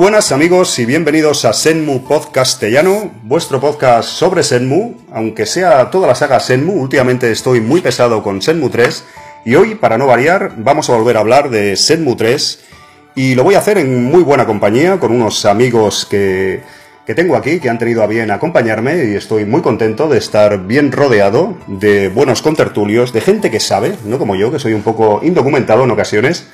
Buenas 0.00 0.32
amigos 0.32 0.78
y 0.78 0.86
bienvenidos 0.86 1.44
a 1.44 1.52
Senmu 1.52 2.04
Podcastellano, 2.04 3.10
vuestro 3.22 3.60
podcast 3.60 4.08
sobre 4.08 4.42
Senmu, 4.42 4.94
aunque 5.12 5.44
sea 5.44 5.90
toda 5.90 6.08
la 6.08 6.14
saga 6.14 6.40
Senmu, 6.40 6.72
últimamente 6.72 7.30
estoy 7.30 7.60
muy 7.60 7.82
pesado 7.82 8.22
con 8.22 8.40
Senmu 8.40 8.70
3 8.70 9.04
y 9.44 9.56
hoy, 9.56 9.74
para 9.74 9.98
no 9.98 10.06
variar, 10.06 10.54
vamos 10.56 10.88
a 10.88 10.96
volver 10.96 11.18
a 11.18 11.20
hablar 11.20 11.50
de 11.50 11.76
Senmu 11.76 12.16
3 12.16 12.60
y 13.14 13.34
lo 13.34 13.44
voy 13.44 13.56
a 13.56 13.58
hacer 13.58 13.76
en 13.76 14.04
muy 14.04 14.22
buena 14.22 14.46
compañía 14.46 14.98
con 14.98 15.12
unos 15.12 15.44
amigos 15.44 16.06
que, 16.10 16.62
que 17.04 17.14
tengo 17.14 17.36
aquí, 17.36 17.60
que 17.60 17.68
han 17.68 17.78
tenido 17.78 18.02
a 18.02 18.06
bien 18.06 18.30
acompañarme 18.30 19.04
y 19.04 19.16
estoy 19.16 19.44
muy 19.44 19.60
contento 19.60 20.08
de 20.08 20.16
estar 20.16 20.66
bien 20.66 20.92
rodeado 20.92 21.58
de 21.66 22.08
buenos 22.08 22.40
contertulios, 22.40 23.12
de 23.12 23.20
gente 23.20 23.50
que 23.50 23.60
sabe, 23.60 23.96
no 24.06 24.18
como 24.18 24.34
yo, 24.34 24.50
que 24.50 24.58
soy 24.58 24.72
un 24.72 24.82
poco 24.82 25.20
indocumentado 25.22 25.84
en 25.84 25.90
ocasiones. 25.90 26.46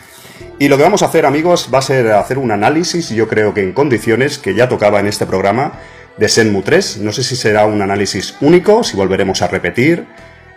Y 0.58 0.68
lo 0.68 0.78
que 0.78 0.84
vamos 0.84 1.02
a 1.02 1.06
hacer, 1.06 1.26
amigos, 1.26 1.68
va 1.72 1.80
a 1.80 1.82
ser 1.82 2.12
hacer 2.12 2.38
un 2.38 2.50
análisis, 2.50 3.10
yo 3.10 3.28
creo 3.28 3.52
que 3.52 3.62
en 3.62 3.74
condiciones, 3.74 4.38
que 4.38 4.54
ya 4.54 4.68
tocaba 4.68 5.00
en 5.00 5.06
este 5.06 5.26
programa, 5.26 5.72
de 6.16 6.28
Senmu 6.28 6.62
3. 6.62 6.98
No 6.98 7.12
sé 7.12 7.22
si 7.22 7.36
será 7.36 7.66
un 7.66 7.82
análisis 7.82 8.34
único, 8.40 8.82
si 8.82 8.96
volveremos 8.96 9.42
a 9.42 9.48
repetir. 9.48 10.06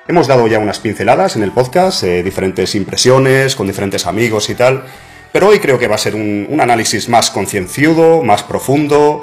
Hemos 0.07 0.27
dado 0.27 0.47
ya 0.47 0.57
unas 0.59 0.79
pinceladas 0.79 1.35
en 1.35 1.43
el 1.43 1.51
podcast, 1.51 2.03
eh, 2.03 2.23
diferentes 2.23 2.75
impresiones, 2.75 3.55
con 3.55 3.67
diferentes 3.67 4.07
amigos 4.07 4.49
y 4.49 4.55
tal. 4.55 4.85
Pero 5.31 5.49
hoy 5.49 5.59
creo 5.59 5.77
que 5.77 5.87
va 5.87 5.95
a 5.95 5.99
ser 5.99 6.15
un, 6.15 6.57
análisis 6.59 7.09
más 7.09 7.29
concienciudo, 7.29 8.23
más 8.23 8.41
profundo. 8.43 9.21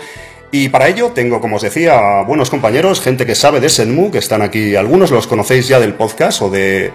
Y 0.53 0.69
para 0.69 0.89
ello 0.89 1.11
tengo, 1.11 1.41
como 1.41 1.57
os 1.57 1.63
decía, 1.63 2.23
buenos 2.23 2.51
compañeros, 2.51 3.01
gente 3.01 3.27
que 3.27 3.35
sabe 3.35 3.61
de 3.61 3.69
Senmu, 3.69 4.13
que 4.13 4.19
están 4.19 4.43
aquí. 4.43 4.77
Algunos 4.77 5.11
los 5.11 5.27
conocéis 5.27 5.67
ya 5.67 5.81
del 5.81 5.95
podcast 5.95 6.43
o 6.43 6.51
de 6.51 6.93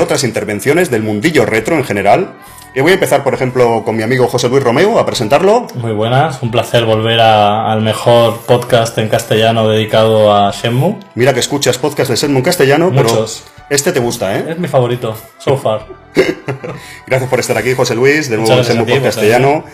otras 0.00 0.24
intervenciones, 0.24 0.90
del 0.90 1.02
mundillo 1.02 1.44
retro 1.44 1.76
en 1.76 1.84
general. 1.84 2.34
Y 2.78 2.80
voy 2.80 2.92
a 2.92 2.94
empezar, 2.94 3.24
por 3.24 3.34
ejemplo, 3.34 3.82
con 3.84 3.96
mi 3.96 4.04
amigo 4.04 4.28
José 4.28 4.48
Luis 4.48 4.62
Romeo 4.62 5.00
a 5.00 5.04
presentarlo. 5.04 5.66
Muy 5.74 5.90
buenas, 5.90 6.40
un 6.44 6.52
placer 6.52 6.84
volver 6.84 7.18
a- 7.18 7.72
al 7.72 7.82
mejor 7.82 8.36
podcast 8.46 8.96
en 8.98 9.08
castellano 9.08 9.66
dedicado 9.68 10.32
a 10.32 10.52
Shenmue. 10.52 10.94
Mira 11.16 11.34
que 11.34 11.40
escuchas 11.40 11.76
podcast 11.76 12.08
de 12.08 12.16
Senmu 12.16 12.38
en 12.38 12.44
castellano, 12.44 12.92
Muchos. 12.92 13.42
pero 13.48 13.66
este 13.68 13.90
te 13.90 13.98
gusta, 13.98 14.38
¿eh? 14.38 14.44
Es 14.50 14.60
mi 14.60 14.68
favorito, 14.68 15.16
so 15.38 15.56
far. 15.56 15.86
Gracias 17.08 17.28
por 17.28 17.40
estar 17.40 17.58
aquí, 17.58 17.74
José 17.74 17.96
Luis, 17.96 18.30
de 18.30 18.36
nuevo 18.36 18.52
en 18.52 18.62
ti, 18.62 18.76
Podcast 18.76 19.02
castellano. 19.02 19.64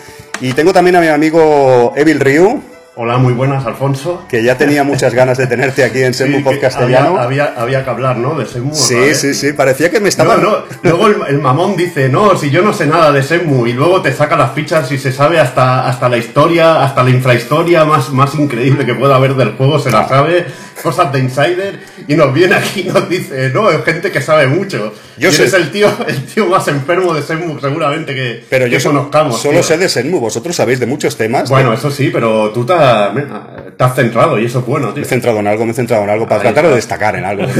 Y 0.41 0.53
tengo 0.53 0.73
también 0.73 0.95
a 0.95 0.99
mi 1.01 1.07
amigo 1.07 1.93
Evil 1.95 2.19
Ryu, 2.19 2.63
Hola, 2.97 3.17
muy 3.17 3.33
buenas, 3.33 3.65
Alfonso. 3.65 4.23
que 4.29 4.41
ya 4.41 4.57
tenía 4.57 4.85
muchas 4.85 5.13
ganas 5.13 5.37
de 5.37 5.47
tenerte 5.47 5.83
aquí 5.83 6.01
en 6.01 6.13
Senmu 6.13 6.37
Sí, 6.37 6.43
Podcast 6.45 6.77
castellano. 6.77 7.17
Había, 7.19 7.43
había, 7.47 7.61
había 7.61 7.83
que 7.83 7.89
hablar, 7.89 8.15
¿no? 8.17 8.35
De 8.35 8.45
otra 8.45 8.61
Sí, 8.73 8.95
vez. 8.95 9.19
sí, 9.19 9.33
sí, 9.33 9.51
parecía 9.51 9.89
que 9.91 9.97
me 9.99 10.03
No, 10.03 10.07
estaba... 10.09 10.37
no, 10.37 10.59
luego 10.81 11.07
el, 11.07 11.15
el 11.27 11.39
mamón 11.41 11.75
dice, 11.75 12.07
no, 12.07 12.37
si 12.37 12.51
yo 12.51 12.61
no 12.61 12.71
sé 12.71 12.85
nada 12.87 13.11
de 13.11 13.21
Senmu, 13.21 13.67
y 13.67 13.73
luego 13.73 14.01
te 14.01 14.13
saca 14.13 14.37
las 14.37 14.53
fichas 14.53 14.89
y 14.93 14.97
se 14.97 15.11
sabe 15.11 15.41
hasta, 15.41 15.89
hasta 15.89 16.07
la 16.07 16.15
historia, 16.17 16.85
hasta 16.85 17.03
la 17.03 17.09
infrahistoria 17.09 17.83
más, 17.83 18.11
más 18.11 18.33
increíble 18.35 18.85
que 18.85 18.93
pueda 18.95 19.17
haber 19.17 19.35
del 19.35 19.51
juego, 19.57 19.77
se 19.77 19.91
la 19.91 20.07
sabe, 20.07 20.45
cosas 20.85 21.11
de 21.11 21.19
insider, 21.19 21.79
y 22.07 22.15
nos 22.15 22.33
viene 22.33 22.55
aquí 22.55 22.81
y 22.87 22.89
nos 22.91 23.09
dice, 23.09 23.49
no, 23.49 23.69
es 23.71 23.83
gente 23.83 24.11
que 24.11 24.21
sabe 24.21 24.47
mucho. 24.47 24.93
Yo 25.17 25.29
y 25.29 25.31
sé- 25.33 25.41
eres 25.43 25.53
el 25.55 25.71
tío, 25.71 25.89
el 26.07 26.25
tío 26.25 26.45
más 26.45 26.67
enfermo 26.69 27.13
de 27.13 27.21
Senmu, 27.23 27.59
seguramente 27.59 28.13
que, 28.13 28.45
Pero 28.49 28.67
yo 28.67 28.77
que 28.77 28.79
so- 28.79 28.89
conozcamos. 28.91 29.41
solo 29.41 29.55
tío. 29.55 29.63
sé 29.63 29.77
de 29.77 29.89
Senmu, 29.89 30.19
vosotros 30.19 30.55
sabéis 30.55 30.79
de 30.79 30.85
muchos 30.85 31.17
temas. 31.17 31.49
Bueno, 31.49 31.73
eso 31.73 31.89
sí, 31.91 32.09
pero 32.13 32.51
tú 32.51 32.65
te 32.65 32.73
has, 32.73 33.11
te 33.77 33.83
has 33.83 33.95
centrado 33.95 34.39
y 34.39 34.45
eso 34.45 34.59
es 34.59 34.65
bueno, 34.65 34.87
tío. 34.89 35.01
Me 35.01 35.01
he 35.01 35.05
centrado 35.09 35.39
en 35.39 35.47
algo, 35.47 35.65
me 35.65 35.71
he 35.71 35.75
centrado 35.75 36.03
en 36.03 36.09
algo 36.11 36.25
para 36.27 36.41
Ahí 36.41 36.53
tratar 36.53 36.69
de 36.69 36.75
destacar 36.75 37.15
en 37.15 37.25
algo. 37.25 37.43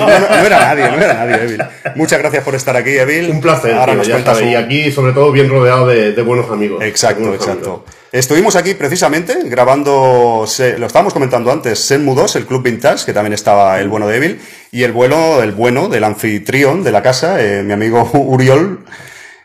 No, 0.00 0.06
no- 0.06 0.46
era 0.46 0.58
nadie, 0.60 0.84
no 0.90 0.96
era 0.96 1.14
nadie, 1.14 1.42
Evil. 1.44 1.62
Muchas 1.96 2.18
gracias 2.20 2.44
por 2.44 2.54
estar 2.54 2.76
aquí, 2.76 2.90
Evil. 2.90 3.30
Un 3.30 3.40
placer, 3.40 3.74
Ahora 3.74 3.92
tío, 3.92 3.98
nos 3.98 4.08
cuentas 4.08 4.40
un- 4.40 4.48
y 4.48 4.54
aquí 4.54 4.90
sobre 4.92 5.12
todo 5.12 5.32
bien 5.32 5.48
rodeado 5.50 5.86
de, 5.86 6.12
de 6.12 6.22
buenos 6.22 6.50
amigos. 6.50 6.82
Exacto, 6.82 7.20
buenos 7.22 7.36
exacto. 7.40 7.70
amigos. 7.84 7.99
Estuvimos 8.12 8.56
aquí 8.56 8.74
precisamente 8.74 9.36
grabando, 9.44 10.44
se- 10.46 10.78
lo 10.78 10.86
estábamos 10.88 11.12
comentando 11.12 11.52
antes, 11.52 11.78
Senmu 11.78 12.14
2, 12.16 12.36
el 12.36 12.46
Club 12.46 12.62
Vintage, 12.64 13.04
que 13.06 13.12
también 13.12 13.32
estaba 13.34 13.78
el 13.80 13.88
bueno 13.88 14.08
de 14.08 14.16
Evil, 14.16 14.40
y 14.72 14.82
el 14.82 14.90
bueno, 14.90 15.40
el 15.42 15.52
bueno 15.52 15.88
del 15.88 16.02
anfitrión 16.02 16.82
de 16.82 16.90
la 16.90 17.02
casa, 17.02 17.40
eh, 17.44 17.62
mi 17.62 17.72
amigo 17.72 18.10
Uriol. 18.14 18.80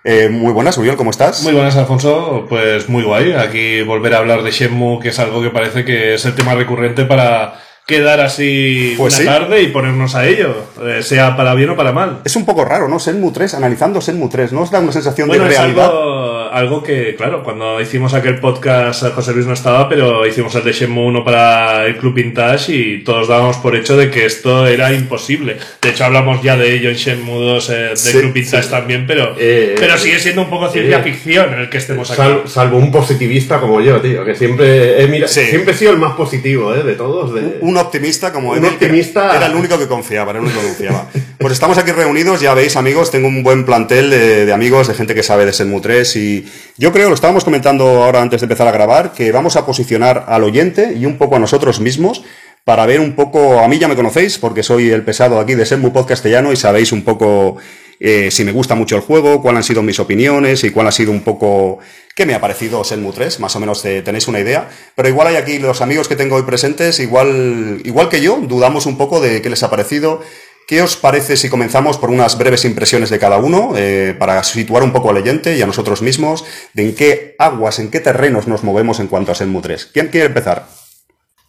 Eh, 0.03 0.29
muy 0.29 0.51
buenas, 0.51 0.77
Uriol, 0.79 0.95
¿cómo 0.97 1.11
estás? 1.11 1.43
Muy 1.43 1.53
buenas, 1.53 1.75
Alfonso. 1.75 2.45
Pues 2.49 2.89
muy 2.89 3.03
guay. 3.03 3.33
Aquí 3.33 3.81
volver 3.83 4.13
a 4.15 4.17
hablar 4.19 4.41
de 4.43 4.51
Shenmue, 4.51 4.99
que 4.99 5.09
es 5.09 5.19
algo 5.19 5.41
que 5.43 5.49
parece 5.49 5.83
que 5.85 6.15
es 6.15 6.25
el 6.25 6.33
tema 6.35 6.53
recurrente 6.55 7.05
para 7.05 7.55
quedar 7.87 8.19
así 8.19 8.95
Pues 8.97 9.13
una 9.13 9.19
sí. 9.21 9.25
tarde 9.25 9.61
y 9.61 9.67
ponernos 9.67 10.15
a 10.15 10.25
ello, 10.27 10.55
eh, 10.83 11.03
sea 11.03 11.35
para 11.37 11.53
bien 11.53 11.69
o 11.71 11.75
para 11.75 11.91
mal. 11.91 12.21
Es 12.25 12.35
un 12.35 12.45
poco 12.45 12.65
raro, 12.65 12.87
¿no? 12.87 12.99
Senmu 12.99 13.31
3, 13.31 13.53
analizando 13.55 14.01
Senmu 14.01 14.27
3, 14.29 14.53
¿no 14.53 14.61
os 14.61 14.71
da 14.71 14.79
una 14.79 14.91
sensación 14.91 15.27
Bueno, 15.27 15.43
de 15.45 15.51
es 15.51 15.57
realidad? 15.59 15.85
algo, 15.85 16.44
algo 16.55 16.81
que, 16.81 17.15
claro, 17.17 17.43
cuando 17.43 17.81
hicimos 17.81 18.13
aquel 18.13 18.39
podcast, 18.39 19.03
eh, 19.03 19.09
José 19.13 19.33
Luis 19.33 19.45
no 19.45 19.51
estaba, 19.53 19.89
pero 19.89 20.25
hicimos 20.25 20.55
el 20.55 20.63
de 20.63 20.71
Shenmue 20.71 21.05
1 21.07 21.25
para 21.25 21.85
el 21.85 21.97
Club 21.97 22.13
Vintage 22.13 22.73
y 22.73 23.03
todos 23.03 23.27
dábamos 23.27 23.57
por 23.57 23.75
hecho 23.75 23.97
de 23.97 24.09
que 24.09 24.25
esto 24.25 24.65
era 24.65 24.93
imposible. 24.93 25.57
De 25.81 25.89
hecho, 25.89 26.05
hablamos 26.05 26.41
ya 26.41 26.55
de 26.55 26.73
ello 26.73 26.89
en 26.89 26.95
Shenmue 26.95 27.39
2 27.45 27.69
eh, 27.69 27.73
del 27.73 27.97
Sí, 27.97 28.17
Club 28.19 28.31
Vintage 28.31 28.69
también, 28.69 29.05
pero, 29.05 29.35
Eh, 29.37 29.75
pero 29.77 29.97
sigue 29.97 30.17
siendo 30.19 30.43
un 30.43 30.49
poco 30.49 30.69
ciencia 30.69 30.99
eh, 30.99 31.03
ficción 31.03 31.53
el 31.55 31.69
que 31.69 31.77
estemos 31.77 32.09
aquí. 32.09 32.17
Sal- 32.21 32.43
salvo 32.47 32.77
un 32.77 32.89
positivista 32.89 33.59
como 33.59 33.81
yo, 33.81 33.99
tío, 33.99 34.23
que 34.23 34.33
siempre 34.33 35.03
he, 35.03 35.07
mira- 35.07 35.27
Sí. 35.27 35.41
siempre 35.47 35.73
he 35.73 35.77
sido 35.77 35.91
el 35.91 35.97
más 35.97 36.13
positivo 36.13 36.73
¿eh? 36.73 36.83
de 36.83 36.93
todos. 36.93 37.33
de- 37.35 37.57
Un 37.59 37.75
optimista 37.75 38.31
como 38.31 38.51
Un 38.51 38.63
optimista. 38.63 39.35
Era 39.35 39.47
el 39.47 39.55
único 39.55 39.77
que 39.77 39.87
confiaba, 39.87 40.31
era 40.31 40.39
el 40.39 40.45
único 40.45 40.61
que 40.61 40.67
confiaba. 40.67 41.09
Pues 41.37 41.51
estamos 41.51 41.77
aquí 41.77 41.91
reunidos, 41.91 42.39
ya 42.39 42.53
veis, 42.53 42.77
amigos, 42.77 43.11
tengo 43.11 43.27
un 43.27 43.43
buen 43.43 43.65
plantel 43.65 44.09
de, 44.09 44.45
de 44.45 44.53
amigos, 44.53 44.87
de 44.87 44.93
gente 44.93 45.13
que 45.13 45.21
sabe 45.21 45.45
de 45.45 45.51
Senmu 45.51 45.81
3 45.81 46.15
y 46.15 46.44
yo 46.77 46.91
creo, 46.91 47.09
lo 47.09 47.15
estábamos 47.15 47.43
comentando 47.43 48.03
ahora 48.03 48.21
antes 48.21 48.41
de 48.41 48.45
empezar 48.45 48.67
a 48.67 48.71
grabar, 48.71 49.13
que 49.13 49.31
vamos 49.31 49.55
a 49.55 49.65
posicionar 49.65 50.25
al 50.27 50.43
oyente 50.43 50.93
y 50.97 51.05
un 51.05 51.17
poco 51.17 51.35
a 51.35 51.39
nosotros 51.39 51.79
mismos 51.79 52.23
para 52.63 52.85
ver 52.85 52.99
un 52.99 53.13
poco, 53.13 53.59
a 53.59 53.67
mí 53.67 53.77
ya 53.77 53.87
me 53.87 53.95
conocéis 53.95 54.39
porque 54.39 54.63
soy 54.63 54.89
el 54.89 55.03
pesado 55.03 55.39
aquí 55.39 55.53
de 55.53 55.65
Senmu 55.65 55.93
Podcastellano 55.93 56.51
y 56.51 56.55
sabéis 56.55 56.91
un 56.91 57.03
poco 57.03 57.57
eh, 57.99 58.29
si 58.31 58.43
me 58.43 58.51
gusta 58.51 58.75
mucho 58.75 58.95
el 58.95 59.01
juego, 59.01 59.41
cuáles 59.41 59.57
han 59.57 59.63
sido 59.63 59.83
mis 59.83 59.99
opiniones 59.99 60.63
y 60.63 60.71
cuál 60.71 60.87
ha 60.87 60.91
sido 60.91 61.11
un 61.11 61.21
poco 61.21 61.79
qué 62.15 62.25
me 62.25 62.33
ha 62.33 62.41
parecido 62.41 62.83
Senmu 62.83 63.11
3, 63.11 63.39
más 63.39 63.55
o 63.55 63.59
menos 63.59 63.81
tenéis 63.81 64.27
una 64.27 64.39
idea. 64.39 64.69
Pero 64.95 65.09
igual 65.09 65.27
hay 65.27 65.35
aquí 65.35 65.59
los 65.59 65.81
amigos 65.81 66.07
que 66.07 66.15
tengo 66.15 66.35
hoy 66.35 66.43
presentes, 66.43 66.99
igual, 66.99 67.81
igual 67.83 68.09
que 68.09 68.21
yo, 68.21 68.39
dudamos 68.41 68.85
un 68.85 68.97
poco 68.97 69.19
de 69.21 69.41
qué 69.41 69.49
les 69.49 69.63
ha 69.63 69.69
parecido. 69.69 70.21
¿Qué 70.67 70.81
os 70.81 70.95
parece 70.95 71.37
si 71.37 71.49
comenzamos 71.49 71.97
por 71.97 72.09
unas 72.09 72.37
breves 72.37 72.65
impresiones 72.65 73.11
de 73.11 73.19
cada 73.19 73.37
uno, 73.37 73.73
eh, 73.75 74.15
para 74.17 74.43
situar 74.43 74.81
un 74.81 74.91
poco 74.91 75.11
al 75.11 75.17
oyente 75.17 75.55
y 75.55 75.61
a 75.61 75.67
nosotros 75.67 76.01
mismos, 76.01 76.43
de 76.73 76.83
en 76.83 76.95
qué 76.95 77.35
aguas, 77.37 77.77
en 77.79 77.91
qué 77.91 77.99
terrenos 77.99 78.47
nos 78.47 78.63
movemos 78.63 78.99
en 78.99 79.07
cuanto 79.07 79.31
a 79.31 79.35
Senmu 79.35 79.61
3? 79.61 79.91
¿Quién 79.93 80.07
quiere 80.07 80.27
empezar? 80.27 80.67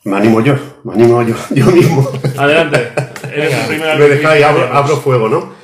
Me 0.05 0.19
animo 0.19 0.41
yo, 0.41 0.55
me 0.85 0.93
animo 0.93 1.23
yo, 1.23 1.35
yo 1.51 1.67
mismo. 1.67 2.09
Adelante. 2.37 2.91
Eres 3.35 3.55
el 3.55 3.67
primero 3.67 3.91
al 3.91 3.99
me 3.99 4.09
dejáis, 4.09 4.45
abro, 4.45 4.73
abro 4.73 4.97
fuego, 4.99 5.29
¿no? 5.29 5.55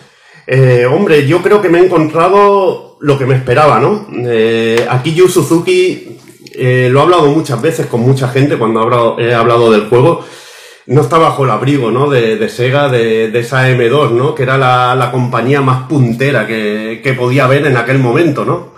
Eh, 0.47 0.87
hombre, 0.87 1.27
yo 1.27 1.43
creo 1.43 1.62
que 1.62 1.69
me 1.69 1.79
he 1.79 1.85
encontrado 1.85 2.97
lo 3.01 3.19
que 3.19 3.27
me 3.27 3.37
esperaba, 3.37 3.79
¿no? 3.79 4.09
Eh, 4.27 4.85
aquí 4.91 5.15
Yu 5.15 5.29
Suzuki, 5.29 6.19
eh, 6.55 6.89
lo 6.91 7.01
he 7.01 7.03
hablado 7.03 7.27
muchas 7.27 7.61
veces 7.62 7.87
con 7.87 8.01
mucha 8.01 8.29
gente 8.29 8.59
cuando 8.59 8.81
he 8.81 8.83
hablado, 8.83 9.19
he 9.21 9.35
hablado 9.35 9.71
del 9.71 9.89
juego, 9.89 10.25
no 10.87 11.03
está 11.03 11.19
bajo 11.19 11.44
el 11.44 11.50
abrigo, 11.50 11.91
¿no? 11.91 12.10
De, 12.10 12.37
de 12.37 12.48
Sega, 12.48 12.88
de, 12.88 13.31
de 13.31 13.38
esa 13.38 13.69
M2, 13.69 14.10
¿no? 14.10 14.34
Que 14.34 14.43
era 14.43 14.59
la, 14.59 14.94
la 14.94 15.10
compañía 15.10 15.60
más 15.60 15.88
puntera 15.88 16.47
que, 16.47 17.00
que 17.03 17.15
podía 17.15 17.44
haber 17.44 17.66
en 17.66 17.76
aquel 17.76 17.98
momento, 17.98 18.44
¿no? 18.44 18.72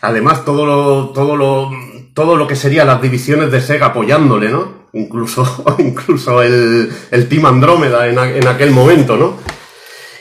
Además, 0.00 0.44
todo 0.44 0.64
lo, 0.66 1.08
todo 1.10 1.36
lo, 1.36 1.70
todo 2.14 2.36
lo 2.36 2.46
que 2.46 2.56
serían 2.56 2.86
las 2.86 3.02
divisiones 3.02 3.50
de 3.50 3.60
Sega 3.60 3.86
apoyándole, 3.86 4.48
¿no? 4.48 4.86
Incluso, 4.92 5.64
incluso 5.78 6.42
el, 6.42 6.90
el 7.10 7.28
Team 7.28 7.46
Andrómeda 7.46 8.06
en, 8.08 8.18
en 8.18 8.48
aquel 8.48 8.70
momento, 8.70 9.16
¿no? 9.16 9.36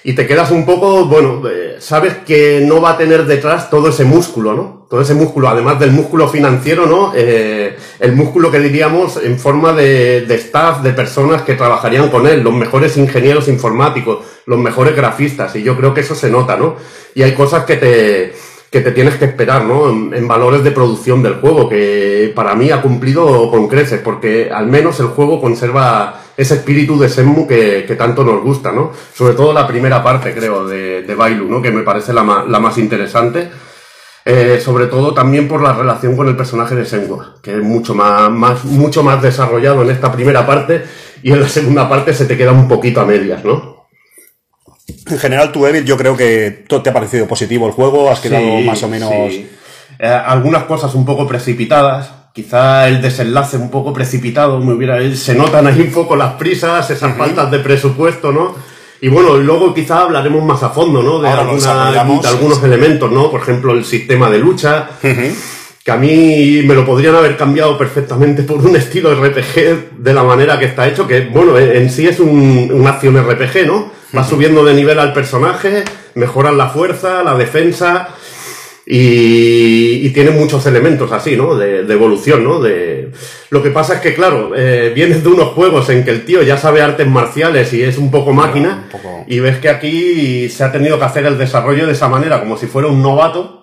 Y 0.08 0.14
te 0.14 0.28
quedas 0.28 0.52
un 0.52 0.68
poco, 0.68 1.06
bueno, 1.06 1.42
eh, 1.50 1.78
sabes 1.80 2.18
que 2.28 2.62
no 2.64 2.80
va 2.80 2.92
a 2.92 2.98
tener 2.98 3.26
detrás 3.26 3.72
todo 3.72 3.90
ese 3.90 4.06
músculo, 4.06 4.54
¿no? 4.54 4.86
Todo 4.88 5.02
ese 5.02 5.16
músculo, 5.16 5.50
además 5.50 5.80
del 5.80 5.94
músculo 5.94 6.28
financiero, 6.30 6.86
¿no? 6.86 7.12
Eh, 7.16 7.76
el 8.00 8.16
músculo 8.16 8.52
que 8.52 8.60
diríamos 8.60 9.18
en 9.18 9.40
forma 9.40 9.74
de, 9.74 10.22
de 10.22 10.36
staff, 10.36 10.84
de 10.84 10.94
personas 10.94 11.42
que 11.42 11.56
trabajarían 11.56 12.10
con 12.10 12.28
él, 12.28 12.44
los 12.44 12.54
mejores 12.54 12.98
ingenieros 12.98 13.48
informáticos, 13.48 14.20
los 14.46 14.60
mejores 14.60 14.96
grafistas, 14.96 15.56
y 15.56 15.64
yo 15.64 15.76
creo 15.76 15.96
que 15.96 16.02
eso 16.02 16.14
se 16.14 16.30
nota, 16.30 16.56
¿no? 16.56 16.76
Y 17.16 17.24
hay 17.24 17.34
cosas 17.34 17.66
que 17.66 17.78
te, 17.78 18.34
que 18.72 18.82
te 18.82 18.92
tienes 18.92 19.16
que 19.16 19.26
esperar, 19.26 19.64
¿no? 19.64 19.90
En, 19.90 20.28
valores 20.28 20.64
de 20.64 20.72
producción 20.72 21.24
del 21.24 21.36
juego, 21.36 21.70
que 21.70 22.32
para 22.36 22.56
mí 22.56 22.72
ha 22.72 22.82
cumplido 22.82 23.50
con 23.50 23.68
creces, 23.68 24.02
porque 24.04 24.50
al 24.52 24.68
menos 24.68 25.00
el 25.00 25.08
juego 25.08 25.40
conserva 25.40 26.22
ese 26.36 26.56
espíritu 26.56 27.00
de 27.00 27.10
Senmu 27.10 27.48
que, 27.48 27.96
tanto 27.98 28.24
nos 28.24 28.44
gusta, 28.44 28.72
¿no? 28.72 28.92
Sobre 29.14 29.34
todo 29.34 29.54
la 29.54 29.68
primera 29.68 30.04
parte, 30.04 30.34
creo, 30.34 30.68
de, 30.68 31.04
de 31.04 31.16
Bailu, 31.16 31.48
¿no? 31.48 31.62
Que 31.62 31.72
me 31.72 31.84
parece 31.84 32.12
la, 32.12 32.46
la 32.48 32.60
más 32.60 32.78
interesante. 32.78 33.50
Eh, 34.28 34.60
sobre 34.60 34.88
todo 34.88 35.14
también 35.14 35.48
por 35.48 35.62
la 35.62 35.74
relación 35.74 36.18
con 36.18 36.28
el 36.28 36.36
personaje 36.36 36.74
de 36.74 36.84
Sengoa, 36.84 37.36
que 37.44 37.52
es 37.52 37.62
mucho 37.62 37.94
más, 37.94 38.32
más, 38.32 38.66
mucho 38.66 39.04
más 39.04 39.22
desarrollado 39.22 39.84
en 39.84 39.92
esta 39.92 40.12
primera 40.12 40.48
parte 40.48 40.84
y 41.22 41.32
en 41.32 41.40
la 41.40 41.48
segunda 41.48 41.88
parte 41.88 42.12
se 42.12 42.26
te 42.26 42.36
queda 42.36 42.52
un 42.52 42.68
poquito 42.68 43.02
a 43.02 43.06
medias, 43.06 43.46
¿no? 43.46 43.75
En 44.88 45.18
general, 45.20 45.52
tú, 45.52 45.66
Evil, 45.66 45.84
yo 45.86 45.98
creo 45.98 46.16
que 46.16 46.66
todo 46.68 46.82
te 46.82 46.90
ha 46.90 46.94
parecido 46.94 47.28
positivo 47.28 47.66
el 47.68 47.74
juego, 47.74 48.10
has 48.12 48.20
quedado 48.20 48.44
Sí, 48.60 48.64
más 48.66 48.84
o 48.84 48.88
menos... 48.88 49.10
sí. 49.30 49.50
eh, 50.00 50.08
algunas 50.08 50.64
cosas 50.66 50.94
un 50.96 51.06
poco 51.06 51.28
precipitadas, 51.28 52.12
quizá 52.34 52.88
el 52.88 53.02
desenlace 53.02 53.58
un 53.58 53.70
poco 53.72 53.94
precipitado, 53.94 54.60
me 54.60 54.74
hubiera, 54.74 55.00
se 55.16 55.34
notan 55.36 55.68
ahí 55.68 55.82
un 55.82 55.92
poco 55.92 56.16
las 56.16 56.34
prisas, 56.34 56.90
esas 56.92 57.16
faltas 57.18 57.50
de 57.50 57.60
presupuesto, 57.60 58.32
¿no? 58.32 58.54
Y 59.02 59.08
bueno, 59.10 59.38
luego 59.38 59.74
quizá 59.74 60.02
hablaremos 60.02 60.44
más 60.44 60.62
a 60.64 60.70
fondo, 60.70 61.02
¿no? 61.04 61.20
De, 61.20 61.28
alguna- 61.42 61.92
de 61.92 62.28
algunos 62.30 62.64
elementos, 62.64 63.12
¿no? 63.12 63.30
Por 63.32 63.42
ejemplo, 63.42 63.74
el 63.74 63.86
sistema 63.86 64.30
de 64.30 64.40
lucha, 64.40 64.90
que 65.86 65.92
a 65.92 65.98
mí 65.98 66.64
me 66.66 66.74
lo 66.74 66.84
podrían 66.84 67.14
haber 67.16 67.38
cambiado 67.38 67.78
perfectamente 67.78 68.42
por 68.42 68.58
un 68.58 68.76
estilo 68.76 69.14
RPG 69.14 70.00
de 70.00 70.14
la 70.16 70.24
manera 70.24 70.58
que 70.58 70.66
está 70.66 70.88
hecho, 70.88 71.08
que 71.08 71.22
bueno, 71.22 71.60
en 71.60 71.92
sí 71.92 72.08
es 72.08 72.20
un, 72.20 72.72
una 72.74 72.90
acción 72.90 73.16
RPG, 73.16 73.68
¿no? 73.68 73.92
Va 74.18 74.24
subiendo 74.24 74.66
de 74.66 74.74
nivel 74.74 74.98
al 74.98 75.14
personaje, 75.14 75.84
mejoran 76.16 76.58
la 76.58 76.70
fuerza, 76.70 77.22
la 77.22 77.36
defensa 77.38 78.10
y, 78.88 80.06
y 80.08 80.10
tiene 80.10 80.32
muchos 80.32 80.66
elementos 80.66 81.12
así, 81.12 81.36
¿no? 81.36 81.56
De, 81.56 81.84
de 81.84 81.94
evolución, 81.94 82.44
¿no? 82.44 82.60
De... 82.60 83.12
Lo 83.52 83.62
que 83.62 83.70
pasa 83.72 83.96
es 83.96 84.00
que, 84.02 84.14
claro, 84.16 84.54
eh, 84.56 84.92
vienes 84.96 85.22
de 85.24 85.30
unos 85.30 85.50
juegos 85.50 85.90
en 85.90 86.04
que 86.04 86.12
el 86.12 86.26
tío 86.26 86.42
ya 86.44 86.58
sabe 86.58 86.82
artes 86.82 87.08
marciales 87.08 87.72
y 87.74 87.84
es 87.84 87.98
un 87.98 88.10
poco 88.10 88.34
máquina 88.34 88.86
un 88.86 88.92
poco- 89.02 89.26
y 89.28 89.40
ves 89.40 89.58
que 89.58 89.70
aquí 89.70 90.50
se 90.50 90.64
ha 90.64 90.72
tenido 90.72 90.98
que 90.98 91.06
hacer 91.06 91.26
el 91.26 91.38
desarrollo 91.38 91.86
de 91.86 91.94
esa 91.94 92.08
manera, 92.10 92.40
como 92.40 92.58
si 92.58 92.68
fuera 92.68 92.88
un 92.88 93.02
novato 93.02 93.55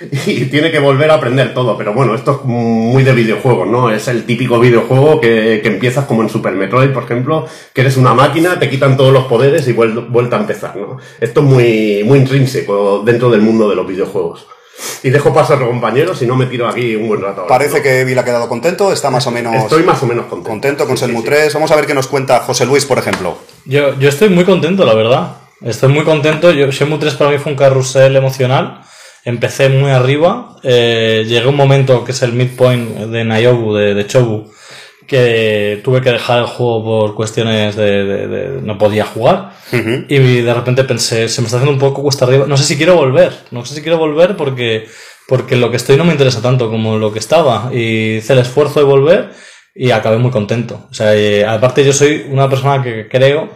y 0.26 0.44
tiene 0.46 0.70
que 0.70 0.78
volver 0.78 1.10
a 1.10 1.14
aprender 1.14 1.52
todo. 1.54 1.76
Pero 1.76 1.92
bueno, 1.92 2.14
esto 2.14 2.32
es 2.40 2.44
muy 2.44 3.02
de 3.02 3.12
videojuegos, 3.12 3.68
¿no? 3.68 3.90
Es 3.90 4.08
el 4.08 4.24
típico 4.24 4.58
videojuego 4.58 5.20
que, 5.20 5.60
que 5.62 5.68
empiezas 5.68 6.04
como 6.06 6.22
en 6.22 6.28
Super 6.28 6.52
Metroid, 6.54 6.90
por 6.90 7.04
ejemplo, 7.04 7.46
que 7.74 7.80
eres 7.82 7.96
una 7.96 8.14
máquina, 8.14 8.58
te 8.58 8.70
quitan 8.70 8.96
todos 8.96 9.12
los 9.12 9.24
poderes 9.24 9.66
y 9.68 9.74
vuel- 9.74 10.08
vuelta 10.08 10.36
a 10.36 10.40
empezar, 10.40 10.76
¿no? 10.76 10.96
Esto 11.20 11.40
es 11.40 11.46
muy, 11.46 12.02
muy 12.04 12.18
intrínseco 12.18 13.02
dentro 13.04 13.30
del 13.30 13.42
mundo 13.42 13.68
de 13.68 13.76
los 13.76 13.86
videojuegos. 13.86 14.46
Y 15.02 15.10
dejo 15.10 15.34
paso 15.34 15.52
a 15.52 15.56
otro 15.56 15.68
compañero, 15.68 16.14
si 16.14 16.26
no 16.26 16.36
me 16.36 16.46
tiro 16.46 16.66
aquí 16.66 16.96
un 16.96 17.06
buen 17.06 17.20
rato. 17.20 17.42
ahora, 17.42 17.48
Parece 17.48 17.78
¿no? 17.78 17.82
que 17.82 18.04
Bill 18.06 18.18
ha 18.18 18.24
quedado 18.24 18.48
contento, 18.48 18.90
está 18.92 19.10
más 19.10 19.26
o 19.26 19.30
menos 19.30 19.54
Estoy 19.54 19.82
más 19.82 20.02
o 20.02 20.06
menos 20.06 20.24
contento. 20.24 20.48
contento 20.48 20.86
con 20.86 20.96
Sí, 20.96 21.00
sí, 21.04 21.06
Shenmue 21.06 21.22
sí. 21.22 21.28
3. 21.28 21.52
Vamos 21.54 21.70
a 21.70 21.76
ver 21.76 21.84
qué 21.86 21.92
nos 21.92 22.06
cuenta 22.06 22.40
José 22.40 22.64
Luis, 22.64 22.86
por 22.86 22.96
ejemplo. 22.98 23.36
Yo, 23.66 23.98
yo 23.98 24.08
estoy 24.08 24.30
muy 24.30 24.44
contento, 24.44 24.86
la 24.86 24.94
verdad. 24.94 25.36
Estoy 25.60 25.92
muy 25.92 26.04
contento. 26.04 26.50
Yo, 26.50 26.70
Shenmue 26.70 26.98
3 26.98 27.12
para 27.14 27.30
mí 27.30 27.36
fue 27.36 27.52
un 27.52 27.58
carrusel 27.58 28.16
emocional. 28.16 28.80
Empecé 29.24 29.68
muy 29.68 29.90
arriba. 29.90 30.56
Eh, 30.62 31.24
llegué 31.26 31.44
a 31.46 31.48
un 31.48 31.56
momento 31.56 32.04
que 32.04 32.12
es 32.12 32.22
el 32.22 32.32
midpoint 32.32 32.88
de 32.96 33.24
Niobu, 33.24 33.74
de, 33.74 33.94
de 33.94 34.06
Chobu, 34.06 34.50
que 35.06 35.80
tuve 35.84 36.00
que 36.00 36.10
dejar 36.12 36.38
el 36.40 36.46
juego 36.46 36.84
por 36.84 37.14
cuestiones 37.14 37.76
de, 37.76 38.04
de- 38.04 38.26
de- 38.28 38.62
no 38.62 38.78
podía 38.78 39.04
jugar. 39.04 39.52
Y 40.08 40.18
de 40.18 40.54
repente 40.54 40.84
pensé, 40.84 41.28
se 41.28 41.40
me 41.40 41.46
está 41.46 41.58
haciendo 41.58 41.72
un 41.72 41.78
poco 41.80 42.02
cuesta 42.02 42.24
arriba. 42.24 42.46
No 42.46 42.56
sé 42.56 42.64
si 42.64 42.76
quiero 42.76 42.96
volver. 42.96 43.32
No 43.50 43.64
sé 43.64 43.74
si 43.74 43.82
quiero 43.82 43.98
volver 43.98 44.36
porque, 44.36 44.86
porque 45.28 45.56
lo 45.56 45.70
que 45.70 45.76
estoy 45.76 45.96
no 45.96 46.04
me 46.04 46.12
interesa 46.12 46.40
tanto 46.42 46.70
como 46.70 46.96
lo 46.98 47.12
que 47.12 47.18
estaba. 47.18 47.70
Y 47.72 48.16
hice 48.16 48.32
el 48.34 48.38
esfuerzo 48.40 48.80
de 48.80 48.86
volver 48.86 49.30
y 49.74 49.90
acabé 49.90 50.18
muy 50.18 50.30
contento. 50.30 50.86
O 50.90 50.94
sea, 50.94 51.14
eh, 51.14 51.44
aparte 51.44 51.84
yo 51.84 51.92
soy 51.92 52.26
una 52.30 52.48
persona 52.48 52.82
que 52.82 53.06
creo 53.08 53.48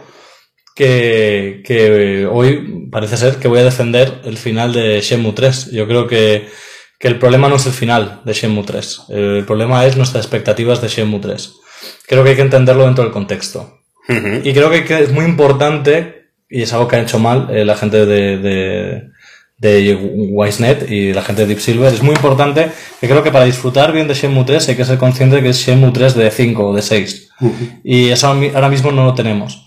que, 0.75 1.63
que 1.65 2.27
hoy 2.27 2.87
parece 2.91 3.17
ser 3.17 3.37
que 3.37 3.47
voy 3.47 3.59
a 3.59 3.63
defender 3.63 4.21
el 4.25 4.37
final 4.37 4.73
de 4.73 5.01
Shenmue 5.01 5.33
3. 5.33 5.71
Yo 5.71 5.87
creo 5.87 6.05
que, 6.05 6.47
que 6.99 7.07
el 7.07 7.17
problema 7.17 7.49
no 7.49 7.55
es 7.55 7.65
el 7.65 7.71
final 7.71 8.21
de 8.25 8.33
Shenmue 8.33 8.65
3. 8.65 9.01
El 9.09 9.45
problema 9.45 9.85
es 9.85 9.95
nuestras 9.95 10.25
expectativas 10.25 10.81
de 10.81 10.89
Shenmue 10.89 11.21
3. 11.21 11.53
Creo 12.07 12.23
que 12.23 12.31
hay 12.31 12.35
que 12.35 12.41
entenderlo 12.41 12.85
dentro 12.85 13.03
del 13.03 13.13
contexto. 13.13 13.79
Y 14.07 14.53
creo 14.53 14.69
que, 14.69 14.99
es 14.99 15.11
muy 15.11 15.25
importante, 15.25 16.27
y 16.47 16.61
es 16.61 16.73
algo 16.73 16.87
que 16.87 16.97
han 16.97 17.03
hecho 17.05 17.17
mal 17.17 17.47
eh, 17.49 17.65
la 17.65 17.75
gente 17.75 18.05
de, 18.05 18.37
de, 18.37 19.09
de 19.57 19.95
Wisenet 19.95 20.91
y 20.91 21.11
la 21.11 21.23
gente 21.23 21.41
de 21.41 21.47
Deep 21.47 21.59
Silver, 21.59 21.91
es 21.91 22.03
muy 22.03 22.13
importante 22.13 22.69
que 23.01 23.07
creo 23.07 23.23
que 23.23 23.31
para 23.31 23.45
disfrutar 23.45 23.91
bien 23.93 24.07
de 24.07 24.13
Shenmue 24.13 24.45
3 24.45 24.69
hay 24.69 24.75
que 24.75 24.85
ser 24.85 24.99
consciente 24.99 25.37
de 25.37 25.41
que 25.41 25.49
es 25.49 25.57
Shenmue 25.57 25.91
3 25.91 26.13
de 26.15 26.29
5 26.29 26.67
o 26.67 26.75
de 26.75 26.81
6. 26.83 27.29
Y 27.83 28.09
eso 28.09 28.27
ahora 28.27 28.69
mismo 28.69 28.91
no 28.91 29.05
lo 29.05 29.15
tenemos. 29.15 29.64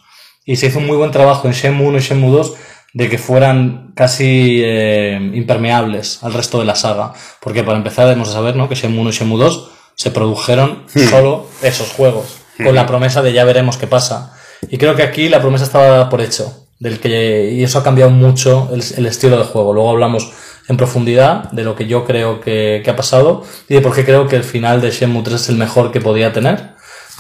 Y 0.48 0.56
se 0.56 0.68
hizo 0.68 0.78
un 0.78 0.86
muy 0.86 0.96
buen 0.96 1.10
trabajo 1.10 1.46
en 1.46 1.52
Shenmue 1.52 1.88
1 1.88 1.98
y 1.98 2.00
Shenmue 2.00 2.30
2 2.30 2.54
de 2.94 3.10
que 3.10 3.18
fueran 3.18 3.92
casi 3.94 4.62
eh, 4.64 5.20
impermeables 5.34 6.24
al 6.24 6.32
resto 6.32 6.58
de 6.58 6.64
la 6.64 6.74
saga. 6.74 7.12
Porque 7.38 7.62
para 7.62 7.76
empezar 7.76 8.06
debemos 8.06 8.28
de 8.28 8.34
saber 8.34 8.56
¿no? 8.56 8.66
que 8.66 8.74
Shenmue 8.74 9.02
1 9.02 9.10
y 9.10 9.12
Shenmue 9.12 9.38
2 9.38 9.70
se 9.94 10.10
produjeron 10.10 10.84
solo 11.10 11.48
esos 11.60 11.90
juegos, 11.90 12.38
con 12.64 12.74
la 12.74 12.86
promesa 12.86 13.20
de 13.20 13.34
ya 13.34 13.44
veremos 13.44 13.76
qué 13.76 13.86
pasa. 13.86 14.32
Y 14.70 14.78
creo 14.78 14.96
que 14.96 15.02
aquí 15.02 15.28
la 15.28 15.42
promesa 15.42 15.64
estaba 15.64 16.08
por 16.08 16.22
hecho. 16.22 16.64
Del 16.78 16.98
que, 16.98 17.50
y 17.52 17.62
eso 17.62 17.80
ha 17.80 17.82
cambiado 17.82 18.10
mucho 18.10 18.70
el, 18.72 18.82
el 18.96 19.04
estilo 19.04 19.36
de 19.36 19.44
juego. 19.44 19.74
Luego 19.74 19.90
hablamos 19.90 20.32
en 20.66 20.78
profundidad 20.78 21.50
de 21.50 21.62
lo 21.62 21.76
que 21.76 21.86
yo 21.86 22.06
creo 22.06 22.40
que, 22.40 22.80
que 22.82 22.90
ha 22.90 22.96
pasado 22.96 23.44
y 23.68 23.74
de 23.74 23.82
por 23.82 23.94
qué 23.94 24.04
creo 24.06 24.28
que 24.28 24.36
el 24.36 24.44
final 24.44 24.80
de 24.80 24.92
Shenmue 24.92 25.22
3 25.24 25.42
es 25.42 25.48
el 25.50 25.56
mejor 25.56 25.92
que 25.92 26.00
podía 26.00 26.32
tener, 26.32 26.70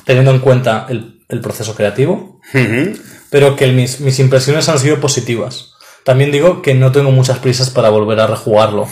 teniendo 0.06 0.30
en 0.30 0.38
cuenta 0.38 0.86
el, 0.88 1.18
el 1.28 1.40
proceso 1.40 1.74
creativo, 1.74 2.40
pero 3.30 3.56
que 3.56 3.66
mis, 3.68 4.00
mis 4.00 4.18
impresiones 4.18 4.68
han 4.68 4.78
sido 4.78 5.00
positivas. 5.00 5.72
También 6.04 6.32
digo 6.32 6.62
que 6.62 6.74
no 6.74 6.92
tengo 6.92 7.10
muchas 7.10 7.38
prisas 7.38 7.70
para 7.70 7.90
volver 7.90 8.20
a 8.20 8.26
rejugarlo. 8.26 8.88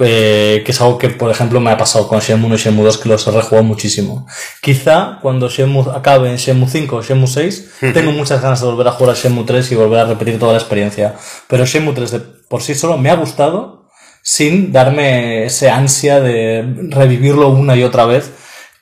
Eh, 0.00 0.62
que 0.66 0.72
es 0.72 0.80
algo 0.80 0.98
que, 0.98 1.08
por 1.08 1.30
ejemplo, 1.30 1.60
me 1.60 1.70
ha 1.70 1.78
pasado 1.78 2.08
con 2.08 2.18
Shenmue 2.18 2.46
1 2.46 2.54
y 2.56 2.58
Shenmue 2.58 2.84
2, 2.84 2.98
que 2.98 3.08
los 3.08 3.24
he 3.26 3.30
rejugado 3.30 3.62
muchísimo. 3.62 4.26
Quizá 4.60 5.18
cuando 5.22 5.48
Shenmue 5.48 5.84
acabe 5.94 6.30
en 6.30 6.36
Shenmue 6.36 6.68
5 6.68 6.96
o 6.96 7.02
Shenmue 7.02 7.28
6, 7.28 7.70
tengo 7.94 8.10
muchas 8.10 8.42
ganas 8.42 8.60
de 8.60 8.66
volver 8.66 8.88
a 8.88 8.92
jugar 8.92 9.14
a 9.14 9.18
Shenmue 9.18 9.44
3 9.44 9.70
y 9.70 9.74
volver 9.76 10.00
a 10.00 10.04
repetir 10.06 10.38
toda 10.38 10.52
la 10.52 10.58
experiencia. 10.58 11.14
Pero 11.46 11.64
Shenmue 11.64 11.94
3 11.94 12.10
de 12.10 12.20
por 12.48 12.62
sí 12.62 12.74
solo 12.74 12.98
me 12.98 13.10
ha 13.10 13.14
gustado 13.14 13.84
sin 14.22 14.72
darme 14.72 15.44
ese 15.44 15.70
ansia 15.70 16.20
de 16.20 16.64
revivirlo 16.88 17.50
una 17.50 17.76
y 17.76 17.84
otra 17.84 18.04
vez, 18.04 18.32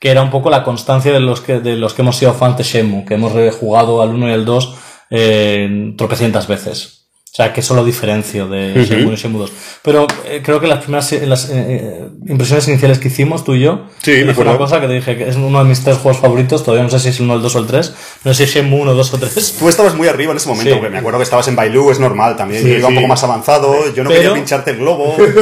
que 0.03 0.11
era 0.11 0.21
un 0.21 0.31
poco 0.33 0.51
la 0.51 0.65
constancia 0.65 1.13
de 1.13 1.21
los 1.21 1.41
que, 1.41 1.61
de 1.61 1.77
los 1.77 1.95
que 1.95 2.03
hemos 2.03 2.17
sido 2.17 2.35
fans 2.35 2.57
de 2.59 2.65
Shenmue, 2.65 3.05
que 3.05 3.15
hemos 3.15 3.31
rejugado 3.31 4.03
al 4.03 4.09
1 4.09 4.29
y 4.31 4.33
al 4.33 4.45
2 4.45 4.75
eh, 5.11 5.95
tropecientas 5.97 6.49
veces. 6.49 6.99
O 7.33 7.35
sea, 7.37 7.53
que 7.53 7.61
eso 7.61 7.75
lo 7.75 7.85
diferencio 7.85 8.49
de 8.49 8.85
Shenmue 8.85 9.05
1 9.07 9.13
y 9.13 9.17
Shenmue 9.17 9.39
2. 9.43 9.53
Pero 9.83 10.09
eh, 10.27 10.43
creo 10.45 10.61
que 10.61 10.67
las 10.67 10.81
primeras 10.81 11.13
eh, 11.13 11.25
las, 11.25 11.49
eh, 11.51 12.05
impresiones 12.27 12.67
iniciales 12.67 12.99
que 12.99 13.09
hicimos, 13.09 13.45
tú 13.45 13.55
y 13.55 13.61
yo, 13.61 13.87
Sí, 14.03 14.25
me 14.25 14.33
acuerdo. 14.33 14.51
una 14.51 14.59
cosa 14.59 14.81
que 14.81 14.89
te 14.89 14.95
dije 14.95 15.17
que 15.17 15.29
es 15.29 15.37
uno 15.37 15.61
de 15.63 15.65
mis 15.69 15.85
tres 15.85 15.99
juegos 15.99 16.21
favoritos, 16.21 16.65
todavía 16.65 16.83
no 16.83 16.91
sé 16.91 16.99
si 16.99 17.09
es 17.11 17.19
el 17.21 17.27
1, 17.27 17.37
el 17.37 17.43
2 17.43 17.55
o 17.55 17.59
el 17.61 17.67
3, 17.69 17.95
no 18.25 18.35
sé 18.35 18.39
si 18.39 18.43
es 18.43 18.55
Shenmue 18.57 18.81
1, 18.83 18.95
2 18.95 19.15
o 19.15 19.19
3. 19.19 19.57
Tú 19.59 19.69
estabas 19.69 19.95
muy 19.95 20.09
arriba 20.09 20.33
en 20.33 20.39
ese 20.39 20.49
momento, 20.49 20.71
Sí. 20.71 20.77
porque 20.79 20.91
me 20.91 20.99
acuerdo 20.99 21.21
que 21.21 21.25
estabas 21.25 21.47
en 21.47 21.55
Bailu, 21.55 21.91
es 21.93 22.01
normal 22.01 22.37
también. 22.37 22.61
Sí, 22.65 22.69
yo 22.71 22.79
iba 22.79 22.89
un 22.89 22.97
poco 22.97 23.07
más 23.07 23.23
avanzado, 23.23 23.73
yo 23.95 24.03
no 24.03 24.11
Pero- 24.11 24.21
quería 24.21 24.35
pincharte 24.35 24.73
el 24.73 24.79
globo. 24.79 25.15
Pero, 25.17 25.41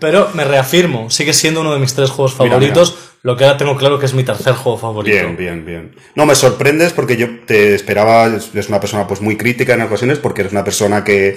pero 0.00 0.28
me 0.34 0.44
reafirmo, 0.44 1.10
sigue 1.10 1.32
siendo 1.34 1.60
uno 1.60 1.72
de 1.74 1.78
mis 1.78 1.94
tres 1.94 2.10
juegos 2.10 2.32
Mira, 2.38 2.50
favoritos, 2.52 2.96
lo 3.22 3.36
que 3.36 3.44
ahora 3.44 3.58
tengo 3.58 3.76
claro 3.76 3.98
que 3.98 4.06
es 4.06 4.14
mi 4.14 4.24
tercer 4.24 4.54
juego 4.54 4.78
favorito. 4.78 5.14
Bien, 5.14 5.36
bien, 5.36 5.66
bien. 5.66 5.94
No 6.14 6.24
me 6.24 6.34
sorprendes 6.34 6.92
porque 6.94 7.16
yo 7.18 7.26
te 7.46 7.74
esperaba, 7.74 8.26
es 8.54 8.68
una 8.68 8.80
persona 8.80 9.06
pues 9.06 9.20
muy 9.20 9.36
crítica 9.36 9.74
en 9.74 9.82
ocasiones 9.82 10.18
porque 10.18 10.40
eres 10.40 10.52
una 10.52 10.64
persona 10.64 11.04
que 11.04 11.36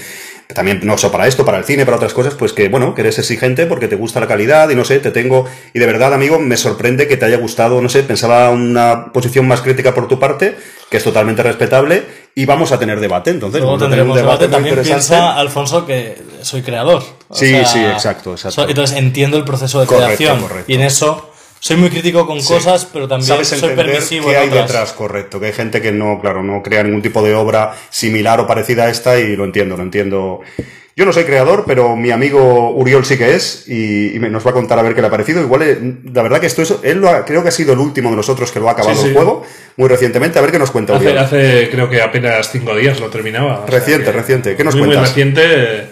también 0.54 0.82
no 0.84 0.98
solo 0.98 1.12
para 1.12 1.28
esto, 1.28 1.44
para 1.46 1.58
el 1.58 1.64
cine, 1.66 1.84
para 1.86 1.98
otras 1.98 2.14
cosas, 2.14 2.36
pues 2.36 2.54
que 2.54 2.70
bueno, 2.70 2.94
que 2.96 3.02
eres 3.02 3.20
exigente 3.20 3.66
porque 3.66 3.88
te 3.88 3.96
gusta 3.96 4.20
la 4.22 4.28
calidad 4.28 4.70
y 4.70 4.76
no 4.76 4.86
sé, 4.86 5.00
te 5.00 5.12
tengo 5.12 5.46
y 5.74 5.80
de 5.80 5.86
verdad, 5.86 6.14
amigo, 6.14 6.40
me 6.40 6.56
sorprende 6.58 7.08
que 7.08 7.18
te 7.18 7.26
haya 7.26 7.38
gustado, 7.38 7.82
no 7.82 7.90
sé, 7.90 8.04
pensaba 8.04 8.50
una 8.52 9.12
posición 9.12 9.48
más 9.48 9.62
crítica 9.62 9.94
por 9.94 10.08
tu 10.08 10.20
parte, 10.20 10.56
que 10.90 10.98
es 10.98 11.04
totalmente 11.04 11.44
respetable 11.44 12.04
y 12.36 12.46
vamos 12.46 12.72
a 12.72 12.80
tener 12.80 13.00
debate, 13.00 13.32
entonces 13.32 13.60
Luego 13.62 13.78
vamos 13.78 13.84
a 13.84 13.90
tener 13.90 14.06
tendremos 14.06 14.16
debate. 14.18 14.48
muy 14.48 14.52
También 14.54 14.82
piensa, 14.84 15.36
Alfonso, 15.38 15.86
que 15.86 16.18
soy 16.44 16.62
creador. 16.62 17.04
O 17.30 17.36
Sí, 17.36 17.50
sea, 17.50 17.66
sí, 17.66 17.80
exacto, 17.84 18.32
exacto. 18.34 18.62
so- 18.64 18.70
entonces 18.70 18.98
entiendo 18.98 19.38
el 19.38 19.44
proceso 19.44 19.80
de 19.82 19.88
Correcto, 19.88 20.16
creación. 20.18 20.42
correcto. 20.42 20.72
Y 20.72 20.76
en 20.76 20.82
eso 20.82 21.33
soy 21.66 21.78
muy 21.78 21.90
crítico 21.90 22.28
con 22.28 22.42
cosas, 22.44 22.86
pero 22.92 23.08
también 23.08 23.26
Sabes 23.28 23.48
soy 23.48 23.74
permisivo 23.74 24.28
qué 24.30 24.36
hay 24.36 24.50
otras. 24.50 24.68
detrás, 24.68 24.92
correcto. 24.92 25.40
Que 25.40 25.46
hay 25.46 25.54
gente 25.54 25.82
que 25.82 25.94
no, 25.94 26.20
claro, 26.20 26.44
no 26.44 26.62
crea 26.62 26.84
ningún 26.84 27.02
tipo 27.02 27.24
de 27.24 27.34
obra 27.34 27.72
similar 27.90 28.38
o 28.42 28.46
parecida 28.48 28.84
a 28.84 28.90
esta 28.90 29.18
y 29.18 29.38
lo 29.38 29.46
entiendo, 29.46 29.78
lo 29.78 29.84
entiendo. 29.84 30.42
Yo 30.98 31.06
no 31.06 31.14
soy 31.14 31.24
creador, 31.24 31.64
pero 31.66 31.96
mi 31.96 32.12
amigo 32.12 32.72
Uriol 32.72 33.06
sí 33.06 33.18
que 33.18 33.34
es 33.34 33.64
y, 33.70 34.14
y 34.14 34.20
me- 34.20 34.30
nos 34.30 34.46
va 34.46 34.50
a 34.52 34.54
contar 34.54 34.78
a 34.78 34.82
ver 34.82 34.94
qué 34.94 35.00
le 35.00 35.08
ha 35.08 35.10
parecido. 35.10 35.42
Igual, 35.42 35.62
eh, 35.64 35.78
la 36.14 36.22
verdad 36.22 36.42
que 36.42 36.48
esto 36.48 36.64
es, 36.64 36.76
él 36.84 36.98
lo 37.00 37.08
ha- 37.10 37.24
creo 37.24 37.42
que 37.44 37.48
ha 37.48 37.52
sido 37.52 37.72
el 37.72 37.80
último 37.80 38.10
de 38.10 38.18
nosotros 38.18 38.52
que 38.52 38.60
lo 38.60 38.68
ha 38.68 38.74
acabado 38.74 38.96
Sí, 38.96 39.02
sí. 39.04 39.08
el 39.08 39.14
juego 39.14 39.44
muy 39.78 39.88
recientemente. 39.88 40.38
A 40.40 40.42
ver 40.42 40.52
qué 40.52 40.60
nos 40.60 40.70
cuenta 40.70 40.96
Hace, 40.98 41.06
Uriol. 41.06 41.18
hace 41.18 41.70
creo 41.72 41.90
que 41.90 42.02
apenas 42.02 42.52
cinco 42.52 42.76
días 42.76 43.00
lo 43.00 43.08
terminaba. 43.08 43.66
Reciente, 43.70 44.06
que- 44.08 44.12
reciente. 44.12 44.56
¿Qué 44.58 44.64
nos 44.66 44.76
muy, 44.76 44.84
muy 44.88 44.96
cuentas? 44.96 45.10
reciente. 45.16 45.88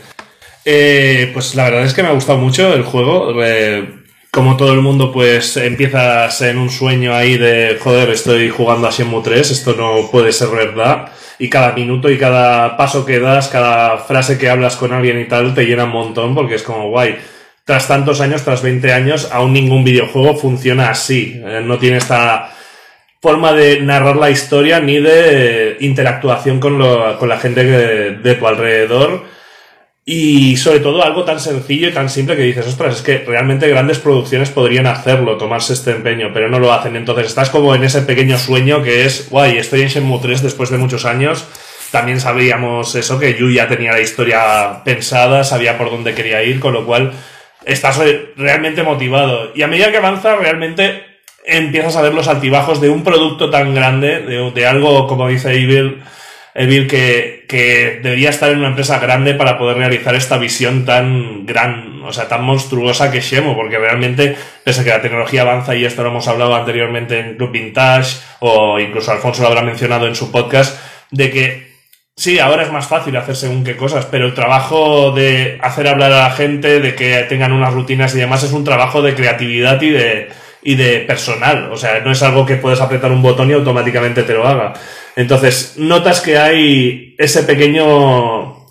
Eh, 0.65 1.31
pues 1.33 1.55
la 1.55 1.63
verdad 1.63 1.85
es 1.85 1.93
que 1.93 2.03
me 2.03 2.09
ha 2.09 2.13
gustado 2.13 2.37
mucho 2.39 2.73
el 2.73 2.83
juego. 2.83 3.33
Eh, 3.43 4.00
como 4.31 4.55
todo 4.55 4.71
el 4.73 4.81
mundo, 4.81 5.11
pues 5.11 5.57
empiezas 5.57 6.41
en 6.41 6.57
un 6.57 6.69
sueño 6.69 7.13
ahí 7.13 7.37
de, 7.37 7.77
joder, 7.81 8.09
estoy 8.11 8.49
jugando 8.49 8.87
a 8.87 8.91
Shenmue 8.91 9.21
3, 9.23 9.51
esto 9.51 9.73
no 9.77 10.09
puede 10.09 10.31
ser 10.31 10.47
verdad. 10.49 11.09
Y 11.37 11.49
cada 11.49 11.73
minuto 11.73 12.09
y 12.09 12.17
cada 12.17 12.77
paso 12.77 13.05
que 13.05 13.19
das, 13.19 13.49
cada 13.49 13.97
frase 13.97 14.37
que 14.37 14.49
hablas 14.49 14.77
con 14.77 14.93
alguien 14.93 15.19
y 15.19 15.25
tal, 15.25 15.53
te 15.53 15.65
llena 15.65 15.83
un 15.83 15.89
montón 15.91 16.33
porque 16.33 16.55
es 16.55 16.63
como 16.63 16.89
guay. 16.89 17.17
Tras 17.65 17.87
tantos 17.89 18.21
años, 18.21 18.43
tras 18.43 18.61
20 18.61 18.93
años, 18.93 19.27
aún 19.31 19.51
ningún 19.53 19.83
videojuego 19.83 20.35
funciona 20.37 20.89
así. 20.89 21.41
Eh, 21.45 21.61
no 21.65 21.77
tiene 21.77 21.97
esta 21.97 22.51
forma 23.21 23.51
de 23.53 23.81
narrar 23.81 24.15
la 24.15 24.29
historia 24.29 24.79
ni 24.79 24.99
de 24.99 25.75
interactuación 25.81 26.59
con, 26.59 26.77
lo- 26.79 27.17
con 27.19 27.27
la 27.27 27.37
gente 27.37 27.63
de 27.65 28.35
tu 28.35 28.47
alrededor. 28.47 29.25
Y 30.13 30.57
sobre 30.57 30.81
todo 30.81 31.01
algo 31.05 31.23
tan 31.23 31.39
sencillo 31.39 31.87
y 31.87 31.93
tan 31.93 32.09
simple 32.09 32.35
que 32.35 32.41
dices, 32.41 32.67
ostras, 32.67 32.97
es 32.97 33.01
que 33.01 33.19
realmente 33.19 33.69
grandes 33.69 33.97
producciones 33.97 34.49
podrían 34.49 34.85
hacerlo, 34.85 35.37
tomarse 35.37 35.71
este 35.71 35.91
empeño, 35.91 36.31
pero 36.33 36.49
no 36.49 36.59
lo 36.59 36.73
hacen. 36.73 36.97
Entonces 36.97 37.27
estás 37.27 37.49
como 37.49 37.73
en 37.73 37.85
ese 37.85 38.01
pequeño 38.01 38.37
sueño 38.37 38.83
que 38.83 39.05
es, 39.05 39.29
guay, 39.29 39.57
estoy 39.57 39.83
en 39.83 39.87
Shenmue 39.87 40.19
3 40.21 40.43
después 40.43 40.69
de 40.69 40.77
muchos 40.77 41.05
años. 41.05 41.47
También 41.91 42.19
sabíamos 42.19 42.93
eso, 42.95 43.17
que 43.19 43.35
Yu 43.35 43.51
ya 43.51 43.69
tenía 43.69 43.93
la 43.93 44.01
historia 44.01 44.83
pensada, 44.83 45.45
sabía 45.45 45.77
por 45.77 45.89
dónde 45.89 46.13
quería 46.13 46.43
ir, 46.43 46.59
con 46.59 46.73
lo 46.73 46.85
cual 46.85 47.13
estás 47.63 47.97
realmente 48.35 48.83
motivado. 48.83 49.53
Y 49.55 49.61
a 49.61 49.67
medida 49.67 49.91
que 49.91 49.97
avanza, 49.97 50.35
realmente 50.35 51.05
empiezas 51.45 51.95
a 51.95 52.01
ver 52.01 52.13
los 52.13 52.27
altibajos 52.27 52.81
de 52.81 52.89
un 52.89 53.05
producto 53.05 53.49
tan 53.49 53.73
grande, 53.73 54.19
de, 54.53 54.67
algo, 54.67 55.07
como 55.07 55.29
dice 55.29 55.53
Evil, 55.53 56.03
Evil 56.53 56.87
que, 56.87 57.45
que 57.47 57.99
debería 58.03 58.29
estar 58.29 58.51
en 58.51 58.59
una 58.59 58.69
empresa 58.69 58.99
grande 58.99 59.33
para 59.33 59.57
poder 59.57 59.77
realizar 59.77 60.15
esta 60.15 60.37
visión 60.37 60.85
tan 60.85 61.45
gran, 61.45 62.01
o 62.03 62.11
sea, 62.11 62.27
tan 62.27 62.43
monstruosa 62.43 63.11
que 63.11 63.21
Shemo, 63.21 63.55
porque 63.55 63.77
realmente, 63.77 64.35
pese 64.63 64.81
a 64.81 64.83
que 64.83 64.89
la 64.89 65.01
tecnología 65.01 65.43
avanza, 65.43 65.75
y 65.75 65.85
esto 65.85 66.03
lo 66.03 66.09
hemos 66.09 66.27
hablado 66.27 66.55
anteriormente 66.55 67.19
en 67.19 67.35
Club 67.35 67.51
Vintage, 67.51 68.17
o 68.39 68.79
incluso 68.79 69.11
Alfonso 69.11 69.41
lo 69.41 69.47
habrá 69.47 69.61
mencionado 69.61 70.07
en 70.07 70.15
su 70.15 70.31
podcast, 70.31 70.77
de 71.09 71.31
que 71.31 71.71
sí, 72.17 72.39
ahora 72.39 72.63
es 72.63 72.71
más 72.71 72.87
fácil 72.87 73.15
hacer 73.15 73.35
según 73.35 73.63
qué 73.63 73.77
cosas, 73.77 74.05
pero 74.05 74.25
el 74.25 74.33
trabajo 74.33 75.11
de 75.11 75.57
hacer 75.61 75.87
hablar 75.87 76.11
a 76.11 76.23
la 76.23 76.31
gente, 76.31 76.81
de 76.81 76.95
que 76.95 77.25
tengan 77.29 77.53
unas 77.53 77.73
rutinas 77.73 78.13
y 78.13 78.19
demás, 78.19 78.43
es 78.43 78.51
un 78.51 78.65
trabajo 78.65 79.01
de 79.01 79.15
creatividad 79.15 79.81
y 79.81 79.89
de, 79.89 80.29
y 80.61 80.75
de 80.75 80.99
personal. 80.99 81.71
O 81.71 81.77
sea, 81.77 81.99
no 82.01 82.11
es 82.11 82.21
algo 82.23 82.45
que 82.45 82.55
puedes 82.55 82.81
apretar 82.81 83.11
un 83.11 83.21
botón 83.21 83.49
y 83.49 83.53
automáticamente 83.53 84.23
te 84.23 84.33
lo 84.33 84.47
haga. 84.47 84.73
Entonces, 85.15 85.75
notas 85.77 86.21
que 86.21 86.37
hay 86.37 87.15
ese 87.17 87.43
pequeño 87.43 88.67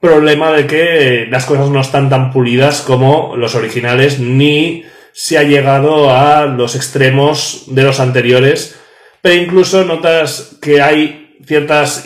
problema 0.00 0.52
de 0.52 0.66
que 0.66 1.26
las 1.30 1.44
cosas 1.44 1.70
no 1.70 1.80
están 1.80 2.08
tan 2.08 2.32
pulidas 2.32 2.80
como 2.80 3.36
los 3.36 3.54
originales, 3.54 4.18
ni 4.18 4.84
se 5.12 5.38
ha 5.38 5.42
llegado 5.42 6.10
a 6.10 6.46
los 6.46 6.74
extremos 6.76 7.64
de 7.66 7.82
los 7.82 8.00
anteriores, 8.00 8.78
pero 9.20 9.34
incluso 9.34 9.84
notas 9.84 10.56
que 10.62 10.80
hay 10.80 11.36
ciertas, 11.44 12.04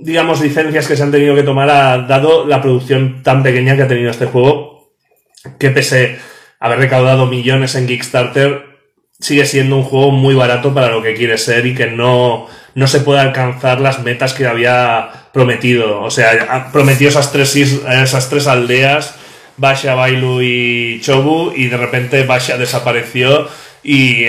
digamos, 0.00 0.40
licencias 0.40 0.88
que 0.88 0.96
se 0.96 1.02
han 1.02 1.12
tenido 1.12 1.34
que 1.34 1.42
tomar 1.42 1.68
dado 2.08 2.46
la 2.46 2.60
producción 2.60 3.22
tan 3.22 3.42
pequeña 3.42 3.76
que 3.76 3.82
ha 3.82 3.88
tenido 3.88 4.10
este 4.10 4.26
juego, 4.26 4.94
que 5.58 5.70
pese 5.70 6.18
haber 6.64 6.78
recaudado 6.78 7.26
millones 7.26 7.74
en 7.74 7.86
Kickstarter, 7.86 8.64
sigue 9.20 9.44
siendo 9.44 9.76
un 9.76 9.82
juego 9.82 10.12
muy 10.12 10.34
barato 10.34 10.72
para 10.72 10.88
lo 10.88 11.02
que 11.02 11.12
quiere 11.12 11.36
ser 11.36 11.66
y 11.66 11.74
que 11.74 11.88
no, 11.88 12.46
no 12.74 12.86
se 12.86 13.00
puede 13.00 13.20
alcanzar 13.20 13.82
las 13.82 14.02
metas 14.02 14.32
que 14.32 14.46
había 14.46 15.10
prometido. 15.34 16.00
O 16.00 16.10
sea, 16.10 16.70
prometió 16.72 17.10
esas 17.10 17.32
tres, 17.32 17.54
esas 17.54 18.30
tres 18.30 18.46
aldeas, 18.46 19.14
Basha, 19.58 19.94
Bailu 19.94 20.40
y 20.40 21.02
Chobu, 21.02 21.52
y 21.54 21.66
de 21.66 21.76
repente 21.76 22.24
Basha 22.24 22.56
desapareció 22.56 23.46
y 23.82 24.24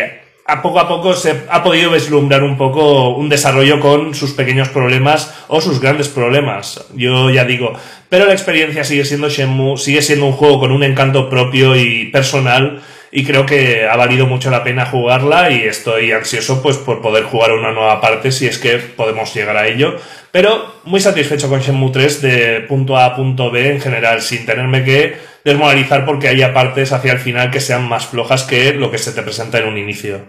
a 0.48 0.62
poco 0.62 0.80
a 0.80 0.88
poco 0.88 1.16
se 1.16 1.44
ha 1.50 1.64
podido 1.64 1.92
vislumbrar 1.92 2.44
un 2.44 2.56
poco 2.56 3.16
un 3.16 3.30
desarrollo 3.30 3.80
con 3.80 4.14
sus 4.14 4.34
pequeños 4.34 4.70
problemas 4.70 5.34
o 5.48 5.60
sus 5.60 5.82
grandes 5.82 6.08
problemas. 6.08 6.86
Yo 6.94 7.32
ya 7.32 7.46
digo, 7.46 7.74
pero 8.10 8.26
la 8.26 8.34
experiencia 8.34 8.84
sigue 8.84 9.06
siendo 9.06 9.30
Shenmue, 9.30 9.78
sigue 9.78 10.04
siendo 10.04 10.28
un 10.28 10.34
juego 10.34 10.60
con 10.60 10.72
un 10.72 10.84
encanto 10.84 11.30
propio 11.30 11.76
y 11.76 12.06
personal 12.12 12.84
y 13.18 13.24
creo 13.24 13.46
que 13.46 13.88
ha 13.88 13.96
valido 13.96 14.28
mucho 14.28 14.52
la 14.52 14.62
pena 14.62 14.86
jugarla 14.86 15.50
y 15.50 15.64
estoy 15.64 16.12
ansioso 16.12 16.62
pues 16.62 16.76
por 16.76 17.02
poder 17.02 17.24
jugar 17.24 17.54
una 17.54 17.72
nueva 17.72 18.02
parte 18.02 18.30
si 18.30 18.46
es 18.46 18.58
que 18.58 18.78
podemos 18.78 19.34
llegar 19.34 19.56
a 19.56 19.68
ello. 19.68 19.96
Pero 20.34 20.82
muy 20.84 21.00
satisfecho 21.00 21.48
con 21.48 21.62
Shenmue 21.62 21.94
3 21.94 22.22
de 22.22 22.60
punto 22.68 22.98
A 22.98 23.06
a 23.06 23.16
punto 23.16 23.52
B 23.52 23.72
en 23.72 23.80
general, 23.80 24.22
sin 24.22 24.46
tenerme 24.46 24.84
que 24.84 25.16
desmoralizar 25.46 26.04
porque 26.04 26.28
haya 26.28 26.54
partes 26.54 26.92
hacia 26.92 27.14
el 27.14 27.20
final 27.20 27.52
que 27.52 27.62
sean 27.62 27.88
más 27.88 28.06
flojas 28.06 28.44
que 28.44 28.74
lo 28.74 28.92
que 28.92 28.98
se 28.98 29.14
te 29.14 29.22
presenta 29.22 29.60
en 29.60 29.70
un 29.70 29.78
inicio. 29.78 30.26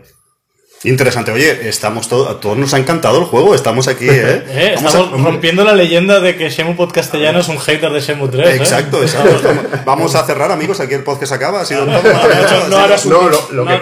Interesante, 0.86 1.32
oye, 1.32 1.68
estamos 1.68 2.08
todos, 2.08 2.30
a 2.30 2.38
todos 2.38 2.56
nos 2.56 2.72
ha 2.72 2.78
encantado 2.78 3.18
el 3.18 3.24
juego, 3.24 3.56
estamos 3.56 3.88
aquí, 3.88 4.08
¿eh? 4.08 4.44
eh 4.48 4.74
estamos 4.76 5.20
rompiendo 5.20 5.64
la 5.64 5.74
leyenda 5.74 6.20
de 6.20 6.36
que 6.36 6.48
Shemu 6.48 6.76
Podcastellano 6.76 7.40
es 7.40 7.48
un 7.48 7.58
hater 7.58 7.90
de 7.90 8.00
Shemu 8.00 8.28
3. 8.28 8.48
¿eh? 8.48 8.56
Exacto, 8.56 9.02
exacto. 9.02 9.48
Vamos 9.84 10.14
a 10.14 10.24
cerrar, 10.24 10.52
amigos, 10.52 10.78
aquí 10.78 10.94
el 10.94 11.02
podcast 11.02 11.32
acaba. 11.32 11.62
Ha 11.62 11.64
sido 11.64 11.86
no, 11.86 11.92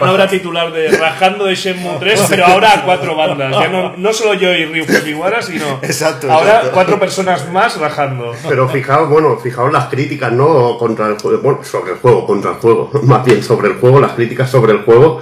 habrá 0.01 0.29
titular 0.29 0.73
de 0.73 0.97
rajando 0.97 1.45
de 1.45 1.55
Shemu 1.55 1.99
3, 1.99 2.23
pero 2.31 2.47
ahora 2.47 2.73
a 2.73 2.85
cuatro 2.87 3.15
bandas. 3.15 3.53
Ya 3.53 3.69
no, 3.69 3.95
no 3.99 4.13
solo 4.15 4.33
yo 4.33 4.55
y 4.55 4.65
Ryu 4.65 4.87
Fujiwara, 4.87 5.43
sino 5.43 5.81
exacto, 5.83 6.33
ahora 6.33 6.71
cuatro 6.73 6.99
personas 6.99 7.51
más 7.53 7.77
rajando. 7.77 8.35
Pero 8.49 8.67
fijaos, 8.71 9.11
bueno, 9.11 9.39
fijaos 9.39 9.71
las 9.71 9.89
críticas, 9.89 10.33
¿no? 10.33 10.79
Contra 10.79 11.09
el 11.09 11.19
juego, 11.19 11.43
bueno, 11.43 11.65
sobre 11.65 11.93
el 11.93 11.99
juego, 11.99 12.27
contra 12.27 12.53
el 12.53 12.57
juego, 12.57 12.91
más 13.03 13.23
bien 13.27 13.43
sobre 13.43 13.69
el 13.69 13.75
juego, 13.75 14.01
las 14.01 14.13
críticas 14.13 14.51
sobre 14.51 14.73
el 14.73 14.85
juego 14.85 15.21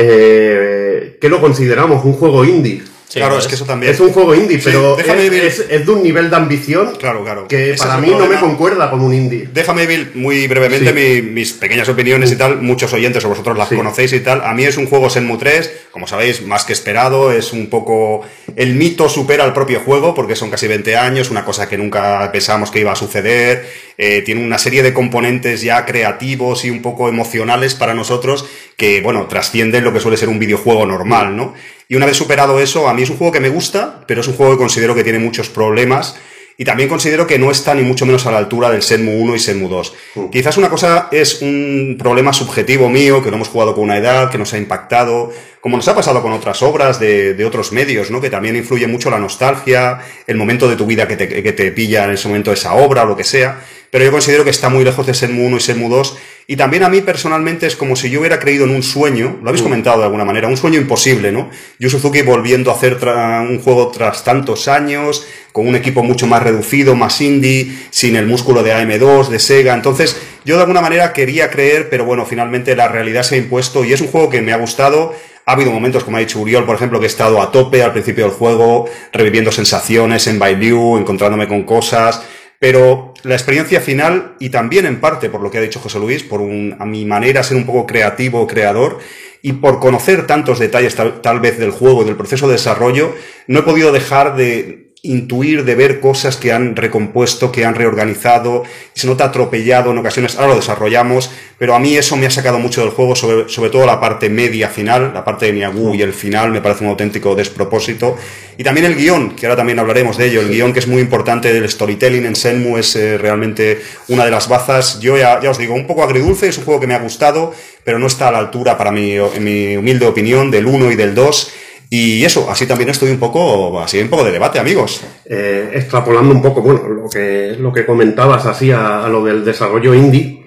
eh, 0.00 1.18
que 1.20 1.28
lo 1.28 1.40
consideramos 1.40 2.04
un 2.04 2.12
juego 2.12 2.44
indie. 2.44 2.82
Claro, 3.12 3.38
es 3.38 3.46
que 3.46 3.54
eso 3.54 3.64
también. 3.64 3.92
Es 3.92 4.00
un 4.00 4.12
juego 4.12 4.34
indie, 4.34 4.60
pero 4.62 4.98
es, 4.98 5.64
es, 5.68 5.86
de 5.86 5.92
un 5.92 6.02
nivel 6.02 6.30
de 6.30 6.36
ambición 6.36 6.94
claro, 6.96 7.24
claro. 7.24 7.48
que 7.48 7.74
para 7.78 7.98
mí 7.98 8.10
no 8.10 8.26
me 8.26 8.38
concuerda 8.38 8.90
con 8.90 9.00
un 9.00 9.14
indie. 9.14 9.48
Déjame, 9.52 9.86
Bill, 9.86 10.12
muy 10.14 10.46
brevemente 10.46 10.92
mis 11.22 11.52
pequeñas 11.52 11.88
opiniones 11.88 12.32
y 12.32 12.36
tal. 12.36 12.60
Muchos 12.60 12.92
oyentes 12.92 13.24
o 13.24 13.28
vosotros 13.28 13.56
las 13.56 13.68
conocéis 13.68 14.12
y 14.12 14.20
tal. 14.20 14.42
A 14.44 14.52
mí 14.54 14.64
es 14.64 14.76
un 14.76 14.86
juego 14.86 15.10
Senmu 15.10 15.38
3, 15.38 15.86
como 15.90 16.06
sabéis, 16.06 16.42
más 16.42 16.64
que 16.64 16.72
esperado. 16.72 17.32
Es 17.32 17.52
un 17.52 17.68
poco. 17.68 18.22
El 18.56 18.74
mito 18.74 19.08
supera 19.08 19.44
al 19.44 19.54
propio 19.54 19.80
juego 19.80 20.14
porque 20.14 20.36
son 20.36 20.50
casi 20.50 20.66
20 20.66 20.96
años, 20.96 21.30
una 21.30 21.44
cosa 21.44 21.68
que 21.68 21.78
nunca 21.78 22.30
pensábamos 22.32 22.70
que 22.70 22.80
iba 22.80 22.92
a 22.92 22.96
suceder. 22.96 23.88
Eh, 23.96 24.22
tiene 24.22 24.44
una 24.44 24.58
serie 24.58 24.82
de 24.82 24.92
componentes 24.92 25.62
ya 25.62 25.84
creativos 25.84 26.64
y 26.64 26.70
un 26.70 26.82
poco 26.82 27.08
emocionales 27.08 27.74
para 27.74 27.94
nosotros 27.94 28.46
que, 28.76 29.00
bueno, 29.00 29.26
trascienden 29.26 29.82
lo 29.82 29.92
que 29.92 29.98
suele 29.98 30.16
ser 30.16 30.28
un 30.28 30.38
videojuego 30.38 30.86
normal, 30.86 31.36
¿no? 31.36 31.54
Y 31.90 31.96
una 31.96 32.04
vez 32.04 32.18
superado 32.18 32.60
eso, 32.60 32.86
a 32.86 32.92
mí 32.92 33.02
es 33.02 33.08
un 33.08 33.16
juego 33.16 33.32
que 33.32 33.40
me 33.40 33.48
gusta, 33.48 34.04
pero 34.06 34.20
es 34.20 34.28
un 34.28 34.34
juego 34.34 34.52
que 34.52 34.58
considero 34.58 34.94
que 34.94 35.02
tiene 35.02 35.18
muchos 35.18 35.48
problemas 35.48 36.16
y 36.60 36.64
también 36.64 36.88
considero 36.88 37.26
que 37.26 37.38
no 37.38 37.50
está 37.50 37.74
ni 37.74 37.82
mucho 37.82 38.04
menos 38.04 38.26
a 38.26 38.30
la 38.30 38.36
altura 38.38 38.68
del 38.68 38.82
Senmu 38.82 39.22
1 39.22 39.36
y 39.36 39.38
Senmu 39.38 39.68
2. 39.68 39.94
Mm. 40.16 40.28
Quizás 40.28 40.58
una 40.58 40.68
cosa 40.68 41.08
es 41.12 41.40
un 41.40 41.96
problema 41.98 42.32
subjetivo 42.34 42.90
mío, 42.90 43.22
que 43.22 43.30
no 43.30 43.36
hemos 43.36 43.48
jugado 43.48 43.74
con 43.74 43.84
una 43.84 43.96
edad, 43.96 44.28
que 44.28 44.36
nos 44.36 44.52
ha 44.52 44.58
impactado, 44.58 45.30
como 45.60 45.76
nos 45.76 45.88
ha 45.88 45.94
pasado 45.94 46.22
con 46.22 46.32
otras 46.32 46.62
obras 46.62 47.00
de, 47.00 47.34
de 47.34 47.44
otros 47.44 47.72
medios, 47.72 48.10
¿no? 48.10 48.20
Que 48.20 48.30
también 48.30 48.56
influye 48.56 48.86
mucho 48.86 49.10
la 49.10 49.18
nostalgia, 49.18 50.00
el 50.26 50.36
momento 50.36 50.68
de 50.68 50.76
tu 50.76 50.86
vida 50.86 51.08
que 51.08 51.16
te, 51.16 51.28
que 51.28 51.52
te 51.52 51.72
pilla 51.72 52.04
en 52.04 52.10
ese 52.10 52.28
momento 52.28 52.52
esa 52.52 52.74
obra 52.74 53.02
o 53.02 53.06
lo 53.06 53.16
que 53.16 53.24
sea 53.24 53.60
pero 53.90 54.04
yo 54.04 54.10
considero 54.10 54.44
que 54.44 54.50
está 54.50 54.68
muy 54.68 54.84
lejos 54.84 55.06
de 55.06 55.14
Senmu 55.14 55.46
1 55.46 55.56
y 55.56 55.60
Senmu 55.60 55.88
2. 55.88 56.18
Y 56.46 56.56
también 56.56 56.82
a 56.82 56.88
mí 56.88 57.00
personalmente 57.00 57.66
es 57.66 57.76
como 57.76 57.94
si 57.94 58.10
yo 58.10 58.20
hubiera 58.20 58.38
creído 58.38 58.64
en 58.64 58.70
un 58.70 58.82
sueño, 58.82 59.38
lo 59.42 59.48
habéis 59.48 59.62
mm. 59.62 59.66
comentado 59.66 59.98
de 59.98 60.04
alguna 60.04 60.24
manera, 60.24 60.48
un 60.48 60.56
sueño 60.56 60.78
imposible, 60.78 61.30
¿no? 61.30 61.50
Yu 61.78 61.90
Suzuki 61.90 62.22
volviendo 62.22 62.70
a 62.70 62.74
hacer 62.74 62.98
un 63.02 63.60
juego 63.60 63.88
tras 63.88 64.24
tantos 64.24 64.68
años, 64.68 65.26
con 65.52 65.66
un 65.66 65.76
equipo 65.76 66.02
mucho 66.02 66.26
más 66.26 66.42
reducido, 66.42 66.94
más 66.94 67.20
indie, 67.20 67.72
sin 67.90 68.16
el 68.16 68.26
músculo 68.26 68.62
de 68.62 68.72
AM2, 68.72 69.28
de 69.28 69.38
Sega. 69.38 69.74
Entonces, 69.74 70.20
yo 70.44 70.56
de 70.56 70.62
alguna 70.62 70.80
manera 70.80 71.12
quería 71.12 71.50
creer, 71.50 71.90
pero 71.90 72.04
bueno, 72.04 72.24
finalmente 72.24 72.76
la 72.76 72.88
realidad 72.88 73.22
se 73.22 73.34
ha 73.34 73.38
impuesto 73.38 73.84
y 73.84 73.92
es 73.92 74.00
un 74.00 74.08
juego 74.08 74.30
que 74.30 74.40
me 74.40 74.52
ha 74.52 74.56
gustado. 74.56 75.14
Ha 75.48 75.52
habido 75.52 75.72
momentos, 75.72 76.04
como 76.04 76.18
ha 76.18 76.20
dicho 76.20 76.40
Uriol, 76.40 76.66
por 76.66 76.76
ejemplo, 76.76 77.00
que 77.00 77.06
he 77.06 77.08
estado 77.08 77.40
a 77.40 77.50
tope 77.50 77.82
al 77.82 77.92
principio 77.92 78.24
del 78.24 78.34
juego, 78.34 78.84
reviviendo 79.14 79.50
sensaciones 79.50 80.26
en 80.26 80.38
Bailu, 80.38 80.98
encontrándome 80.98 81.48
con 81.48 81.62
cosas. 81.62 82.22
Pero 82.58 83.14
la 83.22 83.34
experiencia 83.34 83.80
final, 83.80 84.34
y 84.40 84.50
también 84.50 84.84
en 84.84 85.00
parte 85.00 85.30
por 85.30 85.40
lo 85.40 85.50
que 85.50 85.56
ha 85.56 85.62
dicho 85.62 85.80
José 85.80 86.00
Luis, 86.00 86.22
por 86.22 86.42
a 86.42 86.84
mi 86.84 87.06
manera 87.06 87.42
ser 87.42 87.56
un 87.56 87.64
poco 87.64 87.86
creativo, 87.86 88.46
creador, 88.46 88.98
y 89.40 89.54
por 89.54 89.80
conocer 89.80 90.26
tantos 90.26 90.58
detalles 90.58 90.94
tal, 90.94 91.22
tal 91.22 91.40
vez 91.40 91.58
del 91.58 91.70
juego 91.70 92.02
y 92.02 92.04
del 92.04 92.16
proceso 92.16 92.46
de 92.46 92.52
desarrollo, 92.52 93.14
no 93.46 93.60
he 93.60 93.62
podido 93.62 93.90
dejar 93.90 94.36
de 94.36 94.87
intuir, 95.02 95.64
de 95.64 95.76
ver 95.76 96.00
cosas 96.00 96.36
que 96.36 96.52
han 96.52 96.74
recompuesto, 96.74 97.52
que 97.52 97.64
han 97.64 97.76
reorganizado, 97.76 98.64
se 98.94 99.06
nota 99.06 99.24
atropellado 99.24 99.92
en 99.92 99.98
ocasiones, 99.98 100.34
ahora 100.36 100.48
lo 100.48 100.56
desarrollamos, 100.56 101.30
pero 101.56 101.74
a 101.74 101.78
mí 101.78 101.96
eso 101.96 102.16
me 102.16 102.26
ha 102.26 102.30
sacado 102.30 102.58
mucho 102.58 102.80
del 102.80 102.90
juego, 102.90 103.14
sobre, 103.14 103.48
sobre 103.48 103.70
todo 103.70 103.86
la 103.86 104.00
parte 104.00 104.28
media 104.28 104.68
final, 104.68 105.12
la 105.14 105.24
parte 105.24 105.46
de 105.46 105.52
Niagu 105.52 105.94
y 105.94 106.02
el 106.02 106.12
final 106.12 106.50
me 106.50 106.60
parece 106.60 106.82
un 106.82 106.90
auténtico 106.90 107.36
despropósito, 107.36 108.16
y 108.56 108.64
también 108.64 108.86
el 108.86 108.96
guion, 108.96 109.36
que 109.36 109.46
ahora 109.46 109.56
también 109.56 109.78
hablaremos 109.78 110.16
de 110.16 110.26
ello, 110.26 110.40
el 110.40 110.48
guion 110.48 110.72
que 110.72 110.80
es 110.80 110.88
muy 110.88 111.00
importante 111.00 111.52
del 111.52 111.68
storytelling 111.68 112.26
en 112.26 112.34
Senmu 112.34 112.76
es 112.76 112.96
eh, 112.96 113.18
realmente 113.18 113.80
una 114.08 114.24
de 114.24 114.32
las 114.32 114.48
bazas, 114.48 114.98
yo 114.98 115.16
ya, 115.16 115.40
ya 115.40 115.50
os 115.50 115.58
digo, 115.58 115.74
un 115.74 115.86
poco 115.86 116.02
agridulce, 116.02 116.48
es 116.48 116.58
un 116.58 116.64
juego 116.64 116.80
que 116.80 116.88
me 116.88 116.94
ha 116.94 116.98
gustado, 116.98 117.54
pero 117.84 118.00
no 118.00 118.08
está 118.08 118.28
a 118.28 118.32
la 118.32 118.38
altura 118.38 118.76
para 118.76 118.90
mí, 118.90 119.12
en 119.12 119.44
mi 119.44 119.76
humilde 119.76 120.06
opinión, 120.06 120.50
del 120.50 120.66
1 120.66 120.90
y 120.90 120.96
del 120.96 121.14
2, 121.14 121.52
y 121.90 122.24
eso, 122.24 122.48
así 122.50 122.66
también 122.66 122.90
estoy 122.90 123.10
un 123.10 123.18
poco, 123.18 123.80
así 123.80 124.00
un 124.00 124.08
poco 124.10 124.24
de 124.24 124.32
debate, 124.32 124.58
amigos. 124.58 125.02
Eh, 125.24 125.70
extrapolando 125.74 126.34
un 126.34 126.42
poco, 126.42 126.60
bueno, 126.60 126.88
lo 126.88 127.08
que, 127.08 127.56
lo 127.58 127.72
que 127.72 127.86
comentabas 127.86 128.46
así 128.46 128.70
a, 128.72 129.06
lo 129.08 129.24
del 129.24 129.44
desarrollo 129.44 129.94
indie. 129.94 130.44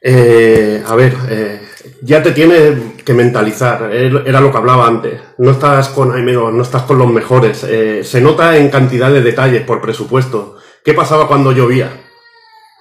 Eh, 0.00 0.82
a 0.86 0.94
ver, 0.94 1.14
eh, 1.30 1.60
ya 2.02 2.22
te 2.22 2.32
tiene 2.32 2.94
que 3.04 3.14
mentalizar, 3.14 3.90
era 3.92 4.40
lo 4.40 4.50
que 4.50 4.58
hablaba 4.58 4.86
antes. 4.86 5.20
No 5.38 5.52
estás 5.52 5.88
con 5.88 6.08
no 6.24 6.62
estás 6.62 6.82
con 6.82 6.98
los 6.98 7.08
mejores. 7.10 7.58
se 7.58 8.20
nota 8.20 8.56
en 8.56 8.68
cantidad 8.68 9.10
de 9.10 9.22
detalles 9.22 9.62
por 9.62 9.80
presupuesto 9.80 10.56
¿qué 10.84 10.94
pasaba 10.94 11.26
cuando 11.26 11.50
llovía? 11.50 11.90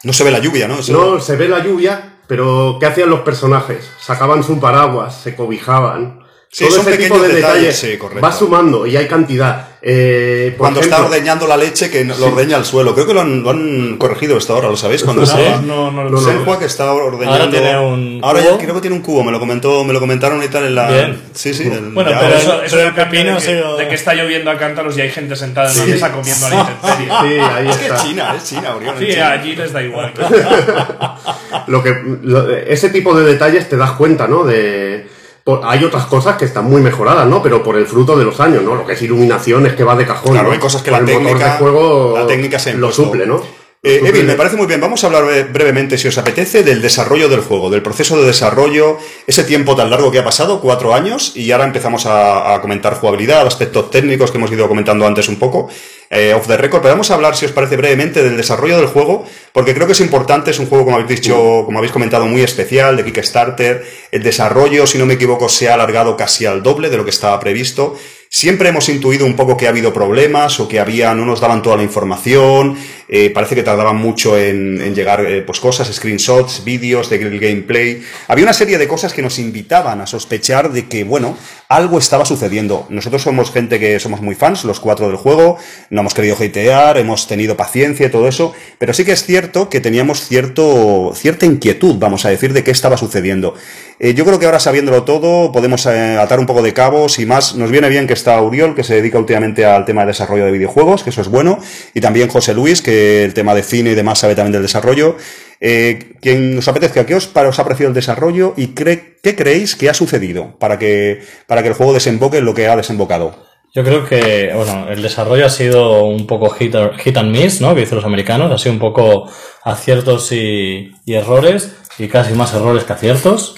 No 0.04 0.14
se 0.14 0.24
ve 0.24 0.30
la 0.30 0.38
lluvia, 0.40 0.68
¿no? 0.68 0.76
Eso- 0.80 0.94
No, 0.94 1.20
se 1.20 1.36
ve 1.36 1.48
la 1.48 1.64
lluvia, 1.64 2.20
pero 2.28 2.78
¿qué 2.80 2.86
hacían 2.86 3.10
los 3.10 3.22
personajes? 3.22 3.90
Sacaban 4.00 4.44
su 4.44 4.60
paraguas, 4.60 5.20
se 5.22 5.36
cobijaban. 5.36 6.20
Sí, 6.52 6.64
Todo 6.66 6.78
son 6.78 6.88
ese 6.88 6.98
tipo 7.04 7.16
de 7.16 7.22
pequeños 7.28 7.36
detalles, 7.36 7.64
detalles 7.64 7.80
sí, 7.94 7.98
correcto. 7.98 8.22
va 8.26 8.32
sumando 8.32 8.88
y 8.88 8.96
hay 8.96 9.08
cantidad. 9.10 9.68
Eh, 9.82 10.52
por 10.58 10.60
Cuando 10.60 10.80
está 10.80 10.96
ejemplo, 10.96 11.14
ordeñando 11.16 11.48
la 11.48 11.58
leche, 11.58 11.92
que 11.92 12.06
lo 12.06 12.26
ordeña 12.28 12.56
al 12.56 12.64
suelo. 12.66 12.94
Creo 12.96 13.06
que 13.06 13.14
lo 13.14 13.20
han, 13.22 13.44
lo 13.44 13.50
han 13.50 13.98
corregido 13.98 14.38
esto 14.38 14.54
ahora, 14.56 14.70
¿lo 14.70 14.78
sabéis? 14.78 15.04
Cuando 15.04 15.24
No, 15.24 15.28
está... 15.28 15.62
no, 15.62 15.92
no, 15.92 16.04
No, 16.04 16.10
lo 16.10 16.18
sé. 16.18 16.28
no. 16.28 16.32
Senhua 16.40 16.58
que 16.58 16.66
está 16.66 16.92
ordeñando... 16.94 17.34
Ahora 17.44 17.50
tiene 17.52 17.78
un 17.78 18.20
Ahora 18.24 18.40
cubo. 18.42 18.52
ya 18.52 18.58
creo 18.64 18.74
que 18.76 18.82
tiene 18.82 18.96
un 18.96 19.02
cubo, 19.02 19.24
me 19.26 19.32
lo 19.34 19.40
comentó, 19.40 19.84
me 19.84 19.92
lo 19.94 20.00
comentaron 20.00 20.42
y 20.42 20.48
tal 20.48 20.64
en 20.66 20.76
la... 20.76 20.90
Bien. 20.90 21.22
Sí, 21.34 21.54
sí. 21.54 21.64
el- 21.68 21.90
Bueno, 21.92 22.10
ya- 22.10 22.20
pero 22.22 22.36
Eso, 22.36 22.54
eso- 22.54 22.64
eso 22.64 22.76
pero 22.78 22.88
el 22.90 22.96
depende 22.96 23.18
pepino 23.18 23.40
de 23.40 23.46
que, 23.78 23.84
de 23.84 23.90
que 23.90 23.96
está 23.96 24.14
lloviendo 24.16 24.50
a 24.50 24.58
cántaros 24.58 24.98
y 24.98 25.02
hay 25.02 25.10
gente 25.12 25.36
sentada 25.36 25.70
en 25.72 25.78
la 25.78 25.86
mesa 25.86 26.12
comiendo 26.14 26.46
a 26.46 26.50
la 26.50 26.56
intemperie. 26.56 27.06
Sí, 27.06 27.40
ahí 27.54 27.68
Es 27.70 27.76
que 27.78 27.84
está. 27.84 27.96
es 27.98 28.04
China, 28.04 28.34
es 28.38 28.44
China, 28.46 28.76
Orión. 28.78 28.96
Sí, 28.98 29.08
China. 29.10 29.32
allí 29.34 29.56
les 29.58 29.74
da 29.74 29.84
igual. 29.84 30.14
Lo 31.68 31.84
que, 31.84 31.96
lo- 32.24 32.50
ese 32.50 32.90
tipo 32.90 33.14
de 33.20 33.26
detalles 33.26 33.68
te 33.70 33.78
das 33.78 33.92
cuenta, 33.92 34.28
¿no? 34.28 34.44
De, 34.46 35.08
por- 35.46 35.62
hay 35.64 35.84
otras 35.86 36.08
cosas 36.08 36.36
que 36.38 36.44
están 36.46 36.66
muy 36.66 36.82
mejoradas, 36.82 37.26
¿no? 37.28 37.42
Pero 37.42 37.62
por 37.64 37.78
el 37.78 37.86
fruto 37.86 38.18
de 38.18 38.26
los 38.26 38.40
años, 38.42 38.64
¿no? 38.64 38.76
Lo 38.76 38.86
que 38.86 38.94
es 38.94 39.02
iluminación 39.04 39.66
es 39.68 39.74
que 39.76 39.84
va 39.86 39.96
de 39.96 40.06
cajón. 40.06 40.32
Claro, 40.34 40.48
¿no? 40.48 40.54
hay 40.54 40.60
cosas 40.60 40.82
que 40.82 40.90
Por 40.92 41.04
la 41.04 41.12
el 41.12 41.20
motor 41.20 41.38
técnica- 41.38 41.54
de 41.54 41.60
juego 41.60 42.18
la 42.18 42.28
técnica 42.28 42.60
se 42.60 42.74
lo 42.74 42.92
suple, 42.92 43.26
¿no? 43.28 43.42
Eh, 43.88 44.02
Evil, 44.04 44.26
me 44.26 44.34
parece 44.34 44.56
muy 44.56 44.66
bien. 44.66 44.82
Vamos 44.82 45.04
a 45.04 45.08
hablar 45.08 45.32
eh, 45.32 45.44
brevemente, 45.44 46.00
si 46.00 46.08
os 46.08 46.18
apetece, 46.18 46.64
del 46.64 46.82
desarrollo 46.82 47.30
del 47.30 47.42
juego, 47.42 47.70
del 47.70 47.84
proceso 47.84 48.20
de 48.20 48.26
desarrollo, 48.26 48.98
ese 49.28 49.44
tiempo 49.44 49.76
tan 49.76 49.92
largo 49.92 50.12
que 50.12 50.18
ha 50.18 50.24
pasado, 50.24 50.60
cuatro 50.60 50.96
años, 50.96 51.34
y 51.36 51.52
ahora 51.52 51.66
empezamos 51.66 52.08
a, 52.08 52.56
a 52.56 52.62
comentar 52.62 52.96
jugabilidad, 52.96 53.46
aspectos 53.46 53.92
técnicos 53.92 54.32
que 54.32 54.40
hemos 54.40 54.52
ido 54.52 54.68
comentando 54.68 55.06
antes 55.06 55.30
un 55.30 55.36
poco, 55.36 55.70
eh, 56.10 56.34
off 56.34 56.48
the 56.48 56.58
record. 56.58 56.82
Pero 56.82 56.96
vamos 56.96 57.12
a 57.12 57.14
hablar, 57.14 57.36
si 57.36 57.46
os 57.46 57.52
parece, 57.52 57.78
brevemente 57.78 58.24
del 58.24 58.36
desarrollo 58.36 58.78
del 58.78 58.88
juego, 58.88 59.24
porque 59.54 59.76
creo 59.76 59.86
que 59.86 59.94
es 59.94 60.02
importante. 60.02 60.50
Es 60.50 60.58
un 60.58 60.66
juego, 60.66 60.86
como 60.86 60.98
habéis 60.98 61.22
dicho, 61.22 61.62
como 61.64 61.78
habéis 61.78 61.94
comentado, 61.94 62.26
muy 62.26 62.42
especial, 62.42 62.98
de 62.98 63.04
Kickstarter. 63.04 63.86
El 64.10 64.24
desarrollo, 64.24 64.88
si 64.88 64.98
no 64.98 65.06
me 65.06 65.14
equivoco, 65.14 65.48
se 65.48 65.70
ha 65.70 65.76
alargado 65.76 66.18
casi 66.18 66.48
al 66.48 66.64
doble 66.64 66.90
de 66.90 66.98
lo 66.98 67.04
que 67.04 67.12
estaba 67.12 67.40
previsto. 67.40 67.96
Siempre 68.36 68.68
hemos 68.68 68.90
intuido 68.90 69.26
un 69.26 69.38
poco 69.38 69.56
que 69.56 69.66
ha 69.66 69.70
habido 69.70 69.94
problemas 69.94 70.60
o 70.60 70.68
que 70.68 70.82
había, 70.82 71.14
no 71.14 71.26
nos 71.26 71.40
daban 71.40 71.62
toda 71.62 71.78
la 71.78 71.84
información, 71.84 72.76
eh, 73.08 73.30
parece 73.30 73.56
que 73.56 73.64
tardaban 73.64 73.96
mucho 73.96 74.38
en, 74.38 74.94
llegar 74.94 75.26
eh, 75.26 75.42
pues 75.42 75.62
cosas, 75.62 75.88
screenshots, 75.88 76.66
vídeos 76.66 77.10
de 77.10 77.18
gameplay. 77.18 78.04
Había 78.28 78.44
una 78.44 78.52
serie 78.52 78.78
de 78.78 78.90
cosas 78.90 79.14
que 79.14 79.22
nos 79.22 79.40
invitaban 79.40 80.02
a 80.02 80.06
sospechar 80.06 80.74
de 80.74 80.86
que, 80.90 81.06
bueno, 81.06 81.38
algo 81.68 81.98
estaba 81.98 82.26
sucediendo. 82.26 82.86
Nosotros 82.90 83.24
somos 83.24 83.52
gente 83.52 83.80
que 83.80 84.00
somos 84.00 84.22
muy 84.22 84.36
fans, 84.36 84.64
los 84.64 84.80
cuatro 84.80 85.08
del 85.08 85.18
juego, 85.18 85.58
no 85.90 86.02
hemos 86.02 86.14
querido 86.14 86.36
hatear, 86.36 86.98
hemos 86.98 87.28
tenido 87.28 87.58
paciencia 87.58 88.08
y 88.08 88.10
todo 88.10 88.28
eso, 88.28 88.54
pero 88.78 88.94
sí 88.94 89.04
que 89.04 89.12
es 89.12 89.24
cierto 89.24 89.70
que 89.70 89.82
teníamos 89.82 90.28
cierto, 90.28 91.14
cierta 91.16 91.46
inquietud, 91.46 91.96
vamos 91.98 92.26
a 92.26 92.30
decir, 92.30 92.54
de 92.54 92.64
qué 92.64 92.72
estaba 92.72 92.98
sucediendo. 92.98 93.56
Eh, 94.00 94.14
yo 94.14 94.26
creo 94.26 94.40
que 94.40 94.46
ahora 94.46 94.60
sabiéndolo 94.60 95.04
todo 95.04 95.52
podemos 95.52 95.86
eh, 95.86 96.18
atar 96.18 96.40
un 96.40 96.46
poco 96.46 96.62
de 96.62 96.74
cabos 96.74 97.18
y 97.20 97.26
más. 97.26 97.56
Nos 97.56 97.72
viene 97.72 97.90
bien 97.90 98.08
que 98.08 98.14
está 98.14 98.42
Uriol, 98.42 98.76
que 98.76 98.84
se 98.84 98.96
dedica 98.96 99.18
últimamente 99.18 99.66
al 99.66 99.86
tema 99.86 100.02
de 100.02 100.08
desarrollo 100.08 100.46
de 100.46 100.52
videojuegos, 100.52 101.04
que 101.04 101.10
eso 101.10 101.22
es 101.22 101.30
bueno, 101.30 101.60
y 101.94 102.02
también 102.02 102.30
José 102.30 102.54
Luis, 102.54 102.82
que 102.82 103.24
el 103.24 103.34
tema 103.34 103.56
de 103.56 103.64
cine 103.64 103.92
y 103.92 103.96
demás 103.96 104.20
sabe 104.20 104.36
también 104.36 104.54
del 104.54 104.62
desarrollo. 104.62 105.18
Eh, 105.62 106.16
quien 106.22 106.58
os 106.58 106.68
apetezca, 106.68 107.06
¿qué 107.06 107.16
os, 107.16 107.28
para, 107.28 107.50
os 107.50 107.60
ha 107.60 107.64
parecido 107.64 107.88
el 107.90 107.94
desarrollo 107.96 108.54
y 108.58 108.68
cree, 108.70 109.18
qué 109.24 109.36
creéis 109.36 109.76
que 109.76 109.90
ha 109.90 109.94
sucedido 109.94 110.58
para 110.60 110.78
que, 110.78 111.22
para 111.48 111.62
que 111.64 111.70
el 111.70 111.74
juego 111.76 111.94
desemboque 111.94 112.42
lo 112.42 112.54
que 112.54 112.68
ha 112.68 112.76
desembocado? 112.76 113.36
Yo 113.74 113.84
creo 113.84 114.06
que, 114.06 114.52
bueno, 114.56 114.88
el 114.90 115.02
desarrollo 115.02 115.46
ha 115.46 115.50
sido 115.50 116.06
un 116.06 116.28
poco 116.28 116.50
hit, 116.50 116.74
and 116.76 117.32
miss, 117.32 117.60
¿no? 117.60 117.74
Que 117.76 117.82
dicen 117.82 117.98
los 117.98 118.06
americanos. 118.06 118.50
Ha 118.52 118.58
sido 118.58 118.72
un 118.74 118.80
poco 118.80 119.30
aciertos 119.66 120.32
y, 120.32 120.94
errores, 121.08 121.76
y 121.98 122.08
casi 122.08 122.34
más 122.34 122.54
errores 122.54 122.86
que 122.86 122.94
aciertos, 122.94 123.56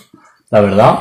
la 0.50 0.62
verdad. 0.62 1.00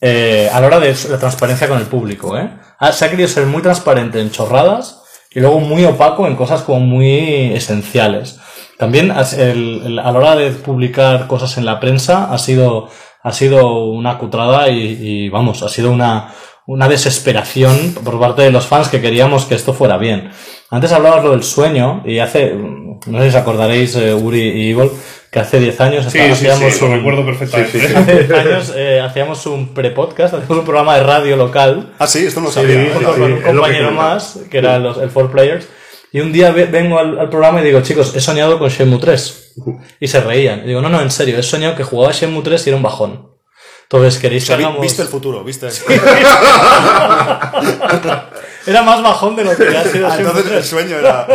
Eh, 0.00 0.48
a 0.52 0.60
la 0.60 0.66
hora 0.66 0.80
de 0.80 0.94
la 1.08 1.18
transparencia 1.18 1.68
con 1.68 1.78
el 1.78 1.86
público, 1.86 2.36
¿eh? 2.36 2.50
Ha- 2.80 2.92
se 2.92 3.04
ha 3.04 3.10
querido 3.10 3.28
ser 3.28 3.46
muy 3.46 3.62
transparente 3.62 4.20
en 4.20 4.30
chorradas 4.32 5.02
y 5.30 5.38
luego 5.40 5.60
muy 5.60 5.84
opaco 5.84 6.26
en 6.26 6.34
cosas 6.34 6.62
como 6.62 6.80
muy 6.80 7.52
esenciales. 7.54 8.38
También 8.78 9.12
el- 9.36 9.82
el- 9.86 9.98
a 9.98 10.12
la 10.12 10.18
hora 10.18 10.36
de 10.36 10.50
publicar 10.52 11.26
cosas 11.26 11.58
en 11.58 11.64
la 11.64 11.80
prensa 11.80 12.32
ha 12.32 12.38
sido, 12.38 12.88
ha 13.22 13.32
sido 13.32 13.84
una 13.86 14.18
cutrada 14.18 14.68
y, 14.68 14.78
y, 15.00 15.28
vamos, 15.30 15.62
ha 15.62 15.68
sido 15.68 15.90
una, 15.90 16.28
una 16.66 16.88
desesperación 16.88 17.94
por 18.04 18.20
parte 18.20 18.42
de 18.42 18.50
los 18.52 18.66
fans 18.66 18.88
que 18.88 19.00
queríamos 19.00 19.44
que 19.46 19.54
esto 19.56 19.72
fuera 19.72 19.96
bien. 19.98 20.30
Antes 20.70 20.92
hablabas 20.92 21.24
lo 21.24 21.30
del 21.32 21.42
sueño 21.42 22.02
y 22.06 22.18
hace, 22.18 22.54
no 22.54 23.18
sé 23.18 23.22
si 23.24 23.28
os 23.28 23.34
acordaréis, 23.34 23.96
eh, 23.96 24.14
Uri 24.14 24.40
y 24.42 24.70
Evil, 24.70 24.90
que 25.32 25.40
hace 25.40 25.58
10 25.60 25.80
años 25.80 26.06
Sí, 26.10 26.18
está- 26.18 26.36
sí, 26.36 26.46
hacíamos 26.46 26.72
sí, 26.74 26.80
lo 26.80 26.86
un- 26.86 26.96
recuerdo 26.96 27.26
perfectamente. 27.26 27.96
Hace 27.96 28.14
10 28.24 28.30
años 28.32 28.72
eh, 28.76 29.00
hacíamos 29.00 29.44
un 29.46 29.68
pre-podcast, 29.74 30.34
hacíamos 30.34 30.58
un 30.58 30.64
programa 30.64 30.96
de 30.96 31.02
radio 31.02 31.36
local 31.36 31.92
Ah, 31.98 32.06
sí, 32.06 32.24
esto 32.26 32.40
no 32.40 32.46
lo 32.46 32.52
sabía. 32.52 32.84
sí, 32.84 33.04
con 33.04 33.14
sí, 33.14 33.20
un 33.22 33.36
que 33.38 33.42
compañero 33.42 33.90
más, 33.92 34.38
que 34.50 34.58
era 34.58 34.78
los- 34.78 34.98
el 34.98 35.10
Four 35.10 35.30
Players, 35.30 35.66
y 36.12 36.20
un 36.20 36.32
día 36.32 36.50
ve- 36.52 36.66
vengo 36.66 36.98
al, 36.98 37.18
al 37.18 37.28
programa 37.28 37.60
y 37.60 37.64
digo, 37.64 37.80
chicos, 37.82 38.14
he 38.16 38.20
soñado 38.20 38.58
con 38.58 38.68
Shenmue 38.70 38.98
3. 38.98 39.54
Y 40.00 40.08
se 40.08 40.20
reían. 40.20 40.60
Y 40.64 40.68
digo, 40.68 40.80
no, 40.80 40.88
no, 40.88 41.00
en 41.02 41.10
serio, 41.10 41.38
he 41.38 41.42
soñado 41.42 41.74
que 41.76 41.84
jugaba 41.84 42.12
Shenmue 42.12 42.42
3 42.42 42.66
y 42.66 42.70
era 42.70 42.76
un 42.76 42.82
bajón. 42.82 43.28
Entonces, 43.84 44.18
¿queréis 44.20 44.42
O 44.44 44.46
sea, 44.48 44.56
que 44.58 44.64
hagamos...? 44.64 44.82
viste 44.82 45.02
el 45.02 45.08
futuro, 45.08 45.42
viste. 45.44 45.68
Era 48.66 48.82
más 48.82 49.02
bajón 49.02 49.34
de 49.36 49.44
lo 49.44 49.56
que 49.56 49.66
ha 49.76 49.84
sido 49.84 50.06
Ah, 50.08 50.10
Shenmue 50.16 50.30
entonces 50.30 50.44
el 50.44 50.50
3. 50.58 50.66
sueño 50.66 50.96
era. 50.98 51.26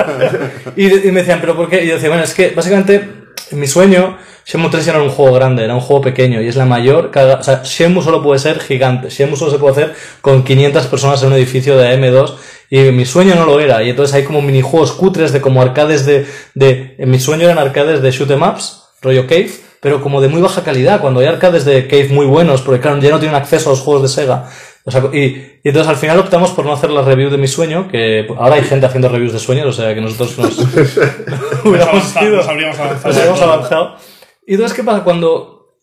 Y, 0.76 1.08
y 1.08 1.12
me 1.12 1.22
decían, 1.22 1.40
¿pero 1.42 1.56
por 1.56 1.68
qué? 1.70 1.84
Y 1.84 1.88
yo 1.88 1.96
decía, 1.96 2.10
bueno, 2.10 2.24
es 2.24 2.34
que 2.34 2.52
básicamente 2.52 3.10
en 3.52 3.60
mi 3.60 3.66
sueño, 3.68 4.18
Shenmue 4.46 4.70
3 4.70 4.86
ya 4.86 4.92
no 4.94 5.00
era 5.00 5.08
un 5.10 5.14
juego 5.16 5.34
grande, 5.34 5.64
era 5.64 5.74
un 5.74 5.82
juego 5.82 6.02
pequeño 6.04 6.42
y 6.42 6.48
es 6.48 6.56
la 6.56 6.66
mayor. 6.66 7.10
Cada, 7.12 7.36
o 7.40 7.44
sea, 7.44 7.62
Shenmue 7.64 8.04
solo 8.04 8.22
puede 8.22 8.40
ser 8.40 8.60
gigante. 8.60 9.10
Shenmue 9.10 9.36
solo 9.38 9.52
se 9.52 9.58
puede 9.58 9.72
hacer 9.74 9.96
con 10.22 10.44
500 10.44 10.86
personas 10.88 11.22
en 11.24 11.30
un 11.30 11.34
edificio 11.34 11.76
de 11.78 11.98
M2 11.98 12.36
y 12.76 12.92
mi 12.92 13.06
sueño 13.06 13.36
no 13.36 13.46
lo 13.46 13.60
era. 13.60 13.84
Y 13.84 13.90
entonces 13.92 14.16
hay 14.16 14.24
como 14.24 14.42
minijuegos 14.42 14.94
cutres 14.94 15.32
de 15.32 15.42
como 15.42 15.62
arcades 15.62 16.06
de. 16.06 16.26
de 16.56 16.96
en 16.98 17.10
mi 17.12 17.20
sueño 17.20 17.44
eran 17.46 17.58
arcades 17.60 18.02
de 18.02 18.10
shoot 18.12 18.32
'em 18.32 18.42
ups, 18.42 18.84
rollo 19.02 19.28
Cave. 19.28 19.52
Pero 19.80 20.02
como 20.02 20.22
de 20.22 20.30
muy 20.30 20.42
baja 20.42 20.64
calidad, 20.64 21.02
cuando 21.02 21.20
hay 21.20 21.26
arcades 21.28 21.66
de 21.66 21.88
Cave 21.88 22.08
muy 22.10 22.26
buenos, 22.26 22.62
porque 22.62 22.80
claro, 22.80 23.00
ya 23.00 23.10
no 23.12 23.20
tienen 23.20 23.36
acceso 23.36 23.70
a 23.70 23.74
los 23.74 23.82
juegos 23.82 24.04
de 24.04 24.08
Sega. 24.08 24.50
O 24.86 24.92
sea, 24.92 25.04
y, 25.14 25.20
y 25.26 25.62
entonces 25.66 25.90
al 25.90 25.98
final 25.98 26.20
optamos 26.20 26.52
por 26.52 26.66
no 26.66 26.72
hacer 26.74 26.90
la 26.90 27.02
review 27.04 27.30
de 27.30 27.38
mi 27.38 27.48
sueño, 27.48 27.88
que 27.90 28.26
ahora 28.38 28.56
hay 28.56 28.64
gente 28.64 28.86
haciendo 28.86 29.10
reviews 29.10 29.34
de 29.34 29.40
sueños, 29.40 29.68
o 29.68 29.72
sea 29.74 29.94
que 29.94 30.00
nosotros 30.02 30.38
nos 30.38 30.58
Nos 30.58 31.66
hubiéramos 31.66 31.94
avanzamos, 32.16 32.24
ido- 32.30 32.38
nos 32.38 32.48
habríamos 32.48 32.80
avanzado. 32.80 33.08
nos 33.08 33.18
habríamos 33.18 33.42
avanzado. 33.42 33.96
Y 34.48 34.54
entonces, 34.54 34.76
¿qué 34.76 34.84
pasa? 34.84 35.04
Cuando 35.04 35.76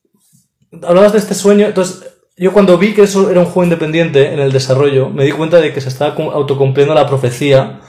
hablabas 0.83 1.12
de 1.12 1.18
este 1.18 1.35
sueño, 1.35 1.66
entonces 1.66 2.03
yo 2.42 2.53
cuando 2.53 2.79
vi 2.79 2.94
que 2.94 3.03
eso 3.03 3.31
era 3.31 3.40
un 3.40 3.46
juego 3.46 3.64
independiente 3.64 4.33
en 4.33 4.38
el 4.40 4.50
desarrollo, 4.53 5.11
me 5.11 5.24
di 5.24 5.33
cuenta 5.33 5.59
de 5.61 5.72
que 5.72 5.81
se 5.81 5.88
estaba 5.88 6.14
cum- 6.14 6.31
autocumpliendo 6.31 6.94
la 6.94 7.07
profecía 7.07 7.81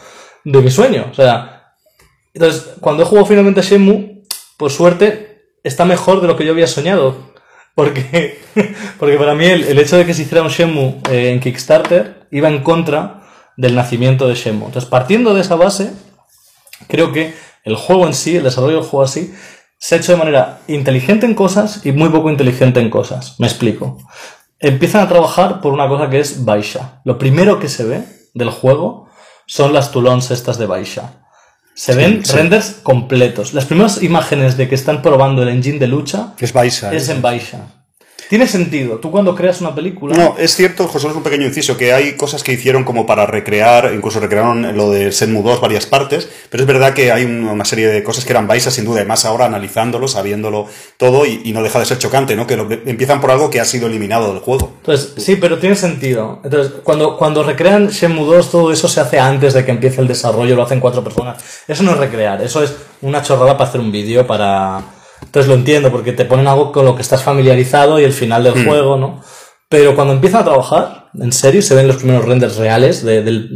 de 0.43 0.59
mi 0.61 0.69
sueño. 0.69 1.07
O 1.09 1.13
sea, 1.13 1.73
entonces, 2.33 2.73
cuando 2.81 3.03
he 3.03 3.05
jugado 3.05 3.27
finalmente 3.27 3.61
Shenmue, 3.61 4.23
por 4.57 4.71
suerte, 4.71 5.43
está 5.63 5.85
mejor 5.85 6.21
de 6.21 6.27
lo 6.27 6.35
que 6.35 6.45
yo 6.45 6.51
había 6.51 6.67
soñado. 6.67 7.31
Porque, 7.75 8.39
porque 8.99 9.17
para 9.17 9.33
mí 9.35 9.45
el, 9.45 9.63
el 9.63 9.79
hecho 9.79 9.97
de 9.97 10.05
que 10.05 10.13
se 10.13 10.23
hiciera 10.23 10.41
un 10.43 10.49
Shenmue 10.49 10.95
eh, 11.09 11.31
en 11.31 11.39
Kickstarter 11.39 12.27
iba 12.31 12.49
en 12.49 12.61
contra 12.61 13.21
del 13.57 13.75
nacimiento 13.75 14.27
de 14.27 14.35
Shenmue. 14.35 14.67
Entonces, 14.67 14.89
partiendo 14.89 15.33
de 15.33 15.41
esa 15.41 15.55
base, 15.55 15.93
creo 16.87 17.11
que 17.11 17.33
el 17.63 17.75
juego 17.75 18.05
en 18.07 18.13
sí, 18.13 18.35
el 18.35 18.43
desarrollo 18.43 18.77
del 18.81 18.85
juego 18.85 19.03
así, 19.03 19.33
se 19.77 19.95
ha 19.95 19.97
hecho 19.97 20.11
de 20.11 20.17
manera 20.17 20.59
inteligente 20.67 21.25
en 21.25 21.33
cosas 21.33 21.85
y 21.85 21.91
muy 21.91 22.09
poco 22.09 22.29
inteligente 22.29 22.79
en 22.79 22.89
cosas. 22.89 23.39
Me 23.39 23.47
explico. 23.47 23.97
Empiezan 24.62 25.02
a 25.02 25.10
trabajar 25.10 25.60
por 25.60 25.74
una 25.74 25.88
cosa 25.88 26.10
que 26.10 26.19
es 26.19 26.45
Baisha. 26.45 27.02
Lo 27.04 27.17
primero 27.17 27.60
que 27.60 27.67
se 27.67 27.84
ve 27.84 28.04
del 28.36 28.52
juego 28.52 29.10
son 29.47 29.74
las 29.74 29.91
tulons 29.91 30.30
estas 30.30 30.60
de 30.60 30.67
Baisha. 30.67 31.26
Se 31.74 31.95
ven 31.95 32.24
renders 32.24 32.80
completos. 32.84 33.54
Las 33.56 33.65
primeras 33.65 34.04
imágenes 34.04 34.58
de 34.58 34.69
que 34.69 34.76
están 34.76 35.02
probando 35.02 35.41
el 35.41 35.50
engine 35.50 35.80
de 35.80 35.88
lucha 35.88 36.34
Es 36.39 36.54
es 36.93 37.10
en 37.10 37.21
Baisha. 37.24 37.81
Tiene 38.32 38.48
sentido. 38.48 38.96
Tú 39.00 39.12
cuando 39.12 39.36
creas 39.36 39.60
una 39.60 39.76
película... 39.76 40.15
No, 40.15 40.38
es 40.38 40.56
cierto, 40.56 40.88
José 40.88 41.08
Luis, 41.08 41.17
un 41.17 41.24
pequeño 41.24 41.46
inciso, 41.46 41.76
que 41.76 41.91
hay 41.91 42.13
cosas 42.15 42.44
que 42.44 42.54
hicieron 42.54 42.86
como 42.86 43.06
para 43.06 43.26
recrear, 43.26 43.91
incluso 43.94 44.22
recrearon 44.22 44.78
lo 44.78 44.89
de 44.89 45.12
Senmu 45.12 45.44
2 45.44 45.60
varias 45.60 45.86
partes, 45.86 46.30
pero 46.50 46.63
es 46.63 46.67
verdad 46.67 46.94
que 46.94 47.12
hay 47.12 47.26
un- 47.26 47.44
una 47.44 47.65
serie 47.65 47.89
de 47.89 48.02
cosas 48.04 48.24
que 48.24 48.32
eran 48.32 48.48
Baisa, 48.48 48.72
sin 48.72 48.86
duda, 48.86 49.00
además 49.02 49.26
ahora 49.26 49.48
analizándolo, 49.48 50.08
sabiéndolo 50.08 50.65
todo, 50.96 51.26
y, 51.26 51.41
y 51.44 51.52
no 51.52 51.62
deja 51.62 51.80
de 51.80 51.86
ser 51.86 51.98
chocante, 51.98 52.38
¿no? 52.38 52.48
Que 52.48 52.56
lo- 52.56 52.70
empiezan 52.72 53.20
por 53.20 53.32
algo 53.32 53.50
que 53.50 53.60
ha 53.60 53.65
sido 53.65 53.88
eliminado 53.88 54.32
del 54.32 54.39
juego. 54.41 54.72
Entonces, 54.78 55.12
sí, 55.17 55.36
pero 55.36 55.60
tiene 55.60 55.76
sentido. 55.76 56.39
Entonces, 56.46 56.72
cuando, 56.86 57.17
cuando 57.17 57.44
recrean 57.44 57.89
Shenmue 57.89 58.26
2, 58.26 58.50
todo 58.50 58.72
eso 58.72 58.88
se 58.88 59.02
hace 59.02 59.20
antes 59.20 59.54
de 59.54 59.65
que 59.65 59.72
empiece 59.72 60.00
el 60.00 60.08
desarrollo, 60.08 60.56
lo 60.56 60.63
hacen 60.63 60.80
cuatro 60.80 61.04
personas. 61.04 61.44
Eso 61.67 61.84
no 61.84 61.91
es 61.91 61.98
recrear, 61.98 62.41
eso 62.41 62.63
es 62.63 62.74
una 63.02 63.22
chorrada 63.22 63.58
para 63.58 63.70
hacer 63.70 63.82
un 63.82 63.91
vídeo, 63.91 64.26
para... 64.26 64.82
Entonces 65.32 65.48
lo 65.48 65.56
entiendo, 65.56 65.89
porque 65.94 66.12
te 66.12 66.26
ponen 66.26 66.46
algo 66.48 66.74
con 66.74 66.84
lo 66.84 66.94
que 66.94 67.02
estás 67.02 67.24
familiarizado 67.24 67.98
y 68.02 68.04
el 68.04 68.12
final 68.12 68.44
del 68.44 68.65
juego, 68.65 68.98
¿no? 68.98 69.22
Pero 69.70 69.96
cuando 69.96 70.12
empiezan 70.13 70.41
a 70.41 70.44
trabajar, 70.44 71.10
en 71.17 71.32
serio, 71.32 71.62
se 71.62 71.74
ven 71.74 71.88
los 71.88 71.96
primeros 71.96 72.26
renders 72.26 72.58
reales, 72.58 73.02
de- 73.06 73.24
del, 73.24 73.48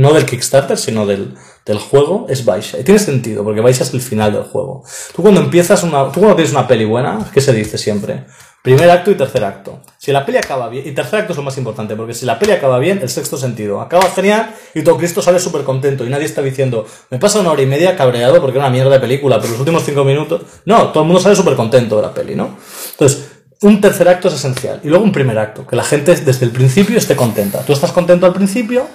no 0.00 0.12
del 0.12 0.24
Kickstarter, 0.24 0.78
sino 0.78 1.04
del, 1.06 1.34
del 1.66 1.78
juego 1.78 2.26
es 2.28 2.44
Baisha. 2.44 2.78
Y 2.78 2.84
tiene 2.84 3.00
sentido, 3.00 3.42
porque 3.42 3.60
Baisha 3.60 3.82
es 3.82 3.92
el 3.92 4.00
final 4.00 4.32
del 4.32 4.44
juego. 4.44 4.84
Tú 5.16 5.22
cuando 5.22 5.40
empiezas 5.40 5.82
una, 5.82 6.04
tú 6.12 6.20
cuando 6.20 6.36
tienes 6.36 6.52
una 6.52 6.68
peli 6.68 6.84
buena, 6.84 7.28
¿qué 7.34 7.40
se 7.40 7.52
dice 7.52 7.76
siempre? 7.76 8.24
Primer 8.62 8.90
acto 8.90 9.10
y 9.10 9.14
tercer 9.14 9.44
acto. 9.44 9.80
Si 9.98 10.10
la 10.10 10.26
peli 10.26 10.38
acaba 10.38 10.68
bien, 10.68 10.86
y 10.86 10.90
tercer 10.90 11.20
acto 11.20 11.32
es 11.32 11.36
lo 11.36 11.44
más 11.44 11.56
importante, 11.58 11.94
porque 11.94 12.12
si 12.12 12.26
la 12.26 12.38
peli 12.38 12.52
acaba 12.52 12.78
bien, 12.78 12.98
el 13.00 13.08
sexto 13.08 13.36
sentido. 13.36 13.80
Acaba 13.80 14.10
genial 14.10 14.54
y 14.74 14.82
todo 14.82 14.96
Cristo 14.96 15.22
sale 15.22 15.38
súper 15.38 15.62
contento 15.62 16.04
y 16.04 16.10
nadie 16.10 16.26
está 16.26 16.42
diciendo, 16.42 16.84
me 17.10 17.18
pasa 17.18 17.40
una 17.40 17.52
hora 17.52 17.62
y 17.62 17.66
media 17.66 17.96
cabreado 17.96 18.40
porque 18.40 18.58
era 18.58 18.66
una 18.66 18.72
mierda 18.72 18.90
de 18.90 19.00
película, 19.00 19.38
pero 19.38 19.52
los 19.52 19.60
últimos 19.60 19.84
cinco 19.84 20.04
minutos... 20.04 20.42
No, 20.64 20.88
todo 20.88 21.04
el 21.04 21.06
mundo 21.06 21.20
sale 21.20 21.36
súper 21.36 21.54
contento 21.54 21.96
de 21.96 22.02
la 22.02 22.12
peli, 22.12 22.34
¿no? 22.34 22.56
Entonces, 22.90 23.30
un 23.62 23.80
tercer 23.80 24.08
acto 24.08 24.28
es 24.28 24.34
esencial. 24.34 24.80
Y 24.82 24.88
luego 24.88 25.04
un 25.04 25.12
primer 25.12 25.38
acto, 25.38 25.66
que 25.66 25.76
la 25.76 25.84
gente 25.84 26.14
desde 26.14 26.44
el 26.44 26.50
principio 26.50 26.98
esté 26.98 27.16
contenta. 27.16 27.60
Tú 27.62 27.72
estás 27.72 27.92
contento 27.92 28.26
al 28.26 28.32
principio 28.32 28.86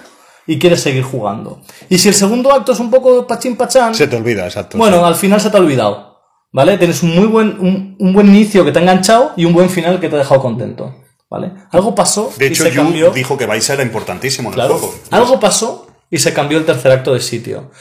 y 0.46 0.58
quieres 0.58 0.82
seguir 0.82 1.02
jugando. 1.02 1.62
Y 1.88 1.98
si 1.98 2.08
el 2.08 2.14
segundo 2.14 2.52
acto 2.52 2.72
es 2.72 2.80
un 2.80 2.90
poco 2.90 3.26
pachín 3.26 3.56
pachán... 3.56 3.94
Se 3.94 4.06
te 4.06 4.16
olvida, 4.16 4.44
exacto. 4.44 4.78
Bueno, 4.78 5.04
al 5.04 5.14
final 5.14 5.40
se 5.40 5.50
te 5.50 5.56
ha 5.56 5.60
olvidado. 5.60 6.13
¿Vale? 6.54 6.78
Tienes 6.78 7.02
un 7.02 7.14
muy 7.16 7.26
buen, 7.26 7.48
un, 7.58 7.96
un 7.98 8.12
buen 8.14 8.28
inicio 8.28 8.64
que 8.64 8.70
te 8.72 8.78
ha 8.78 8.82
enganchado 8.82 9.32
y 9.36 9.44
un 9.44 9.52
buen 9.52 9.68
final 9.68 9.98
que 10.00 10.08
te 10.08 10.14
ha 10.14 10.18
dejado 10.20 10.40
contento. 10.40 10.94
¿Vale? 11.28 11.50
Algo 11.72 11.94
pasó 11.96 12.32
de 12.38 12.46
y 12.46 12.48
hecho, 12.50 12.62
se 12.62 12.70
Yu 12.70 12.76
cambió. 12.76 13.10
dijo 13.10 13.36
que 13.36 13.44
Baisa 13.46 13.72
era 13.74 13.82
importantísimo 13.82 14.50
en 14.50 14.54
Claro. 14.54 14.74
el 14.74 14.80
juego. 14.80 14.94
Algo 15.10 15.40
pasó 15.40 15.88
y 16.10 16.18
se 16.18 16.32
cambió 16.32 16.56
el 16.58 16.64
tercer 16.64 16.92
acto 16.92 17.12
de 17.12 17.20
sitio. 17.20 17.72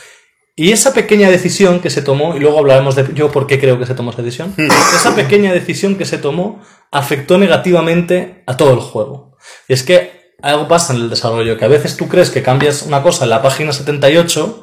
Y 0.56 0.72
esa 0.72 0.92
pequeña 0.94 1.30
decisión 1.30 1.80
que 1.82 1.92
se 1.92 2.02
tomó, 2.02 2.36
y 2.36 2.40
luego 2.40 2.58
hablaremos 2.58 2.96
de 2.96 3.06
yo 3.14 3.32
por 3.32 3.46
qué 3.46 3.60
creo 3.60 3.78
que 3.78 3.86
se 3.86 3.94
tomó 3.94 4.10
esa 4.12 4.24
decisión, 4.24 4.54
esa 4.96 5.14
pequeña 5.16 5.54
decisión 5.54 5.96
que 5.96 6.06
se 6.06 6.18
tomó 6.18 6.60
afectó 6.92 7.38
negativamente 7.38 8.44
a 8.48 8.58
todo 8.58 8.74
el 8.74 8.80
juego. 8.80 9.38
Y 9.68 9.74
es 9.74 9.84
que 9.84 10.34
algo 10.42 10.68
pasa 10.68 10.94
en 10.94 11.02
el 11.02 11.10
desarrollo, 11.12 11.58
que 11.58 11.66
a 11.66 11.70
veces 11.70 11.96
tú 11.96 12.08
crees 12.08 12.30
que 12.32 12.42
cambias 12.42 12.82
una 12.84 13.04
cosa 13.04 13.24
en 13.26 13.30
la 13.30 13.42
página 13.44 13.72
78, 13.72 14.63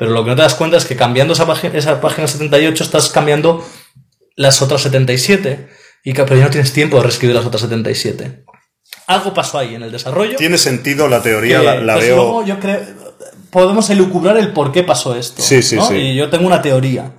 pero 0.00 0.10
lo 0.12 0.24
que 0.24 0.30
no 0.30 0.36
te 0.36 0.42
das 0.42 0.54
cuenta 0.54 0.78
es 0.78 0.84
que 0.86 0.96
cambiando 0.96 1.34
esa, 1.34 1.46
página- 1.46 1.76
esa 1.78 2.00
página 2.00 2.26
78 2.26 2.82
estás 2.82 3.10
cambiando 3.10 3.62
las 4.34 4.62
otras 4.62 4.80
77, 4.82 5.68
y 6.04 6.14
que, 6.14 6.24
pero 6.24 6.36
ya 6.36 6.44
no 6.46 6.50
tienes 6.50 6.72
tiempo 6.72 6.96
de 6.96 7.02
reescribir 7.02 7.36
las 7.36 7.44
otras 7.44 7.60
77. 7.60 8.44
Algo 9.06 9.34
pasó 9.34 9.58
ahí 9.58 9.74
en 9.74 9.82
el 9.82 9.92
desarrollo. 9.92 10.36
Tiene 10.38 10.56
sentido 10.56 11.06
la 11.08 11.20
teoría, 11.22 11.58
Que, 11.60 11.64
la, 11.66 11.74
la 11.80 11.92
pues, 11.94 12.06
veo. 12.06 12.16
luego 12.16 12.44
yo 12.46 12.58
creo, 12.58 12.80
podemos 13.50 13.90
elucubrar 13.90 14.38
el 14.38 14.52
por 14.54 14.72
qué 14.72 14.82
pasó 14.82 15.14
esto. 15.14 15.42
Sí, 15.42 15.62
sí, 15.62 15.76
¿no? 15.76 15.86
sí. 15.86 15.94
Y 15.96 16.14
yo 16.16 16.30
tengo 16.30 16.46
una 16.46 16.62
teoría. 16.62 17.12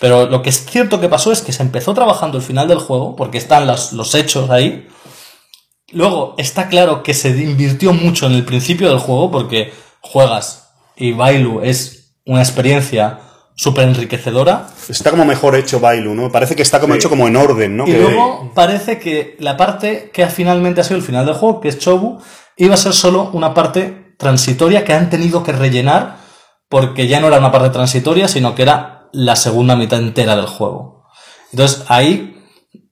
Pero 0.00 0.26
lo 0.28 0.42
que 0.42 0.48
es 0.50 0.66
cierto 0.66 1.00
que 1.00 1.08
pasó 1.08 1.30
es 1.30 1.40
que 1.42 1.52
se 1.52 1.62
empezó 1.62 1.94
trabajando 1.94 2.36
el 2.38 2.42
final 2.42 2.66
del 2.66 2.78
juego, 2.78 3.14
porque 3.14 3.38
están 3.38 3.66
los, 3.68 3.92
los 3.92 4.14
hechos 4.16 4.50
ahí. 4.50 4.88
Luego 5.92 6.34
está 6.38 6.68
claro 6.68 7.02
que 7.02 7.14
se 7.14 7.28
invirtió 7.30 7.92
mucho 7.92 8.26
en 8.26 8.32
el 8.32 8.44
principio 8.44 8.88
del 8.88 8.98
juego, 8.98 9.30
porque 9.30 9.72
juegas 10.00 10.70
y 10.96 11.12
Bailu 11.12 11.60
es 11.62 12.03
una 12.26 12.40
experiencia 12.40 13.18
súper 13.56 13.88
enriquecedora. 13.88 14.66
Está 14.88 15.10
como 15.10 15.24
mejor 15.24 15.54
hecho 15.56 15.78
Bailu, 15.78 16.14
¿no? 16.14 16.32
Parece 16.32 16.56
que 16.56 16.62
está 16.62 16.80
como 16.80 16.94
Sí. 16.94 16.98
hecho 16.98 17.08
como 17.10 17.28
en 17.28 17.36
orden, 17.36 17.76
¿no? 17.76 17.86
Y 17.86 17.92
Que- 17.92 17.98
luego 18.00 18.50
parece 18.54 18.98
que 18.98 19.36
la 19.38 19.56
parte 19.56 20.10
que 20.12 20.26
finalmente 20.26 20.80
ha 20.80 20.84
sido 20.84 20.96
el 20.96 21.02
final 21.04 21.24
del 21.26 21.34
juego, 21.36 21.60
que 21.60 21.68
es 21.68 21.78
Chobu, 21.78 22.18
iba 22.56 22.74
a 22.74 22.78
ser 22.78 22.92
solo 22.92 23.30
una 23.32 23.54
parte 23.54 24.14
transitoria 24.18 24.84
que 24.84 24.92
han 24.94 25.10
tenido 25.10 25.42
que 25.44 25.52
rellenar 25.52 26.16
porque 26.68 27.06
ya 27.06 27.20
no 27.20 27.28
era 27.28 27.38
una 27.38 27.52
parte 27.52 27.70
transitoria, 27.70 28.26
sino 28.26 28.54
que 28.54 28.62
era 28.62 29.08
la 29.12 29.36
segunda 29.36 29.76
mitad 29.76 30.00
entera 30.00 30.34
del 30.34 30.46
juego. 30.46 31.04
Entonces 31.52 31.84
ahí, 31.88 32.33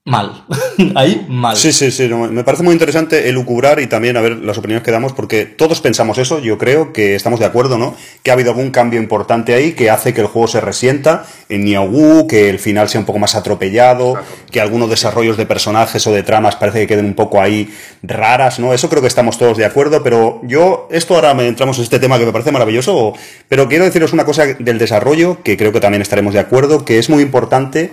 mal. 0.05 0.43
ahí, 0.95 1.25
mal. 1.29 1.55
Sí, 1.55 1.71
sí, 1.71 1.89
sí. 1.89 2.09
no, 2.09 2.27
me 2.27 2.43
parece 2.43 2.63
muy 2.63 2.73
interesante 2.73 3.29
elucubrar 3.29 3.79
y 3.79 3.87
también 3.87 4.17
a 4.17 4.21
ver 4.21 4.37
las 4.37 4.57
opiniones 4.57 4.83
que 4.83 4.91
damos, 4.91 5.13
porque 5.13 5.45
todos 5.45 5.79
pensamos 5.79 6.17
eso, 6.17 6.39
yo 6.39 6.57
creo 6.57 6.91
que 6.91 7.15
estamos 7.15 7.39
de 7.39 7.45
acuerdo, 7.45 7.77
¿no? 7.77 7.95
Que 8.21 8.31
ha 8.31 8.33
habido 8.33 8.51
algún 8.51 8.71
cambio 8.71 8.99
importante 8.99 9.53
ahí 9.53 9.73
que 9.73 9.89
hace 9.89 10.13
que 10.13 10.21
el 10.21 10.27
juego 10.27 10.47
se 10.47 10.59
resienta 10.59 11.25
en 11.47 11.63
Niaogu, 11.63 12.27
que 12.27 12.49
el 12.49 12.59
final 12.59 12.89
sea 12.89 12.99
un 12.99 13.05
poco 13.05 13.19
más 13.19 13.35
atropellado, 13.35 14.15
que 14.51 14.59
algunos 14.59 14.89
desarrollos 14.89 15.37
de 15.37 15.45
personajes 15.45 16.05
o 16.05 16.11
de 16.11 16.23
tramas 16.23 16.57
parece 16.57 16.81
que 16.81 16.87
queden 16.87 17.05
un 17.05 17.15
poco 17.15 17.41
ahí 17.41 17.73
raras, 18.01 18.59
¿no? 18.59 18.73
Eso 18.73 18.89
creo 18.89 19.01
que 19.01 19.07
estamos 19.07 19.37
todos 19.37 19.57
de 19.57 19.65
acuerdo, 19.65 20.03
pero 20.03 20.41
yo, 20.43 20.89
esto 20.91 21.15
ahora 21.15 21.33
me 21.33 21.47
entramos 21.47 21.77
en 21.77 21.83
este 21.85 21.99
tema 21.99 22.19
que 22.19 22.25
me 22.25 22.33
parece 22.33 22.51
maravilloso, 22.51 23.13
pero 23.47 23.69
quiero 23.69 23.85
deciros 23.85 24.11
una 24.11 24.25
cosa 24.25 24.45
del 24.45 24.77
desarrollo, 24.77 25.41
que 25.43 25.55
creo 25.55 25.71
que 25.71 25.79
también 25.79 26.01
estaremos 26.01 26.33
de 26.33 26.41
acuerdo, 26.41 26.83
que 26.83 26.99
es 26.99 27.09
muy 27.09 27.23
importante 27.23 27.91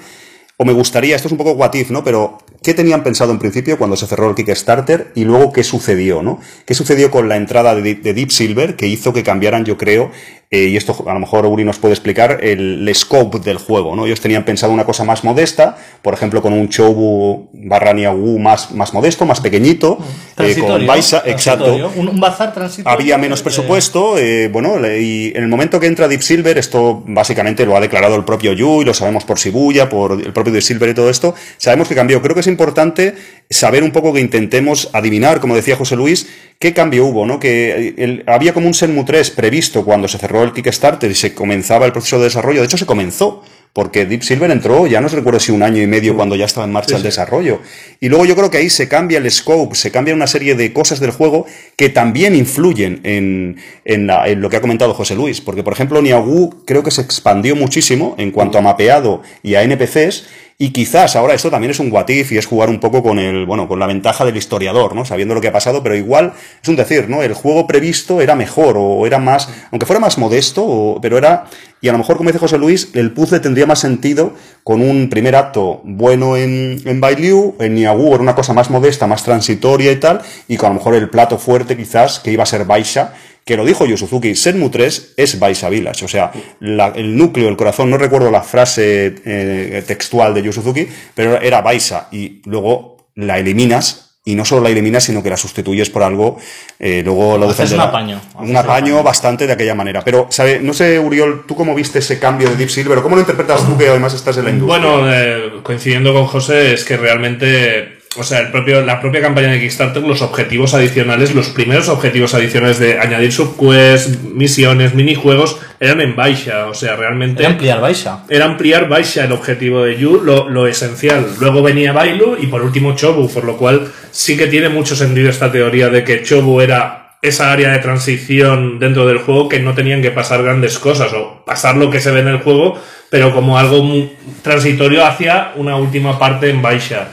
o 0.62 0.64
me 0.66 0.74
gustaría, 0.74 1.16
esto 1.16 1.26
es 1.26 1.32
un 1.32 1.38
poco 1.38 1.52
what 1.52 1.72
if, 1.72 1.90
¿no? 1.90 2.04
Pero, 2.04 2.36
¿qué 2.62 2.74
tenían 2.74 3.02
pensado 3.02 3.32
en 3.32 3.38
principio 3.38 3.78
cuando 3.78 3.96
se 3.96 4.06
cerró 4.06 4.28
el 4.28 4.34
Kickstarter 4.34 5.10
y 5.14 5.24
luego 5.24 5.54
qué 5.54 5.64
sucedió, 5.64 6.22
¿no? 6.22 6.38
¿Qué 6.66 6.74
sucedió 6.74 7.10
con 7.10 7.30
la 7.30 7.36
entrada 7.36 7.74
de, 7.74 7.94
de 7.94 8.12
Deep 8.12 8.30
Silver 8.30 8.76
que 8.76 8.86
hizo 8.86 9.14
que 9.14 9.22
cambiaran, 9.22 9.64
yo 9.64 9.78
creo, 9.78 10.10
eh, 10.52 10.64
y 10.64 10.76
esto 10.76 11.04
a 11.06 11.14
lo 11.14 11.20
mejor 11.20 11.46
Uri 11.46 11.64
nos 11.64 11.78
puede 11.78 11.94
explicar, 11.94 12.40
el, 12.42 12.86
el 12.88 12.94
scope 12.94 13.38
del 13.38 13.58
juego, 13.58 13.94
¿no? 13.94 14.04
Ellos 14.06 14.20
tenían 14.20 14.44
pensado 14.44 14.72
una 14.72 14.84
cosa 14.84 15.04
más 15.04 15.22
modesta, 15.22 15.76
por 16.02 16.12
ejemplo, 16.12 16.42
con 16.42 16.52
un 16.52 16.68
Chobu 16.68 17.48
barra 17.52 17.92
Niagu 17.92 18.38
más, 18.40 18.72
más 18.72 18.92
modesto, 18.92 19.24
más 19.26 19.40
pequeñito, 19.40 19.98
eh, 20.38 20.56
con 20.58 20.86
Baisa, 20.86 21.22
exacto. 21.24 21.92
Un, 21.96 22.08
un 22.08 22.18
bazar 22.20 22.52
transitorio. 22.52 22.92
Había 22.98 23.16
menos 23.16 23.40
Eh, 23.40 23.44
presupuesto, 23.44 24.18
eh, 24.18 24.48
bueno, 24.48 24.74
y 24.98 25.32
en 25.36 25.42
el 25.44 25.48
momento 25.48 25.78
que 25.78 25.86
entra 25.86 26.08
Deep 26.08 26.22
Silver, 26.22 26.58
esto 26.58 27.02
básicamente 27.06 27.64
lo 27.64 27.76
ha 27.76 27.80
declarado 27.80 28.16
el 28.16 28.24
propio 28.24 28.52
Yu 28.52 28.82
y 28.82 28.84
lo 28.84 28.92
sabemos 28.94 29.24
por 29.24 29.38
Shibuya, 29.38 29.88
por 29.88 30.12
el 30.20 30.32
propio 30.32 30.52
Deep 30.52 30.62
Silver 30.62 30.88
y 30.90 30.94
todo 30.94 31.10
esto, 31.10 31.34
sabemos 31.58 31.86
que 31.88 31.94
cambió. 31.94 32.20
Creo 32.22 32.34
que 32.34 32.40
es 32.40 32.46
importante 32.48 33.14
saber 33.48 33.82
un 33.84 33.92
poco 33.92 34.12
que 34.12 34.20
intentemos 34.20 34.90
adivinar, 34.92 35.38
como 35.40 35.54
decía 35.54 35.76
José 35.76 35.94
Luis, 35.96 36.28
qué 36.58 36.74
cambio 36.74 37.06
hubo, 37.06 37.24
¿no? 37.26 37.40
Que 37.40 37.94
el- 37.96 38.22
había 38.26 38.52
como 38.52 38.66
un 38.66 38.74
Senmu 38.74 39.04
3 39.04 39.30
previsto 39.30 39.84
cuando 39.84 40.08
se 40.08 40.18
cerró 40.18 40.39
el 40.44 40.52
Kickstarter 40.52 41.10
y 41.10 41.14
se 41.14 41.34
comenzaba 41.34 41.86
el 41.86 41.92
proceso 41.92 42.18
de 42.18 42.24
desarrollo, 42.24 42.60
de 42.60 42.66
hecho 42.66 42.76
se 42.78 42.86
comenzó. 42.86 43.42
Porque 43.72 44.04
Deep 44.04 44.24
Silver 44.24 44.50
entró, 44.50 44.88
ya 44.88 45.00
no 45.00 45.06
os 45.06 45.12
recuerdo 45.12 45.38
si 45.38 45.52
un 45.52 45.62
año 45.62 45.80
y 45.80 45.86
medio 45.86 46.16
cuando 46.16 46.34
ya 46.34 46.44
estaba 46.44 46.66
en 46.66 46.72
marcha 46.72 46.96
el 46.96 47.04
desarrollo. 47.04 47.60
Y 48.00 48.08
luego 48.08 48.24
yo 48.24 48.34
creo 48.34 48.50
que 48.50 48.56
ahí 48.58 48.68
se 48.68 48.88
cambia 48.88 49.18
el 49.18 49.30
scope, 49.30 49.76
se 49.76 49.92
cambia 49.92 50.12
una 50.12 50.26
serie 50.26 50.56
de 50.56 50.72
cosas 50.72 50.98
del 50.98 51.12
juego 51.12 51.46
que 51.76 51.88
también 51.88 52.34
influyen 52.34 52.98
en, 53.04 53.58
en, 53.84 54.08
la- 54.08 54.26
en 54.26 54.40
lo 54.40 54.50
que 54.50 54.56
ha 54.56 54.60
comentado 54.60 54.92
José 54.92 55.14
Luis. 55.14 55.40
Porque, 55.40 55.62
por 55.62 55.72
ejemplo, 55.72 56.02
Niagu 56.02 56.64
creo 56.66 56.82
que 56.82 56.90
se 56.90 57.00
expandió 57.00 57.54
muchísimo 57.54 58.16
en 58.18 58.32
cuanto 58.32 58.58
a 58.58 58.60
mapeado 58.60 59.22
y 59.44 59.54
a 59.54 59.62
NPCs. 59.62 60.24
Y 60.62 60.72
quizás 60.72 61.16
ahora 61.16 61.32
esto 61.32 61.50
también 61.50 61.70
es 61.70 61.78
un 61.80 61.90
what 61.90 62.06
if 62.10 62.32
y 62.32 62.36
es 62.36 62.44
jugar 62.44 62.68
un 62.68 62.80
poco 62.80 63.02
con 63.02 63.18
el, 63.18 63.46
bueno, 63.46 63.66
con 63.66 63.78
la 63.78 63.86
ventaja 63.86 64.26
del 64.26 64.36
historiador, 64.36 64.94
¿no? 64.94 65.06
Sabiendo 65.06 65.34
lo 65.34 65.40
que 65.40 65.48
ha 65.48 65.52
pasado, 65.52 65.82
pero 65.82 65.96
igual 65.96 66.34
es 66.62 66.68
un 66.68 66.76
decir, 66.76 67.08
¿no? 67.08 67.22
El 67.22 67.32
juego 67.32 67.66
previsto 67.66 68.20
era 68.20 68.34
mejor 68.34 68.74
o 68.78 69.06
era 69.06 69.18
más, 69.18 69.48
aunque 69.70 69.86
fuera 69.86 70.00
más 70.00 70.18
modesto, 70.18 70.62
o- 70.62 71.00
pero 71.00 71.16
era, 71.16 71.46
y 71.80 71.88
a 71.88 71.92
lo 71.92 71.98
mejor, 71.98 72.18
como 72.18 72.28
dice 72.28 72.38
José 72.40 72.58
Luis, 72.58 72.90
el 72.92 73.10
puzzle 73.12 73.40
tendría 73.40 73.64
más 73.64 73.78
sentido 73.78 74.34
con 74.62 74.82
un 74.82 75.08
primer 75.08 75.34
acto 75.34 75.80
bueno 75.82 76.36
en, 76.36 76.78
en 76.84 77.00
Bailiu, 77.00 77.54
en 77.58 77.74
Niagu 77.76 78.14
una 78.16 78.34
cosa 78.34 78.52
más 78.52 78.68
modesta, 78.68 79.06
más 79.06 79.24
transitoria 79.24 79.90
y 79.92 79.96
tal, 79.96 80.20
y 80.46 80.58
con 80.58 80.66
a 80.66 80.72
lo 80.74 80.78
mejor 80.78 80.94
el 80.94 81.08
plato 81.08 81.38
fuerte 81.38 81.74
quizás 81.74 82.18
que 82.20 82.32
iba 82.32 82.42
a 82.42 82.46
ser 82.46 82.66
Baisha, 82.66 83.14
que 83.44 83.56
lo 83.56 83.64
dijo 83.64 83.86
Yu 83.86 83.96
Suzuki, 83.96 84.34
Senmu 84.34 84.70
3 84.70 85.14
es 85.16 85.38
Baisha 85.38 85.68
Village, 85.68 86.04
o 86.04 86.08
sea, 86.08 86.30
la- 86.60 86.92
el 86.94 87.16
núcleo, 87.16 87.48
el 87.48 87.56
corazón, 87.56 87.90
no 87.90 87.98
recuerdo 87.98 88.30
la 88.30 88.42
frase 88.42 89.14
eh, 89.24 89.82
textual 89.86 90.34
de 90.34 90.42
Yu 90.42 90.52
Suzuki, 90.52 90.86
pero 91.14 91.40
era 91.40 91.60
Baisha, 91.60 92.06
y 92.12 92.42
luego 92.44 93.08
la 93.16 93.38
eliminas, 93.38 94.06
y 94.24 94.34
no 94.34 94.44
solo 94.44 94.60
la 94.62 94.68
eliminas, 94.68 95.02
sino 95.04 95.22
que 95.22 95.30
la 95.30 95.36
sustituyes 95.38 95.88
por 95.90 96.02
algo, 96.02 96.38
eh, 96.78 97.02
luego 97.04 97.38
lo 97.38 97.46
Haces 97.46 97.70
defenderá. 97.70 97.84
un 97.84 97.88
apaño. 97.88 98.20
Un 98.34 98.40
Haces 98.42 98.50
un 98.50 98.56
apaño 98.58 99.02
bastante 99.02 99.46
de 99.46 99.52
aquella 99.54 99.74
manera. 99.74 100.02
Pero, 100.04 100.26
¿sabe? 100.30 100.60
no 100.60 100.74
sé, 100.74 100.98
Uriol, 101.00 101.44
¿tú 101.48 101.56
cómo 101.56 101.74
viste 101.74 101.98
ese 102.00 102.18
cambio 102.18 102.48
de 102.50 102.56
Deep 102.56 102.68
Silver? 102.68 102.98
¿O 102.98 103.02
cómo 103.02 103.16
lo 103.16 103.22
interpretas 103.22 103.64
tú 103.66 103.76
que 103.78 103.88
además 103.88 104.12
estás 104.14 104.36
en 104.36 104.44
la 104.44 104.50
industria? 104.50 104.78
Bueno, 104.86 105.12
eh, 105.12 105.50
coincidiendo 105.62 106.12
con 106.12 106.26
José, 106.26 106.74
es 106.74 106.84
que 106.84 106.98
realmente, 106.98 107.98
o 108.16 108.24
sea, 108.24 108.40
el 108.40 108.50
propio, 108.50 108.84
la 108.84 109.00
propia 109.00 109.20
campaña 109.20 109.52
de 109.52 109.60
Kickstarter, 109.60 110.02
los 110.02 110.20
objetivos 110.20 110.74
adicionales, 110.74 111.32
los 111.32 111.50
primeros 111.50 111.88
objetivos 111.88 112.34
adicionales 112.34 112.80
de 112.80 112.98
añadir 112.98 113.30
subquests, 113.30 114.24
misiones, 114.24 114.94
minijuegos, 114.94 115.60
eran 115.78 116.00
en 116.00 116.16
Baixa, 116.16 116.66
o 116.66 116.74
sea, 116.74 116.96
realmente... 116.96 117.42
Era 117.42 117.52
ampliar 117.52 117.80
Baisha. 117.80 118.24
era 118.28 118.44
ampliar 118.46 118.88
Baisha 118.88 119.24
el 119.24 119.32
objetivo 119.32 119.84
de 119.84 119.96
Yu, 119.96 120.22
lo, 120.24 120.48
lo 120.48 120.66
esencial. 120.66 121.24
Luego 121.38 121.62
venía 121.62 121.92
Bailu 121.92 122.36
y 122.40 122.48
por 122.48 122.62
último 122.62 122.96
Chobu, 122.96 123.32
por 123.32 123.44
lo 123.44 123.56
cual 123.56 123.92
sí 124.10 124.36
que 124.36 124.48
tiene 124.48 124.68
mucho 124.68 124.96
sentido 124.96 125.30
esta 125.30 125.52
teoría 125.52 125.88
de 125.88 126.02
que 126.02 126.24
Chobu 126.24 126.60
era 126.60 127.00
esa 127.22 127.52
área 127.52 127.70
de 127.70 127.78
transición 127.78 128.78
dentro 128.78 129.06
del 129.06 129.18
juego 129.18 129.48
que 129.48 129.60
no 129.60 129.74
tenían 129.74 130.02
que 130.02 130.10
pasar 130.10 130.42
grandes 130.42 130.78
cosas 130.78 131.12
o 131.12 131.44
pasar 131.44 131.76
lo 131.76 131.90
que 131.90 132.00
se 132.00 132.10
ve 132.10 132.20
en 132.20 132.28
el 132.28 132.38
juego, 132.38 132.80
pero 133.08 133.32
como 133.32 133.56
algo 133.56 133.84
muy 133.84 134.10
transitorio 134.42 135.04
hacia 135.06 135.52
una 135.54 135.76
última 135.76 136.18
parte 136.18 136.50
en 136.50 136.60
Baisha. 136.60 137.08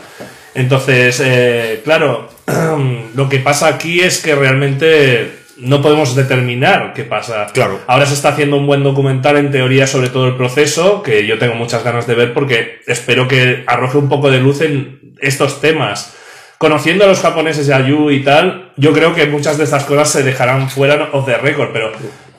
Entonces, 0.57 1.21
eh, 1.23 1.81
claro, 1.83 2.29
lo 3.15 3.29
que 3.29 3.37
pasa 3.37 3.67
aquí 3.67 3.99
es 3.99 4.19
que 4.23 4.33
realmente 4.33 5.31
no 5.57 5.83
podemos 5.83 6.15
determinar 6.15 6.93
qué 6.95 7.03
pasa. 7.03 7.45
Claro. 7.53 7.79
Ahora 7.85 8.07
se 8.07 8.15
está 8.15 8.29
haciendo 8.29 8.57
un 8.57 8.65
buen 8.65 8.81
documental 8.81 9.37
en 9.37 9.51
teoría 9.51 9.85
sobre 9.85 10.09
todo 10.09 10.27
el 10.27 10.35
proceso, 10.35 11.03
que 11.03 11.27
yo 11.27 11.37
tengo 11.37 11.53
muchas 11.53 11.83
ganas 11.83 12.07
de 12.07 12.15
ver 12.15 12.33
porque 12.33 12.79
espero 12.87 13.27
que 13.27 13.65
arroje 13.67 13.99
un 13.99 14.09
poco 14.09 14.31
de 14.31 14.39
luz 14.39 14.61
en 14.61 15.13
estos 15.19 15.61
temas. 15.61 16.15
Conociendo 16.57 17.03
a 17.03 17.07
los 17.07 17.19
japoneses 17.19 17.67
y 17.67 17.71
a 17.71 17.87
Yu 17.87 18.09
y 18.09 18.23
tal, 18.23 18.71
yo 18.77 18.93
creo 18.93 19.13
que 19.13 19.27
muchas 19.27 19.59
de 19.59 19.63
estas 19.63 19.83
cosas 19.83 20.09
se 20.09 20.23
dejarán 20.23 20.71
fuera 20.71 21.09
of 21.11 21.27
the 21.27 21.37
record, 21.37 21.69
pero 21.71 21.91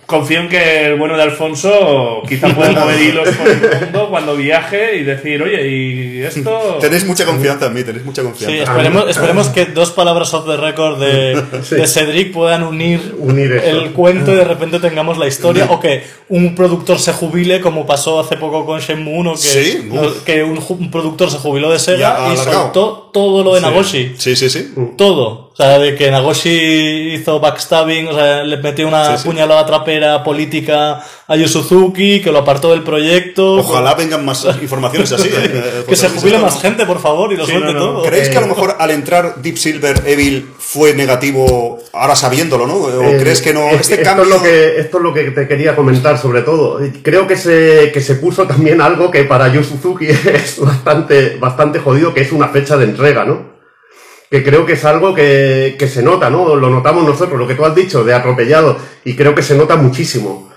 confío 0.08 0.40
en 0.40 0.48
que 0.48 0.86
el 0.86 0.96
bueno 0.96 1.18
de 1.18 1.22
Alfonso 1.22 2.22
quizá 2.26 2.48
pueda 2.54 2.72
mover 2.80 2.98
hilos 2.98 3.28
por 3.36 3.46
el 3.46 3.60
mundo 3.60 4.08
cuando 4.08 4.36
viaje 4.36 4.96
y 4.96 5.04
decir, 5.04 5.42
oye, 5.42 5.68
y 5.68 6.22
esto... 6.22 6.78
Tenéis 6.80 7.04
mucha 7.04 7.26
confianza 7.26 7.66
en 7.66 7.74
mí, 7.74 7.84
tenéis 7.84 8.06
mucha 8.06 8.22
confianza. 8.22 8.56
Sí, 8.56 8.62
esperemos, 8.62 9.10
esperemos 9.10 9.48
que 9.48 9.66
dos 9.66 9.90
palabras 9.90 10.32
off 10.32 10.46
the 10.46 10.56
record 10.56 10.98
de, 10.98 11.42
de 11.76 11.86
Cedric 11.86 12.32
puedan 12.32 12.62
unir, 12.62 13.16
Unir 13.18 13.52
el 13.52 13.92
cuento 13.92 14.32
y 14.32 14.36
de 14.36 14.44
repente 14.44 14.80
tengamos 14.80 15.18
la 15.18 15.26
historia 15.26 15.66
o 15.68 15.78
que 15.78 16.04
un 16.30 16.54
productor 16.54 16.98
se 16.98 17.12
jubile 17.12 17.60
como 17.60 17.84
pasó 17.84 18.18
hace 18.18 18.38
poco 18.38 18.64
con 18.64 18.80
Shenmue 18.80 19.18
1 19.18 19.32
que, 19.32 19.38
Sí, 19.38 19.90
que 20.24 20.42
un, 20.42 20.90
productor 20.90 21.30
se 21.30 21.36
jubiló 21.36 21.70
de 21.70 21.78
Sega 21.78 22.28
y 22.28 22.32
alargado. 22.32 22.62
soltó 22.62 23.10
todo 23.12 23.44
lo 23.44 23.54
de 23.54 23.60
Nagoshi. 23.60 24.14
Sí, 24.16 24.34
sí, 24.36 24.48
sí. 24.48 24.72
Todo. 24.96 25.47
O 25.60 25.60
sea, 25.64 25.76
de 25.80 25.96
que 25.96 26.08
Nagoshi 26.08 27.14
hizo 27.14 27.40
backstabbing, 27.40 28.06
o 28.06 28.12
sea, 28.14 28.44
le 28.44 28.58
metió 28.58 28.86
una 28.86 29.16
Sí, 29.16 29.22
sí. 29.22 29.28
puñalada 29.28 29.66
trapera 29.66 30.22
política 30.22 31.02
a 31.26 31.34
Yu 31.36 31.48
Suzuki, 31.48 32.20
que 32.20 32.30
lo 32.30 32.38
apartó 32.38 32.70
del 32.70 32.84
proyecto. 32.84 33.54
Ojalá 33.56 33.94
vengan 33.94 34.24
más 34.24 34.44
informaciones 34.62 35.10
así. 35.10 35.28
¿eh? 35.32 35.82
Que 35.88 35.96
se 35.96 36.06
José 36.10 36.20
jubile 36.20 36.38
más 36.38 36.60
gente, 36.62 36.86
por 36.86 37.00
favor, 37.00 37.32
y 37.32 37.36
lo 37.36 37.44
Sí, 37.44 37.50
suelte 37.50 37.72
no, 37.72 37.80
no. 37.80 37.86
todo. 37.86 38.02
¿Creéis 38.04 38.28
que 38.28 38.38
a 38.38 38.40
lo 38.42 38.46
mejor 38.46 38.76
al 38.78 38.90
entrar 38.92 39.42
Deep 39.42 39.56
Silver 39.56 40.04
Evil 40.06 40.48
fue 40.60 40.94
negativo 40.94 41.80
ahora 41.92 42.14
sabiéndolo, 42.14 42.64
no? 42.68 42.74
¿O 42.76 43.02
Eh, 43.02 43.16
crees 43.18 43.42
que 43.42 43.52
no? 43.52 43.68
es- 43.70 43.80
Este 43.80 43.94
esto, 43.94 44.04
cambio. 44.04 44.24
es 44.26 44.30
lo 44.30 44.40
que, 44.40 44.78
esto 44.78 44.96
es 44.98 45.02
lo 45.02 45.12
que 45.12 45.30
te 45.32 45.48
quería 45.48 45.74
comentar 45.74 46.18
sobre 46.18 46.42
todo. 46.42 46.78
Creo 47.02 47.26
que 47.26 47.36
se, 47.36 47.90
que 47.92 48.00
se 48.00 48.14
puso 48.14 48.44
también 48.46 48.80
algo 48.80 49.10
que 49.10 49.24
para 49.24 49.52
Yu 49.52 49.64
Suzuki 49.64 50.06
es 50.34 50.60
bastante, 50.60 51.36
bastante 51.40 51.80
jodido, 51.80 52.14
que 52.14 52.20
es 52.20 52.30
una 52.30 52.46
fecha 52.46 52.76
de 52.76 52.84
entrega, 52.84 53.24
¿no? 53.24 53.57
Que 54.30 54.44
creo 54.44 54.66
que 54.66 54.74
es 54.74 54.84
algo 54.84 55.14
que, 55.14 55.76
que 55.78 55.88
se 55.88 56.02
nota, 56.02 56.28
¿no? 56.30 56.54
Lo 56.54 56.70
notamos 56.70 57.04
nosotros, 57.04 57.38
lo 57.38 57.46
que 57.46 57.54
tú 57.54 57.64
has 57.64 57.74
dicho, 57.74 58.04
de 58.04 58.14
atropellado, 58.14 58.76
y 59.04 59.16
creo 59.16 59.34
que 59.34 59.42
se 59.42 59.56
nota 59.56 59.76
muchísimo. 59.76 60.52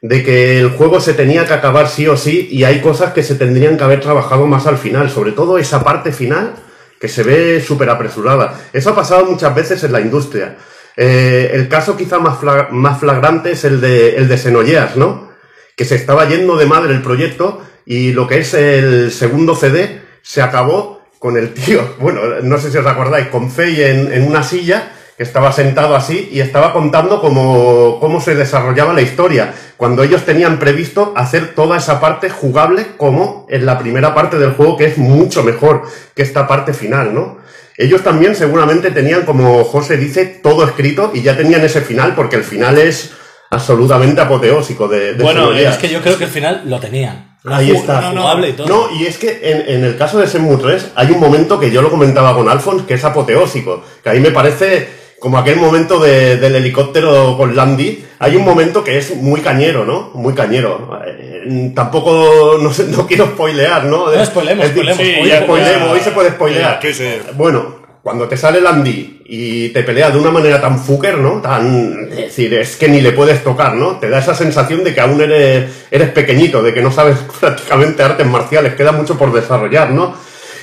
De 0.00 0.22
que 0.22 0.60
el 0.60 0.70
juego 0.70 1.00
se 1.00 1.14
tenía 1.14 1.46
que 1.46 1.54
acabar 1.54 1.88
sí 1.88 2.06
o 2.06 2.16
sí, 2.16 2.48
y 2.50 2.64
hay 2.64 2.80
cosas 2.80 3.12
que 3.12 3.22
se 3.22 3.34
tendrían 3.34 3.76
que 3.76 3.84
haber 3.84 4.00
trabajado 4.00 4.46
más 4.46 4.66
al 4.66 4.78
final, 4.78 5.10
sobre 5.10 5.32
todo 5.32 5.58
esa 5.58 5.82
parte 5.82 6.12
final 6.12 6.54
que 7.00 7.08
se 7.08 7.22
ve 7.22 7.60
súper 7.60 7.90
apresurada. 7.90 8.58
Eso 8.72 8.90
ha 8.90 8.94
pasado 8.94 9.24
muchas 9.26 9.54
veces 9.54 9.82
en 9.84 9.92
la 9.92 10.00
industria. 10.00 10.56
Eh, 10.96 11.50
el 11.52 11.68
caso 11.68 11.96
quizá 11.96 12.18
más, 12.18 12.38
más 12.70 12.98
flagrante 12.98 13.52
es 13.52 13.64
el 13.64 13.80
de, 13.80 14.16
el 14.16 14.28
de 14.28 14.38
Xenogears, 14.38 14.96
¿no? 14.96 15.30
Que 15.76 15.84
se 15.84 15.94
estaba 15.94 16.26
yendo 16.26 16.56
de 16.56 16.66
madre 16.66 16.94
el 16.94 17.02
proyecto 17.02 17.62
y 17.84 18.12
lo 18.12 18.26
que 18.26 18.38
es 18.38 18.54
el 18.54 19.12
segundo 19.12 19.54
CD 19.54 20.00
se 20.22 20.40
acabó 20.40 20.95
con 21.26 21.36
el 21.36 21.52
tío, 21.52 21.80
bueno, 21.98 22.20
no 22.40 22.56
sé 22.56 22.70
si 22.70 22.78
os 22.78 22.86
acordáis, 22.86 23.26
con 23.26 23.50
Fei 23.50 23.82
en, 23.82 24.12
en 24.12 24.22
una 24.22 24.44
silla, 24.44 24.92
que 25.16 25.24
estaba 25.24 25.50
sentado 25.50 25.96
así 25.96 26.28
y 26.30 26.38
estaba 26.38 26.72
contando 26.72 27.20
cómo, 27.20 27.98
cómo 27.98 28.20
se 28.20 28.36
desarrollaba 28.36 28.92
la 28.92 29.02
historia, 29.02 29.52
cuando 29.76 30.04
ellos 30.04 30.24
tenían 30.24 30.60
previsto 30.60 31.14
hacer 31.16 31.52
toda 31.56 31.78
esa 31.78 31.98
parte 32.00 32.30
jugable 32.30 32.86
como 32.96 33.44
en 33.50 33.66
la 33.66 33.76
primera 33.76 34.14
parte 34.14 34.38
del 34.38 34.52
juego, 34.52 34.76
que 34.76 34.84
es 34.84 34.98
mucho 34.98 35.42
mejor 35.42 35.82
que 36.14 36.22
esta 36.22 36.46
parte 36.46 36.72
final, 36.72 37.12
¿no? 37.12 37.38
Ellos 37.76 38.02
también 38.04 38.36
seguramente 38.36 38.92
tenían, 38.92 39.22
como 39.22 39.64
José 39.64 39.96
dice, 39.96 40.26
todo 40.26 40.64
escrito 40.64 41.10
y 41.12 41.22
ya 41.22 41.36
tenían 41.36 41.64
ese 41.64 41.80
final, 41.80 42.14
porque 42.14 42.36
el 42.36 42.44
final 42.44 42.78
es 42.78 43.10
absolutamente 43.50 44.20
apoteósico 44.20 44.86
de, 44.86 45.14
de 45.14 45.24
Bueno. 45.24 45.52
Es 45.52 45.76
que 45.76 45.88
yo 45.88 46.00
creo 46.02 46.16
que 46.18 46.24
al 46.24 46.30
final 46.30 46.62
lo 46.66 46.78
tenían. 46.78 47.35
Ahí 47.46 47.70
está. 47.70 48.02
Jugable 48.10 48.48
y 48.50 48.52
todo. 48.54 48.66
No, 48.66 48.90
y 48.98 49.06
es 49.06 49.18
que 49.18 49.40
en, 49.42 49.64
en 49.76 49.84
el 49.84 49.96
caso 49.96 50.18
de 50.18 50.26
Shenmue 50.26 50.56
3 50.56 50.92
hay 50.94 51.10
un 51.10 51.20
momento 51.20 51.58
que 51.60 51.70
yo 51.70 51.80
lo 51.82 51.90
comentaba 51.90 52.34
con 52.34 52.48
Alphonse 52.48 52.86
que 52.86 52.94
es 52.94 53.04
apoteósico, 53.04 53.82
que 54.02 54.10
a 54.10 54.12
mí 54.12 54.20
me 54.20 54.30
parece 54.32 55.06
como 55.18 55.38
aquel 55.38 55.56
momento 55.56 55.98
de- 55.98 56.36
del 56.36 56.56
helicóptero 56.56 57.36
con 57.38 57.56
Landy, 57.56 58.04
hay 58.18 58.36
un 58.36 58.44
momento 58.44 58.84
que 58.84 58.98
es 58.98 59.16
muy 59.16 59.40
cañero, 59.40 59.84
¿no? 59.86 60.10
Muy 60.14 60.34
cañero. 60.34 61.00
Eh, 61.06 61.72
tampoco, 61.74 62.58
no, 62.60 62.72
sé, 62.72 62.84
no 62.88 63.06
quiero 63.06 63.26
spoilear, 63.26 63.84
¿no? 63.84 64.10
No, 64.14 64.24
spoilemos, 64.26 64.64
Es 64.66 64.74
decir, 64.74 64.92
spoilemos. 64.92 65.16
sí, 65.16 65.22
Hoy 65.22 65.28
ya 65.30 65.42
spoilemos, 65.42 65.90
hoy 65.90 66.00
se 66.00 66.10
puede 66.10 66.30
spoilear. 66.30 66.78
Sí, 66.82 66.92
sí. 66.94 67.04
Bueno, 67.34 67.75
cuando 68.06 68.28
te 68.28 68.36
sale 68.36 68.60
Landy 68.60 69.22
y 69.24 69.70
te 69.70 69.82
pelea 69.82 70.12
de 70.12 70.18
una 70.18 70.30
manera 70.30 70.60
tan 70.60 70.78
fucker, 70.78 71.18
¿no? 71.18 71.42
Tan, 71.42 72.06
es 72.12 72.16
decir, 72.16 72.54
es 72.54 72.76
que 72.76 72.86
ni 72.88 73.00
le 73.00 73.10
puedes 73.10 73.42
tocar, 73.42 73.74
¿no? 73.74 73.98
Te 73.98 74.08
da 74.08 74.20
esa 74.20 74.32
sensación 74.32 74.84
de 74.84 74.94
que 74.94 75.00
aún 75.00 75.20
eres, 75.20 75.72
eres 75.90 76.10
pequeñito, 76.10 76.62
de 76.62 76.72
que 76.72 76.82
no 76.82 76.92
sabes 76.92 77.16
prácticamente 77.40 78.04
artes 78.04 78.24
marciales, 78.24 78.76
queda 78.76 78.92
mucho 78.92 79.18
por 79.18 79.32
desarrollar, 79.32 79.90
¿no? 79.90 80.14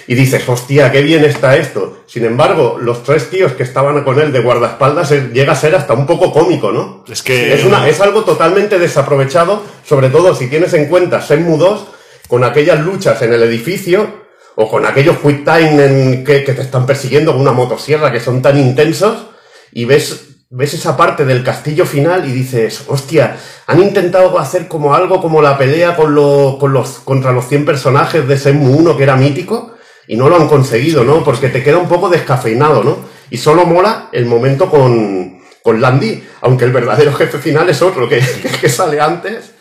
Y 0.07 0.15
dices, 0.15 0.47
hostia, 0.47 0.89
qué 0.89 1.01
bien 1.01 1.25
está 1.25 1.57
esto. 1.57 1.97
Sin 2.05 2.23
embargo, 2.23 2.77
los 2.79 3.03
tres 3.03 3.29
tíos 3.29 3.51
que 3.51 3.63
estaban 3.63 4.01
con 4.05 4.21
él 4.21 4.31
de 4.31 4.39
guardaespaldas 4.39 5.11
llega 5.33 5.51
a 5.51 5.55
ser 5.57 5.75
hasta 5.75 5.91
un 5.95 6.05
poco 6.05 6.31
cómico, 6.31 6.71
¿no? 6.71 7.03
Es 7.11 7.21
que- 7.23 7.55
Es, 7.55 7.65
una, 7.65 7.89
es 7.89 7.99
algo 7.99 8.23
totalmente 8.23 8.79
desaprovechado, 8.79 9.63
sobre 9.85 10.07
todo 10.07 10.33
si 10.33 10.47
tienes 10.47 10.73
en 10.75 10.85
cuenta 10.85 11.19
Shenmue 11.19 11.57
2, 11.57 11.87
con 12.29 12.45
aquellas 12.45 12.79
luchas 12.79 13.21
en 13.21 13.33
el 13.33 13.43
edificio, 13.43 14.22
o 14.55 14.69
con 14.69 14.85
aquellos 14.85 15.17
quick 15.17 15.43
time 15.43 16.23
que, 16.23 16.39
te 16.39 16.61
están 16.61 16.85
persiguiendo 16.85 17.31
con 17.31 17.41
una 17.41 17.51
motosierra 17.51 18.11
que 18.11 18.19
son 18.19 18.41
tan 18.41 18.57
intensos, 18.57 19.27
y 19.71 19.85
ves, 19.85 20.27
ves 20.49 20.73
esa 20.73 20.95
parte 20.95 21.25
del 21.25 21.43
castillo 21.43 21.85
final 21.85 22.27
y 22.27 22.31
dices, 22.31 22.83
hostia, 22.87 23.37
han 23.65 23.81
intentado 23.81 24.37
hacer 24.37 24.67
como 24.67 24.93
algo 24.93 25.21
como 25.21 25.41
la 25.41 25.57
pelea 25.57 25.95
con 25.95 26.13
con 26.59 26.73
los, 26.73 26.99
contra 26.99 27.31
los 27.31 27.47
100 27.47 27.65
personajes 27.65 28.27
de 28.27 28.37
Shenmue 28.37 28.75
1 28.77 28.97
que 28.97 29.03
era 29.03 29.15
mítico, 29.15 29.73
y 30.07 30.15
no 30.15 30.29
lo 30.29 30.35
han 30.35 30.47
conseguido, 30.47 31.03
¿no? 31.03 31.23
Porque 31.23 31.49
te 31.49 31.63
queda 31.63 31.77
un 31.77 31.87
poco 31.87 32.09
descafeinado, 32.09 32.83
¿no? 32.83 32.97
Y 33.29 33.37
solo 33.37 33.65
mola 33.65 34.09
el 34.11 34.25
momento 34.25 34.69
con, 34.69 35.39
con 35.63 35.81
Landy, 35.81 36.23
aunque 36.41 36.65
el 36.65 36.71
verdadero 36.71 37.13
jefe 37.13 37.37
final 37.39 37.69
es 37.69 37.81
otro, 37.81 38.07
que, 38.07 38.21
que 38.61 38.69
sale 38.69 38.99
antes, 38.99 39.52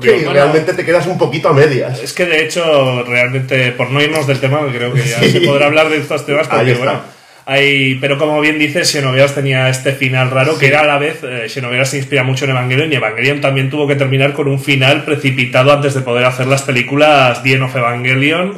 que 0.00 0.10
Bueno. 0.12 0.32
realmente 0.32 0.72
te 0.74 0.84
quedas 0.84 1.06
un 1.06 1.16
poquito 1.18 1.48
a 1.48 1.52
medias. 1.52 2.00
Es 2.02 2.12
que 2.12 2.24
de 2.26 2.44
hecho, 2.44 3.02
realmente, 3.04 3.72
por 3.72 3.90
no 3.90 4.00
irnos 4.02 4.26
del 4.26 4.40
tema, 4.40 4.60
creo 4.72 4.92
que 4.92 5.02
ya 5.04 5.18
Sí. 5.20 5.30
se 5.30 5.40
podrá 5.42 5.66
hablar 5.66 5.88
de 5.88 5.98
estos 5.98 6.26
temas, 6.26 6.48
Ahí 6.50 6.56
porque 6.58 6.72
está. 6.72 6.84
bueno, 6.84 7.00
hay, 7.46 7.96
pero 7.96 8.16
como 8.18 8.40
bien 8.40 8.58
dices, 8.58 8.90
Xenogears 8.90 9.34
tenía 9.34 9.68
este 9.68 9.92
final 9.92 10.30
raro, 10.30 10.58
que 10.58 10.66
era 10.66 10.80
a 10.80 10.86
la 10.86 10.98
vez, 10.98 11.20
eh, 11.22 11.48
se 11.48 11.96
inspira 11.98 12.22
mucho 12.22 12.44
en 12.46 12.52
Evangelion, 12.52 12.90
y 12.92 12.96
Evangelion 12.96 13.40
también 13.40 13.68
tuvo 13.70 13.86
que 13.86 13.96
terminar 13.96 14.32
con 14.32 14.48
un 14.48 14.58
final 14.60 15.04
precipitado 15.04 15.72
antes 15.72 15.92
de 15.94 16.00
poder 16.00 16.24
hacer 16.24 16.46
las 16.46 16.62
películas 16.62 17.42
The 17.42 17.52
End 17.52 17.62
of 17.64 17.76
Evangelion 17.76 18.56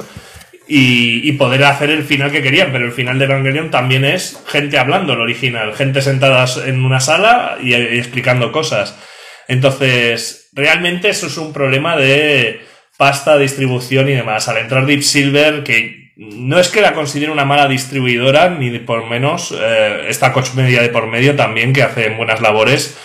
y, 0.69 1.29
y 1.29 1.33
poder 1.33 1.65
hacer 1.65 1.91
el 1.91 2.05
final 2.05 2.31
que 2.31 2.43
querían, 2.43 2.71
pero 2.73 2.85
el 2.85 2.93
final 2.93 3.19
de 3.19 3.25
Evangelion 3.25 3.71
también 3.71 4.05
es 4.05 4.41
gente 4.47 4.79
hablando, 4.79 5.13
el 5.15 5.21
original, 5.21 5.75
gente 5.75 6.01
sentadas 6.01 6.57
en 6.65 6.85
una 6.85 7.01
sala 7.01 7.59
y, 7.61 7.75
y 7.75 7.99
explicando 7.99 8.53
cosas. 8.53 8.97
Entonces, 9.49 10.46
realmente 10.57 11.11
eso 11.11 11.29
es 11.29 11.37
un 11.37 11.53
problema 11.53 11.97
de 11.97 12.61
pasta, 12.97 13.39
distribución 13.39 14.09
y 14.09 14.15
demás. 14.15 14.49
Al 14.49 14.57
entrar 14.57 14.87
Deep 14.87 15.03
Silver, 15.03 15.63
que 15.63 16.13
no 16.17 16.59
es 16.59 16.69
que 16.69 16.81
la 16.81 16.95
considere 16.95 17.31
una 17.31 17.45
mala 17.45 17.69
distribuidora, 17.69 18.49
ni 18.49 18.71
de 18.71 18.81
por 18.81 19.07
menos, 19.09 19.55
eh, 19.57 20.07
está 20.09 20.33
Coach 20.33 20.55
Media 20.55 20.81
de 20.81 20.89
por 20.89 21.07
medio 21.07 21.37
también, 21.37 21.75
que 21.75 21.83
hace 21.83 22.09
buenas 22.09 22.41
labores, 22.41 22.97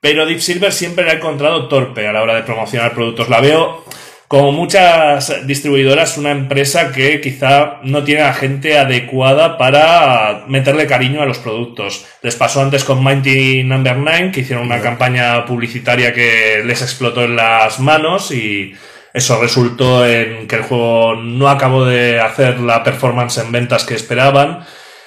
pero 0.00 0.24
Deep 0.24 0.40
Silver 0.40 0.72
siempre 0.72 1.04
la 1.04 1.12
he 1.12 1.16
encontrado 1.16 1.68
torpe 1.68 2.08
a 2.08 2.12
la 2.12 2.22
hora 2.22 2.34
de 2.34 2.42
promocionar 2.42 2.94
productos. 2.94 3.28
La 3.28 3.40
veo, 3.40 3.84
como 4.28 4.50
muchas 4.50 5.46
distribuidoras, 5.46 6.18
una 6.18 6.32
empresa 6.32 6.90
que 6.90 7.20
quizá 7.20 7.78
no 7.84 8.02
tiene 8.02 8.22
a 8.22 8.34
gente 8.34 8.76
adecuada 8.76 9.56
para 9.56 10.44
meterle 10.48 10.86
cariño 10.86 11.22
a 11.22 11.26
los 11.26 11.38
productos. 11.38 12.04
Les 12.22 12.34
pasó 12.34 12.60
antes 12.60 12.82
con 12.82 13.04
Mighty 13.04 13.62
Number 13.62 13.96
9, 13.96 14.32
que 14.32 14.40
hicieron 14.40 14.66
una 14.66 14.80
campaña 14.80 15.44
publicitaria 15.44 16.12
que 16.12 16.62
les 16.64 16.82
explotó 16.82 17.22
en 17.22 17.36
las 17.36 17.78
manos 17.78 18.32
y 18.32 18.74
eso 19.14 19.40
resultó 19.40 20.04
en 20.04 20.48
que 20.48 20.56
el 20.56 20.62
juego 20.62 21.14
no 21.14 21.48
acabó 21.48 21.84
de 21.84 22.20
hacer 22.20 22.58
la 22.60 22.82
performance 22.82 23.38
en 23.38 23.52
ventas 23.52 23.84
que 23.84 23.94
esperaban. 23.94 24.64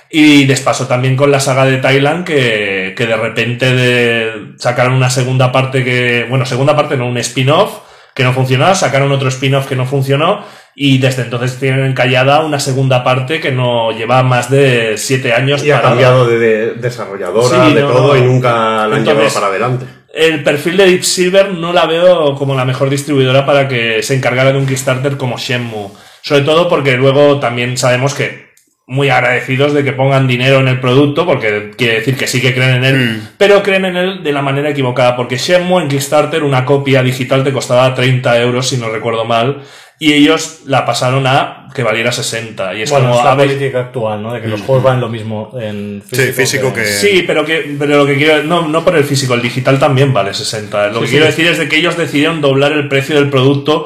Y 0.09 0.45
les 0.45 0.61
pasó 0.61 0.87
también 0.87 1.15
con 1.15 1.29
la 1.29 1.39
saga 1.39 1.65
de 1.65 1.77
Thailand 1.77 2.25
que, 2.25 2.95
que 2.97 3.05
de 3.05 3.15
repente 3.15 3.75
de, 3.75 4.53
sacaron 4.57 4.93
una 4.93 5.09
segunda 5.09 5.51
parte 5.51 5.83
que, 5.83 6.25
bueno, 6.27 6.45
segunda 6.45 6.75
parte 6.75 6.97
no, 6.97 7.07
un 7.07 7.17
spin-off 7.19 7.88
que 8.19 8.25
no 8.25 8.33
funcionó, 8.33 8.75
sacaron 8.75 9.13
otro 9.13 9.29
spin-off 9.29 9.65
que 9.65 9.77
no 9.77 9.85
funcionó 9.85 10.43
y 10.75 10.97
desde 10.97 11.21
entonces 11.21 11.57
tienen 11.57 11.85
encallada 11.85 12.41
una 12.43 12.59
segunda 12.59 13.01
parte 13.01 13.39
que 13.39 13.53
no 13.53 13.91
lleva 13.93 14.23
más 14.23 14.49
de 14.51 14.95
siete 14.97 15.31
años. 15.31 15.63
Y 15.63 15.71
ha 15.71 15.75
parada. 15.77 15.91
cambiado 15.91 16.27
de, 16.27 16.37
de 16.37 16.73
desarrolladora, 16.73 17.67
Sí, 17.69 17.73
de 17.75 17.81
no, 17.81 17.87
todo, 17.91 18.07
no. 18.13 18.17
y 18.17 18.21
nunca 18.21 18.87
la 18.87 18.95
han 18.97 19.05
llevado 19.05 19.29
para 19.33 19.47
adelante. 19.47 19.85
El 20.13 20.43
perfil 20.43 20.75
de 20.75 20.85
Deep 20.87 21.03
Silver 21.03 21.53
no 21.53 21.71
la 21.71 21.85
veo 21.85 22.35
como 22.35 22.55
la 22.55 22.65
mejor 22.65 22.89
distribuidora 22.89 23.45
para 23.45 23.69
que 23.69 24.03
se 24.03 24.15
encargara 24.15 24.51
de 24.51 24.57
un 24.57 24.67
Kickstarter 24.67 25.15
como 25.15 25.37
Shenmue. 25.37 25.91
Sobre 26.21 26.41
todo 26.41 26.67
porque 26.67 26.97
luego 26.97 27.39
también 27.39 27.77
sabemos 27.77 28.13
que 28.13 28.48
muy 28.89 29.09
agradecidos 29.09 29.73
de 29.73 29.83
que 29.83 29.93
pongan 29.93 30.27
dinero 30.27 30.59
en 30.59 30.67
el 30.67 30.79
producto, 30.79 31.25
porque 31.25 31.71
quiere 31.77 31.95
decir 31.99 32.17
que 32.17 32.25
sí 32.27 32.41
que 32.41 32.53
creen 32.55 32.77
en 32.77 32.83
él, 32.83 32.95
Mm. 32.97 33.27
pero 33.37 33.61
creen 33.63 33.85
en 33.85 33.95
él 33.95 34.23
de 34.23 34.31
la 34.31 34.41
manera 34.41 34.71
equivocada, 34.71 35.15
porque 35.15 35.37
Shenmue 35.37 35.83
en 35.83 35.87
Kickstarter 35.89 36.43
una 36.43 36.65
copia 36.65 37.03
digital 37.03 37.43
te 37.43 37.53
costaba 37.53 37.93
30 37.93 38.39
euros, 38.41 38.67
si 38.67 38.77
no 38.77 38.89
recuerdo 38.89 39.25
mal, 39.25 39.61
y 39.99 40.13
ellos 40.13 40.61
la 40.65 40.85
pasaron 40.85 41.27
a 41.27 41.67
que 41.75 41.83
valiera 41.83 42.11
60. 42.11 42.73
Y 42.73 42.81
es 42.83 42.89
Bueno, 42.89 43.09
como, 43.09 43.19
es 43.19 43.25
la 43.25 43.35
ver, 43.35 43.47
política 43.47 43.79
actual, 43.81 44.23
¿no? 44.23 44.33
De 44.33 44.41
que 44.41 44.47
los 44.47 44.61
juegos 44.61 44.83
valen 44.83 45.01
lo 45.01 45.09
mismo 45.09 45.51
en 45.61 46.01
físico, 46.01 46.23
Sí, 46.25 46.31
físico 46.33 46.73
que- 46.73 46.85
Sí, 46.85 47.23
pero 47.27 47.45
que 47.45 47.75
pero 47.77 47.97
lo 47.97 48.05
que 48.07 48.15
quiero 48.15 48.41
no 48.43 48.67
no 48.67 48.83
por 48.83 48.95
el 48.95 49.03
físico, 49.03 49.33
el 49.35 49.41
digital 49.41 49.77
también 49.77 50.11
vale 50.13 50.33
60. 50.33 50.87
Lo 50.87 50.93
Sí, 50.95 50.99
que 51.01 51.05
sí. 51.07 51.11
quiero 51.11 51.25
decir 51.27 51.45
es 51.47 51.57
de 51.59 51.69
que 51.69 51.75
ellos 51.75 51.95
decidieron 51.97 52.41
doblar 52.41 52.71
el 52.71 52.87
precio 52.87 53.15
del 53.17 53.29
producto 53.29 53.85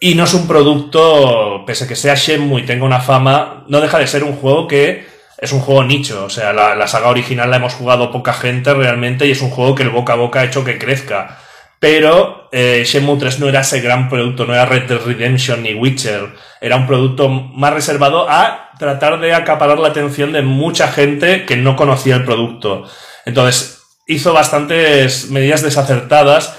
y 0.00 0.14
no 0.14 0.24
es 0.24 0.34
un 0.34 0.46
producto 0.46 1.64
pese 1.66 1.84
a 1.84 1.88
que 1.88 1.96
sea 1.96 2.14
Shenmue 2.14 2.60
y 2.60 2.66
tenga 2.66 2.84
una 2.84 3.00
fama, 3.00 3.64
no 3.68 3.80
deja 3.80 3.98
de 3.98 4.06
ser 4.06 4.24
un 4.24 4.36
juego 4.36 4.68
que 4.68 5.06
es 5.38 5.52
un 5.52 5.60
juego 5.60 5.84
nicho, 5.84 6.24
o 6.24 6.30
sea, 6.30 6.52
la, 6.52 6.86
saga 6.88 7.08
original 7.08 7.50
la 7.50 7.56
hemos 7.56 7.74
jugado 7.74 8.10
poca 8.10 8.32
gente 8.32 8.74
realmente 8.74 9.26
y 9.26 9.30
es 9.30 9.40
un 9.40 9.50
juego 9.50 9.74
que 9.74 9.84
el 9.84 9.90
boca 9.90 10.14
a 10.14 10.16
boca 10.16 10.40
ha 10.40 10.44
hecho 10.44 10.64
que 10.64 10.78
crezca. 10.78 11.38
Pero 11.80 12.48
eh, 12.50 12.82
Shenmue 12.84 13.18
3 13.18 13.38
no 13.38 13.48
era 13.48 13.60
ese 13.60 13.80
gran 13.80 14.08
producto, 14.08 14.44
no 14.44 14.52
era 14.52 14.66
Red 14.66 14.88
Dead 14.88 14.98
Redemption 14.98 15.62
ni 15.62 15.74
Witcher. 15.74 16.34
Era 16.60 16.74
un 16.74 16.88
producto 16.88 17.28
más 17.28 17.72
reservado 17.72 18.28
a 18.28 18.70
tratar 18.80 19.20
de 19.20 19.32
acaparar 19.32 19.78
la 19.78 19.88
atención 19.88 20.32
de 20.32 20.42
mucha 20.42 20.88
gente 20.88 21.46
que 21.46 21.56
no 21.56 21.76
conocía 21.76 22.16
el 22.16 22.24
producto. 22.24 22.84
Entonces, 23.24 23.82
hizo 24.08 24.32
bastantes 24.32 25.30
medidas 25.30 25.62
desacertadas 25.62 26.56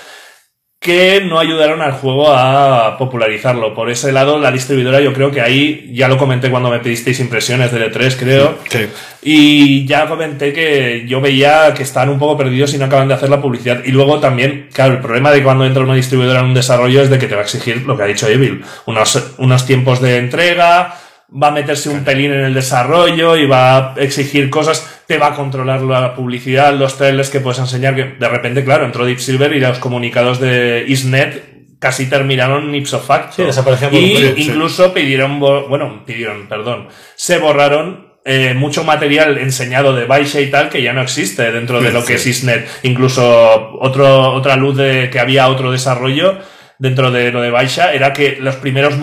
que 0.79 1.21
no 1.25 1.39
ayudaron 1.39 1.81
al 1.81 1.91
juego 1.91 2.31
a 2.31 2.97
popularizarlo. 2.97 3.75
Por 3.75 3.89
ese 3.89 4.13
lado, 4.13 4.39
la 4.39 4.49
distribuidora 4.49 5.01
yo 5.01 5.11
creo 5.13 5.29
que 5.29 5.41
ahí, 5.41 5.89
ya 5.93 6.07
lo 6.07 6.17
comenté 6.17 6.49
cuando 6.49 6.69
me 6.69 6.79
pedisteis 6.79 7.19
impresiones 7.19 7.73
del 7.73 7.91
E3, 7.91 8.15
creo, 8.17 8.57
Sí. 8.69 8.87
y 9.21 9.85
ya 9.85 10.07
comenté 10.07 10.53
que 10.53 11.03
yo 11.05 11.19
veía 11.19 11.73
que 11.73 11.83
estaban 11.83 12.07
un 12.07 12.17
poco 12.17 12.37
perdidos 12.37 12.73
y 12.73 12.77
no 12.77 12.85
acaban 12.85 13.09
de 13.09 13.13
hacer 13.13 13.29
la 13.29 13.41
publicidad. 13.41 13.81
Y 13.83 13.91
luego 13.91 14.21
también, 14.21 14.69
claro, 14.71 14.93
el 14.93 14.99
problema 15.01 15.31
de 15.31 15.43
cuando 15.43 15.65
entra 15.65 15.83
una 15.83 15.95
distribuidora 15.95 16.39
en 16.39 16.45
un 16.45 16.53
desarrollo 16.53 17.01
es 17.01 17.09
de 17.09 17.19
que 17.19 17.27
te 17.27 17.35
va 17.35 17.41
a 17.41 17.43
exigir 17.43 17.83
lo 17.85 17.97
que 17.97 18.03
ha 18.03 18.07
dicho 18.07 18.29
Evil. 18.29 18.63
Unos, 18.85 19.33
unos 19.37 19.65
tiempos 19.65 20.01
de 20.01 20.17
entrega, 20.17 20.95
va 21.31 21.49
a 21.49 21.51
meterse 21.51 21.89
un 21.89 22.03
pelín 22.03 22.31
en 22.31 22.41
el 22.41 22.53
desarrollo 22.53 23.35
y 23.35 23.45
va 23.45 23.93
a 23.93 23.95
exigir 23.97 24.49
cosas, 24.49 25.03
te 25.07 25.17
va 25.17 25.27
a 25.27 25.35
controlar 25.35 25.81
la 25.81 26.15
publicidad, 26.15 26.73
los 26.73 26.97
trailers 26.97 27.29
que 27.29 27.39
puedes 27.39 27.59
enseñar, 27.59 27.95
que 27.95 28.03
de 28.03 28.29
repente, 28.29 28.63
claro, 28.63 28.85
entró 28.85 29.05
Deep 29.05 29.19
Silver 29.19 29.53
y 29.53 29.59
los 29.59 29.79
comunicados 29.79 30.39
de 30.39 30.85
Isnet 30.87 31.77
casi 31.79 32.09
terminaron 32.09 32.73
ipso 32.75 32.99
facto. 32.99 33.35
Sí, 33.35 33.43
y 33.91 34.17
sí. 34.17 34.33
incluso 34.37 34.93
pidieron, 34.93 35.39
bueno, 35.39 36.03
pidieron, 36.05 36.47
perdón, 36.47 36.87
se 37.15 37.37
borraron 37.37 38.09
eh, 38.25 38.53
mucho 38.53 38.83
material 38.83 39.37
enseñado 39.37 39.95
de 39.95 40.05
Baisha 40.05 40.41
y 40.41 40.51
tal 40.51 40.69
que 40.69 40.83
ya 40.83 40.93
no 40.93 41.01
existe 41.01 41.51
dentro 41.51 41.81
de 41.81 41.91
lo 41.91 42.03
que 42.03 42.15
es 42.15 42.25
Isnet. 42.27 42.67
Incluso 42.83 43.77
otro, 43.79 44.33
otra 44.33 44.55
luz 44.57 44.75
de 44.75 45.09
que 45.09 45.19
había 45.19 45.47
otro 45.47 45.71
desarrollo 45.71 46.37
dentro 46.79 47.11
de 47.11 47.31
lo 47.31 47.41
de 47.41 47.49
Baisha 47.49 47.93
era 47.93 48.13
que 48.13 48.37
los 48.39 48.57
primeros 48.57 48.95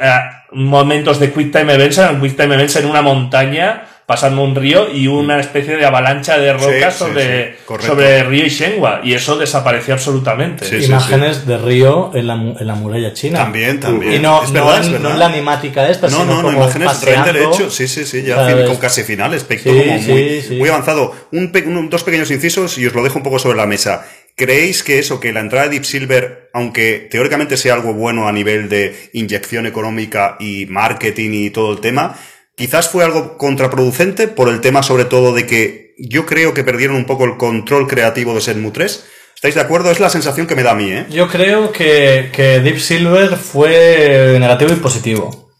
eh, 0.00 0.10
momentos 0.52 1.18
de 1.20 1.32
Quick 1.32 1.52
Time 1.52 1.72
Events 1.74 1.98
eran 1.98 2.20
Quick 2.20 2.36
Time 2.36 2.54
Events 2.54 2.76
en 2.76 2.86
una 2.86 3.02
montaña 3.02 3.84
pasando 4.04 4.42
un 4.42 4.54
río 4.54 4.92
y 4.92 5.06
una 5.06 5.38
especie 5.40 5.76
de 5.76 5.86
avalancha 5.86 6.36
de 6.36 6.52
rocas 6.52 6.92
sí, 6.92 6.98
sobre, 6.98 7.52
sí, 7.52 7.58
correcto. 7.64 7.92
sobre 7.92 8.22
Río 8.24 8.44
y 8.44 8.48
Shenhua 8.48 9.00
y 9.02 9.14
eso 9.14 9.36
desapareció 9.38 9.94
absolutamente. 9.94 10.66
Sí, 10.66 10.80
sí, 10.82 10.86
Imágenes 10.90 11.46
de 11.46 11.56
Río 11.56 12.10
en 12.12 12.26
la, 12.26 12.34
mu- 12.36 12.56
en 12.58 12.66
la 12.66 12.74
muralla 12.74 13.14
china. 13.14 13.38
También, 13.38 13.80
también. 13.80 14.14
Y 14.14 14.18
no, 14.18 14.42
es 14.42 14.50
no, 14.52 14.66
verdad, 14.66 14.84
en, 14.86 14.94
es 14.94 15.00
no 15.00 15.08
verdad. 15.08 15.18
la 15.18 15.26
animática 15.26 15.88
esta, 15.88 16.08
No, 16.08 16.18
sino 16.20 16.24
no, 16.26 16.34
no, 16.34 16.42
como 16.42 16.58
imágenes 16.64 16.88
paseando. 16.88 17.32
derecho, 17.32 17.70
sí, 17.70 17.86
sí, 17.88 18.04
sí, 18.04 18.22
ya 18.24 18.66
con 18.66 18.76
casi 18.76 19.02
final, 19.04 19.32
aspecto 19.32 19.70
Sí, 19.72 19.78
como 19.78 19.98
sí, 20.00 20.10
muy, 20.10 20.40
sí. 20.42 20.54
muy 20.56 20.68
avanzado. 20.68 21.14
Un 21.30 21.52
pe- 21.52 21.62
un- 21.64 21.88
dos 21.88 22.02
pequeños 22.02 22.30
incisos 22.30 22.76
y 22.78 22.86
os 22.86 22.92
lo 22.94 23.02
dejo 23.04 23.16
un 23.18 23.22
poco 23.22 23.38
sobre 23.38 23.56
la 23.56 23.66
mesa. 23.66 24.04
¿Creéis 24.36 24.82
que 24.82 24.98
eso, 24.98 25.20
que 25.20 25.32
la 25.32 25.40
entrada 25.40 25.66
de 25.66 25.72
Deep 25.72 25.84
Silver, 25.84 26.50
aunque 26.54 27.06
teóricamente 27.10 27.56
sea 27.56 27.74
algo 27.74 27.92
bueno 27.92 28.28
a 28.28 28.32
nivel 28.32 28.68
de 28.68 29.10
inyección 29.12 29.66
económica 29.66 30.36
y 30.40 30.66
marketing 30.66 31.30
y 31.32 31.50
todo 31.50 31.72
el 31.72 31.80
tema, 31.80 32.18
quizás 32.56 32.88
fue 32.88 33.04
algo 33.04 33.36
contraproducente 33.36 34.28
por 34.28 34.48
el 34.48 34.60
tema 34.60 34.82
sobre 34.82 35.04
todo 35.04 35.34
de 35.34 35.46
que 35.46 35.94
yo 35.98 36.24
creo 36.24 36.54
que 36.54 36.64
perdieron 36.64 36.96
un 36.96 37.04
poco 37.04 37.24
el 37.24 37.36
control 37.36 37.86
creativo 37.86 38.34
de 38.34 38.40
Shenmue 38.40 38.72
3? 38.72 39.04
¿Estáis 39.34 39.54
de 39.54 39.60
acuerdo? 39.60 39.90
Es 39.90 40.00
la 40.00 40.08
sensación 40.08 40.46
que 40.46 40.56
me 40.56 40.62
da 40.62 40.70
a 40.70 40.76
mí, 40.76 40.90
¿eh? 40.90 41.06
Yo 41.10 41.28
creo 41.28 41.72
que, 41.72 42.30
que 42.32 42.60
Deep 42.60 42.78
Silver 42.78 43.36
fue 43.36 44.38
negativo 44.40 44.72
y 44.72 44.76
positivo. 44.76 45.50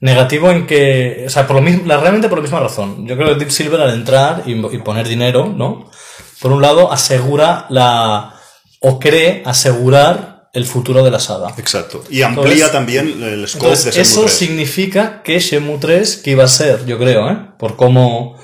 Negativo 0.00 0.50
en 0.52 0.66
que, 0.66 1.24
o 1.26 1.30
sea, 1.30 1.46
por 1.46 1.56
lo 1.56 1.62
mismo, 1.62 1.82
realmente 1.84 2.28
por 2.28 2.38
la 2.38 2.42
misma 2.42 2.60
razón. 2.60 3.06
Yo 3.06 3.16
creo 3.16 3.30
que 3.30 3.40
Deep 3.40 3.50
Silver 3.50 3.80
al 3.80 3.94
entrar 3.94 4.44
y 4.46 4.54
poner 4.78 5.08
dinero, 5.08 5.46
¿no? 5.46 5.90
Por 6.40 6.52
un 6.52 6.62
lado, 6.62 6.92
asegura 6.92 7.66
la, 7.70 8.34
o 8.80 8.98
cree 8.98 9.42
asegurar 9.44 10.48
el 10.54 10.64
futuro 10.64 11.04
de 11.04 11.10
la 11.10 11.20
saga. 11.20 11.52
Exacto. 11.58 12.02
Y 12.10 12.22
amplía 12.22 12.44
Entonces- 12.52 12.72
también 12.72 13.22
el 13.22 13.46
scope 13.48 13.66
de 13.66 13.72
Entonces, 13.72 13.94
Shenmue 13.94 14.02
eso 14.02 14.20
3. 14.22 14.32
significa 14.32 15.22
que 15.22 15.38
Shenmue 15.40 15.78
3, 15.78 16.16
que 16.16 16.30
iba 16.30 16.44
a 16.44 16.48
ser, 16.48 16.86
yo 16.86 16.98
creo, 16.98 17.30
¿eh? 17.30 17.38
por 17.58 17.76
cómo 17.76 18.36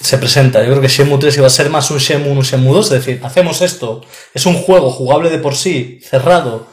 se 0.00 0.18
presenta, 0.18 0.60
yo 0.62 0.70
creo 0.70 0.80
que 0.80 0.88
Shenmue 0.88 1.18
3 1.18 1.36
iba 1.38 1.46
a 1.46 1.50
ser 1.50 1.68
más 1.70 1.90
un 1.90 1.98
Shenmue 1.98 2.30
1, 2.30 2.40
un 2.40 2.44
Shenmue 2.46 2.72
2, 2.74 2.86
es 2.86 3.04
decir, 3.04 3.20
hacemos 3.24 3.60
esto, 3.60 4.02
es 4.34 4.46
un 4.46 4.54
juego 4.54 4.90
jugable 4.90 5.30
de 5.30 5.38
por 5.38 5.54
sí, 5.56 6.00
cerrado, 6.08 6.66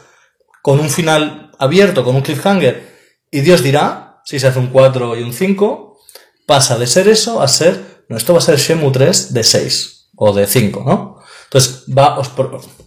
con 0.61 0.79
un 0.79 0.89
final 0.89 1.51
abierto, 1.57 2.03
con 2.03 2.15
un 2.15 2.21
cliffhanger, 2.21 2.97
y 3.31 3.41
Dios 3.41 3.63
dirá 3.63 4.21
si 4.25 4.39
se 4.39 4.47
hace 4.47 4.59
un 4.59 4.67
4 4.67 5.17
y 5.17 5.23
un 5.23 5.33
5, 5.33 5.97
pasa 6.45 6.77
de 6.77 6.87
ser 6.87 7.07
eso 7.07 7.41
a 7.41 7.47
ser, 7.47 8.03
no, 8.07 8.17
esto 8.17 8.33
va 8.33 8.39
a 8.39 8.43
ser 8.43 8.57
Shenmue 8.57 8.91
3 8.91 9.33
de 9.33 9.43
6 9.43 9.98
o 10.21 10.33
de 10.33 10.45
5, 10.47 10.83
¿no? 10.85 11.17
Entonces, 11.45 11.85
va, 11.97 12.19
os 12.19 12.29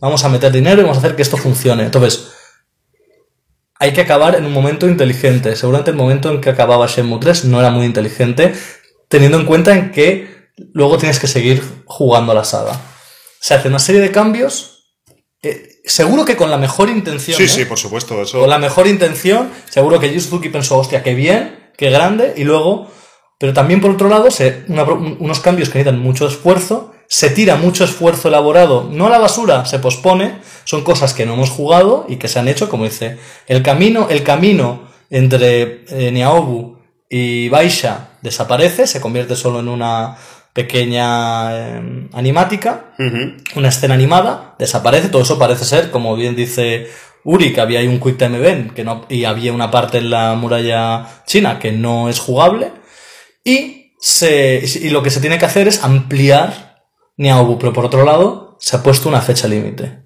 vamos 0.01 0.23
a 0.25 0.29
meter 0.29 0.53
dinero 0.53 0.81
y 0.81 0.85
vamos 0.85 0.99
a 0.99 1.01
hacer 1.01 1.17
que 1.17 1.23
esto 1.23 1.37
funcione. 1.37 1.83
Entonces, 1.85 2.29
hay 3.79 3.93
que 3.93 4.03
acabar 4.03 4.37
en 4.37 4.45
un 4.45 4.53
momento 4.53 4.87
inteligente. 4.87 5.57
Seguramente 5.57 5.91
el 5.91 5.97
momento 5.97 6.31
en 6.31 6.41
que 6.41 6.51
acababa 6.51 6.87
Shenmue 6.87 7.19
3 7.19 7.47
no 7.47 7.59
era 7.59 7.71
muy 7.71 7.87
inteligente, 7.87 8.55
teniendo 9.09 9.39
en 9.39 9.47
cuenta 9.47 9.75
en 9.75 9.91
que 9.91 10.51
luego 10.73 10.99
tienes 10.99 11.19
que 11.19 11.27
seguir 11.27 11.63
jugando 11.87 12.33
a 12.33 12.35
la 12.37 12.45
saga. 12.45 12.79
Se 13.41 13.55
hace 13.55 13.69
una 13.69 13.81
serie 13.81 14.01
de 14.01 14.13
cambios, 14.13 14.93
eh, 15.43 15.81
seguro 15.85 16.25
que 16.25 16.37
con 16.37 16.51
la 16.51 16.59
mejor 16.59 16.89
intención. 16.91 17.37
Sí, 17.37 17.45
¿eh? 17.45 17.49
sí, 17.49 17.65
por 17.65 17.79
supuesto. 17.79 18.23
Eso. 18.23 18.41
Con 18.41 18.51
la 18.51 18.59
mejor 18.59 18.87
intención, 18.87 19.51
seguro 19.69 19.99
que 19.99 20.13
Yu 20.13 20.21
Suzuki 20.21 20.49
pensó, 20.51 20.79
hostia, 20.79 21.03
qué 21.03 21.15
bien, 21.15 21.73
qué 21.77 21.91
grande, 21.91 22.35
y 22.37 22.45
luego, 22.45 22.89
pero 23.41 23.53
también 23.53 23.81
por 23.81 23.91
otro 23.91 24.09
lado, 24.09 24.31
se, 24.31 24.65
una- 24.69 24.85
unos 24.85 25.41
cambios 25.41 25.69
que 25.71 25.79
necesitan 25.79 26.01
mucho 26.01 26.29
esfuerzo, 26.29 26.93
se 27.13 27.29
tira 27.29 27.57
mucho 27.57 27.85
esfuerzo 27.85 28.29
elaborado, 28.29 28.89
no 28.91 29.07
a 29.07 29.11
la 29.11 29.19
basura, 29.19 29.67
se 29.67 29.79
pospone, 29.79 30.37
son 30.65 30.83
cosas 30.83 31.13
que 31.13 31.27
no 31.27 31.35
hemos 31.35 31.51
jugado 31.51 32.07
y 32.09 32.17
que 32.17 32.27
se 32.27 32.39
han 32.39 32.49
hecho, 32.49 32.71
como 32.71 32.85
dice, 32.85 33.19
el 33.49 33.63
camino, 33.63 34.07
el 34.09 34.23
camino 34.23 34.89
entre 35.11 35.85
eh, 35.91 36.11
Niaobu 36.11 36.79
y 37.11 37.51
Baisha 37.51 38.13
desaparece, 38.23 38.87
se 38.87 39.03
convierte 39.03 39.37
solo 39.37 39.61
en 39.61 39.69
una 39.69 40.17
pequeña 40.55 41.55
eh, 41.55 42.09
animática, 42.15 42.95
una 43.57 43.69
escena 43.69 43.93
animada, 43.93 44.55
desaparece, 44.59 45.11
todo 45.11 45.21
eso 45.21 45.39
parece 45.39 45.67
ser, 45.67 45.91
como 45.91 46.17
bien 46.17 46.35
dice 46.35 46.89
Uri, 47.25 47.53
que 47.53 47.61
había 47.61 47.81
ahí 47.81 47.89
un 47.89 48.01
Quick 48.01 48.17
Time 48.17 48.39
Event 48.39 48.73
que 48.73 48.85
no, 48.85 49.05
y 49.11 49.25
había 49.25 49.53
una 49.53 49.71
parte 49.71 49.99
en 49.99 50.09
la 50.09 50.35
muralla 50.35 51.07
china 51.27 51.59
que 51.59 51.73
no 51.73 52.09
es 52.09 52.21
jugable, 52.21 52.73
y, 53.45 53.93
se, 54.01 54.65
y 54.65 54.89
lo 54.89 55.03
que 55.03 55.11
se 55.11 55.21
tiene 55.21 55.37
que 55.37 55.45
hacer 55.45 55.69
es 55.69 55.85
ampliar 55.85 56.72
Niaobu, 57.17 57.59
pero 57.59 57.73
por 57.73 57.85
otro 57.85 58.05
lado 58.05 58.57
se 58.61 58.77
ha 58.77 58.83
puesto 58.83 59.09
una 59.09 59.21
fecha 59.21 59.49
límite. 59.49 60.01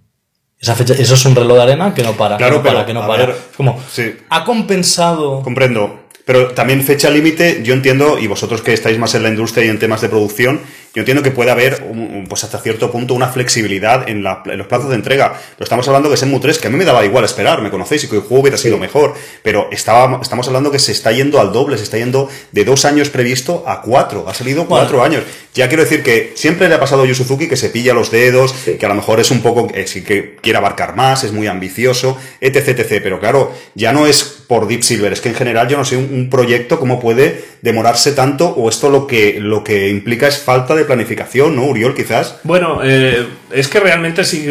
Esa 0.59 0.75
fecha, 0.75 0.95
eso 0.95 1.15
es 1.15 1.25
un 1.27 1.35
reloj 1.35 1.57
de 1.59 1.63
arena 1.63 1.95
que 1.95 2.03
no 2.03 2.13
para, 2.13 2.37
Claro, 2.39 2.63
que 2.63 2.69
no 2.69 2.75
para, 2.75 2.87
que 2.87 2.95
no 2.95 3.03
a 3.03 3.07
para. 3.07 3.27
ver, 3.27 3.37
como, 3.57 3.79
sí. 3.91 4.17
ha 4.31 4.45
compensado... 4.45 5.43
Comprendo. 5.43 6.01
Pero 6.25 6.49
también 6.55 6.83
fecha 6.83 7.09
límite, 7.09 7.61
yo 7.63 7.73
entiendo, 7.73 8.19
y 8.19 8.27
vosotros 8.27 8.61
que 8.61 8.73
estáis 8.73 8.99
más 8.99 9.15
en 9.15 9.23
la 9.23 9.29
industria 9.29 9.65
y 9.65 9.69
en 9.69 9.79
temas 9.79 10.01
de 10.01 10.09
producción, 10.09 10.61
yo 10.97 11.03
entiendo 11.03 11.23
que 11.23 11.31
puede 11.31 11.51
haber, 11.51 11.85
un- 11.89 12.25
pues 12.27 12.43
hasta 12.43 12.59
cierto 12.59 12.91
punto, 12.91 13.13
una 13.15 13.29
flexibilidad 13.29 14.09
en, 14.09 14.23
la- 14.25 14.43
en 14.47 14.57
los 14.59 14.67
plazos 14.67 14.89
de 14.89 14.97
entrega. 14.97 15.35
Pero 15.57 15.65
estamos 15.65 15.87
hablando 15.87 16.09
que 16.11 16.17
Shenmue 16.17 16.41
3, 16.41 16.59
que 16.59 16.67
a 16.67 16.71
mí 16.71 16.77
me 16.79 16.87
daba 16.87 17.05
igual 17.05 17.25
esperar, 17.25 17.61
me 17.61 17.71
conocéis, 17.71 18.05
y 18.05 18.09
que 18.09 18.17
el 18.17 18.23
juego 18.23 18.41
hubiera 18.41 18.57
sido 18.57 18.79
mejor. 18.79 19.15
Pero 19.43 19.69
estaba, 19.71 20.19
estamos 20.23 20.47
hablando 20.49 20.71
que 20.71 20.79
se 20.79 20.93
está 20.93 21.13
yendo 21.13 21.39
al 21.39 21.53
doble, 21.53 21.77
se 21.77 21.85
está 21.85 21.99
yendo 21.99 22.29
de 22.53 22.65
dos 22.65 22.85
años 22.87 23.11
previsto 23.11 23.63
a 23.67 23.83
cuatro. 23.83 24.25
Ha 24.27 24.33
salido 24.35 24.67
cuatro 24.67 25.03
años. 25.05 25.23
Ya 25.55 25.69
quiero 25.69 25.85
decir 25.85 26.03
que 26.03 26.33
siempre 26.35 26.69
le 26.69 26.75
ha 26.75 26.81
pasado 26.81 27.03
a 27.03 27.07
Yu 27.07 27.15
Suzuki 27.15 27.47
que 27.49 27.57
se 27.57 27.69
pilla 27.71 27.95
los 27.95 28.11
dedos, 28.11 28.53
que 28.79 28.85
a 28.85 28.89
lo 28.89 28.95
mejor 28.95 29.21
es 29.21 29.31
un 29.31 29.41
poco, 29.43 29.69
eh, 29.75 29.85
que 30.07 30.37
quiere 30.43 30.59
abarcar 30.59 30.97
más, 30.97 31.25
es 31.25 31.33
muy 31.33 31.47
ambicioso, 31.47 32.17
etc, 32.41 32.69
etc. 32.81 33.01
Pero 33.03 33.21
claro, 33.21 33.53
ya 33.75 33.93
no 33.93 34.07
es 34.07 34.25
por 34.47 34.67
Deep 34.69 34.83
Silver, 34.83 35.13
es 35.13 35.21
que 35.21 35.29
en 35.31 35.35
general 35.35 35.67
yo 35.69 35.77
no 35.77 35.85
sé 35.85 35.97
un, 35.97 36.09
un 36.13 36.31
proyecto 36.31 36.79
cómo 36.79 37.01
puede 37.01 37.43
demorarse 37.63 38.13
tanto 38.13 38.47
o 38.49 38.69
esto 38.69 38.91
lo 38.91 39.07
que, 39.09 39.39
lo 39.41 39.65
que 39.65 39.89
implica 39.89 40.29
es 40.29 40.39
falta 40.39 40.75
de 40.77 40.85
planificación, 40.87 41.55
¿no, 41.57 41.65
Uriol, 41.65 41.95
quizás? 41.95 42.41
Bueno, 42.45 42.81
eh, 42.83 43.27
es 43.51 43.69
que 43.69 43.81
realmente 43.81 44.25
si 44.25 44.47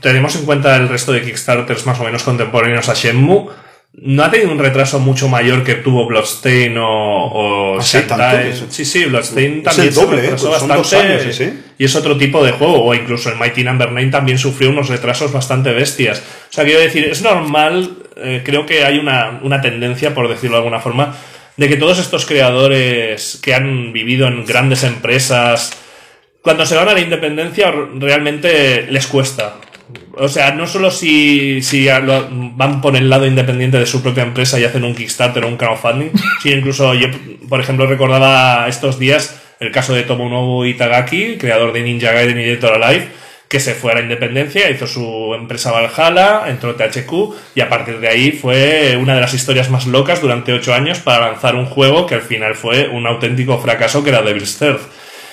tenemos 0.00 0.34
en 0.36 0.44
cuenta 0.44 0.76
el 0.76 0.88
resto 0.88 1.12
de 1.12 1.22
Kickstarters 1.22 1.86
más 1.86 1.98
o 2.00 2.04
menos 2.04 2.22
contemporáneos 2.22 2.88
a 2.88 2.94
Shenmue, 2.94 3.46
no 3.92 4.22
ha 4.22 4.30
tenido 4.30 4.52
un 4.52 4.58
retraso 4.60 5.00
mucho 5.00 5.28
mayor 5.28 5.64
que 5.64 5.74
tuvo 5.74 6.06
Bloodstain 6.06 6.78
o, 6.78 6.86
o 6.86 7.78
Ah, 7.78 7.82
sí, 7.82 7.98
Shantae. 7.98 8.50
es- 8.50 8.64
Sí, 8.70 8.84
sí, 8.84 9.04
Bloodstain 9.06 9.58
Es 9.58 9.64
también 9.64 9.88
el 9.88 9.92
se 9.94 10.00
doble, 10.00 10.18
¿eh? 10.18 10.22
retrasó 10.22 10.58
Son 10.58 10.68
dos 10.68 10.78
bastante 10.78 11.06
años, 11.14 11.22
sí, 11.36 11.44
sí. 11.44 11.52
y 11.76 11.84
es 11.84 11.96
otro 11.96 12.16
tipo 12.16 12.44
de 12.44 12.52
juego. 12.52 12.84
O 12.84 12.94
incluso 12.94 13.28
el 13.30 13.36
Mighty 13.36 13.64
Number 13.64 13.90
9 13.90 14.10
también 14.12 14.38
sufrió 14.38 14.70
unos 14.70 14.88
retrasos 14.88 15.32
bastante 15.32 15.72
bestias. 15.72 16.20
O 16.20 16.52
sea, 16.52 16.64
quiero 16.64 16.78
decir, 16.80 17.04
es 17.04 17.20
normal, 17.22 17.96
eh, 18.16 18.42
creo 18.44 18.64
que 18.64 18.84
hay 18.84 18.98
una, 18.98 19.40
una 19.42 19.60
tendencia, 19.60 20.14
por 20.14 20.28
decirlo 20.28 20.56
de 20.56 20.62
alguna 20.62 20.78
forma, 20.78 21.16
de 21.56 21.68
que 21.68 21.76
todos 21.76 21.98
estos 21.98 22.26
creadores 22.26 23.38
que 23.42 23.54
han 23.54 23.92
vivido 23.92 24.26
en 24.26 24.44
grandes 24.46 24.84
empresas, 24.84 25.72
cuando 26.42 26.64
se 26.66 26.76
van 26.76 26.88
a 26.88 26.94
la 26.94 27.00
independencia 27.00 27.72
realmente 27.94 28.86
les 28.90 29.06
cuesta. 29.06 29.56
O 30.14 30.28
sea, 30.28 30.52
no 30.52 30.66
solo 30.66 30.90
si, 30.90 31.62
si 31.62 31.88
van 31.88 32.80
por 32.80 32.96
el 32.96 33.10
lado 33.10 33.26
independiente 33.26 33.78
de 33.78 33.86
su 33.86 34.02
propia 34.02 34.22
empresa 34.22 34.58
y 34.58 34.64
hacen 34.64 34.84
un 34.84 34.94
Kickstarter 34.94 35.44
o 35.44 35.48
un 35.48 35.56
crowdfunding, 35.56 36.10
sino 36.42 36.56
incluso 36.56 36.94
yo, 36.94 37.08
por 37.48 37.60
ejemplo, 37.60 37.86
recordaba 37.86 38.66
estos 38.68 38.98
días 38.98 39.40
el 39.60 39.70
caso 39.70 39.92
de 39.92 40.04
Tomonobu 40.04 40.64
Itagaki, 40.64 41.36
creador 41.36 41.72
de 41.72 41.82
Ninja 41.82 42.12
Gaiden 42.12 42.40
y 42.40 42.44
Dead 42.44 42.64
or 42.64 42.82
Alive, 42.82 43.08
que 43.50 43.58
se 43.58 43.74
fue 43.74 43.90
a 43.90 43.96
la 43.96 44.02
independencia, 44.02 44.70
hizo 44.70 44.86
su 44.86 45.34
empresa 45.34 45.72
Valhalla, 45.72 46.44
entró 46.46 46.76
THQ 46.76 47.12
y 47.56 47.60
a 47.60 47.68
partir 47.68 47.98
de 47.98 48.06
ahí 48.06 48.30
fue 48.30 48.96
una 48.96 49.16
de 49.16 49.20
las 49.20 49.34
historias 49.34 49.70
más 49.70 49.88
locas 49.88 50.20
durante 50.20 50.52
ocho 50.52 50.72
años 50.72 51.00
para 51.00 51.26
lanzar 51.26 51.56
un 51.56 51.66
juego 51.66 52.06
que 52.06 52.14
al 52.14 52.22
final 52.22 52.54
fue 52.54 52.86
un 52.86 53.08
auténtico 53.08 53.58
fracaso 53.58 54.04
que 54.04 54.10
era 54.10 54.22
Devil's 54.22 54.56
Third. 54.56 54.78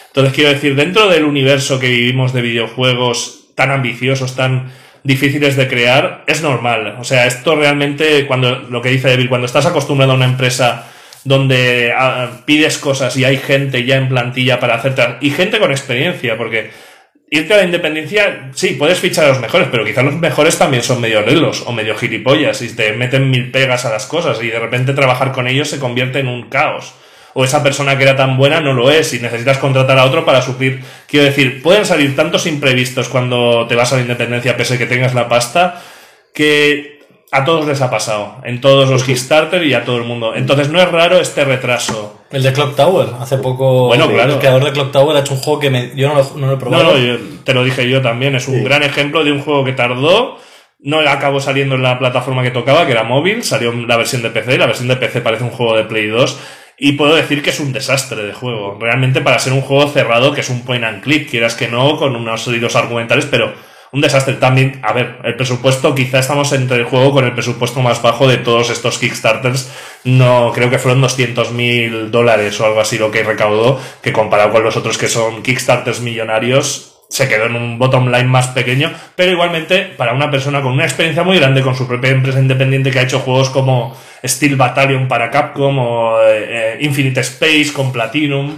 Entonces 0.07 0.33
quiero 0.33 0.49
decir, 0.49 0.75
dentro 0.75 1.07
del 1.07 1.25
universo 1.25 1.79
que 1.79 1.89
vivimos 1.89 2.33
de 2.33 2.41
videojuegos 2.41 3.49
tan 3.53 3.69
ambiciosos, 3.69 4.35
tan 4.35 4.71
difíciles 5.03 5.55
de 5.55 5.67
crear, 5.67 6.23
es 6.25 6.41
normal. 6.41 6.95
O 6.99 7.03
sea, 7.03 7.27
esto 7.27 7.55
realmente, 7.55 8.25
cuando 8.25 8.61
lo 8.61 8.81
que 8.81 8.89
dice 8.89 9.09
Devil, 9.09 9.29
cuando 9.29 9.45
estás 9.45 9.67
acostumbrado 9.67 10.13
a 10.13 10.15
una 10.15 10.25
empresa 10.25 10.87
donde 11.23 11.93
ah, 11.95 12.31
pides 12.45 12.79
cosas 12.79 13.15
y 13.15 13.25
hay 13.25 13.37
gente 13.37 13.85
ya 13.85 13.97
en 13.97 14.09
plantilla 14.09 14.59
para 14.59 14.73
hacerte 14.73 15.03
y 15.21 15.29
gente 15.29 15.59
con 15.59 15.69
experiencia, 15.69 16.35
porque 16.35 16.71
irte 17.29 17.53
a 17.53 17.57
la 17.57 17.63
independencia, 17.63 18.51
sí, 18.53 18.75
puedes 18.79 18.99
fichar 18.99 19.25
a 19.25 19.29
los 19.29 19.39
mejores, 19.39 19.67
pero 19.69 19.85
quizás 19.85 20.03
los 20.03 20.15
mejores 20.15 20.57
también 20.57 20.83
son 20.83 21.01
medio 21.01 21.21
reglos 21.21 21.63
o 21.65 21.71
medio 21.71 21.95
gilipollas 21.95 22.61
y 22.61 22.73
te 22.73 22.93
meten 22.93 23.29
mil 23.29 23.51
pegas 23.51 23.85
a 23.85 23.89
las 23.89 24.05
cosas 24.05 24.41
y 24.41 24.47
de 24.47 24.59
repente 24.59 24.93
trabajar 24.93 25.31
con 25.31 25.47
ellos 25.47 25.69
se 25.69 25.79
convierte 25.79 26.19
en 26.19 26.27
un 26.27 26.49
caos. 26.49 26.93
O 27.33 27.43
esa 27.43 27.61
persona 27.61 27.97
que 27.97 28.03
era 28.03 28.15
tan 28.15 28.35
buena 28.35 28.61
no 28.61 28.73
lo 28.73 28.89
es 28.89 29.13
y 29.13 29.19
necesitas 29.19 29.59
contratar 29.59 29.99
a 29.99 30.05
otro 30.05 30.25
para 30.25 30.41
suplir. 30.41 30.81
Quiero 31.07 31.25
decir, 31.25 31.61
pueden 31.61 31.85
salir 31.85 32.15
tantos 32.15 32.47
imprevistos 32.47 33.09
cuando 33.09 33.67
te 33.67 33.75
vas 33.75 33.93
a 33.93 33.97
la 33.97 34.01
independencia, 34.01 34.57
pese 34.57 34.79
que 34.79 34.87
tengas 34.87 35.13
la 35.13 35.29
pasta, 35.29 35.83
que 36.33 36.96
a 37.31 37.43
todos 37.43 37.65
les 37.67 37.81
ha 37.81 37.89
pasado. 37.89 38.37
En 38.43 38.61
todos 38.61 38.89
los 38.89 39.03
Kickstarter 39.03 39.63
y 39.65 39.73
a 39.73 39.83
todo 39.83 39.97
el 39.97 40.03
mundo. 40.03 40.33
Entonces 40.35 40.69
no 40.69 40.79
es 40.81 40.89
raro 40.91 41.19
este 41.19 41.43
retraso. 41.43 42.21
El 42.31 42.43
de 42.43 42.53
Clock 42.53 42.75
Tower, 42.75 43.07
hace 43.19 43.37
poco. 43.37 43.87
Bueno, 43.87 44.05
el 44.05 44.11
claro. 44.13 44.39
creador 44.39 44.63
de 44.65 44.71
Clock 44.71 44.91
Tower 44.91 45.15
ha 45.17 45.19
hecho 45.21 45.33
un 45.33 45.39
juego 45.39 45.59
que 45.59 45.69
me- 45.69 45.91
yo 45.95 46.07
no 46.09 46.15
lo, 46.15 46.23
no 46.35 46.45
lo 46.47 46.53
he 46.53 46.55
No, 46.55 46.59
probado. 46.59 46.83
no, 46.93 46.97
yo- 46.97 47.17
te 47.43 47.53
lo 47.53 47.63
dije 47.63 47.89
yo 47.89 48.01
también. 48.01 48.35
Es 48.35 48.47
un 48.47 48.63
gran 48.63 48.83
ejemplo 48.83 49.23
de 49.23 49.31
un 49.31 49.41
juego 49.41 49.63
que 49.65 49.73
tardó. 49.73 50.37
No 50.79 50.99
acabó 50.99 51.39
saliendo 51.39 51.75
en 51.75 51.81
la 51.83 51.97
plataforma 51.99 52.43
que 52.43 52.51
tocaba, 52.51 52.85
que 52.85 52.91
era 52.91 53.03
móvil. 53.03 53.43
Salió 53.43 53.71
la 53.73 53.97
versión 53.97 54.21
de 54.21 54.29
PC. 54.29 54.57
La 54.57 54.67
versión 54.67 54.87
de 54.87 54.95
PC 54.95 55.21
parece 55.21 55.43
un 55.43 55.49
juego 55.49 55.75
de 55.75 55.83
Play 55.85 56.07
2. 56.07 56.37
Y 56.77 56.91
puedo 56.93 57.15
decir 57.15 57.41
que 57.41 57.49
es 57.49 57.59
un 57.59 57.73
desastre 57.73 58.23
de 58.23 58.33
juego. 58.33 58.77
Realmente 58.79 59.19
para 59.21 59.39
ser 59.39 59.53
un 59.53 59.61
juego 59.61 59.89
cerrado, 59.89 60.33
que 60.33 60.41
es 60.41 60.49
un 60.49 60.61
point 60.63 60.83
and 60.83 61.01
click, 61.03 61.29
quieras 61.29 61.55
que 61.55 61.67
no, 61.67 61.97
con 61.97 62.15
unos 62.15 62.45
hilos 62.47 62.75
argumentales, 62.75 63.25
pero 63.25 63.53
un 63.91 64.01
desastre 64.01 64.35
también. 64.35 64.79
A 64.83 64.93
ver, 64.93 65.17
el 65.23 65.35
presupuesto, 65.35 65.95
quizá 65.95 66.19
estamos 66.19 66.51
entre 66.53 66.77
el 66.77 66.85
juego 66.85 67.11
con 67.11 67.25
el 67.25 67.33
presupuesto 67.33 67.81
más 67.81 68.01
bajo 68.01 68.27
de 68.27 68.37
todos 68.37 68.69
estos 68.69 68.97
Kickstarters. 68.97 69.71
No, 70.03 70.51
creo 70.53 70.69
que 70.69 70.79
fueron 70.79 71.01
200 71.01 71.51
mil 71.51 72.11
dólares 72.11 72.59
o 72.59 72.65
algo 72.65 72.79
así 72.79 72.97
lo 72.97 73.11
que 73.11 73.23
recaudó, 73.23 73.79
que 74.01 74.13
comparado 74.13 74.51
con 74.51 74.63
los 74.63 74.77
otros 74.77 74.97
que 74.97 75.07
son 75.07 75.43
Kickstarters 75.43 76.01
millonarios, 76.01 76.97
se 77.09 77.27
quedó 77.27 77.45
en 77.45 77.55
un 77.55 77.79
bottom 77.79 78.07
line 78.07 78.25
más 78.25 78.47
pequeño, 78.49 78.91
pero 79.15 79.31
igualmente 79.31 79.83
para 79.97 80.13
una 80.13 80.29
persona 80.29 80.61
con 80.61 80.73
una 80.73 80.83
experiencia 80.83 81.23
muy 81.23 81.37
grande 81.37 81.61
con 81.61 81.75
su 81.75 81.87
propia 81.87 82.11
empresa 82.11 82.39
independiente 82.39 82.91
que 82.91 82.99
ha 82.99 83.03
hecho 83.03 83.19
juegos 83.19 83.49
como 83.49 83.95
Steel 84.25 84.57
Battalion 84.57 85.07
para 85.07 85.31
Capcom 85.31 85.79
o 85.79 86.21
eh, 86.21 86.45
eh, 86.49 86.77
Infinite 86.81 87.21
Space 87.21 87.71
con 87.73 87.93
Platinum, 87.93 88.57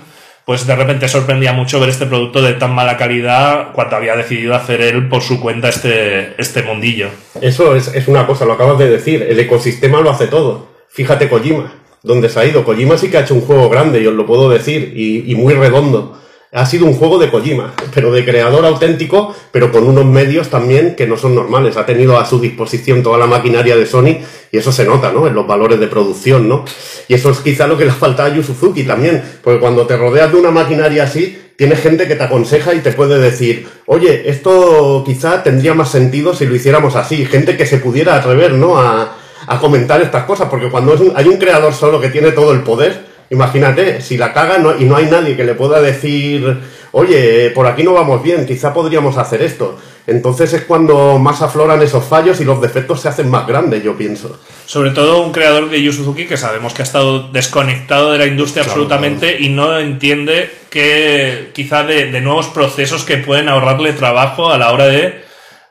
pues 0.49 0.65
de 0.65 0.75
repente 0.75 1.07
sorprendía 1.07 1.53
mucho 1.53 1.79
ver 1.79 1.89
este 1.89 2.07
producto 2.07 2.41
de 2.41 2.53
tan 2.53 2.73
mala 2.73 2.97
calidad 2.97 3.71
cuando 3.71 3.97
había 3.97 4.15
decidido 4.15 4.55
hacer 4.55 4.81
él 4.81 5.07
por 5.07 5.21
su 5.21 5.39
cuenta 5.39 5.69
este, 5.69 6.33
este 6.41 6.63
mundillo. 6.63 7.09
Eso 7.39 7.75
es, 7.75 7.89
es 7.89 8.07
una 8.07 8.25
cosa, 8.25 8.45
lo 8.45 8.53
acabas 8.53 8.79
de 8.79 8.89
decir, 8.89 9.21
el 9.29 9.39
ecosistema 9.39 10.01
lo 10.01 10.09
hace 10.09 10.25
todo. 10.25 10.69
Fíjate 10.89 11.29
Kojima, 11.29 11.71
donde 12.01 12.29
se 12.29 12.39
ha 12.39 12.45
ido. 12.45 12.63
Kojima 12.63 12.97
sí 12.97 13.11
que 13.11 13.17
ha 13.17 13.21
hecho 13.21 13.35
un 13.35 13.41
juego 13.41 13.69
grande, 13.69 14.01
y 14.01 14.07
os 14.07 14.15
lo 14.15 14.25
puedo 14.25 14.49
decir, 14.49 14.91
y, 14.95 15.31
y 15.31 15.35
muy 15.35 15.53
redondo. 15.53 16.19
Ha 16.51 16.65
sido 16.65 16.87
un 16.87 16.95
juego 16.95 17.19
de 17.19 17.29
Kojima, 17.29 17.75
pero 17.93 18.11
de 18.11 18.25
creador 18.25 18.65
auténtico, 18.65 19.35
pero 19.51 19.71
con 19.71 19.83
unos 19.83 20.05
medios 20.05 20.49
también 20.49 20.95
que 20.95 21.05
no 21.05 21.15
son 21.15 21.35
normales. 21.35 21.77
Ha 21.77 21.85
tenido 21.85 22.17
a 22.17 22.25
su 22.25 22.39
disposición 22.39 23.03
toda 23.03 23.19
la 23.19 23.27
maquinaria 23.27 23.77
de 23.77 23.85
Sony 23.85 24.17
y 24.51 24.57
eso 24.57 24.71
se 24.71 24.83
nota, 24.83 25.11
¿no? 25.11 25.27
En 25.27 25.35
los 25.35 25.45
valores 25.45 25.79
de 25.79 25.85
producción, 25.85 26.49
¿no? 26.49 26.65
Y 27.07 27.13
eso 27.13 27.29
es 27.29 27.37
quizá 27.41 27.67
lo 27.67 27.77
que 27.77 27.85
le 27.85 27.91
falta 27.91 28.25
a 28.25 28.29
Yu 28.33 28.41
Suzuki 28.41 28.81
también, 28.83 29.21
porque 29.43 29.59
cuando 29.59 29.85
te 29.85 29.95
rodeas 29.95 30.31
de 30.31 30.39
una 30.39 30.49
maquinaria 30.49 31.03
así, 31.03 31.39
tienes 31.55 31.81
gente 31.81 32.07
que 32.07 32.15
te 32.15 32.23
aconseja 32.23 32.73
y 32.73 32.79
te 32.79 32.93
puede 32.93 33.19
decir, 33.19 33.67
oye, 33.85 34.27
esto 34.27 35.03
quizá 35.05 35.43
tendría 35.43 35.75
más 35.75 35.91
sentido 35.91 36.33
si 36.33 36.47
lo 36.47 36.55
hiciéramos 36.55 36.95
así. 36.95 37.25
Gente 37.25 37.57
que 37.57 37.67
se 37.67 37.77
pudiera 37.77 38.15
atrever, 38.15 38.53
¿no? 38.53 38.79
A, 38.79 39.17
a 39.45 39.59
comentar 39.59 40.01
estas 40.01 40.23
cosas, 40.23 40.47
porque 40.49 40.69
cuando 40.71 40.95
es 40.95 40.99
un- 41.01 41.13
hay 41.15 41.27
un 41.27 41.37
creador 41.37 41.75
solo 41.75 42.01
que 42.01 42.09
tiene 42.09 42.31
todo 42.31 42.53
el 42.53 42.61
poder, 42.63 43.08
imagínate, 43.29 44.01
si 44.01 44.17
la 44.17 44.33
caga 44.33 44.57
no- 44.57 44.77
y 44.77 44.85
no 44.85 44.95
hay 44.95 45.05
nadie 45.05 45.35
que 45.35 45.43
le 45.43 45.53
pueda 45.55 45.81
decir, 45.81 46.59
oye, 46.91 47.51
por 47.51 47.67
aquí 47.67 47.83
no 47.83 47.93
vamos 47.93 48.23
bien, 48.23 48.45
quizá 48.45 48.73
podríamos 48.73 49.17
hacer 49.17 49.41
esto. 49.41 49.77
Entonces 50.07 50.51
es 50.53 50.63
cuando 50.63 51.19
más 51.19 51.43
afloran 51.43 51.81
esos 51.83 52.03
fallos 52.03 52.41
y 52.41 52.43
los 52.45 52.59
defectos 52.61 53.01
se 53.01 53.09
hacen 53.09 53.29
más 53.29 53.45
grandes, 53.45 53.83
yo 53.83 53.95
pienso. 53.95 54.39
Sobre 54.65 54.89
todo 54.89 55.21
un 55.21 55.31
creador 55.31 55.69
de 55.69 55.83
Yu 55.83 55.93
Suzuki 55.93 56.25
que 56.25 56.35
sabemos 56.37 56.73
que 56.73 56.81
ha 56.81 56.85
estado 56.85 57.29
desconectado 57.31 58.11
de 58.11 58.17
la 58.17 58.25
industria 58.25 58.63
absolutamente 58.63 59.37
y 59.39 59.49
no 59.49 59.77
entiende 59.79 60.49
que 60.71 61.51
quizá 61.53 61.83
de, 61.83 62.11
de 62.11 62.21
nuevos 62.21 62.47
procesos 62.47 63.03
que 63.03 63.17
pueden 63.17 63.49
ahorrarle 63.49 63.93
trabajo 63.93 64.51
a 64.51 64.57
la 64.57 64.71
hora 64.71 64.87
de 64.87 65.21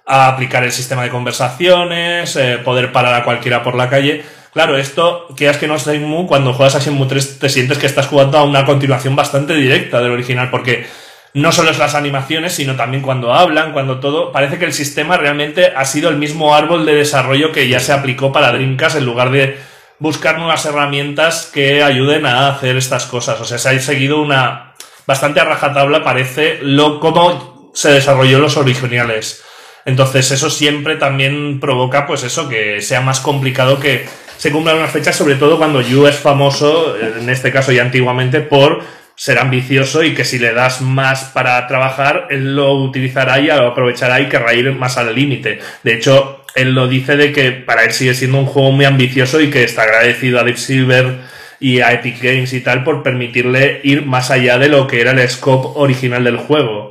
aplicar 0.06 0.62
el 0.64 0.72
sistema 0.72 1.02
de 1.02 1.10
conversaciones, 1.10 2.36
eh, 2.36 2.58
poder 2.64 2.92
parar 2.92 3.14
a 3.14 3.24
cualquiera 3.24 3.62
por 3.64 3.74
la 3.74 3.90
calle. 3.90 4.22
Claro, 4.58 4.76
esto, 4.76 5.28
que 5.36 5.48
es 5.48 5.56
que 5.56 5.68
no 5.68 5.76
es 5.76 5.86
Shenmue, 5.86 6.26
cuando 6.26 6.52
juegas 6.52 6.74
a 6.74 6.80
Shenmue 6.80 7.06
3 7.06 7.38
te 7.38 7.48
sientes 7.48 7.78
que 7.78 7.86
estás 7.86 8.08
jugando 8.08 8.38
a 8.38 8.42
una 8.42 8.64
continuación 8.64 9.14
bastante 9.14 9.54
directa 9.54 10.00
del 10.00 10.10
original, 10.10 10.50
porque 10.50 10.84
no 11.32 11.52
solo 11.52 11.70
es 11.70 11.78
las 11.78 11.94
animaciones, 11.94 12.54
sino 12.54 12.74
también 12.74 13.04
cuando 13.04 13.32
hablan, 13.32 13.72
cuando 13.72 14.00
todo. 14.00 14.32
Parece 14.32 14.58
que 14.58 14.64
el 14.64 14.72
sistema 14.72 15.16
realmente 15.16 15.72
ha 15.76 15.84
sido 15.84 16.10
el 16.10 16.16
mismo 16.16 16.56
árbol 16.56 16.84
de 16.86 16.96
desarrollo 16.96 17.52
que 17.52 17.68
ya 17.68 17.78
se 17.78 17.92
aplicó 17.92 18.32
para 18.32 18.50
Dreamcast 18.50 18.96
en 18.96 19.04
lugar 19.04 19.30
de 19.30 19.56
buscar 20.00 20.38
nuevas 20.38 20.66
herramientas 20.66 21.48
que 21.54 21.84
ayuden 21.84 22.26
a 22.26 22.48
hacer 22.48 22.76
estas 22.76 23.06
cosas. 23.06 23.40
O 23.40 23.44
sea, 23.44 23.58
se 23.58 23.68
ha 23.68 23.78
seguido 23.78 24.20
una 24.20 24.74
bastante 25.06 25.38
a 25.38 25.44
rajatabla, 25.44 26.02
parece, 26.02 26.58
lo 26.62 26.98
cómo 26.98 27.70
se 27.74 27.92
desarrolló 27.92 28.40
los 28.40 28.56
originales. 28.56 29.44
Entonces, 29.84 30.32
eso 30.32 30.50
siempre 30.50 30.96
también 30.96 31.60
provoca, 31.60 32.08
pues 32.08 32.24
eso, 32.24 32.48
que 32.48 32.82
sea 32.82 33.00
más 33.00 33.20
complicado 33.20 33.78
que 33.78 34.04
se 34.38 34.52
cumplan 34.52 34.76
unas 34.76 34.92
fechas, 34.92 35.16
sobre 35.16 35.34
todo 35.34 35.58
cuando 35.58 35.82
Yu 35.82 36.06
es 36.06 36.16
famoso, 36.16 36.96
en 36.96 37.28
este 37.28 37.52
caso 37.52 37.72
ya 37.72 37.82
antiguamente, 37.82 38.40
por 38.40 38.82
ser 39.16 39.40
ambicioso 39.40 40.04
y 40.04 40.14
que 40.14 40.24
si 40.24 40.38
le 40.38 40.54
das 40.54 40.80
más 40.80 41.24
para 41.34 41.66
trabajar, 41.66 42.28
él 42.30 42.54
lo 42.54 42.72
utilizará 42.74 43.40
y 43.40 43.48
lo 43.48 43.66
aprovechará 43.66 44.20
y 44.20 44.28
querrá 44.28 44.54
ir 44.54 44.70
más 44.72 44.96
al 44.96 45.12
límite. 45.12 45.58
De 45.82 45.94
hecho, 45.94 46.44
él 46.54 46.72
lo 46.72 46.86
dice 46.86 47.16
de 47.16 47.32
que 47.32 47.50
para 47.50 47.82
él 47.82 47.92
sigue 47.92 48.14
siendo 48.14 48.38
un 48.38 48.46
juego 48.46 48.70
muy 48.70 48.84
ambicioso 48.84 49.40
y 49.40 49.50
que 49.50 49.64
está 49.64 49.82
agradecido 49.82 50.38
a 50.38 50.44
Deep 50.44 50.56
Silver 50.56 51.16
y 51.58 51.80
a 51.80 51.92
Epic 51.92 52.22
Games 52.22 52.52
y 52.52 52.60
tal 52.60 52.84
por 52.84 53.02
permitirle 53.02 53.80
ir 53.82 54.06
más 54.06 54.30
allá 54.30 54.56
de 54.56 54.68
lo 54.68 54.86
que 54.86 55.00
era 55.00 55.10
el 55.10 55.28
scope 55.28 55.68
original 55.74 56.22
del 56.22 56.36
juego. 56.36 56.87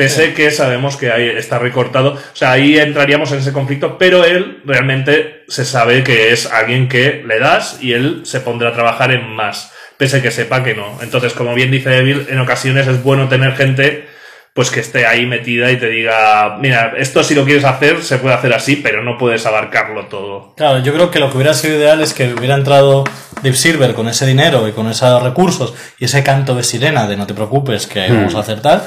Pese 0.00 0.32
que 0.32 0.50
sabemos 0.50 0.96
que 0.96 1.12
ahí 1.12 1.28
está 1.28 1.58
recortado. 1.58 2.14
O 2.14 2.18
sea, 2.32 2.52
ahí 2.52 2.78
entraríamos 2.78 3.32
en 3.32 3.40
ese 3.40 3.52
conflicto, 3.52 3.98
pero 3.98 4.24
él 4.24 4.62
realmente 4.64 5.44
se 5.46 5.66
sabe 5.66 6.02
que 6.02 6.32
es 6.32 6.50
alguien 6.50 6.88
que 6.88 7.22
le 7.22 7.38
das 7.38 7.76
y 7.82 7.92
él 7.92 8.22
se 8.24 8.40
pondrá 8.40 8.70
a 8.70 8.72
trabajar 8.72 9.12
en 9.12 9.28
más. 9.28 9.74
Pese 9.98 10.22
que 10.22 10.30
sepa 10.30 10.64
que 10.64 10.74
no. 10.74 10.98
Entonces, 11.02 11.34
como 11.34 11.52
bien 11.52 11.70
dice 11.70 11.90
Devil, 11.90 12.28
en 12.30 12.38
ocasiones 12.38 12.86
es 12.86 13.02
bueno 13.02 13.28
tener 13.28 13.54
gente 13.56 14.08
pues 14.54 14.70
que 14.70 14.80
esté 14.80 15.06
ahí 15.06 15.26
metida 15.26 15.70
y 15.70 15.76
te 15.76 15.90
diga, 15.90 16.56
mira, 16.58 16.94
esto 16.96 17.22
si 17.22 17.34
lo 17.34 17.44
quieres 17.44 17.64
hacer, 17.64 18.02
se 18.02 18.16
puede 18.16 18.34
hacer 18.34 18.54
así, 18.54 18.76
pero 18.76 19.04
no 19.04 19.18
puedes 19.18 19.44
abarcarlo 19.44 20.06
todo. 20.06 20.54
Claro, 20.56 20.82
yo 20.82 20.94
creo 20.94 21.10
que 21.10 21.20
lo 21.20 21.30
que 21.30 21.36
hubiera 21.36 21.54
sido 21.54 21.76
ideal 21.76 22.00
es 22.00 22.14
que 22.14 22.32
hubiera 22.32 22.54
entrado 22.54 23.04
Deep 23.42 23.54
Silver 23.54 23.94
con 23.94 24.08
ese 24.08 24.26
dinero 24.26 24.66
y 24.66 24.72
con 24.72 24.88
esos 24.88 25.22
recursos 25.22 25.74
y 25.98 26.06
ese 26.06 26.22
canto 26.22 26.54
de 26.54 26.64
sirena 26.64 27.06
de 27.06 27.16
no 27.16 27.26
te 27.26 27.34
preocupes 27.34 27.86
que 27.86 28.08
vamos 28.08 28.34
a 28.34 28.40
hacer 28.40 28.60
tal, 28.60 28.82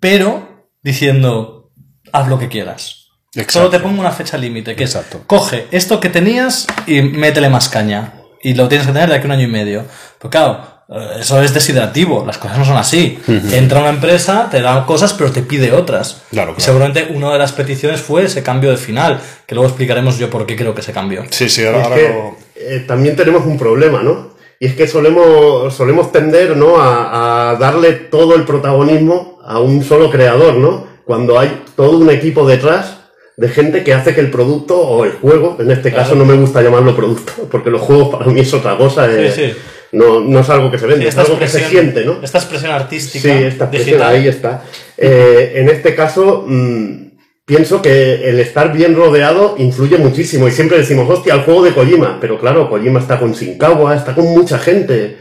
pero 0.00 0.66
diciendo, 0.82 1.70
haz 2.12 2.28
lo 2.28 2.38
que 2.38 2.48
quieras. 2.48 2.96
Exacto. 3.34 3.52
Solo 3.52 3.70
te 3.70 3.78
pongo 3.80 4.00
una 4.00 4.10
fecha 4.10 4.36
límite, 4.36 4.74
que 4.74 4.84
Exacto. 4.84 5.18
es, 5.18 5.24
coge 5.26 5.66
esto 5.70 6.00
que 6.00 6.08
tenías 6.08 6.66
y 6.86 7.02
métele 7.02 7.48
más 7.48 7.68
caña. 7.68 8.14
Y 8.42 8.54
lo 8.54 8.68
tienes 8.68 8.86
que 8.86 8.92
tener 8.92 9.08
de 9.08 9.16
aquí 9.16 9.24
a 9.24 9.26
un 9.26 9.32
año 9.32 9.44
y 9.44 9.50
medio. 9.50 9.84
Pero 10.18 10.30
claro, 10.30 10.64
eh, 10.88 11.18
eso 11.20 11.40
es 11.42 11.52
deshidratativo, 11.54 12.24
las 12.26 12.38
cosas 12.38 12.58
no 12.58 12.64
son 12.64 12.76
así. 12.78 13.18
Entra 13.52 13.80
una 13.80 13.90
empresa, 13.90 14.48
te 14.50 14.60
da 14.62 14.84
cosas, 14.86 15.12
pero 15.12 15.30
te 15.30 15.42
pide 15.42 15.70
otras. 15.72 16.22
Claro, 16.30 16.52
Y 16.52 16.54
claro. 16.54 16.60
seguramente 16.64 17.12
una 17.14 17.30
de 17.32 17.38
las 17.38 17.52
peticiones 17.52 18.00
fue 18.00 18.24
ese 18.24 18.42
cambio 18.42 18.70
de 18.70 18.78
final, 18.78 19.20
que 19.46 19.54
luego 19.54 19.68
explicaremos 19.68 20.18
yo 20.18 20.28
por 20.30 20.46
qué 20.46 20.56
creo 20.56 20.74
que 20.74 20.82
se 20.82 20.92
cambió. 20.92 21.22
Sí, 21.30 21.48
sí, 21.50 21.60
Y 21.62 21.66
ahora, 21.66 21.78
es 21.80 21.84
ahora 21.84 21.96
que 21.96 22.08
lo- 22.08 22.36
eh, 22.56 22.84
también 22.88 23.14
tenemos 23.14 23.44
un 23.46 23.58
problema, 23.58 24.02
¿no? 24.02 24.30
Y 24.58 24.66
es 24.66 24.74
que 24.74 24.88
solemos, 24.88 25.72
solemos 25.74 26.10
tender, 26.12 26.56
¿no? 26.56 26.80
A, 26.80 27.50
a 27.52 27.56
darle 27.56 27.92
todo 27.92 28.34
el 28.34 28.44
protagonismo 28.44 29.29
a 29.50 29.58
un 29.58 29.82
solo 29.82 30.10
creador, 30.10 30.54
¿no? 30.54 30.86
Cuando 31.04 31.38
hay 31.38 31.64
todo 31.74 31.98
un 31.98 32.08
equipo 32.08 32.46
detrás 32.46 32.98
de 33.36 33.48
gente 33.48 33.82
que 33.82 33.92
hace 33.92 34.14
que 34.14 34.20
el 34.20 34.30
producto 34.30 34.78
o 34.78 35.04
el 35.04 35.12
juego, 35.12 35.56
en 35.58 35.70
este 35.72 35.92
caso 35.92 36.14
no 36.14 36.24
me 36.24 36.34
gusta 36.34 36.62
llamarlo 36.62 36.94
producto, 36.94 37.32
porque 37.50 37.68
los 37.70 37.80
juegos 37.80 38.10
para 38.10 38.26
mí 38.26 38.40
es 38.40 38.54
otra 38.54 38.76
cosa, 38.76 39.10
eh, 39.10 39.32
sí. 39.34 39.52
No, 39.92 40.20
no 40.20 40.38
es 40.38 40.48
algo 40.48 40.70
que 40.70 40.78
se 40.78 40.86
vende, 40.86 41.02
Sí, 41.02 41.08
es 41.08 41.18
algo 41.18 41.36
que 41.36 41.48
se 41.48 41.64
siente, 41.64 42.04
¿no? 42.04 42.20
esta 42.22 42.38
expresión 42.38 42.70
artística 42.70 43.22
Sí, 43.28 43.42
esta 43.42 43.64
expresión, 43.64 43.98
digital. 43.98 44.14
ahí 44.14 44.28
está. 44.28 44.62
Eh, 44.96 45.54
en 45.56 45.68
este 45.68 45.96
caso, 45.96 46.44
mm, 46.46 47.09
pienso 47.50 47.82
que 47.82 48.28
el 48.30 48.38
estar 48.38 48.72
bien 48.72 48.94
rodeado 48.94 49.56
influye 49.58 49.98
muchísimo. 49.98 50.46
Y 50.46 50.52
siempre 50.52 50.78
decimos, 50.78 51.10
hostia, 51.10 51.34
el 51.34 51.40
juego 51.40 51.64
de 51.64 51.72
Kojima. 51.74 52.18
Pero 52.20 52.38
claro, 52.38 52.70
Kojima 52.70 53.00
está 53.00 53.18
con 53.18 53.32
Shinkawa, 53.32 53.96
está 53.96 54.14
con 54.14 54.24
mucha 54.26 54.56
gente. 54.56 55.16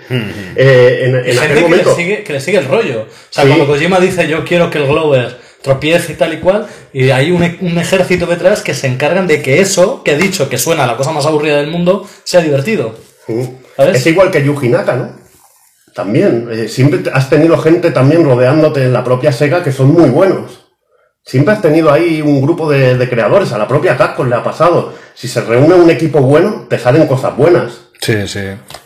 Eh, 0.56 1.00
en, 1.06 1.16
en 1.16 1.24
gente 1.24 1.40
aquel 1.42 1.56
que 1.56 1.62
momento. 1.64 1.90
le, 1.90 1.96
sigue, 1.96 2.24
que 2.24 2.34
le 2.34 2.40
sigue 2.40 2.60
el 2.60 2.66
rollo. 2.68 3.02
O 3.02 3.06
sea, 3.32 3.44
Sí. 3.44 3.50
cuando 3.50 3.66
Kojima 3.66 4.00
dice 4.00 4.28
yo 4.28 4.46
quiero 4.46 4.70
que 4.70 4.78
el 4.78 4.86
Glover 4.86 5.38
tropiece 5.64 6.14
y 6.14 6.16
tal 6.16 6.34
y 6.36 6.38
cual, 6.38 6.68
y 6.94 7.10
hay 7.10 7.32
un, 7.32 7.42
un 7.62 7.78
ejército 7.80 8.28
detrás 8.28 8.62
que 8.62 8.74
se 8.76 8.86
encargan 8.86 9.26
de 9.26 9.42
que 9.42 9.60
eso 9.60 10.04
que 10.04 10.12
he 10.12 10.18
dicho, 10.18 10.50
que 10.50 10.58
suena 10.60 10.86
la 10.86 10.96
cosa 10.98 11.12
más 11.12 11.26
aburrida 11.26 11.58
del 11.58 11.72
mundo, 11.72 12.08
sea 12.24 12.42
divertido. 12.42 12.96
¿Sabes? 13.76 13.98
Es 13.98 14.06
igual 14.06 14.30
que 14.30 14.44
Yuji 14.44 14.70
Naka, 14.70 14.96
¿no? 14.96 15.16
También. 15.96 16.48
eh, 16.52 16.68
siempre 16.68 17.02
has 17.12 17.30
tenido 17.30 17.58
gente 17.58 17.90
también 17.92 18.24
rodeándote 18.24 18.84
en 18.84 18.94
la 18.94 19.04
propia 19.04 19.32
Sega 19.32 19.64
que 19.64 19.72
son 19.72 19.92
muy 19.92 20.10
buenos. 20.12 20.69
Siempre 21.30 21.54
has 21.54 21.62
tenido 21.62 21.94
ahí 21.94 22.24
un 22.24 22.42
grupo 22.42 22.68
de, 22.72 22.98
de 22.98 23.08
creadores. 23.08 23.52
A 23.52 23.60
la 23.60 23.68
propia 23.68 23.96
Capcom 23.96 24.28
le 24.28 24.36
ha 24.36 24.44
pasado. 24.44 24.96
Si 25.14 25.28
se 25.28 25.42
reúne 25.42 25.76
un 25.76 25.92
equipo 25.92 26.22
bueno, 26.22 26.66
te 26.68 26.80
salen 26.80 27.06
cosas 27.06 27.38
buenas. 27.38 27.82
Sí, 28.02 28.28
sí. 28.28 28.40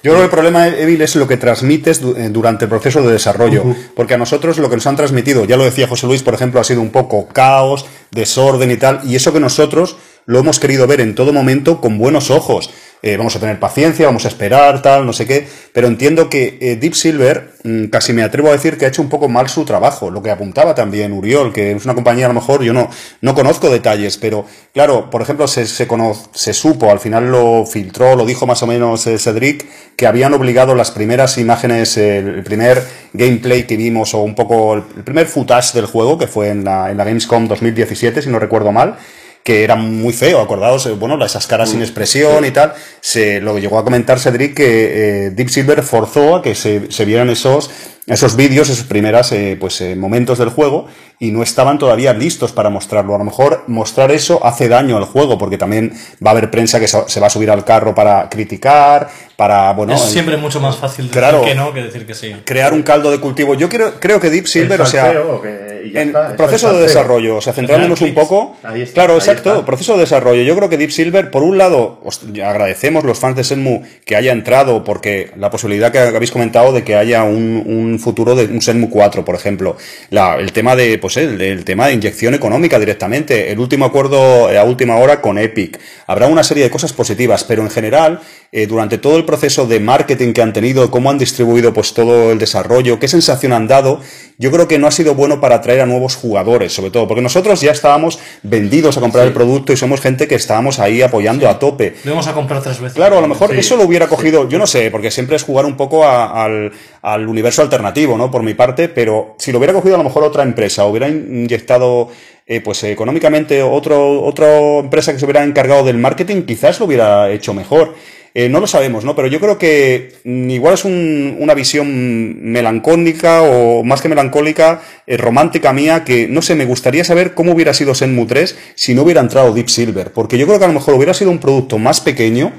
Yo 0.04 0.12
creo 0.12 0.18
que 0.18 0.24
el 0.24 0.30
problema, 0.30 0.68
Evil, 0.68 1.02
es 1.02 1.16
lo 1.16 1.26
que 1.26 1.38
transmites 1.38 2.02
eh, 2.02 2.28
durante 2.30 2.66
el 2.66 2.70
proceso 2.70 3.02
de 3.02 3.14
desarrollo. 3.14 3.64
Porque 3.96 4.16
a 4.16 4.18
nosotros 4.18 4.58
lo 4.58 4.70
que 4.70 4.76
nos 4.76 4.86
han 4.88 4.98
transmitido, 4.98 5.46
ya 5.46 5.56
lo 5.56 5.64
decía 5.64 5.88
José 5.88 6.06
Luis, 6.06 6.22
por 6.22 6.34
ejemplo, 6.34 6.60
ha 6.60 6.66
sido 6.66 6.82
un 6.82 6.90
poco 6.90 7.30
caos, 7.30 7.86
desorden 8.12 8.72
y 8.72 8.76
tal. 8.76 9.00
Y 9.06 9.16
eso 9.16 9.32
que 9.32 9.40
nosotros 9.40 9.96
lo 10.26 10.40
hemos 10.40 10.60
querido 10.60 10.86
ver 10.86 11.00
en 11.00 11.16
todo 11.16 11.32
momento 11.32 11.80
con 11.80 11.98
buenos 11.98 12.30
ojos. 12.30 12.72
Eh, 13.06 13.18
vamos 13.18 13.36
a 13.36 13.40
tener 13.42 13.60
paciencia, 13.60 14.06
vamos 14.06 14.24
a 14.24 14.30
esperar, 14.30 14.82
tal, 14.82 15.06
no 15.06 15.12
sé 15.12 15.28
qué. 15.28 15.46
Pero 15.74 15.88
entiendo 15.88 16.30
que 16.30 16.58
eh, 16.62 16.78
Deep 16.78 16.94
Silver, 16.94 17.52
mm, 17.62 17.88
casi 17.88 18.14
me 18.14 18.24
atrevo 18.24 18.48
a 18.48 18.54
decir 18.54 18.78
que 18.78 18.86
ha 18.86 18.88
hecho 18.88 19.02
un 19.02 19.10
poco 19.10 19.28
mal 19.28 19.50
su 19.50 19.66
trabajo. 19.66 20.10
Lo 20.10 20.24
que 20.24 20.32
apuntaba 20.32 20.74
también 20.74 21.12
Uriol, 21.12 21.52
que 21.52 21.74
es 21.74 21.84
una 21.84 21.96
compañía 21.96 22.28
a 22.28 22.30
lo 22.30 22.36
mejor, 22.36 22.64
yo 22.64 22.72
no, 22.72 22.90
no 23.20 23.36
conozco 23.36 23.70
detalles, 23.70 24.18
pero 24.18 24.46
claro, 24.74 25.10
por 25.10 25.22
ejemplo, 25.22 25.50
se, 25.50 25.66
se, 25.66 25.86
se 26.34 26.54
supo, 26.54 26.92
al 26.92 27.02
final 27.02 27.30
lo 27.30 27.66
filtró, 27.66 28.16
lo 28.16 28.26
dijo 28.26 28.48
más 28.48 28.64
o 28.64 28.68
menos 28.68 29.06
eh, 29.06 29.20
Cedric, 29.20 29.66
que 29.98 30.08
habían 30.08 30.34
obligado 30.34 30.74
las 30.74 30.92
primeras 30.92 31.38
imágenes, 31.38 31.98
el, 31.98 32.42
primer 32.44 32.82
gameplay 33.12 33.64
que 33.64 33.76
vimos, 33.76 34.14
o 34.14 34.22
un 34.22 34.34
poco 34.34 34.76
el, 34.76 34.84
el 34.96 35.04
primer 35.04 35.28
footage 35.28 35.74
del 35.74 35.88
juego, 35.88 36.18
que 36.18 36.28
fue 36.28 36.52
en 36.52 36.64
la, 36.64 36.90
en 36.90 36.96
la 36.96 37.04
Gamescom 37.04 37.50
2017, 37.50 38.22
si 38.22 38.30
no 38.30 38.40
recuerdo 38.40 38.72
mal, 38.72 38.96
que 39.44 39.64
era 39.64 39.76
muy 39.76 40.14
feo, 40.14 40.40
acordaos, 40.40 40.86
eh, 40.86 40.92
bueno, 40.92 41.24
esas 41.26 41.48
caras 41.48 41.70
sin 41.70 41.82
expresión 41.82 42.46
y 42.46 42.52
tal, 42.52 42.74
se 43.02 43.42
lo 43.42 43.58
llegó 43.60 43.78
a 43.78 43.84
comentar 43.84 44.20
Cedric 44.20 44.54
que 44.56 45.26
eh, 45.26 45.30
Deep 45.32 45.50
Silver 45.50 45.84
forzó 45.84 46.38
a 46.38 46.42
que 46.42 46.56
se, 46.56 46.90
se 46.92 47.04
vieran 47.06 47.30
esos, 47.30 47.70
esos 48.08 48.36
vídeos, 48.36 48.70
esos 48.70 48.86
primeros 48.86 49.32
eh, 49.34 49.58
pues, 49.60 49.82
eh, 49.82 49.96
momentos 49.96 50.38
del 50.38 50.50
juego 50.50 50.88
y 51.20 51.32
no 51.32 51.42
estaban 51.44 51.78
todavía 51.78 52.14
listos 52.14 52.52
para 52.52 52.70
mostrarlo. 52.70 53.16
A 53.16 53.18
lo 53.18 53.24
mejor 53.24 53.64
mostrar 53.68 54.12
eso 54.12 54.46
hace 54.46 54.68
daño 54.68 54.98
al 54.98 55.06
juego 55.06 55.38
porque 55.38 55.58
también 55.58 55.94
va 56.26 56.32
a 56.32 56.34
haber 56.34 56.50
prensa 56.52 56.80
que 56.80 56.88
se 56.88 57.20
va 57.20 57.28
a 57.28 57.30
subir 57.30 57.50
al 57.52 57.64
carro 57.64 57.94
para 57.96 58.28
criticar, 58.30 59.10
para, 59.38 59.72
bueno, 59.74 59.94
es 59.96 60.02
siempre 60.02 60.38
mucho 60.38 60.60
más 60.60 60.78
fácil 60.78 61.06
decir 61.08 61.20
Claro. 61.20 61.44
que 61.44 61.56
no 61.56 61.74
que 61.74 61.84
decir 61.84 62.06
que 62.06 62.14
sí. 62.14 62.36
crear 62.46 62.74
un 62.74 62.84
caldo 62.84 63.10
de 63.12 63.20
cultivo. 63.20 63.56
Yo 63.56 63.70
creo, 63.70 64.00
creo 64.00 64.20
que 64.20 64.30
Deep 64.30 64.48
Silver, 64.48 64.80
El 64.80 64.82
o 64.82 64.86
sea, 64.86 65.04
salseo, 65.06 65.42
que- 65.42 65.74
y 65.86 65.92
ya 65.92 66.02
en 66.02 66.14
proceso 66.38 66.72
de 66.74 66.84
desarrollo, 66.84 67.38
o 67.38 67.42
sea, 67.42 67.52
centrándonos 67.54 68.00
un 68.02 68.14
poco. 68.14 68.56
Ahí 68.64 68.82
está, 68.84 68.94
claro, 68.94 69.14
ahí 69.16 69.33
exacto, 69.40 69.66
proceso 69.66 69.94
de 69.94 70.00
desarrollo. 70.02 70.42
Yo 70.44 70.56
creo 70.56 70.70
que 70.70 70.78
Deep 70.78 70.92
Silver, 70.92 71.32
por 71.32 71.44
un 71.44 71.58
lado, 71.58 72.00
os 72.04 72.22
agradecemos 72.44 73.04
los 73.04 73.20
fans 73.20 73.36
de 73.36 73.44
Senmu 73.44 73.82
que 74.06 74.16
haya 74.16 74.32
entrado, 74.32 74.84
porque 74.84 75.32
la 75.38 75.50
posibilidad 75.50 75.92
que 75.92 76.00
habéis 76.00 76.32
comentado 76.32 76.72
de 76.74 76.84
que 76.84 76.96
haya 76.96 77.24
un, 77.24 77.64
un 77.66 78.00
futuro 78.00 78.36
de 78.36 78.46
un 78.46 78.62
Senmu 78.62 78.90
4, 78.90 79.26
por 79.26 79.36
ejemplo. 79.36 79.78
La- 80.10 80.36
el 80.38 80.52
tema 80.52 80.76
de, 80.76 80.98
pues 80.98 81.18
el, 81.18 81.40
el 81.42 81.64
tema 81.66 81.88
de 81.88 81.94
inyección 81.94 82.34
económica 82.34 82.80
directamente. 82.80 83.52
El 83.52 83.60
último 83.60 83.86
acuerdo 83.86 84.50
eh, 84.52 84.58
a 84.58 84.64
última 84.64 84.98
hora 84.98 85.22
con 85.22 85.38
Epic. 85.38 85.80
Habrá 86.08 86.28
una 86.28 86.44
serie 86.44 86.64
de 86.64 86.70
cosas 86.70 86.94
positivas, 86.94 87.44
pero 87.44 87.62
en 87.62 87.70
general, 87.70 88.20
eh, 88.52 88.68
durante 88.68 88.98
todo 88.98 89.18
el 89.18 89.26
proceso 89.26 89.66
de 89.66 89.80
marketing 89.80 90.34
que 90.34 90.42
han 90.42 90.54
tenido, 90.54 90.90
cómo 90.92 91.10
han 91.10 91.18
distribuido 91.18 91.74
pues 91.74 91.94
todo 91.94 92.32
el 92.32 92.40
desarrollo, 92.40 93.00
qué 93.00 93.08
sensación 93.08 93.54
han 93.54 93.68
dado, 93.68 94.00
yo 94.38 94.52
creo 94.52 94.68
que 94.68 94.78
no 94.80 94.88
ha 94.88 94.92
sido 94.92 95.16
bueno 95.16 95.40
para 95.42 95.56
atraer 95.56 95.82
a 95.82 95.86
nuevos 95.86 96.16
jugadores, 96.16 96.74
sobre 96.74 96.92
todo, 96.92 97.08
porque 97.08 97.22
nosotros 97.22 97.62
ya 97.62 97.72
estábamos 97.72 98.20
vendidos 98.44 98.98
a 98.98 99.02
comprar 99.02 99.23
el 99.24 99.34
producto 99.34 99.74
y 99.74 99.78
somos 99.78 100.02
gente 100.02 100.28
que 100.28 100.36
estábamos 100.36 100.80
ahí 100.80 101.02
apoyando 101.02 101.48
a 101.50 101.60
tope. 101.60 101.96
Lo 102.04 102.12
íbamos 102.12 102.28
a 102.28 102.34
comprar 102.34 102.62
tres 102.62 102.80
veces. 102.80 102.96
Claro, 102.96 103.18
a 103.18 103.22
lo 103.22 103.28
mejor 103.28 103.54
eso 103.56 103.76
lo 103.78 103.84
hubiera 103.84 104.08
cogido, 104.08 104.48
yo 104.50 104.58
no 104.60 104.68
sé, 104.68 104.92
porque 104.92 105.12
siempre 105.12 105.36
es 105.36 105.44
jugar 105.44 105.66
un 105.66 105.76
poco 105.78 106.04
a- 106.06 106.44
al, 106.44 106.72
al 107.02 107.28
universo 107.28 107.62
alternativo, 107.62 108.18
¿no? 108.18 108.30
Por 108.32 108.44
mi 108.44 108.54
parte, 108.54 108.90
pero 108.90 109.36
si 109.38 109.52
lo 109.52 109.58
hubiera 109.58 109.74
cogido 109.74 109.96
a 109.96 109.98
lo 109.98 110.04
mejor 110.04 110.24
otra 110.24 110.44
empresa, 110.44 110.86
hubiera 110.86 111.08
in- 111.08 111.28
inyectado, 111.44 112.10
eh, 112.46 112.60
pues 112.62 112.84
económicamente 112.84 113.64
otro, 113.64 114.22
otra 114.24 114.78
empresa 114.80 115.14
que 115.14 115.20
se 115.20 115.26
hubiera 115.26 115.44
encargado 115.44 115.84
del 115.84 115.98
marketing, 115.98 116.44
quizás 116.44 116.80
lo 116.80 116.86
hubiera 116.88 117.30
hecho 117.32 117.54
mejor. 117.54 117.96
Eh, 118.36 118.50
no 118.50 118.60
lo 118.60 118.66
sabemos, 118.66 119.06
¿no? 119.06 119.16
Pero 119.16 119.28
yo 119.28 119.40
creo 119.40 119.60
que 119.60 120.14
igual 120.26 120.74
es 120.74 120.86
un- 120.86 121.38
una 121.40 121.54
visión 121.54 122.52
melancólica 122.52 123.44
o 123.44 123.84
más 123.84 124.02
que 124.02 124.10
melancólica, 124.10 124.82
eh, 125.06 125.18
romántica 125.18 125.72
mía, 125.72 126.04
que 126.04 126.28
no 126.28 126.42
sé, 126.42 126.56
me 126.56 126.66
gustaría 126.66 127.04
saber 127.04 127.36
cómo 127.36 127.52
hubiera 127.54 127.74
sido 127.76 127.94
Senmu 127.94 128.26
3 128.26 128.58
si 128.76 128.96
no 128.96 129.04
hubiera 129.04 129.22
entrado 129.22 129.54
Deep 129.54 129.70
Silver, 129.70 130.12
porque 130.14 130.38
yo 130.40 130.48
creo 130.48 130.58
que 130.58 130.66
a 130.66 130.70
lo 130.70 130.74
mejor 130.74 130.96
hubiera 130.96 131.14
sido 131.14 131.30
un 131.30 131.38
producto 131.40 131.78
más 131.78 132.02
pequeño, 132.02 132.54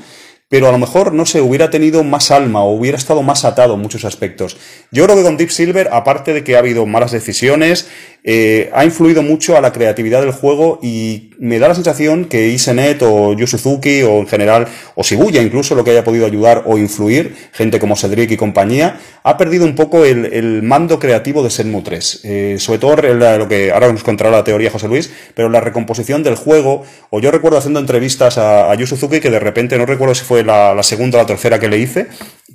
pero 0.48 0.68
a 0.68 0.72
lo 0.72 0.78
mejor, 0.78 1.12
no 1.12 1.26
sé, 1.26 1.40
hubiera 1.40 1.70
tenido 1.70 2.04
más 2.04 2.30
alma 2.30 2.62
o 2.62 2.70
hubiera 2.76 2.96
estado 2.98 3.22
más 3.22 3.44
atado 3.44 3.74
en 3.74 3.80
muchos 3.80 4.04
aspectos. 4.04 4.56
Yo 4.92 5.02
creo 5.04 5.16
que 5.16 5.22
con 5.24 5.36
Deep 5.36 5.50
Silver, 5.50 5.88
aparte 5.90 6.32
de 6.32 6.44
que 6.44 6.54
ha 6.54 6.60
habido 6.60 6.86
malas 6.86 7.10
decisiones, 7.10 7.88
eh, 8.26 8.70
ha 8.72 8.86
influido 8.86 9.22
mucho 9.22 9.54
a 9.54 9.60
la 9.60 9.70
creatividad 9.70 10.22
del 10.22 10.32
juego 10.32 10.80
y 10.82 11.30
me 11.38 11.58
da 11.58 11.68
la 11.68 11.74
sensación 11.74 12.24
que 12.24 12.48
Isenet 12.48 13.02
o 13.02 13.34
Yu 13.34 13.46
Suzuki 13.46 14.02
o 14.02 14.18
en 14.18 14.26
general, 14.26 14.66
o 14.94 15.02
Shibuya 15.02 15.42
incluso, 15.42 15.74
lo 15.74 15.84
que 15.84 15.90
haya 15.90 16.04
podido 16.04 16.24
ayudar 16.24 16.62
o 16.64 16.78
influir, 16.78 17.36
gente 17.52 17.78
como 17.78 17.96
Cedric 17.96 18.30
y 18.30 18.38
compañía, 18.38 18.98
ha 19.22 19.36
perdido 19.36 19.66
un 19.66 19.74
poco 19.74 20.06
el, 20.06 20.24
el 20.32 20.62
mando 20.62 20.98
creativo 20.98 21.42
de 21.42 21.50
Senmu 21.50 21.82
3. 21.82 22.20
Eh, 22.24 22.56
sobre 22.58 22.78
todo 22.78 22.96
lo 22.96 23.48
que 23.48 23.72
ahora 23.72 23.92
nos 23.92 24.02
contará 24.02 24.30
la 24.30 24.42
teoría 24.42 24.70
José 24.70 24.88
Luis, 24.88 25.12
pero 25.34 25.50
la 25.50 25.60
recomposición 25.60 26.22
del 26.22 26.36
juego, 26.36 26.82
o 27.10 27.20
yo 27.20 27.30
recuerdo 27.30 27.58
haciendo 27.58 27.78
entrevistas 27.78 28.38
a, 28.38 28.72
a 28.72 28.76
que 28.76 29.30
de 29.30 29.38
repente, 29.38 29.76
no 29.76 29.84
recuerdo 29.84 30.14
si 30.14 30.24
fue 30.24 30.42
la, 30.42 30.74
la 30.74 30.82
segunda 30.82 31.18
o 31.18 31.20
la 31.20 31.26
tercera 31.26 31.60
que 31.60 31.68
le 31.68 31.78
hice, 31.78 32.06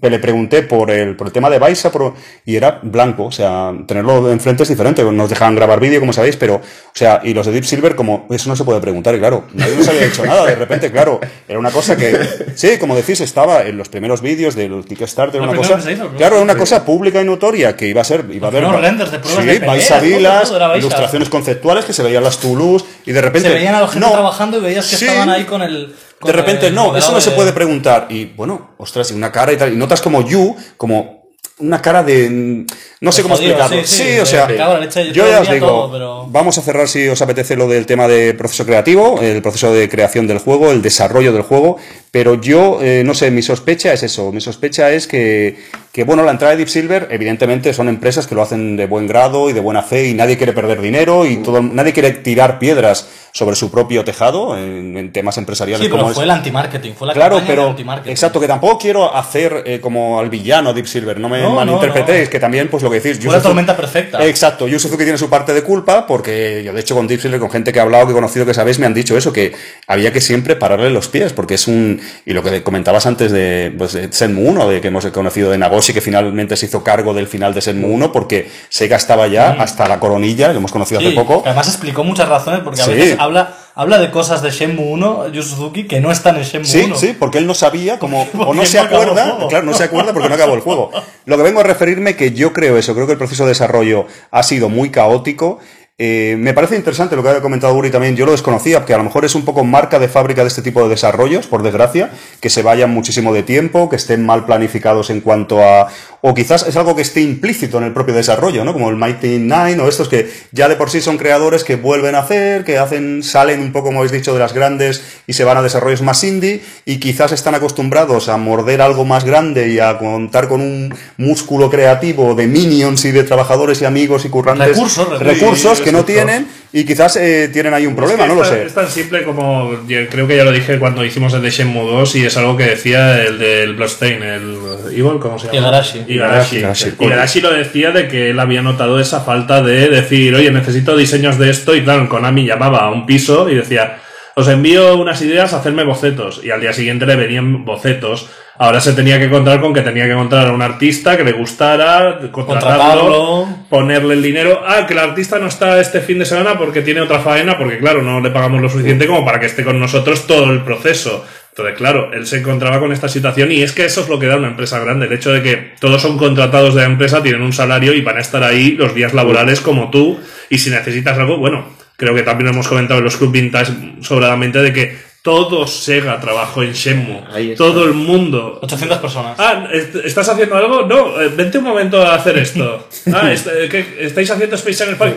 que 0.02 0.10
le 0.10 0.20
pregunté 0.20 0.64
por 0.64 0.92
el, 0.92 1.16
por 1.16 1.28
el 1.28 1.34
tema 1.34 1.50
de 1.50 1.60
Baisa 1.60 1.92
por- 1.92 2.14
y 2.46 2.56
era 2.56 2.80
blanco, 2.82 3.26
o 3.26 3.32
sea, 3.32 3.74
tenerlo 3.88 4.32
enfrente 4.32 4.64
es 4.64 4.70
diferente, 4.70 5.04
nos 5.04 5.30
dejaban 5.30 5.56
grabar 5.56 5.80
vídeo, 5.80 6.00
como 6.00 6.14
sabéis, 6.14 6.38
pero, 6.38 6.56
o 6.56 6.62
sea, 6.94 7.22
y 7.24 7.34
los 7.34 7.46
de 7.46 7.52
Deep 7.52 7.66
Silver, 7.66 7.96
como, 7.96 8.28
eso 8.30 8.50
no 8.50 8.56
se 8.56 8.64
puede 8.64 8.80
preguntar, 8.80 9.14
y 9.16 9.20
claro, 9.20 9.44
nadie 9.54 9.76
nos 9.76 9.88
había 9.88 10.06
dicho 10.06 10.26
nada, 10.26 10.46
de 10.46 10.56
repente, 10.56 10.92
claro, 10.92 11.20
era 11.48 11.60
una 11.60 11.72
cosa 11.72 11.98
que, 11.98 12.18
sí, 12.56 12.78
como 12.80 12.96
decís, 12.96 13.20
estaba 13.22 13.64
en 13.64 13.78
los 13.78 13.90
primeros 13.90 14.22
vídeos 14.22 14.56
del 14.56 14.86
Kickstarter, 14.86 15.42
Lo 15.42 15.50
una 15.50 15.58
cosa, 15.58 15.92
hizo, 15.92 16.10
claro, 16.12 16.36
era 16.36 16.44
una 16.44 16.56
cosa 16.56 16.86
pública 16.86 17.22
y 17.22 17.26
notoria, 17.26 17.76
que 17.76 17.88
iba 17.88 18.02
a 18.02 18.06
ser, 18.06 18.26
iba 18.32 18.48
a 18.48 18.50
haber, 18.52 18.64
primeros 18.64 18.82
renders 18.82 19.12
de 19.12 19.20
pruebas 19.20 19.44
sí, 19.44 19.50
de 19.60 19.60
Baisa. 19.66 20.00
Vilas, 20.00 20.52
era 20.52 20.78
ilustraciones 20.78 21.30
conceptuales 21.30 21.86
que 21.86 21.94
se 21.94 22.04
veían 22.04 22.24
las 22.24 22.40
Toulouse, 22.40 22.86
y 23.06 23.12
de 23.12 23.22
repente, 23.22 23.50
Se 23.50 23.54
veían 23.56 23.76
a 23.76 23.82
la 23.82 23.88
gente 23.88 24.06
no, 24.06 24.12
trabajando 24.14 24.58
y 24.58 24.62
veías 24.62 24.88
que 24.88 24.96
sí, 24.96 25.06
estaban 25.06 25.30
ahí 25.30 25.44
con 25.44 25.62
el. 25.62 25.94
De 26.22 26.32
repente, 26.32 26.72
no, 26.72 26.96
eso 26.98 27.12
no 27.12 27.22
se 27.22 27.30
de- 27.32 27.36
puede 27.36 27.54
preguntar. 27.54 28.08
Y 28.10 28.26
bueno, 28.26 28.72
ostras, 28.78 29.12
y 29.12 29.14
una 29.14 29.32
cara 29.32 29.54
y 29.54 29.58
tal. 29.58 29.74
Y 29.74 29.76
notas 29.78 30.02
como 30.02 30.28
You, 30.28 30.56
como 30.78 31.20
una 31.60 31.82
cara 31.82 32.04
de. 32.04 32.66
No 33.02 33.12
sé 33.12 33.22
cómo 33.22 33.36
jodido, 33.36 33.52
explicarlo. 33.58 33.86
sí, 33.88 33.96
Sí, 34.04 34.04
sí, 34.14 34.20
o 34.20 34.26
sea, 34.26 34.48
leche, 34.80 35.12
yo 35.12 35.30
ya 35.30 35.42
os 35.42 35.50
digo, 35.50 35.68
todo, 35.68 35.92
pero- 35.92 36.26
vamos 36.30 36.58
a 36.58 36.62
cerrar 36.62 36.88
si 36.88 37.08
os 37.08 37.22
apetece 37.22 37.56
lo 37.58 37.68
del 37.68 37.86
tema 37.86 38.08
de 38.08 38.34
proceso 38.34 38.66
creativo, 38.66 39.20
el 39.22 39.42
proceso 39.42 39.74
de 39.74 39.90
creación 39.90 40.26
del 40.28 40.40
juego, 40.40 40.72
el 40.72 40.82
desarrollo 40.82 41.34
del 41.34 41.42
juego. 41.42 41.78
Pero 42.12 42.36
yo, 42.36 42.80
eh, 42.82 43.04
no 43.06 43.14
sé, 43.14 43.30
mi 43.32 43.42
sospecha 43.42 43.92
es 43.94 44.04
eso. 44.04 44.32
Mi 44.32 44.40
sospecha 44.42 44.92
es 44.92 45.06
que, 45.08 45.58
que 45.92 46.04
bueno, 46.04 46.24
la 46.24 46.32
entrada 46.32 46.52
de 46.52 46.58
Deep 46.58 46.70
Silver, 46.70 47.08
evidentemente 47.12 47.74
son 47.74 47.90
empresas 47.90 48.28
que 48.28 48.36
lo 48.36 48.42
hacen 48.44 48.78
de 48.78 48.86
buen 48.86 49.08
grado 49.08 49.50
y 49.50 49.54
de 49.54 49.60
buena 49.60 49.82
fe 49.82 50.08
y 50.08 50.14
nadie 50.14 50.38
quiere 50.38 50.54
perder 50.54 50.82
dinero 50.82 51.26
y 51.26 51.38
todo, 51.38 51.62
nadie 51.62 51.94
quiere 51.94 52.12
tirar 52.12 52.60
piedras 52.60 53.08
sobre 53.32 53.56
su 53.56 53.70
propio 53.70 54.04
tejado 54.04 54.58
en, 54.58 54.98
en 54.98 55.12
temas 55.12 55.38
empresariales. 55.38 55.86
Sí, 55.86 55.90
pero 55.92 56.02
como 56.04 56.14
fue 56.16 56.24
es- 56.24 56.26
el 56.26 56.32
anti-marketing, 56.32 56.94
fue 56.98 57.08
la 57.08 57.14
Claro, 57.14 57.42
pero 57.46 57.70
anti-marketing. 57.70 58.10
exacto, 58.12 58.40
que 58.40 58.48
tampoco 58.48 58.78
quiero 58.80 59.16
hacer 59.16 59.64
eh, 59.68 59.80
como 59.80 60.20
al 60.20 60.30
villano 60.30 60.74
Deep 60.74 60.88
Silver, 60.88 61.20
no 61.20 61.30
me 61.30 61.42
No, 61.42 61.52
malinterpretéis, 61.56 62.26
no. 62.26 62.32
que 62.32 62.40
también 62.40 62.68
pues 62.70 62.82
lo 62.84 62.90
que 62.90 63.00
decís. 63.00 63.24
Fue 63.24 63.32
la 63.34 63.42
tormenta 63.42 63.76
perfecta. 63.78 64.26
Exacto, 64.26 64.68
Yu 64.68 64.80
Suzuki 64.80 65.04
tiene 65.04 65.18
su 65.18 65.30
parte 65.30 65.54
de 65.54 65.62
culpa 65.64 66.08
porque 66.08 66.64
yo 66.64 66.74
de 66.74 66.82
hecho 66.82 66.96
con 66.96 67.08
Deep 67.08 67.20
Silver, 67.22 67.40
con 67.40 67.52
gente 67.52 67.72
que 67.72 67.80
he 67.80 67.82
hablado, 67.82 68.06
que 68.08 68.12
he 68.12 68.16
conocido, 68.16 68.46
que 68.48 68.54
sabéis, 68.56 68.80
me 68.80 68.88
han 68.88 68.94
dicho 68.96 69.16
eso, 69.16 69.32
que 69.32 69.54
había 69.88 70.12
que 70.12 70.22
siempre 70.22 70.56
pararle 70.56 70.90
los 70.90 71.08
pies 71.08 71.32
porque 71.34 71.54
es 71.56 71.68
un... 71.68 72.02
Y 72.26 72.34
lo 72.34 72.42
que 72.44 72.64
comentabas 72.64 73.06
antes 73.06 73.32
de, 73.32 73.72
pues, 73.78 73.94
de 73.94 74.10
Shenmue 74.12 74.50
1, 74.50 74.70
de 74.70 74.82
que 74.82 74.88
hemos 74.88 75.06
conocido 75.08 75.52
de 75.52 75.58
Nagoshi, 75.80 75.94
que 75.94 76.02
finalmente 76.02 76.58
se 76.58 76.66
hizo 76.66 76.84
cargo 76.84 77.14
del 77.14 77.28
final 77.28 77.54
de 77.54 77.62
Shenmue 77.62 77.90
1 77.92 78.12
porque 78.12 78.50
Sega 78.68 78.98
estaba 78.98 79.28
ya 79.28 79.52
hasta 79.52 79.88
la 79.88 79.98
coronilla, 80.00 80.52
que 80.52 80.58
hemos 80.58 80.72
conocido 80.74 81.00
hace 81.00 81.12
Sí, 81.12 81.16
poco. 81.16 81.42
Además 81.46 81.68
explicó 81.70 82.04
muchas 82.04 82.28
razones 82.28 82.60
porque 82.64 82.82
a 82.82 82.86
Sí. 82.86 82.92
veces 82.92 83.16
habla, 83.20 83.54
habla 83.76 83.98
de 84.00 84.12
cosas 84.12 84.42
de 84.42 84.52
Shenmue 84.52 84.86
1, 84.92 85.30
Yu 85.30 85.42
Suzuki, 85.42 85.86
que 85.88 86.02
no 86.02 86.12
están 86.12 86.36
en 86.36 86.44
Shenmue 86.44 86.68
Sí, 86.68 86.82
1. 86.86 86.96
sí, 86.98 87.16
porque 87.18 87.38
él 87.38 87.48
no 87.48 87.54
sabía 87.54 87.98
como 87.98 88.28
o 88.38 88.54
no 88.54 88.66
se 88.66 88.78
no 88.78 88.84
acuerda, 88.84 89.38
claro, 89.48 89.66
no 89.66 89.74
se 89.74 89.86
acuerda 89.86 90.12
porque 90.12 90.28
no 90.28 90.36
acabó 90.36 90.54
el 90.56 90.62
juego. 90.62 90.92
Lo 91.26 91.38
que 91.38 91.44
vengo 91.44 91.62
a 91.62 91.64
referirme 91.64 92.16
que 92.18 92.32
yo 92.34 92.52
creo 92.52 92.78
eso, 92.78 92.94
creo 92.94 93.06
que 93.06 93.14
el 93.14 93.18
proceso 93.18 93.44
de 93.46 93.50
desarrollo 93.50 94.06
ha 94.32 94.44
sido 94.44 94.68
muy 94.68 94.90
caótico. 94.90 95.60
Eh, 96.02 96.38
me 96.40 96.54
parece 96.54 96.78
interesante 96.78 97.18
lo 97.18 97.24
que 97.24 97.28
ha 97.28 97.42
comentado 97.42 97.74
Uri 97.74 97.92
también, 97.92 98.16
yo 98.16 98.26
lo 98.26 98.32
desconocía, 98.32 98.86
que 98.86 98.94
a 98.94 98.98
lo 98.98 99.04
mejor 99.04 99.26
es 99.26 99.36
un 99.36 99.44
poco 99.44 99.66
marca 99.66 100.00
de 100.00 100.08
fábrica 100.08 100.44
de 100.44 100.48
este 100.48 100.62
tipo 100.62 100.82
de 100.82 100.88
desarrollos, 100.88 101.46
por 101.46 101.62
desgracia, 101.62 102.10
que 102.40 102.50
se 102.50 102.64
vayan 102.64 102.90
muchísimo 102.92 103.34
de 103.34 103.44
tiempo, 103.44 103.90
que 103.90 103.98
estén 103.98 104.26
mal 104.26 104.46
planificados 104.46 105.10
en 105.10 105.20
cuanto 105.20 105.62
a... 105.62 105.90
O 106.22 106.34
quizás 106.34 106.68
es 106.68 106.76
algo 106.76 106.96
que 106.96 107.02
esté 107.02 107.22
implícito 107.22 107.78
en 107.78 107.86
el 107.86 107.94
propio 107.94 108.14
desarrollo, 108.14 108.66
¿no? 108.66 108.74
Como 108.74 108.90
el 108.90 108.98
Mighty 108.98 109.38
Nine 109.40 109.80
o 109.80 109.88
estos 109.88 110.10
que 110.10 110.30
ya 110.52 110.68
de 110.68 110.76
por 110.76 110.90
sí 110.90 111.00
son 111.00 111.18
creadores 111.18 111.64
que 111.64 111.78
vuelven 111.78 112.16
a 112.16 112.20
hacer, 112.20 112.66
que 112.66 112.78
hacen, 112.78 113.24
salen 113.24 113.62
un 113.62 113.72
poco, 113.72 113.86
como 113.88 114.00
habéis 114.00 114.12
dicho, 114.12 114.34
de 114.34 114.40
las 114.40 114.52
grandes 114.54 115.02
y 115.28 115.34
se 115.34 115.46
van 115.46 115.56
a 115.58 115.62
desarrollos 115.62 116.02
más 116.02 116.22
indie 116.26 116.62
y 116.86 116.98
quizás 117.00 117.32
están 117.32 117.56
acostumbrados 117.56 118.28
a 118.28 118.36
morder 118.38 118.82
algo 118.82 119.06
más 119.06 119.24
grande 119.24 119.70
y 119.70 119.80
a 119.80 119.98
contar 119.98 120.50
con 120.50 120.60
un 120.62 120.94
músculo 121.18 121.70
creativo 121.70 122.36
de 122.36 122.48
minions 122.48 123.06
y 123.06 123.12
de 123.12 123.24
trabajadores 123.24 123.82
y 123.82 123.86
amigos 123.86 124.26
y 124.26 124.30
currantes. 124.30 124.70
Recursos, 124.70 125.08
recursos. 125.10 125.28
recursos 125.40 125.82
que 125.82 125.92
no 125.94 126.04
tienen 126.04 126.48
y 126.72 126.84
quizás 126.86 127.16
eh, 127.16 127.50
tienen 127.52 127.74
ahí 127.74 127.88
un 127.88 127.96
problema, 127.96 128.26
Es 128.26 128.30
que 128.30 128.36
no 128.36 128.42
lo 128.42 128.44
es 128.44 128.50
tan- 128.50 128.60
sé. 128.60 128.66
Es 128.66 128.74
tan 128.76 128.90
simple 128.90 129.24
como. 129.24 129.72
creo 129.88 130.28
que 130.28 130.36
ya 130.36 130.44
lo 130.44 130.52
dije 130.52 130.78
cuando 130.80 131.04
hicimos 131.06 131.34
el 131.34 131.42
de 131.42 131.50
Shenmue 131.50 131.84
2 131.90 132.16
y 132.18 132.26
es 132.26 132.36
algo 132.38 132.58
que 132.58 132.66
decía 132.66 133.24
el 133.24 133.40
del 133.40 133.74
Bloodstain, 133.76 134.22
el 134.22 134.58
Evil, 134.92 135.20
¿cómo 135.20 135.40
se 135.40 135.48
llama? 135.48 135.58
Igarashi. 135.60 136.06
Igarashi. 136.14 136.58
Igarashi. 136.58 136.92
Igarashi 137.00 137.42
lo 137.42 137.52
decía 137.52 137.92
de 137.92 138.08
que 138.08 138.30
él 138.32 138.40
había 138.40 138.62
notado 138.62 139.00
esa 139.00 139.22
falta 139.22 139.62
de 139.62 139.90
decir, 139.90 140.34
oye, 140.36 140.52
necesito 140.52 140.98
diseños 140.98 141.38
de 141.38 141.50
esto 141.50 141.76
y 141.76 141.84
claro, 141.84 142.08
Konami 142.10 142.46
llamaba 142.46 142.80
a 142.80 142.92
un 142.92 143.06
piso 143.06 143.50
y 143.50 143.56
decía. 143.56 144.00
Os 144.36 144.48
envío 144.48 144.96
unas 144.96 145.22
ideas, 145.22 145.52
hacerme 145.52 145.84
bocetos. 145.84 146.40
Y 146.46 146.50
al 146.50 146.62
día 146.62 146.72
siguiente 146.72 147.06
le 147.06 147.18
venían 147.18 147.66
bocetos. 147.66 148.30
Ahora 148.58 148.80
se 148.80 148.94
tenía 148.94 149.20
que 149.20 149.26
encontrar 149.26 149.60
con 149.60 149.74
que 149.74 149.82
tenía 149.82 150.06
que 150.06 150.12
encontrar 150.12 150.48
a 150.48 150.54
un 150.54 150.62
artista 150.62 151.18
que 151.18 151.26
le 151.26 151.34
gustara, 151.34 152.20
contratarlo, 152.32 152.46
Contratarlo. 152.46 153.48
ponerle 153.70 154.14
el 154.14 154.22
dinero. 154.22 154.62
Ah, 154.66 154.86
que 154.88 154.94
el 154.94 155.00
artista 155.00 155.40
no 155.40 155.48
está 155.48 155.82
este 155.82 156.00
fin 156.00 156.20
de 156.20 156.26
semana 156.26 156.58
porque 156.58 156.82
tiene 156.82 157.02
otra 157.02 157.20
faena, 157.20 157.58
porque 157.58 157.80
claro, 157.80 158.02
no 158.02 158.22
le 158.22 158.30
pagamos 158.32 158.62
lo 158.62 158.70
suficiente 158.70 159.08
como 159.08 159.26
para 159.26 159.42
que 159.42 159.48
esté 159.48 159.66
con 159.66 159.78
nosotros 159.78 160.26
todo 160.26 160.52
el 160.52 160.62
proceso. 160.64 161.26
Entonces, 161.60 161.78
claro, 161.78 162.12
él 162.14 162.26
se 162.26 162.38
encontraba 162.38 162.80
con 162.80 162.94
esta 162.94 163.10
situación 163.10 163.52
y 163.52 163.62
es 163.62 163.74
que 163.74 163.86
eso 163.86 164.02
es 164.02 164.10
lo 164.10 164.18
que 164.18 164.28
da 164.28 164.38
una 164.38 164.48
empresa 164.48 164.80
grande. 164.80 165.08
El 165.08 165.14
hecho 165.14 165.32
de 165.32 165.44
que 165.44 165.74
todos 165.80 166.02
son 166.02 166.18
contratados 166.18 166.74
de 166.74 166.82
la 166.82 166.88
empresa, 166.88 167.22
tienen 167.22 167.42
un 167.42 167.52
salario 167.52 167.94
y 167.94 168.02
van 168.02 168.18
a 168.18 168.22
estar 168.22 168.44
ahí 168.44 168.72
los 168.72 168.96
días 168.96 169.14
laborales 169.14 169.60
como 169.60 169.90
tú. 169.90 170.20
Y 170.50 170.58
si 170.60 170.70
necesitas 170.70 171.18
algo, 171.18 171.38
bueno, 171.38 171.68
creo 171.98 172.16
que 172.16 172.24
también 172.24 172.50
hemos 172.50 172.68
comentado 172.70 173.00
en 173.00 173.04
los 173.04 173.18
Club 173.18 173.34
Vintage 173.34 173.74
sobradamente 174.02 174.60
de 174.60 174.72
que 174.72 175.09
todo 175.22 175.68
Sega 175.68 176.20
trabajó 176.20 176.64
en 176.64 176.72
Shenmue. 176.74 177.22
Ahí 177.34 177.52
está. 177.52 177.64
Todo 177.66 177.84
el 177.86 177.94
mundo. 177.94 178.60
800 178.62 178.98
personas. 179.00 179.36
Ah, 179.38 179.68
¿est- 179.74 179.96
¿estás 180.06 180.30
haciendo 180.30 180.56
algo? 180.56 180.84
No, 180.86 181.22
eh, 181.22 181.30
vente 181.36 181.58
un 181.58 181.66
momento 181.66 182.02
a 182.02 182.16
hacer 182.16 182.38
esto. 182.38 182.88
Ah, 183.14 183.32
est- 183.34 183.48
eh, 183.48 183.68
¿qué- 183.70 183.98
¿estáis 184.02 184.30
haciendo 184.32 184.56
Space 184.56 184.86
Jam 184.86 184.96
Spy? 184.96 185.14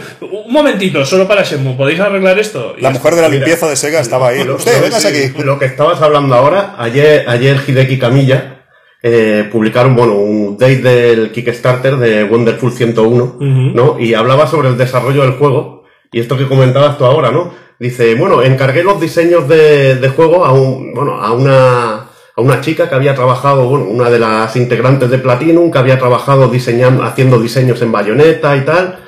Un 0.47 0.53
momentito, 0.53 1.05
solo 1.05 1.29
para 1.29 1.43
Shenmue, 1.45 1.75
¿podéis 1.77 2.01
arreglar 2.01 2.39
esto? 2.39 2.75
Y 2.77 2.83
La 2.83 2.89
ya 2.91 2.95
mujer 2.95 3.15
de 3.15 3.23
la 3.23 3.29
Mira, 3.29 3.41
limpieza 3.41 3.69
de 3.69 3.77
Sega 3.77 4.01
estaba 4.01 4.29
ahí. 4.29 4.43
Lo- 4.45 4.57
Usted, 4.57 4.75
lo- 4.77 4.83
vengas 4.83 5.05
aquí. 5.05 5.33
Lo 5.45 5.59
que 5.59 5.67
estabas 5.67 6.01
hablando 6.03 6.35
ahora, 6.35 6.75
ayer, 6.79 7.25
ayer 7.29 7.61
Hideki 7.67 7.99
Kamiya 7.99 8.59
eh, 9.05 9.49
publicaron, 9.51 9.97
bueno, 9.97 10.15
un 10.15 10.49
update 10.55 10.77
del 10.83 11.33
Kickstarter 11.33 11.97
de 11.97 12.23
Wonderful 12.25 12.73
101, 12.73 13.37
¿no? 13.41 13.99
Y 13.99 14.15
hablaba 14.15 14.47
sobre 14.47 14.69
el 14.69 14.79
desarrollo 14.79 15.23
del 15.23 15.33
juego, 15.33 15.82
y 16.13 16.21
esto 16.21 16.37
que 16.37 16.47
comentabas 16.47 16.99
tú 16.99 17.05
ahora, 17.05 17.31
¿no? 17.31 17.53
Dice, 17.79 18.15
bueno, 18.15 18.43
encargué 18.43 18.85
los 18.85 19.01
diseños 19.01 19.49
de, 19.49 20.13
juego 20.15 20.45
a 20.45 20.53
un, 20.53 20.95
bueno, 20.95 21.21
a 21.21 21.33
una, 21.33 21.95
a 21.95 22.41
una 22.41 22.61
chica 22.61 22.89
que 22.89 22.95
había 22.95 23.15
trabajado, 23.15 23.67
bueno, 23.69 23.87
una 23.87 24.09
de 24.11 24.21
las 24.21 24.55
integrantes 24.55 25.11
de 25.11 25.19
Platinum, 25.19 25.73
que 25.73 25.79
había 25.79 25.99
trabajado 25.99 26.49
diseñando, 26.49 27.03
haciendo 27.03 27.41
diseños 27.41 27.83
en 27.83 27.91
bayoneta 27.91 28.57
y 28.57 28.61
tal. 28.61 29.01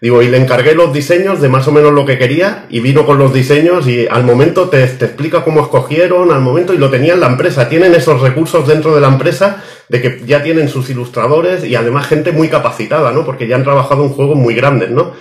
Digo, 0.00 0.22
y 0.22 0.28
le 0.28 0.38
encargué 0.38 0.74
los 0.74 0.92
diseños 0.94 1.40
de 1.40 1.48
más 1.48 1.66
o 1.66 1.72
menos 1.72 1.92
lo 1.92 2.06
que 2.06 2.18
quería 2.18 2.66
y 2.70 2.80
vino 2.80 3.04
con 3.04 3.18
los 3.18 3.34
diseños 3.34 3.86
y 3.86 4.06
al 4.06 4.24
momento 4.24 4.70
te, 4.70 4.86
te 4.86 5.04
explica 5.06 5.44
cómo 5.44 5.60
escogieron, 5.60 6.30
al 6.30 6.40
momento 6.40 6.72
y 6.72 6.78
lo 6.78 6.88
tenía 6.88 7.14
en 7.14 7.20
la 7.20 7.26
empresa. 7.26 7.68
Tienen 7.68 7.94
esos 7.94 8.20
recursos 8.20 8.66
dentro 8.66 8.94
de 8.94 9.00
la 9.00 9.08
empresa 9.08 9.62
de 9.88 10.00
que 10.00 10.22
ya 10.24 10.42
tienen 10.42 10.68
sus 10.68 10.88
ilustradores 10.88 11.64
y 11.64 11.74
además 11.74 12.06
gente 12.06 12.32
muy 12.32 12.48
capacitada, 12.48 13.12
¿no? 13.12 13.26
Porque 13.26 13.48
ya 13.48 13.56
han 13.56 13.64
trabajado 13.64 14.04
en 14.04 14.10
juegos 14.10 14.36
muy 14.36 14.54
grandes, 14.54 14.90
¿no? 14.90 15.12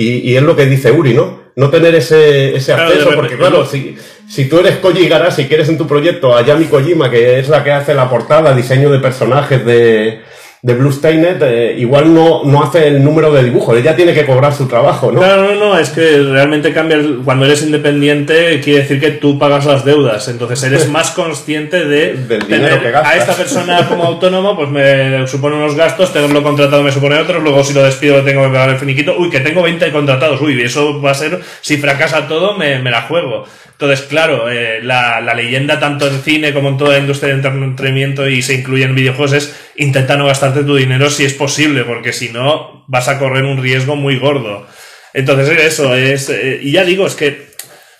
Y, 0.00 0.30
y 0.30 0.36
es 0.36 0.42
lo 0.42 0.56
que 0.56 0.64
dice 0.64 0.90
Uri, 0.90 1.12
¿no? 1.12 1.40
No 1.56 1.68
tener 1.68 1.94
ese, 1.94 2.56
ese 2.56 2.72
Claro, 2.72 2.88
acceso, 2.88 3.10
porque 3.14 3.36
claro, 3.36 3.66
si, 3.66 3.96
si 4.26 4.46
tú 4.46 4.60
eres 4.60 4.76
Koji 4.76 5.00
Igarashi 5.02 5.42
y 5.42 5.44
quieres 5.46 5.68
en 5.68 5.76
tu 5.76 5.86
proyecto 5.86 6.34
a 6.34 6.42
Yami 6.42 6.66
Kojima, 6.66 7.10
que 7.10 7.38
es 7.38 7.50
la 7.50 7.62
que 7.62 7.70
hace 7.70 7.92
la 7.92 8.08
portada, 8.08 8.54
diseño 8.54 8.90
de 8.90 8.98
personajes 8.98 9.62
de, 9.66 10.22
de 10.62 10.74
Blue 10.74 10.92
Stainet, 10.92 11.40
eh, 11.42 11.74
igual 11.78 12.12
no, 12.12 12.44
no 12.44 12.62
hace 12.62 12.86
el 12.86 13.02
número 13.02 13.32
de 13.32 13.42
dibujo, 13.42 13.74
ella 13.74 13.96
tiene 13.96 14.12
que 14.12 14.26
cobrar 14.26 14.52
su 14.52 14.68
trabajo, 14.68 15.10
¿no? 15.10 15.20
Claro, 15.20 15.54
no, 15.54 15.54
no, 15.54 15.78
es 15.78 15.88
que 15.88 16.18
realmente 16.18 16.74
cambia. 16.74 16.98
Cuando 17.24 17.46
eres 17.46 17.62
independiente, 17.62 18.60
quiere 18.60 18.80
decir 18.80 19.00
que 19.00 19.12
tú 19.12 19.38
pagas 19.38 19.64
las 19.64 19.86
deudas. 19.86 20.28
Entonces 20.28 20.62
eres 20.64 20.88
más 20.90 21.12
consciente 21.12 21.86
de 21.86 22.12
Del 22.12 22.46
dinero 22.46 22.78
que 22.82 22.88
a 22.88 23.16
esta 23.16 23.32
persona 23.32 23.88
como 23.88 24.04
autónomo, 24.04 24.54
pues 24.54 24.68
me 24.68 25.26
supone 25.26 25.56
unos 25.56 25.74
gastos, 25.74 26.12
tenerlo 26.12 26.42
contratado 26.42 26.82
me 26.82 26.92
supone 26.92 27.18
otros. 27.18 27.42
Luego, 27.42 27.64
si 27.64 27.72
lo 27.72 27.82
despido, 27.82 28.22
tengo 28.22 28.42
que 28.42 28.48
pagar 28.48 28.68
el 28.68 28.78
finiquito. 28.78 29.16
Uy, 29.16 29.30
que 29.30 29.40
tengo 29.40 29.62
20 29.62 29.90
contratados. 29.92 30.42
Uy, 30.42 30.60
eso 30.60 31.00
va 31.00 31.12
a 31.12 31.14
ser, 31.14 31.40
si 31.62 31.78
fracasa 31.78 32.28
todo, 32.28 32.58
me, 32.58 32.78
me 32.80 32.90
la 32.90 33.02
juego. 33.02 33.46
Entonces, 33.80 34.06
claro, 34.08 34.50
eh, 34.50 34.80
la, 34.82 35.22
leyenda, 35.34 35.80
tanto 35.80 36.06
en 36.06 36.20
cine 36.20 36.52
como 36.52 36.68
en 36.68 36.76
toda 36.76 36.92
la 36.92 36.98
industria 36.98 37.34
del 37.34 37.42
entretenimiento 37.42 38.28
y 38.28 38.42
se 38.42 38.52
incluye 38.52 38.84
en 38.84 38.94
videojuegos, 38.94 39.32
es 39.32 39.56
intenta 39.76 40.18
no 40.18 40.26
gastarte 40.26 40.64
tu 40.64 40.76
dinero 40.76 41.08
si 41.08 41.24
es 41.24 41.32
posible, 41.32 41.84
porque 41.84 42.12
si 42.12 42.28
no, 42.28 42.84
vas 42.88 43.08
a 43.08 43.18
correr 43.18 43.44
un 43.44 43.62
riesgo 43.62 43.96
muy 43.96 44.18
gordo. 44.18 44.66
Entonces, 45.14 45.58
eso 45.58 45.94
es. 45.94 46.28
eh, 46.28 46.60
y 46.60 46.72
ya 46.72 46.84
digo, 46.84 47.06
es 47.06 47.14
que 47.14 47.49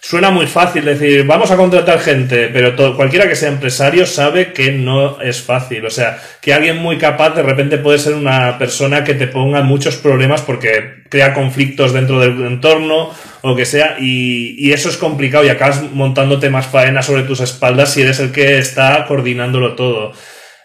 suena 0.01 0.31
muy 0.31 0.47
fácil 0.47 0.85
decir, 0.85 1.25
vamos 1.27 1.51
a 1.51 1.57
contratar 1.57 2.01
gente, 2.01 2.49
pero 2.53 2.75
to- 2.75 2.97
cualquiera 2.97 3.29
que 3.29 3.37
sea 3.37 3.49
empresario 3.51 4.07
sabe 4.07 4.53
que 4.53 4.73
no 4.73 5.21
es 5.21 5.43
fácil. 5.43 5.85
O 5.87 5.91
sea, 5.91 6.19
que 6.41 6.55
alguien 6.55 6.79
muy 6.79 6.97
capaz 6.99 7.31
de 7.35 7.43
repente 7.43 7.79
puede 7.79 7.99
ser 7.99 8.15
una 8.15 8.59
persona 8.59 9.05
que 9.05 9.15
te 9.15 9.27
ponga 9.27 9.63
muchos 9.63 9.97
problemas 9.97 10.41
porque 10.43 11.01
crea 11.11 11.35
conflictos 11.35 11.93
dentro 11.93 12.19
del 12.21 12.41
entorno 12.47 13.11
o 13.43 13.57
que 13.57 13.65
sea, 13.67 13.97
y, 14.01 14.55
y 14.59 14.73
eso 14.73 14.89
es 14.89 14.97
complicado 14.97 15.45
y 15.45 15.49
acabas 15.49 15.83
montándote 15.93 16.51
más 16.51 16.67
faena 16.67 17.03
sobre 17.03 17.23
tus 17.25 17.41
espaldas 17.41 17.93
si 17.93 18.03
eres 18.03 18.21
el 18.21 18.33
que 18.33 18.59
está 18.59 19.05
coordinándolo 19.07 19.75
todo. 19.75 20.13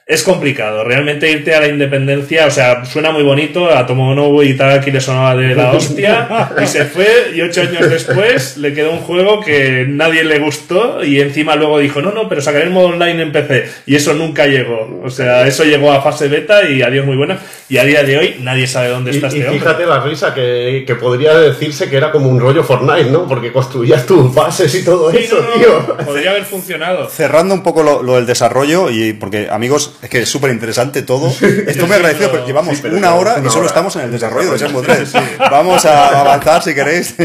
Es 0.08 0.22
complicado, 0.22 0.84
realmente 0.84 1.32
irte 1.32 1.56
a 1.56 1.62
la 1.62 1.68
independencia, 1.68 2.46
o 2.46 2.52
sea, 2.52 2.86
suena 2.86 3.12
muy 3.12 3.24
bonito, 3.24 3.72
a 3.76 3.88
Tomonobu 3.88 4.44
y 4.44 4.50
Itagaki 4.50 4.92
le 4.92 5.02
sonaba 5.02 5.36
de 5.36 5.56
la 5.56 5.72
hostia, 5.72 6.52
y 6.64 6.68
se 6.68 6.86
fue, 6.86 7.32
y 7.34 7.42
ocho 7.42 7.62
años 7.62 7.90
después 7.90 8.56
le 8.58 8.76
quedó 8.76 8.92
un 8.92 9.00
juego 9.00 9.42
que 9.42 9.88
nadie 9.90 10.24
le 10.24 10.38
gustó, 10.38 11.04
y 11.04 11.22
encima 11.22 11.56
luego 11.56 11.80
dijo, 11.80 12.04
no, 12.04 12.12
no, 12.12 12.30
pero 12.30 12.40
sacaré 12.40 12.66
el 12.66 12.70
modo 12.70 12.90
online 12.90 13.24
en 13.24 13.32
PC, 13.32 13.68
y 13.88 13.96
eso 13.96 14.14
nunca 14.14 14.46
llegó, 14.46 15.02
o 15.04 15.10
sea, 15.10 15.48
eso 15.48 15.64
llegó 15.64 15.92
a 15.92 16.04
fase 16.04 16.28
beta 16.28 16.70
y 16.70 16.84
adiós 16.84 17.08
muy 17.08 17.18
buena, 17.18 17.40
y 17.68 17.78
a 17.78 17.84
día 17.84 18.04
de 18.04 18.18
hoy 18.18 18.36
nadie 18.42 18.68
sabe 18.68 18.90
dónde 18.90 19.12
Y, 19.12 19.16
está 19.16 19.28
y 19.28 19.30
este 19.30 19.44
hombre. 19.48 19.60
fíjate 19.60 19.86
la 19.86 20.00
risa 20.02 20.34
que, 20.34 20.84
que 20.86 20.96
podría 20.96 21.34
decirse 21.38 21.90
que 21.90 21.98
era 21.98 22.12
como 22.12 22.30
un 22.30 22.40
rollo 22.40 22.64
Fortnite, 22.64 23.10
¿no? 23.10 23.28
Porque 23.28 23.52
construías 23.52 24.06
tus 24.06 24.34
bases 24.34 24.74
y 24.76 24.84
todo 24.84 25.12
Sí, 25.12 25.18
eso, 25.18 25.38
no, 25.42 25.48
tío. 25.60 25.98
podría 26.06 26.32
haber 26.32 26.46
funcionado. 26.46 27.10
Cerrando 27.10 27.54
un 27.54 27.64
poco 27.64 27.82
lo, 27.84 28.04
lo 28.04 28.16
del 28.16 28.26
desarrollo, 28.26 28.90
y 28.90 29.14
porque 29.14 29.48
amigos, 29.50 29.96
es 30.02 30.10
que 30.10 30.22
es 30.22 30.30
súper 30.30 30.52
interesante 30.52 31.02
todo. 31.02 31.28
Estoy 31.30 31.86
muy 31.88 31.96
agradecido, 31.96 32.32
pero 32.32 32.46
llevamos 32.46 32.76
sí, 32.76 32.82
pero 32.84 32.98
una 32.98 33.16
hora 33.16 33.36
una 33.38 33.48
y 33.48 33.50
solo 33.50 33.62
hora. 33.62 33.68
estamos 33.68 33.96
en 33.96 34.02
el 34.04 34.12
desarrollo 34.12 34.52
de 34.52 34.58
Shenmue 34.60 34.82
3. 34.84 35.14
Vamos 35.52 35.86
a 35.86 36.20
avanzar 36.22 36.62
si 36.64 36.74
queréis. 36.76 37.16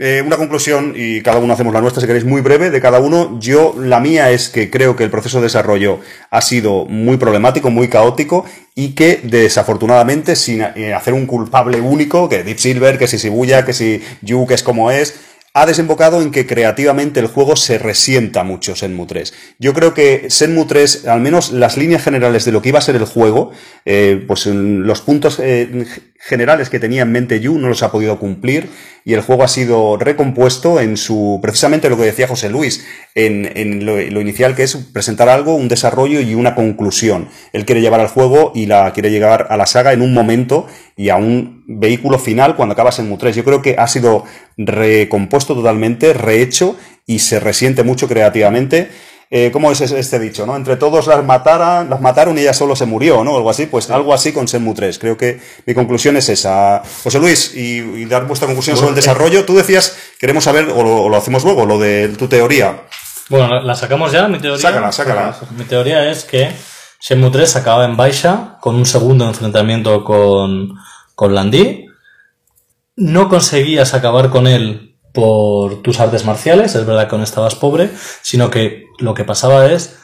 Eh, 0.00 0.22
una 0.24 0.36
conclusión, 0.36 0.92
y 0.94 1.22
cada 1.22 1.38
uno 1.38 1.52
hacemos 1.54 1.74
la 1.74 1.80
nuestra 1.80 2.00
si 2.00 2.06
queréis, 2.06 2.24
muy 2.24 2.40
breve 2.40 2.70
de 2.70 2.80
cada 2.80 3.00
uno. 3.00 3.36
Yo, 3.40 3.74
la 3.76 3.98
mía 3.98 4.30
es 4.30 4.48
que 4.48 4.70
creo 4.70 4.94
que 4.94 5.02
el 5.02 5.10
proceso 5.10 5.38
de 5.38 5.44
desarrollo 5.44 5.98
ha 6.30 6.40
sido 6.40 6.84
muy 6.84 7.16
problemático, 7.16 7.68
muy 7.70 7.88
caótico, 7.88 8.44
y 8.78 8.90
que 8.90 9.18
desafortunadamente 9.24 10.36
sin 10.36 10.62
eh, 10.62 10.94
hacer 10.94 11.12
un 11.12 11.26
culpable 11.26 11.80
único, 11.80 12.28
que 12.28 12.44
Deep 12.44 12.58
Silver, 12.60 12.96
que 12.96 13.08
si 13.08 13.16
Shibuya, 13.16 13.64
que 13.64 13.72
si 13.72 14.00
Yu, 14.22 14.46
que 14.46 14.54
es 14.54 14.62
como 14.62 14.92
es, 14.92 15.18
ha 15.52 15.66
desembocado 15.66 16.22
en 16.22 16.30
que 16.30 16.46
creativamente 16.46 17.18
el 17.18 17.26
juego 17.26 17.56
se 17.56 17.78
resienta 17.78 18.44
mucho 18.44 18.76
Senmu 18.76 19.06
3. 19.06 19.34
Yo 19.58 19.74
creo 19.74 19.94
que 19.94 20.30
Senmu 20.30 20.66
3, 20.66 21.06
al 21.06 21.20
menos 21.20 21.50
las 21.50 21.76
líneas 21.76 22.04
generales 22.04 22.44
de 22.44 22.52
lo 22.52 22.62
que 22.62 22.68
iba 22.68 22.78
a 22.78 22.82
ser 22.82 22.94
el 22.94 23.04
juego, 23.04 23.50
eh, 23.84 24.22
pues 24.28 24.46
los 24.46 25.00
puntos 25.00 25.40
eh, 25.42 25.84
generales 26.20 26.70
que 26.70 26.78
tenía 26.78 27.02
en 27.02 27.10
mente 27.10 27.40
Yu 27.40 27.58
no 27.58 27.66
los 27.66 27.82
ha 27.82 27.90
podido 27.90 28.20
cumplir 28.20 28.68
y 29.08 29.14
el 29.14 29.22
juego 29.22 29.42
ha 29.42 29.48
sido 29.48 29.96
recompuesto 29.96 30.80
en 30.80 30.98
su, 30.98 31.38
precisamente 31.40 31.88
lo 31.88 31.96
que 31.96 32.02
decía 32.02 32.28
José 32.28 32.50
Luis, 32.50 32.86
en, 33.14 33.86
lo, 33.86 34.20
inicial 34.20 34.54
que 34.54 34.64
es 34.64 34.76
presentar 34.76 35.30
algo, 35.30 35.54
un 35.54 35.66
desarrollo 35.66 36.20
y 36.20 36.34
una 36.34 36.54
conclusión. 36.54 37.26
Él 37.54 37.64
quiere 37.64 37.80
llevar 37.80 38.00
al 38.00 38.08
juego 38.08 38.52
y 38.54 38.66
la 38.66 38.92
quiere 38.92 39.10
llevar 39.10 39.46
a 39.48 39.56
la 39.56 39.64
saga 39.64 39.94
en 39.94 40.02
un 40.02 40.12
momento 40.12 40.66
y 40.94 41.08
a 41.08 41.16
un 41.16 41.64
vehículo 41.66 42.18
final 42.18 42.54
cuando 42.54 42.74
acabas 42.74 42.98
en 42.98 43.08
Mu 43.08 43.16
3. 43.16 43.34
Yo 43.34 43.44
creo 43.44 43.62
que 43.62 43.76
ha 43.78 43.86
sido 43.86 44.24
recompuesto 44.58 45.54
totalmente, 45.54 46.12
rehecho 46.12 46.76
y 47.06 47.20
se 47.20 47.40
resiente 47.40 47.84
mucho 47.84 48.08
creativamente 48.08 48.90
eh, 49.30 49.50
¿cómo 49.52 49.70
es 49.70 49.80
este 49.80 50.18
dicho? 50.18 50.46
¿no? 50.46 50.56
Entre 50.56 50.76
todos 50.76 51.06
las 51.06 51.22
mataran, 51.22 51.90
las 51.90 52.00
mataron 52.00 52.38
y 52.38 52.42
ella 52.42 52.54
solo 52.54 52.74
se 52.74 52.86
murió, 52.86 53.24
¿no? 53.24 53.36
Algo 53.36 53.50
así, 53.50 53.66
pues 53.66 53.90
algo 53.90 54.14
así 54.14 54.32
con 54.32 54.48
Senmu 54.48 54.72
3. 54.72 54.98
Creo 54.98 55.16
que 55.18 55.40
mi 55.66 55.74
conclusión 55.74 56.16
es 56.16 56.28
esa. 56.30 56.82
José 57.02 57.18
Luis, 57.18 57.54
y, 57.54 58.06
dar 58.06 58.26
vuestra 58.26 58.46
conclusión 58.46 58.76
sobre 58.76 58.90
el 58.90 58.94
desarrollo. 58.94 59.44
Tú 59.44 59.54
decías, 59.54 59.96
queremos 60.18 60.44
saber, 60.44 60.70
o 60.74 61.08
lo, 61.08 61.16
hacemos 61.16 61.44
luego, 61.44 61.66
lo 61.66 61.78
de 61.78 62.08
tu 62.08 62.26
teoría. 62.26 62.84
Bueno, 63.28 63.60
la 63.60 63.74
sacamos 63.74 64.12
ya, 64.12 64.28
mi 64.28 64.38
teoría. 64.38 64.62
Sácala, 64.62 64.92
sácala. 64.92 65.36
Mi 65.56 65.64
teoría 65.64 66.10
es 66.10 66.24
que 66.24 66.50
Shenmue 67.00 67.30
3 67.30 67.56
acababa 67.56 67.84
en 67.84 67.96
Baixa 67.98 68.56
con 68.60 68.76
un 68.76 68.86
segundo 68.86 69.28
enfrentamiento 69.28 70.04
con, 70.04 70.74
con 71.14 71.34
Landí. 71.34 71.84
No 72.96 73.28
conseguías 73.28 73.92
acabar 73.92 74.30
con 74.30 74.46
él 74.46 74.96
por 75.12 75.82
tus 75.82 76.00
artes 76.00 76.24
marciales, 76.24 76.74
es 76.74 76.86
verdad 76.86 77.08
que 77.08 77.16
no 77.16 77.24
estabas 77.24 77.54
pobre, 77.54 77.90
sino 78.22 78.50
que 78.50 78.87
lo 78.98 79.14
que 79.14 79.24
pasaba 79.24 79.66
es 79.66 79.98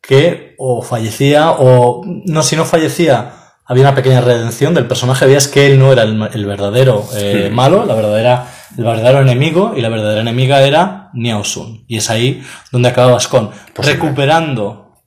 que 0.00 0.54
o 0.58 0.82
fallecía 0.82 1.52
o 1.52 2.02
no, 2.04 2.42
si 2.42 2.56
no 2.56 2.64
fallecía, 2.64 3.32
había 3.64 3.84
una 3.84 3.94
pequeña 3.94 4.20
redención 4.20 4.74
del 4.74 4.86
personaje, 4.86 5.26
veías 5.26 5.48
que 5.48 5.66
él 5.66 5.78
no 5.78 5.92
era 5.92 6.02
el, 6.02 6.46
verdadero 6.46 7.06
eh, 7.16 7.50
malo, 7.52 7.86
la 7.86 7.94
verdadera, 7.94 8.46
el 8.76 8.84
verdadero 8.84 9.22
enemigo, 9.22 9.72
y 9.76 9.80
la 9.80 9.88
verdadera 9.88 10.20
enemiga 10.20 10.62
era 10.62 11.10
Sun. 11.44 11.84
Y 11.88 11.96
es 11.96 12.10
ahí 12.10 12.42
donde 12.70 12.90
acababas 12.90 13.28
con 13.28 13.50
recuperando 13.74 15.00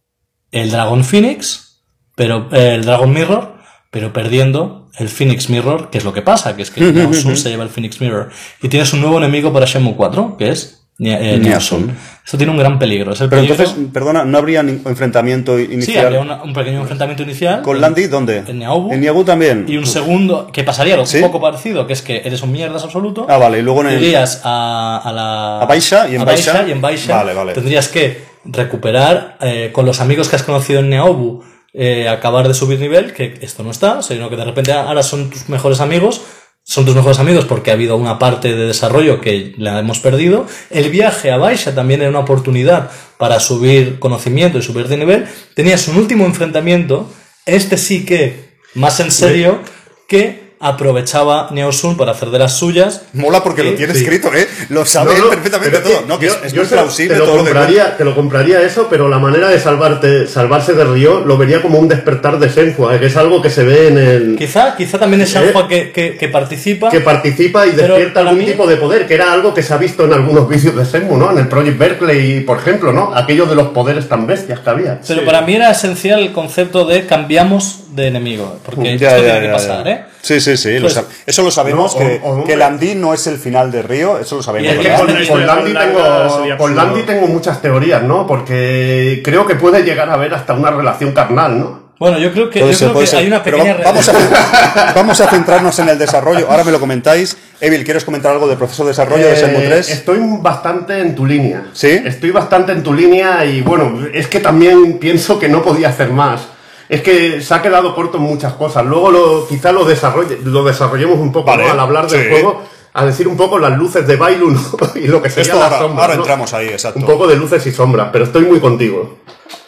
el 0.52 0.72
Dragon 0.72 1.04
Phoenix, 1.04 1.84
pero 2.16 2.50
eh, 2.52 2.76
el 2.76 2.86
Dragon 2.86 3.12
Mirror, 3.14 3.58
pero 3.92 4.12
perdiendo 4.12 4.90
el 4.98 5.10
Phoenix 5.10 5.50
Mirror, 5.50 5.92
que 5.92 6.00
es 6.00 6.04
lo 6.04 6.14
que 6.14 6.24
pasa, 6.24 6.56
que 6.56 6.64
es 6.64 6.72
que 6.72 6.82
Neosun 6.92 7.38
se 7.38 7.50
lleva 7.50 7.64
el 7.64 7.70
Phoenix 7.70 8.02
Mirror. 8.02 8.32
Y 8.64 8.70
tienes 8.70 8.92
un 8.94 9.02
nuevo 9.02 9.18
enemigo 9.20 9.54
para 9.54 9.68
Shenmue 9.68 9.96
4, 9.96 10.38
que 10.38 10.50
es 10.50 10.87
eh, 11.00 11.38
Neosun. 11.40 11.96
Esto 12.26 12.38
tiene 12.38 12.52
un 12.52 12.58
gran 12.58 12.78
peligro. 12.78 13.14
Es 13.14 13.22
el 13.22 13.30
Pero 13.30 13.44
entonces, 13.44 13.74
perdona, 13.94 14.26
¿no 14.26 14.38
habría 14.38 14.62
un 14.62 14.82
enfrentamiento 14.86 15.58
inicial? 15.58 15.84
Sí, 15.86 15.98
habría 15.98 16.22
un 16.22 16.54
pequeño 16.54 16.82
enfrentamiento 16.82 17.24
inicial. 17.24 17.62
¿Con 17.62 17.80
Landy 17.80 18.08
dónde? 18.08 18.44
En 18.48 18.60
Niaubu. 18.60 18.92
En 18.92 19.00
Niaubu 19.00 19.24
también. 19.24 19.66
Y 19.68 19.78
un 19.78 19.86
segundo, 19.86 20.50
que 20.52 20.64
pasaría 20.64 20.98
lo 20.98 21.04
un 21.04 21.22
poco 21.22 21.40
parecido, 21.40 21.88
que 21.88 21.94
es 21.94 22.02
que 22.02 22.22
eres 22.26 22.42
un 22.42 22.52
mierdas 22.52 22.84
absoluto. 22.84 23.26
Ah, 23.30 23.38
vale, 23.38 23.60
y 23.60 23.62
luego 23.62 23.82
en 23.82 23.88
el... 23.90 24.04
Irías 24.04 24.42
a, 24.44 25.02
a 25.04 25.14
la... 25.14 25.62
A 25.62 25.66
Baisha, 25.66 26.10
y 26.10 26.16
en 26.16 26.26
Baisha... 26.26 26.68
y 26.68 26.72
en 26.72 26.82
Baisha 26.82 27.16
vale, 27.16 27.34
vale. 27.34 27.54
tendrías 27.54 27.88
que 27.88 28.26
recuperar 28.44 29.38
eh, 29.42 29.72
con 29.72 29.86
los 29.86 30.02
amigos 30.02 30.30
que 30.30 30.36
has 30.36 30.44
conocido 30.44 30.80
en 30.80 30.90
Neobu 30.90 31.44
eh, 31.74 32.10
acabar 32.10 32.48
de 32.48 32.54
subir 32.54 32.80
nivel, 32.80 33.14
que 33.14 33.38
esto 33.42 33.64
no 33.64 33.72
está, 33.72 34.02
sino 34.02 34.30
que 34.30 34.36
de 34.36 34.46
repente 34.46 34.72
ahora 34.72 35.04
son 35.04 35.30
tus 35.30 35.48
mejores 35.48 35.80
amigos, 35.80 36.22
son 36.68 36.84
tus 36.84 36.96
mejores 36.96 37.18
amigos 37.20 37.46
porque 37.46 37.72
ha 37.72 37.76
habido 37.76 37.96
una 37.96 38.20
parte 38.20 38.54
de 38.54 38.68
desarrollo 38.68 39.22
que 39.22 39.56
la 39.58 39.80
hemos 39.80 40.00
perdido. 40.00 40.46
El 40.70 40.90
viaje 40.90 41.32
a 41.32 41.38
Baixa 41.38 41.74
también 41.74 42.02
era 42.02 42.10
una 42.10 42.20
oportunidad 42.20 42.92
para 43.18 43.40
subir 43.40 44.00
conocimiento 44.00 44.58
y 44.58 44.62
subir 44.62 44.90
de 44.90 44.98
nivel. 44.98 45.28
Tenías 45.54 45.88
un 45.88 45.96
último 45.96 46.26
enfrentamiento, 46.26 47.10
este 47.46 47.78
sí 47.78 48.06
que 48.06 48.50
más 48.76 49.00
en 49.00 49.12
serio, 49.12 49.62
que 50.10 50.47
aprovechaba 50.60 51.50
Neosun 51.52 51.98
para 51.98 52.12
hacer 52.12 52.30
de 52.30 52.40
las 52.40 52.58
suyas. 52.58 53.04
Mola 53.14 53.44
porque 53.44 53.64
lo 53.64 53.74
tiene 53.76 53.94
escrito, 53.94 54.34
¿eh? 54.34 54.48
Lo 54.70 54.86
sabe 54.86 55.14
perfectamente 55.30 55.80
todo. 55.80 56.04
No, 56.08 56.18
que 56.18 56.28
es, 56.28 56.54
muy 56.54 56.66
plausible 56.66 57.16
te 57.16 57.26
lo 57.26 57.38
compraría, 57.38 57.98
Te 57.98 58.04
lo 58.04 58.16
compraría 58.16 58.62
eso, 58.62 58.88
pero 58.90 59.08
la 59.08 59.20
manera 59.20 59.50
de 59.50 59.60
salvarte, 59.60 60.28
salvarse 60.28 60.74
de 60.74 60.84
Río 60.84 61.20
lo 61.20 61.38
vería 61.38 61.62
como 61.62 61.80
un 61.80 61.88
despertar 61.88 62.40
de 62.40 62.50
Senhua, 62.50 62.96
¿eh? 62.96 63.00
que 63.00 63.08
es 63.08 63.18
algo 63.18 63.42
que 63.42 63.50
se 63.50 63.64
ve 63.64 63.88
en 63.88 63.98
el... 63.98 64.36
Quizá, 64.38 64.76
quizá 64.76 64.98
también 64.98 65.22
es 65.22 65.30
Senhua 65.30 65.68
que, 65.68 65.92
que, 65.92 66.28
participa. 66.30 66.90
Que 66.90 67.02
participa 67.02 67.68
y 67.68 67.72
despierta 67.72 68.22
algún 68.22 68.46
tipo 68.46 68.68
de 68.68 68.78
poder, 68.78 69.06
que 69.08 69.14
era 69.14 69.32
algo 69.32 69.54
que 69.54 69.62
se 69.62 69.74
ha 69.74 69.78
visto 69.78 70.06
en 70.06 70.14
algunos 70.14 70.50
vídeos 70.50 70.76
de 70.76 70.86
Senhua, 70.86 71.18
¿no? 71.18 71.32
En 71.32 71.38
el 71.38 71.48
Project 71.48 71.78
Berkeley, 71.78 72.42
por 72.42 72.58
ejemplo, 72.58 72.92
¿no? 72.92 73.16
Aquello 73.16 73.46
de 73.46 73.56
los 73.56 73.68
poderes 73.68 74.08
tan 74.08 74.26
bestias 74.26 74.60
que 74.60 74.70
había. 74.70 75.00
Pero 75.08 75.24
para 75.24 75.42
mí 75.42 75.56
era 75.56 75.72
esencial 75.72 76.20
el 76.20 76.34
concepto 76.34 76.86
de 76.86 77.06
cambiamos 77.06 77.96
de 77.96 78.08
enemigo, 78.08 78.60
porque 78.66 78.96
esto 78.96 79.08
tiene 79.08 79.42
que 79.42 79.50
pasar, 79.50 79.88
¿eh? 79.88 80.17
Sí, 80.28 80.42
sí, 80.42 80.58
sí. 80.58 80.78
Pues, 80.82 81.02
eso 81.26 81.42
lo 81.42 81.52
sabemos, 81.52 81.96
que, 81.96 82.22
que 82.46 82.58
Landy 82.58 82.96
no 82.96 83.14
es 83.14 83.28
el 83.28 83.38
final 83.38 83.72
de 83.72 83.82
Río, 83.82 84.20
eso 84.20 84.36
lo 84.36 84.44
sabemos. 84.44 84.74
Y 84.84 85.28
con, 85.30 85.48
Landy 85.48 85.74
tengo, 85.74 86.58
con 86.58 86.76
Landy 86.76 87.04
tengo 87.04 87.28
muchas 87.28 87.62
teorías, 87.62 88.04
¿no? 88.04 88.28
Porque 88.28 89.22
creo 89.24 89.48
que 89.48 89.56
puede 89.56 89.84
llegar 89.84 90.10
a 90.10 90.16
haber 90.16 90.34
hasta 90.34 90.54
una 90.54 90.70
relación 90.70 91.14
carnal, 91.14 91.58
¿no? 91.58 91.88
Bueno, 91.98 92.20
yo 92.20 92.34
creo 92.34 92.50
que, 92.50 92.60
yo 92.60 92.94
creo 92.94 92.94
que 92.94 93.16
hay 93.16 93.28
una 93.28 93.42
pequeña... 93.42 93.78
Vamos 93.86 94.10
a, 94.10 94.94
vamos 94.94 95.22
a 95.22 95.28
centrarnos 95.30 95.80
en 95.80 95.90
el 95.90 95.98
desarrollo. 95.98 96.46
Ahora 96.50 96.66
me 96.66 96.72
lo 96.72 96.80
comentáis. 96.80 97.38
Evil, 97.62 97.86
¿quieres 97.86 98.04
comentar 98.04 98.34
algo 98.34 98.50
del 98.50 98.58
proceso 98.58 98.84
de 98.84 98.90
desarrollo 98.90 99.26
de 99.26 99.36
Senmu 99.36 99.62
3? 99.62 99.90
Eh, 99.90 99.94
estoy 99.94 100.20
bastante 100.42 101.00
en 101.00 101.16
tu 101.16 101.26
línea. 101.26 101.68
¿Sí? 101.72 102.02
Estoy 102.06 102.32
bastante 102.32 102.74
en 102.74 102.84
tu 102.84 102.94
línea 102.94 103.46
y 103.46 103.62
bueno, 103.62 104.06
es 104.14 104.28
que 104.28 104.42
también 104.42 105.00
pienso 105.00 105.40
que 105.40 105.48
no 105.48 105.64
podía 105.64 105.88
hacer 105.90 106.12
más 106.12 106.50
es 106.90 107.02
que 107.02 107.42
se 107.42 107.54
ha 107.54 107.62
quedado 107.62 107.94
corto 107.94 108.18
en 108.18 108.24
muchas 108.24 108.54
cosas. 108.54 108.86
Luego 108.86 109.12
lo, 109.12 109.48
quizá 109.48 109.72
lo, 109.72 109.86
desarrolle, 109.86 110.40
lo 110.44 110.64
desarrollemos 110.64 111.20
un 111.20 111.32
poco 111.32 111.52
al 111.52 111.80
hablar 111.80 112.08
del 112.08 112.30
juego, 112.30 112.64
a 112.94 113.06
decir 113.06 113.28
un 113.28 113.38
poco 113.38 113.60
las 113.60 113.78
luces 113.78 114.08
de 114.08 114.16
Bailun 114.16 114.58
y 114.96 115.08
lo 115.08 115.22
que 115.22 115.30
sería 115.30 115.54
Esto 115.54 115.64
ahora, 115.64 116.02
Ahora 116.02 116.14
entramos 116.16 116.54
ahí, 116.54 116.68
exacto. 116.68 117.00
Un 117.00 117.06
poco 117.06 117.28
de 117.28 117.36
luces 117.36 117.66
y 117.68 117.72
sombras, 117.72 118.10
pero 118.12 118.26
estoy 118.26 118.46
muy 118.46 118.60
contigo. 118.60 119.18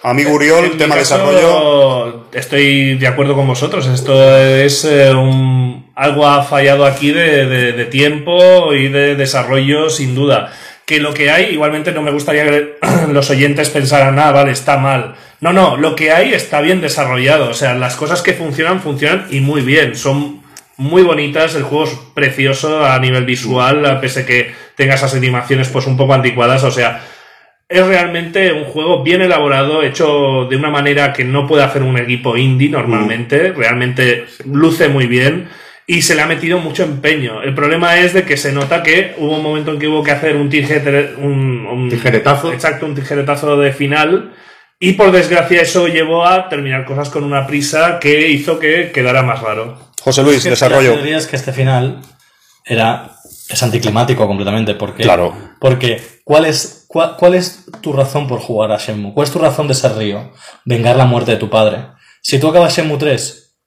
Amigo 0.01 0.31
Uriol, 0.31 0.77
tema 0.77 0.95
de 0.95 1.01
desarrollo. 1.01 2.25
Estoy 2.31 2.97
de 2.97 3.07
acuerdo 3.07 3.35
con 3.35 3.47
vosotros. 3.47 3.85
Esto 3.87 4.37
es 4.37 4.85
eh, 4.85 5.11
un, 5.13 5.91
algo 5.95 6.25
ha 6.25 6.43
fallado 6.43 6.85
aquí 6.85 7.11
de, 7.11 7.45
de 7.45 7.85
tiempo 7.85 8.73
y 8.73 8.87
de 8.87 9.15
desarrollo, 9.15 9.89
sin 9.89 10.15
duda 10.15 10.51
que 10.89 10.99
lo 10.99 11.13
que 11.13 11.29
hay, 11.29 11.53
igualmente 11.53 11.91
no 11.91 12.01
me 12.01 12.09
gustaría 12.09 12.43
que 12.45 12.77
los 13.13 13.29
oyentes 13.29 13.69
pensaran, 13.69 14.17
ah, 14.17 14.31
vale, 14.31 14.51
está 14.51 14.77
mal. 14.77 15.13
No, 15.41 15.53
no, 15.53 15.77
lo 15.77 15.95
que 15.95 16.11
hay 16.11 16.33
está 16.33 16.61
bien 16.61 16.81
desarrollado. 16.81 17.49
O 17.49 17.53
sea, 17.53 17.73
las 17.75 17.95
cosas 17.95 18.21
que 18.21 18.33
funcionan, 18.33 18.81
funcionan 18.81 19.27
y 19.29 19.39
muy 19.39 19.61
bien. 19.61 19.95
Son 19.95 20.41
muy 20.77 21.03
bonitas, 21.03 21.55
el 21.55 21.63
juego 21.63 21.85
es 21.85 21.99
precioso 22.13 22.85
a 22.85 22.99
nivel 22.99 23.25
visual, 23.25 23.99
pese 23.99 24.25
que 24.25 24.53
tenga 24.75 24.95
esas 24.95 25.13
animaciones 25.13 25.69
pues 25.69 25.87
un 25.87 25.97
poco 25.97 26.13
anticuadas. 26.13 26.63
O 26.63 26.71
sea, 26.71 27.01
es 27.67 27.85
realmente 27.85 28.51
un 28.51 28.65
juego 28.65 29.03
bien 29.03 29.21
elaborado, 29.21 29.83
hecho 29.83 30.47
de 30.49 30.55
una 30.55 30.69
manera 30.69 31.13
que 31.13 31.23
no 31.23 31.47
puede 31.47 31.63
hacer 31.63 31.83
un 31.83 31.97
equipo 31.97 32.35
indie 32.35 32.69
normalmente. 32.69 33.51
Realmente 33.51 34.25
luce 34.45 34.89
muy 34.89 35.05
bien 35.05 35.47
y 35.85 36.01
se 36.03 36.15
le 36.15 36.21
ha 36.21 36.27
metido 36.27 36.59
mucho 36.59 36.83
empeño. 36.83 37.41
El 37.41 37.55
problema 37.55 37.97
es 37.97 38.13
de 38.13 38.23
que 38.23 38.37
se 38.37 38.51
nota 38.51 38.83
que 38.83 39.15
hubo 39.17 39.37
un 39.37 39.43
momento 39.43 39.71
en 39.71 39.79
que 39.79 39.87
hubo 39.87 40.03
que 40.03 40.11
hacer 40.11 40.35
un, 40.35 40.49
un, 41.67 41.89
tijeretazo. 41.89 42.53
Exacto, 42.53 42.85
un 42.85 42.95
tijeretazo 42.95 43.57
de 43.57 43.71
final. 43.71 44.31
Y 44.79 44.93
por 44.93 45.11
desgracia 45.11 45.61
eso 45.61 45.87
llevó 45.87 46.25
a 46.25 46.47
terminar 46.47 46.85
cosas 46.85 47.09
con 47.09 47.23
una 47.23 47.45
prisa 47.45 47.99
que 47.99 48.29
hizo 48.29 48.59
que 48.59 48.91
quedara 48.91 49.23
más 49.23 49.41
raro. 49.41 49.77
José 50.01 50.23
Luis, 50.23 50.43
desarrollo. 50.43 50.95
La 50.95 51.17
es 51.17 51.27
que 51.27 51.35
este 51.35 51.51
final 51.51 51.99
era 52.65 53.19
es 53.49 53.63
anticlimático 53.63 54.25
completamente. 54.27 54.75
Porque, 54.75 55.03
claro. 55.03 55.35
Porque, 55.59 56.01
¿cuál 56.23 56.45
es, 56.45 56.85
cuál, 56.87 57.33
es 57.33 57.65
tu 57.81 57.91
razón 57.91 58.27
por 58.27 58.39
jugar 58.39 58.71
a 58.71 58.77
Shenmue? 58.77 59.13
¿Cuál 59.13 59.25
es 59.25 59.33
tu 59.33 59.39
razón 59.39 59.67
de 59.67 59.73
ser 59.73 59.95
río? 59.97 60.31
Vengar 60.65 60.95
la 60.95 61.05
muerte 61.05 61.31
de 61.31 61.37
tu 61.37 61.49
padre. 61.49 61.87
Si 62.21 62.39
tú 62.39 62.47
acabas 62.49 62.75
Shenmue 62.75 62.97
3 62.97 63.57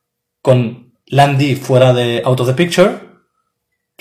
con 0.41 0.95
Landy 1.07 1.57
fuera 1.57 1.93
de 1.93 2.23
Out 2.25 2.41
of 2.41 2.49
the 2.49 2.55
Picture, 2.55 3.12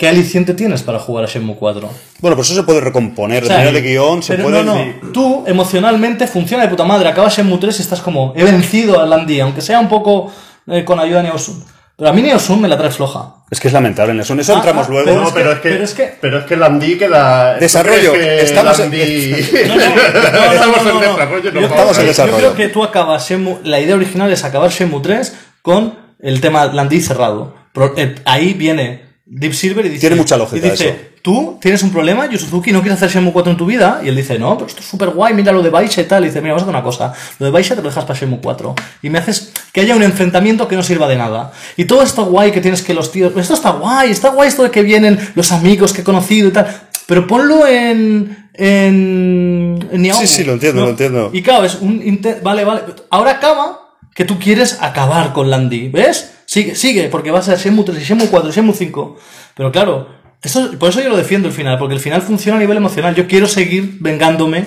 ¿qué 0.02 0.08
aliciente 0.08 0.52
tienes 0.54 0.82
para 0.82 0.98
jugar 0.98 1.22
a 1.22 1.28
Shenmue 1.28 1.54
4? 1.54 1.88
Bueno, 2.18 2.34
pues 2.34 2.48
eso 2.48 2.60
se 2.60 2.66
puede 2.66 2.80
recomponer, 2.80 3.46
de 3.46 3.70
de 3.70 3.82
guion, 3.82 4.20
se 4.20 4.36
puede... 4.36 4.64
No, 4.64 4.74
no, 4.74 5.12
tú 5.12 5.44
emocionalmente 5.46 6.26
funciona 6.26 6.64
de 6.64 6.70
puta 6.70 6.82
madre, 6.82 7.08
acabas 7.08 7.36
Shenmue 7.36 7.58
3 7.58 7.78
y 7.78 7.82
estás 7.82 8.00
como, 8.00 8.32
he 8.34 8.42
vencido 8.42 9.00
a 9.00 9.06
Landy, 9.06 9.38
aunque 9.38 9.60
sea 9.60 9.78
un 9.78 9.88
poco 9.88 10.32
eh, 10.66 10.84
con 10.84 10.98
ayuda 10.98 11.18
de 11.18 11.28
Neosun. 11.28 11.64
Pero 11.96 12.10
a 12.10 12.12
mí 12.12 12.20
Neosun 12.20 12.60
me 12.60 12.66
la 12.66 12.76
trae 12.76 12.90
floja. 12.90 13.44
Es 13.48 13.60
que 13.60 13.68
es 13.68 13.74
lamentable, 13.74 14.10
en 14.10 14.18
eso, 14.18 14.34
eso 14.34 14.54
entramos 14.54 14.88
luego. 14.88 15.04
Pero, 15.06 15.22
es 15.22 15.32
pero, 15.32 15.52
es 15.52 15.60
que, 15.60 15.68
pero, 15.68 15.84
es 15.84 15.94
que, 15.94 16.14
pero 16.20 16.38
es 16.40 16.44
que 16.46 16.56
Landy 16.56 16.98
queda. 16.98 17.58
Desarrollo. 17.58 18.12
Estamos, 18.16 18.80
en... 18.80 18.90
No, 19.68 19.76
no, 19.76 19.84
no, 19.86 20.52
estamos 20.52 20.80
en 20.80 20.98
desarrollo. 20.98 21.50
Yo, 21.52 21.60
estamos 21.60 21.98
en 22.00 22.06
desarrollo. 22.06 22.40
Yo 22.40 22.54
creo 22.54 22.56
que 22.56 22.68
tú 22.74 22.82
acabas 22.82 23.28
Shenmue, 23.28 23.58
la 23.62 23.78
idea 23.78 23.94
original 23.94 24.32
es 24.32 24.42
acabar 24.42 24.72
Shenmue 24.72 25.00
3 25.00 25.32
con 25.62 25.96
el 26.18 26.40
tema 26.40 26.66
Landí 26.66 27.00
cerrado. 27.00 27.54
Eh, 27.96 28.16
ahí 28.24 28.54
viene 28.54 29.11
Deep 29.24 29.54
Silver 29.54 29.86
y 29.86 29.90
dice... 29.90 30.00
Tiene 30.00 30.16
mucha 30.16 30.36
lógica 30.36 30.66
y 30.66 30.70
dice, 30.70 30.88
eso. 30.88 30.98
tú 31.22 31.58
tienes 31.60 31.82
un 31.82 31.90
problema, 31.90 32.26
Yu 32.26 32.38
Suzuki, 32.38 32.72
no 32.72 32.80
quieres 32.80 32.96
hacer 32.96 33.10
Shenmue 33.10 33.32
4 33.32 33.52
en 33.52 33.56
tu 33.56 33.66
vida. 33.66 34.00
Y 34.04 34.08
él 34.08 34.16
dice, 34.16 34.38
no, 34.38 34.56
pero 34.56 34.66
esto 34.66 34.80
es 34.80 34.86
súper 34.86 35.10
guay, 35.10 35.32
mira 35.34 35.52
lo 35.52 35.62
de 35.62 35.70
Baisha 35.70 36.00
y 36.00 36.04
tal. 36.04 36.24
Y 36.24 36.26
dice, 36.26 36.40
mira, 36.40 36.54
vamos 36.54 36.62
a 36.62 36.66
hacer 36.66 36.74
una 36.74 36.82
cosa. 36.82 37.12
Lo 37.38 37.46
de 37.46 37.52
Baisha 37.52 37.76
te 37.76 37.82
lo 37.82 37.88
dejas 37.88 38.04
para 38.04 38.18
Shenmue 38.18 38.40
4. 38.42 38.74
Y 39.02 39.10
me 39.10 39.18
haces 39.18 39.52
que 39.72 39.80
haya 39.80 39.94
un 39.94 40.02
enfrentamiento 40.02 40.66
que 40.66 40.76
no 40.76 40.82
sirva 40.82 41.08
de 41.08 41.16
nada. 41.16 41.52
Y 41.76 41.84
todo 41.84 42.02
esto 42.02 42.24
guay 42.24 42.50
que 42.50 42.60
tienes 42.60 42.82
que 42.82 42.94
los 42.94 43.12
tíos... 43.12 43.32
Esto 43.36 43.54
está 43.54 43.70
guay, 43.70 44.10
está 44.10 44.30
guay 44.30 44.48
esto 44.48 44.64
de 44.64 44.70
que 44.70 44.82
vienen 44.82 45.18
los 45.34 45.52
amigos 45.52 45.92
que 45.92 46.00
he 46.00 46.04
conocido 46.04 46.48
y 46.48 46.52
tal. 46.52 46.88
Pero 47.06 47.26
ponlo 47.26 47.66
en... 47.66 48.48
En, 48.54 49.88
en 49.90 50.02
Niaogu, 50.02 50.26
Sí, 50.26 50.28
sí, 50.28 50.44
lo 50.44 50.52
entiendo, 50.52 50.82
lo 50.82 50.90
entiendo. 50.90 51.30
Y 51.32 51.42
claro, 51.42 51.64
es 51.64 51.76
un... 51.76 52.20
Vale, 52.42 52.64
vale. 52.64 52.82
Ahora 53.08 53.30
acaba 53.32 53.81
que 54.14 54.24
tú 54.24 54.38
quieres 54.38 54.78
acabar 54.80 55.32
con 55.32 55.50
Landy. 55.50 55.88
¿Ves? 55.88 56.32
Sigue, 56.46 56.74
sigue, 56.74 57.08
porque 57.08 57.30
va 57.30 57.38
a 57.38 57.42
ser 57.42 57.58
Shenmue 57.58 57.84
3 57.84 57.98
y 58.00 58.04
Shenmue 58.04 58.26
4 58.28 58.50
y 58.50 58.52
Shenmue 58.52 58.74
5. 58.74 59.16
Pero 59.56 59.72
claro, 59.72 60.08
eso, 60.42 60.70
por 60.78 60.90
eso 60.90 61.00
yo 61.00 61.08
lo 61.08 61.16
defiendo 61.16 61.48
el 61.48 61.54
final, 61.54 61.78
porque 61.78 61.94
el 61.94 62.00
final 62.00 62.20
funciona 62.22 62.58
a 62.58 62.60
nivel 62.60 62.76
emocional. 62.76 63.14
Yo 63.14 63.26
quiero 63.26 63.46
seguir 63.48 63.96
vengándome. 64.00 64.66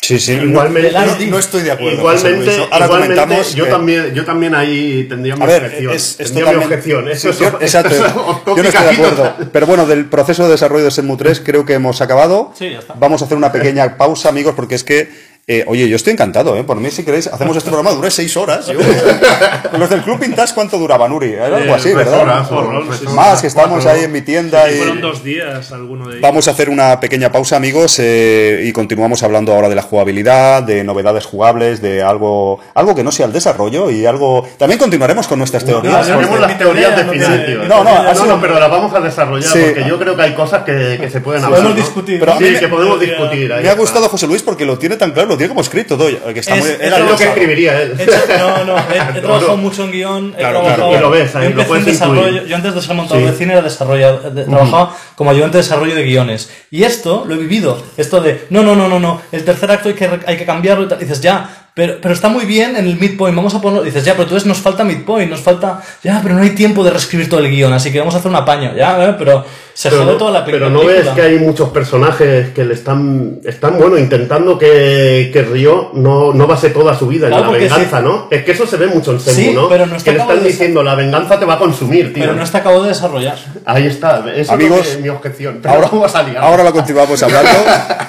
Sí, 0.00 0.18
sí. 0.18 0.32
Igualmente, 0.32 0.90
no- 0.90 1.06
no, 1.06 1.26
no 1.30 1.38
estoy 1.38 1.62
de 1.62 1.70
acuerdo. 1.70 1.98
Igualmente. 1.98 2.50
Ahora 2.72 2.86
igualmente, 2.86 3.14
comentamos. 3.20 3.54
yo 3.54 3.66
eh, 3.66 3.70
también, 3.70 4.12
yo 4.14 4.24
también 4.24 4.52
ahí 4.56 5.06
tendría 5.08 5.36
mi 5.36 5.42
A 5.44 5.46
ver, 5.46 5.64
objeción. 5.66 5.92
es, 5.94 6.02
es 6.10 6.16
tendría 6.16 6.44
totalmente- 6.46 6.66
mi 6.88 6.92
objeción. 6.94 7.08
Eso 7.08 7.30
es, 7.30 7.38
yo- 7.38 7.58
exacto. 7.60 7.94
eso 7.94 8.06
es 8.06 8.12
yo 8.12 8.42
no 8.56 8.62
estoy 8.68 8.82
de 8.84 8.90
acuerdo. 8.90 9.36
Pero 9.52 9.66
bueno, 9.68 9.86
del 9.86 10.06
proceso 10.06 10.42
de 10.46 10.50
desarrollo 10.50 10.84
de 10.86 10.90
Shenmue 10.90 11.16
3 11.18 11.40
creo 11.44 11.64
que 11.64 11.74
hemos 11.74 12.00
acabado. 12.00 12.52
Sí, 12.58 12.70
ya 12.70 12.80
está. 12.80 12.94
Vamos 12.94 13.22
a 13.22 13.26
hacer 13.26 13.36
una 13.36 13.52
pequeña 13.52 13.96
pausa, 13.96 14.28
amigos, 14.28 14.54
porque 14.56 14.74
es 14.74 14.82
que. 14.82 15.08
Eh, 15.46 15.64
oye, 15.66 15.88
yo 15.88 15.96
estoy 15.96 16.12
encantado, 16.12 16.56
¿eh? 16.56 16.62
Por 16.64 16.76
mí, 16.78 16.90
si 16.90 17.04
queréis, 17.04 17.26
hacemos 17.26 17.56
este 17.56 17.68
programa, 17.70 17.94
dure 17.96 18.10
seis 18.10 18.36
horas. 18.36 18.66
Yo- 18.68 18.78
Los 19.78 19.90
del 19.90 20.02
Club 20.02 20.20
Vintage, 20.20 20.54
¿cuánto 20.54 20.78
duraba, 20.78 21.08
Nuri? 21.08 21.32
Era 21.32 21.46
algo 21.56 21.74
así, 21.74 21.92
¿verdad? 21.92 22.20
horas, 22.22 22.48
Por 22.48 22.64
o 22.64 22.70
rol, 22.70 22.86
tres 22.86 23.00
sí, 23.00 23.06
horas, 23.06 23.16
Más, 23.16 23.40
que 23.40 23.46
estamos 23.48 23.84
ahí 23.86 24.04
en 24.04 24.12
mi 24.12 24.20
tienda 24.20 24.70
Y 24.70 24.74
y. 24.74 24.78
fueron 24.78 25.00
dos 25.00 25.24
días 25.24 25.72
alguno 25.72 26.04
de 26.06 26.12
ellos. 26.12 26.22
Vamos 26.22 26.46
a 26.48 26.52
hacer 26.52 26.70
una 26.70 27.00
pequeña 27.00 27.32
pausa, 27.32 27.56
amigos, 27.56 27.98
eh, 27.98 28.62
y 28.64 28.72
continuamos 28.72 29.22
hablando 29.22 29.52
ahora 29.52 29.68
de 29.68 29.74
la 29.74 29.82
jugabilidad, 29.82 30.62
de 30.62 30.84
novedades 30.84 31.26
jugables, 31.26 31.82
de 31.82 32.02
algo, 32.02 32.60
algo 32.74 32.94
que 32.94 33.02
no 33.02 33.10
sea 33.10 33.26
el 33.26 33.32
desarrollo 33.32 33.90
y 33.90 34.06
algo. 34.06 34.46
También 34.58 34.78
continuaremos 34.78 35.26
con 35.26 35.38
nuestras 35.38 35.64
teorías. 35.64 36.08
no, 36.08 36.16
Tenemos 36.18 36.40
las 36.40 36.58
teoría 36.58 36.94
teorías 36.94 37.06
no 37.06 37.12
definitivas. 37.12 37.68
No, 37.68 37.84
no, 37.84 38.02
no, 38.02 38.10
ha 38.36 38.40
pero 38.40 38.58
las 38.60 38.70
vamos 38.70 38.94
a 38.94 39.00
desarrollar 39.00 39.50
Sí. 39.52 39.58
porque 39.64 39.84
yo 39.88 39.98
creo 39.98 40.16
que 40.16 40.22
hay 40.22 40.34
cosas 40.34 40.62
que, 40.64 40.98
que 41.00 41.10
se 41.10 41.20
pueden 41.20 41.42
hablar. 41.44 41.60
Podemos 41.60 41.76
¿no? 41.78 41.82
discutir. 41.84 42.20
Pero 42.20 42.38
sí, 42.38 42.44
me- 42.44 42.60
que 42.60 42.68
podemos 42.68 43.00
discutir. 43.00 43.52
ahí 43.52 43.62
Me 43.62 43.68
ha 43.68 43.72
está. 43.72 43.80
gustado 43.80 44.08
José 44.08 44.26
Luis 44.26 44.42
porque 44.42 44.64
lo 44.64 44.78
tiene 44.78 44.96
tan 44.96 45.10
claro, 45.12 45.31
lo 45.32 45.36
tiene 45.38 45.48
como 45.48 45.60
escrito 45.60 45.96
todo. 45.98 46.08
Que 46.32 46.40
está 46.40 46.56
Es- 46.56 46.60
muy, 46.62 46.70
era 46.80 46.98
Es 46.98 47.04
lo 47.10 47.16
que 47.16 47.24
escribiría 47.24 47.82
él. 47.82 47.94
He 47.98 48.02
hecho- 48.04 48.12
no, 48.38 48.64
no, 48.64 48.76
he, 49.14 49.18
he 49.18 49.20
trabajado 49.20 49.48
no. 49.48 49.56
mucho 49.56 49.84
en 49.84 49.90
guion, 49.92 50.34
he 50.34 50.38
Claro, 50.38 50.60
trabajado... 50.60 50.88
claro. 50.90 50.96
Y 50.96 51.00
lo 51.00 51.10
ves 51.10 51.36
ahí, 51.36 51.48
yo 51.50 51.54
lo 51.56 51.64
puedes 51.66 51.84
desarrollo, 51.86 52.46
yo 52.46 52.56
antes 52.56 52.74
de 52.74 52.82
ser 52.82 52.94
montador 52.94 53.22
Sí. 53.24 53.30
de 53.30 53.36
cine 53.36 53.52
era 53.52 53.62
desarrollador, 53.62 54.32
de- 54.32 54.44
trabajaba 54.44 54.96
como 55.16 55.30
ayudante 55.30 55.58
de 55.58 55.62
desarrollo 55.64 55.94
de 55.94 56.02
guiones. 56.04 56.50
Y 56.70 56.84
esto 56.84 57.24
lo 57.26 57.34
he 57.34 57.38
vivido, 57.38 57.82
esto 57.96 58.20
de, 58.20 58.46
no, 58.50 58.62
no, 58.62 58.74
no, 58.76 58.88
no, 58.88 58.98
no, 59.00 59.20
el 59.32 59.44
tercer 59.44 59.70
acto 59.70 59.88
hay 59.88 59.94
que, 59.94 60.08
hay 60.26 60.36
que 60.36 60.44
cambiarlo 60.46 60.84
y 60.84 60.88
tal. 60.88 60.98
Y 60.98 61.04
dices, 61.04 61.20
ya, 61.20 61.48
pero, 61.74 61.96
pero 62.02 62.12
está 62.12 62.28
muy 62.28 62.44
bien 62.44 62.76
en 62.76 62.86
el 62.86 62.96
midpoint, 62.96 63.34
vamos 63.34 63.54
a 63.54 63.60
ponerlo, 63.60 63.82
dices, 63.84 64.04
ya, 64.04 64.12
pero 64.12 64.24
entonces 64.24 64.46
nos 64.46 64.58
falta 64.58 64.84
midpoint, 64.84 65.30
nos 65.30 65.40
falta, 65.40 65.80
ya, 66.04 66.20
pero 66.22 66.34
no 66.34 66.42
hay 66.42 66.50
tiempo 66.50 66.84
de 66.84 66.90
reescribir 66.90 67.28
todo 67.30 67.40
el 67.40 67.50
guion, 67.50 67.72
así 67.72 67.90
que 67.90 67.98
vamos 67.98 68.14
a 68.14 68.18
hacer 68.18 68.30
un 68.30 68.36
apaño, 68.36 68.74
ya, 68.76 69.02
eh, 69.08 69.14
pero 69.18 69.44
se 69.74 69.88
Pero 69.90 70.04
jode 70.04 70.16
toda 70.16 70.30
la 70.30 70.44
pe- 70.44 70.52
pero 70.52 70.68
no 70.70 70.80
ves 70.80 70.88
película. 71.02 71.14
que 71.14 71.22
hay 71.22 71.38
muchos 71.38 71.70
personajes 71.70 72.50
que 72.50 72.64
le 72.64 72.74
están, 72.74 73.40
están 73.44 73.78
bueno, 73.78 73.96
intentando 73.98 74.58
que, 74.58 75.30
que 75.32 75.42
Ryo 75.42 75.90
no, 75.94 76.32
no 76.32 76.46
base 76.46 76.70
toda 76.70 76.94
su 76.98 77.06
vida 77.06 77.28
Claro, 77.28 77.46
en 77.46 77.52
la 77.52 77.58
venganza, 77.58 77.98
sí. 77.98 78.04
¿no? 78.04 78.28
Es 78.30 78.44
que 78.44 78.52
eso 78.52 78.66
se 78.66 78.76
ve 78.76 78.86
mucho 78.86 79.12
en 79.12 79.20
Semu, 79.20 79.36
Sí, 79.36 79.52
¿no? 79.54 79.68
pero 79.68 79.86
no 79.86 79.96
está 79.96 80.10
que 80.10 80.16
le 80.16 80.22
están 80.22 80.42
de 80.42 80.48
diciendo, 80.48 80.82
la 80.82 80.94
venganza 80.94 81.38
te 81.38 81.44
va 81.46 81.54
a 81.54 81.58
consumir, 81.58 82.12
tío. 82.12 82.22
Pero 82.22 82.34
no 82.34 82.42
está 82.42 82.58
acabado 82.58 82.82
de 82.82 82.90
desarrollar. 82.90 83.36
Ahí 83.64 83.86
está, 83.86 84.24
eso 84.34 84.52
Amigos, 84.52 84.86
es 84.88 85.00
mi 85.00 85.08
objeción. 85.08 85.58
Pero 85.62 85.74
Ahora, 85.74 85.88
vamos 85.90 86.14
a 86.14 86.22
liar. 86.22 86.38
ahora 86.44 86.64
lo 86.64 86.72
continuamos 86.72 87.22
hablando. 87.22 87.50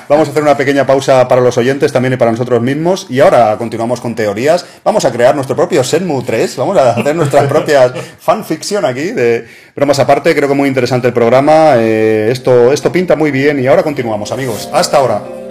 Vamos 0.09 0.27
a 0.27 0.31
hacer 0.31 0.43
una 0.43 0.57
pequeña 0.57 0.85
pausa 0.85 1.27
para 1.27 1.41
los 1.41 1.57
oyentes 1.57 1.91
también 1.93 2.13
y 2.13 2.17
para 2.17 2.31
nosotros 2.31 2.61
mismos. 2.61 3.07
Y 3.09 3.19
ahora 3.21 3.55
continuamos 3.57 4.01
con 4.01 4.15
teorías. 4.15 4.65
Vamos 4.83 5.05
a 5.05 5.11
crear 5.11 5.33
nuestro 5.35 5.55
propio 5.55 5.81
Shenmue 5.83 6.23
3. 6.25 6.57
Vamos 6.57 6.77
a 6.77 6.91
hacer 6.91 7.15
nuestras 7.15 7.45
propias 7.47 7.93
fanfiction 8.19 8.85
aquí. 8.85 9.11
De 9.11 9.47
bromas 9.75 9.99
aparte, 9.99 10.35
creo 10.35 10.47
que 10.49 10.55
muy 10.55 10.67
interesante 10.67 11.07
el 11.07 11.13
programa. 11.13 11.52
Eh, 11.77 12.29
esto, 12.31 12.71
esto 12.71 12.91
pinta 12.91 13.15
muy 13.15 13.31
bien. 13.31 13.59
Y 13.59 13.67
ahora 13.67 13.83
continuamos, 13.83 14.31
amigos. 14.31 14.69
Hasta 14.71 14.97
ahora. 14.97 15.42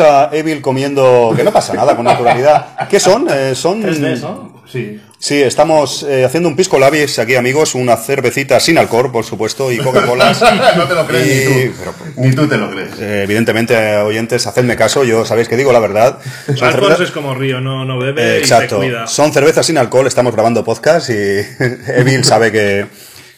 A 0.00 0.30
Evil 0.32 0.60
comiendo, 0.60 1.32
que 1.36 1.44
no 1.44 1.52
pasa 1.52 1.74
nada, 1.74 1.94
con 1.96 2.04
naturalidad. 2.04 2.88
¿Qué 2.88 2.98
son? 3.00 3.26
Eh, 3.30 3.54
son... 3.54 3.82
3Ds, 3.82 4.20
¿no? 4.20 4.62
Sí. 4.70 5.00
Sí, 5.18 5.40
estamos 5.42 6.02
eh, 6.08 6.24
haciendo 6.24 6.48
un 6.50 6.56
pisco 6.56 6.78
labis 6.78 7.18
aquí, 7.18 7.34
amigos, 7.34 7.74
una 7.74 7.96
cervecita 7.96 8.60
sin 8.60 8.76
alcohol, 8.76 9.10
por 9.12 9.24
supuesto, 9.24 9.70
y 9.72 9.78
Coca-Cola. 9.78 10.34
no 10.76 10.84
te 10.86 10.94
lo 10.94 11.06
crees 11.06 11.26
Y- 11.26 11.48
ni 11.48 11.64
tú. 11.68 11.74
pero, 11.78 11.94
Ni 12.16 12.34
tú 12.34 12.46
te 12.48 12.56
lo 12.58 12.70
crees. 12.70 12.90
eh, 13.00 13.22
evidentemente, 13.24 13.96
oyentes, 13.98 14.46
hacedme 14.46 14.76
caso, 14.76 15.04
yo 15.04 15.24
sabéis 15.24 15.48
que 15.48 15.56
digo 15.56 15.72
la 15.72 15.78
verdad. 15.80 16.18
Son 16.54 16.56
cervezas- 16.72 17.00
es 17.00 17.10
como 17.10 17.34
Río, 17.34 17.60
no, 17.60 17.84
no 17.84 17.98
bebe 17.98 18.22
Eh, 18.22 18.36
y 18.36 18.38
exacto, 18.40 18.80
se 18.80 18.86
cuida. 18.86 19.06
son 19.06 19.32
cervezas 19.32 19.64
sin 19.64 19.78
alcohol, 19.78 20.06
estamos 20.06 20.32
grabando 20.34 20.62
podcast 20.64 21.08
y 21.10 21.12
Evil 21.96 22.24
sabe 22.24 22.50
que... 22.52 22.86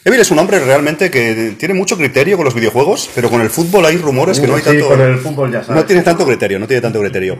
Evil 0.07 0.21
es 0.21 0.31
un 0.31 0.39
hombre 0.39 0.61
realmente 0.61 1.11
que 1.11 1.55
tiene 1.59 1.73
mucho 1.73 1.97
criterio 1.97 2.37
con 2.37 2.45
los 2.45 2.53
videojuegos, 2.53 3.09
pero 3.13 3.29
con 3.29 3.41
el 3.41 3.49
fútbol 3.49 3.85
hay 3.85 3.97
rumores 3.97 4.39
que 4.39 4.47
no 4.47 4.55
hay 4.55 4.61
Sí, 4.61 4.67
tanto... 4.69 4.87
con 4.87 5.01
el 5.01 5.17
fútbol 5.17 5.51
ya 5.51 5.61
sabes. 5.61 5.75
No 5.75 5.85
tiene 5.85 6.01
tanto 6.01 6.25
criterio, 6.25 6.59
no 6.59 6.65
tiene 6.65 6.79
tanto 6.79 7.01
criterio. 7.01 7.39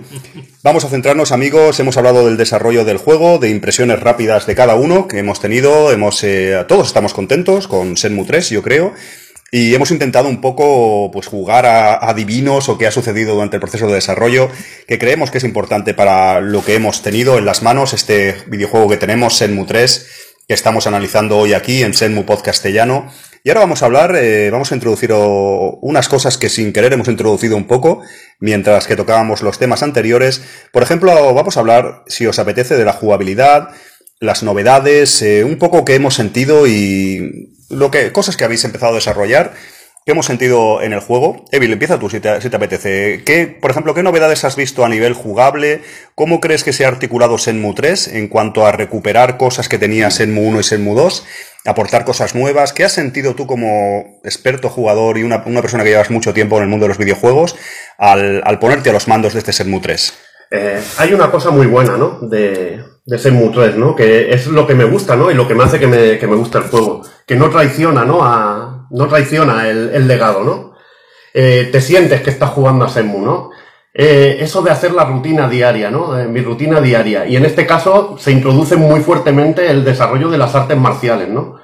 Vamos 0.63 0.83
a 0.83 0.89
centrarnos, 0.89 1.31
amigos. 1.31 1.79
Hemos 1.79 1.95
hablado 1.95 2.25
del 2.25 2.35
desarrollo 2.35 2.83
del 2.83 2.97
juego, 2.97 3.37
de 3.37 3.51
impresiones 3.51 4.01
rápidas 4.01 4.47
de 4.47 4.55
cada 4.55 4.75
uno 4.75 5.07
que 5.07 5.19
hemos 5.19 5.39
tenido. 5.39 5.93
Hemos, 5.93 6.21
eh, 6.25 6.65
todos 6.67 6.87
estamos 6.87 7.13
contentos 7.13 7.69
con 7.69 7.95
Senmu 7.95 8.25
3, 8.25 8.49
yo 8.49 8.61
creo. 8.61 8.93
Y 9.49 9.73
hemos 9.73 9.91
intentado 9.91 10.27
un 10.27 10.41
poco 10.41 11.09
pues 11.13 11.27
jugar 11.27 11.65
a, 11.65 12.09
a 12.09 12.13
divinos 12.13 12.67
o 12.67 12.77
qué 12.77 12.85
ha 12.85 12.91
sucedido 12.91 13.35
durante 13.35 13.55
el 13.55 13.61
proceso 13.61 13.87
de 13.87 13.93
desarrollo, 13.93 14.49
que 14.89 14.99
creemos 14.99 15.31
que 15.31 15.37
es 15.37 15.45
importante 15.45 15.93
para 15.93 16.41
lo 16.41 16.65
que 16.65 16.75
hemos 16.75 17.01
tenido 17.01 17.37
en 17.37 17.45
las 17.45 17.63
manos, 17.63 17.93
este 17.93 18.35
videojuego 18.47 18.89
que 18.89 18.97
tenemos, 18.97 19.37
Senmu 19.37 19.65
3, 19.65 20.26
que 20.47 20.53
estamos 20.53 20.87
analizando 20.87 21.37
hoy 21.37 21.53
aquí 21.53 21.83
en 21.83 21.93
Senmu 21.93 22.25
Podcastellano. 22.25 23.11
Y 23.43 23.49
ahora 23.49 23.61
vamos 23.61 23.83
a 23.83 23.85
hablar, 23.85 24.15
eh, 24.15 24.49
vamos 24.49 24.71
a 24.71 24.75
introducir 24.75 25.11
unas 25.11 26.07
cosas 26.07 26.37
que 26.37 26.47
sin 26.47 26.71
querer 26.71 26.93
hemos 26.93 27.09
introducido 27.09 27.57
un 27.57 27.67
poco, 27.67 28.01
mientras 28.39 28.87
que 28.87 28.95
tocábamos 28.95 29.41
los 29.41 29.59
temas 29.59 29.83
anteriores. 29.83 30.41
Por 30.71 30.83
ejemplo, 30.83 31.33
vamos 31.33 31.57
a 31.57 31.59
hablar, 31.59 32.03
si 32.07 32.25
os 32.27 32.39
apetece, 32.39 32.77
de 32.77 32.85
la 32.85 32.93
jugabilidad, 32.93 33.71
las 34.21 34.41
novedades, 34.41 35.21
eh, 35.21 35.43
un 35.43 35.57
poco 35.57 35.83
que 35.83 35.95
hemos 35.95 36.15
sentido 36.15 36.65
y 36.65 37.53
lo 37.69 37.91
que, 37.91 38.13
cosas 38.13 38.37
que 38.37 38.45
habéis 38.45 38.63
empezado 38.63 38.93
a 38.93 38.95
desarrollar, 38.95 39.53
que 40.07 40.11
hemos 40.11 40.25
sentido 40.25 40.81
en 40.81 40.93
el 40.93 41.01
juego. 41.01 41.43
Evil, 41.51 41.73
empieza 41.73 41.99
tú 41.99 42.09
si 42.09 42.21
te, 42.21 42.39
si 42.39 42.49
te 42.49 42.55
apetece. 42.55 43.23
¿Qué, 43.25 43.45
por 43.45 43.71
ejemplo, 43.71 43.93
qué 43.93 44.03
novedades 44.03 44.45
has 44.45 44.55
visto 44.55 44.85
a 44.85 44.87
nivel 44.87 45.11
jugable? 45.11 45.81
¿Cómo 46.15 46.39
crees 46.39 46.63
que 46.63 46.71
se 46.71 46.85
ha 46.85 46.87
articulado 46.87 47.37
Senmu 47.37 47.73
3 47.73 48.13
en 48.13 48.29
cuanto 48.29 48.65
a 48.65 48.71
recuperar 48.71 49.35
cosas 49.35 49.67
que 49.67 49.77
tenía 49.77 50.09
Senmu 50.09 50.47
1 50.47 50.61
y 50.61 50.63
Senmu 50.63 50.95
2? 50.95 51.25
Aportar 51.65 52.05
cosas 52.05 52.35
nuevas. 52.35 52.71
¿Qué 52.71 52.85
has 52.85 52.93
sentido 52.93 53.35
tú 53.35 53.47
como 53.47 54.21
experto 54.23 54.69
jugador 54.69 55.17
y 55.17 55.23
una, 55.23 55.43
persona 55.43 55.83
que 55.83 55.89
llevas 55.89 56.09
mucho 56.09 56.33
tiempo 56.33 56.55
en 56.55 56.63
el 56.63 56.69
mundo 56.69 56.85
de 56.85 56.87
los 56.87 56.97
videojuegos 56.97 57.57
al, 57.97 58.59
ponerte 58.61 58.91
a 58.91 58.93
los 58.93 59.09
mandos 59.09 59.33
de 59.33 59.39
este 59.39 59.51
Senmu 59.51 59.81
3? 59.81 60.13
Eh, 60.51 60.81
hay 60.99 61.13
una 61.13 61.29
cosa 61.29 61.51
muy 61.51 61.67
buena, 61.67 61.97
¿no? 61.97 62.19
De, 62.21 62.79
de 63.07 63.17
Shenmue 63.17 63.51
3, 63.53 63.75
¿no? 63.75 63.95
Que 63.95 64.33
es 64.33 64.47
lo 64.47 64.67
que 64.67 64.75
me 64.75 64.83
gusta, 64.83 65.15
¿no? 65.15 65.31
Y 65.31 65.33
lo 65.33 65.47
que 65.47 65.55
me 65.55 65.65
hace 65.65 65.79
que 65.79 65.87
me, 65.87 66.17
que 66.17 66.27
me 66.27 66.35
gusta 66.35 66.59
el 66.59 66.65
juego. 66.65 67.01
Que 67.25 67.35
no 67.35 67.49
traiciona, 67.49 68.03
¿no? 68.03 68.23
No 68.91 69.07
traiciona 69.07 69.67
el, 69.69 69.91
el 69.93 70.07
legado, 70.07 70.43
¿no? 70.43 70.77
Eh, 71.33 71.69
te 71.71 71.81
sientes 71.81 72.21
que 72.21 72.31
estás 72.31 72.49
jugando 72.49 72.85
a 72.85 72.89
Shenmue, 72.89 73.21
¿no? 73.21 73.51
Eh, 73.93 74.37
eso 74.41 74.61
de 74.61 74.71
hacer 74.71 74.91
la 74.91 75.05
rutina 75.05 75.47
diaria, 75.47 75.91
¿no? 75.91 76.17
Eh, 76.17 76.27
mi 76.27 76.41
rutina 76.41 76.81
diaria. 76.81 77.27
Y 77.27 77.35
en 77.35 77.45
este 77.45 77.65
caso 77.65 78.15
se 78.19 78.31
introduce 78.31 78.75
muy 78.75 79.01
fuertemente 79.01 79.69
el 79.69 79.85
desarrollo 79.85 80.29
de 80.29 80.37
las 80.37 80.55
artes 80.55 80.77
marciales, 80.77 81.29
¿no? 81.29 81.59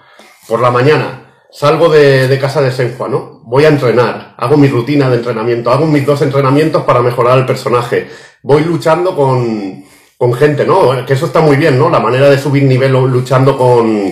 Por 0.47 0.59
la 0.59 0.69
mañana 0.69 1.36
salgo 1.51 1.89
de, 1.89 2.38
casa 2.39 2.61
de 2.61 2.71
Senhua, 2.71 3.07
¿no? 3.07 3.41
Voy 3.45 3.65
a 3.65 3.69
entrenar, 3.69 4.36
hago 4.38 4.57
mi 4.57 4.67
rutina 4.67 5.09
de 5.09 5.17
entrenamiento, 5.17 5.71
hago 5.71 5.86
mis 5.86 6.05
dos 6.05 6.21
entrenamientos 6.21 6.84
para 6.84 7.01
mejorar 7.01 7.39
el 7.39 7.45
personaje. 7.45 8.07
Voy 8.41 8.63
luchando 8.63 9.15
con, 9.15 9.86
con 10.17 10.34
gente, 10.34 10.65
¿no? 10.65 11.05
Que 11.05 11.13
eso 11.13 11.28
está 11.28 11.41
muy 11.41 11.55
bien, 11.55 11.80
¿no? 11.80 11.89
La 11.89 11.99
manera 11.99 12.30
de 12.30 12.38
subir 12.38 12.63
nivel 12.63 12.91
luchando 12.91 13.57
con, 13.57 14.11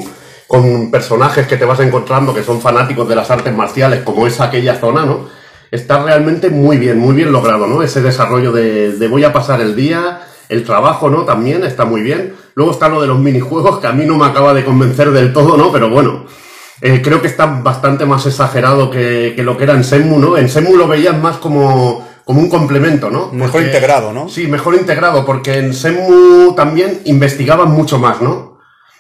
con 0.52 0.92
personajes 0.92 1.48
que 1.48 1.56
te 1.56 1.64
vas 1.64 1.80
encontrando 1.80 2.34
que 2.34 2.44
son 2.44 2.60
fanáticos 2.60 3.08
de 3.08 3.16
las 3.16 3.32
artes 3.32 3.56
marciales, 3.56 4.02
como 4.02 4.28
es 4.28 4.42
aquella 4.42 4.76
zona, 4.76 5.06
¿no? 5.06 5.30
Está 5.72 6.04
realmente 6.04 6.50
muy 6.50 6.76
bien, 6.76 7.00
muy 7.00 7.16
bien 7.16 7.32
logrado, 7.32 7.68
¿no? 7.68 7.82
Ese 7.82 8.02
desarrollo 8.02 8.52
de, 8.52 8.92
de 8.92 9.08
voy 9.08 9.24
a 9.24 9.32
pasar 9.32 9.62
el 9.62 9.78
día, 9.78 10.24
el 10.50 10.66
trabajo, 10.66 11.10
¿no? 11.10 11.24
También 11.24 11.64
está 11.64 11.86
muy 11.86 12.02
bien. 12.02 12.34
Luego 12.56 12.74
está 12.74 12.90
lo 12.90 13.00
de 13.00 13.08
los 13.08 13.18
minijuegos, 13.18 13.80
que 13.80 13.88
a 13.88 13.94
mí 13.94 14.06
no 14.06 14.18
me 14.18 14.26
acaba 14.26 14.54
de 14.54 14.66
convencer 14.66 15.12
del 15.12 15.32
todo, 15.32 15.56
¿no? 15.56 15.72
Pero 15.72 15.90
bueno, 15.90 16.26
eh, 16.82 17.00
creo 17.02 17.22
que 17.22 17.28
está 17.28 17.46
bastante 17.46 18.06
más 18.06 18.26
exagerado 18.26 18.92
que, 18.92 19.32
que 19.38 19.44
lo 19.44 19.56
que 19.56 19.64
era 19.64 19.74
en 19.74 19.86
Senmu, 19.86 20.20
¿no? 20.20 20.36
En 20.36 20.50
Senmu 20.50 20.76
lo 20.76 20.90
veías 20.90 21.18
más 21.18 21.38
como, 21.38 22.06
como 22.26 22.42
un 22.42 22.50
complemento, 22.50 23.10
¿no? 23.10 23.32
Mejor 23.32 23.62
integrado, 23.62 24.12
¿no? 24.12 24.28
Sí, 24.28 24.48
mejor 24.48 24.76
integrado, 24.76 25.26
porque 25.26 25.60
en 25.60 25.74
Senmu 25.74 26.56
también 26.56 27.00
investigaban 27.06 27.72
mucho 27.72 28.00
más, 28.00 28.22
¿no? 28.22 28.51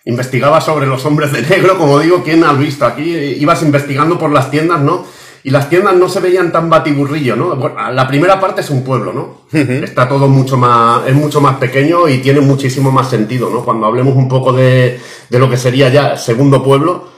Investigaba 0.06 0.62
sobre 0.62 0.88
los 0.88 1.06
hombres 1.06 1.32
de 1.32 1.44
negro, 1.44 1.78
como 1.78 2.00
digo, 2.00 2.24
¿quién 2.24 2.44
has 2.44 2.58
visto? 2.58 2.86
Aquí 2.86 3.04
ibas 3.40 3.62
investigando 3.62 4.18
por 4.18 4.32
las 4.32 4.50
tiendas, 4.50 4.82
¿no? 4.82 5.06
Y 5.44 5.50
las 5.50 5.70
tiendas 5.70 5.96
no 5.96 6.08
se 6.08 6.20
veían 6.20 6.52
tan 6.52 6.70
batiburrillo, 6.70 7.36
¿no? 7.36 7.56
Bueno, 7.56 7.92
la 7.92 8.08
primera 8.08 8.40
parte 8.40 8.62
es 8.62 8.70
un 8.70 8.84
pueblo, 8.84 9.14
¿no? 9.14 9.42
Está 9.52 10.08
todo 10.08 10.28
mucho 10.28 10.58
más, 10.58 11.08
es 11.08 11.16
mucho 11.16 11.42
más 11.42 11.58
pequeño 11.58 12.08
y 12.08 12.20
tiene 12.20 12.42
muchísimo 12.42 12.92
más 12.92 13.10
sentido, 13.10 13.50
¿no? 13.50 13.64
Cuando 13.64 13.88
hablemos 13.88 14.16
un 14.16 14.28
poco 14.28 14.54
de, 14.54 15.00
de 15.30 15.40
lo 15.40 15.50
que 15.50 15.58
sería 15.58 15.90
ya 15.90 16.18
segundo 16.18 16.64
pueblo, 16.64 17.10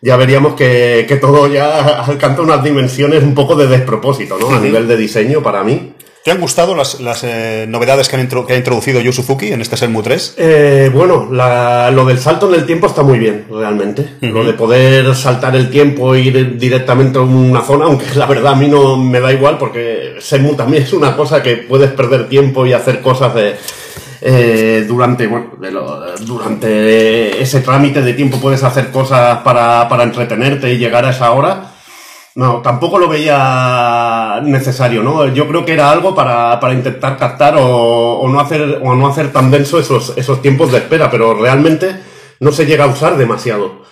ya 0.00 0.16
veríamos 0.16 0.54
que, 0.54 1.06
que 1.08 1.16
todo 1.16 1.46
ya 1.46 2.02
alcanza 2.06 2.42
unas 2.42 2.62
dimensiones 2.62 3.22
un 3.22 3.34
poco 3.34 3.54
de 3.54 3.68
despropósito, 3.68 4.36
¿no? 4.38 4.50
A 4.50 4.58
nivel 4.58 4.88
de 4.88 4.96
diseño 4.96 5.42
para 5.42 5.62
mí. 5.62 5.94
¿Te 6.24 6.30
han 6.30 6.40
gustado 6.40 6.76
las, 6.76 7.00
las, 7.00 7.24
eh, 7.24 7.66
novedades 7.68 8.08
que, 8.08 8.14
han 8.14 8.28
que 8.28 8.52
ha 8.52 8.56
introducido 8.56 9.00
Yu 9.00 9.12
Suzuki 9.12 9.48
en 9.52 9.60
este 9.60 9.76
Senmu 9.76 10.02
3? 10.02 10.34
Eh, 10.38 10.88
bueno, 10.94 11.28
la- 11.32 11.90
lo 11.90 12.04
del 12.04 12.18
salto 12.20 12.48
en 12.48 12.60
el 12.60 12.64
tiempo 12.64 12.86
está 12.86 13.02
muy 13.02 13.18
bien, 13.18 13.46
realmente. 13.50 14.06
Lo 14.20 14.44
de 14.44 14.52
poder 14.52 15.16
saltar 15.16 15.56
el 15.56 15.68
tiempo 15.68 16.14
e 16.14 16.20
ir 16.20 16.58
directamente 16.58 17.18
a 17.18 17.22
una 17.22 17.62
zona, 17.62 17.86
aunque 17.86 18.06
la 18.14 18.26
verdad 18.26 18.52
a 18.52 18.54
mí 18.54 18.68
no 18.68 18.96
me 18.96 19.18
da 19.18 19.32
igual, 19.32 19.58
porque 19.58 20.14
Senmu 20.20 20.54
también 20.54 20.84
es 20.84 20.92
una 20.92 21.16
cosa 21.16 21.42
que 21.42 21.56
puedes 21.56 21.90
perder 21.90 22.28
tiempo 22.28 22.64
y 22.66 22.72
hacer 22.72 23.00
cosas 23.00 23.34
de, 23.34 23.56
eh, 24.20 24.84
durante, 24.86 25.26
bueno, 25.26 25.54
de 25.60 25.72
lo- 25.72 26.14
durante 26.20 27.42
ese 27.42 27.62
trámite 27.62 28.00
de 28.00 28.12
tiempo 28.12 28.38
puedes 28.40 28.62
hacer 28.62 28.90
cosas 28.92 29.38
para, 29.38 29.88
para 29.88 30.04
entretenerte 30.04 30.72
y 30.72 30.78
llegar 30.78 31.04
a 31.04 31.10
esa 31.10 31.32
hora. 31.32 31.71
No, 32.34 32.62
tampoco 32.62 32.98
lo 32.98 33.08
veía 33.08 34.40
necesario, 34.42 35.02
¿no? 35.02 35.28
Yo 35.28 35.46
creo 35.48 35.66
que 35.66 35.74
era 35.74 35.90
algo 35.90 36.14
para, 36.14 36.58
para 36.60 36.72
intentar 36.72 37.18
captar 37.18 37.56
o, 37.56 38.20
o 38.20 38.28
no 38.28 38.40
hacer, 38.40 38.80
o 38.82 38.94
no 38.94 39.06
hacer 39.06 39.32
tan 39.32 39.50
denso 39.50 39.78
esos, 39.78 40.14
esos 40.16 40.40
tiempos 40.40 40.72
de 40.72 40.78
espera, 40.78 41.10
pero 41.10 41.34
realmente 41.34 41.94
no 42.40 42.50
se 42.50 42.64
llega 42.64 42.84
a 42.84 42.88
usar 42.88 43.18
demasiado. 43.18 43.82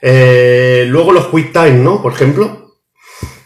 Eh, 0.00 0.86
luego 0.88 1.12
los 1.12 1.26
quick 1.26 1.52
time, 1.52 1.78
¿no? 1.78 2.00
Por 2.00 2.12
ejemplo, 2.12 2.76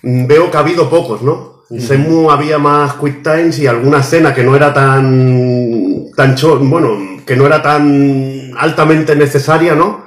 mm, 0.02 0.26
veo 0.26 0.50
que 0.50 0.56
ha 0.56 0.60
habido 0.60 0.90
pocos, 0.90 1.22
¿no? 1.22 1.64
En 1.70 1.78
Shenmue 1.78 2.30
había 2.30 2.58
más 2.58 2.94
quick 2.94 3.22
times 3.22 3.58
y 3.58 3.66
alguna 3.66 4.00
escena 4.00 4.34
que 4.34 4.44
no 4.44 4.54
era 4.54 4.72
tan, 4.72 6.10
tan 6.14 6.36
bueno, 6.68 7.22
que 7.26 7.34
no 7.34 7.46
era 7.46 7.62
tan 7.62 8.52
altamente 8.56 9.16
necesaria, 9.16 9.74
¿no? 9.74 10.03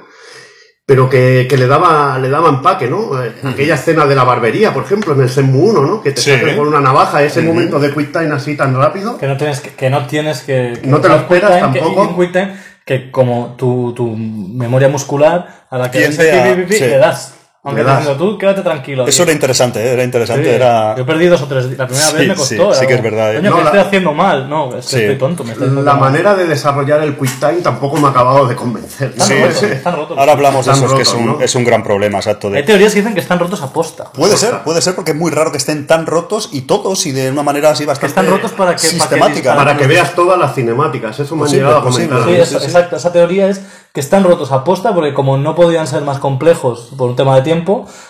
Pero 0.88 1.10
que, 1.10 1.46
que 1.50 1.58
le 1.58 1.66
daba 1.66 2.18
le 2.18 2.30
daba 2.30 2.48
empaque, 2.48 2.88
¿no? 2.88 3.22
Eh, 3.22 3.30
Aquella 3.44 3.74
escena 3.74 4.06
de 4.06 4.14
la 4.14 4.24
barbería, 4.24 4.72
por 4.72 4.84
ejemplo, 4.84 5.12
en 5.12 5.20
el 5.20 5.28
Senmu 5.28 5.66
1, 5.68 5.82
¿no? 5.82 6.02
Que 6.02 6.12
te 6.12 6.20
Sí. 6.22 6.30
sacan 6.30 6.56
con 6.56 6.66
una 6.66 6.80
navaja, 6.80 7.22
ese 7.22 7.42
momento 7.42 7.78
de 7.78 7.92
quick 7.92 8.10
time 8.10 8.34
así 8.34 8.56
tan 8.56 8.74
rápido. 8.74 9.18
Que 9.18 9.26
no 9.26 9.36
tienes 9.36 9.60
que, 9.60 9.68
que 9.74 9.90
no 9.90 10.06
tienes 10.06 10.40
que. 10.40 10.78
que 10.80 10.86
No 10.86 10.98
te 11.02 11.08
lo 11.10 11.16
esperas 11.16 11.58
time, 11.60 11.72
que- 11.74 11.80
tampoco. 11.80 12.02
un 12.08 12.16
quick 12.18 12.32
time 12.32 12.56
que 12.86 13.10
como 13.10 13.54
tu, 13.58 13.92
tu 13.94 14.16
memoria 14.16 14.88
muscular 14.88 15.66
a 15.68 15.76
la 15.76 15.90
que 15.90 16.08
pi, 16.08 16.16
pi, 16.16 16.62
pi, 16.64 16.74
sí. 16.74 16.80
le 16.86 16.96
das. 16.96 17.34
Aunque 17.68 17.84
diciendo, 17.84 18.16
tú 18.16 18.38
quédate 18.38 18.62
tranquilo. 18.62 19.06
Eso 19.06 19.16
tío". 19.16 19.22
era 19.24 19.32
interesante, 19.32 19.80
¿eh? 19.84 19.92
era 19.92 20.04
interesante. 20.04 20.44
Sí, 20.44 20.50
Era... 20.50 20.96
Yo 20.96 21.06
perdí 21.06 21.26
dos 21.26 21.42
o 21.42 21.46
tres. 21.46 21.66
La 21.78 21.86
primera 21.86 22.06
Sí, 22.08 22.16
vez 22.16 22.28
me 22.28 22.34
costó. 22.34 22.72
sí 22.74 22.78
era 22.80 22.86
que 22.88 22.94
es 22.94 23.02
verdad, 23.02 23.32
¿eh? 23.32 23.36
Coño, 23.38 23.50
No, 23.50 23.56
¿qué 23.56 23.62
la- 23.62 23.68
estoy 23.70 23.80
haciendo 23.86 24.12
mal? 24.12 24.48
No, 24.48 24.76
es 24.76 24.86
que 24.86 25.00
estoy 25.02 25.18
tonto. 25.18 25.44
Me 25.44 25.52
estoy 25.52 25.68
La 25.70 25.82
mal. 25.94 26.00
manera 26.00 26.34
de 26.34 26.46
desarrollar 26.46 27.02
el 27.02 27.16
quick 27.16 27.38
time 27.38 27.60
tampoco 27.62 27.96
me 27.98 28.06
ha 28.08 28.10
acabado 28.10 28.46
de 28.46 28.54
convencer. 28.56 29.08
Están 29.10 29.26
Sí, 29.26 29.34
rotos, 29.40 29.56
sí. 29.58 29.66
están 29.66 29.96
rotos. 29.96 30.18
Ahora 30.18 30.32
hablamos 30.32 30.66
de 30.66 30.72
eso, 30.72 30.96
que 30.96 31.02
es 31.02 31.12
un, 31.14 31.26
¿no? 31.26 31.40
es 31.40 31.54
un 31.54 31.64
gran 31.64 31.82
problema, 31.82 32.18
exacto. 32.18 32.50
de- 32.50 32.58
Hay 32.58 32.64
teorías 32.64 32.92
que 32.92 33.00
dicen 33.00 33.14
que 33.14 33.20
están 33.20 33.38
rotos 33.38 33.62
a 33.62 33.72
posta. 33.72 34.04
Puede 34.12 34.36
ser, 34.36 34.60
puede 34.64 34.80
ser 34.82 34.94
porque 34.94 35.12
es 35.12 35.16
muy 35.16 35.30
raro 35.30 35.50
que 35.52 35.58
estén 35.58 35.86
tan 35.86 36.06
rotos 36.06 36.48
y 36.52 36.62
todos 36.62 37.04
y 37.06 37.12
de 37.12 37.30
una 37.30 37.42
manera 37.42 37.70
así 37.70 37.84
bastante 37.84 38.08
están 38.08 38.26
rotos 38.26 38.52
para 38.52 38.74
que- 38.74 38.82
para 38.82 38.90
que 38.90 38.98
sistemática. 38.98 39.54
Para 39.54 39.76
que 39.76 39.86
veas 39.86 40.14
todas 40.14 40.38
las 40.38 40.54
cinemáticas, 40.54 41.18
eso 41.20 41.36
me 41.36 41.44
han 41.44 41.50
llegado 41.50 41.76
a 41.78 41.82
comentar. 41.82 42.24
Sí. 42.24 42.54
exacto. 42.56 42.96
Esa 42.96 43.12
teoría 43.12 43.48
es 43.48 43.60
que 43.92 44.00
están 44.00 44.22
rotos 44.24 44.52
a 44.52 44.64
posta 44.64 44.94
porque 44.94 45.12
como 45.14 45.38
no 45.38 45.54
podían 45.54 45.86
ser 45.86 46.02
más 46.02 46.18
complejos 46.18 46.90
por 46.96 47.08
un 47.10 47.16
tema 47.16 47.34
de 47.34 47.42
tiempo, 47.42 47.57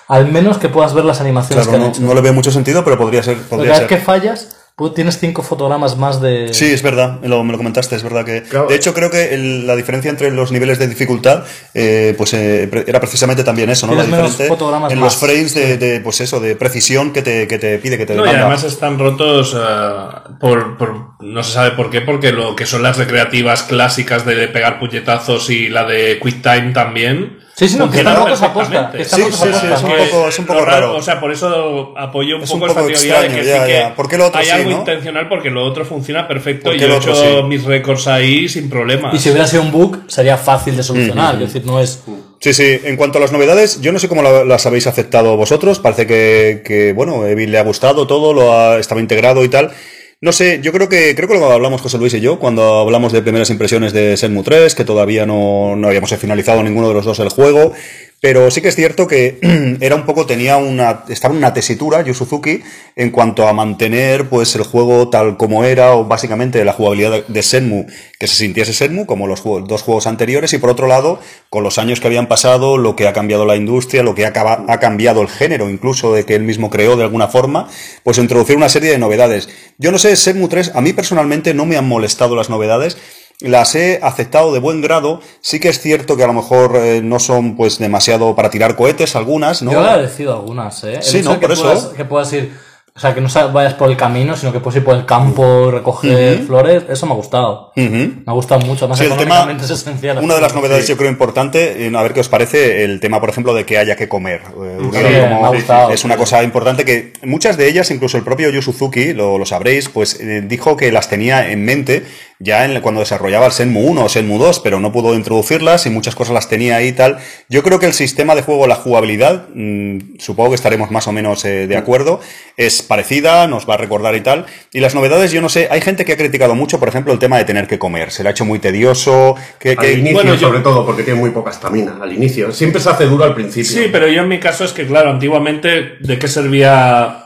al 0.08 0.30
menos 0.30 0.58
que 0.58 0.68
puedas 0.68 0.94
ver 0.94 1.04
las 1.04 1.20
animaciones 1.20 1.66
Claro, 1.66 1.70
que 1.70 1.76
han 1.76 1.90
no, 1.90 1.96
hecho. 1.96 2.02
no 2.06 2.14
le 2.14 2.20
veo 2.20 2.32
mucho 2.32 2.50
sentido, 2.50 2.84
pero 2.84 2.96
podría 2.98 3.22
ser. 3.22 3.36
Podría 3.38 3.72
cada 3.72 3.80
vez 3.80 3.88
que 3.88 3.98
fallas, 3.98 4.54
Pu- 4.76 4.94
Tienes 4.94 5.18
cinco 5.18 5.42
fotogramas 5.42 5.96
más 5.96 6.20
de. 6.20 6.54
Sí, 6.54 6.66
es 6.66 6.82
verdad, 6.82 7.18
me 7.20 7.26
lo, 7.26 7.42
me 7.42 7.50
lo 7.50 7.58
comentaste, 7.58 7.96
es 7.96 8.04
verdad 8.04 8.24
que... 8.24 8.44
Claro. 8.44 8.68
De 8.68 8.76
hecho, 8.76 8.94
creo 8.94 9.10
que 9.10 9.34
el- 9.34 9.66
la 9.66 9.74
diferencia 9.74 10.08
entre 10.08 10.30
los 10.30 10.52
niveles 10.52 10.78
de 10.78 10.86
dificultad, 10.86 11.42
eh, 11.74 12.14
pues 12.16 12.32
eh, 12.34 12.70
era 12.86 13.00
precisamente 13.00 13.42
también 13.42 13.70
eso, 13.70 13.88
¿no? 13.88 13.96
La 13.96 14.04
diferencia 14.04 14.46
fotogramas 14.46 14.92
en 14.92 15.00
más. 15.00 15.06
los 15.14 15.16
frames 15.16 15.52
de, 15.54 15.78
de, 15.78 16.00
pues 16.00 16.20
eso, 16.20 16.38
de 16.38 16.54
precisión 16.54 17.12
que 17.12 17.22
te, 17.22 17.48
que 17.48 17.58
te 17.58 17.76
pide, 17.78 17.98
que 17.98 18.06
te 18.06 18.14
No, 18.14 18.24
y 18.24 18.28
además 18.28 18.62
están 18.62 19.00
rotos 19.00 19.52
eh, 19.58 20.34
por, 20.38 20.78
por- 20.78 21.08
no 21.22 21.42
se 21.42 21.54
sabe 21.54 21.72
por 21.72 21.90
qué, 21.90 22.00
porque 22.02 22.30
lo 22.30 22.54
que 22.54 22.64
son 22.64 22.84
las 22.84 22.98
recreativas 22.98 23.64
clásicas 23.64 24.24
de 24.24 24.46
pegar 24.46 24.78
puñetazos 24.78 25.50
y 25.50 25.68
la 25.70 25.86
de 25.86 26.20
Quick 26.22 26.40
Time 26.40 26.70
también. 26.72 27.37
Sí, 27.58 27.68
sí, 27.68 27.76
no, 27.76 27.90
que 27.90 27.98
están 27.98 28.14
funcionaron 28.14 28.24
rotos 28.24 28.42
a 28.42 28.52
posta, 28.52 28.90
perfectamente. 28.92 28.96
que 28.98 29.02
están 29.02 29.18
Sí, 29.18 29.26
sí, 29.32 29.58
sí, 29.60 29.66
es 29.74 29.82
un 29.82 29.90
poco- 30.12 30.28
es 30.28 30.38
un 30.38 30.46
poco 30.46 30.60
lo 30.60 30.64
raro. 30.64 30.94
O 30.96 31.02
sea, 31.02 31.18
por 31.18 31.32
eso 31.32 31.92
apoyo 31.98 32.36
un 32.36 32.42
Es 32.44 32.50
un 32.50 32.60
poco, 32.60 32.72
poco 32.74 32.88
esta 32.88 33.00
teoría 33.02 33.20
de 33.22 33.28
que 33.40 33.44
ya, 33.44 33.60
sí 33.60 33.66
que 33.66 33.72
ya. 33.80 33.94
¿Por 33.96 34.08
qué 34.08 34.16
lo 34.16 34.26
otro 34.28 34.38
hay 34.38 34.46
sí, 34.46 34.50
algo 34.52 34.70
no? 34.70 34.76
intencional 34.78 35.28
porque 35.28 35.50
lo 35.50 35.64
otro 35.64 35.84
funciona 35.84 36.28
perfecto 36.28 36.66
¿Por 36.66 36.76
y 36.76 36.78
yo 36.78 36.86
he 36.86 36.96
hecho 36.96 37.14
sí? 37.16 37.42
mis 37.48 37.64
récords 37.64 38.06
ahí 38.06 38.48
sin 38.48 38.70
problemas. 38.70 39.12
Y 39.12 39.18
si 39.18 39.30
hubiera 39.30 39.48
sido 39.48 39.62
un 39.62 39.72
bug, 39.72 39.98
sería 40.06 40.36
fácil 40.36 40.76
de 40.76 40.84
solucionar. 40.84 41.34
Es 41.42 41.52
decir, 41.52 41.66
no 41.66 41.80
es. 41.80 42.00
Sí, 42.38 42.54
sí. 42.54 42.78
En 42.84 42.96
cuanto 42.96 43.18
a 43.18 43.20
las 43.20 43.32
novedades, 43.32 43.80
yo 43.80 43.90
no 43.90 43.98
sé 43.98 44.08
cómo 44.08 44.22
la- 44.22 44.44
las 44.44 44.64
habéis 44.64 44.86
aceptado 44.86 45.36
vosotros. 45.36 45.80
Parece 45.80 46.06
que, 46.06 46.62
que 46.64 46.92
bueno, 46.92 47.26
Evil 47.26 47.50
le 47.50 47.58
ha 47.58 47.64
gustado 47.64 48.06
todo, 48.06 48.32
lo 48.32 48.52
ha, 48.52 48.78
estaba 48.78 49.00
integrado 49.00 49.42
y 49.42 49.48
tal. 49.48 49.72
No 50.20 50.32
sé, 50.32 50.58
yo 50.60 50.72
creo 50.72 50.88
que 50.88 51.14
creo 51.14 51.28
que 51.28 51.34
lo 51.34 51.52
hablamos 51.52 51.80
José 51.80 51.96
Luis 51.96 52.12
y 52.14 52.20
yo 52.20 52.40
cuando 52.40 52.80
hablamos 52.80 53.12
de 53.12 53.22
primeras 53.22 53.50
impresiones 53.50 53.92
de 53.92 54.16
Shenmue 54.16 54.42
3, 54.42 54.74
que 54.74 54.84
todavía 54.84 55.26
no, 55.26 55.76
no 55.76 55.86
habíamos 55.86 56.12
finalizado 56.16 56.60
ninguno 56.64 56.88
de 56.88 56.94
los 56.94 57.04
dos 57.04 57.20
el 57.20 57.28
juego. 57.28 57.72
Pero 58.20 58.50
sí 58.50 58.60
que 58.60 58.68
es 58.68 58.74
cierto 58.74 59.06
que 59.06 59.38
era 59.80 59.94
un 59.94 60.04
poco, 60.04 60.26
tenía 60.26 60.56
una, 60.56 61.04
estaba 61.08 61.32
en 61.32 61.38
una 61.38 61.54
tesitura, 61.54 62.02
Yu 62.02 62.14
Suzuki, 62.14 62.62
en 62.96 63.10
cuanto 63.10 63.46
a 63.46 63.52
mantener 63.52 64.28
pues 64.28 64.56
el 64.56 64.64
juego 64.64 65.08
tal 65.08 65.36
como 65.36 65.62
era, 65.64 65.94
o 65.94 66.04
básicamente 66.04 66.64
la 66.64 66.72
jugabilidad 66.72 67.24
de- 67.28 67.42
Shenmue, 67.42 67.86
que 68.18 68.26
se 68.26 68.34
sintiese 68.34 68.72
Shenmue, 68.72 69.06
como 69.06 69.28
los 69.28 69.44
dos 69.44 69.82
juegos 69.82 70.08
anteriores, 70.08 70.52
y 70.52 70.58
por 70.58 70.70
otro 70.70 70.88
lado, 70.88 71.20
con 71.48 71.62
los 71.62 71.78
años 71.78 72.00
que 72.00 72.08
habían 72.08 72.26
pasado, 72.26 72.76
lo 72.76 72.96
que 72.96 73.06
ha 73.06 73.12
cambiado 73.12 73.46
la 73.46 73.54
industria, 73.54 74.02
lo 74.02 74.16
que 74.16 74.26
ha, 74.26 74.32
ha 74.66 74.80
cambiado 74.80 75.22
el 75.22 75.28
género, 75.28 75.70
incluso 75.70 76.12
de 76.12 76.24
que 76.24 76.34
él 76.34 76.42
mismo 76.42 76.70
creó 76.70 76.96
de 76.96 77.04
alguna 77.04 77.28
forma, 77.28 77.68
pues 78.02 78.18
introducir 78.18 78.56
una 78.56 78.68
serie 78.68 78.90
de 78.90 78.98
novedades. 78.98 79.48
Yo 79.78 79.92
no 79.92 79.98
sé, 79.98 80.12
Shenmue 80.16 80.48
3, 80.48 80.72
a 80.74 80.80
mí 80.80 80.92
personalmente 80.92 81.54
no 81.54 81.66
me 81.66 81.76
han 81.76 81.86
molestado 81.86 82.34
las 82.34 82.50
novedades, 82.50 82.96
las 83.40 83.74
he 83.74 84.00
aceptado 84.02 84.52
de 84.52 84.58
buen 84.60 84.80
grado. 84.80 85.20
Sí 85.40 85.60
que 85.60 85.68
es 85.68 85.80
cierto 85.80 86.16
que 86.16 86.24
a 86.24 86.26
lo 86.26 86.32
mejor 86.32 86.72
eh, 86.76 87.00
no 87.02 87.18
son 87.20 87.56
pues 87.56 87.78
demasiado 87.78 88.34
para 88.34 88.50
tirar 88.50 88.74
cohetes 88.76 89.14
algunas, 89.16 89.62
¿no? 89.62 89.72
Yo 89.72 89.82
he 89.82 89.88
agradecido 89.88 90.32
algunas, 90.34 90.82
¿eh? 90.84 90.94
El 90.96 91.02
Sí, 91.02 91.18
hecho 91.18 91.34
¿no? 91.34 91.40
que 91.40 91.46
Por 91.48 91.52
eso. 91.56 91.92
Que 91.94 92.04
puedas 92.04 92.32
ir. 92.32 92.52
O 92.96 93.00
sea, 93.00 93.14
que 93.14 93.20
no 93.20 93.28
vayas 93.52 93.74
por 93.74 93.88
el 93.88 93.96
camino, 93.96 94.36
sino 94.36 94.52
que 94.52 94.58
puedes 94.58 94.78
ir 94.78 94.84
por 94.84 94.96
el 94.96 95.06
campo, 95.06 95.70
recoger 95.70 96.40
flores. 96.44 96.82
Eso 96.88 97.06
me 97.06 97.12
ha 97.12 97.14
gustado. 97.14 97.70
Me 97.76 98.22
ha 98.26 98.32
gustado 98.32 98.60
mucho. 98.66 98.86
Además, 98.86 98.98
Sí, 98.98 99.04
el 99.04 99.16
tema, 99.16 99.56
es 99.56 99.70
esencial. 99.70 100.18
una 100.18 100.34
de 100.34 100.40
las 100.40 100.52
novedades 100.52 100.88
yo 100.88 100.96
creo 100.96 101.08
importante, 101.08 101.92
a 101.96 102.02
ver 102.02 102.12
qué 102.12 102.18
os 102.18 102.28
parece, 102.28 102.82
el 102.82 102.98
tema, 102.98 103.20
por 103.20 103.30
ejemplo, 103.30 103.54
de 103.54 103.64
que 103.64 103.78
haya 103.78 103.94
que 103.94 104.08
comer. 104.08 104.40
Eh, 104.64 104.78
Sí, 104.80 104.98
me 104.98 105.44
ha 105.44 105.48
gustado. 105.50 105.90
es 105.92 106.02
una 106.02 106.16
cosa 106.16 106.42
importante 106.42 106.84
que 106.84 107.12
muchas 107.22 107.56
de 107.56 107.68
ellas, 107.68 107.88
incluso 107.92 108.16
el 108.16 108.24
propio 108.24 108.50
Yu 108.50 108.62
Suzuki, 108.62 109.12
lo, 109.12 109.38
lo 109.38 109.46
sabréis, 109.46 109.88
pues 109.88 110.18
eh, 110.18 110.42
dijo 110.44 110.76
que 110.76 110.90
las 110.90 111.08
tenía 111.08 111.52
en 111.52 111.64
mente 111.64 112.04
ya 112.40 112.64
en, 112.64 112.80
cuando 112.80 113.00
desarrollaba 113.00 113.46
el 113.46 113.52
Shenmue 113.52 113.84
1 113.84 114.04
o 114.04 114.08
Shenmue 114.08 114.38
2, 114.38 114.60
pero 114.60 114.78
no 114.80 114.92
pudo 114.92 115.14
introducirlas 115.14 115.86
y 115.86 115.90
muchas 115.90 116.14
cosas 116.14 116.34
las 116.34 116.48
tenía 116.48 116.76
ahí 116.76 116.88
y 116.88 116.92
tal. 116.92 117.18
Yo 117.48 117.62
creo 117.62 117.78
que 117.80 117.86
el 117.86 117.92
sistema 117.94 118.34
de 118.34 118.42
juego, 118.42 118.66
la 118.66 118.76
jugabilidad, 118.76 119.48
mm, 119.54 120.18
supongo 120.18 120.50
que 120.50 120.54
estaremos 120.56 120.90
más 120.90 121.08
o 121.08 121.12
menos 121.12 121.44
eh, 121.44 121.66
de 121.66 121.76
acuerdo, 121.76 122.20
es 122.56 122.82
parecida, 122.82 123.46
nos 123.48 123.68
va 123.68 123.74
a 123.74 123.76
recordar 123.78 124.14
y 124.14 124.20
tal. 124.20 124.46
Y 124.72 124.80
las 124.80 124.94
novedades, 124.94 125.32
yo 125.32 125.40
no 125.40 125.48
sé, 125.48 125.68
hay 125.70 125.80
gente 125.80 126.04
que 126.04 126.12
ha 126.12 126.16
criticado 126.16 126.54
mucho, 126.54 126.78
por 126.78 126.88
ejemplo, 126.88 127.12
el 127.12 127.18
tema 127.18 127.38
de 127.38 127.44
tener 127.44 127.66
que 127.66 127.78
comer. 127.78 128.10
Se 128.12 128.22
le 128.22 128.28
ha 128.28 128.32
hecho 128.32 128.44
muy 128.44 128.58
tedioso. 128.60 129.34
Que, 129.58 129.74
que- 129.76 129.86
Al 129.86 129.98
inicio, 129.98 130.14
bueno, 130.14 130.34
yo- 130.34 130.40
sobre 130.48 130.60
todo, 130.60 130.86
porque 130.86 131.02
tiene 131.02 131.18
muy 131.18 131.30
poca 131.30 131.50
estamina. 131.50 131.98
Al 132.00 132.12
inicio. 132.12 132.52
Siempre 132.52 132.80
se 132.80 132.90
hace 132.90 133.04
duro 133.06 133.24
al 133.24 133.34
principio. 133.34 133.70
Sí, 133.70 133.88
pero 133.90 134.06
yo 134.08 134.22
en 134.22 134.28
mi 134.28 134.38
caso 134.38 134.64
es 134.64 134.72
que, 134.72 134.86
claro, 134.86 135.10
antiguamente, 135.10 135.96
¿de 136.00 136.18
qué 136.18 136.28
servía 136.28 137.24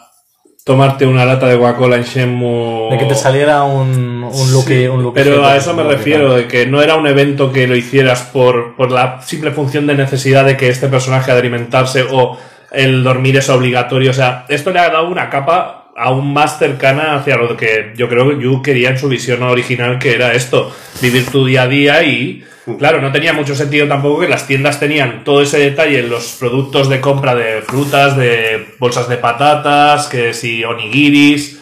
tomarte 0.65 1.07
una 1.07 1.25
lata 1.25 1.47
de 1.47 1.59
Coca-Cola 1.59 1.97
en 1.97 2.05
Shenmue? 2.05 2.89
De 2.91 2.99
que 2.99 3.05
te 3.07 3.15
saliera 3.15 3.65
un, 3.65 4.25
un 4.25 4.53
Lucky. 4.53 4.75
Sí, 4.75 4.87
un 4.87 5.03
Lucky 5.03 5.15
pero 5.15 5.45
a 5.45 5.57
eso 5.57 5.75
me 5.75 5.83
refiero, 5.83 6.35
de 6.35 6.47
que 6.47 6.67
no 6.67 6.83
era 6.83 6.95
un 6.95 7.07
evento 7.07 7.53
que 7.53 7.67
lo 7.67 7.77
hicieras 7.77 8.23
por, 8.33 8.77
por 8.77 8.91
la 8.91 9.21
simple 9.23 9.51
función 9.51 9.87
de 9.87 9.95
necesidad 9.95 10.45
de 10.45 10.57
que 10.57 10.69
este 10.69 10.89
personaje 10.89 11.31
ha 11.31 11.35
de 11.35 11.41
alimentarse 11.41 12.05
o 12.11 12.39
el 12.71 13.03
dormir 13.03 13.37
es 13.37 13.49
obligatorio. 13.51 14.11
O 14.11 14.15
sea, 14.15 14.47
esto 14.49 14.71
le 14.71 14.79
ha 14.79 14.91
dado 14.91 15.09
una 15.09 15.29
capa 15.31 15.91
aún 15.97 16.33
más 16.33 16.59
cercana 16.59 17.17
hacia 17.17 17.37
lo 17.37 17.57
que 17.57 17.93
yo 17.97 18.09
creo 18.09 18.31
que 18.31 18.43
Yu 18.43 18.63
quería 18.63 18.91
en 18.91 18.99
su 18.99 19.09
visión 19.09 19.43
original, 19.43 19.99
que 19.99 20.15
era 20.15 20.33
esto, 20.33 20.73
vivir 21.01 21.27
tu 21.27 21.45
día 21.45 21.63
a 21.63 21.69
día 21.69 22.03
y... 22.03 22.45
Claro, 22.79 23.01
no 23.01 23.13
tenía 23.13 23.33
mucho 23.33 23.55
sentido 23.55 23.89
tampoco 23.89 24.21
que 24.21 24.29
las 24.29 24.47
tiendas 24.47 24.79
tenían 24.79 25.25
todo 25.25 25.43
ese 25.43 25.59
detalle 25.59 26.01
en 26.01 26.11
los 26.11 26.37
productos 26.39 26.89
de 26.89 27.01
compra 27.01 27.35
de 27.35 27.63
frutas, 27.63 28.17
de 28.17 28.75
bolsas 28.79 29.09
de 29.09 29.17
patatas, 29.17 30.07
que 30.07 30.33
si 30.33 30.65
onigiris, 30.65 31.61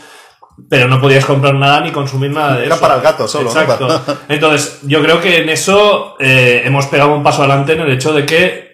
pero 0.69 0.89
no 0.89 1.01
podías 1.01 1.25
comprar 1.25 1.55
nada 1.55 1.81
ni 1.81 1.91
consumir 1.91 2.31
nada 2.31 2.57
de 2.57 2.67
Era 2.67 2.75
eso. 2.75 2.83
para 2.83 2.97
el 2.97 3.01
gato 3.01 3.27
solo, 3.27 3.53
¿no? 3.53 3.61
Exacto. 3.61 4.21
Entonces, 4.29 4.81
yo 4.83 5.03
creo 5.03 5.21
que 5.21 5.39
en 5.43 5.49
eso 5.49 6.17
eh, 6.21 6.63
hemos 6.65 6.87
pegado 6.87 7.15
un 7.15 7.23
paso 7.23 7.43
adelante 7.43 7.73
en 7.73 7.81
el 7.81 7.93
hecho 7.93 8.13
de 8.13 8.27
que 8.27 8.71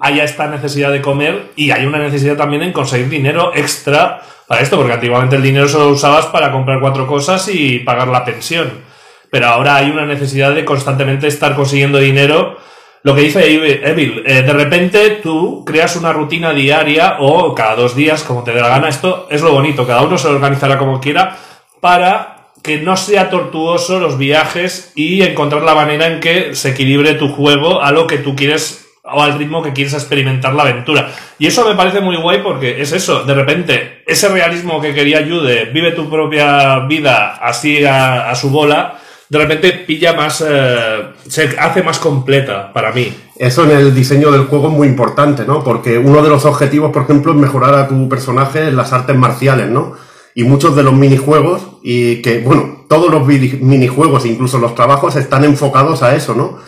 haya 0.00 0.24
esta 0.24 0.48
necesidad 0.48 0.90
de 0.90 1.00
comer 1.00 1.52
y 1.54 1.70
hay 1.70 1.86
una 1.86 1.98
necesidad 1.98 2.36
también 2.36 2.62
en 2.62 2.72
conseguir 2.72 3.08
dinero 3.08 3.52
extra 3.54 4.22
para 4.48 4.62
esto, 4.62 4.76
porque 4.76 4.94
antiguamente 4.94 5.36
el 5.36 5.42
dinero 5.42 5.68
solo 5.68 5.84
lo 5.84 5.90
usabas 5.92 6.26
para 6.26 6.50
comprar 6.50 6.80
cuatro 6.80 7.06
cosas 7.06 7.48
y 7.48 7.80
pagar 7.80 8.08
la 8.08 8.24
pensión. 8.24 8.87
Pero 9.30 9.46
ahora 9.46 9.76
hay 9.76 9.90
una 9.90 10.06
necesidad 10.06 10.54
de 10.54 10.64
constantemente 10.64 11.26
estar 11.26 11.54
consiguiendo 11.54 11.98
dinero. 11.98 12.56
Lo 13.02 13.14
que 13.14 13.22
dice 13.22 13.46
Evil, 13.46 14.22
eh, 14.26 14.42
de 14.42 14.52
repente 14.52 15.20
tú 15.22 15.64
creas 15.64 15.96
una 15.96 16.12
rutina 16.12 16.52
diaria 16.52 17.16
o 17.20 17.54
cada 17.54 17.76
dos 17.76 17.94
días, 17.94 18.22
como 18.22 18.42
te 18.42 18.52
dé 18.52 18.60
la 18.60 18.68
gana. 18.68 18.88
Esto 18.88 19.28
es 19.30 19.42
lo 19.42 19.52
bonito, 19.52 19.86
cada 19.86 20.02
uno 20.02 20.18
se 20.18 20.28
organizará 20.28 20.78
como 20.78 21.00
quiera 21.00 21.36
para 21.80 22.38
que 22.62 22.78
no 22.78 22.96
sea 22.96 23.30
tortuoso 23.30 24.00
los 24.00 24.18
viajes 24.18 24.92
y 24.96 25.22
encontrar 25.22 25.62
la 25.62 25.74
manera 25.74 26.06
en 26.08 26.20
que 26.20 26.54
se 26.54 26.70
equilibre 26.70 27.14
tu 27.14 27.28
juego 27.28 27.82
a 27.82 27.92
lo 27.92 28.06
que 28.06 28.18
tú 28.18 28.34
quieres 28.34 28.86
o 29.04 29.22
al 29.22 29.38
ritmo 29.38 29.62
que 29.62 29.72
quieres 29.72 29.94
experimentar 29.94 30.52
la 30.54 30.64
aventura. 30.64 31.10
Y 31.38 31.46
eso 31.46 31.66
me 31.66 31.76
parece 31.76 32.00
muy 32.00 32.16
guay 32.16 32.40
porque 32.42 32.82
es 32.82 32.92
eso, 32.92 33.24
de 33.24 33.32
repente, 33.32 34.02
ese 34.06 34.28
realismo 34.28 34.80
que 34.80 34.92
quería 34.92 35.20
Yude, 35.20 35.66
vive 35.66 35.92
tu 35.92 36.10
propia 36.10 36.80
vida 36.80 37.36
así 37.40 37.84
a 37.86 38.34
su 38.34 38.50
bola, 38.50 38.98
de 39.28 39.38
repente 39.38 39.72
pilla 39.86 40.14
más, 40.14 40.44
eh, 40.46 41.02
se 41.28 41.56
hace 41.58 41.82
más 41.82 41.98
completa 41.98 42.72
para 42.72 42.92
mí. 42.92 43.14
Eso 43.36 43.64
en 43.64 43.72
el 43.72 43.94
diseño 43.94 44.30
del 44.30 44.46
juego 44.46 44.68
es 44.68 44.74
muy 44.74 44.88
importante, 44.88 45.44
¿no? 45.44 45.62
Porque 45.62 45.98
uno 45.98 46.22
de 46.22 46.30
los 46.30 46.44
objetivos, 46.44 46.92
por 46.92 47.02
ejemplo, 47.02 47.32
es 47.32 47.38
mejorar 47.38 47.74
a 47.74 47.88
tu 47.88 48.08
personaje 48.08 48.68
en 48.68 48.76
las 48.76 48.92
artes 48.92 49.16
marciales, 49.16 49.68
¿no? 49.68 49.92
Y 50.34 50.44
muchos 50.44 50.74
de 50.76 50.82
los 50.82 50.94
minijuegos, 50.94 51.62
y 51.82 52.22
que, 52.22 52.40
bueno, 52.40 52.84
todos 52.88 53.10
los 53.10 53.26
minijuegos, 53.26 54.24
incluso 54.24 54.58
los 54.58 54.74
trabajos, 54.74 55.16
están 55.16 55.44
enfocados 55.44 56.02
a 56.02 56.14
eso, 56.14 56.34
¿no? 56.34 56.58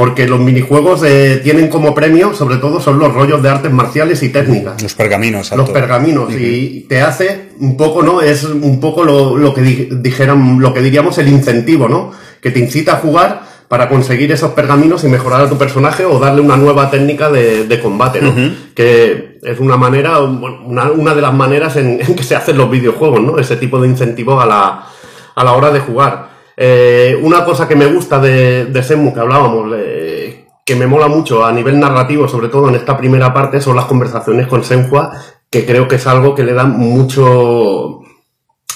Porque 0.00 0.26
los 0.26 0.40
minijuegos 0.40 1.02
eh, 1.04 1.40
tienen 1.42 1.68
como 1.68 1.94
premio, 1.94 2.32
sobre 2.32 2.56
todo, 2.56 2.80
son 2.80 2.98
los 2.98 3.12
rollos 3.12 3.42
de 3.42 3.50
artes 3.50 3.70
marciales 3.70 4.22
y 4.22 4.30
técnicas. 4.30 4.82
Los 4.82 4.94
pergaminos. 4.94 5.50
los 5.58 5.68
pergaminos 5.74 6.32
y 6.32 6.86
te 6.88 7.02
hace 7.02 7.50
un 7.60 7.76
poco 7.76 8.02
no 8.02 8.22
es 8.22 8.44
un 8.44 8.80
poco 8.80 9.04
lo, 9.04 9.36
lo 9.36 9.52
que 9.52 9.60
di- 9.60 9.88
dijeran 10.00 10.58
lo 10.58 10.72
que 10.72 10.80
diríamos 10.80 11.18
el 11.18 11.28
incentivo 11.28 11.86
no 11.86 12.12
que 12.40 12.50
te 12.50 12.60
incita 12.60 12.92
a 12.94 12.96
jugar 12.96 13.42
para 13.68 13.90
conseguir 13.90 14.32
esos 14.32 14.52
pergaminos 14.52 15.04
y 15.04 15.08
mejorar 15.08 15.42
a 15.42 15.48
tu 15.50 15.58
personaje 15.58 16.06
o 16.06 16.18
darle 16.18 16.40
una 16.40 16.56
nueva 16.56 16.90
técnica 16.90 17.30
de, 17.30 17.66
de 17.66 17.80
combate 17.80 18.22
no 18.22 18.32
que 18.74 19.38
es 19.42 19.60
una 19.60 19.76
manera 19.76 20.20
una, 20.20 20.90
una 20.90 21.14
de 21.14 21.20
las 21.20 21.34
maneras 21.34 21.76
en, 21.76 22.00
en 22.00 22.16
que 22.16 22.22
se 22.24 22.34
hacen 22.34 22.56
los 22.56 22.70
videojuegos 22.70 23.20
no 23.20 23.38
ese 23.38 23.56
tipo 23.56 23.78
de 23.80 23.88
incentivo 23.88 24.40
a 24.40 24.46
la 24.46 24.86
a 25.34 25.44
la 25.44 25.52
hora 25.52 25.70
de 25.70 25.80
jugar 25.80 26.29
Eh, 26.62 27.18
una 27.22 27.42
cosa 27.42 27.66
que 27.66 27.74
me 27.74 27.86
gusta 27.86 28.18
de, 28.20 28.66
de 28.66 28.82
Shenmue 28.82 29.14
que 29.14 29.20
hablábamos 29.20 29.72
eh, 29.78 30.44
que 30.66 30.76
me 30.76 30.86
mola 30.86 31.08
mucho 31.08 31.42
a 31.42 31.52
nivel 31.52 31.80
narrativo, 31.80 32.28
sobre 32.28 32.48
todo 32.48 32.68
en 32.68 32.74
esta 32.74 32.98
primera 32.98 33.32
parte, 33.32 33.62
son 33.62 33.76
las 33.76 33.86
conversaciones 33.86 34.46
con 34.46 34.62
Senhua, 34.62 35.10
que 35.48 35.64
creo 35.64 35.88
que 35.88 35.96
es 35.96 36.06
algo 36.06 36.34
que 36.34 36.44
le 36.44 36.52
da 36.52 36.64
mucho 36.64 38.00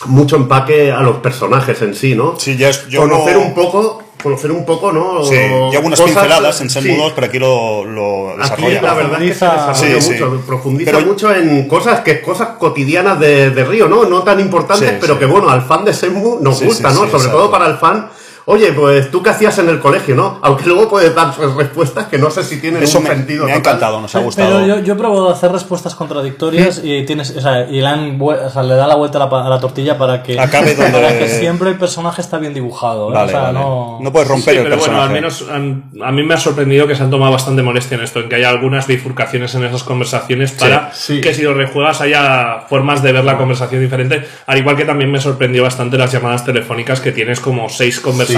mucho 0.07 0.37
empaque 0.37 0.91
a 0.93 1.01
los 1.03 1.17
personajes 1.19 1.81
en 1.83 1.95
sí, 1.95 2.15
¿no? 2.15 2.35
Sí, 2.39 2.57
ya 2.57 2.71
es- 2.71 2.89
yo 2.89 3.01
conocer 3.03 3.35
no- 3.37 3.43
un 3.43 3.55
poco, 3.55 4.03
conocer 4.25 4.51
un 4.51 4.65
poco, 4.65 4.91
¿no? 4.91 5.23
Sí, 5.25 5.35
y 5.37 5.77
algunas 5.77 6.01
Cosas- 6.01 6.17
pinceladas 6.17 6.61
en 6.61 6.67
Shenmue 6.69 6.93
sí. 6.95 6.99
2, 7.01 7.13
pero 7.15 7.27
aquí 7.29 7.39
lo, 7.39 7.85
lo 7.85 8.31
Aquí 8.31 8.41
desarrolla. 8.43 8.83
la 8.83 8.95
verdad 8.95 9.23
es 9.23 9.29
que 9.29 9.35
se 9.39 9.45
Profundiza- 9.47 9.69
desarrolla 9.69 10.01
Sí, 10.01 10.01
sí. 10.01 10.13
mucho, 10.25 10.43
profundiza 10.47 10.91
Pero- 10.91 11.07
mucho 11.07 11.33
en 11.35 11.69
cosas 11.69 12.01
que 12.01 12.21
cosas 12.23 12.49
cotidianas 12.59 13.21
de, 13.21 13.51
de 13.51 13.65
Río, 13.65 13.87
¿no? 13.87 14.05
No 14.07 14.23
tan 14.25 14.41
importantes, 14.41 14.89
Sí, 14.91 14.97
pero 15.01 15.15
sí. 15.15 15.21
que 15.21 15.27
bueno, 15.27 15.49
al 15.49 15.63
fan 15.63 15.85
de 15.85 15.93
Shenmue 15.93 16.39
nos 16.41 16.59
Sí, 16.59 16.65
gusta, 16.65 16.91
sí, 16.91 16.97
¿no? 16.97 17.05
sí, 17.05 17.11
Sobre 17.11 17.17
exacto. 17.25 17.39
todo 17.39 17.51
para 17.51 17.67
el 17.67 17.77
fan 17.77 18.09
oye, 18.47 18.73
pues 18.73 19.11
tú 19.11 19.23
qué 19.23 19.31
hacías 19.31 19.59
en 19.59 19.69
el 19.69 19.79
colegio, 19.81 20.15
¿no? 20.15 20.39
Aunque 20.43 20.67
luego 20.67 20.89
puedes 20.89 21.15
dar 21.15 21.33
pues, 21.35 21.55
respuestas 21.55 22.07
que 22.09 22.19
no 22.19 22.31
sé 22.31 22.43
si 22.45 22.61
tienen 22.61 22.83
Eso 22.83 22.99
un 22.99 23.05
me, 23.05 23.11
sentido. 23.11 23.45
me 23.47 23.53
ha 23.53 23.57
encantado, 23.57 24.01
nos 24.01 24.15
ha 24.15 24.21
gustado. 24.21 24.61
Pero 24.61 24.67
yo, 24.67 24.79
yo 24.85 24.93
he 24.95 24.97
probado 24.97 25.31
hacer 25.31 25.51
respuestas 25.53 25.95
contradictorias 25.95 26.81
y 26.85 27.05
tienes, 27.05 27.35
o 27.37 27.41
sea, 27.41 27.69
y 27.69 27.81
le, 27.81 27.87
han 27.87 28.19
o 28.21 28.51
sea, 28.51 28.63
le 28.63 28.75
da 28.75 28.87
la 28.87 28.95
vuelta 28.97 29.19
a 29.19 29.21
la, 29.25 29.31
pa- 29.31 29.47
a 29.47 29.49
la 29.49 29.61
tortilla 29.61 29.97
para 29.99 30.23
que, 30.23 30.39
Acabe 30.39 30.75
donde- 30.77 30.93
para 30.93 31.19
que 31.19 31.29
siempre 31.29 31.71
el 31.71 31.77
personaje 31.79 32.21
está 32.21 32.39
bien 32.39 32.55
dibujado. 32.55 33.11
¿eh? 33.11 33.15
Vale, 33.15 33.27
o 33.27 33.31
sea, 33.31 33.41
vale. 33.43 33.59
no... 33.59 33.99
No 34.01 34.13
puedes 34.13 34.29
romper 34.29 34.55
Sí, 34.55 34.59
el 34.61 34.65
pero 34.65 34.77
bueno, 34.77 34.93
personaje. 34.93 35.07
al 35.09 35.13
menos 35.13 35.45
han- 35.51 35.85
a 36.05 36.13
mí 36.13 36.23
me 36.23 36.35
ha 36.35 36.39
sorprendido 36.39 36.87
que 36.87 36.95
se 36.95 37.03
han 37.03 37.11
tomado 37.11 37.33
bastante 37.33 37.63
molestia 37.63 37.97
en 37.97 38.05
esto, 38.05 38.21
en 38.21 38.29
que 38.29 38.37
haya 38.37 38.51
algunas 38.51 38.87
bifurcaciones 38.87 39.55
en 39.55 39.65
esas 39.65 39.83
conversaciones 39.85 40.53
para 40.53 40.93
sí. 40.93 41.21
que 41.21 41.33
si 41.35 41.43
lo 41.43 41.55
rejuegas 41.55 42.01
haya 42.01 42.65
formas 42.69 43.03
de 43.03 43.13
ver 43.13 43.25
la 43.25 43.37
conversación 43.39 43.81
diferente. 43.81 44.23
Al 44.47 44.59
igual 44.59 44.77
que 44.77 44.85
también 44.85 45.11
me 45.11 45.21
sorprendió 45.21 45.63
bastante 45.63 45.97
las 45.97 46.13
llamadas 46.13 46.45
telefónicas 46.45 47.01
que 47.01 47.13
tienes 47.13 47.41
como 47.41 47.69
seis 47.69 48.01
conversaciones 48.01 48.34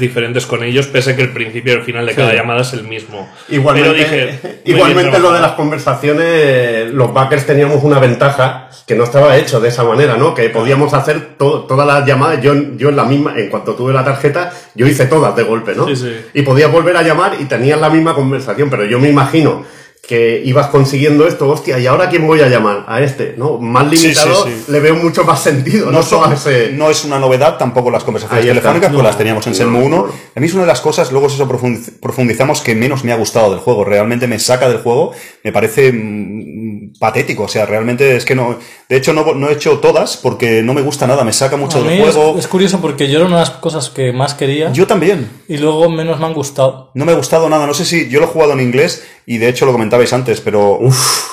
diferentes 0.00 0.46
con 0.46 0.62
ellos, 0.62 0.86
pese 0.86 1.14
que 1.16 1.22
el 1.22 1.32
principio 1.32 1.72
y 1.72 1.76
el 1.76 1.82
final 1.82 2.06
de 2.06 2.14
cada 2.14 2.34
llamada 2.34 2.60
es 2.62 2.72
el 2.72 2.84
mismo. 2.84 3.28
Igualmente, 3.48 3.90
Pero 3.90 4.26
dije, 4.26 4.60
igualmente 4.64 5.18
lo 5.18 5.32
de 5.32 5.40
las 5.40 5.52
conversaciones, 5.52 6.92
los 6.92 7.12
backers 7.12 7.46
teníamos 7.46 7.82
una 7.84 7.98
ventaja 7.98 8.68
que 8.86 8.94
no 8.94 9.04
estaba 9.04 9.36
hecho 9.36 9.60
de 9.60 9.68
esa 9.68 9.84
manera, 9.84 10.16
¿no? 10.16 10.34
Que 10.34 10.48
podíamos 10.48 10.94
hacer 10.94 11.34
to- 11.36 11.64
todas 11.64 11.86
las 11.86 12.06
llamadas, 12.06 12.40
yo, 12.42 12.54
yo 12.76 12.88
en 12.88 12.96
la 12.96 13.04
misma, 13.04 13.34
en 13.36 13.50
cuanto 13.50 13.74
tuve 13.74 13.92
la 13.92 14.02
tarjeta, 14.04 14.50
yo 14.74 14.86
hice 14.86 15.06
todas 15.06 15.36
de 15.36 15.42
golpe, 15.42 15.74
¿no? 15.74 15.86
Sí, 15.88 15.96
sí. 15.96 16.16
Y 16.34 16.42
podías 16.42 16.72
volver 16.72 16.96
a 16.96 17.02
llamar 17.02 17.36
y 17.38 17.44
tenías 17.44 17.78
la 17.80 17.90
misma 17.90 18.14
conversación, 18.14 18.70
pero 18.70 18.84
yo 18.86 18.98
me 18.98 19.10
imagino 19.10 19.64
que 20.08 20.40
ibas 20.42 20.68
consiguiendo 20.68 21.28
esto, 21.28 21.46
hostia, 21.50 21.78
¿y 21.78 21.86
ahora 21.86 22.08
quién 22.08 22.26
voy 22.26 22.40
a 22.40 22.48
llamar? 22.48 22.86
A 22.88 23.02
este, 23.02 23.34
¿no? 23.36 23.58
Más 23.58 23.90
sí, 23.90 23.96
limitado, 24.08 24.46
sí. 24.46 24.64
le 24.68 24.80
veo 24.80 24.94
mucho 24.96 25.22
más 25.22 25.40
sentido, 25.42 25.86
no, 25.86 25.98
no, 25.98 26.02
son- 26.02 26.32
ese... 26.32 26.70
no 26.72 26.88
es 26.90 27.04
una 27.04 27.18
novedad 27.18 27.58
tampoco 27.58 27.90
las 27.90 28.04
conversaciones 28.04 28.42
Ahí 28.42 28.48
telefónicas, 28.48 28.88
pues 28.88 28.96
No, 28.96 29.02
las 29.06 29.18
teníamos 29.18 29.46
en 29.46 29.52
no, 29.52 29.56
Senmu 29.58 29.84
1. 29.84 29.88
no. 29.96 30.06
A 30.34 30.40
mí 30.40 30.46
es 30.46 30.52
una 30.54 30.62
de 30.62 30.68
las 30.68 30.80
cosas, 30.80 31.12
luego 31.12 31.26
eso 31.26 31.46
profundiz- 31.46 31.92
profundizamos, 32.00 32.62
que 32.62 32.74
menos 32.74 33.04
me 33.04 33.12
ha 33.12 33.16
gustado 33.16 33.50
del 33.50 33.60
juego. 33.60 33.84
Realmente 33.84 34.26
me 34.26 34.38
saca 34.38 34.66
del 34.70 34.78
juego, 34.78 35.12
me 35.44 35.52
parece 35.52 35.92
mm, 35.92 36.92
patético. 36.98 37.42
O 37.42 37.48
sea, 37.48 37.66
realmente 37.66 38.16
es 38.16 38.24
que 38.24 38.34
no. 38.34 38.56
De 38.88 38.96
hecho, 38.96 39.12
no, 39.12 39.34
no 39.34 39.50
he 39.50 39.52
hecho 39.52 39.78
todas 39.78 40.16
porque 40.16 40.62
no 40.62 40.72
me 40.72 40.80
gusta 40.80 41.06
nada, 41.06 41.22
me 41.24 41.34
saca 41.34 41.56
mucho 41.58 41.78
A 41.78 41.82
del 41.82 41.90
mí 41.90 42.02
es, 42.02 42.14
juego. 42.14 42.38
es 42.38 42.48
curioso 42.48 42.80
porque 42.80 43.08
yo 43.10 43.18
era 43.18 43.26
una 43.26 43.36
de 43.36 43.40
las 43.42 43.50
cosas 43.50 43.90
que 43.90 44.12
más 44.12 44.32
quería 44.34 44.72
Yo 44.72 44.86
también. 44.86 45.28
y 45.48 45.58
luego 45.58 45.90
menos 45.90 46.18
me 46.18 46.24
han 46.26 46.32
gustado. 46.32 46.90
No 46.94 47.04
me 47.04 47.12
ha 47.12 47.16
gustado 47.16 47.48
nada. 47.50 47.66
No 47.66 47.74
sé 47.74 47.84
si 47.84 48.08
yo 48.08 48.20
lo 48.20 48.24
he 48.26 48.28
jugado 48.30 48.52
en 48.54 48.60
inglés 48.60 49.06
y 49.30 49.36
de 49.36 49.46
hecho 49.50 49.66
lo 49.66 49.72
comentabais 49.72 50.10
antes, 50.14 50.40
pero 50.40 50.78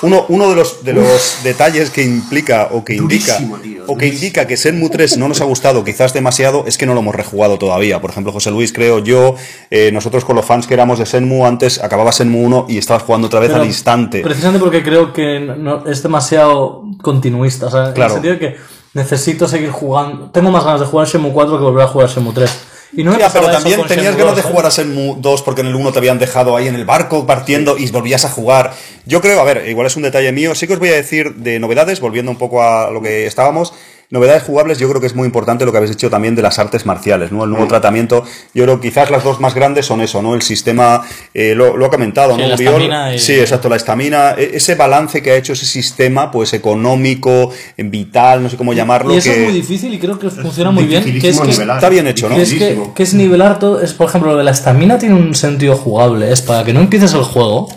uno, 0.02 0.26
uno 0.28 0.50
de 0.50 0.54
los, 0.54 0.84
de 0.84 0.92
los 0.92 1.38
detalles 1.42 1.88
que 1.88 2.02
implica 2.02 2.68
o 2.72 2.84
que 2.84 2.94
indica 2.94 3.32
Durísimo, 3.38 3.56
tío, 3.56 3.84
o 3.86 3.96
que 3.96 4.08
indica 4.08 4.46
que 4.46 4.58
Senmu 4.58 4.90
3 4.90 5.16
no 5.16 5.28
nos 5.28 5.40
ha 5.40 5.44
gustado 5.44 5.82
quizás 5.82 6.12
demasiado 6.12 6.64
es 6.66 6.76
que 6.76 6.84
no 6.84 6.92
lo 6.92 7.00
hemos 7.00 7.14
rejugado 7.14 7.58
todavía. 7.58 7.98
Por 8.02 8.10
ejemplo, 8.10 8.32
José 8.32 8.50
Luis, 8.50 8.70
creo 8.74 8.98
yo, 8.98 9.34
eh, 9.70 9.90
nosotros 9.92 10.26
con 10.26 10.36
los 10.36 10.44
fans 10.44 10.66
que 10.66 10.74
éramos 10.74 10.98
de 10.98 11.06
Senmu 11.06 11.46
antes 11.46 11.82
acababa 11.82 12.12
Senmu 12.12 12.44
1 12.44 12.66
y 12.68 12.76
estabas 12.76 13.02
jugando 13.02 13.28
otra 13.28 13.40
vez 13.40 13.48
Pero 13.48 13.62
al 13.62 13.66
instante. 13.66 14.20
Precisamente 14.20 14.60
porque 14.62 14.82
creo 14.82 15.14
que 15.14 15.40
no- 15.40 15.86
es 15.86 16.02
demasiado 16.02 16.82
continuista. 17.00 17.66
O 17.66 17.70
sea, 17.70 17.94
en 17.96 18.02
el 18.02 18.10
sentido 18.10 18.34
de 18.34 18.38
que 18.40 18.56
necesito 18.92 19.48
seguir 19.48 19.70
jugando. 19.70 20.30
Tengo 20.30 20.50
más 20.50 20.64
ganas 20.64 20.80
de 20.80 20.86
jugar 20.86 21.06
Shenmue 21.08 21.32
4 21.32 21.56
que 21.56 21.64
volver 21.64 21.84
a 21.84 21.88
jugar 21.88 22.10
Shenmue 22.10 22.34
3. 22.34 22.50
Y 22.92 23.02
no 23.02 23.12
me 23.12 23.18
Ya, 23.18 23.32
pero 23.32 23.50
también 23.50 23.84
tenías 23.86 24.14
Shenmue 24.14 24.18
ganas 24.18 24.36
de 24.36 24.42
2, 24.42 24.50
jugar 24.50 24.66
a 24.66 24.70
Senmu 24.70 25.16
2 25.20 25.42
porque 25.42 25.60
en 25.62 25.68
el 25.68 25.74
1 25.74 25.92
te 25.92 25.98
habían 25.98 26.18
dejado 26.18 26.56
ahí 26.56 26.68
en 26.68 26.74
el 26.74 26.84
barco 26.84 27.26
partiendo 27.26 27.76
y 27.78 27.90
volvías 27.90 28.24
a 28.24 28.30
jugar. 28.30 28.74
Yo 29.04 29.20
creo, 29.20 29.40
a 29.40 29.44
ver, 29.44 29.68
igual 29.68 29.86
es 29.86 29.96
un 29.96 30.02
detalle 30.02 30.32
mío. 30.32 30.54
Sí 30.54 30.66
que 30.66 30.74
os 30.74 30.78
voy 30.78 30.90
a 30.90 30.94
decir 30.94 31.34
de 31.34 31.58
novedades, 31.58 32.00
volviendo 32.00 32.30
un 32.30 32.38
poco 32.38 32.62
a 32.62 32.90
lo 32.90 33.02
que 33.02 33.26
estábamos. 33.26 33.72
Novedades 34.08 34.44
jugables, 34.44 34.78
yo 34.78 34.88
creo 34.88 35.00
que 35.00 35.08
es 35.08 35.14
muy 35.16 35.26
importante 35.26 35.64
lo 35.64 35.72
que 35.72 35.78
habéis 35.78 35.90
dicho 35.90 36.08
también 36.08 36.36
de 36.36 36.42
las 36.42 36.58
artes 36.60 36.86
marciales, 36.86 37.32
¿no? 37.32 37.42
El 37.42 37.50
nuevo 37.50 37.66
tratamiento. 37.66 38.22
Yo 38.54 38.62
creo 38.62 38.80
que 38.80 38.88
quizás 38.88 39.10
las 39.10 39.24
dos 39.24 39.40
más 39.40 39.54
grandes 39.54 39.84
son 39.86 40.00
eso, 40.00 40.22
¿no? 40.22 40.34
El 40.36 40.42
sistema, 40.42 41.02
eh, 41.34 41.54
lo, 41.56 41.76
lo 41.76 41.86
ha 41.86 41.90
comentado, 41.90 42.36
Sí, 42.36 42.40
¿no? 42.42 42.48
la 42.48 42.54
estamina 42.54 43.14
y- 43.14 43.18
Sí, 43.18 43.32
exacto, 43.34 43.68
la 43.68 43.76
estamina. 43.76 44.34
E- 44.38 44.52
Ese 44.54 44.76
balance 44.76 45.22
que 45.22 45.32
ha 45.32 45.36
hecho 45.36 45.54
ese 45.54 45.66
sistema, 45.66 46.30
pues 46.30 46.52
económico, 46.54 47.50
vital, 47.76 48.42
no 48.42 48.48
sé 48.48 48.56
cómo 48.56 48.72
llamarlo. 48.72 49.12
Y 49.14 49.18
eso 49.18 49.30
que 49.30 49.38
es 49.38 49.44
muy 49.44 49.52
difícil 49.54 49.92
y 49.92 49.98
creo 49.98 50.18
que 50.18 50.30
funciona 50.30 50.70
muy 50.70 50.84
bien. 50.84 51.02
Que 51.02 51.08
es 51.08 51.14
dificilísimo 51.14 51.44
que, 51.46 51.52
nivelar. 51.52 51.76
está 51.78 51.88
bien 51.88 52.06
hecho, 52.06 52.28
¿no? 52.28 52.36
que 52.36 52.42
es 52.42 52.54
que, 52.54 52.80
que 52.94 53.02
es 53.02 53.14
nivelar 53.14 53.58
todo. 53.58 53.80
Es, 53.82 53.92
por 53.92 54.08
ejemplo, 54.08 54.30
lo 54.32 54.38
de 54.38 54.44
la 54.44 54.52
estamina 54.52 54.98
tiene 54.98 55.14
un 55.16 55.34
sentido 55.34 55.76
jugable. 55.76 56.30
Es 56.30 56.42
para 56.42 56.62
que 56.64 56.72
no 56.72 56.80
empieces 56.80 57.12
el 57.14 57.22
juego 57.22 57.68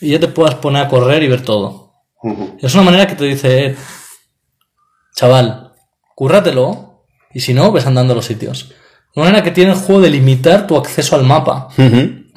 y 0.00 0.12
ya 0.12 0.20
te 0.20 0.28
puedas 0.28 0.54
poner 0.54 0.84
a 0.84 0.88
correr 0.88 1.22
y 1.22 1.28
ver 1.28 1.42
todo. 1.42 1.92
Es 2.60 2.74
una 2.74 2.82
manera 2.84 3.06
que 3.06 3.14
te 3.14 3.24
dice, 3.24 3.66
eh, 3.66 3.76
chaval, 5.20 5.74
cúrratelo 6.14 7.04
y 7.34 7.40
si 7.40 7.52
no, 7.52 7.70
ves 7.72 7.84
andando 7.84 8.14
a 8.14 8.16
los 8.16 8.24
sitios. 8.24 8.72
Una 9.14 9.26
manera 9.26 9.44
que 9.44 9.50
tiene 9.50 9.72
el 9.72 9.76
juego 9.76 10.00
de 10.00 10.08
limitar 10.08 10.66
tu 10.66 10.78
acceso 10.78 11.14
al 11.14 11.24
mapa. 11.24 11.68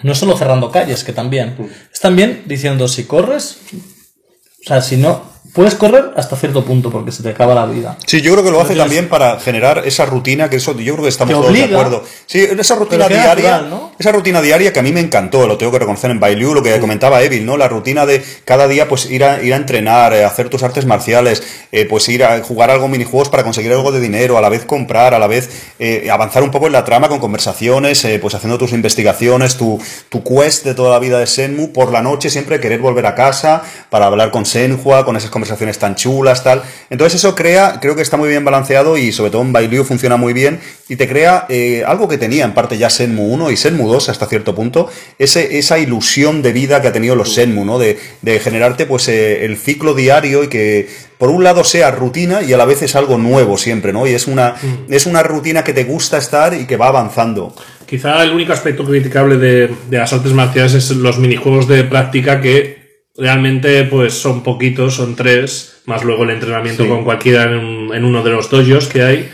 No 0.03 0.13
solo 0.15 0.35
cerrando 0.35 0.69
calles, 0.69 1.05
que 1.05 1.13
también. 1.13 1.55
Es 1.93 2.01
también 2.01 2.43
diciendo, 2.45 2.89
si 2.89 3.05
corres, 3.05 3.59
o 3.73 4.67
sea, 4.67 4.81
si 4.81 4.97
no, 4.97 5.21
puedes 5.53 5.75
correr 5.75 6.11
hasta 6.17 6.35
cierto 6.35 6.65
punto 6.65 6.89
porque 6.89 7.11
se 7.11 7.21
te 7.21 7.29
acaba 7.29 7.53
la 7.53 7.65
vida. 7.65 7.97
Sí, 8.07 8.21
yo 8.21 8.31
creo 8.33 8.43
que 8.43 8.51
lo 8.51 8.59
hace 8.59 8.73
Entonces- 8.73 8.95
también 8.95 9.09
para 9.09 9.39
generar 9.39 9.83
esa 9.85 10.05
rutina, 10.05 10.49
que 10.49 10.55
eso 10.55 10.75
yo 10.77 10.93
creo 10.93 11.03
que 11.03 11.09
estamos 11.09 11.33
todos 11.33 11.53
de 11.53 11.63
acuerdo. 11.63 12.03
Sí, 12.25 12.39
esa 12.39 12.75
rutina 12.75 13.07
diaria, 13.07 13.51
natural, 13.51 13.69
¿no? 13.69 13.91
esa 13.99 14.11
rutina 14.11 14.41
diaria 14.41 14.73
que 14.73 14.79
a 14.79 14.83
mí 14.83 14.91
me 14.91 14.99
encantó, 14.99 15.45
lo 15.45 15.57
tengo 15.57 15.71
que 15.71 15.79
reconocer 15.79 16.09
en 16.09 16.19
Bailu, 16.19 16.55
lo 16.55 16.63
que 16.63 16.79
comentaba 16.79 17.21
Evil, 17.21 17.45
¿no? 17.45 17.55
La 17.57 17.67
rutina 17.67 18.05
de 18.07 18.23
cada 18.45 18.67
día 18.67 18.87
pues 18.87 19.05
ir 19.11 19.23
a, 19.23 19.43
ir 19.43 19.53
a 19.53 19.57
entrenar, 19.57 20.13
eh, 20.13 20.25
hacer 20.25 20.49
tus 20.49 20.63
artes 20.63 20.87
marciales, 20.87 21.43
eh, 21.71 21.85
pues 21.85 22.09
ir 22.09 22.23
a 22.23 22.41
jugar 22.41 22.71
algo 22.71 22.87
minijuegos 22.87 23.29
para 23.29 23.43
conseguir 23.43 23.71
algo 23.73 23.91
de 23.91 23.99
dinero, 23.99 24.39
a 24.39 24.41
la 24.41 24.49
vez 24.49 24.65
comprar, 24.65 25.13
a 25.13 25.19
la 25.19 25.27
vez 25.27 25.49
eh, 25.77 26.09
avanzar 26.11 26.41
un 26.41 26.49
poco 26.49 26.65
en 26.65 26.73
la 26.73 26.83
trama 26.83 27.09
con 27.09 27.19
conversaciones, 27.19 28.03
eh, 28.05 28.17
pues 28.19 28.33
haciendo 28.33 28.57
tus 28.57 28.71
investigaciones, 28.71 29.55
tu, 29.57 29.79
tu 30.09 30.23
quest 30.23 30.65
de 30.65 30.73
toda 30.73 30.91
la 30.91 30.99
vida 30.99 31.19
de 31.19 31.27
Senmu, 31.27 31.71
por 31.71 31.91
la 31.91 32.01
noche 32.01 32.31
siempre 32.31 32.59
querer 32.59 32.79
volver 32.79 33.05
a 33.05 33.13
casa 33.13 33.61
para 33.91 34.07
hablar 34.07 34.31
con 34.31 34.47
Senhua, 34.47 35.05
con 35.05 35.15
esas 35.15 35.29
conversaciones 35.29 35.42
tan 35.79 35.95
chulas, 35.95 36.43
tal. 36.43 36.63
Entonces 36.89 37.19
eso 37.19 37.35
crea, 37.35 37.79
creo 37.81 37.95
que 37.95 38.01
está 38.01 38.17
muy 38.17 38.29
bien 38.29 38.45
balanceado 38.45 38.97
y 38.97 39.11
sobre 39.11 39.31
todo 39.31 39.41
en 39.41 39.53
Bailu 39.53 39.83
funciona 39.83 40.17
muy 40.17 40.33
bien 40.33 40.59
y 40.89 40.95
te 40.95 41.07
crea 41.07 41.45
eh, 41.49 41.83
algo 41.85 42.07
que 42.07 42.17
tenía 42.17 42.45
en 42.45 42.53
parte 42.53 42.77
ya 42.77 42.89
Senmu 42.89 43.33
1 43.33 43.51
y 43.51 43.57
Senmu 43.57 43.87
2 43.87 44.09
hasta 44.09 44.27
cierto 44.27 44.53
punto, 44.55 44.89
ese, 45.17 45.57
esa 45.57 45.79
ilusión 45.79 46.41
de 46.41 46.53
vida 46.53 46.81
que 46.81 46.87
ha 46.87 46.93
tenido 46.93 47.15
los 47.15 47.33
Senmu, 47.33 47.65
¿no? 47.65 47.79
De, 47.79 47.99
de 48.21 48.39
generarte 48.39 48.85
pues 48.85 49.07
eh, 49.07 49.45
el 49.45 49.57
ciclo 49.57 49.93
diario 49.93 50.43
y 50.43 50.47
que 50.47 50.87
por 51.17 51.29
un 51.29 51.43
lado 51.43 51.63
sea 51.63 51.89
rutina 51.91 52.41
y 52.41 52.51
a 52.51 52.57
la 52.57 52.65
vez 52.65 52.81
es 52.81 52.95
algo 52.95 53.17
nuevo 53.17 53.57
siempre, 53.57 53.93
¿no? 53.93 54.05
Y 54.05 54.11
es 54.11 54.27
una, 54.27 54.55
es 54.89 55.05
una 55.05 55.23
rutina 55.23 55.63
que 55.63 55.71
te 55.71 55.85
gusta 55.85 56.17
estar 56.17 56.53
y 56.53 56.65
que 56.65 56.75
va 56.75 56.87
avanzando. 56.87 57.55
Quizá 57.85 58.21
el 58.23 58.31
único 58.31 58.51
aspecto 58.51 58.83
criticable 58.83 59.37
de, 59.37 59.69
de 59.89 59.97
las 59.97 60.11
artes 60.11 60.33
marciales 60.33 60.73
es 60.73 60.91
los 60.91 61.19
minijuegos 61.19 61.67
de 61.67 61.85
práctica 61.85 62.41
que 62.41 62.82
realmente 63.15 63.83
pues 63.85 64.13
son 64.13 64.43
poquitos, 64.43 64.95
son 64.95 65.15
tres, 65.15 65.81
más 65.85 66.03
luego 66.03 66.23
el 66.23 66.31
entrenamiento 66.31 66.83
Sí. 66.83 66.89
con 66.89 67.03
cualquiera 67.03 67.43
en, 67.43 67.57
un- 67.57 67.93
en 67.95 68.05
uno 68.05 68.23
de 68.23 68.31
los 68.31 68.49
dojos 68.49 68.87
que 68.87 69.03
hay. 69.03 69.29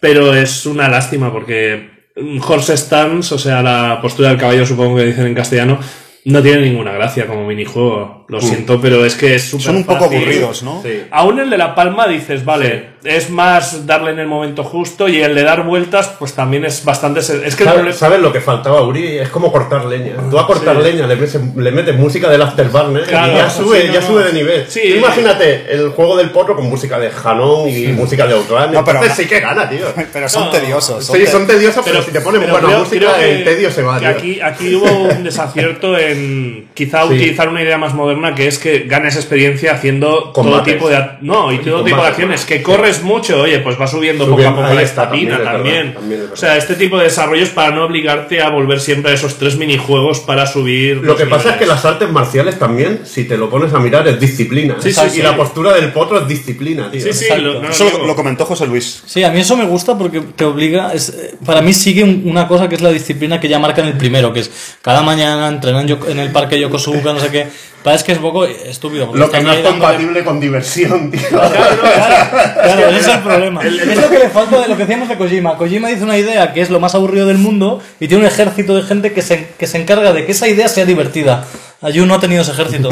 Pero 0.00 0.34
es 0.34 0.64
una 0.66 0.88
lástima 0.88 1.30
porque 1.32 1.90
un 2.16 2.40
horse 2.46 2.76
stance, 2.76 3.34
o 3.34 3.38
sea, 3.38 3.62
la 3.62 3.98
postura 4.00 4.30
del 4.30 4.38
caballo, 4.38 4.64
supongo 4.64 4.96
que 4.96 5.04
dicen 5.06 5.26
en 5.26 5.34
castellano, 5.34 5.78
no 6.24 6.42
tiene 6.42 6.62
ninguna 6.62 6.92
gracia 6.92 7.26
como 7.26 7.46
minijuego. 7.46 8.19
Lo 8.30 8.40
siento, 8.40 8.80
pero 8.80 9.04
es 9.04 9.14
que 9.16 9.34
es 9.34 9.44
súper 9.50 9.66
Son 9.66 9.76
un 9.76 9.84
poco 9.84 10.04
fácil. 10.04 10.18
aburridos, 10.18 10.62
¿no? 10.62 10.80
Sí. 10.82 11.02
Aún 11.10 11.40
el 11.40 11.50
de 11.50 11.58
la 11.58 11.74
palma 11.74 12.06
dices, 12.06 12.44
vale, 12.44 12.90
es 13.02 13.28
más 13.30 13.86
darle 13.86 14.10
en 14.12 14.18
el 14.20 14.26
momento 14.26 14.62
justo 14.62 15.08
y 15.08 15.20
el 15.20 15.34
de 15.34 15.42
dar 15.42 15.64
vueltas, 15.64 16.12
pues 16.18 16.34
también 16.34 16.64
es 16.64 16.84
bastante. 16.84 17.20
Es 17.20 17.56
que 17.56 17.64
¿Sabes, 17.64 17.96
sabes 17.96 18.20
lo 18.20 18.32
que 18.32 18.40
faltaba, 18.40 18.82
Uri? 18.82 19.18
Es 19.18 19.30
como 19.30 19.50
cortar 19.50 19.84
leña. 19.86 20.14
Tú 20.30 20.38
a 20.38 20.46
cortar 20.46 20.76
leña 20.76 21.06
le 21.06 21.16
metes, 21.16 21.40
le 21.56 21.72
metes 21.72 21.96
música 21.96 22.28
del 22.30 22.42
Afterburner 22.42 23.04
Claro, 23.04 23.32
y 23.32 23.36
ya 23.36 23.50
sube, 23.50 23.80
sí, 23.82 23.88
no, 23.88 23.94
ya 23.94 24.02
sube 24.02 24.24
de 24.24 24.32
nivel. 24.32 24.64
Sí. 24.68 24.80
Tú 24.92 24.98
imagínate 24.98 25.64
el 25.72 25.88
juego 25.90 26.16
del 26.16 26.30
potro 26.30 26.54
con 26.54 26.66
música 26.68 26.98
de 26.98 27.10
Hanon 27.24 27.68
y 27.68 27.88
música 27.88 28.26
de 28.26 28.34
Outrun. 28.34 28.72
No, 28.72 28.84
pero 28.84 29.00
sí 29.14 29.26
que 29.26 29.40
gana, 29.40 29.68
tío. 29.68 29.86
Pero 30.12 30.28
son 30.28 30.44
No, 30.44 30.50
tediosos. 30.50 31.04
Sí, 31.06 31.26
son 31.26 31.46
tediosos, 31.46 31.82
pero, 31.84 32.02
si 32.02 32.10
te 32.10 32.20
ponen 32.20 32.40
pero 32.42 32.52
buena 32.52 32.68
creo- 32.68 32.78
música, 32.80 33.06
creo 33.06 33.14
que- 33.16 33.32
el 33.38 33.44
tedio 33.44 33.70
se 33.70 33.82
va, 33.82 33.98
tío. 33.98 34.08
aquí, 34.08 34.40
aquí 34.40 34.74
hubo 34.74 34.90
un 35.08 35.24
desacierto 35.24 35.96
en 35.98 36.68
quizá 36.74 37.02
Sí. 37.06 37.14
utilizar 37.14 37.48
una 37.48 37.62
idea 37.62 37.78
más 37.78 37.94
moderna 37.94 38.19
que 38.34 38.46
es 38.46 38.58
que 38.58 38.80
ganes 38.80 39.16
experiencia 39.16 39.72
haciendo 39.72 40.30
todo 40.34 40.62
tipo 40.62 40.88
de 40.88 40.98
no 41.22 41.52
y 41.52 41.58
todo 41.58 41.82
tipo 41.84 42.00
de 42.00 42.08
acciones 42.08 42.44
que 42.44 42.62
corres 42.62 43.02
mucho 43.02 43.40
oye 43.42 43.58
pues 43.60 43.80
va 43.80 43.86
subiendo 43.86 44.24
Subiendo, 44.26 44.54
poco 44.54 44.62
a 44.62 44.64
poco 44.66 44.74
la 44.74 44.82
está, 44.82 45.04
estamina 45.04 45.42
también 45.42 45.94
o 46.32 46.36
sea 46.36 46.56
este 46.56 46.74
tipo 46.74 46.98
de 46.98 47.04
desarrollos 47.04 47.48
para 47.50 47.70
no 47.70 47.84
obligarte 47.84 48.40
a 48.42 48.48
volver 48.50 48.80
siempre 48.80 49.12
a 49.12 49.14
esos 49.14 49.36
tres 49.38 49.56
minijuegos 49.56 50.20
para 50.20 50.46
subir 50.46 50.98
Lo 50.98 51.16
que 51.16 51.26
pasa 51.26 51.50
es 51.50 51.56
que 51.56 51.66
las 51.66 51.84
artes 51.84 52.08
marciales 52.10 52.58
también, 52.58 53.00
si 53.04 53.24
te 53.24 53.36
lo 53.36 53.48
pones 53.50 53.72
a 53.74 53.78
mirar, 53.78 54.06
es 54.08 54.18
disciplina. 54.20 54.76
Sí, 54.80 54.92
sí, 54.92 55.00
y 55.18 55.22
la 55.22 55.36
postura 55.36 55.72
del 55.74 55.92
potro 55.92 56.20
es 56.20 56.28
disciplina, 56.28 56.90
tío. 56.90 57.00
sí 57.00 57.12
sí 57.12 57.26
lo, 57.40 57.60
no 57.62 57.68
Eso 57.70 57.88
lo, 58.06 58.14
comentó 58.14 58.44
José 58.44 58.66
Luis. 58.66 59.02
Sí, 59.06 59.22
a 59.24 59.30
mí 59.30 59.40
eso 59.40 59.56
me 59.56 59.64
gusta 59.64 59.96
porque 59.96 60.20
te 60.20 60.44
obliga. 60.44 60.92
Es, 60.92 61.08
eh, 61.10 61.34
para 61.44 61.62
mí 61.62 61.72
sigue 61.72 62.02
un- 62.04 62.22
una 62.26 62.46
cosa 62.48 62.68
que 62.68 62.74
es 62.74 62.80
la 62.80 62.90
disciplina 62.90 63.40
que 63.40 63.48
ya 63.48 63.58
marca 63.58 63.80
en 63.82 63.88
el 63.88 63.94
primero, 63.96 64.32
que 64.32 64.40
es 64.40 64.50
cada 64.82 65.02
mañana 65.02 65.48
entrenan 65.48 65.86
yo- 65.86 65.98
en 66.08 66.18
el 66.18 66.30
parque 66.30 66.58
Yokosuka, 66.60 67.12
no 67.12 67.20
sé 67.20 67.30
qué. 67.30 67.46
Pasa 67.82 67.96
es 67.96 68.02
que 68.04 68.12
es 68.12 68.18
un 68.18 68.24
poco 68.24 68.44
estúpido. 68.44 69.10
Lo 69.14 69.30
que 69.30 69.40
no 69.40 69.52
es 69.52 69.60
compatible 69.60 70.22
con 70.22 70.38
diversión, 70.38 71.10
tío. 71.10 71.28
Claro, 71.28 71.50
claro, 71.50 72.88
ese 72.90 72.98
es 72.98 73.08
el 73.08 73.20
problema. 73.20 73.62
Es 73.62 74.00
lo 74.00 74.10
que 74.10 74.18
le 74.18 74.28
falta 74.28 74.60
de 74.60 74.68
lo 74.68 74.76
que 74.76 74.82
decíamos 74.82 75.08
de 75.08 75.16
Kojima. 75.16 75.56
Kojima 75.56 75.88
dice 75.88 76.04
una 76.04 76.18
idea 76.18 76.52
que 76.52 76.60
es 76.60 76.68
lo 76.68 76.78
más 76.78 76.94
aburrido 76.94 77.26
del 77.26 77.38
mundo 77.38 77.80
y 77.98 78.08
tiene 78.08 78.24
un 78.24 78.28
ejército 78.28 78.76
de 78.76 78.82
gente 78.82 79.12
que 79.14 79.22
se, 79.22 79.48
que 79.58 79.66
se 79.66 79.78
encarga 79.80 80.12
de 80.12 80.26
que 80.26 80.32
esa 80.32 80.46
idea 80.46 80.68
sea 80.68 80.84
divertida. 80.84 81.46
Ayu 81.82 82.04
no 82.04 82.14
ha 82.16 82.20
tenido 82.20 82.42
ese 82.42 82.50
ejército. 82.52 82.90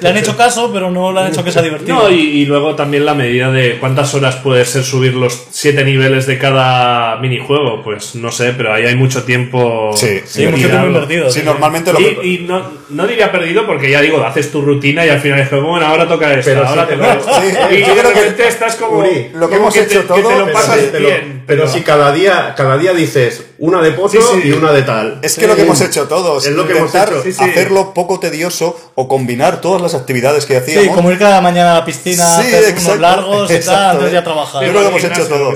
Le 0.00 0.08
han 0.08 0.16
hecho 0.16 0.34
caso, 0.34 0.70
pero 0.72 0.90
no 0.90 1.12
le 1.12 1.20
han 1.20 1.26
hecho 1.28 1.44
que 1.44 1.52
sea 1.52 1.60
divertido. 1.60 1.94
No, 1.98 2.10
y, 2.10 2.14
y 2.20 2.46
luego 2.46 2.74
también 2.74 3.04
la 3.04 3.12
medida 3.12 3.50
de 3.52 3.76
cuántas 3.78 4.14
horas 4.14 4.36
puede 4.36 4.64
ser 4.64 4.82
subir 4.82 5.12
los 5.14 5.46
siete 5.50 5.84
niveles 5.84 6.26
de 6.26 6.38
cada 6.38 7.16
minijuego. 7.18 7.82
Pues 7.82 8.14
no 8.14 8.32
sé, 8.32 8.54
pero 8.56 8.72
ahí 8.72 8.84
hay 8.86 8.94
mucho 8.96 9.24
tiempo. 9.24 9.90
Sí, 9.94 10.20
Sí, 10.24 10.46
mucho 10.46 10.68
tiempo 10.68 10.86
invertido. 10.86 11.30
Sí, 11.30 11.40
sí. 11.40 11.44
normalmente 11.44 11.92
lo 11.92 11.98
que... 11.98 12.18
Y, 12.22 12.34
y 12.36 12.38
no, 12.46 12.62
no 12.88 13.06
diría 13.06 13.30
perdido 13.30 13.66
porque 13.66 13.90
ya 13.90 14.00
digo, 14.00 14.24
haces 14.24 14.50
tu 14.50 14.62
rutina 14.62 15.04
y 15.04 15.10
al 15.10 15.20
final 15.20 15.40
es 15.40 15.48
como, 15.50 15.68
bueno, 15.68 15.84
ahora 15.86 16.08
toca 16.08 16.32
esto, 16.32 16.50
Pero 16.50 16.66
ahora 16.66 16.84
sí 16.84 16.88
te 16.90 16.96
lo- 16.96 17.74
y 17.76 17.80
yo 17.82 17.94
de 17.94 18.00
creo 18.00 18.12
que- 18.14 18.20
repente 18.20 18.48
estás 18.48 18.76
como. 18.76 19.00
Uri, 19.00 19.28
lo 19.34 19.48
que 19.50 19.56
como 19.56 19.68
hemos 19.68 19.74
te- 19.74 19.80
hecho 19.82 20.00
que 20.06 20.14
te 20.14 20.22
todo, 20.22 20.50
pasas 20.52 20.80
sí, 20.80 20.86
te 20.90 21.00
lo- 21.00 21.08
bien. 21.08 21.39
Pero 21.50 21.68
si 21.68 21.80
cada 21.82 22.12
día, 22.12 22.54
cada 22.56 22.78
día 22.78 22.92
dices 22.94 23.42
una 23.58 23.82
de 23.82 23.90
Sí, 24.08 24.18
sí. 24.42 24.48
y 24.48 24.52
una 24.52 24.70
de 24.72 24.82
tal. 24.82 25.18
Es 25.22 25.34
que 25.36 25.46
lo 25.48 25.56
que 25.56 25.62
hemos 25.62 25.80
hecho 25.80 26.06
todos, 26.06 26.46
Es 26.46 26.52
lo 26.54 26.64
que 26.66 26.72
hemos 26.76 26.94
intentar 26.94 27.08
hecho. 27.12 27.22
Sí, 27.24 27.32
sí. 27.32 27.42
hacerlo 27.42 27.92
poco 27.92 28.20
tedioso 28.20 28.92
o 28.94 29.08
combinar 29.08 29.60
todas 29.60 29.82
las 29.82 29.94
actividades 29.94 30.46
que 30.46 30.56
hacíamos. 30.56 30.84
Sí, 30.84 30.90
como 30.94 31.10
ir 31.10 31.18
cada 31.18 31.40
mañana 31.40 31.72
a 31.72 31.78
la 31.80 31.84
piscina, 31.84 32.24
Sí, 32.36 32.42
hacer 32.48 32.60
unos 32.60 32.70
exacto, 32.70 33.00
largos 33.00 33.50
y 33.50 33.54
exacto, 33.54 33.72
tal, 33.80 33.90
entonces 33.96 34.10
eh. 34.12 34.14
ya 34.14 34.24
trabajar. 34.24 34.64
Yo 34.64 34.70
creo 34.70 34.82
que 34.82 34.88
hemos 34.88 35.04
hecho 35.04 35.26
todo. 35.28 35.52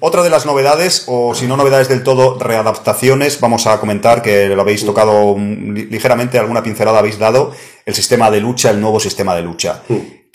Otra 0.00 0.22
de 0.22 0.30
las 0.30 0.44
novedades, 0.44 1.04
o 1.06 1.34
si 1.34 1.46
no 1.46 1.56
novedades 1.56 1.88
del 1.88 2.02
todo, 2.02 2.36
readaptaciones, 2.38 3.40
vamos 3.40 3.66
a 3.66 3.78
comentar 3.80 4.22
que 4.22 4.48
lo 4.48 4.60
habéis 4.62 4.84
tocado 4.84 5.36
li- 5.38 5.86
ligeramente, 5.86 6.38
alguna 6.38 6.62
pincelada 6.62 6.98
habéis 6.98 7.18
dado, 7.18 7.52
el 7.86 7.94
sistema 7.94 8.30
de 8.30 8.40
lucha, 8.40 8.70
el 8.70 8.80
nuevo 8.80 8.98
sistema 9.00 9.34
de 9.36 9.42
lucha. 9.42 9.82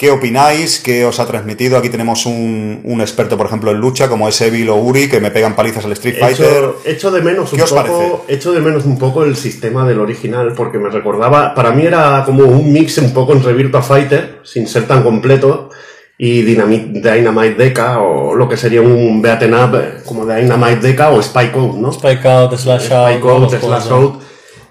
¿Qué 0.04 0.12
opináis? 0.12 0.80
¿Qué 0.80 1.06
os 1.06 1.18
ha 1.22 1.26
transmitido? 1.26 1.78
Aquí 1.78 1.88
tenemos 1.88 2.26
un, 2.26 2.82
un 2.84 3.00
experto, 3.00 3.38
por 3.38 3.46
ejemplo, 3.48 3.72
en 3.72 3.78
lucha, 3.78 4.10
como 4.10 4.28
es 4.28 4.42
Evil 4.42 4.68
o 4.68 4.76
Uri, 4.76 5.08
que 5.08 5.22
me 5.22 5.32
pegan 5.32 5.56
palizas 5.56 5.86
al 5.86 5.94
Street 5.94 6.18
Fighter. 6.20 6.46
Echo, 6.46 6.76
echo 6.84 7.12
de 7.12 7.22
menos 7.22 7.54
un 7.54 7.58
¿Qué 7.58 7.64
os 7.64 7.72
poco, 7.72 8.26
echo 8.28 8.52
de 8.52 8.60
menos 8.60 8.84
un 8.84 8.98
poco 9.00 9.24
el 9.24 9.38
sistema 9.38 9.88
del 9.88 10.02
original 10.02 10.52
porque 10.58 10.78
me 10.78 10.90
recordaba, 10.90 11.56
para 11.56 11.72
mí 11.72 11.86
era 11.86 12.22
como 12.26 12.44
un 12.44 12.74
mix 12.74 12.98
un 12.98 13.14
poco 13.14 13.32
entre 13.32 13.54
Virtua 13.54 13.82
Fighter, 13.82 14.42
sin 14.44 14.68
ser 14.68 14.88
tan 14.88 15.04
completo, 15.04 15.70
y 16.18 16.42
Dynamite, 16.42 17.00
Dynamite 17.00 17.56
Deca 17.56 18.02
o 18.02 18.36
lo 18.36 18.50
que 18.50 18.58
sería 18.58 18.82
un 18.82 19.22
beaten 19.22 19.54
up 19.54 19.74
eh, 19.76 20.02
como 20.06 20.26
Dynamite 20.26 20.86
Deca 20.86 21.12
o 21.12 21.22
Spike 21.22 21.58
Out, 21.58 21.76
¿no? 21.78 21.92
Spike 21.94 22.28
Out, 22.28 22.58
Slash 22.58 22.92
Out. 22.92 23.08
Spike 23.08 23.22
todos 23.22 23.42
Out, 23.44 23.52
los 23.54 23.62
Slash 23.62 23.84
juegos, 23.88 24.16
Out. 24.16 24.22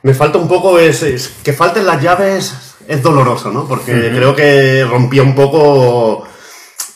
Me 0.02 0.12
falta 0.12 0.36
un 0.36 0.48
poco 0.48 0.78
es, 0.78 1.02
es- 1.02 1.32
que 1.42 1.54
falten 1.54 1.86
las 1.86 2.02
llaves 2.02 2.71
es 2.88 3.02
doloroso, 3.02 3.50
¿no? 3.50 3.66
Porque 3.66 3.92
creo 4.14 4.34
que 4.34 4.84
rompía 4.88 5.22
un 5.22 5.34
poco 5.34 6.24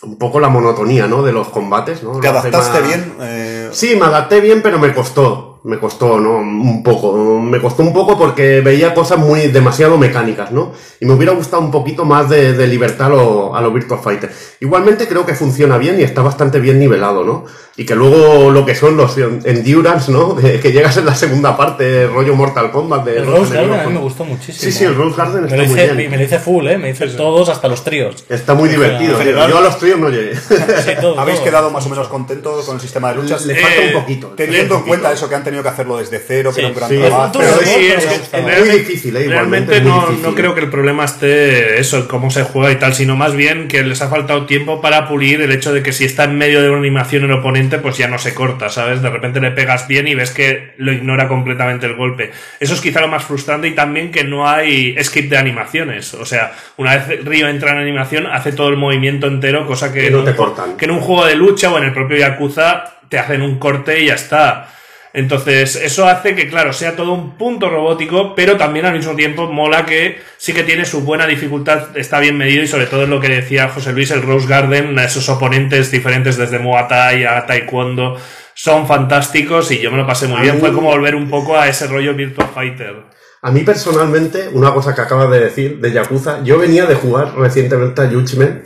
un 0.02 0.18
poco 0.18 0.38
la 0.38 0.48
monotonía, 0.48 1.06
¿no? 1.08 1.22
De 1.22 1.32
los 1.32 1.48
combates, 1.48 2.02
¿no? 2.02 2.20
¿Te 2.20 2.28
adaptaste 2.28 2.78
más- 2.80 2.86
bien? 2.86 3.14
Eh, 3.20 3.68
Sí, 3.72 3.96
me 3.96 4.06
adapté 4.06 4.40
bien, 4.40 4.62
pero 4.62 4.78
me 4.78 4.94
costó. 4.94 5.55
Me 5.66 5.78
costó, 5.80 6.20
¿no? 6.20 6.36
Un 6.38 6.82
poco. 6.84 7.40
Me 7.40 7.60
costó 7.60 7.82
un 7.82 7.92
poco 7.92 8.16
porque 8.16 8.60
veía 8.60 8.94
cosas 8.94 9.18
muy 9.18 9.48
demasiado 9.48 9.98
mecánicas, 9.98 10.52
¿no? 10.52 10.72
Y 11.00 11.06
me 11.06 11.14
hubiera 11.14 11.32
gustado 11.32 11.60
un 11.60 11.72
poquito 11.72 12.04
más 12.04 12.28
de, 12.30 12.52
de 12.52 12.66
libertad 12.68 13.06
a 13.06 13.10
lo, 13.10 13.56
a 13.56 13.60
lo 13.60 13.72
Virtua 13.72 13.98
Fighter. 13.98 14.30
Igualmente 14.60 15.08
creo 15.08 15.26
que 15.26 15.34
funciona 15.34 15.76
bien 15.76 15.98
y 15.98 16.04
está 16.04 16.22
bastante 16.22 16.60
bien 16.60 16.78
nivelado, 16.78 17.24
¿no? 17.24 17.44
Y 17.78 17.84
que 17.84 17.94
luego 17.96 18.50
lo 18.52 18.64
que 18.64 18.74
son 18.74 18.96
los 18.96 19.18
endurance, 19.18 20.10
¿no? 20.10 20.34
De 20.34 20.60
que 20.60 20.70
llegas 20.72 20.96
en 20.98 21.04
la 21.06 21.14
segunda 21.14 21.56
parte, 21.56 22.06
rollo 22.06 22.34
Mortal 22.36 22.70
Kombat. 22.70 23.04
De 23.04 23.18
El 23.18 23.24
los 23.26 23.40
Rose 23.40 23.54
Garden 23.54 23.58
a 23.58 23.74
enemigos. 23.74 23.86
mí 23.88 23.94
me 23.98 24.00
gustó 24.04 24.24
muchísimo. 24.24 24.58
Sí, 24.58 24.72
sí, 24.72 24.84
el 24.84 24.94
Rose 24.94 25.16
Garden 25.16 25.40
me 25.42 25.46
está 25.48 25.56
lo, 25.56 25.64
muy 25.64 25.72
hice, 25.80 25.92
bien. 25.94 26.10
me 26.12 26.16
lo 26.16 26.22
hice 26.22 26.38
full, 26.38 26.66
¿eh? 26.68 26.78
Me 26.78 26.90
hice 26.90 27.06
todos 27.08 27.48
hasta 27.50 27.68
los 27.68 27.82
tríos. 27.84 28.24
Está 28.30 28.54
muy 28.54 28.68
divertido. 28.68 29.18
Tío. 29.18 29.32
Yo 29.48 29.58
a 29.58 29.60
los 29.60 29.78
tríos 29.78 29.98
no 29.98 30.08
llegué. 30.10 30.34
Sí, 30.86 30.92
todo, 31.00 31.18
¿Habéis 31.18 31.38
todo. 31.38 31.44
quedado 31.44 31.70
más 31.70 31.84
o 31.84 31.88
menos 31.90 32.06
contentos 32.08 32.64
con 32.64 32.76
el 32.76 32.80
sistema 32.80 33.10
de 33.12 33.16
luchas? 33.20 33.44
Le 33.44 33.56
falta 33.56 33.76
Eh, 33.82 33.86
un 33.94 34.00
poquito. 34.00 34.28
Teniendo 34.36 34.76
en 34.76 34.82
cuenta 34.82 35.12
eso 35.12 35.28
que 35.28 35.34
han 35.34 35.42
tenido 35.44 35.55
que 35.62 35.68
hacerlo 35.68 35.98
desde 35.98 36.18
cero, 36.18 36.50
que 36.54 36.56
Sí, 36.56 36.60
era 36.60 36.68
un 36.68 36.74
gran 36.74 36.88
sí, 36.90 36.96
trabajo. 36.98 37.38
pero 37.38 37.60
es- 37.60 37.68
Sí, 37.68 37.86
es 37.86 38.06
que 38.06 38.18
gusta. 38.18 38.38
Muy 38.40 38.68
difícil, 38.78 39.16
¿eh? 39.16 39.28
Realmente 39.28 39.76
es 39.76 39.82
muy 39.82 39.90
no, 39.92 40.00
difícil. 40.02 40.22
no 40.22 40.34
creo 40.34 40.54
que 40.54 40.60
el 40.60 40.70
problema 40.70 41.04
esté 41.04 41.80
eso, 41.80 42.06
cómo 42.08 42.30
se 42.30 42.42
juega 42.44 42.72
y 42.72 42.76
tal, 42.76 42.94
sino 42.94 43.16
más 43.16 43.34
bien 43.34 43.68
que 43.68 43.82
les 43.82 44.00
ha 44.02 44.08
faltado 44.08 44.46
tiempo 44.46 44.80
para 44.80 45.08
pulir 45.08 45.40
el 45.40 45.52
hecho 45.52 45.72
de 45.72 45.82
que 45.82 45.92
si 45.92 46.04
está 46.04 46.24
en 46.24 46.38
medio 46.38 46.62
de 46.62 46.70
una 46.70 46.78
animación 46.78 47.24
el 47.24 47.32
oponente, 47.32 47.78
pues 47.78 47.96
ya 47.96 48.08
no 48.08 48.18
se 48.18 48.34
corta, 48.34 48.68
¿sabes? 48.68 49.02
De 49.02 49.10
repente 49.10 49.40
le 49.40 49.50
pegas 49.50 49.86
bien 49.88 50.08
y 50.08 50.14
ves 50.14 50.30
que 50.30 50.74
lo 50.78 50.92
ignora 50.92 51.28
completamente 51.28 51.86
el 51.86 51.94
golpe. 51.96 52.30
Eso 52.60 52.74
es 52.74 52.80
quizá 52.80 53.00
lo 53.00 53.08
más 53.08 53.24
frustrante 53.24 53.68
y 53.68 53.74
también 53.74 54.10
que 54.10 54.24
no 54.24 54.48
hay 54.48 54.96
skip 55.02 55.28
de 55.30 55.38
animaciones. 55.38 56.14
O 56.14 56.24
sea, 56.24 56.52
una 56.76 56.96
vez 56.96 57.24
Río 57.24 57.48
entra 57.48 57.72
en 57.72 57.78
animación, 57.78 58.26
hace 58.26 58.52
todo 58.52 58.68
el 58.68 58.76
movimiento 58.76 59.26
entero, 59.26 59.66
cosa 59.66 59.92
que, 59.92 60.10
no 60.10 60.20
en 60.20 60.24
te 60.26 60.34
cortan. 60.34 60.76
que 60.76 60.84
en 60.86 60.90
un 60.92 61.00
juego 61.00 61.26
de 61.26 61.34
lucha 61.36 61.70
o 61.72 61.78
en 61.78 61.84
el 61.84 61.92
propio 61.92 62.16
Yakuza 62.16 62.92
te 63.08 63.18
hacen 63.18 63.42
un 63.42 63.58
corte 63.58 64.00
y 64.00 64.06
ya 64.06 64.14
está. 64.14 64.68
Entonces, 65.16 65.76
eso 65.76 66.06
hace 66.06 66.34
que, 66.34 66.46
claro, 66.46 66.74
sea 66.74 66.94
todo 66.94 67.14
un 67.14 67.38
punto 67.38 67.70
robótico, 67.70 68.34
pero 68.34 68.58
también 68.58 68.84
al 68.84 68.92
mismo 68.94 69.16
tiempo 69.16 69.50
mola 69.50 69.86
que 69.86 70.20
sí 70.36 70.52
que 70.52 70.62
tiene 70.62 70.84
su 70.84 71.00
buena 71.00 71.26
dificultad, 71.26 71.96
está 71.96 72.20
bien 72.20 72.36
medido 72.36 72.62
y 72.62 72.66
sobre 72.68 72.84
todo 72.84 73.04
es 73.04 73.08
lo 73.08 73.18
que 73.18 73.30
decía 73.30 73.70
José 73.70 73.94
Luis, 73.94 74.10
el 74.10 74.20
Rose 74.20 74.46
Garden, 74.46 74.98
esos 74.98 75.26
oponentes 75.30 75.90
diferentes 75.90 76.36
desde 76.36 76.58
Muay 76.58 76.84
Thai 76.86 77.24
a 77.24 77.46
Taekwondo, 77.46 78.18
son 78.52 78.86
fantásticos 78.86 79.70
y 79.72 79.78
yo 79.80 79.90
me 79.90 79.96
lo 79.96 80.06
pasé 80.06 80.26
muy 80.28 80.36
A 80.36 80.42
bien. 80.42 80.54
mí- 80.56 80.60
Fue 80.60 80.72
como 80.74 80.88
volver 80.90 81.14
un 81.14 81.30
poco 81.30 81.56
a 81.56 81.66
ese 81.66 81.86
rollo 81.86 82.12
Virtua 82.14 82.48
Fighter. 82.54 82.94
A 83.40 83.50
mí 83.50 83.60
personalmente, 83.62 84.50
una 84.52 84.74
cosa 84.74 84.94
que 84.94 85.00
acabas 85.00 85.30
de 85.30 85.40
decir 85.40 85.78
de 85.80 85.92
Yakuza, 85.92 86.42
yo 86.44 86.58
venía 86.58 86.84
de 86.84 86.94
jugar 86.94 87.34
recientemente 87.38 88.02
a 88.02 88.08
Judgment, 88.10 88.64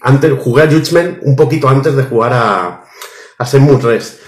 antes, 0.00 0.32
jugué 0.38 0.62
a 0.62 0.66
Judgment 0.70 1.18
un 1.20 1.36
poquito 1.36 1.68
antes 1.68 1.94
de 1.96 2.02
jugar 2.04 2.32
a, 2.32 2.84
a 3.38 3.44
Shenmue 3.44 3.76
3. 3.78 4.20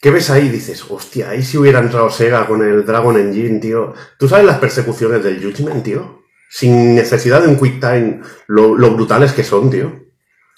¿Qué 0.00 0.10
ves 0.10 0.30
ahí? 0.30 0.48
Dices, 0.48 0.82
hostia, 0.88 1.30
ahí 1.30 1.42
si 1.42 1.58
hubiera 1.58 1.80
entrado 1.80 2.08
Sega 2.10 2.46
con 2.46 2.62
el 2.62 2.86
Dragon 2.86 3.18
Engine, 3.18 3.58
tío. 3.60 3.92
¿Tú 4.18 4.28
sabes 4.28 4.46
las 4.46 4.58
persecuciones 4.58 5.22
del 5.22 5.42
Judgment, 5.42 5.84
tío? 5.84 6.22
Sin 6.48 6.94
necesidad 6.94 7.42
de 7.42 7.48
un 7.48 7.56
quick 7.58 7.80
time, 7.80 8.20
lo, 8.46 8.74
lo 8.74 8.90
brutales 8.92 9.32
que 9.32 9.44
son, 9.44 9.70
tío. 9.70 9.92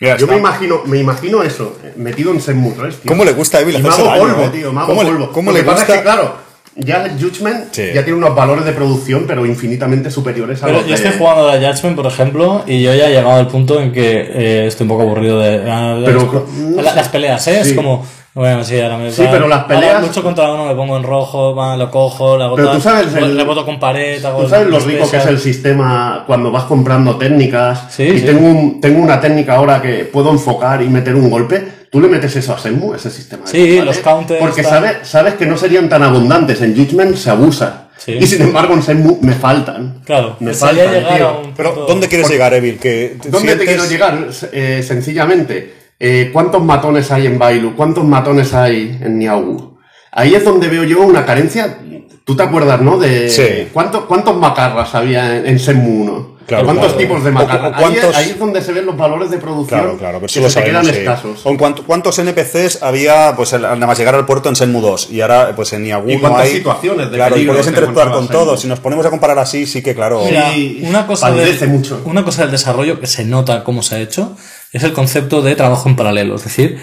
Mira, 0.01 0.16
Yo 0.16 0.24
está. 0.27 0.35
me 0.35 0.40
imagino, 0.40 0.82
me 0.86 0.98
imagino 0.98 1.43
eso, 1.43 1.77
eh, 1.85 1.93
metido 1.97 2.31
en 2.32 2.39
Shenmue 2.39 2.73
3, 2.77 2.97
tío. 3.01 3.09
¿Cómo 3.09 3.24
le 3.24 3.32
gusta 3.32 3.59
a 3.59 3.60
Evil 3.62 3.77
Y 3.77 3.82
me 3.82 3.89
hacerse 3.89 4.09
hago 4.09 4.10
daño, 4.27 4.35
polvo, 4.36 4.47
eh? 4.47 4.51
tío, 4.59 4.73
me 4.73 4.78
hago 4.81 4.89
¿Cómo 4.89 5.02
le- 5.02 5.09
polvo. 5.10 5.32
cómo 5.32 5.51
Lo 5.51 5.56
le 5.56 5.62
que 5.62 5.66
pasa 5.70 5.78
gusta? 5.81 5.93
es 5.94 5.98
que, 5.98 6.05
claro, 6.05 6.36
ya 6.77 7.05
el 7.05 7.20
Judgment 7.20 7.64
Sí. 7.73 7.82
ya 7.94 8.02
tiene 8.05 8.14
unos 8.19 8.35
valores 8.35 8.64
de 8.64 8.73
producción, 8.73 9.24
pero 9.28 9.44
infinitamente 9.44 10.10
superiores 10.10 10.62
a 10.62 10.66
Pero 10.66 10.78
los 10.78 10.86
yo 10.89 10.97
de... 10.97 11.02
estoy 11.02 11.19
jugando 11.19 11.48
a 11.48 11.56
la 11.56 11.73
Judgment, 11.73 11.97
por 11.97 12.06
ejemplo, 12.06 12.64
y 12.66 12.82
yo 12.82 12.94
ya 12.94 13.06
he 13.06 13.10
llegado 13.10 13.32
al 13.32 13.48
punto 13.48 13.81
en 13.81 13.93
que 13.93 14.20
eh, 14.32 14.66
estoy 14.69 14.85
un 14.85 14.89
poco 14.89 15.02
aburrido 15.02 15.39
de. 15.40 15.70
ah, 15.70 16.01
Pero- 16.05 16.47
las, 16.77 16.85
la- 16.85 16.94
las 16.94 17.09
peleas, 17.09 17.47
¿eh? 17.48 17.60
Es 17.60 17.69
Sí. 17.69 17.74
como. 17.74 18.05
Bueno, 18.34 18.64
sí, 18.64 18.80
ahora 18.80 18.96
me. 18.96 19.10
Sí, 19.10 19.24
pero 19.30 19.46
las 19.46 19.60
ahora 19.64 19.74
peleas- 19.80 20.02
lucho 20.02 20.22
contra 20.22 20.50
uno, 20.50 20.64
me 20.64 20.74
pongo 20.74 20.96
en 20.96 21.02
rojo, 21.02 21.54
va, 21.54 21.76
lo 21.76 21.90
cojo, 21.90 22.38
le 22.38 22.44
hago 22.44 22.56
Pero 22.56 22.72
tú 22.72 22.80
sabes 22.80 23.14
el- 23.14 23.36
reboto 23.36 23.66
con 23.66 23.78
pared, 23.78 24.24
hago 24.24 24.42
¿Tú 24.44 24.48
sabes 24.48 24.68
lo 24.68 24.78
el 24.78 24.84
rico 24.84 25.10
que 25.10 25.18
es 25.18 25.26
el 25.26 25.38
sistema 25.38 26.24
cuando 26.26 26.50
vas 26.50 26.64
comprando 26.64 27.16
técnicas? 27.16 27.88
Sí, 27.90 28.04
y 28.04 28.18
sí. 28.20 28.24
Tengo, 28.24 28.46
un- 28.48 28.80
tengo 28.80 29.02
una 29.02 29.20
técnica 29.20 29.56
ahora 29.56 29.82
que 29.82 30.04
puedo 30.06 30.30
enfocar 30.30 30.80
y 30.80 30.88
meter 30.88 31.14
un 31.14 31.28
golpe. 31.28 31.82
¿Tú 31.90 32.00
le 32.00 32.09
metes 32.09 32.34
eso 32.36 32.54
a 32.54 32.59
Senmu, 32.59 32.94
ese 32.94 33.10
sistema? 33.10 33.44
de 33.44 33.50
Sí, 33.50 33.80
los 33.82 33.98
counters, 33.98 34.40
Porque 34.40 34.62
tal. 34.62 34.70
sabes, 34.70 34.96
sabes 35.02 35.34
que 35.34 35.44
no 35.44 35.59
serían 35.59 35.90
tan 35.90 36.02
abundantes. 36.02 36.62
En 36.62 36.74
Judgment 36.74 37.14
se 37.16 37.28
abusa. 37.28 37.88
Sí. 37.98 38.12
Y 38.18 38.26
sin 38.26 38.40
embargo 38.40 38.72
en 38.72 38.82
Senmu 38.82 39.18
me 39.20 39.34
faltan. 39.34 40.00
Claro, 40.06 40.36
me 40.40 40.54
faltan, 40.54 40.86
llegar 40.90 41.16
tío. 41.18 41.28
a 41.28 41.38
un 41.40 41.52
Pero, 41.54 41.84
¿dónde 41.86 42.09
quieres 42.09 42.30
llegar, 42.30 42.54
Evil? 42.54 42.78
Que 42.78 43.18
¿Dónde 43.28 43.56
te 43.56 43.66
quiero 43.66 43.84
llegar? 43.84 44.26
Eh, 44.52 44.82
sencillamente, 44.82 45.81
eh, 46.04 46.30
¿cuántos 46.32 46.62
matones 46.64 47.10
hay 47.12 47.26
en 47.26 47.38
Bailu? 47.38 47.76
¿Cuántos 47.76 48.04
matones 48.04 48.52
hay 48.54 48.98
en 49.00 49.18
Niaogu? 49.20 49.78
Ahí 50.10 50.34
es 50.34 50.44
donde 50.44 50.66
veo 50.68 50.82
yo 50.84 51.00
una 51.02 51.24
carencia. 51.24 51.78
¿Tú 52.24 52.36
te 52.36 52.42
acuerdas, 52.42 52.80
no? 52.80 52.98
De 52.98 53.30
Sí. 53.30 53.68
¿cuánto- 53.72 54.06
¿Cuántos 54.06 54.36
macarras 54.36 54.94
había 54.94 55.36
en, 55.38 55.46
en 55.46 55.58
Senmu 55.58 56.02
1? 56.02 56.32
Claro, 56.46 56.64
¿Cuántos 56.64 56.86
claro. 56.92 56.98
tipos 56.98 57.24
de 57.24 57.30
macarras? 57.30 57.72
o 57.72 57.80
cuántos- 57.80 58.04
Ahí, 58.04 58.10
es- 58.10 58.16
ahí 58.16 58.30
es 58.30 58.38
donde 58.38 58.60
se 58.62 58.72
ven 58.72 58.84
los 58.84 58.96
valores 58.96 59.30
de 59.30 59.38
producción 59.38 59.80
Claro, 59.80 59.96
claro, 59.96 60.18
pero 60.18 60.26
que 60.26 60.40
se 60.40 60.50
sabemos. 60.50 60.82
quedan 60.82 60.94
sí. 60.94 61.00
escasos. 61.00 61.44
¿Cuántos 61.86 62.18
NPCs 62.18 62.82
había 62.82 63.34
pues 63.36 63.52
al- 63.54 63.62
nada 63.62 63.86
más 63.86 63.96
llegar 63.98 64.14
al 64.16 64.26
puerto 64.26 64.48
en 64.48 64.56
Senmu 64.56 64.80
2? 64.80 65.08
Y 65.10 65.20
ahora 65.20 65.52
pues 65.56 65.72
en 65.72 65.84
Niagu 65.84 66.10
¿Y 66.10 66.14
no 66.16 66.20
cuántas 66.20 66.42
hay... 66.42 66.52
situaciones 66.56 67.10
de 67.10 67.16
Claro, 67.16 67.36
y 67.38 67.46
podías 67.46 67.64
te 67.64 67.70
interactuar 67.70 68.10
con 68.12 68.28
todos. 68.28 68.60
Si 68.60 68.66
nos 68.68 68.80
ponemos 68.80 69.06
a 69.06 69.10
comparar 69.10 69.38
así, 69.38 69.66
sí 69.66 69.82
que 69.82 69.94
claro... 69.94 70.24
Mira, 70.24 70.50
Sí, 70.52 70.82
una 70.84 71.06
cosa, 71.06 71.28
palidece 71.28 71.66
del, 71.66 71.70
mucho. 71.76 72.02
una 72.04 72.24
cosa 72.24 72.42
del 72.42 72.50
desarrollo 72.50 73.00
que 73.00 73.06
se 73.06 73.24
nota 73.24 73.62
cómo 73.64 73.82
se 73.82 73.94
ha 73.96 74.00
hecho 74.00 74.36
es 74.72 74.82
el 74.82 74.92
concepto 74.92 75.42
de 75.42 75.54
trabajo 75.54 75.88
en 75.88 75.96
paralelo. 75.96 76.36
Es 76.36 76.44
decir, 76.44 76.80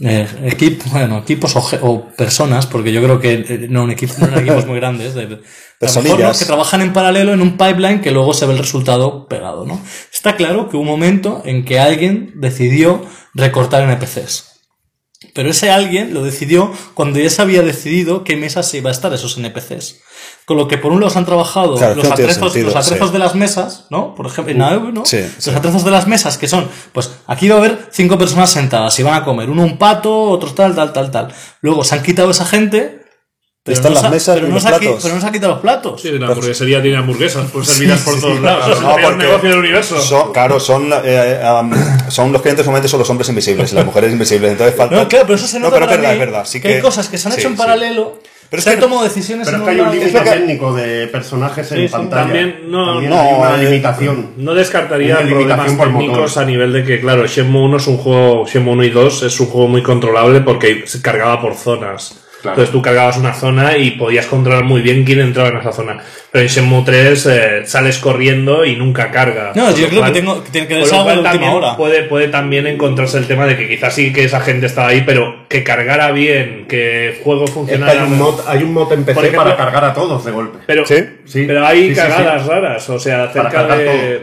eh, 0.00 0.26
equipo, 0.44 0.84
bueno, 0.90 1.18
equipos 1.18 1.54
o, 1.54 1.78
o 1.82 2.08
personas, 2.08 2.66
porque 2.66 2.92
yo 2.92 3.02
creo 3.02 3.20
que 3.20 3.34
eh, 3.34 3.66
no, 3.68 3.82
un 3.82 3.90
equipo, 3.90 4.14
no 4.18 4.26
eran 4.28 4.40
equipos 4.40 4.66
muy 4.66 4.76
grandes, 4.76 5.14
de, 5.14 5.24
lo 5.24 5.28
mejor, 5.28 5.44
Personillas. 5.78 6.32
¿no? 6.34 6.38
que 6.38 6.44
trabajan 6.46 6.80
en 6.80 6.92
paralelo 6.92 7.34
en 7.34 7.42
un 7.42 7.58
pipeline 7.58 8.00
que 8.00 8.10
luego 8.10 8.32
se 8.32 8.46
ve 8.46 8.52
el 8.52 8.58
resultado 8.58 9.26
pegado. 9.28 9.66
¿no? 9.66 9.80
Está 10.12 10.36
claro 10.36 10.68
que 10.68 10.76
hubo 10.76 10.82
un 10.82 10.88
momento 10.88 11.42
en 11.44 11.64
que 11.64 11.78
alguien 11.78 12.32
decidió 12.36 13.04
recortar 13.34 13.82
NPCs. 13.82 14.51
Pero 15.34 15.50
ese 15.50 15.70
alguien 15.70 16.12
lo 16.12 16.22
decidió 16.22 16.72
cuando 16.94 17.18
ya 17.18 17.30
se 17.30 17.40
había 17.40 17.62
decidido 17.62 18.22
qué 18.22 18.36
mesas 18.36 18.68
se 18.68 18.78
iba 18.78 18.90
a 18.90 18.92
estar 18.92 19.12
esos 19.14 19.38
NPCs. 19.38 20.00
Con 20.44 20.56
lo 20.56 20.68
que 20.68 20.76
por 20.76 20.92
un 20.92 21.00
lado 21.00 21.10
se 21.10 21.18
han 21.18 21.24
trabajado 21.24 21.76
Claro, 21.76 21.94
los 21.94 22.04
no 22.06 22.12
atrezos, 22.12 22.52
sentido, 22.52 22.66
los 22.66 22.76
atrezos 22.76 23.08
sí. 23.08 23.12
de 23.12 23.18
las 23.18 23.34
mesas, 23.34 23.86
¿no? 23.90 24.14
Por 24.14 24.26
ejemplo, 24.26 24.52
en 24.52 24.58
Naev, 24.58 24.92
¿no? 24.92 25.04
Sí, 25.04 25.20
los 25.20 25.44
sí. 25.44 25.50
atrezos 25.50 25.84
de 25.84 25.90
las 25.90 26.06
mesas 26.06 26.36
que 26.36 26.48
son, 26.48 26.68
pues 26.92 27.12
aquí 27.26 27.48
va 27.48 27.56
a 27.56 27.58
haber 27.58 27.88
cinco 27.90 28.18
personas 28.18 28.50
sentadas 28.50 28.98
y 28.98 29.02
van 29.02 29.14
a 29.14 29.24
comer. 29.24 29.48
Uno 29.48 29.62
un 29.62 29.78
pato, 29.78 30.12
otro 30.30 30.52
tal, 30.52 30.74
tal, 30.74 30.92
tal, 30.92 31.10
tal. 31.10 31.28
Luego 31.60 31.84
se 31.84 31.94
han 31.94 32.02
quitado 32.02 32.30
esa 32.30 32.44
gente. 32.44 33.01
Pero 33.64 33.76
Están 33.76 33.94
no 33.94 34.02
las 34.02 34.10
mesas 34.10 34.34
pero 34.34 34.46
y 34.46 34.48
no 34.48 34.54
los 34.56 34.64
platos. 34.64 34.98
Pero 35.04 35.14
no 35.14 35.20
se 35.20 35.26
ha 35.28 35.30
quitado 35.30 35.52
los 35.52 35.60
platos. 35.62 36.02
Sí, 36.02 36.10
la 36.18 36.26
hamburguesería 36.26 36.82
tiene 36.82 36.96
hamburguesas, 36.96 37.48
pues 37.52 37.68
servidas 37.68 38.00
por 38.00 38.20
todos 38.20 38.40
lados. 38.40 38.68
Es 38.72 38.76
el 38.78 38.82
No, 38.82 38.96
peor 38.96 39.10
porque 39.12 39.24
negocio 39.26 39.48
del 39.50 39.58
universo. 39.60 40.00
Son, 40.00 40.32
claro, 40.32 40.58
son, 40.58 40.90
eh, 41.04 41.40
am, 41.44 41.70
son 42.10 42.32
los 42.32 42.42
clientes 42.42 42.66
normalmente 42.66 42.88
son 42.88 42.98
los 42.98 43.08
hombres 43.10 43.28
invisibles, 43.28 43.70
y 43.72 43.76
las 43.76 43.86
mujeres 43.86 44.10
invisibles. 44.12 44.50
Entonces 44.52 44.74
falta. 44.74 44.96
No, 44.96 45.06
claro, 45.06 45.26
pero 45.26 45.36
eso 45.36 45.46
se 45.46 45.60
No, 45.60 45.66
nota 45.66 45.76
pero 45.76 45.84
es 45.92 45.96
verdad, 45.96 46.12
es 46.14 46.18
verdad. 46.18 46.44
Sí 46.44 46.60
que, 46.60 46.68
que, 46.68 46.74
hay 46.74 46.80
cosas 46.80 47.08
que 47.08 47.18
se 47.18 47.28
han 47.28 47.34
sí, 47.34 47.38
hecho 47.40 47.48
en 47.50 47.54
sí. 47.54 47.58
paralelo, 47.60 48.18
Pero 48.50 48.58
es 48.58 48.64
se 48.64 48.70
que- 48.70 48.74
han 48.74 48.80
tomado 48.80 49.04
decisiones 49.04 49.46
Pero 49.46 49.56
en 49.58 49.62
es 49.62 49.68
que 49.68 49.74
hay 49.74 49.80
un 49.80 49.92
límite 49.96 50.20
técnico 50.22 50.74
de 50.74 51.06
personajes 51.06 51.70
en 51.70 51.88
pantalla. 51.88 52.22
también 52.24 52.62
no- 52.68 52.86
También 52.94 53.10
no, 53.10 53.20
hay 53.20 53.34
una 53.34 53.62
eh, 53.62 53.64
limitación. 53.70 54.30
No 54.38 54.54
descartaría 54.54 55.18
problemas 55.18 55.38
limitación 55.38 55.76
por 55.76 55.86
técnicos 55.86 56.18
motor. 56.30 56.42
a 56.42 56.46
nivel 56.46 56.72
de 56.72 56.84
que, 56.84 57.00
claro, 57.00 57.24
Shenmue 57.28 57.62
1 57.62 57.76
es 57.76 57.86
un 57.86 57.96
juego, 57.98 58.44
Shenmue 58.44 58.72
1 58.72 58.84
y 58.86 58.90
2 58.90 59.22
es 59.22 59.38
un 59.38 59.46
juego 59.46 59.68
muy 59.68 59.84
controlable 59.84 60.40
porque 60.40 60.82
se 60.88 61.00
cargaba 61.00 61.40
por 61.40 61.54
zonas. 61.54 62.16
Claro. 62.42 62.56
Entonces 62.56 62.72
tú 62.72 62.82
cargabas 62.82 63.16
una 63.18 63.32
zona 63.34 63.76
y 63.78 63.92
podías 63.92 64.26
controlar 64.26 64.64
muy 64.64 64.80
bien 64.82 65.04
quién 65.04 65.20
entraba 65.20 65.50
en 65.50 65.58
esa 65.58 65.70
zona. 65.72 65.98
Pero 66.32 66.42
en 66.42 66.48
Shenmue 66.48 66.82
3 66.84 67.26
eh, 67.26 67.62
sales 67.66 67.98
corriendo 67.98 68.64
y 68.64 68.74
nunca 68.76 69.10
carga. 69.12 69.52
No, 69.54 69.70
yo 69.70 69.76
creo 69.86 69.90
que 69.90 69.96
cual- 69.98 70.12
tengo- 70.12 70.42
que 70.44 70.50
tiene 70.50 70.66
que 70.66 70.74
algo 70.74 70.84
última 71.04 71.22
también 71.22 71.50
hora. 71.52 71.76
Puede, 71.76 72.02
puede 72.04 72.28
también 72.28 72.66
encontrarse 72.66 73.18
el 73.18 73.26
tema 73.28 73.46
de 73.46 73.56
que 73.56 73.68
quizás 73.68 73.94
sí 73.94 74.12
que 74.12 74.24
esa 74.24 74.40
gente 74.40 74.66
estaba 74.66 74.88
ahí, 74.88 75.02
pero 75.06 75.46
que 75.48 75.62
cargara 75.62 76.10
bien, 76.10 76.66
que 76.68 77.10
el 77.10 77.14
juego 77.22 77.44
Es 77.44 77.50
que 77.50 77.54
funcionara. 77.54 77.92
hay 77.92 77.98
un 77.98 78.18
mod, 78.18 78.40
hay 78.46 78.62
un 78.64 78.72
mod 78.72 78.92
en 78.92 79.04
PC 79.04 79.14
Por 79.14 79.24
ejemplo- 79.24 79.44
para 79.44 79.56
cargar 79.56 79.84
a 79.84 79.94
todos 79.94 80.24
de 80.24 80.32
golpe. 80.32 80.58
Pero, 80.66 80.84
¿Sí? 80.84 80.96
Sí. 81.24 81.44
pero 81.46 81.64
hay 81.66 81.82
Sí, 81.82 81.88
sí, 81.90 81.94
cagadas 81.94 82.46
raras, 82.46 82.90
o 82.90 82.98
sea, 82.98 83.18
Para 83.32 83.32
cerca 83.32 83.50
cargar 83.50 83.78
de 83.78 84.20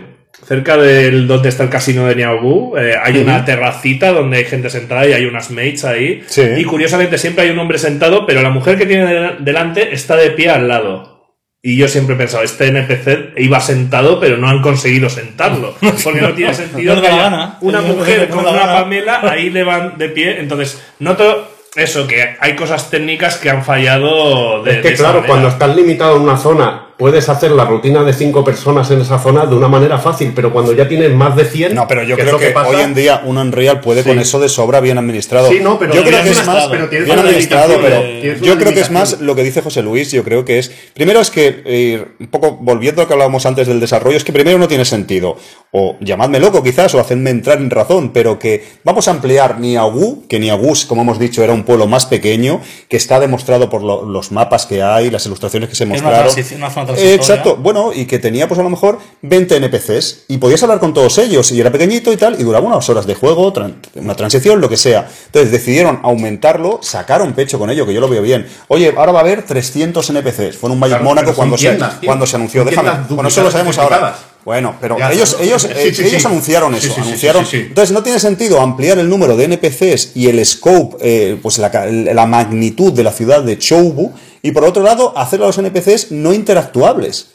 cerca 0.47 0.77
del 0.77 1.27
donde 1.27 1.49
está 1.49 1.63
el 1.63 1.69
casino 1.69 2.05
de 2.07 2.15
Niaobu, 2.15 2.77
eh, 2.77 2.95
hay 3.01 3.17
una 3.19 3.45
terracita 3.45 4.11
donde 4.11 4.37
hay 4.37 4.45
gente 4.45 4.69
sentada 4.69 5.05
y 5.07 5.13
hay 5.13 5.25
unas 5.25 5.51
mates 5.51 5.85
ahí. 5.85 6.23
Sí. 6.27 6.41
Y 6.57 6.63
curiosamente 6.63 7.17
siempre 7.17 7.45
hay 7.45 7.51
un 7.51 7.59
hombre 7.59 7.77
sentado, 7.77 8.25
pero 8.25 8.41
la 8.41 8.49
mujer 8.49 8.77
que 8.77 8.85
tiene 8.85 9.05
del- 9.05 9.43
delante 9.45 9.93
está 9.93 10.15
de 10.15 10.31
pie 10.31 10.49
al 10.49 10.67
lado. 10.67 11.17
Y 11.61 11.75
yo 11.75 11.89
siempre 11.89 12.15
he 12.15 12.17
pensado, 12.17 12.41
este 12.43 12.67
NPC 12.67 13.33
iba 13.37 13.59
sentado, 13.59 14.19
pero 14.21 14.37
no 14.37 14.47
han 14.47 14.61
conseguido 14.61 15.09
sentarlo. 15.09 15.75
Porque 16.03 16.21
no 16.21 16.33
tiene 16.33 16.53
sentido 16.53 16.95
No 16.95 17.01
que 17.01 17.07
haya 17.07 17.57
una 17.61 17.81
mujer 17.81 18.29
con 18.29 18.45
una. 18.47 18.65
Pamela, 18.65 19.19
ahí 19.29 19.49
le 19.49 19.63
van 19.63 19.97
de 19.97 20.07
pie. 20.07 20.39
Entonces, 20.39 20.81
noto 20.99 21.51
eso, 21.75 22.07
que 22.07 22.37
hay 22.39 22.55
cosas 22.55 22.89
técnicas 22.89 23.35
que 23.37 23.49
han 23.49 23.63
fallado 23.65 24.63
de, 24.63 24.71
Es 24.71 24.77
que 24.77 24.89
de 24.91 24.95
claro, 24.95 25.15
manera. 25.15 25.27
cuando 25.27 25.47
estás 25.49 25.75
limitado 25.75 26.15
en 26.15 26.21
una 26.23 26.37
zona, 26.37 26.87
puedes 26.99 27.29
hacer 27.29 27.51
la 27.51 27.63
rutina 27.63 28.03
de 28.03 28.11
cinco 28.11 28.43
personas 28.43 28.91
en 28.91 28.99
esa 28.99 29.17
zona 29.19 29.45
de 29.45 29.55
una 29.55 29.69
manera 29.69 29.97
fácil, 29.99 30.33
pero 30.35 30.51
cuando 30.51 30.73
ya 30.73 30.85
tienes 30.85 31.13
más 31.15 31.33
de 31.33 31.45
100... 31.45 31.73
No, 31.73 31.87
pero 31.87 32.03
yo 32.03 32.17
creo 32.17 32.37
que, 32.37 32.49
pasa, 32.49 32.67
hoy 32.69 32.81
en 32.81 32.93
día 32.93 33.21
un 33.23 33.37
Unreal 33.37 33.79
puede 33.79 34.03
Sí. 34.03 34.09
con 34.09 34.19
eso 34.19 34.37
de 34.39 34.49
sobra 34.49 34.81
bien 34.81 34.97
administrado. 34.97 35.49
Sí, 35.49 35.59
no, 35.61 35.79
pero 35.79 35.93
yo 35.93 36.03
creo 36.03 36.21
que 36.21 36.29
es 36.31 36.45
más 36.45 36.67
pero 36.67 36.89
tienes 36.89 37.05
bien 37.07 37.19
una 37.19 37.27
administrado, 37.29 37.75
pero 37.81 38.01
tienes 38.01 38.41
yo 38.41 38.57
creo 38.57 38.73
que 38.73 38.81
es 38.81 38.91
más 38.91 39.21
lo 39.21 39.33
que 39.33 39.43
dice 39.43 39.61
José 39.61 39.81
Luis. 39.81 40.11
Yo 40.11 40.25
creo 40.25 40.43
que 40.43 40.59
es 40.59 40.71
primero 40.93 41.21
es 41.21 41.31
que 41.31 41.63
eh, 41.65 42.05
un 42.19 42.27
poco 42.27 42.57
volviendo 42.61 43.01
a 43.01 43.05
lo 43.05 43.07
que 43.07 43.13
hablábamos 43.13 43.45
antes 43.45 43.65
del 43.67 43.79
desarrollo 43.79 44.17
es 44.17 44.25
que 44.25 44.33
primero 44.33 44.57
no 44.59 44.67
tiene 44.67 44.83
sentido 44.83 45.37
o 45.71 45.95
llamadme 46.01 46.39
loco 46.41 46.61
quizás 46.63 46.93
o 46.95 46.99
hacerme 46.99 47.29
entrar 47.29 47.59
en 47.59 47.69
razón, 47.69 48.11
pero 48.11 48.39
que 48.39 48.65
vamos 48.83 49.07
a 49.07 49.11
ampliar 49.11 49.59
Niagu, 49.61 50.27
que 50.27 50.37
Niagu, 50.39 50.73
como 50.89 51.03
hemos 51.03 51.17
dicho, 51.17 51.43
era 51.45 51.53
un 51.53 51.63
pueblo 51.63 51.87
más 51.87 52.05
pequeño 52.07 52.59
que 52.89 52.97
está 52.97 53.21
demostrado 53.21 53.69
por 53.69 53.83
lo- 53.83 54.03
los 54.05 54.33
mapas 54.33 54.65
que 54.65 54.81
hay, 54.83 55.09
las 55.09 55.25
ilustraciones 55.25 55.69
que 55.69 55.75
se 55.75 55.85
una 55.85 55.93
mostraron. 55.93 56.33
una 56.57 56.69
Eh, 56.97 57.13
exacto, 57.13 57.55
bueno, 57.57 57.91
y 57.93 58.05
que 58.05 58.19
tenía 58.19 58.47
pues 58.47 58.59
a 58.59 58.63
lo 58.63 58.69
mejor 58.69 58.99
20 59.21 59.55
NPCs 59.57 60.25
y 60.27 60.37
podías 60.37 60.61
hablar 60.63 60.79
con 60.79 60.93
todos 60.93 61.17
ellos 61.17 61.51
y 61.51 61.59
era 61.59 61.71
pequeñito 61.71 62.11
y 62.11 62.17
tal 62.17 62.39
y 62.39 62.43
duraba 62.43 62.65
unas 62.67 62.87
horas 62.89 63.05
de 63.05 63.15
juego, 63.15 63.51
tran- 63.53 63.75
una 63.95 64.15
transición, 64.15 64.61
lo 64.61 64.69
que 64.69 64.77
sea. 64.77 65.07
Entonces 65.27 65.51
decidieron 65.51 65.99
aumentarlo, 66.03 66.79
sacaron 66.81 67.33
pecho 67.33 67.59
con 67.59 67.69
ello, 67.69 67.85
que 67.85 67.93
yo 67.93 68.01
lo 68.01 68.07
veo 68.09 68.21
bien. 68.21 68.47
Oye, 68.67 68.93
ahora 68.97 69.11
va 69.11 69.19
a 69.19 69.21
haber 69.23 69.43
300 69.43 70.09
NPCs. 70.09 70.57
Fue 70.57 70.67
en 70.67 70.73
un 70.73 70.79
Magic 70.79 70.97
Claro, 70.97 71.03
Mónaco 71.05 71.33
cuando 71.33 71.57
se, 71.57 71.71
tío. 71.75 71.87
cuando 72.05 72.25
se 72.25 72.35
anunció. 72.35 72.63
Déjame. 72.65 72.91
Bueno, 73.09 73.27
eso 73.29 73.43
lo 73.43 73.51
sabemos 73.51 73.77
ahora. 73.77 74.15
Bueno, 74.45 74.75
pero 74.79 74.97
Ya, 74.97 75.11
ellos, 75.11 75.35
no, 75.37 75.43
ellos, 75.43 75.61
sí, 75.63 75.67
eh, 75.73 75.93
sí, 75.93 76.03
ellos 76.03 76.21
sí. 76.21 76.27
anunciaron 76.27 76.73
eso. 76.73 76.93
anunciaron. 76.97 77.45
Entonces 77.51 77.91
no 77.91 78.01
tiene 78.03 78.19
sentido 78.19 78.61
ampliar 78.61 78.97
el 78.97 79.09
número 79.09 79.35
de 79.35 79.45
NPCs 79.45 80.11
y 80.15 80.27
el 80.27 80.43
scope, 80.45 80.97
eh, 81.01 81.37
pues 81.41 81.57
la, 81.57 81.69
la 81.89 82.25
magnitud 82.25 82.93
de 82.93 83.03
la 83.03 83.11
ciudad 83.11 83.43
de 83.43 83.57
Choubu 83.57 84.13
y 84.41 84.51
por 84.51 84.63
otro 84.63 84.81
lado 84.83 85.17
hacer 85.17 85.41
a 85.41 85.47
los 85.47 85.57
NPCs 85.57 86.11
no 86.11 86.33
interactuables. 86.33 87.27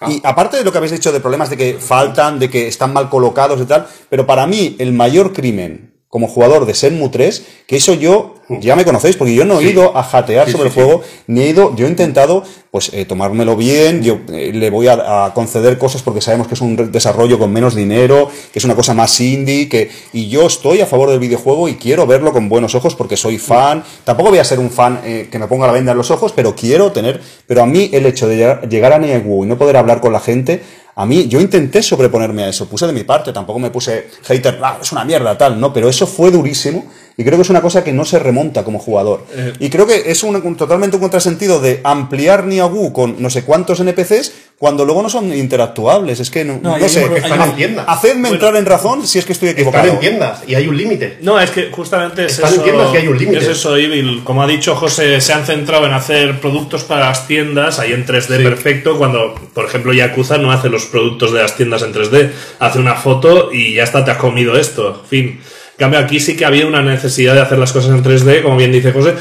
Ah. 0.00 0.10
Y 0.10 0.20
aparte 0.24 0.56
de 0.56 0.64
lo 0.64 0.72
que 0.72 0.78
habéis 0.78 0.92
dicho 0.92 1.12
de 1.12 1.20
problemas 1.20 1.50
de 1.50 1.56
que 1.56 1.74
faltan, 1.78 2.38
de 2.38 2.48
que 2.48 2.68
están 2.68 2.92
mal 2.92 3.08
colocados 3.08 3.60
y 3.60 3.64
tal, 3.64 3.86
pero 4.08 4.26
para 4.26 4.46
mí 4.46 4.76
el 4.78 4.92
mayor 4.92 5.32
crimen 5.32 5.89
como 6.10 6.26
jugador 6.26 6.66
de 6.66 6.72
Shenmue 6.72 7.08
3, 7.08 7.44
que 7.68 7.76
eso 7.76 7.94
yo, 7.94 8.34
ya 8.48 8.74
me 8.74 8.84
conocéis, 8.84 9.16
porque 9.16 9.32
yo 9.32 9.44
no 9.44 9.60
he 9.60 9.62
Sí. 9.62 9.70
ido 9.70 9.96
a 9.96 10.02
jatear 10.02 10.46
Sí, 10.46 10.52
sobre 10.52 10.70
sí, 10.70 10.78
el 10.80 10.84
juego, 10.84 11.02
ni 11.28 11.42
he 11.42 11.48
ido, 11.50 11.74
yo 11.76 11.86
he 11.86 11.88
intentado, 11.88 12.42
pues, 12.72 12.90
eh, 12.92 13.04
tomármelo 13.04 13.54
bien, 13.54 14.02
yo 14.02 14.18
eh, 14.32 14.50
le 14.52 14.70
voy 14.70 14.88
a, 14.88 15.26
a 15.26 15.34
conceder 15.34 15.78
cosas 15.78 16.02
porque 16.02 16.20
sabemos 16.20 16.48
que 16.48 16.54
es 16.54 16.60
un 16.60 16.90
desarrollo 16.90 17.38
con 17.38 17.52
menos 17.52 17.76
dinero, 17.76 18.28
que 18.52 18.58
es 18.58 18.64
una 18.64 18.74
cosa 18.74 18.92
más 18.92 19.20
indie, 19.20 19.68
que, 19.68 19.88
y 20.12 20.28
yo 20.28 20.48
estoy 20.48 20.80
a 20.80 20.86
favor 20.86 21.10
del 21.10 21.20
videojuego 21.20 21.68
y 21.68 21.74
quiero 21.76 22.08
verlo 22.08 22.32
con 22.32 22.48
buenos 22.48 22.74
ojos 22.74 22.96
porque 22.96 23.16
soy 23.16 23.38
fan, 23.38 23.84
tampoco 24.02 24.30
voy 24.30 24.40
a 24.40 24.44
ser 24.44 24.58
un 24.58 24.70
fan 24.70 25.00
eh, 25.04 25.28
que 25.30 25.38
me 25.38 25.46
ponga 25.46 25.68
la 25.68 25.72
venda 25.72 25.92
en 25.92 25.98
los 25.98 26.10
ojos, 26.10 26.32
pero 26.34 26.56
quiero 26.56 26.90
tener, 26.90 27.20
pero 27.46 27.62
a 27.62 27.66
mí 27.66 27.88
el 27.92 28.04
hecho 28.04 28.26
de 28.26 28.34
llegar, 28.36 28.68
llegar 28.68 28.92
a 28.94 28.98
Niagara 28.98 29.24
y 29.24 29.46
no 29.46 29.56
poder 29.56 29.76
hablar 29.76 30.00
con 30.00 30.12
la 30.12 30.18
gente, 30.18 30.60
a 30.94 31.06
mí, 31.06 31.28
yo 31.28 31.40
intenté 31.40 31.82
sobreponerme 31.82 32.44
a 32.44 32.48
eso, 32.48 32.68
puse 32.68 32.86
de 32.86 32.92
mi 32.92 33.04
parte, 33.04 33.32
tampoco 33.32 33.58
me 33.58 33.70
puse 33.70 34.08
hater, 34.24 34.58
"Ah, 34.62 34.78
es 34.82 34.92
una 34.92 35.04
mierda, 35.04 35.36
tal, 35.38 35.58
no, 35.60 35.72
pero 35.72 35.88
eso 35.88 36.06
fue 36.06 36.30
durísimo 36.30 36.84
y 37.16 37.24
creo 37.24 37.36
que 37.36 37.42
es 37.42 37.50
una 37.50 37.60
cosa 37.60 37.84
que 37.84 37.92
no 37.92 38.04
se 38.04 38.18
remonta 38.18 38.64
como 38.64 38.78
jugador. 38.78 39.24
y 39.58 39.68
creo 39.70 39.86
que 39.86 40.10
es 40.10 40.22
un, 40.22 40.36
un- 40.36 40.56
totalmente 40.56 40.96
un 40.96 41.00
contrasentido 41.02 41.60
de 41.60 41.80
ampliar 41.84 42.44
Niagu 42.46 42.92
con 42.92 43.16
no 43.20 43.28
sé 43.30 43.44
cuántos 43.44 43.80
NPCs 43.80 44.32
cuando 44.58 44.84
luego 44.84 45.02
no 45.02 45.08
son 45.08 45.32
interactuables, 45.34 46.20
es 46.20 46.30
que 46.30 46.44
no, 46.44 46.58
No, 46.62 46.76
no 46.76 46.88
sé. 46.88 47.04
Están 47.16 47.40
en 47.42 47.56
tiendas. 47.56 47.86
Hacedme 47.88 48.28
entrar 48.28 48.54
en 48.56 48.66
razón 48.66 49.06
si 49.06 49.18
es 49.18 49.24
que 49.24 49.32
estoy 49.32 49.48
Están 49.50 49.62
equivocado. 49.62 49.92
en 49.94 50.00
tiendas 50.00 50.42
y 50.46 50.54
hay 50.54 50.68
un 50.68 50.76
límite. 50.76 51.16
No, 51.22 51.40
es 51.40 51.50
que 51.50 51.70
justamente 51.70 52.26
es 52.26 52.32
Están 52.32 52.52
eso. 52.52 52.60
entiendas 52.60 52.90
que 52.92 52.98
hay 52.98 53.08
un 53.08 53.18
límite. 53.18 53.38
Es 53.38 53.48
eso, 53.48 53.74
Evil. 53.76 54.20
Como 54.22 54.42
ha 54.42 54.46
dicho 54.46 54.76
José, 54.76 55.18
se 55.22 55.32
han 55.32 55.46
centrado 55.46 55.86
en 55.86 55.92
hacer 55.94 56.40
productos 56.40 56.84
para 56.84 57.06
las 57.06 57.26
tiendas, 57.26 57.78
ahí 57.78 57.92
en 57.92 58.04
3D 58.04 58.36
Sí. 58.36 58.42
perfecto, 58.42 58.98
cuando, 58.98 59.34
por 59.54 59.64
ejemplo, 59.64 59.94
Yakuza 59.94 60.36
no 60.36 60.52
hace 60.52 60.68
los 60.68 60.84
productos 60.84 61.32
de 61.32 61.40
las 61.42 61.56
tiendas 61.56 61.80
en 61.82 61.94
3D, 61.94 62.30
hace 62.58 62.78
una 62.78 62.96
foto 62.96 63.50
y 63.52 63.74
ya 63.74 63.84
está, 63.84 64.04
te 64.04 64.10
has 64.10 64.18
comido 64.18 64.58
esto. 64.58 65.02
Fin. 65.08 65.40
Cambio, 65.80 65.98
aquí 65.98 66.20
sí 66.20 66.36
que 66.36 66.44
había 66.44 66.66
una 66.66 66.82
necesidad 66.82 67.32
de 67.32 67.40
hacer 67.40 67.56
las 67.56 67.72
cosas 67.72 67.92
en 67.92 68.04
3D, 68.04 68.42
como 68.42 68.58
bien 68.58 68.70
dice 68.70 68.92
José. 68.92 69.14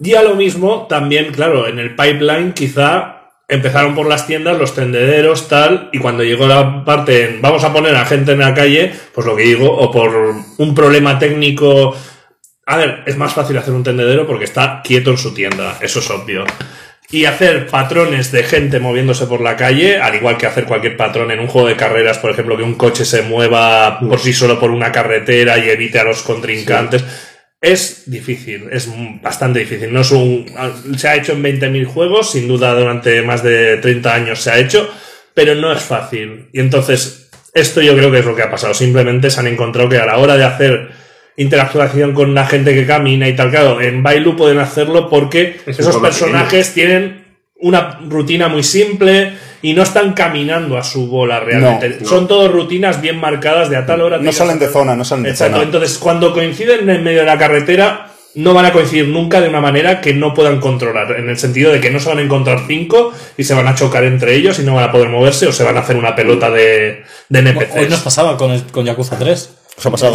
Y 0.00 0.14
a 0.14 0.22
lo 0.22 0.36
mismo, 0.36 0.86
también, 0.88 1.34
claro, 1.34 1.68
en 1.68 1.78
el 1.78 1.94
pipeline 1.94 2.54
quizá 2.54 3.32
empezaron 3.46 3.94
por 3.94 4.06
las 4.06 4.26
tiendas, 4.26 4.58
los 4.58 4.74
tendederos, 4.74 5.48
tal, 5.48 5.90
y 5.92 5.98
cuando 5.98 6.24
llegó 6.24 6.46
la 6.46 6.82
parte 6.82 7.28
en 7.28 7.42
vamos 7.42 7.62
a 7.62 7.74
poner 7.74 7.94
a 7.94 8.06
gente 8.06 8.32
en 8.32 8.38
la 8.38 8.54
calle, 8.54 8.90
pues 9.14 9.26
lo 9.26 9.36
que 9.36 9.42
digo, 9.42 9.70
o 9.70 9.90
por 9.90 10.34
un 10.56 10.74
problema 10.74 11.18
técnico. 11.18 11.94
A 12.64 12.78
ver, 12.78 13.02
es 13.04 13.18
más 13.18 13.34
fácil 13.34 13.58
hacer 13.58 13.74
un 13.74 13.84
tendedero 13.84 14.26
porque 14.26 14.44
está 14.44 14.80
quieto 14.82 15.10
en 15.10 15.18
su 15.18 15.34
tienda, 15.34 15.76
eso 15.82 15.98
es 15.98 16.08
obvio. 16.08 16.46
Y 17.10 17.24
hacer 17.24 17.68
patrones 17.68 18.32
de 18.32 18.42
gente 18.42 18.80
moviéndose 18.80 19.26
por 19.26 19.40
la 19.40 19.56
calle, 19.56 19.98
al 19.98 20.14
igual 20.14 20.36
que 20.36 20.46
hacer 20.46 20.66
cualquier 20.66 20.96
patrón 20.96 21.30
en 21.30 21.40
un 21.40 21.46
juego 21.46 21.68
de 21.68 21.76
carreras, 21.76 22.18
por 22.18 22.30
ejemplo, 22.30 22.56
que 22.56 22.62
un 22.62 22.74
coche 22.74 23.06
se 23.06 23.22
mueva 23.22 23.98
por 23.98 24.18
sí 24.18 24.34
solo 24.34 24.60
por 24.60 24.70
una 24.70 24.92
carretera 24.92 25.56
y 25.58 25.70
evite 25.70 25.98
a 25.98 26.04
los 26.04 26.22
contrincantes. 26.22 27.02
Es 27.60 28.02
difícil, 28.10 28.68
es 28.70 28.88
bastante 29.22 29.60
difícil. 29.60 29.92
No 29.92 30.02
es 30.02 30.10
un, 30.10 30.46
se 30.98 31.08
ha 31.08 31.16
hecho 31.16 31.32
en 31.32 31.42
20.000 31.42 31.86
juegos, 31.86 32.32
sin 32.32 32.46
duda 32.46 32.74
durante 32.74 33.22
más 33.22 33.42
de 33.42 33.78
30 33.78 34.14
años 34.14 34.40
se 34.42 34.50
ha 34.50 34.58
hecho, 34.58 34.88
pero 35.32 35.54
no 35.54 35.72
es 35.72 35.80
fácil. 35.80 36.50
Y 36.52 36.60
entonces, 36.60 37.30
esto 37.54 37.80
yo 37.80 37.96
creo 37.96 38.12
que 38.12 38.18
es 38.18 38.24
lo 38.26 38.36
que 38.36 38.42
ha 38.42 38.50
pasado. 38.50 38.74
Simplemente 38.74 39.30
se 39.30 39.40
han 39.40 39.46
encontrado 39.46 39.88
que 39.88 39.98
a 39.98 40.06
la 40.06 40.18
hora 40.18 40.36
de 40.36 40.44
hacer 40.44 40.90
interactuación 41.38 42.12
con 42.12 42.34
la 42.34 42.44
gente 42.46 42.74
que 42.74 42.86
camina 42.86 43.26
y 43.28 43.34
tal, 43.34 43.50
claro, 43.50 43.80
en 43.80 44.02
Bailu 44.02 44.36
pueden 44.36 44.58
hacerlo 44.58 45.08
porque 45.08 45.60
Es 45.66 45.78
esos 45.78 45.96
personajes 45.96 46.74
tienen 46.74 47.24
una 47.60 48.00
rutina 48.08 48.48
muy 48.48 48.62
simple 48.62 49.32
y 49.62 49.72
no 49.72 49.82
están 49.82 50.12
caminando 50.12 50.76
a 50.76 50.84
su 50.84 51.08
bola 51.08 51.40
realmente. 51.40 51.88
No, 51.90 51.96
no. 52.02 52.08
Son 52.08 52.28
todas 52.28 52.50
rutinas 52.52 53.00
bien 53.00 53.18
marcadas 53.18 53.70
de 53.70 53.76
a 53.76 53.86
tal 53.86 54.00
hora. 54.02 54.18
No 54.18 54.30
salen 54.32 54.58
de 54.58 54.68
zona, 54.68 54.94
no 54.94 55.04
salen 55.04 55.24
de 55.24 55.30
Exacto. 55.30 55.54
zona. 55.54 55.64
Entonces, 55.64 55.98
cuando 55.98 56.32
coinciden 56.32 56.88
en 56.90 57.02
medio 57.02 57.20
de 57.20 57.26
la 57.26 57.38
carretera, 57.38 58.12
no 58.34 58.54
van 58.54 58.66
a 58.66 58.72
coincidir 58.72 59.08
nunca 59.08 59.40
de 59.40 59.48
una 59.48 59.60
manera 59.60 60.00
que 60.00 60.14
no 60.14 60.34
puedan 60.34 60.60
controlar. 60.60 61.18
En 61.18 61.28
el 61.28 61.38
sentido 61.38 61.72
de 61.72 61.80
que 61.80 61.90
no 61.90 61.98
se 61.98 62.08
van 62.08 62.18
a 62.18 62.22
encontrar 62.22 62.60
cinco 62.68 63.12
y 63.36 63.42
se 63.42 63.54
van 63.54 63.66
a 63.66 63.74
chocar 63.74 64.04
entre 64.04 64.34
ellos 64.36 64.58
y 64.60 64.62
no 64.62 64.74
van 64.76 64.84
a 64.84 64.92
poder 64.92 65.08
moverse 65.08 65.46
o 65.48 65.52
se 65.52 65.64
van 65.64 65.76
a 65.76 65.80
hacer 65.80 65.96
una 65.96 66.14
pelota 66.14 66.50
de, 66.50 67.02
de 67.28 67.38
NPCs. 67.40 67.76
Hoy 67.76 67.88
nos 67.88 68.00
pasaba 68.00 68.36
con, 68.36 68.52
el- 68.52 68.62
con 68.64 68.84
Yakuza 68.84 69.18
3. 69.18 69.50
Os 69.78 69.86
ha 69.86 69.90
pasado. 69.90 70.14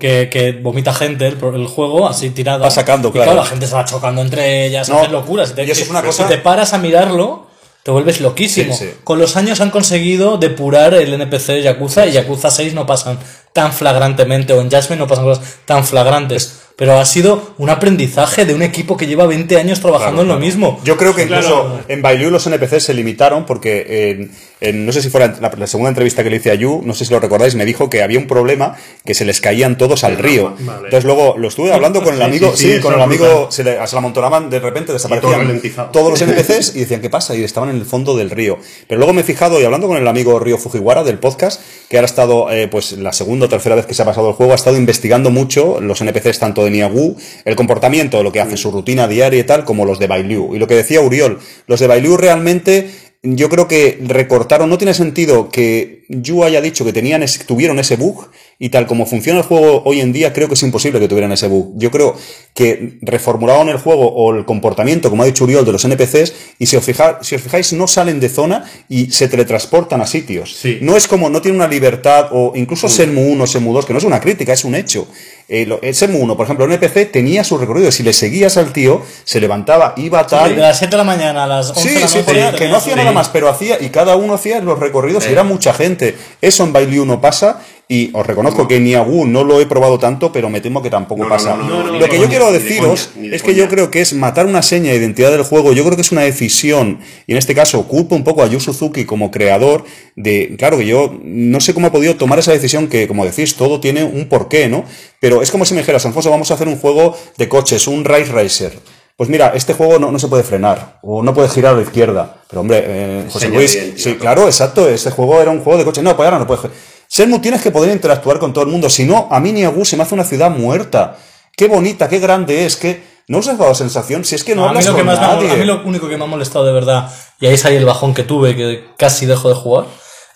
Que, 0.00 0.28
que 0.30 0.52
vomita 0.52 0.92
gente 0.94 1.26
el, 1.26 1.38
el 1.54 1.66
juego 1.66 2.08
así 2.08 2.30
tirada. 2.30 2.58
Va 2.64 2.70
sacando, 2.70 3.08
Y 3.08 3.12
claro. 3.12 3.34
la 3.34 3.44
gente 3.44 3.66
se 3.66 3.74
va 3.74 3.84
chocando 3.84 4.20
entre 4.22 4.66
ellas, 4.66 4.88
No, 4.88 4.98
hace 5.00 5.08
locuras. 5.08 5.54
Te- 5.54 5.64
y 5.64 5.70
eso 5.70 5.82
es 5.82 5.90
una 5.90 6.00
si 6.00 6.06
cosa- 6.06 6.28
te 6.28 6.38
paras 6.38 6.72
a 6.72 6.78
mirarlo, 6.78 7.46
te 7.82 7.90
vuelves 7.90 8.20
loquísimo. 8.20 8.74
Sí, 8.74 8.86
sí. 8.86 8.94
Con 9.04 9.18
los 9.18 9.36
años 9.36 9.60
han 9.60 9.70
conseguido 9.70 10.38
depurar 10.38 10.94
el 10.94 11.12
NPC 11.14 11.52
de 11.54 11.62
Yakuza 11.62 12.06
y 12.06 12.12
Yakuza 12.12 12.50
6 12.50 12.74
no 12.74 12.84
pasan 12.86 13.18
tan 13.52 13.72
flagrantemente, 13.72 14.52
o 14.52 14.60
en 14.60 14.70
Jasmine 14.70 14.98
no 15.00 15.06
pasan 15.06 15.24
cosas 15.24 15.56
tan 15.64 15.84
flagrantes. 15.84 16.60
Pero 16.76 16.98
ha 17.00 17.04
sido 17.06 17.54
un 17.56 17.70
aprendizaje 17.70 18.44
de 18.44 18.52
un 18.54 18.60
equipo 18.60 18.98
que 18.98 19.06
lleva 19.06 19.24
20 19.26 19.56
años 19.56 19.80
trabajando 19.80 20.20
en 20.22 20.28
lo 20.28 20.38
mismo. 20.38 20.78
Yo 20.84 20.98
creo 20.98 21.14
que 21.14 21.22
incluso 21.22 21.64
Claro. 21.64 21.80
en 21.88 22.02
Bailu 22.02 22.30
los 22.30 22.46
NPCs 22.46 22.82
se 22.84 22.92
limitaron 22.92 23.46
porque 23.46 24.10
en, 24.10 24.30
en- 24.60 24.84
no 24.84 24.92
sé 24.92 25.00
si 25.00 25.08
fue 25.08 25.20
la, 25.20 25.66
segunda 25.66 25.88
entrevista 25.88 26.22
que 26.22 26.28
le 26.28 26.36
hice 26.36 26.50
a 26.50 26.54
Yu, 26.54 26.82
no 26.84 26.92
sé 26.92 27.06
si 27.06 27.14
lo 27.14 27.18
recordáis, 27.20 27.54
me 27.54 27.64
dijo 27.64 27.88
que 27.88 28.02
había 28.02 28.18
un 28.18 28.26
problema 28.26 28.76
que 29.06 29.14
se 29.14 29.24
les 29.24 29.40
caían 29.40 29.78
todos 29.78 30.04
al 30.04 30.18
río. 30.18 30.54
Vale. 30.60 30.78
Entonces 30.84 31.04
luego 31.06 31.36
lo 31.38 31.48
estuve 31.48 31.72
hablando 31.72 32.02
con 32.02 32.12
el 32.14 32.20
amigo, 32.20 32.52
sí, 32.54 32.64
sí, 32.66 32.74
sí, 32.74 32.80
con 32.80 32.92
el 32.92 33.00
amigo, 33.00 33.24
brutal. 33.24 33.52
se, 33.52 33.64
le, 33.64 33.86
se 33.86 33.94
la 33.94 33.98
amontonaban 33.98 34.50
de 34.50 34.58
repente, 34.60 34.92
desaparecían 34.92 35.62
todos 35.92 36.10
los 36.10 36.20
NPCs 36.28 36.76
y 36.76 36.80
decían, 36.80 37.00
¿qué 37.00 37.08
pasa? 37.08 37.34
Y 37.34 37.42
estaban 37.42 37.70
en 37.70 37.76
el 37.76 37.86
fondo 37.86 38.14
del 38.18 38.28
río. 38.28 38.58
Pero 38.86 38.98
luego 38.98 39.14
me 39.14 39.22
he 39.22 39.24
fijado 39.24 39.58
y 39.58 39.64
hablando 39.64 39.86
con 39.88 39.96
el 39.96 40.06
amigo 40.06 40.38
Río 40.38 40.58
Fujiwara 40.58 41.04
del 41.04 41.18
podcast, 41.18 41.58
que 41.88 41.96
ahora 41.96 42.04
ha 42.04 42.10
estado, 42.10 42.50
eh, 42.50 42.68
pues 42.68 42.92
la 42.92 43.14
segunda 43.14 43.46
o 43.46 43.48
tercera 43.48 43.76
vez 43.76 43.86
que 43.86 43.94
se 43.94 44.02
ha 44.02 44.04
pasado 44.04 44.28
el 44.28 44.34
juego, 44.34 44.52
ha 44.52 44.56
estado 44.56 44.76
investigando 44.76 45.30
mucho 45.30 45.80
los 45.80 46.02
NPCs 46.02 46.38
tanto 46.38 46.65
de 46.66 46.72
Niagu, 46.72 47.16
el 47.44 47.56
comportamiento, 47.56 48.22
lo 48.22 48.32
que 48.32 48.40
hace 48.40 48.56
su 48.56 48.70
rutina 48.70 49.08
diaria 49.08 49.40
y 49.40 49.44
tal, 49.44 49.64
como 49.64 49.84
los 49.84 49.98
de 49.98 50.06
Bailu. 50.06 50.54
Y 50.54 50.58
lo 50.58 50.66
que 50.66 50.74
decía 50.74 51.00
Uriol, 51.00 51.38
los 51.66 51.80
de 51.80 51.86
Bailu 51.86 52.16
realmente 52.16 52.90
yo 53.22 53.48
creo 53.48 53.66
que 53.66 53.98
recortaron, 54.02 54.70
no 54.70 54.78
tiene 54.78 54.94
sentido 54.94 55.48
que 55.48 56.04
Yu 56.08 56.44
haya 56.44 56.60
dicho 56.60 56.84
que 56.84 56.92
tenían 56.92 57.22
ese- 57.22 57.44
tuvieron 57.44 57.78
ese 57.78 57.96
bug 57.96 58.28
y 58.58 58.68
tal 58.70 58.86
como 58.86 59.04
funciona 59.06 59.40
el 59.40 59.44
juego 59.44 59.82
hoy 59.84 60.00
en 60.00 60.12
día, 60.12 60.32
creo 60.32 60.48
que 60.48 60.54
es 60.54 60.62
imposible 60.62 60.98
que 61.00 61.08
tuvieran 61.08 61.32
ese 61.32 61.46
bug. 61.48 61.72
Yo 61.76 61.90
creo 61.90 62.16
que 62.54 62.98
reformularon 63.02 63.68
el 63.68 63.76
juego 63.78 64.08
o 64.14 64.34
el 64.34 64.44
comportamiento, 64.46 65.10
como 65.10 65.22
ha 65.22 65.26
dicho 65.26 65.44
Uriol, 65.44 65.64
de 65.66 65.72
los 65.72 65.84
NPCs 65.84 66.32
y 66.58 66.66
si 66.66 66.76
os, 66.76 66.84
fija- 66.84 67.18
si 67.22 67.34
os 67.34 67.42
fijáis 67.42 67.72
no 67.74 67.86
salen 67.86 68.18
de 68.20 68.28
zona 68.28 68.64
y 68.88 69.10
se 69.10 69.28
teletransportan 69.28 70.00
a 70.00 70.06
sitios. 70.06 70.56
Sí. 70.56 70.78
No 70.80 70.96
es 70.96 71.06
como, 71.08 71.28
no 71.28 71.42
tiene 71.42 71.56
una 71.58 71.68
libertad 71.68 72.28
o 72.32 72.52
incluso 72.54 72.88
Senmu 72.88 73.20
1, 73.32 73.46
Senmu 73.46 73.72
2, 73.74 73.84
que 73.86 73.92
no 73.92 73.98
es 73.98 74.04
una 74.04 74.20
crítica, 74.20 74.52
es 74.52 74.64
un 74.64 74.74
hecho. 74.74 75.06
Eh, 75.48 75.64
lo- 75.66 75.80
el 75.82 75.94
Senmu 75.94 76.18
1, 76.18 76.36
por 76.36 76.44
ejemplo, 76.44 76.64
el 76.64 76.72
NPC 76.72 77.06
tenía 77.12 77.44
su 77.44 77.56
recorrido. 77.58 77.92
Si 77.92 78.02
le 78.02 78.12
seguías 78.12 78.56
al 78.56 78.72
tío, 78.72 79.02
se 79.24 79.40
levantaba, 79.40 79.92
iba 79.96 80.20
a 80.20 80.26
tal. 80.26 80.54
De 80.56 80.60
las 80.62 80.78
7 80.78 80.92
de 80.92 80.96
la 80.96 81.04
mañana 81.04 81.44
a 81.44 81.46
las 81.46 81.70
11 81.70 81.82
Sí, 81.82 81.94
de 81.94 82.00
la 82.00 82.08
sí, 82.08 82.18
tenía- 82.26 82.52
que 82.52 82.68
no 82.68 82.76
hacía 82.76 82.96
nada 82.96 83.12
más, 83.12 83.28
pero 83.28 83.48
hacía, 83.48 83.76
y 83.80 83.90
cada 83.90 84.16
uno 84.16 84.34
hacía 84.34 84.60
los 84.60 84.78
recorridos, 84.78 85.24
y 85.28 85.32
era 85.32 85.44
mucha 85.44 85.72
gente. 85.74 85.95
Eso 86.40 86.64
en 86.64 86.72
Bailu 86.72 87.04
no 87.04 87.20
pasa, 87.20 87.62
y 87.88 88.10
os 88.14 88.26
reconozco 88.26 88.66
que 88.66 88.76
en 88.76 88.84
Niagu 88.84 89.26
no 89.26 89.44
lo 89.44 89.60
he 89.60 89.66
probado 89.66 89.98
tanto, 89.98 90.32
pero 90.32 90.50
me 90.50 90.60
temo 90.60 90.82
que 90.82 90.90
tampoco 90.90 91.22
No, 91.22 91.28
no, 91.28 91.34
pasa. 91.34 91.56
no, 91.56 91.68
no, 91.68 91.84
no, 91.84 91.98
lo 92.00 92.08
que 92.08 92.18
yo 92.18 92.28
quiero 92.28 92.50
de 92.50 92.58
deciros 92.58 93.10
coña, 93.14 93.34
es 93.36 93.42
que 93.44 93.54
yo 93.54 93.68
creo 93.68 93.92
que 93.92 94.00
es 94.00 94.12
matar 94.12 94.46
una 94.46 94.62
seña 94.62 94.90
de 94.90 94.96
identidad 94.96 95.30
del 95.30 95.44
juego, 95.44 95.72
yo 95.72 95.84
creo 95.84 95.94
que 95.94 96.02
es 96.02 96.10
una 96.10 96.22
decisión, 96.22 96.98
y 97.28 97.32
en 97.32 97.38
este 97.38 97.54
caso 97.54 97.86
culpo 97.86 98.16
un 98.16 98.24
poco 98.24 98.42
a 98.42 98.48
Yu 98.48 98.58
Suzuki 98.58 99.04
como 99.04 99.30
creador 99.30 99.84
de, 100.16 100.56
claro 100.58 100.78
que 100.78 100.86
yo 100.86 101.16
no 101.22 101.60
sé 101.60 101.74
cómo 101.74 101.86
ha 101.86 101.92
podido 101.92 102.16
tomar 102.16 102.40
esa 102.40 102.50
decisión 102.50 102.88
que, 102.88 103.06
como 103.06 103.24
decís, 103.24 103.54
todo 103.54 103.78
tiene 103.78 104.02
un 104.02 104.28
porqué, 104.28 104.68
¿no? 104.68 104.84
Pero 105.20 105.42
es 105.42 105.52
como 105.52 105.64
si 105.64 105.74
me 105.74 105.80
dijeras, 105.80 106.04
Alfonso, 106.06 106.30
vamos 106.30 106.50
a 106.50 106.54
hacer 106.54 106.66
un 106.66 106.78
juego 106.78 107.16
de 107.38 107.48
coches, 107.48 107.86
un 107.86 108.04
Race 108.04 108.32
Racer. 108.32 108.72
Pues 109.16 109.30
mira, 109.30 109.52
este 109.54 109.72
juego 109.72 109.98
no, 109.98 110.12
no 110.12 110.18
se 110.18 110.28
puede 110.28 110.42
frenar, 110.42 110.98
o 111.02 111.22
no 111.22 111.32
puede 111.32 111.48
girar 111.48 111.72
a 111.72 111.76
la 111.76 111.82
izquierda. 111.82 112.36
Pero 112.48 112.60
hombre, 112.60 112.84
eh, 112.86 113.28
José 113.32 113.48
Luis, 113.48 113.94
sí, 113.96 114.16
claro, 114.16 114.44
exacto, 114.46 114.86
este 114.88 115.10
juego 115.10 115.40
era 115.40 115.50
un 115.50 115.62
juego 115.62 115.78
de 115.78 115.84
coches. 115.86 116.04
No, 116.04 116.14
pues 116.14 116.26
ahora 116.26 116.38
no 116.38 116.46
puede. 116.46 116.70
Senmu 117.08 117.38
tienes 117.38 117.62
que 117.62 117.70
poder 117.70 117.92
interactuar 117.92 118.38
con 118.38 118.52
todo 118.52 118.64
el 118.64 118.70
mundo, 118.70 118.90
si 118.90 119.04
no, 119.04 119.28
a 119.30 119.40
mí 119.40 119.52
Niagu 119.52 119.84
se 119.86 119.96
me 119.96 120.02
hace 120.02 120.14
una 120.14 120.24
ciudad 120.24 120.50
muerta. 120.50 121.16
Qué 121.56 121.66
bonita, 121.68 122.08
qué 122.08 122.18
grande 122.18 122.66
es, 122.66 122.76
que 122.76 123.02
no 123.28 123.38
os 123.38 123.48
has 123.48 123.56
dado 123.56 123.70
la 123.70 123.74
sensación, 123.74 124.24
si 124.24 124.34
es 124.34 124.44
que 124.44 124.54
no, 124.54 124.68
a, 124.68 124.72
mí 124.72 124.84
lo 124.84 124.94
que 124.94 125.02
me 125.02 125.12
ha- 125.12 125.32
a 125.32 125.56
mí 125.56 125.64
lo 125.64 125.82
único 125.84 126.08
que 126.08 126.18
me 126.18 126.24
ha 126.24 126.26
molestado 126.26 126.66
de 126.66 126.72
verdad, 126.72 127.10
y 127.40 127.46
ahí 127.46 127.54
es 127.54 127.64
ahí 127.64 127.76
el 127.76 127.86
bajón 127.86 128.12
que 128.12 128.24
tuve, 128.24 128.54
que 128.54 128.84
casi 128.98 129.24
dejo 129.24 129.48
de 129.48 129.54
jugar, 129.54 129.86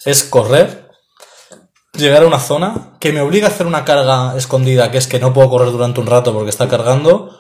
es 0.07 0.25
correr, 0.25 0.89
llegar 1.93 2.23
a 2.23 2.27
una 2.27 2.39
zona 2.41 2.93
que 2.99 3.13
me 3.13 3.21
obliga 3.21 3.49
a 3.49 3.51
hacer 3.51 3.67
una 3.67 3.85
carga 3.85 4.35
escondida, 4.37 4.91
que 4.91 4.99
es 4.99 5.07
que 5.07 5.19
no 5.19 5.33
puedo 5.35 5.51
correr 5.51 5.71
durante 5.73 6.01
un 6.01 6.07
rato 6.07 6.33
porque 6.33 6.51
está 6.51 6.69
cargando, 6.69 7.37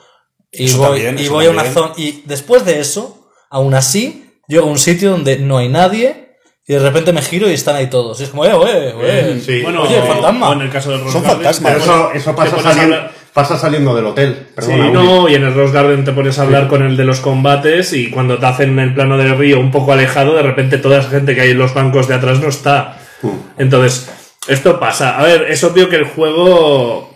y 0.53 0.65
Eso 0.67 0.79
voy, 0.79 1.01
también, 1.03 1.19
y 1.19 1.29
voy 1.29 1.47
a 1.47 1.51
una 1.51 1.65
zona, 1.65 1.93
y 1.97 2.23
después 2.27 2.65
de 2.65 2.81
eso, 2.81 3.29
aún 3.51 3.75
así, 3.75 4.27
llego 4.49 4.67
a 4.67 4.71
un 4.71 4.79
sitio 4.79 5.11
donde 5.11 5.39
no 5.39 5.59
hay 5.59 5.69
nadie, 5.69 6.37
y 6.67 6.73
de 6.75 6.79
repente 6.81 7.13
me 7.13 7.23
giro 7.23 7.49
y 7.51 7.53
están 7.55 7.77
ahí 7.77 7.89
todos. 7.89 8.21
Y 8.21 8.25
es 8.25 8.31
como, 8.31 8.45
eh, 8.45 8.51
eh, 8.53 8.95
eh. 9.03 9.43
Sí. 9.45 9.63
Bueno, 9.63 9.83
Oye, 9.83 10.01
fantasma. 10.03 10.51
o 10.51 10.53
en 10.53 10.61
el 10.63 10.71
caso 10.71 10.91
del 10.91 11.01
Rose 11.01 11.13
Son 11.13 11.23
Garden, 11.23 11.37
fantasmas. 11.43 11.77
Eso, 11.83 12.11
eso 12.13 12.37
pasa, 12.37 12.61
saliendo, 12.63 12.95
hablar- 12.97 13.13
pasa 13.33 13.59
saliendo 13.59 13.95
del 13.97 14.07
hotel. 14.07 14.35
Sí, 14.49 14.53
Perdona, 14.55 14.85
Uli. 14.85 14.93
no, 14.93 15.29
y 15.29 15.35
en 15.35 15.45
el 15.45 15.55
Rose 15.55 15.73
Garden 15.73 16.05
te 16.05 16.13
pones 16.13 16.39
a 16.39 16.43
hablar 16.43 16.69
con 16.69 16.83
el 16.83 16.97
de 16.97 17.05
los 17.05 17.19
combates 17.21 17.93
y 17.93 18.11
cuando 18.11 18.39
te 18.39 18.47
hacen 18.47 18.79
el 18.79 18.95
plano 18.95 19.17
del 19.19 19.37
río 19.37 19.59
un 19.59 19.71
poco 19.73 19.93
alejado, 19.93 20.35
de 20.37 20.43
repente 20.43 20.79
toda 20.79 20.99
esa 21.01 21.11
gente 21.11 21.35
que 21.35 21.41
hay 21.41 21.51
en 21.51 21.59
los 21.59 21.75
bancos 21.75 22.07
de 22.07 22.15
atrás 22.15 22.39
no 22.41 22.49
está. 22.49 22.99
Mm. 23.23 23.29
Entonces, 23.59 24.09
esto 24.47 24.79
pasa. 24.79 25.19
A 25.19 25.25
ver, 25.25 25.47
es 25.51 25.65
obvio 25.65 25.89
que 25.89 25.97
el 25.97 26.05
juego 26.05 27.10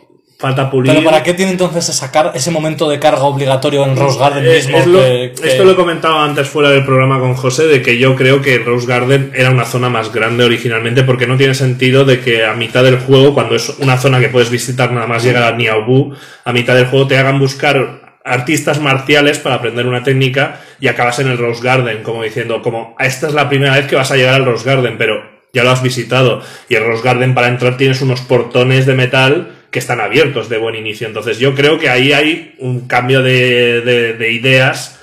falta 0.45 0.71
pulir. 0.71 0.93
Pero 0.93 1.05
¿para 1.05 1.23
qué 1.23 1.33
tiene 1.33 1.53
entonces 1.53 1.89
esa 1.89 2.13
car- 2.13 2.33
ese 2.35 2.51
momento 2.51 2.89
de 2.89 2.99
carga 2.99 3.23
obligatorio 3.23 3.83
en 3.85 3.97
Rose 3.97 4.19
Garden 4.19 4.45
Eh, 4.45 4.57
mismo? 4.57 4.77
es 4.79 4.87
lo- 4.87 4.99
que- 5.01 5.33
que- 5.41 5.49
Esto 5.49 5.65
lo 5.65 5.71
he 5.73 5.75
comentado 5.75 6.19
antes 6.21 6.47
fuera 6.49 6.69
del 6.69 6.85
programa 6.85 7.19
con 7.19 7.35
José, 7.35 7.67
de 7.67 7.81
que 7.81 7.97
yo 7.99 8.15
creo 8.15 8.43
que 8.43 8.59
Rose 8.59 8.87
Garden 8.87 9.33
era 9.35 9.51
una 9.51 9.65
zona 9.65 9.89
más 9.89 10.13
grande 10.13 10.45
originalmente, 10.45 11.03
porque 11.03 11.27
no 11.27 11.37
tiene 11.39 11.55
sentido 11.55 12.05
de 12.05 12.21
que 12.21 12.45
a 12.45 12.53
mitad 12.53 12.85
del 12.85 12.99
juego, 12.99 13.33
cuando 13.33 13.55
es 13.57 13.71
una 13.79 13.97
zona 13.97 14.21
que 14.21 14.29
puedes 14.29 14.51
visitar 14.51 14.93
nada 14.93 15.07
más 15.07 15.25
llegar 15.25 15.45
a 15.45 15.57
Niaobu, 15.57 16.13
a 16.45 16.53
mitad 16.53 16.75
del 16.75 16.87
juego 16.87 17.07
te 17.07 17.17
hagan 17.17 17.39
buscar 17.39 18.03
artistas 18.25 18.81
marciales 18.81 19.39
para 19.39 19.57
aprender 19.57 19.87
una 19.87 20.03
técnica 20.03 20.61
y 20.81 20.89
acabas 20.89 21.19
en 21.21 21.29
el 21.29 21.39
Rose 21.39 21.63
Garden, 21.63 22.03
como 22.03 22.23
diciendo, 22.23 22.61
como 22.63 22.97
esta 22.99 23.29
es 23.29 23.35
la 23.35 23.49
primera 23.49 23.75
vez 23.77 23.87
que 23.87 23.97
vas 23.97 24.11
a 24.11 24.17
llegar 24.17 24.35
al 24.35 24.45
Rose 24.45 24.65
Garden, 24.69 24.97
pero 24.99 25.15
ya 25.53 25.63
lo 25.63 25.71
has 25.71 25.83
visitado. 25.83 26.41
Y 26.69 26.75
el 26.75 26.85
Rose 26.85 27.03
Garden 27.05 27.33
para 27.35 27.49
entrar 27.49 27.77
tienes 27.77 28.03
unos 28.03 28.21
portones 28.23 28.87
de 28.87 28.95
metal 28.95 29.54
que 29.75 29.81
están 29.81 30.01
abiertos 30.01 30.49
de 30.49 30.57
buen 30.59 30.77
inicio. 30.77 31.09
Entonces 31.09 31.41
yo 31.41 31.53
creo 31.57 31.81
que 31.81 31.91
ahí 31.91 32.13
hay 32.13 32.55
un 32.61 32.87
cambio 32.87 33.23
de, 33.25 33.81
de- 33.81 34.13
de 34.15 34.31
ideas 34.31 35.01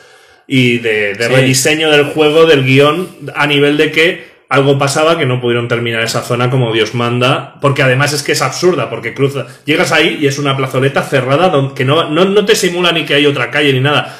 y 0.47 0.77
de, 0.79 1.13
de 1.13 1.25
Sí. 1.27 1.33
rediseño 1.35 1.91
del 1.91 2.05
juego, 2.05 2.45
del 2.45 2.63
guion, 2.63 3.09
a 3.35 3.47
nivel 3.47 3.75
de 3.75 3.91
que 3.91 4.31
algo 4.47 4.77
pasaba 4.77 5.17
que 5.17 5.25
no 5.25 5.39
pudieron 5.41 5.67
terminar 5.67 6.03
esa 6.03 6.21
zona 6.21 6.49
como 6.49 6.71
Dios 6.73 6.93
manda, 6.93 7.55
porque 7.61 7.83
además 7.83 8.13
es 8.13 8.23
que 8.23 8.31
es 8.31 8.41
absurda, 8.41 8.89
porque 8.89 9.13
cruza, 9.13 9.45
llegas 9.65 9.91
ahí 9.91 10.17
y 10.21 10.27
es 10.27 10.39
una 10.39 10.55
plazoleta 10.57 11.03
cerrada 11.03 11.49
donde 11.49 11.73
que 11.73 11.83
no, 11.85 12.09
no, 12.09 12.23
no 12.25 12.45
te 12.45 12.55
simula 12.55 12.91
ni 12.93 13.03
que 13.05 13.13
hay 13.15 13.25
otra 13.25 13.51
calle 13.51 13.73
ni 13.73 13.79
nada. 13.81 14.17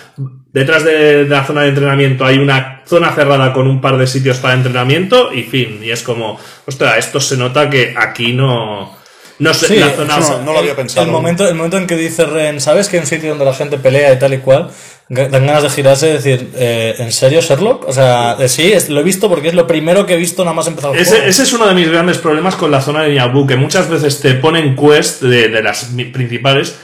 Detrás 0.53 0.83
de, 0.83 1.23
de 1.23 1.29
la 1.29 1.45
zona 1.45 1.61
de 1.63 1.69
entrenamiento 1.69 2.25
hay 2.25 2.37
una 2.39 2.81
zona 2.85 3.11
cerrada 3.13 3.53
con 3.53 3.67
un 3.67 3.79
par 3.79 3.97
de 3.97 4.05
sitios 4.07 4.37
para 4.39 4.53
entrenamiento 4.53 5.31
y 5.33 5.43
fin. 5.43 5.79
Y 5.81 5.91
es 5.91 6.03
como, 6.03 6.37
ostras, 6.65 6.97
esto 6.97 7.19
se 7.21 7.37
nota 7.37 7.69
que 7.69 7.93
aquí 7.97 8.33
no, 8.33 8.97
no 9.41 9.53
sé, 9.53 9.67
Sí, 9.67 9.75
la 9.75 9.89
zona, 9.91 10.17
no, 10.19 10.41
no 10.43 10.53
lo 10.53 10.59
había 10.59 10.71
el- 10.71 10.75
pensado. 10.77 11.05
El 11.05 11.11
momento, 11.11 11.47
el 11.47 11.55
momento 11.55 11.77
en 11.77 11.87
que 11.87 11.95
dice 11.95 12.25
Ren, 12.25 12.61
¿sabes 12.61 12.87
que 12.89 12.97
hay 12.97 13.01
un 13.01 13.07
sitio 13.07 13.29
donde 13.29 13.45
la 13.45 13.53
gente 13.53 13.77
pelea 13.77 14.13
y 14.13 14.19
tal 14.19 14.33
y 14.33 14.37
cual? 14.37 14.69
Dan 15.09 15.29
ganas 15.45 15.63
de 15.63 15.69
girarse 15.69 16.09
y 16.09 16.13
decir, 16.13 16.51
eh, 16.55 16.95
¿en 16.99 17.11
serio, 17.11 17.41
Sherlock? 17.41 17.85
O 17.87 17.91
sea, 17.91 18.37
eh, 18.39 18.47
sí, 18.47 18.71
es- 18.71 18.87
lo 18.89 19.01
he 19.01 19.03
visto 19.03 19.27
porque 19.27 19.49
es 19.49 19.53
lo 19.53 19.67
primero 19.67 20.05
que 20.05 20.13
he 20.13 20.17
visto 20.17 20.43
nada 20.45 20.55
más 20.55 20.67
empezar 20.67 20.93
el 20.95 20.99
Ese, 21.01 21.11
juego. 21.15 21.25
ese 21.27 21.43
es 21.43 21.51
uno 21.53 21.67
de 21.67 21.73
mis 21.73 21.89
grandes 21.89 22.17
problemas 22.17 22.55
con 22.55 22.71
la 22.71 22.81
zona 22.81 23.03
de 23.03 23.09
Niabu, 23.11 23.45
que 23.45 23.57
muchas 23.57 23.89
veces 23.89 24.21
te 24.21 24.35
ponen 24.35 24.75
quest 24.75 25.21
de, 25.23 25.49
de 25.49 25.61
las 25.63 25.85
principales 26.13 26.75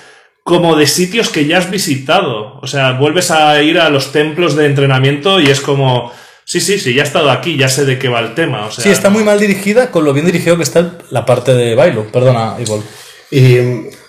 como 0.43 0.75
de 0.75 0.88
sitios 0.88 1.29
que 1.29 1.45
ya 1.45 1.57
has 1.59 1.69
visitado. 1.69 2.59
O 2.61 2.67
sea, 2.67 2.93
vuelves 2.93 3.31
a 3.31 3.61
ir 3.61 3.79
a 3.79 3.89
los 3.89 4.11
templos 4.11 4.55
de 4.55 4.65
entrenamiento 4.65 5.39
y 5.39 5.47
es 5.49 5.61
como, 5.61 6.11
sí, 6.48 6.60
sí, 6.61 6.80
sí, 6.80 6.94
ya 6.94 7.03
he 7.03 7.06
estado 7.06 7.30
aquí, 7.30 7.57
ya 7.57 7.68
sé 7.69 7.86
de 7.86 7.99
qué 7.99 8.07
va 8.10 8.19
el 8.22 8.34
tema. 8.34 8.65
O 8.68 8.72
sea, 8.72 8.84
Sí, 8.84 8.90
está 8.90 9.10
muy 9.10 9.24
mal 9.24 9.40
dirigida 9.40 9.91
con 9.91 10.06
lo 10.06 10.14
bien 10.14 10.26
dirigido 10.26 10.56
que 10.57 10.64
está 10.64 10.94
la 11.11 11.26
parte 11.26 11.53
de 11.53 11.76
Bailo. 11.76 12.07
Perdona, 12.11 12.56
Ivol. 12.60 12.82
Y 13.30 13.57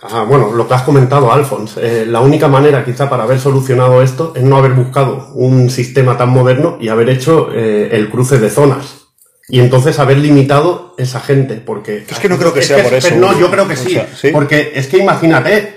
ah, 0.02 0.22
bueno, 0.28 0.52
lo 0.54 0.68
que 0.68 0.74
has 0.74 0.82
comentado, 0.82 1.32
Alfons, 1.32 1.76
eh, 1.76 2.04
la 2.06 2.20
única 2.20 2.46
manera 2.46 2.84
quizá 2.84 3.10
para 3.10 3.24
haber 3.24 3.40
solucionado 3.40 4.00
esto 4.00 4.32
es 4.36 4.44
no 4.44 4.56
haber 4.56 4.72
buscado 4.74 5.32
un 5.34 5.70
sistema 5.70 6.16
tan 6.16 6.28
moderno 6.28 6.78
y 6.80 6.88
haber 6.88 7.10
hecho 7.10 7.48
eh, 7.52 7.88
el 7.92 8.08
cruce 8.10 8.38
de 8.38 8.48
zonas. 8.48 9.08
Y 9.48 9.58
entonces 9.60 9.98
haber 9.98 10.18
limitado 10.18 10.94
esa 10.98 11.18
gente, 11.20 11.54
porque... 11.54 12.04
Es 12.08 12.18
que 12.20 12.28
no 12.28 12.38
creo 12.38 12.52
que 12.54 12.62
sea 12.62 12.82
por 12.84 12.94
eso. 12.94 13.14
No, 13.16 13.36
yo 13.36 13.50
creo 13.50 13.66
que 13.66 13.74
O 13.74 13.76
sí, 13.76 13.94
sea, 13.94 14.08
¿sí? 14.14 14.28
Porque 14.30 14.72
es 14.76 14.86
que 14.86 14.98
imagínate, 14.98 15.74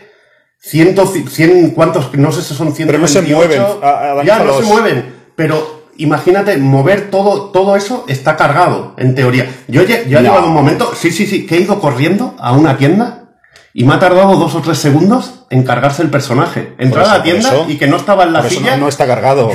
ciento, 0.60 1.08
cien, 1.08 1.72
¿cuántos? 1.72 2.14
No 2.16 2.32
sé 2.32 2.42
si 2.44 2.54
son 2.54 2.76
128. 2.76 2.86
Pero 2.88 3.00
no 3.00 3.08
se 3.08 3.22
mueven, 3.22 3.62
a- 3.82 4.20
a- 4.20 4.24
ya, 4.24 4.44
no 4.44 4.58
se 4.60 4.64
mueven, 4.66 5.14
pero... 5.36 5.81
Imagínate, 6.02 6.58
mover 6.58 7.12
todo, 7.12 7.52
todo 7.52 7.76
eso 7.76 8.06
está 8.08 8.36
cargado, 8.36 8.94
en 8.98 9.14
teoría. 9.14 9.48
Yo 9.68 9.84
ya 9.84 9.98
he 10.00 10.06
No. 10.08 10.20
llegado 10.22 10.48
un 10.48 10.54
momento, 10.54 10.94
sí, 10.96 11.12
sí, 11.12 11.28
sí, 11.28 11.46
que 11.46 11.58
he 11.58 11.62
ido 11.62 11.80
corriendo 11.80 12.36
a 12.40 12.54
una 12.54 12.76
tienda 12.78 13.26
y 13.74 13.84
me 13.84 13.94
ha 13.94 14.00
tardado 14.00 14.36
dos 14.36 14.56
o 14.56 14.62
tres 14.62 14.80
segundos 14.80 15.46
en 15.52 15.64
cargarse 15.64 16.02
el 16.02 16.10
personaje. 16.10 16.74
Entrar 16.80 17.06
a 17.06 17.18
la 17.20 17.24
tienda 17.24 17.50
eso. 17.50 17.66
y 17.70 17.78
que 17.78 17.86
no 17.88 17.98
estaba 17.98 18.24
en 18.24 18.34
la 18.34 18.50
silla 18.50 18.78
no, 18.78 18.84
no 18.84 18.88
está 18.90 19.06
cargado. 19.06 19.52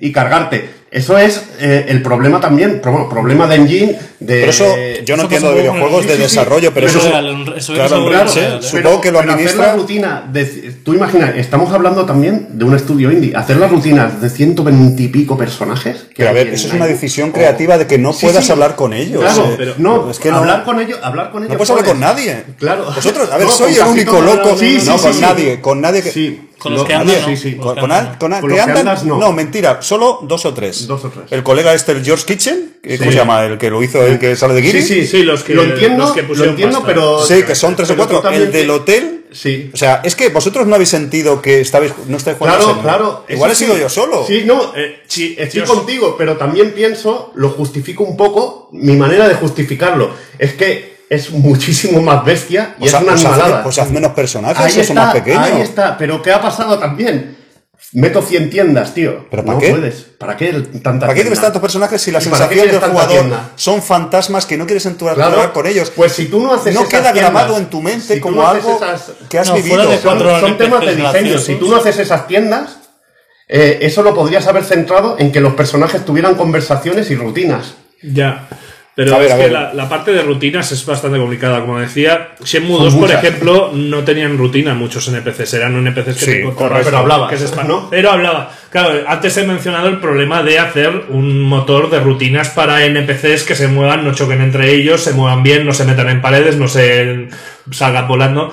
y 0.00 0.10
cargarte. 0.12 0.75
Eso 0.96 1.18
es 1.18 1.42
eh, 1.60 1.84
el 1.88 2.00
problema 2.00 2.40
también, 2.40 2.80
pro- 2.80 3.06
problema 3.08 3.46
de 3.46 3.56
engine, 3.56 3.98
de... 4.18 4.34
Pero 4.40 4.50
eso, 4.50 4.64
yo 5.04 5.14
no 5.16 5.22
eso 5.22 5.22
entiendo 5.24 5.50
de 5.50 5.60
videojuegos 5.60 6.02
sí, 6.02 6.08
de 6.08 6.14
sí, 6.14 6.16
sí. 6.16 6.22
desarrollo, 6.22 6.72
pero, 6.72 6.86
Pero 6.86 6.98
eso 6.98 7.06
es... 7.06 7.12
real, 7.12 7.28
un- 7.34 7.42
eso 7.54 7.72
es 7.74 7.78
claro, 7.78 8.02
un 8.02 8.08
claro, 8.08 8.32
real, 8.32 8.54
¿eh? 8.54 8.62
supongo 8.62 9.00
que 9.02 9.12
lo 9.12 9.18
pero 9.18 9.32
hacer 9.32 9.40
administra... 9.46 9.66
la 9.66 9.72
rutina, 9.74 10.28
de, 10.32 10.44
tú 10.82 10.94
imaginas, 10.94 11.36
estamos 11.36 11.70
hablando 11.70 12.06
también 12.06 12.46
de 12.52 12.64
un 12.64 12.74
estudio 12.74 13.12
indie, 13.12 13.36
hacer 13.36 13.58
las 13.58 13.70
rutinas 13.70 14.22
de 14.22 14.30
120 14.30 15.02
y 15.02 15.08
pico 15.08 15.36
personajes. 15.36 16.04
que 16.04 16.14
Pero 16.16 16.28
a 16.28 16.30
hay 16.30 16.34
ver, 16.38 16.48
en 16.48 16.54
eso 16.54 16.68
es 16.68 16.72
una 16.72 16.86
decisión 16.86 17.30
creativa 17.30 17.76
de 17.76 17.86
que 17.86 17.98
no 17.98 18.14
Sí, 18.14 18.24
puedas 18.24 18.46
sí. 18.46 18.52
hablar 18.52 18.74
con 18.74 18.94
ellos. 18.94 19.20
Claro, 19.22 19.50
eh, 19.50 19.54
pero 19.58 19.74
no, 19.76 20.10
es 20.10 20.18
que 20.18 20.30
no, 20.30 20.38
hablar 20.38 20.64
con 20.64 20.80
ellos, 20.80 20.98
hablar 21.02 21.30
con 21.30 21.42
ellos. 21.42 21.52
no 21.52 21.58
puedes 21.58 21.70
hablar 21.70 21.84
con 21.84 22.00
nadie. 22.00 22.42
Claro. 22.58 22.86
Vosotros, 22.86 23.30
a 23.30 23.36
ver, 23.36 23.46
No, 23.46 23.52
soy 23.52 23.74
con 23.74 23.84
el 23.84 23.92
único 23.92 24.20
loco. 24.22 24.56
sí, 24.56 24.80
sí, 24.80 24.86
no, 24.88 24.96
sí, 24.96 25.04
con 25.04 25.12
sí. 25.14 25.20
nadie, 25.20 25.60
con 25.60 25.80
nadie 25.82 26.02
que... 26.02 26.10
Sí. 26.10 26.40
Con 26.58 26.72
los 26.72 26.82
Lo- 26.82 26.88
que. 26.88 26.94
Con, 26.94 27.04
con 27.76 27.90
con 28.18 28.40
Con 28.40 28.50
los 28.50 28.60
andas, 28.60 29.04
no. 29.04 29.18
no, 29.18 29.30
mentira, 29.30 29.82
solo 29.82 30.20
dos 30.22 30.46
o 30.46 30.54
tres. 30.54 30.85
Dos 30.86 31.04
o 31.04 31.08
tres. 31.10 31.26
El 31.30 31.42
colega 31.42 31.74
este, 31.74 31.92
el 31.92 32.04
George 32.04 32.24
Kitchen, 32.26 32.76
que- 32.82 32.98
¿cómo 32.98 33.10
Sí. 33.10 33.16
se 33.16 33.20
llama? 33.22 33.44
El 33.44 33.58
que 33.58 33.70
lo 33.70 33.82
hizo, 33.82 34.02
el 34.04 34.18
que 34.18 34.36
sale 34.36 34.54
de 34.54 34.62
Giri. 34.62 34.82
Sí, 34.82 35.02
sí, 35.02 35.06
Sí, 35.06 35.22
los 35.22 35.42
que- 35.42 35.54
lo 35.54 35.62
entiendo, 35.64 36.04
los 36.04 36.12
que 36.12 36.22
lo 36.22 36.28
pusieron 36.28 36.50
entiendo, 36.50 36.78
pasta. 36.78 36.86
pero... 36.94 37.24
Sí, 37.26 37.42
que 37.42 37.54
son 37.54 37.74
tres 37.76 37.90
o 37.90 37.96
cuatro. 37.96 38.20
también 38.20 38.44
El 38.44 38.52
del 38.52 38.66
te- 38.66 38.72
hotel. 38.72 39.12
Sí. 39.32 39.70
O 39.74 39.76
sea, 39.76 40.00
es 40.04 40.14
que 40.14 40.28
vosotros 40.30 40.66
no 40.66 40.74
habéis 40.76 40.88
sentido 40.88 41.42
que 41.42 41.60
estabais, 41.60 41.92
no 42.06 42.16
estáis 42.16 42.38
jugando 42.38 42.64
Claro, 42.64 42.82
claro. 42.82 43.24
Igual 43.28 43.50
he 43.50 43.54
sido 43.54 43.74
sí. 43.74 43.80
yo 43.80 43.88
solo. 43.88 44.24
Sí, 44.26 44.44
no, 44.46 44.72
Eh, 44.76 45.02
sí, 45.06 45.34
estoy 45.38 45.62
contigo, 45.62 46.14
pero 46.16 46.36
también 46.36 46.72
pienso, 46.72 47.32
lo 47.34 47.50
justifico 47.50 48.04
un 48.04 48.16
poco, 48.16 48.68
mi 48.72 48.94
manera 48.96 49.28
de 49.28 49.34
justificarlo 49.34 50.10
es 50.38 50.54
que 50.54 50.96
es 51.10 51.30
muchísimo 51.30 52.00
más 52.02 52.24
bestia 52.24 52.74
y 52.78 52.80
Pues, 52.80 52.94
es 52.94 53.00
una 53.02 53.12
pues, 53.12 53.24
haz, 53.26 53.62
pues 53.62 53.78
haz 53.78 53.90
menos 53.90 54.12
personajes, 54.12 54.58
ahí 54.58 54.70
o 54.70 54.72
son 54.74 54.80
está, 54.82 54.94
más 54.94 55.14
pequeños. 55.14 55.42
ahí 55.44 55.60
está, 55.60 55.98
pero 55.98 56.22
¿qué 56.22 56.32
ha 56.32 56.40
pasado 56.40 56.78
también? 56.78 57.35
Meto 57.92 58.20
100 58.22 58.50
tiendas, 58.50 58.94
tío. 58.94 59.26
¿Pero 59.30 59.44
para 59.44 59.54
no 59.54 59.60
qué? 59.60 59.70
puedes. 59.70 59.94
¿Para 60.18 60.36
qué 60.36 60.50
tantas 60.52 60.72
¿Para 60.82 61.14
qué 61.14 61.24
debes 61.24 61.24
tiendas? 61.24 61.40
tantos 61.40 61.62
personajes 61.62 62.02
si 62.02 62.10
la 62.10 62.20
¿Y 62.22 62.26
para 62.26 62.48
qué 62.48 62.54
sensación 62.56 62.66
del 62.72 62.80
tanta 62.80 62.88
jugador 62.92 63.20
tienda? 63.20 63.50
son 63.54 63.82
fantasmas 63.82 64.46
que 64.46 64.56
no 64.56 64.66
quieres 64.66 64.84
interactuar 64.86 65.32
Claro, 65.32 65.52
con 65.52 65.66
ellos? 65.66 65.92
Pues 65.94 66.12
si 66.12 66.26
tú 66.26 66.40
no 66.40 66.52
haces 66.54 66.74
no 66.74 66.80
esas 66.80 66.90
queda 66.90 67.12
tiendas, 67.12 67.32
grabado 67.32 67.58
en 67.58 67.66
tu 67.66 67.80
mente 67.82 68.14
si 68.14 68.20
como 68.20 68.42
no 68.42 68.48
haces 68.48 68.64
algo 68.64 68.76
esas- 68.76 69.12
que 69.28 69.38
has 69.38 69.48
No, 69.48 69.54
vivido. 69.54 69.88
de 69.88 69.98
son, 69.98 70.18
son 70.40 70.58
temas 70.58 70.80
de 70.84 70.96
diseño. 70.96 71.38
Si 71.38 71.54
tú 71.56 71.68
no 71.68 71.76
haces 71.76 71.98
esas 71.98 72.26
tiendas, 72.26 72.78
eh, 73.48 73.78
eso 73.82 74.02
lo 74.02 74.14
podrías 74.14 74.46
haber 74.48 74.64
centrado 74.64 75.16
en 75.18 75.30
que 75.30 75.40
los 75.40 75.54
personajes 75.54 76.04
tuvieran 76.04 76.34
conversaciones 76.34 77.10
y 77.10 77.14
rutinas. 77.16 77.74
Ya. 78.02 78.48
Pero 78.96 79.14
A 79.14 79.18
ver, 79.18 79.28
es 79.28 79.34
a 79.34 79.36
que 79.36 79.50
la, 79.50 79.74
la 79.74 79.90
parte 79.90 80.10
de 80.10 80.22
rutinas 80.22 80.72
es 80.72 80.86
bastante 80.86 81.18
complicada. 81.18 81.60
Como 81.60 81.78
decía, 81.78 82.30
Shenmue 82.42 82.78
Son 82.78 82.84
2, 82.86 82.94
por 82.94 83.10
ejemplo, 83.10 83.70
no 83.74 84.04
tenían 84.04 84.38
rutina 84.38 84.72
muchos 84.72 85.06
NPCs. 85.08 85.52
Eran 85.52 85.76
NPCs 85.76 86.04
que 86.04 86.12
Sí, 86.14 86.24
te 86.24 86.40
encontrabas, 86.40 86.56
correcto. 86.56 86.86
Pero 86.86 86.98
hablaba, 87.00 87.28
que 87.28 87.36
se 87.36 87.64
¿no? 87.64 87.90
Pero 87.90 88.10
hablaba. 88.10 88.50
Claro, 88.70 89.04
antes 89.06 89.36
he 89.36 89.46
mencionado 89.46 89.88
el 89.88 89.98
problema 89.98 90.42
de 90.42 90.58
hacer 90.58 91.04
un 91.10 91.42
motor 91.42 91.90
de 91.90 92.00
rutinas 92.00 92.48
para 92.48 92.86
NPCs 92.86 93.44
que 93.44 93.54
se 93.54 93.68
muevan, 93.68 94.02
no 94.02 94.14
choquen 94.14 94.40
entre 94.40 94.72
ellos, 94.72 95.02
se 95.02 95.12
muevan 95.12 95.42
bien, 95.42 95.66
no 95.66 95.74
se 95.74 95.84
metan 95.84 96.08
en 96.08 96.22
paredes, 96.22 96.56
no 96.56 96.66
se 96.66 97.28
salgan 97.70 98.08
volando. 98.08 98.50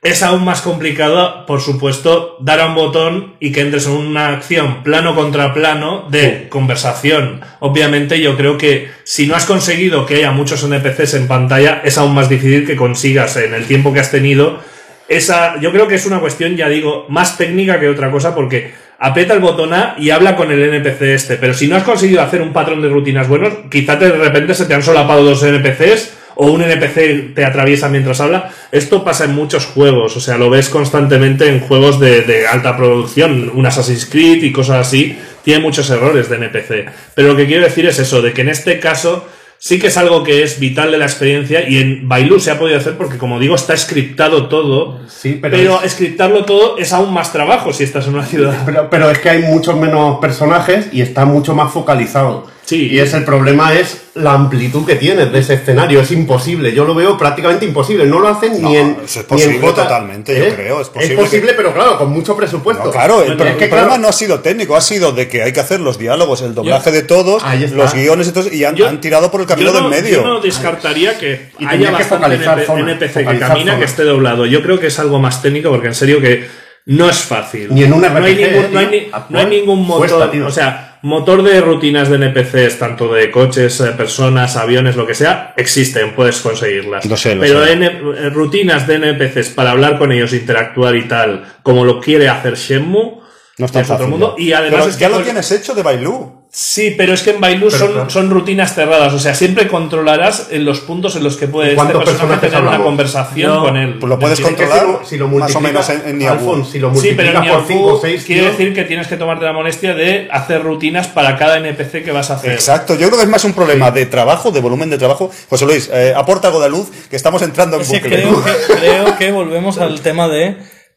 Es 0.00 0.22
aún 0.22 0.44
más 0.44 0.60
complicado, 0.60 1.44
por 1.44 1.60
supuesto, 1.60 2.36
dar 2.40 2.60
a 2.60 2.66
un 2.66 2.76
botón 2.76 3.34
y 3.40 3.50
que 3.50 3.62
entres 3.62 3.86
en 3.86 3.92
una 3.94 4.28
acción 4.28 4.84
plano 4.84 5.16
contra 5.16 5.52
plano 5.52 6.06
de 6.08 6.46
conversación. 6.48 7.40
Obviamente 7.58 8.20
yo 8.20 8.36
creo 8.36 8.56
que 8.58 8.90
si 9.02 9.26
no 9.26 9.34
has 9.34 9.44
conseguido 9.44 10.06
que 10.06 10.16
haya 10.16 10.30
muchos 10.30 10.62
NPCs 10.62 11.14
en 11.14 11.26
pantalla, 11.26 11.82
es 11.84 11.98
aún 11.98 12.14
más 12.14 12.28
difícil 12.28 12.64
que 12.64 12.76
consigas 12.76 13.36
en 13.38 13.54
el 13.54 13.64
tiempo 13.64 13.92
que 13.92 13.98
has 13.98 14.12
tenido. 14.12 14.60
Esa, 15.08 15.58
yo 15.60 15.72
creo 15.72 15.88
que 15.88 15.96
es 15.96 16.06
una 16.06 16.20
cuestión, 16.20 16.56
ya 16.56 16.68
digo, 16.68 17.06
más 17.08 17.36
técnica 17.36 17.80
que 17.80 17.88
otra 17.88 18.12
cosa 18.12 18.36
porque 18.36 18.72
aprieta 19.00 19.34
el 19.34 19.40
botón 19.40 19.74
A 19.74 19.96
y 19.98 20.10
habla 20.10 20.36
con 20.36 20.52
el 20.52 20.62
NPC 20.62 21.02
este. 21.02 21.36
Pero 21.38 21.54
si 21.54 21.66
no 21.66 21.74
has 21.74 21.82
conseguido 21.82 22.22
hacer 22.22 22.40
un 22.40 22.52
patrón 22.52 22.82
de 22.82 22.88
rutinas 22.88 23.26
buenos, 23.26 23.52
quizá 23.68 23.96
de 23.96 24.12
repente 24.12 24.54
se 24.54 24.66
te 24.66 24.74
han 24.74 24.82
solapado 24.82 25.24
dos 25.24 25.42
NPCs 25.42 26.18
o 26.40 26.46
un 26.52 26.62
NPC 26.62 27.34
te 27.34 27.44
atraviesa 27.44 27.88
mientras 27.88 28.20
habla. 28.20 28.50
Esto 28.70 29.02
pasa 29.02 29.24
en 29.24 29.34
muchos 29.34 29.66
juegos, 29.66 30.16
o 30.16 30.20
sea, 30.20 30.38
lo 30.38 30.50
ves 30.50 30.68
constantemente 30.68 31.48
en 31.48 31.58
juegos 31.60 31.98
de, 31.98 32.22
de 32.22 32.46
alta 32.46 32.76
producción, 32.76 33.50
un 33.52 33.66
Assassin's 33.66 34.06
Creed 34.06 34.42
y 34.44 34.52
cosas 34.52 34.86
así. 34.86 35.18
Tiene 35.42 35.62
muchos 35.62 35.90
errores 35.90 36.28
de 36.28 36.36
NPC. 36.36 36.90
Pero 37.14 37.28
lo 37.28 37.36
que 37.36 37.46
quiero 37.46 37.64
decir 37.64 37.86
es 37.86 37.98
eso, 37.98 38.22
de 38.22 38.32
que 38.32 38.42
en 38.42 38.50
este 38.50 38.78
caso 38.78 39.26
sí 39.60 39.80
que 39.80 39.88
es 39.88 39.96
algo 39.96 40.22
que 40.22 40.44
es 40.44 40.60
vital 40.60 40.92
de 40.92 40.98
la 40.98 41.06
experiencia 41.06 41.68
y 41.68 41.78
en 41.78 42.08
Bailu 42.08 42.38
se 42.38 42.52
ha 42.52 42.58
podido 42.60 42.78
hacer 42.78 42.96
porque, 42.96 43.18
como 43.18 43.40
digo, 43.40 43.56
está 43.56 43.76
scriptado 43.76 44.46
todo. 44.46 45.00
Sí, 45.08 45.38
pero 45.42 45.56
pero 45.56 45.82
es- 45.82 45.92
scriptarlo 45.94 46.44
todo 46.44 46.78
es 46.78 46.92
aún 46.92 47.12
más 47.12 47.32
trabajo 47.32 47.72
si 47.72 47.82
estás 47.82 48.06
en 48.06 48.14
una 48.14 48.24
ciudad. 48.26 48.54
Pero, 48.64 48.88
pero 48.88 49.10
es 49.10 49.18
que 49.18 49.30
hay 49.30 49.42
muchos 49.42 49.76
menos 49.76 50.18
personajes 50.20 50.88
y 50.92 51.00
está 51.02 51.24
mucho 51.24 51.54
más 51.56 51.72
focalizado. 51.72 52.46
Sí. 52.68 52.88
Y 52.90 52.98
es 52.98 53.14
el 53.14 53.24
problema 53.24 53.72
es 53.72 54.02
la 54.14 54.34
amplitud 54.34 54.84
que 54.84 54.96
tienes 54.96 55.32
de 55.32 55.38
ese 55.38 55.54
escenario. 55.54 56.02
Es 56.02 56.10
imposible. 56.10 56.70
Yo 56.74 56.84
lo 56.84 56.94
veo 56.94 57.16
prácticamente 57.16 57.64
imposible. 57.64 58.04
No 58.04 58.18
lo 58.20 58.28
hacen 58.28 58.60
No, 58.60 58.68
ni 58.68 58.76
en. 58.76 58.90
eso 59.02 59.04
es 59.04 59.16
ni 59.16 59.20
en 59.20 59.26
posible 59.26 59.58
J- 59.60 59.82
totalmente, 59.84 60.38
yo 60.38 60.54
creo, 60.54 60.80
es 60.82 60.88
posible 60.90 61.14
Es 61.14 61.20
posible, 61.20 61.54
pero 61.54 61.72
claro, 61.72 61.96
con 61.96 62.10
mucho 62.10 62.36
presupuesto. 62.36 62.84
No, 62.84 62.90
claro, 62.90 63.22
el, 63.22 63.38
que, 63.38 63.42
el 63.48 63.54
problema 63.56 63.86
claro, 63.86 63.98
no 64.02 64.08
ha 64.08 64.12
sido 64.12 64.40
técnico, 64.40 64.76
ha 64.76 64.82
sido 64.82 65.12
de 65.12 65.28
que 65.28 65.42
hay 65.42 65.52
que 65.54 65.60
hacer 65.60 65.80
los 65.80 65.98
diálogos, 65.98 66.42
el 66.42 66.54
doblaje 66.54 66.90
Yo- 66.90 66.96
de 66.96 67.02
todos, 67.04 67.42
los 67.72 67.94
guiones 67.94 68.28
y 68.28 68.32
todo, 68.32 68.52
y 68.52 68.64
han, 68.64 68.74
Yo- 68.76 68.86
han 68.86 69.00
tirado 69.00 69.30
por 69.30 69.40
el 69.40 69.46
camino 69.46 69.72
no, 69.72 69.80
del 69.80 69.88
medio. 69.88 70.18
Yo 70.22 70.26
no 70.26 70.40
descartaría 70.40 71.16
que 71.18 71.48
Y 71.58 71.64
haya 71.64 71.70
tenía 71.70 71.86
que 71.88 71.92
bastante 71.94 72.16
focalizar 72.16 72.58
NP- 72.58 72.66
zona, 72.66 72.80
NPC 72.92 73.14
que 73.14 73.24
camina 73.38 73.48
zona. 73.72 73.78
que 73.78 73.84
esté 73.86 74.02
doblado. 74.02 74.44
Yo 74.44 74.62
creo 74.62 74.78
que 74.78 74.88
es 74.88 74.98
algo 74.98 75.18
más 75.18 75.40
técnico 75.40 75.70
porque 75.70 75.86
en 75.88 75.94
serio 75.94 76.20
que 76.20 76.67
no 76.88 77.08
es 77.08 77.18
fácil. 77.18 77.68
Ni 77.74 77.84
en 77.84 77.92
un 77.92 78.00
no 78.02 78.24
hay 78.24 78.34
ningún, 78.34 78.72
no 78.72 78.78
hay, 78.80 79.10
no 79.28 79.38
hay 79.38 79.46
ningún 79.46 79.86
motor. 79.86 80.08
cuesta, 80.08 80.46
o 80.46 80.50
sea, 80.50 80.98
motor 81.02 81.42
de 81.42 81.60
rutinas 81.60 82.08
de 82.08 82.16
NPCs, 82.16 82.78
tanto 82.78 83.12
de 83.12 83.30
coches, 83.30 83.78
eh, 83.80 83.92
personas, 83.96 84.56
aviones, 84.56 84.96
lo 84.96 85.06
que 85.06 85.14
sea, 85.14 85.52
existen, 85.56 86.14
puedes 86.14 86.40
conseguirlas. 86.40 87.04
Lo 87.06 87.16
sé, 87.16 87.34
lo 87.34 87.42
Pero 87.42 87.64
sé. 87.64 87.72
N- 87.72 87.86
eh, 87.86 88.30
rutinas 88.30 88.86
de 88.86 88.94
NPCs 88.96 89.50
para 89.50 89.72
hablar 89.72 89.98
con 89.98 90.12
ellos, 90.12 90.32
interactuar 90.32 90.96
y 90.96 91.06
tal, 91.06 91.44
como 91.62 91.84
lo 91.84 92.00
quiere 92.00 92.28
hacer 92.28 92.54
Shenmue, 92.56 93.20
No 93.58 93.66
es 93.66 93.72
tan 93.72 93.90
otro 93.90 94.08
mundo. 94.08 94.34
Y 94.38 94.52
además 94.52 94.80
Pero 94.80 94.90
es 94.90 94.96
que 94.96 95.00
ya 95.02 95.08
lo 95.10 95.20
tienes 95.20 95.50
hecho 95.52 95.74
de 95.74 95.82
Bailu. 95.82 96.37
Sí, 96.50 96.94
pero 96.96 97.12
es 97.12 97.22
que 97.22 97.30
en 97.30 97.40
Pero 97.40 97.70
son, 97.70 97.92
claro. 97.92 98.10
son 98.10 98.30
rutinas 98.30 98.74
cerradas, 98.74 99.12
o 99.12 99.18
sea, 99.18 99.34
siempre 99.34 99.68
controlarás 99.68 100.48
en 100.50 100.64
los 100.64 100.80
puntos 100.80 101.14
en 101.14 101.22
los 101.22 101.36
que 101.36 101.46
puede 101.46 101.68
este 101.68 101.76
¿Cuántos 101.76 102.04
personaje 102.04 102.40
personajes 102.40 102.50
tener 102.50 102.66
una 102.66 102.84
conversación 102.84 103.60
con 103.60 103.76
él. 103.76 103.98
Pues 103.98 104.08
lo 104.08 104.18
puedes 104.18 104.40
controlar 104.40 104.80
si 104.80 104.86
lo, 104.86 105.04
si 105.04 105.16
lo 105.18 105.28
más 105.28 105.54
o 105.54 105.60
menos 105.60 105.88
en, 105.90 106.22
en 106.22 106.64
si 106.64 106.78
lo 106.78 106.94
Sí, 106.94 107.12
pero 107.14 107.32
multiplicas 107.32 107.44
en 107.44 107.52
por 107.52 107.66
5 107.66 107.80
o 107.80 107.84
Niaoku 107.84 108.00
6, 108.00 108.24
quiere 108.24 108.50
decir 108.50 108.74
que 108.74 108.84
tienes 108.84 109.06
que 109.08 109.16
tomarte 109.18 109.44
la 109.44 109.52
molestia 109.52 109.94
de 109.94 110.28
hacer 110.30 110.62
rutinas 110.62 111.08
para 111.08 111.36
cada 111.36 111.58
NPC 111.58 112.02
que 112.02 112.12
vas 112.12 112.30
a 112.30 112.34
hacer. 112.34 112.52
Exacto, 112.52 112.94
yo 112.94 113.08
creo 113.08 113.18
que 113.18 113.24
es 113.24 113.30
más 113.30 113.44
un 113.44 113.52
problema 113.52 113.90
de 113.90 114.06
trabajo, 114.06 114.50
de 114.50 114.60
volumen 114.60 114.88
de 114.88 114.96
trabajo. 114.96 115.30
José 115.50 115.66
Luis, 115.66 115.90
eh, 115.92 116.14
aporta 116.16 116.48
algo 116.48 116.60
de 116.60 116.70
luz, 116.70 116.88
que 117.10 117.16
estamos 117.16 117.42
entrando 117.42 117.76
en 117.76 117.86
bucle. 117.86 118.00
creo, 118.00 118.42
que, 118.42 118.74
creo 118.74 119.18
que 119.18 119.32
volvemos 119.32 119.76
al 119.78 120.00
tema 120.00 120.28
de. 120.28 120.56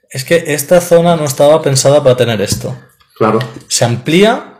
Es 0.09 0.23
que 0.23 0.43
esta 0.47 0.79
zona 0.79 1.17
no 1.17 1.25
estaba 1.25 1.61
pensada 1.61 2.01
para 2.03 2.15
tener 2.15 2.41
esto. 2.41 2.75
Claro. 3.15 3.39
Se 3.67 3.85
amplía, 3.85 4.55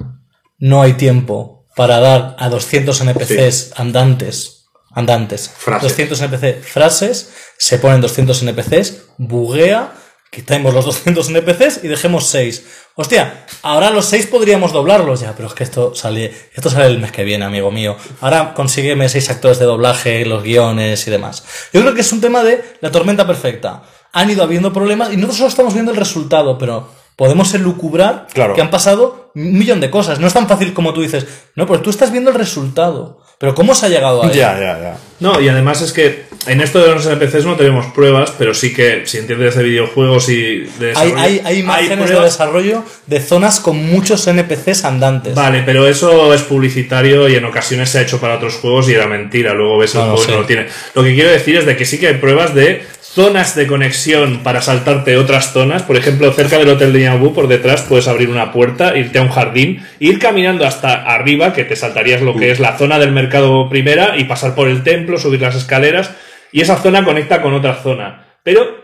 no 0.62 0.82
hay 0.84 0.94
tiempo 0.94 1.66
para 1.76 2.00
dar 2.00 2.36
a 2.40 2.48
200 2.48 3.02
NPCs 3.02 3.74
andantes. 3.76 4.68
Andantes. 4.94 5.50
Frases. 5.58 5.90
200 5.90 6.22
NPC 6.22 6.64
frases, 6.64 7.34
se 7.58 7.80
ponen 7.80 8.02
200 8.02 8.44
NPCs, 8.44 9.04
buguea, 9.18 9.94
quitemos 10.30 10.74
los 10.74 10.86
200 10.86 11.30
NPCs 11.30 11.84
y 11.84 11.88
dejemos 11.88 12.28
6. 12.28 12.66
Hostia, 12.96 13.46
ahora 13.64 13.90
los 13.90 14.06
6 14.06 14.28
podríamos 14.28 14.72
doblarlos 14.72 15.22
ya, 15.22 15.34
pero 15.36 15.48
es 15.48 15.56
que 15.56 15.64
esto 15.64 15.96
sale, 15.96 16.32
esto 16.54 16.70
sale 16.70 16.88
el 16.88 17.00
mes 17.00 17.12
que 17.12 17.24
viene, 17.24 17.46
amigo 17.46 17.72
mío. 17.72 17.96
Ahora 18.20 18.54
consígueme 18.54 19.10
6 19.10 19.30
actores 19.32 19.60
de 19.60 19.66
doblaje, 19.66 20.26
los 20.26 20.44
guiones 20.44 21.08
y 21.08 21.12
demás. 21.12 21.44
Yo 21.74 21.82
creo 21.82 21.96
que 21.96 22.02
es 22.02 22.12
un 22.12 22.22
tema 22.22 22.44
de 22.44 22.64
la 22.82 22.92
tormenta 22.92 23.26
perfecta. 23.26 23.84
Han 24.14 24.30
ido 24.30 24.44
habiendo 24.44 24.72
problemas 24.74 25.12
y 25.12 25.16
nosotros 25.16 25.38
solo 25.38 25.50
estamos 25.50 25.74
viendo 25.74 25.92
el 25.92 25.98
resultado, 25.98 26.58
pero 26.58 27.01
podemos 27.22 27.54
elucubrar 27.54 28.26
Claro. 28.34 28.56
que 28.56 28.62
han 28.62 28.72
pasado 28.72 29.30
un 29.36 29.54
millón 29.56 29.80
de 29.80 29.92
cosas. 29.92 30.20
No 30.20 30.26
es 30.26 30.34
tan 30.34 30.48
fácil 30.48 30.74
como 30.74 30.92
tú 30.92 31.04
dices. 31.04 31.28
No, 31.56 31.68
pero 31.68 31.82
tú 31.82 31.92
estás 31.92 32.12
viendo 32.12 32.32
el 32.32 32.36
resultado. 32.36 33.20
Pero 33.38 33.54
¿cómo 33.54 33.76
se 33.76 33.86
ha 33.86 33.90
llegado 33.90 34.24
a 34.24 34.26
ahí? 34.28 34.34
Ya, 34.36 34.54
ya, 34.60 34.80
ya. 34.82 34.98
No, 35.20 35.40
y 35.40 35.48
además 35.48 35.82
es 35.84 35.94
que 35.94 36.24
en 36.48 36.62
esto 36.62 36.80
de 36.80 36.88
los 36.96 37.06
NPCs 37.06 37.46
no 37.46 37.56
tenemos 37.56 37.86
pruebas, 37.94 38.34
pero 38.40 38.56
sí 38.56 38.74
que 38.74 39.04
si 39.06 39.20
entiendes 39.20 39.54
de 39.56 39.64
videojuegos 39.64 40.30
y 40.30 40.62
de 40.80 40.94
Hay, 40.96 41.12
desarrollo, 41.12 41.18
hay, 41.20 41.42
hay 41.46 41.60
imágenes 41.60 42.10
de 42.10 42.20
desarrollo 42.22 42.84
de 43.06 43.20
zonas 43.20 43.60
con 43.60 43.78
muchos 43.86 44.26
NPCs 44.26 44.84
andantes. 44.86 45.36
Vale, 45.36 45.62
pero 45.64 45.88
eso 45.88 46.34
es 46.34 46.42
publicitario 46.42 47.30
y 47.30 47.36
en 47.36 47.46
ocasiones 47.46 47.90
se 47.92 48.00
ha 48.00 48.02
hecho 48.02 48.20
para 48.20 48.38
otros 48.38 48.56
juegos 48.56 48.90
y 48.90 48.94
era 48.96 49.06
mentira. 49.06 49.54
Luego 49.54 49.78
ves 49.78 49.94
el 49.94 50.02
No, 50.02 50.08
no 50.08 50.14
juego 50.18 50.24
y 50.24 50.26
sé. 50.26 50.32
no 50.34 50.42
lo 50.42 50.48
tiene. 50.48 50.66
Lo 50.96 51.04
que 51.04 51.14
quiero 51.14 51.30
decir 51.30 51.56
es 51.58 51.68
de 51.68 51.78
que 51.78 51.86
sí 51.86 52.00
que 52.00 52.08
hay 52.08 52.16
pruebas 52.16 52.56
de 52.56 52.84
zonas 53.14 53.56
de 53.56 53.68
conexión 53.68 54.40
para 54.42 54.62
saltarte 54.62 55.18
otras 55.18 55.52
zonas. 55.52 55.84
Por 55.84 55.98
ejemplo, 55.98 56.32
cerca 56.32 56.58
del 56.58 56.70
hotel 56.70 56.94
de 56.94 57.00
Niabu, 57.00 57.34
por 57.34 57.48
detrás, 57.48 57.82
puedes 57.82 58.08
abrir 58.08 58.30
una 58.30 58.52
puerta, 58.52 58.98
irte 58.98 59.20
a 59.20 59.24
un 59.24 59.30
jardín, 59.30 59.86
ir 60.00 60.20
caminando 60.20 60.66
hasta 60.66 61.04
arriba, 61.04 61.52
que 61.54 61.66
te 61.66 61.76
saltarías 61.76 62.22
lo 62.22 62.36
que 62.36 62.52
es 62.52 62.60
la 62.60 62.78
zona 62.78 63.00
del 63.00 63.12
mercado 63.12 63.70
primera, 63.70 64.18
y 64.18 64.24
pasar 64.24 64.56
por 64.56 64.70
el 64.70 64.84
templo, 64.84 65.18
subir 65.18 65.42
las 65.42 65.56
escaleras, 65.56 66.12
y 66.52 66.62
esa 66.62 66.78
zona 66.78 67.04
conecta 67.04 67.42
con 67.42 67.54
otra 67.54 67.76
zona. 67.76 68.28
Pero 68.44 68.82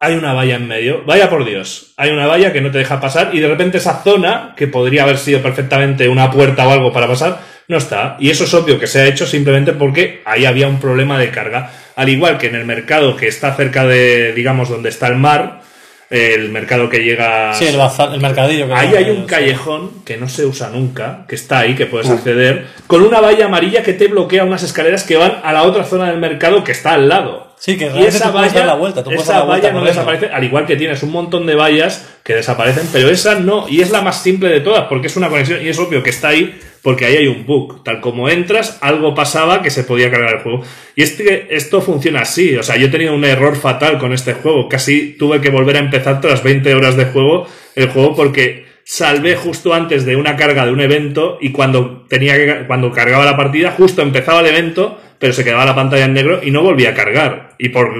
hay 0.00 0.14
una 0.14 0.32
valla 0.32 0.56
en 0.56 0.68
medio. 0.68 1.02
Vaya 1.04 1.28
por 1.28 1.44
Dios. 1.44 1.92
Hay 1.96 2.10
una 2.10 2.26
valla 2.26 2.52
que 2.52 2.60
no 2.60 2.70
te 2.70 2.78
deja 2.78 3.00
pasar 3.00 3.30
y 3.32 3.40
de 3.40 3.48
repente 3.48 3.78
esa 3.78 4.02
zona, 4.02 4.54
que 4.56 4.68
podría 4.68 5.02
haber 5.02 5.18
sido 5.18 5.42
perfectamente 5.42 6.08
una 6.08 6.30
puerta 6.30 6.66
o 6.66 6.70
algo 6.70 6.92
para 6.92 7.08
pasar, 7.08 7.40
no 7.66 7.76
está. 7.76 8.16
Y 8.20 8.30
eso 8.30 8.44
es 8.44 8.54
obvio 8.54 8.78
que 8.78 8.86
se 8.86 9.00
ha 9.00 9.06
hecho 9.06 9.26
simplemente 9.26 9.72
porque 9.72 10.22
ahí 10.24 10.44
había 10.44 10.68
un 10.68 10.80
problema 10.80 11.18
de 11.18 11.30
carga. 11.30 11.70
Al 11.98 12.08
igual 12.08 12.38
que 12.38 12.46
en 12.46 12.54
el 12.54 12.64
mercado 12.64 13.16
que 13.16 13.26
está 13.26 13.54
cerca 13.54 13.84
de, 13.84 14.32
digamos, 14.32 14.68
donde 14.68 14.88
está 14.88 15.08
el 15.08 15.16
mar, 15.16 15.62
el 16.10 16.48
mercado 16.50 16.88
que 16.88 17.00
llega... 17.02 17.52
Sí, 17.54 17.66
el, 17.66 17.76
bazar- 17.76 18.14
el 18.14 18.20
mercadillo. 18.20 18.68
que 18.68 18.72
Ahí 18.72 18.94
hay 18.94 19.10
un 19.10 19.16
ellos, 19.16 19.26
callejón 19.26 20.04
que 20.04 20.16
no 20.16 20.28
se 20.28 20.46
usa 20.46 20.70
nunca, 20.70 21.24
que 21.28 21.34
está 21.34 21.58
ahí, 21.58 21.74
que 21.74 21.86
puedes 21.86 22.08
acceder, 22.08 22.66
con 22.86 23.02
una 23.02 23.20
valla 23.20 23.46
amarilla 23.46 23.82
que 23.82 23.94
te 23.94 24.06
bloquea 24.06 24.44
unas 24.44 24.62
escaleras 24.62 25.02
que 25.02 25.16
van 25.16 25.40
a 25.42 25.52
la 25.52 25.64
otra 25.64 25.82
zona 25.84 26.08
del 26.08 26.18
mercado 26.20 26.62
que 26.62 26.70
está 26.72 26.92
al 26.94 27.08
lado. 27.08 27.47
Sí, 27.58 27.76
que 27.76 27.86
y 27.86 27.88
realmente 27.88 28.16
esa 28.16 28.26
tú 28.26 28.32
puedes 28.32 28.52
valla, 28.52 28.60
dar 28.60 28.68
la 28.68 28.80
vuelta, 28.80 29.04
tú 29.04 29.10
esa 29.10 29.32
dar 29.32 29.40
la 29.40 29.46
vuelta 29.46 29.68
valla 29.68 29.80
no 29.80 29.84
desaparece, 29.84 30.26
al 30.26 30.44
igual 30.44 30.66
que 30.66 30.76
tienes 30.76 31.02
un 31.02 31.10
montón 31.10 31.46
de 31.46 31.54
vallas 31.54 32.08
que 32.22 32.34
desaparecen, 32.34 32.88
pero 32.92 33.10
esa 33.10 33.34
no, 33.34 33.68
y 33.68 33.80
es 33.80 33.90
la 33.90 34.00
más 34.00 34.22
simple 34.22 34.48
de 34.48 34.60
todas, 34.60 34.84
porque 34.84 35.08
es 35.08 35.16
una 35.16 35.28
conexión, 35.28 35.64
y 35.64 35.68
es 35.68 35.78
obvio 35.78 36.02
que 36.02 36.10
está 36.10 36.28
ahí, 36.28 36.58
porque 36.82 37.04
ahí 37.04 37.16
hay 37.16 37.26
un 37.26 37.44
bug. 37.44 37.82
Tal 37.82 38.00
como 38.00 38.28
entras, 38.28 38.78
algo 38.80 39.14
pasaba 39.14 39.62
que 39.62 39.70
se 39.70 39.84
podía 39.84 40.10
cargar 40.10 40.34
el 40.34 40.40
juego. 40.40 40.62
Y 40.94 41.02
este, 41.02 41.54
esto 41.54 41.80
funciona 41.80 42.20
así, 42.20 42.56
o 42.56 42.62
sea, 42.62 42.76
yo 42.76 42.86
he 42.86 42.90
tenido 42.90 43.14
un 43.14 43.24
error 43.24 43.56
fatal 43.56 43.98
con 43.98 44.12
este 44.12 44.34
juego, 44.34 44.68
casi 44.68 45.16
tuve 45.18 45.40
que 45.40 45.50
volver 45.50 45.76
a 45.76 45.80
empezar 45.80 46.20
tras 46.20 46.42
20 46.42 46.74
horas 46.74 46.96
de 46.96 47.06
juego, 47.06 47.46
el 47.74 47.88
juego, 47.88 48.14
porque 48.14 48.66
salvé 48.84 49.36
justo 49.36 49.74
antes 49.74 50.06
de 50.06 50.16
una 50.16 50.36
carga 50.36 50.64
de 50.64 50.72
un 50.72 50.80
evento 50.80 51.36
y 51.42 51.52
cuando 51.52 52.06
tenía 52.08 52.36
que, 52.36 52.66
cuando 52.66 52.90
cargaba 52.90 53.26
la 53.26 53.36
partida, 53.36 53.72
justo 53.72 54.00
empezaba 54.00 54.40
el 54.40 54.46
evento, 54.46 54.98
pero 55.18 55.32
se 55.32 55.44
quedaba 55.44 55.64
la 55.64 55.74
pantalla 55.74 56.04
en 56.04 56.14
negro 56.14 56.40
y 56.42 56.50
no 56.50 56.62
volvía 56.62 56.90
a 56.90 56.94
cargar. 56.94 57.54
Y 57.58 57.70
por, 57.70 57.92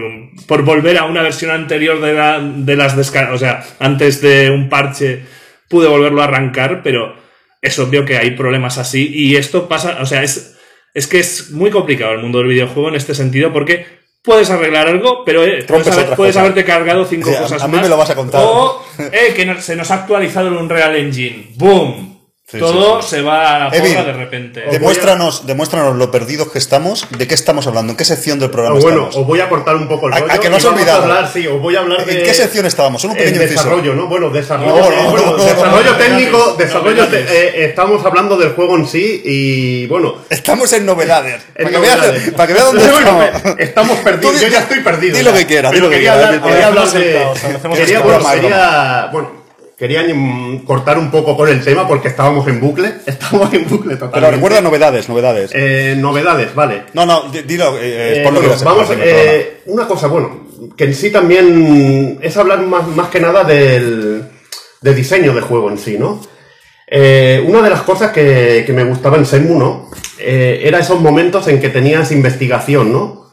por 0.47 0.63
volver 0.63 0.99
a 0.99 1.05
una 1.05 1.23
versión 1.23 1.51
anterior 1.51 2.01
de, 2.01 2.13
la- 2.15 2.41
de 2.41 2.77
las 2.77 2.97
descargas, 2.97 3.35
o 3.35 3.39
sea, 3.39 3.65
antes 3.81 4.21
de 4.21 4.51
un 4.51 4.69
parche, 4.69 5.23
pude 5.69 5.89
volverlo 5.89 6.23
a 6.23 6.25
arrancar, 6.25 6.81
pero 6.83 7.15
es 7.61 7.79
obvio 7.79 8.05
que 8.05 8.17
hay 8.19 8.31
problemas 8.33 8.79
así 8.79 9.11
y 9.13 9.37
esto 9.37 9.69
pasa, 9.69 9.99
o 10.01 10.07
sea, 10.07 10.23
es, 10.23 10.57
es 10.95 11.07
que 11.07 11.19
es 11.19 11.51
muy 11.51 11.71
complicado 11.71 12.13
el 12.13 12.21
mundo 12.21 12.39
del 12.39 12.49
videojuego 12.49 12.89
en 12.89 12.95
este 12.95 13.15
sentido 13.15 13.53
porque 13.53 13.85
puedes 14.23 14.49
arreglar 14.51 14.87
algo, 14.89 15.25
pero 15.25 15.43
eh, 15.45 15.65
puedes, 15.67 15.89
haber- 15.89 16.15
puedes 16.15 16.37
haberte 16.37 16.65
cargado 16.65 17.05
cinco 17.05 17.31
Sí, 17.31 17.37
a- 17.37 17.41
cosas 17.43 17.63
a 17.63 17.67
mí 17.69 17.75
más. 17.75 17.83
me 17.83 17.89
lo 17.89 17.97
vas 17.97 18.11
a 18.11 18.15
contar. 18.15 18.43
O 18.45 18.85
eh, 18.99 19.33
que 19.35 19.45
no- 19.45 19.61
se 19.61 19.75
nos 19.77 19.91
ha 19.91 19.95
actualizado 19.95 20.49
el 20.49 20.55
Unreal 20.55 20.95
Engine. 20.97 21.49
¡Boom! 21.57 22.18
Sí, 22.51 22.59
Todo 22.59 23.03
sí, 23.03 23.11
se 23.11 23.21
va 23.21 23.57
a 23.57 23.59
la 23.69 23.77
Evil, 23.77 23.93
de 23.95 24.13
repente. 24.15 24.65
Demuéstranos, 24.71 25.47
demuéstranos 25.47 25.95
lo 25.97 26.11
perdidos 26.11 26.51
que 26.51 26.59
estamos, 26.59 27.07
de 27.11 27.29
qué 27.29 27.35
estamos 27.35 27.67
hablando, 27.67 27.91
en 27.93 27.97
qué 27.99 28.07
sección 28.07 28.39
del 28.39 28.49
programa 28.49 28.79
Ah, 28.79 28.81
bueno, 28.81 28.97
estamos. 29.03 29.17
os 29.17 29.27
voy 29.27 29.41
a 29.41 29.51
cortar 29.51 29.77
un 29.77 29.87
poco 29.87 30.07
el 30.09 30.15
¿A- 30.15 30.21
rollo. 30.21 30.33
a 30.33 30.39
que 30.39 30.49
no 30.49 30.57
vamos 30.57 30.65
olvidado? 30.65 31.01
A 31.01 31.03
hablar, 31.03 31.31
sí, 31.31 31.47
os 31.47 31.61
voy 31.61 31.77
a 31.77 31.81
hablar 31.81 32.07
de... 32.07 32.21
¿En 32.21 32.25
qué 32.25 32.33
sección 32.33 32.65
estábamos? 32.65 33.03
Solo 33.03 33.13
un 33.13 33.19
En 33.19 33.25
pequeño 33.27 33.43
inciso. 33.43 33.65
desarrollo, 33.65 33.95
¿no? 33.95 34.07
Bueno, 34.07 34.31
desarrollo, 34.31 34.79
eh, 34.81 35.95
técnico, 35.99 36.55
desarrollo 36.59 37.05
eh, 37.13 37.67
estamos 37.69 38.03
hablando 38.07 38.39
del 38.39 38.53
juego 38.55 38.77
en 38.77 38.87
sí 38.87 39.21
y 39.27 39.87
bueno, 39.87 40.15
Estamos 40.31 40.73
en 40.73 40.87
novedades. 40.87 41.43
en 41.55 41.55
Para 41.55 41.69
que 41.69 41.75
novedades. 41.77 42.31
para 42.31 42.47
que 42.47 42.53
veas 42.55 42.65
dónde 42.65 42.89
Bueno, 42.91 43.23
estamos. 43.25 43.59
Estamos 43.61 43.99
perdidos, 43.99 44.41
yo 44.41 44.49
ya 44.49 44.61
estoy 44.61 44.81
perdido. 44.81 45.19
di 45.19 45.23
lo 45.23 45.35
que 45.35 45.47
quieras, 45.47 45.71
di 45.73 45.81
lo 45.81 45.91
que 45.91 45.97
quería 45.97 46.13
quieras, 46.15 46.29
hablar, 46.29 46.43
quería 46.51 46.71
de... 46.71 46.75
bueno. 49.13 49.38
Quería, 49.79 50.03
cortar 50.67 50.99
un 50.99 51.11
poco 51.11 51.37
con 51.37 51.49
el 51.49 51.63
tema 51.63 51.87
porque 51.87 52.09
estábamos 52.09 52.47
en 52.49 52.61
bucle, 52.61 52.95
estamos 53.07 53.53
en 53.55 53.69
bucle 53.69 53.95
totalmente. 53.95 54.21
Pero 54.21 54.31
recuerda 54.31 54.61
novedades, 54.61 55.09
novedades. 55.09 55.51
Eh, 55.55 55.95
novedades, 55.97 56.55
vale. 56.55 56.83
No, 56.95 57.07
no, 57.07 57.23
di- 57.31 57.43
dilo, 57.43 57.79
eh, 57.79 58.19
Eh, 58.19 58.23
pon 58.25 58.35
lo 58.35 58.41
que 58.41 58.49
bueno, 58.49 58.61
a 58.63 58.65
vamos, 58.65 58.89
eh, 59.01 59.61
una 59.67 59.87
cosa, 59.87 60.09
bueno, 60.09 60.49
que 60.77 60.85
en 60.85 60.95
sí 60.95 61.11
también 61.11 62.19
es 62.23 62.37
hablar 62.37 62.61
más, 62.63 62.87
más 62.89 63.09
que 63.09 63.21
nada 63.21 63.45
del, 63.45 64.25
del 64.81 64.95
diseño 64.97 65.33
del 65.33 65.45
juego 65.45 65.71
en 65.71 65.79
sí, 65.79 65.97
¿no? 65.99 66.21
Eh, 66.91 67.45
una 67.47 67.61
de 67.63 67.71
las 67.71 67.83
cosas 67.83 68.13
que, 68.13 68.65
que 68.67 68.73
me 68.73 68.83
gustaba 68.85 69.17
en 69.19 69.25
Shenmue, 69.25 69.59
¿no? 69.59 69.91
Eh, 70.19 70.63
era 70.65 70.79
esos 70.81 70.99
momentos 71.01 71.47
en 71.49 71.61
que 71.61 71.69
tenías 71.69 72.11
investigación, 72.13 72.91
¿no? 72.93 73.28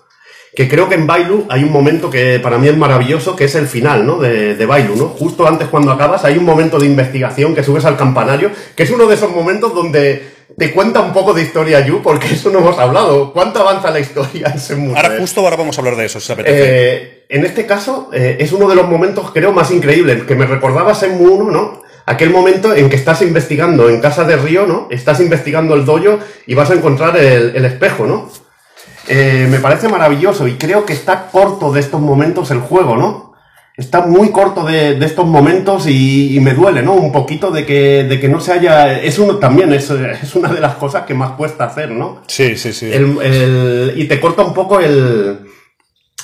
Que 0.55 0.69
creo 0.69 0.87
que 0.87 0.95
en 0.95 1.05
Bailu 1.05 1.45
hay 1.49 1.63
un 1.63 1.71
momento 1.71 2.09
que 2.09 2.39
para 2.39 2.57
mí 2.57 2.67
es 2.67 2.77
maravilloso, 2.77 3.35
que 3.35 3.43
es 3.43 3.55
el 3.55 3.67
final, 3.67 4.05
¿no? 4.05 4.17
De, 4.19 4.55
de 4.55 4.65
Bailu, 4.65 4.95
¿no? 4.95 5.07
Justo 5.09 5.45
antes 5.45 5.67
cuando 5.67 5.91
acabas 5.91 6.23
hay 6.23 6.37
un 6.37 6.45
momento 6.45 6.79
de 6.79 6.85
investigación 6.85 7.53
que 7.53 7.63
subes 7.63 7.83
al 7.85 7.97
campanario, 7.97 8.51
que 8.75 8.83
es 8.83 8.89
uno 8.91 9.05
de 9.05 9.15
esos 9.15 9.31
momentos 9.31 9.73
donde 9.75 10.33
te 10.57 10.71
cuenta 10.71 11.01
un 11.01 11.11
poco 11.11 11.33
de 11.33 11.41
historia 11.41 11.85
Yu, 11.85 12.01
porque 12.01 12.27
eso 12.33 12.49
no 12.51 12.59
hemos 12.59 12.79
hablado. 12.79 13.33
¿Cuánto 13.33 13.59
avanza 13.59 13.91
la 13.91 13.99
historia 13.99 14.47
en 14.53 14.59
Shenmue 14.59 14.95
Ahora, 14.95 15.09
3? 15.09 15.19
justo 15.19 15.41
ahora 15.41 15.57
vamos 15.57 15.77
a 15.77 15.81
hablar 15.81 15.97
de 15.97 16.05
eso, 16.05 16.19
si 16.19 16.31
os 16.31 16.39
apetece. 16.39 16.57
Eh, 16.63 17.25
en 17.27 17.43
este 17.45 17.65
caso, 17.65 18.09
eh, 18.13 18.37
es 18.39 18.53
uno 18.53 18.69
de 18.69 18.75
los 18.75 18.87
momentos, 18.87 19.31
creo, 19.31 19.51
más 19.51 19.71
increíbles, 19.71 20.23
que 20.23 20.35
me 20.35 20.45
recordaba 20.45 20.91
a 20.91 20.95
Shenmue 20.95 21.29
1, 21.31 21.51
¿no? 21.51 21.83
Aquel 22.05 22.29
momento 22.29 22.73
en 22.73 22.89
que 22.89 22.95
estás 22.95 23.23
investigando 23.23 23.89
en 23.89 23.99
casa 23.99 24.23
de 24.23 24.37
Río, 24.37 24.67
¿no? 24.67 24.87
Estás 24.91 25.19
investigando 25.19 25.73
el 25.73 25.83
dojo 25.83 26.19
y 26.45 26.53
vas 26.53 26.69
a 26.69 26.75
encontrar 26.75 27.17
el, 27.17 27.55
el 27.55 27.65
espejo, 27.65 28.05
¿no? 28.05 28.29
Eh, 29.07 29.47
me 29.49 29.59
parece 29.59 29.87
maravilloso 29.87 30.47
y 30.47 30.53
creo 30.55 30.85
que 30.85 30.93
está 30.93 31.27
corto 31.31 31.71
de 31.71 31.79
estos 31.79 32.01
momentos 32.01 32.49
el 32.51 32.59
juego, 32.59 32.97
¿no? 32.97 33.33
Está 33.77 34.05
muy 34.05 34.29
corto 34.31 34.63
de, 34.65 34.95
de 34.95 35.05
estos 35.05 35.27
momentos 35.27 35.85
y, 35.87 36.35
y 36.35 36.39
me 36.39 36.53
duele, 36.53 36.81
¿no? 36.81 36.93
Un 36.93 37.11
poquito 37.11 37.51
de 37.51 37.65
que, 37.65 38.05
de 38.05 38.19
que 38.21 38.29
no 38.29 38.39
se 38.39 38.53
haya... 38.53 38.99
Es 39.01 39.19
uno 39.19 39.35
también, 39.35 39.73
es, 39.73 39.89
es 39.89 40.33
una 40.35 40.51
de 40.53 40.61
las 40.61 40.75
cosas 40.75 41.03
que 41.05 41.13
más 41.13 41.31
cuesta 41.31 41.65
hacer, 41.65 41.91
¿no? 41.91 42.21
sí, 42.27 42.55
sí, 42.57 42.71
sí. 42.71 42.85
El- 42.91 43.17
el- 43.21 43.93
y 43.97 44.05
te 44.05 44.19
corta 44.21 44.43
un 44.43 44.53
poco 44.53 44.79
el 44.79 45.41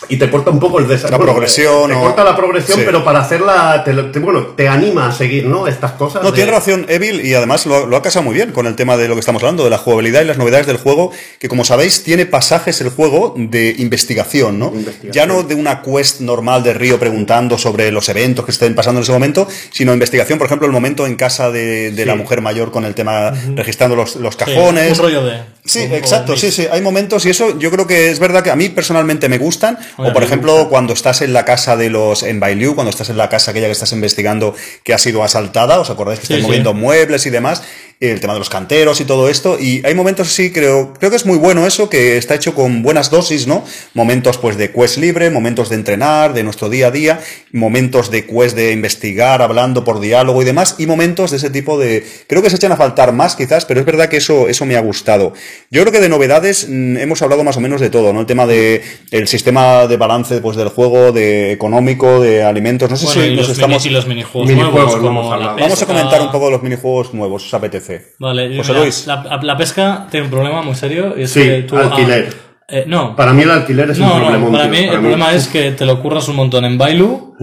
y 0.09 0.17
te 0.17 0.29
corta 0.29 0.49
un 0.51 0.59
poco 0.59 0.79
el 0.79 0.87
desarrollo. 0.87 1.17
La 1.25 1.31
progresión 1.31 1.89
Te 1.89 1.95
o- 1.95 2.01
corta 2.01 2.23
la 2.23 2.35
progresión, 2.35 2.77
Sí. 2.79 2.83
pero 2.85 3.03
para 3.03 3.19
hacerla, 3.19 3.81
te, 3.85 3.93
lo- 3.93 4.11
te- 4.11 4.19
bueno, 4.19 4.47
te 4.55 4.67
anima 4.67 5.07
a 5.07 5.11
seguir, 5.11 5.45
¿no? 5.45 5.67
Estas 5.67 5.91
cosas. 5.93 6.23
No, 6.23 6.31
de- 6.31 6.35
tiene 6.35 6.51
razón 6.51 6.85
Evil 6.89 7.25
y 7.25 7.33
además 7.33 7.65
lo, 7.65 7.85
lo 7.85 7.95
ha 7.97 8.01
casado 8.01 8.23
muy 8.23 8.33
bien 8.35 8.51
con 8.51 8.65
el 8.67 8.75
tema 8.75 8.97
de 8.97 9.07
lo 9.07 9.13
que 9.15 9.19
estamos 9.19 9.41
hablando, 9.43 9.63
de 9.63 9.69
la 9.69 9.77
jugabilidad 9.77 10.21
y 10.21 10.25
las 10.25 10.37
novedades 10.37 10.67
del 10.67 10.77
juego, 10.77 11.11
que 11.39 11.47
como 11.47 11.63
sabéis 11.63 12.03
tiene 12.03 12.25
pasajes 12.25 12.81
el 12.81 12.89
juego 12.89 13.35
de 13.37 13.75
investigación, 13.77 14.59
¿no? 14.59 14.67
Investigación. 14.73 15.11
Ya 15.13 15.25
no 15.25 15.43
de 15.43 15.55
una 15.55 15.81
quest 15.81 16.21
normal 16.21 16.63
de 16.63 16.73
Río 16.73 16.99
preguntando 16.99 17.57
sobre 17.57 17.91
los 17.91 18.09
eventos 18.09 18.43
que 18.45 18.51
estén 18.51 18.73
pasando 18.75 18.99
en 18.99 19.03
ese 19.03 19.11
momento, 19.11 19.47
sino 19.71 19.93
investigación, 19.93 20.37
por 20.39 20.47
ejemplo, 20.47 20.65
el 20.65 20.73
momento 20.73 21.05
en 21.05 21.15
casa 21.15 21.51
de, 21.51 21.91
de 21.91 22.05
la 22.05 22.15
mujer 22.15 22.41
mayor 22.41 22.71
con 22.71 22.85
el 22.85 22.95
tema 22.95 23.31
registrando 23.55 23.95
los, 23.95 24.15
los 24.15 24.33
Sí, 24.33 24.39
cajones. 24.39 24.91
un 24.97 24.97
rollo 25.05 25.23
de. 25.25 25.41
Sí, 25.63 25.79
un- 25.85 25.91
exacto, 25.93 26.31
un 26.33 26.37
sí, 26.39 26.51
sí, 26.51 26.67
hay 26.71 26.81
momentos 26.81 27.25
y 27.25 27.29
eso 27.29 27.57
yo 27.59 27.69
creo 27.69 27.85
que 27.85 28.09
es 28.09 28.19
verdad 28.19 28.43
que 28.43 28.49
a 28.49 28.55
mí 28.55 28.69
personalmente 28.69 29.29
me 29.29 29.37
gustan, 29.37 29.77
o 29.97 30.13
por 30.13 30.23
ejemplo 30.23 30.67
cuando 30.69 30.93
estás 30.93 31.21
en 31.21 31.33
la 31.33 31.45
casa 31.45 31.75
de 31.77 31.89
los, 31.89 32.23
en 32.23 32.39
Bailiu, 32.39 32.75
cuando 32.75 32.89
estás 32.89 33.09
en 33.09 33.17
la 33.17 33.29
casa 33.29 33.51
aquella 33.51 33.67
que 33.67 33.73
estás 33.73 33.91
investigando 33.91 34.55
que 34.83 34.93
ha 34.93 34.97
sido 34.97 35.23
asaltada, 35.23 35.79
¿os 35.79 35.89
acordáis 35.89 36.19
que 36.19 36.27
Sí, 36.27 36.33
están 36.33 36.41
sí. 36.43 36.47
moviendo 36.47 36.73
muebles 36.73 37.25
y 37.25 37.29
demás? 37.29 37.63
El 38.01 38.19
tema 38.19 38.33
de 38.33 38.39
los 38.39 38.49
canteros 38.49 38.99
y 38.99 39.05
todo 39.05 39.29
esto, 39.29 39.59
y 39.59 39.85
hay 39.85 39.93
momentos 39.93 40.29
sí, 40.29 40.51
creo, 40.51 40.91
creo 40.97 41.11
que 41.11 41.17
es 41.17 41.27
muy 41.27 41.37
bueno 41.37 41.67
eso, 41.67 41.87
que 41.87 42.17
está 42.17 42.33
hecho 42.33 42.55
con 42.55 42.81
buenas 42.81 43.11
dosis, 43.11 43.45
¿no? 43.45 43.63
Momentos 43.93 44.39
pues 44.39 44.57
de 44.57 44.71
quest 44.71 44.97
libre, 44.97 45.29
momentos 45.29 45.69
de 45.69 45.75
entrenar, 45.75 46.33
de 46.33 46.41
nuestro 46.41 46.67
día 46.67 46.87
a 46.87 46.91
día, 46.91 47.19
momentos 47.51 48.09
de 48.09 48.25
quest 48.25 48.55
de 48.55 48.71
investigar, 48.71 49.43
hablando 49.43 49.83
por 49.83 49.99
diálogo 49.99 50.41
y 50.41 50.45
demás, 50.45 50.77
y 50.79 50.87
momentos 50.87 51.29
de 51.29 51.37
ese 51.37 51.51
tipo 51.51 51.77
de, 51.77 52.03
creo 52.25 52.41
que 52.41 52.49
se 52.49 52.55
echan 52.55 52.71
a 52.71 52.75
faltar 52.75 53.13
más 53.13 53.35
quizás, 53.35 53.65
pero 53.65 53.79
es 53.81 53.85
verdad 53.85 54.09
que 54.09 54.17
eso, 54.17 54.47
eso 54.47 54.65
me 54.65 54.75
ha 54.77 54.81
gustado. 54.81 55.33
Yo 55.69 55.81
creo 55.81 55.93
que 55.93 55.99
de 55.99 56.09
novedades 56.09 56.65
mm, 56.67 56.97
hemos 56.97 57.21
hablado 57.21 57.43
más 57.43 57.57
o 57.57 57.61
menos 57.61 57.81
de 57.81 57.91
todo, 57.91 58.13
¿no? 58.13 58.21
El 58.21 58.25
tema 58.25 58.47
de 58.47 58.81
el 59.11 59.27
sistema 59.27 59.85
de 59.85 59.97
balance 59.97 60.41
pues 60.41 60.57
del 60.57 60.69
juego, 60.69 61.11
de 61.11 61.51
económico, 61.51 62.19
de 62.19 62.43
alimentos, 62.43 62.89
no 62.89 62.97
sé 62.97 63.05
Bueno, 63.05 63.21
si 63.21 63.27
y, 63.27 63.35
nos 63.35 63.47
los 63.49 63.57
estamos... 63.57 63.83
mini- 63.85 63.91
y 63.91 63.93
los 63.93 64.07
minijuegos, 64.07 64.49
Minijuegos, 64.49 64.85
nuevos, 64.85 64.95
como 64.95 65.19
vamos 65.19 65.33
a 65.33 65.37
la 65.37 65.43
hablar. 65.51 65.59
Vamos 65.61 65.77
a 65.83 65.85
pesca. 65.85 65.93
comentar 65.93 66.21
un 66.21 66.31
poco 66.31 66.45
de 66.45 66.51
los 66.53 66.63
minijuegos 66.63 67.13
nuevos, 67.13 67.45
¿os 67.45 67.53
apetece? 67.53 67.90
Vale, 68.19 68.49
yo- 68.53 68.57
José 68.61 68.71
mira, 68.73 68.83
Luis. 68.83 69.07
La, 69.07 69.39
la 69.41 69.57
pesca 69.57 70.07
tiene 70.09 70.25
un 70.25 70.31
problema 70.31 70.61
muy 70.61 70.75
serio. 70.75 71.13
Y 71.17 71.23
es 71.23 71.31
Sí, 71.31 71.41
que 71.43 71.61
tú, 71.63 71.77
alquiler. 71.77 72.29
ah, 72.31 72.63
eh, 72.69 72.83
no, 72.87 73.15
Para 73.15 73.33
mí 73.33 73.43
el 73.43 73.51
alquiler 73.51 73.89
es 73.91 73.99
un 73.99 74.05
no, 74.07 74.15
problema. 74.15 74.37
no, 74.45 74.51
para 74.51 74.67
mí 74.67 74.77
el 74.79 74.99
problema 74.99 75.33
es 75.33 75.47
que 75.47 75.71
te 75.71 75.85
lo 75.85 76.01
curras 76.01 76.27
un 76.27 76.35
montón 76.37 76.65
en 76.65 76.77
Bailu. 76.77 77.35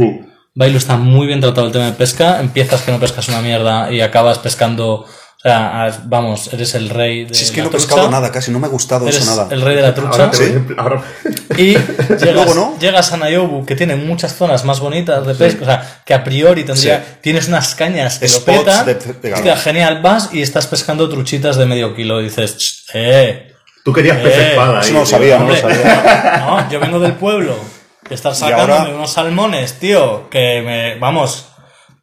Bailu 0.55 0.77
está 0.79 0.97
muy 0.97 1.27
bien 1.27 1.41
tratado 1.41 1.66
el 1.66 1.73
tema 1.73 1.87
de 1.87 1.93
pesca. 1.93 2.41
Empiezas 2.41 2.83
que 2.83 2.91
no 2.93 2.99
pescas 2.99 3.29
una 3.29 3.41
mierda 3.43 3.93
y 3.93 4.01
acabas 4.01 4.39
pescando. 4.39 5.05
O 5.49 5.51
sea, 5.51 5.85
has- 5.85 6.07
vamos, 6.09 6.53
eres 6.53 6.75
el 6.75 6.91
rey 6.91 7.25
de 7.25 7.35
Si 7.35 7.45
es 7.45 7.51
que 7.51 7.59
la 7.59 7.62
no 7.65 7.69
he 7.69 7.70
trucha. 7.70 7.87
pescado 7.87 8.11
nada, 8.11 8.31
casi 8.31 8.51
no 8.51 8.59
me 8.59 8.66
ha 8.66 8.70
gustado 8.70 9.07
Eres 9.09 9.23
eso 9.23 9.31
nada. 9.35 9.49
el 9.51 9.62
rey 9.62 9.77
de 9.77 9.81
la 9.83 9.95
trucha. 9.95 10.11
Ahora 10.11 10.31
te 10.31 10.37
Sí. 10.37 10.55
ahora- 10.77 11.03
Y 11.57 11.65
llegas, 12.19 12.23
Luego, 12.35 12.55
¿no? 12.55 12.79
llegas 12.79 13.12
a 13.12 13.16
Nayobu, 13.16 13.65
que 13.65 13.75
tiene 13.75 13.97
muchas 13.97 14.35
zonas 14.35 14.65
más 14.66 14.81
bonitas 14.81 15.27
de 15.27 15.35
pesca, 15.35 15.62
o 15.62 15.65
sea, 15.65 16.01
que 16.05 16.12
a 16.12 16.23
priori 16.23 16.65
tendría, 16.65 16.99
Sí. 16.99 17.05
tienes 17.23 17.49
unas 17.49 17.75
cañas 17.75 18.19
que 18.19 18.29
lo 18.29 18.41
petan. 18.45 18.85
de- 18.85 18.95
de- 18.95 19.33
Hostia, 19.33 19.57
genial, 19.57 20.03
vas 20.03 20.29
y 20.35 20.43
estás 20.43 20.66
pescando 20.66 21.09
truchitas 21.09 21.57
de 21.57 21.65
medio 21.65 21.95
kilo. 21.95 22.20
Y 22.20 22.25
dices, 22.25 22.57
"Ch, 22.59 22.85
eh, 22.95 23.45
Tú 23.85 23.93
querías 23.95 24.19
pez 24.19 24.37
Eh, 24.37 24.51
espada. 24.51 24.81
eso 24.83 24.93
no 24.93 25.01
lo 25.01 25.07
sabía, 25.07 25.39
no 25.39 25.49
lo 25.49 25.57
sabía. 25.57 26.43
no, 26.47 26.70
yo 26.70 26.79
vengo 26.79 26.99
del 27.01 27.12
pueblo. 27.15 27.57
Estar 28.11 28.33
ahora- 28.35 28.57
sacándome 28.66 28.95
unos 28.97 29.11
salmones, 29.12 29.79
tío, 29.79 30.29
que 30.29 30.61
me, 30.62 30.99
vamos, 30.99 31.47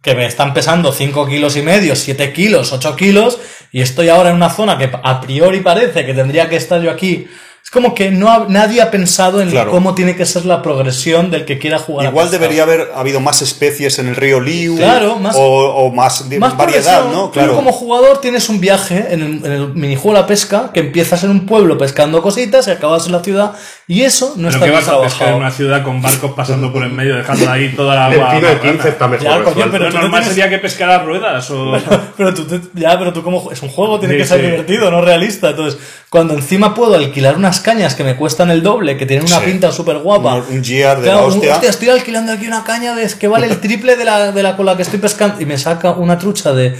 que 0.06 0.14
me 0.14 0.28
están 0.28 0.54
pesando 0.54 0.92
5 0.92 1.26
kilos 1.26 1.58
y 1.58 1.64
medio, 1.64 1.96
7 1.96 2.32
kilos, 2.32 2.72
8 2.72 2.96
kilos, 2.96 3.40
y 3.72 3.82
estoy 3.82 4.10
ahora 4.10 4.30
en 4.30 4.36
una 4.36 4.52
zona 4.52 4.78
que 4.78 4.92
a 5.02 5.20
priori 5.20 5.62
parece 5.62 6.06
que 6.06 6.14
tendría 6.14 6.48
que 6.48 6.58
estar 6.58 6.80
yo 6.80 6.92
aquí 6.92 7.28
Es 7.66 7.72
como 7.72 7.96
que 7.96 8.12
no 8.12 8.30
ha- 8.32 8.46
nadie 8.48 8.80
ha 8.80 8.92
pensado 8.92 9.42
en 9.42 9.50
Claro. 9.50 9.72
cómo 9.72 9.96
tiene 9.96 10.16
que 10.16 10.24
ser 10.28 10.46
la 10.46 10.62
progresión 10.62 11.32
del 11.32 11.46
que 11.46 11.58
quiera 11.58 11.80
jugar. 11.80 12.06
a 12.06 12.10
Igual 12.10 12.28
pesca. 12.28 12.38
debería 12.40 12.62
haber 12.62 12.92
habido 12.96 13.20
más 13.20 13.42
especies 13.42 13.98
en 13.98 14.08
el 14.08 14.16
río 14.16 14.40
Liu. 14.40 14.78
Claro, 14.78 15.18
más- 15.18 15.36
o, 15.36 15.42
o 15.42 15.92
más, 15.92 16.30
Más 16.38 16.56
variedad. 16.56 17.06
¿no? 17.12 17.26
Tú 17.26 17.32
Claro. 17.32 17.56
como 17.56 17.72
jugador 17.72 18.22
tienes 18.22 18.50
un 18.50 18.60
viaje 18.62 19.08
en 19.10 19.22
el, 19.24 19.46
en 19.46 19.52
el 19.52 19.68
minijuego 19.74 20.16
de 20.16 20.22
la 20.22 20.28
pesca 20.28 20.70
que 20.76 20.82
empiezas 20.82 21.24
en 21.24 21.32
un 21.32 21.48
pueblo 21.48 21.76
pescando 21.76 22.22
cositas 22.22 22.68
y 22.68 22.72
acabas 22.72 23.08
en 23.08 23.14
la 23.14 23.24
ciudad 23.24 23.54
y 23.88 24.04
eso 24.04 24.34
no 24.38 24.44
Pero 24.44 24.50
está 24.50 24.60
que 24.66 24.72
bien 24.72 24.74
vas 24.76 24.88
a 24.88 24.92
pescar 25.02 25.04
en 25.04 25.10
trabajado. 25.18 25.38
una 25.38 25.52
ciudad 25.52 25.84
con 25.84 26.02
barcos 26.04 26.32
pasando 26.36 26.72
por 26.72 26.84
en 26.84 26.96
medio, 26.96 27.16
dejando 27.16 27.50
ahí 27.50 27.70
toda 27.76 27.96
la 27.96 28.06
agua. 28.12 28.34
Marrana. 28.36 28.62
15 28.62 28.90
está 28.90 29.08
mejor. 29.08 29.26
Ya, 29.26 29.44
coño, 29.44 29.66
pero 29.72 29.86
Lo 29.86 29.90
tú 29.90 29.96
no 29.98 30.02
normal 30.04 30.22
tienes- 30.22 30.36
sería 30.38 30.50
que 30.52 30.60
pescara 30.60 31.00
ruedas 31.00 31.50
o... 31.50 31.76
pero 32.16 32.32
tú, 32.36 32.44
te- 32.46 32.62
ya, 32.80 32.98
pero 33.00 33.12
tú 33.12 33.24
como 33.24 33.52
es 33.52 33.60
un 33.64 33.70
juego, 33.70 34.00
tiene 34.00 34.14
Sí, 34.14 34.20
que 34.22 34.26
ser 34.28 34.40
sí. 34.40 34.46
divertido, 34.46 34.92
no 34.92 35.02
realista. 35.02 35.50
Entonces, 35.50 35.80
cuando 36.12 36.36
encima 36.36 36.74
puedo 36.76 36.94
alquilar 36.96 37.40
unas 37.56 37.64
cañas 37.64 37.96
que 37.96 38.04
me 38.04 38.16
cuestan 38.18 38.50
el 38.52 38.62
doble, 38.62 38.98
que 38.98 39.06
tienen 39.06 39.26
una 39.28 39.40
Sí. 39.40 39.46
pinta 39.46 39.72
súper 39.72 40.00
guapa. 40.00 40.36
Un- 40.36 40.58
un 40.58 40.64
gear 40.64 41.00
de 41.00 41.08
la 41.08 41.18
un- 41.26 41.34
hostia. 41.34 41.56
estoy 41.64 41.90
alquilando 41.90 42.34
aquí 42.34 42.48
una 42.48 42.64
caña 42.64 42.94
de, 42.96 43.08
que 43.18 43.28
vale 43.30 43.48
el 43.48 43.60
triple 43.62 43.96
de 43.96 44.04
la, 44.06 44.32
de 44.32 44.44
la 44.44 44.58
con 44.58 44.66
la 44.66 44.76
que 44.76 44.82
estoy 44.82 45.00
pescando 45.00 45.40
y 45.42 45.46
me 45.46 45.58
saca 45.58 45.92
una 45.92 46.18
trucha 46.20 46.52
de 46.54 46.76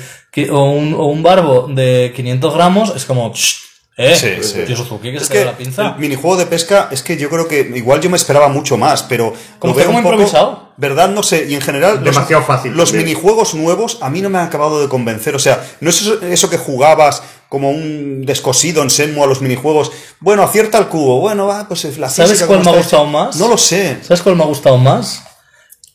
o, 0.52 0.64
un, 0.72 0.94
o 0.94 1.06
un 1.06 1.24
barbo 1.24 1.68
de 1.70 2.12
500 2.14 2.54
gramos, 2.54 2.94
es 2.94 3.06
como, 3.06 3.32
"Shh, 3.34 3.56
eh, 3.98 4.16
Sí, 4.16 4.44
sí. 4.48 4.60
tío 4.66 4.76
Suzuki, 4.76 5.12
que 5.12 5.18
Es 5.18 5.28
se 5.28 5.34
que 5.34 5.46
la 5.46 5.56
pinza. 5.58 5.90
el 5.96 6.00
minijuego 6.02 6.36
de 6.38 6.46
pesca 6.46 6.90
es 6.92 7.02
que 7.02 7.16
yo 7.18 7.30
creo 7.30 7.48
que 7.48 7.62
igual 7.76 8.02
yo 8.02 8.10
me 8.10 8.18
esperaba 8.18 8.50
mucho 8.50 8.76
más, 8.78 9.04
pero 9.04 9.34
Como 9.60 9.74
veo 9.74 9.86
como 9.86 9.98
un 10.00 10.04
poco- 10.04 10.16
improvisado. 10.16 10.66
¿Verdad? 10.78 11.08
No 11.10 11.24
sé. 11.24 11.46
Y 11.48 11.56
en 11.56 11.62
general. 11.62 11.96
los- 11.96 12.04
Demasiado 12.04 12.44
fácil 12.44 12.74
Los 12.74 12.90
también. 12.90 13.08
minijuegos 13.08 13.54
nuevos 13.56 13.98
a 14.02 14.10
mí 14.10 14.22
no 14.22 14.30
me 14.30 14.40
han 14.40 14.48
acabado 14.48 14.82
de 14.82 14.90
convencer. 14.90 15.34
O 15.34 15.40
sea, 15.40 15.66
no 15.80 15.90
es 15.90 16.02
eso, 16.02 16.22
eso 16.22 16.50
que 16.50 16.58
jugabas 16.58 17.24
como 17.48 17.70
un 17.72 18.26
descosido 18.26 18.84
en 18.84 18.90
Senmu 18.90 19.24
a 19.24 19.28
los 19.28 19.40
minijuegos. 19.42 19.94
Bueno, 20.20 20.44
acierta 20.44 20.78
el 20.78 20.88
cubo. 20.88 21.22
Bueno, 21.22 21.48
va, 21.48 21.66
pues 21.70 21.86
la 21.98 22.10
¿Sabes 22.10 22.44
cuál 22.44 22.62
me 22.66 22.70
ha 22.72 22.76
gustado 22.76 23.06
más? 23.06 23.38
No 23.38 23.48
lo 23.48 23.58
sé. 23.58 24.00
¿Sabes 24.02 24.22
cuál 24.22 24.36
me 24.36 24.44
ha 24.44 24.48
gustado 24.48 24.78
más? 24.78 25.24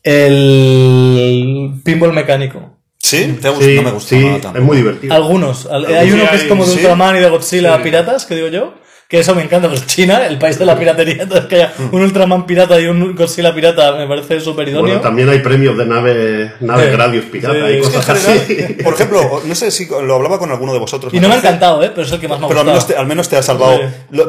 El 0.03 1.81
pinball 1.83 2.13
mecánico. 2.13 2.77
¿Sí? 3.01 3.37
¿Te 3.41 3.47
ha 3.47 3.51
gustado? 3.51 3.61
Sí, 3.71 3.75
no 3.75 3.81
me 3.83 3.91
gusta 3.91 4.09
sí, 4.15 4.25
nada 4.25 4.53
es 4.55 4.61
muy 4.63 4.77
divertido. 4.77 5.13
Algunos. 5.13 5.65
Hay 5.67 6.11
uno 6.11 6.29
que 6.29 6.35
es 6.37 6.43
como 6.45 6.65
de 6.65 6.71
sí. 6.71 6.77
Ultraman 6.77 7.15
y 7.17 7.19
de 7.19 7.29
Godzilla 7.29 7.77
Sí. 7.77 7.83
piratas, 7.83 8.25
que 8.25 8.35
digo 8.35 8.47
yo. 8.47 8.73
Que 9.09 9.19
eso 9.19 9.35
me 9.35 9.41
encanta, 9.43 9.67
pues 9.67 9.85
China, 9.87 10.25
el 10.25 10.37
país 10.37 10.57
de 10.57 10.65
la 10.65 10.79
piratería, 10.79 11.23
entonces 11.23 11.45
que 11.47 11.55
haya 11.55 11.73
un 11.91 12.01
Ultraman 12.01 12.45
pirata 12.45 12.79
y 12.79 12.85
un 12.85 13.13
Godzilla 13.13 13.53
pirata 13.53 13.91
me 13.97 14.07
parece 14.07 14.39
súper 14.39 14.69
idóneo. 14.69 14.83
Bueno, 14.85 15.01
también 15.01 15.27
hay 15.27 15.39
premios 15.39 15.77
de 15.77 15.85
nave, 15.85 16.53
nave 16.61 16.85
Sí. 16.85 16.91
Gradius 16.91 17.25
pirata 17.25 17.53
Sí. 17.55 17.59
y 17.59 17.63
Es 17.63 17.67
que 17.71 17.77
En 17.77 17.83
cosas 17.83 18.05
general, 18.23 18.41
así. 18.45 18.73
por 18.85 18.93
ejemplo, 18.93 19.41
no 19.43 19.55
sé 19.55 19.69
si 19.71 19.87
lo 19.87 20.15
hablaba 20.15 20.39
con 20.39 20.49
alguno 20.49 20.71
de 20.71 20.79
vosotros. 20.79 21.13
y 21.13 21.19
no 21.19 21.27
me 21.27 21.33
ha 21.35 21.37
encantado, 21.39 21.83
¿eh? 21.83 21.91
pero 21.93 22.07
es 22.07 22.13
el 22.13 22.21
que 22.21 22.29
más 22.29 22.39
me 22.39 22.45
ha 22.45 22.47
Pero 22.47 22.61
al 22.61 22.65
gustado. 22.67 22.79
menos, 22.79 22.87
te, 22.87 22.95
al 22.95 23.07
menos 23.07 23.27
te 23.27 23.35
ha 23.35 23.43
salvado. 23.43 23.79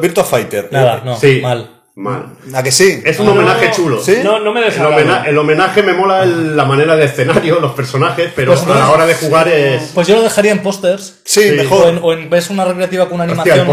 Virtua 0.01 0.25
Fighter. 0.25 0.67
Nada, 0.69 1.01
no, 1.05 1.15
Sí. 1.17 1.39
mal. 1.41 1.69
Mal. 1.95 2.25
¿A 2.55 2.63
que 2.63 2.71
sí? 2.71 3.03
Es 3.05 3.19
un 3.19 3.29
homenaje 3.29 3.69
chulo. 3.69 4.01
¿Sí? 4.01 4.17
No, 4.23 4.39
no 4.39 4.51
me 4.51 4.61
El, 4.61 4.65
deja 4.65 4.87
homena- 4.87 5.17
hablar. 5.17 5.29
el 5.29 5.37
homenaje 5.37 5.83
me 5.83 5.93
mola 5.93 6.23
el- 6.23 6.57
la 6.57 6.65
manera 6.65 6.95
de 6.95 7.05
escenario, 7.05 7.59
los 7.59 7.73
personajes, 7.73 8.31
pero 8.35 8.53
Pues 8.55 8.65
a 8.65 8.79
la 8.79 8.89
hora 8.89 9.05
de 9.05 9.13
jugar 9.13 9.47
es. 9.47 9.91
Pues 9.93 10.07
yo 10.07 10.15
lo 10.15 10.23
dejaría 10.23 10.53
en 10.53 10.63
pósters. 10.63 11.19
Sí, 11.23 11.43
Sí. 11.43 11.49
O 11.51 11.55
mejor. 11.61 11.87
en, 11.89 11.99
o 12.01 12.13
en 12.13 12.29
ves 12.31 12.49
una 12.49 12.65
recreativa 12.65 13.05
con 13.07 13.21
una 13.21 13.25
Hostia, 13.31 13.53
animación, 13.53 13.67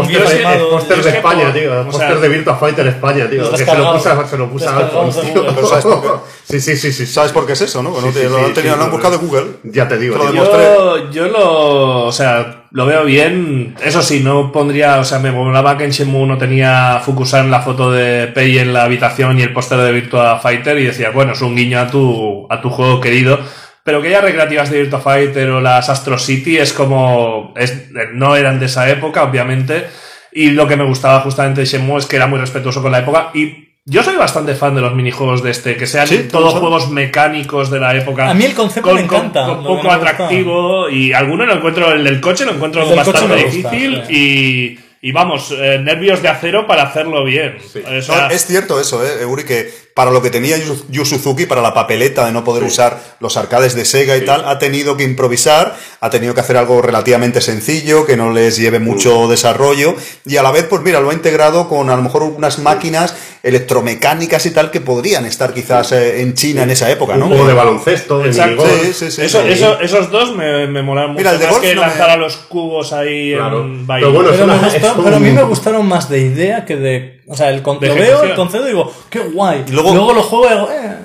póster 0.69 1.03
de, 1.03 1.09
España, 1.09 1.43
por- 1.45 1.53
tío. 1.53 1.81
O 1.81 1.85
póster 1.85 2.07
sea, 2.09 2.15
de 2.17 2.29
Virtua 2.29 2.55
Fighter 2.57 2.87
España, 2.87 3.27
tío. 3.27 3.51
Que 3.51 3.57
se 3.57 3.65
lo 3.75 3.89
a, 3.91 3.99
se 4.27 4.37
lo 4.37 4.49
puse 4.51 4.67
a 4.67 4.77
tío. 4.77 5.01
Google. 5.33 5.51
Pero 5.55 5.67
¿sabes 5.67 5.83
por 5.85 6.01
qué? 6.03 6.09
Sí, 6.43 6.61
sí, 6.61 6.77
sí, 6.77 6.93
sí. 6.93 7.05
¿Sabes 7.07 7.31
por 7.31 7.47
qué 7.47 7.53
es 7.53 7.61
eso, 7.61 7.81
no? 7.81 7.91
Que 7.95 8.01
no 8.01 8.07
Sí, 8.09 8.13
te- 8.13 8.19
sí, 8.21 8.29
lo, 8.29 8.37
sí, 8.37 8.43
han 8.45 8.53
tenido, 8.53 8.73
sí, 8.75 8.77
lo 8.77 8.83
han 8.85 8.89
lo- 8.91 8.97
buscado 8.97 9.17
de 9.17 9.25
Google. 9.25 9.45
Ya 9.63 9.87
te 9.87 9.97
digo. 9.97 10.13
Te 10.19 10.23
lo 10.25 10.31
tío. 10.31 10.43
demostré. 10.43 10.63
Yo, 10.63 11.09
yo 11.11 11.27
lo, 11.27 12.05
o 12.05 12.11
sea, 12.11 12.60
lo 12.71 12.85
veo 12.85 13.03
bien. 13.05 13.75
Eso 13.83 14.01
sí, 14.01 14.21
no 14.21 14.51
pondría, 14.51 14.99
o 14.99 15.03
sea, 15.03 15.19
me 15.19 15.31
molaba 15.31 15.77
que 15.77 15.83
en 15.83 15.91
Shenmue 15.91 16.25
no 16.25 16.37
tenía 16.37 17.01
Fukusan 17.03 17.51
la 17.51 17.61
foto 17.61 17.91
de 17.91 18.27
Pei 18.27 18.57
en 18.59 18.73
la 18.73 18.83
habitación 18.83 19.37
y 19.37 19.41
el 19.41 19.53
póster 19.53 19.79
de 19.79 19.91
Virtua 19.91 20.39
Fighter 20.39 20.77
y 20.79 20.85
decía, 20.85 21.11
bueno, 21.11 21.33
es 21.33 21.41
un 21.41 21.55
guiño 21.55 21.79
a 21.79 21.87
tu, 21.87 22.47
a 22.49 22.61
tu 22.61 22.69
juego 22.69 23.01
querido. 23.01 23.39
Pero 23.83 24.01
que 24.01 24.09
haya 24.09 24.21
recreativas 24.21 24.69
de 24.69 24.81
Virtua 24.81 25.01
Fighter 25.01 25.49
o 25.49 25.59
las 25.59 25.89
Astro 25.89 26.17
City 26.17 26.57
es 26.57 26.71
como, 26.71 27.53
es, 27.57 27.89
no 28.13 28.35
eran 28.35 28.59
de 28.59 28.67
esa 28.67 28.89
época, 28.89 29.23
obviamente. 29.23 29.87
Y 30.31 30.51
lo 30.51 30.67
que 30.67 30.77
me 30.77 30.85
gustaba 30.85 31.19
justamente 31.21 31.61
de 31.61 31.67
Shenmue 31.67 31.99
es 31.99 32.05
que 32.05 32.15
era 32.15 32.27
muy 32.27 32.39
respetuoso 32.39 32.81
con 32.81 32.91
la 32.91 32.99
época 32.99 33.31
y 33.33 33.70
yo 33.85 34.03
soy 34.03 34.15
bastante 34.15 34.53
fan 34.55 34.75
de 34.75 34.81
los 34.81 34.93
minijuegos 34.93 35.41
de 35.43 35.51
este, 35.51 35.75
que 35.75 35.87
sean 35.87 36.07
¿Sí? 36.07 36.17
¿Te 36.17 36.23
todos 36.25 36.53
juegos 36.55 36.89
mecánicos 36.91 37.69
de 37.71 37.79
la 37.79 37.95
época. 37.95 38.29
A 38.29 38.33
mí 38.33 38.45
el 38.45 38.53
concepto 38.53 38.93
me 38.93 39.01
encanta, 39.01 39.45
Con, 39.45 39.57
poco 39.63 39.75
me 39.75 39.81
gusta. 39.81 39.95
atractivo 39.95 40.89
y 40.89 41.13
alguno 41.13 41.45
lo 41.45 41.55
encuentro, 41.55 41.91
el 41.91 42.03
del 42.03 42.21
coche 42.21 42.45
lo 42.45 42.53
encuentro 42.53 42.87
bastante 42.95 43.43
gusta, 43.43 43.69
difícil 43.71 44.03
sí. 44.07 44.77
y, 45.01 45.07
y 45.09 45.11
vamos, 45.11 45.51
eh, 45.57 45.79
nervios 45.79 46.21
de 46.21 46.29
acero 46.29 46.67
para 46.67 46.83
hacerlo 46.83 47.23
bien. 47.23 47.57
O 47.85 47.89
No, 47.91 48.01
sea, 48.01 48.27
es 48.27 48.45
cierto 48.45 48.79
eso, 48.79 49.03
¿eh, 49.03 49.25
Uri? 49.25 49.43
Que 49.45 49.69
para 49.93 50.11
lo 50.11 50.21
que 50.21 50.29
tenía 50.29 50.57
Yu 50.57 50.85
Yu 50.89 51.05
Suzuki, 51.05 51.45
para 51.45 51.61
la 51.61 51.73
papeleta 51.73 52.25
de 52.25 52.31
no 52.31 52.43
poder 52.43 52.63
usar 52.63 52.99
los 53.19 53.35
arcades 53.37 53.75
de 53.75 53.85
Sega 53.85 54.15
y 54.17 54.25
tal, 54.25 54.47
ha 54.47 54.57
tenido 54.59 54.95
que 54.97 55.03
improvisar, 55.03 55.75
ha 55.99 56.09
tenido 56.09 56.33
que 56.33 56.39
hacer 56.39 56.55
algo 56.57 56.81
relativamente 56.81 57.41
sencillo, 57.41 58.05
que 58.05 58.15
no 58.17 58.31
les 58.31 58.57
lleve 58.57 58.79
mucho 58.79 59.27
desarrollo, 59.27 59.95
y 60.25 60.37
a 60.37 60.43
la 60.43 60.51
vez, 60.51 60.65
pues 60.69 60.81
mira, 60.81 60.99
lo 61.01 61.09
ha 61.09 61.13
integrado 61.13 61.67
con 61.67 61.89
a 61.89 61.95
lo 61.95 62.01
mejor 62.01 62.23
unas 62.23 62.59
máquinas 62.59 63.15
electromecánicas 63.43 64.45
y 64.45 64.51
tal 64.51 64.71
que 64.71 64.81
podrían 64.81 65.25
estar 65.25 65.53
quizás 65.53 65.91
eh, 65.91 66.21
en 66.21 66.33
China 66.33 66.63
en 66.63 66.71
esa 66.71 66.89
época, 66.89 67.15
¿no? 67.17 67.25
Un 67.25 67.31
juego 67.31 67.47
de 67.47 67.53
baloncesto, 67.53 68.19
de 68.19 68.27
Exacto. 68.29 68.63
minigolf. 68.63 68.81
Sí, 68.83 68.93
sí, 68.93 69.11
sí. 69.11 69.21
eso, 69.23 69.41
sí. 69.43 69.49
eso- 69.51 69.79
esos 69.79 70.09
dos 70.11 70.35
me, 70.35 70.67
me 70.67 70.81
molaron 70.81 71.11
mucho. 71.11 71.19
Mira, 71.19 71.31
el 71.31 71.39
de 71.39 71.45
más 71.45 71.53
golf 71.55 71.65
que 71.65 71.75
no 71.75 71.81
me- 71.81 71.87
lanzar 71.87 72.09
a 72.09 72.17
los 72.17 72.37
cubos 72.37 72.93
ahí 72.93 73.33
Claro. 73.35 73.61
en 73.61 73.85
baile. 73.85 74.07
Pero 74.07 74.15
bueno, 74.15 74.29
Pero, 74.31 74.53
es 74.53 74.61
me 74.73 74.79
gustó- 74.79 75.03
pero 75.03 75.15
a 75.15 75.19
mí 75.19 75.31
me 75.31 75.43
gustaron 75.43 75.87
más 75.87 76.09
de 76.09 76.19
idea 76.21 76.65
que 76.65 76.75
de. 76.75 77.20
O 77.31 77.35
sea, 77.37 77.49
el, 77.49 77.61
con- 77.61 77.75
lo 77.81 77.95
veo, 77.95 78.23
el 78.23 78.35
concepto 78.35 78.65
y 78.67 78.71
digo, 78.71 78.91
qué 79.09 79.19
guay. 79.19 79.63
Y 79.67 79.71
luego- 79.71 79.93
luego, 79.93 80.13
lo 80.13 80.21
juego 80.23 80.45
y 80.47 80.49
digo, 80.53 80.69
eh, 80.71 80.75
eh. 80.83 80.95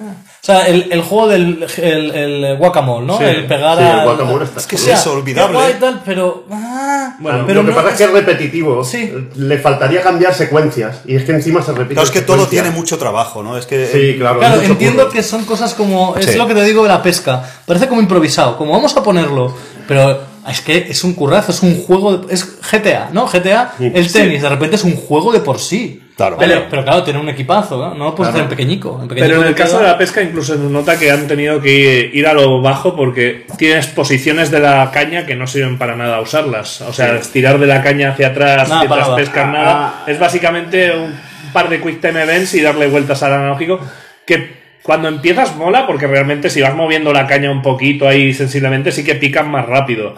O 0.43 0.47
sea, 0.47 0.67
el, 0.69 0.93
el 0.93 1.03
juego 1.03 1.27
del 1.27 1.67
el, 1.79 2.11
el 2.15 2.57
guacamole, 2.57 3.05
¿no? 3.05 3.19
Sí. 3.19 3.25
el 3.25 3.47
pegar 3.47 3.79
Sí, 3.79 3.85
el 3.85 4.05
guacamole 4.05 4.45
está 4.45 4.61
Es 4.61 4.67
que 4.69 4.79
sea, 4.79 4.95
Eso, 4.95 5.13
olvidable. 5.15 5.55
guay 5.57 5.73
y 5.77 5.81
tal, 5.81 6.03
pero. 6.05 6.45
ah, 6.53 7.17
Bueno, 7.19 7.43
pero 7.47 7.63
lo 7.63 7.69
que 7.69 7.75
no 7.75 7.77
pasa 7.83 7.91
es 7.91 7.99
que 7.99 8.05
es 8.05 8.11
repetitivo. 8.13 8.85
Sí. 8.85 9.13
Le 9.35 9.59
faltaría 9.59 10.03
cambiar 10.03 10.35
secuencias. 10.35 11.01
Y 11.05 11.17
es 11.17 11.25
que 11.25 11.33
encima 11.33 11.63
se 11.63 11.73
repite. 11.73 11.95
Claro, 11.95 12.07
es 12.07 12.13
que 12.13 12.21
todo 12.23 12.47
tiene 12.47 12.71
mucho 12.71 12.97
trabajo, 12.97 13.43
¿no? 13.43 13.57
Es 13.59 13.67
que 13.67 13.87
Sí, 13.87 14.19
claro. 14.19 14.39
Claro, 14.39 14.63
entiendo 14.63 15.03
curro. 15.05 15.13
que 15.15 15.23
son 15.25 15.45
cosas 15.47 15.75
como. 15.75 16.15
Es 16.17 16.27
Sí. 16.27 16.39
lo 16.39 16.47
que 16.47 16.55
te 16.55 16.63
digo 16.63 16.83
de 16.85 16.91
la 16.91 17.03
pesca. 17.03 17.43
Parece 17.67 17.89
como 17.89 18.01
improvisado. 18.01 18.57
Como 18.57 18.71
vamos 18.73 18.97
a 18.97 19.03
ponerlo. 19.03 19.53
Pero 19.89 20.21
es 20.49 20.61
que 20.61 20.77
es 20.91 21.03
un 21.03 21.15
currazo, 21.15 21.51
es 21.51 21.63
un 21.65 21.83
juego. 21.83 22.19
de- 22.19 22.33
es 22.35 22.45
GTA, 22.71 23.09
¿no? 23.13 23.27
GTA, 23.27 23.75
el 23.81 24.13
tenis, 24.13 24.43
de 24.43 24.49
repente 24.49 24.77
es 24.77 24.85
un 24.85 24.95
juego 24.95 25.33
de 25.33 25.41
por 25.41 25.59
sí. 25.59 26.03
Claro. 26.17 26.37
Vale, 26.39 26.63
pero 26.71 26.83
claro, 26.83 27.03
tiene 27.03 27.19
un 27.21 27.29
equipazo, 27.29 27.77
¿no? 27.77 27.95
No 27.95 28.05
lo 28.07 28.15
puedes 28.15 28.31
hacer 28.31 28.45
en 28.45 28.49
pequeñico. 28.49 28.99
En 29.03 29.07
pequeñico 29.07 29.29
Pero 29.35 29.43
en 29.43 29.49
el 29.49 29.55
caso 29.55 29.73
queda- 29.79 29.87
de 29.89 29.93
la 29.93 29.99
pesca 29.99 30.23
incluso 30.23 30.55
se 30.55 30.59
nota 30.61 30.99
que 30.99 31.11
han 31.11 31.27
tenido 31.27 31.61
que 31.61 32.11
ir 32.13 32.27
a 32.27 32.33
lo 32.33 32.63
bajo 32.63 32.97
porque 32.97 33.45
tienes 33.59 33.87
posiciones 33.89 34.51
de 34.51 34.61
la 34.61 34.91
caña 34.91 35.27
que 35.27 35.35
no 35.37 35.47
sirven 35.47 35.77
para 35.77 35.95
nada 35.95 36.19
usarlas. 36.23 36.81
O 36.81 36.93
sea, 36.95 37.17
estirar 37.17 37.59
de 37.59 37.67
la 37.67 37.83
caña 37.83 38.13
hacia 38.13 38.29
atrás 38.29 38.67
Nada, 38.69 38.81
mientras 38.81 38.89
para 38.89 39.03
nada. 39.03 39.17
pescas 39.17 39.45
Ah, 39.47 39.53
nada. 39.53 40.05
Es 40.07 40.19
básicamente 40.19 40.91
un 40.97 41.15
par 41.53 41.69
de 41.69 41.83
quick 41.83 42.01
time 42.01 42.23
events 42.23 42.55
y 42.55 42.63
darle 42.63 42.87
vueltas 42.87 43.23
al 43.23 43.35
analógico 43.35 43.79
que 44.25 44.57
cuando 44.83 45.09
empiezas 45.09 45.55
mola 45.57 45.87
porque 45.87 46.07
realmente 46.07 46.49
si 46.49 46.63
vas 46.63 46.75
moviendo 46.75 47.13
la 47.13 47.27
caña 47.27 47.51
un 47.51 47.61
poquito 47.61 48.09
ahí 48.09 48.33
sensiblemente 48.33 48.91
sí 48.91 49.05
que 49.05 49.17
pican 49.17 49.51
más 49.51 49.67
rápido. 49.67 50.15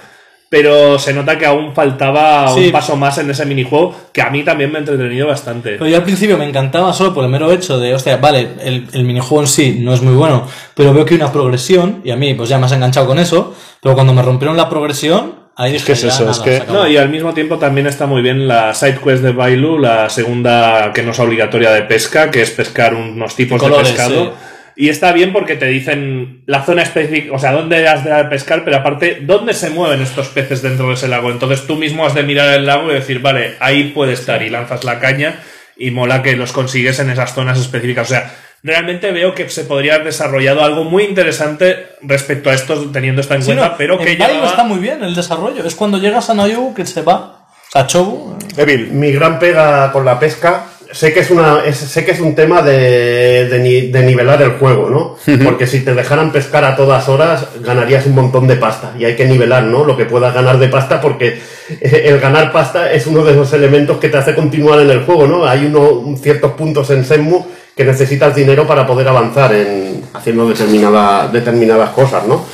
Pero 0.51 0.99
se 0.99 1.12
nota 1.12 1.37
que 1.37 1.45
aún 1.45 1.75
faltaba 1.75 2.49
Sí. 2.55 2.66
un 2.66 2.73
paso 2.73 2.97
más 2.97 3.19
en 3.19 3.29
ese 3.31 3.45
minijuego 3.45 3.95
que 4.12 4.23
a 4.23 4.31
mí 4.31 4.43
también 4.45 4.70
me 4.73 4.79
ha 4.79 4.81
entretenido 4.81 5.27
bastante. 5.27 5.73
Pero 5.73 5.87
yo 5.89 5.97
al 5.97 6.05
principio 6.05 6.39
me 6.39 6.49
encantaba 6.49 6.93
solo 6.95 7.12
por 7.12 7.23
el 7.25 7.31
mero 7.31 7.53
hecho 7.53 7.79
de, 7.79 7.95
hostia, 7.95 8.16
vale, 8.16 8.49
el, 8.62 8.87
el 8.93 9.05
minijuego 9.05 9.43
en 9.43 9.47
sí 9.49 9.77
no 9.81 9.93
es 9.93 10.01
muy 10.01 10.15
bueno, 10.15 10.47
pero 10.75 10.95
veo 10.95 11.05
que 11.05 11.15
hay 11.15 11.20
una 11.20 11.31
progresión, 11.33 12.01
y 12.03 12.11
a 12.11 12.16
mí 12.16 12.33
pues 12.33 12.49
ya 12.49 12.59
me 12.59 12.65
has 12.65 12.73
enganchado 12.73 13.07
con 13.07 13.19
eso, 13.19 13.55
pero 13.83 13.95
cuando 13.95 14.15
me 14.15 14.23
rompieron 14.23 14.57
la 14.57 14.70
progresión, 14.70 15.35
ahí 15.55 15.73
dije, 15.73 15.85
que 15.85 15.93
es 15.93 16.05
eso, 16.05 16.20
nada, 16.20 16.33
es 16.33 16.39
que-. 16.39 16.62
No, 16.73 16.89
y 16.89 16.97
al 16.97 17.11
mismo 17.11 17.35
tiempo 17.35 17.59
también 17.59 17.87
está 17.87 18.07
muy 18.07 18.23
bien 18.23 18.49
la 18.49 18.73
side 18.73 19.01
quest 19.05 19.23
de 19.23 19.33
Bailu, 19.33 19.79
la 19.79 20.09
segunda 20.09 20.93
que 20.95 21.03
no 21.03 21.11
es 21.11 21.19
obligatoria 21.19 21.73
de 21.73 21.83
pesca, 21.83 22.31
que 22.31 22.41
es 22.41 22.51
pescar 22.53 22.95
unos 22.95 23.35
tipos 23.37 23.61
Colores, 23.61 23.89
de 23.89 23.93
pescado. 23.93 24.25
sí. 24.25 24.31
Y 24.80 24.90
está 24.90 25.10
bien 25.10 25.32
porque 25.32 25.56
te 25.56 25.66
dicen 25.66 26.44
la 26.46 26.62
zona 26.64 26.82
específica, 26.82 27.34
o 27.34 27.38
sea, 27.40 27.50
dónde 27.50 27.88
has 27.88 28.05
de 28.05 28.12
pescar, 28.26 28.64
pero 28.64 28.76
aparte, 28.76 29.18
dónde 29.22 29.52
se 29.52 29.70
mueven 29.70 30.00
estos 30.00 30.28
peces 30.28 30.62
dentro 30.62 30.86
de 30.86 30.94
ese 30.94 31.09
lago. 31.09 31.32
Entonces 31.32 31.66
tú 31.66 31.74
mismo 31.74 32.06
has 32.06 32.14
de 32.14 32.22
mirar 32.22 32.55
el 32.55 32.64
lago 32.64 32.88
y 32.90 32.94
decir, 32.94 33.18
vale, 33.18 33.56
ahí 33.59 33.90
puede 33.92 34.12
estar, 34.12 34.40
y 34.40 34.50
lanzas 34.50 34.84
la 34.84 35.00
caña, 35.00 35.40
y 35.76 35.90
mola 35.90 36.22
que 36.22 36.36
los 36.36 36.52
consigues 36.52 37.00
en 37.00 37.10
esas 37.10 37.34
zonas 37.34 37.59
específicas. 37.59 38.06
O 38.06 38.10
sea, 38.10 38.32
realmente 38.62 39.10
veo 39.10 39.34
que 39.34 39.48
se 39.48 39.64
podría 39.64 39.94
haber 39.94 40.06
desarrollado 40.06 40.62
algo 40.64 40.84
muy 40.84 41.02
interesante 41.05 41.88
respecto 42.02 42.48
a 42.50 42.55
esto, 42.55 42.88
teniendo 42.92 43.20
esto 43.20 43.34
en 43.34 43.42
Sí, 43.42 43.46
cuenta, 43.46 43.70
no, 43.70 43.74
pero 43.76 43.98
que 43.98 44.14
llevaba- 44.16 44.46
está 44.46 44.62
muy 44.62 44.78
bien 44.78 45.02
el 45.02 45.12
desarrollo. 45.12 45.64
Es 45.66 45.74
cuando 45.74 45.98
llegas 45.98 46.30
a 46.30 46.34
Nayu 46.34 46.72
que 46.72 46.86
se 46.86 47.02
va. 47.02 47.46
Sea, 47.72 47.84
Chobu. 47.86 48.38
Evil. 48.56 48.92
Mi 48.92 49.10
gran 49.10 49.40
pega 49.40 49.90
con 49.92 50.05
la 50.05 50.18
pesca 50.20 50.66
sé 50.93 51.12
que 51.12 51.20
es 51.20 51.31
una 51.31 51.65
es- 51.65 51.77
sé 51.77 52.05
que 52.05 52.12
es 52.12 52.20
un 52.20 52.35
tema 52.35 52.62
de, 52.62 53.47
de, 53.48 53.59
ni- 53.59 53.89
de 53.90 54.02
nivelar 54.02 54.40
el 54.43 54.52
juego, 54.52 54.89
¿no? 54.90 55.16
Porque 55.44 55.66
si 55.66 55.81
te 55.81 55.94
dejaran 55.94 56.32
pescar 56.32 56.65
a 56.65 56.77
todas 56.77 57.09
horas, 57.09 57.47
ganarías 57.60 58.06
un 58.06 58.15
montón 58.15 58.47
de 58.47 58.56
pasta. 58.56 58.93
Y 58.98 59.05
hay 59.05 59.15
que 59.16 59.27
nivelar, 59.27 59.65
¿no? 59.65 59.85
Lo 59.85 59.97
que 59.97 60.05
puedas 60.06 60.32
ganar 60.35 60.59
de 60.59 60.69
pasta, 60.69 61.01
porque 61.01 61.39
el 61.81 62.19
ganar 62.20 62.52
pasta 62.52 62.93
es 62.93 63.06
uno 63.06 63.24
de 63.24 63.35
los 63.35 63.52
elementos 63.52 63.98
que 63.98 64.09
te 64.09 64.16
hace 64.19 64.35
continuar 64.35 64.81
en 64.81 64.90
el 64.90 65.05
juego, 65.05 65.27
¿no? 65.27 65.47
Hay 65.47 65.66
uno, 65.66 66.16
ciertos 66.20 66.52
puntos 66.52 66.89
en 66.90 67.05
Senmu 67.05 67.44
que 67.77 67.85
necesitas 67.85 68.35
dinero 68.35 68.66
para 68.66 68.86
poder 68.86 69.06
avanzar 69.06 69.55
en 69.55 70.02
haciendo 70.12 70.48
determinada, 70.48 71.28
determinadas 71.28 71.90
cosas, 71.90 72.27
¿no? 72.27 72.44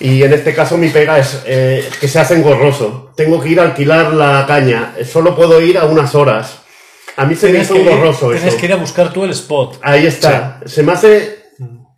Y 0.00 0.22
en 0.22 0.32
este 0.32 0.54
caso 0.54 0.76
mi 0.78 0.88
pega 0.90 1.18
es 1.18 1.42
eh, 1.44 1.86
que 2.00 2.06
se 2.08 2.20
hace 2.20 2.34
engorroso. 2.36 3.10
Tengo 3.16 3.40
que 3.42 3.48
ir 3.50 3.58
a 3.60 3.64
alquilar 3.64 4.14
la 4.14 4.44
caña. 4.46 4.94
Solo 5.04 5.34
puedo 5.34 5.60
ir 5.60 5.76
a 5.76 5.84
unas 5.86 6.14
horas. 6.14 6.58
A 7.18 7.26
mí 7.26 7.34
se 7.34 7.46
me 7.46 7.52
Tienes 7.52 7.70
hizo 7.70 7.76
engorroso 7.76 8.30
tienes 8.30 8.44
eso. 8.48 8.56
que 8.58 8.66
ir 8.66 8.72
a 8.72 8.76
buscar 8.76 9.12
tú 9.12 9.24
el 9.24 9.30
spot. 9.30 9.78
Ahí 9.82 10.06
está. 10.06 10.60
Se 10.64 10.82
me 10.82 10.92
hace 10.92 11.38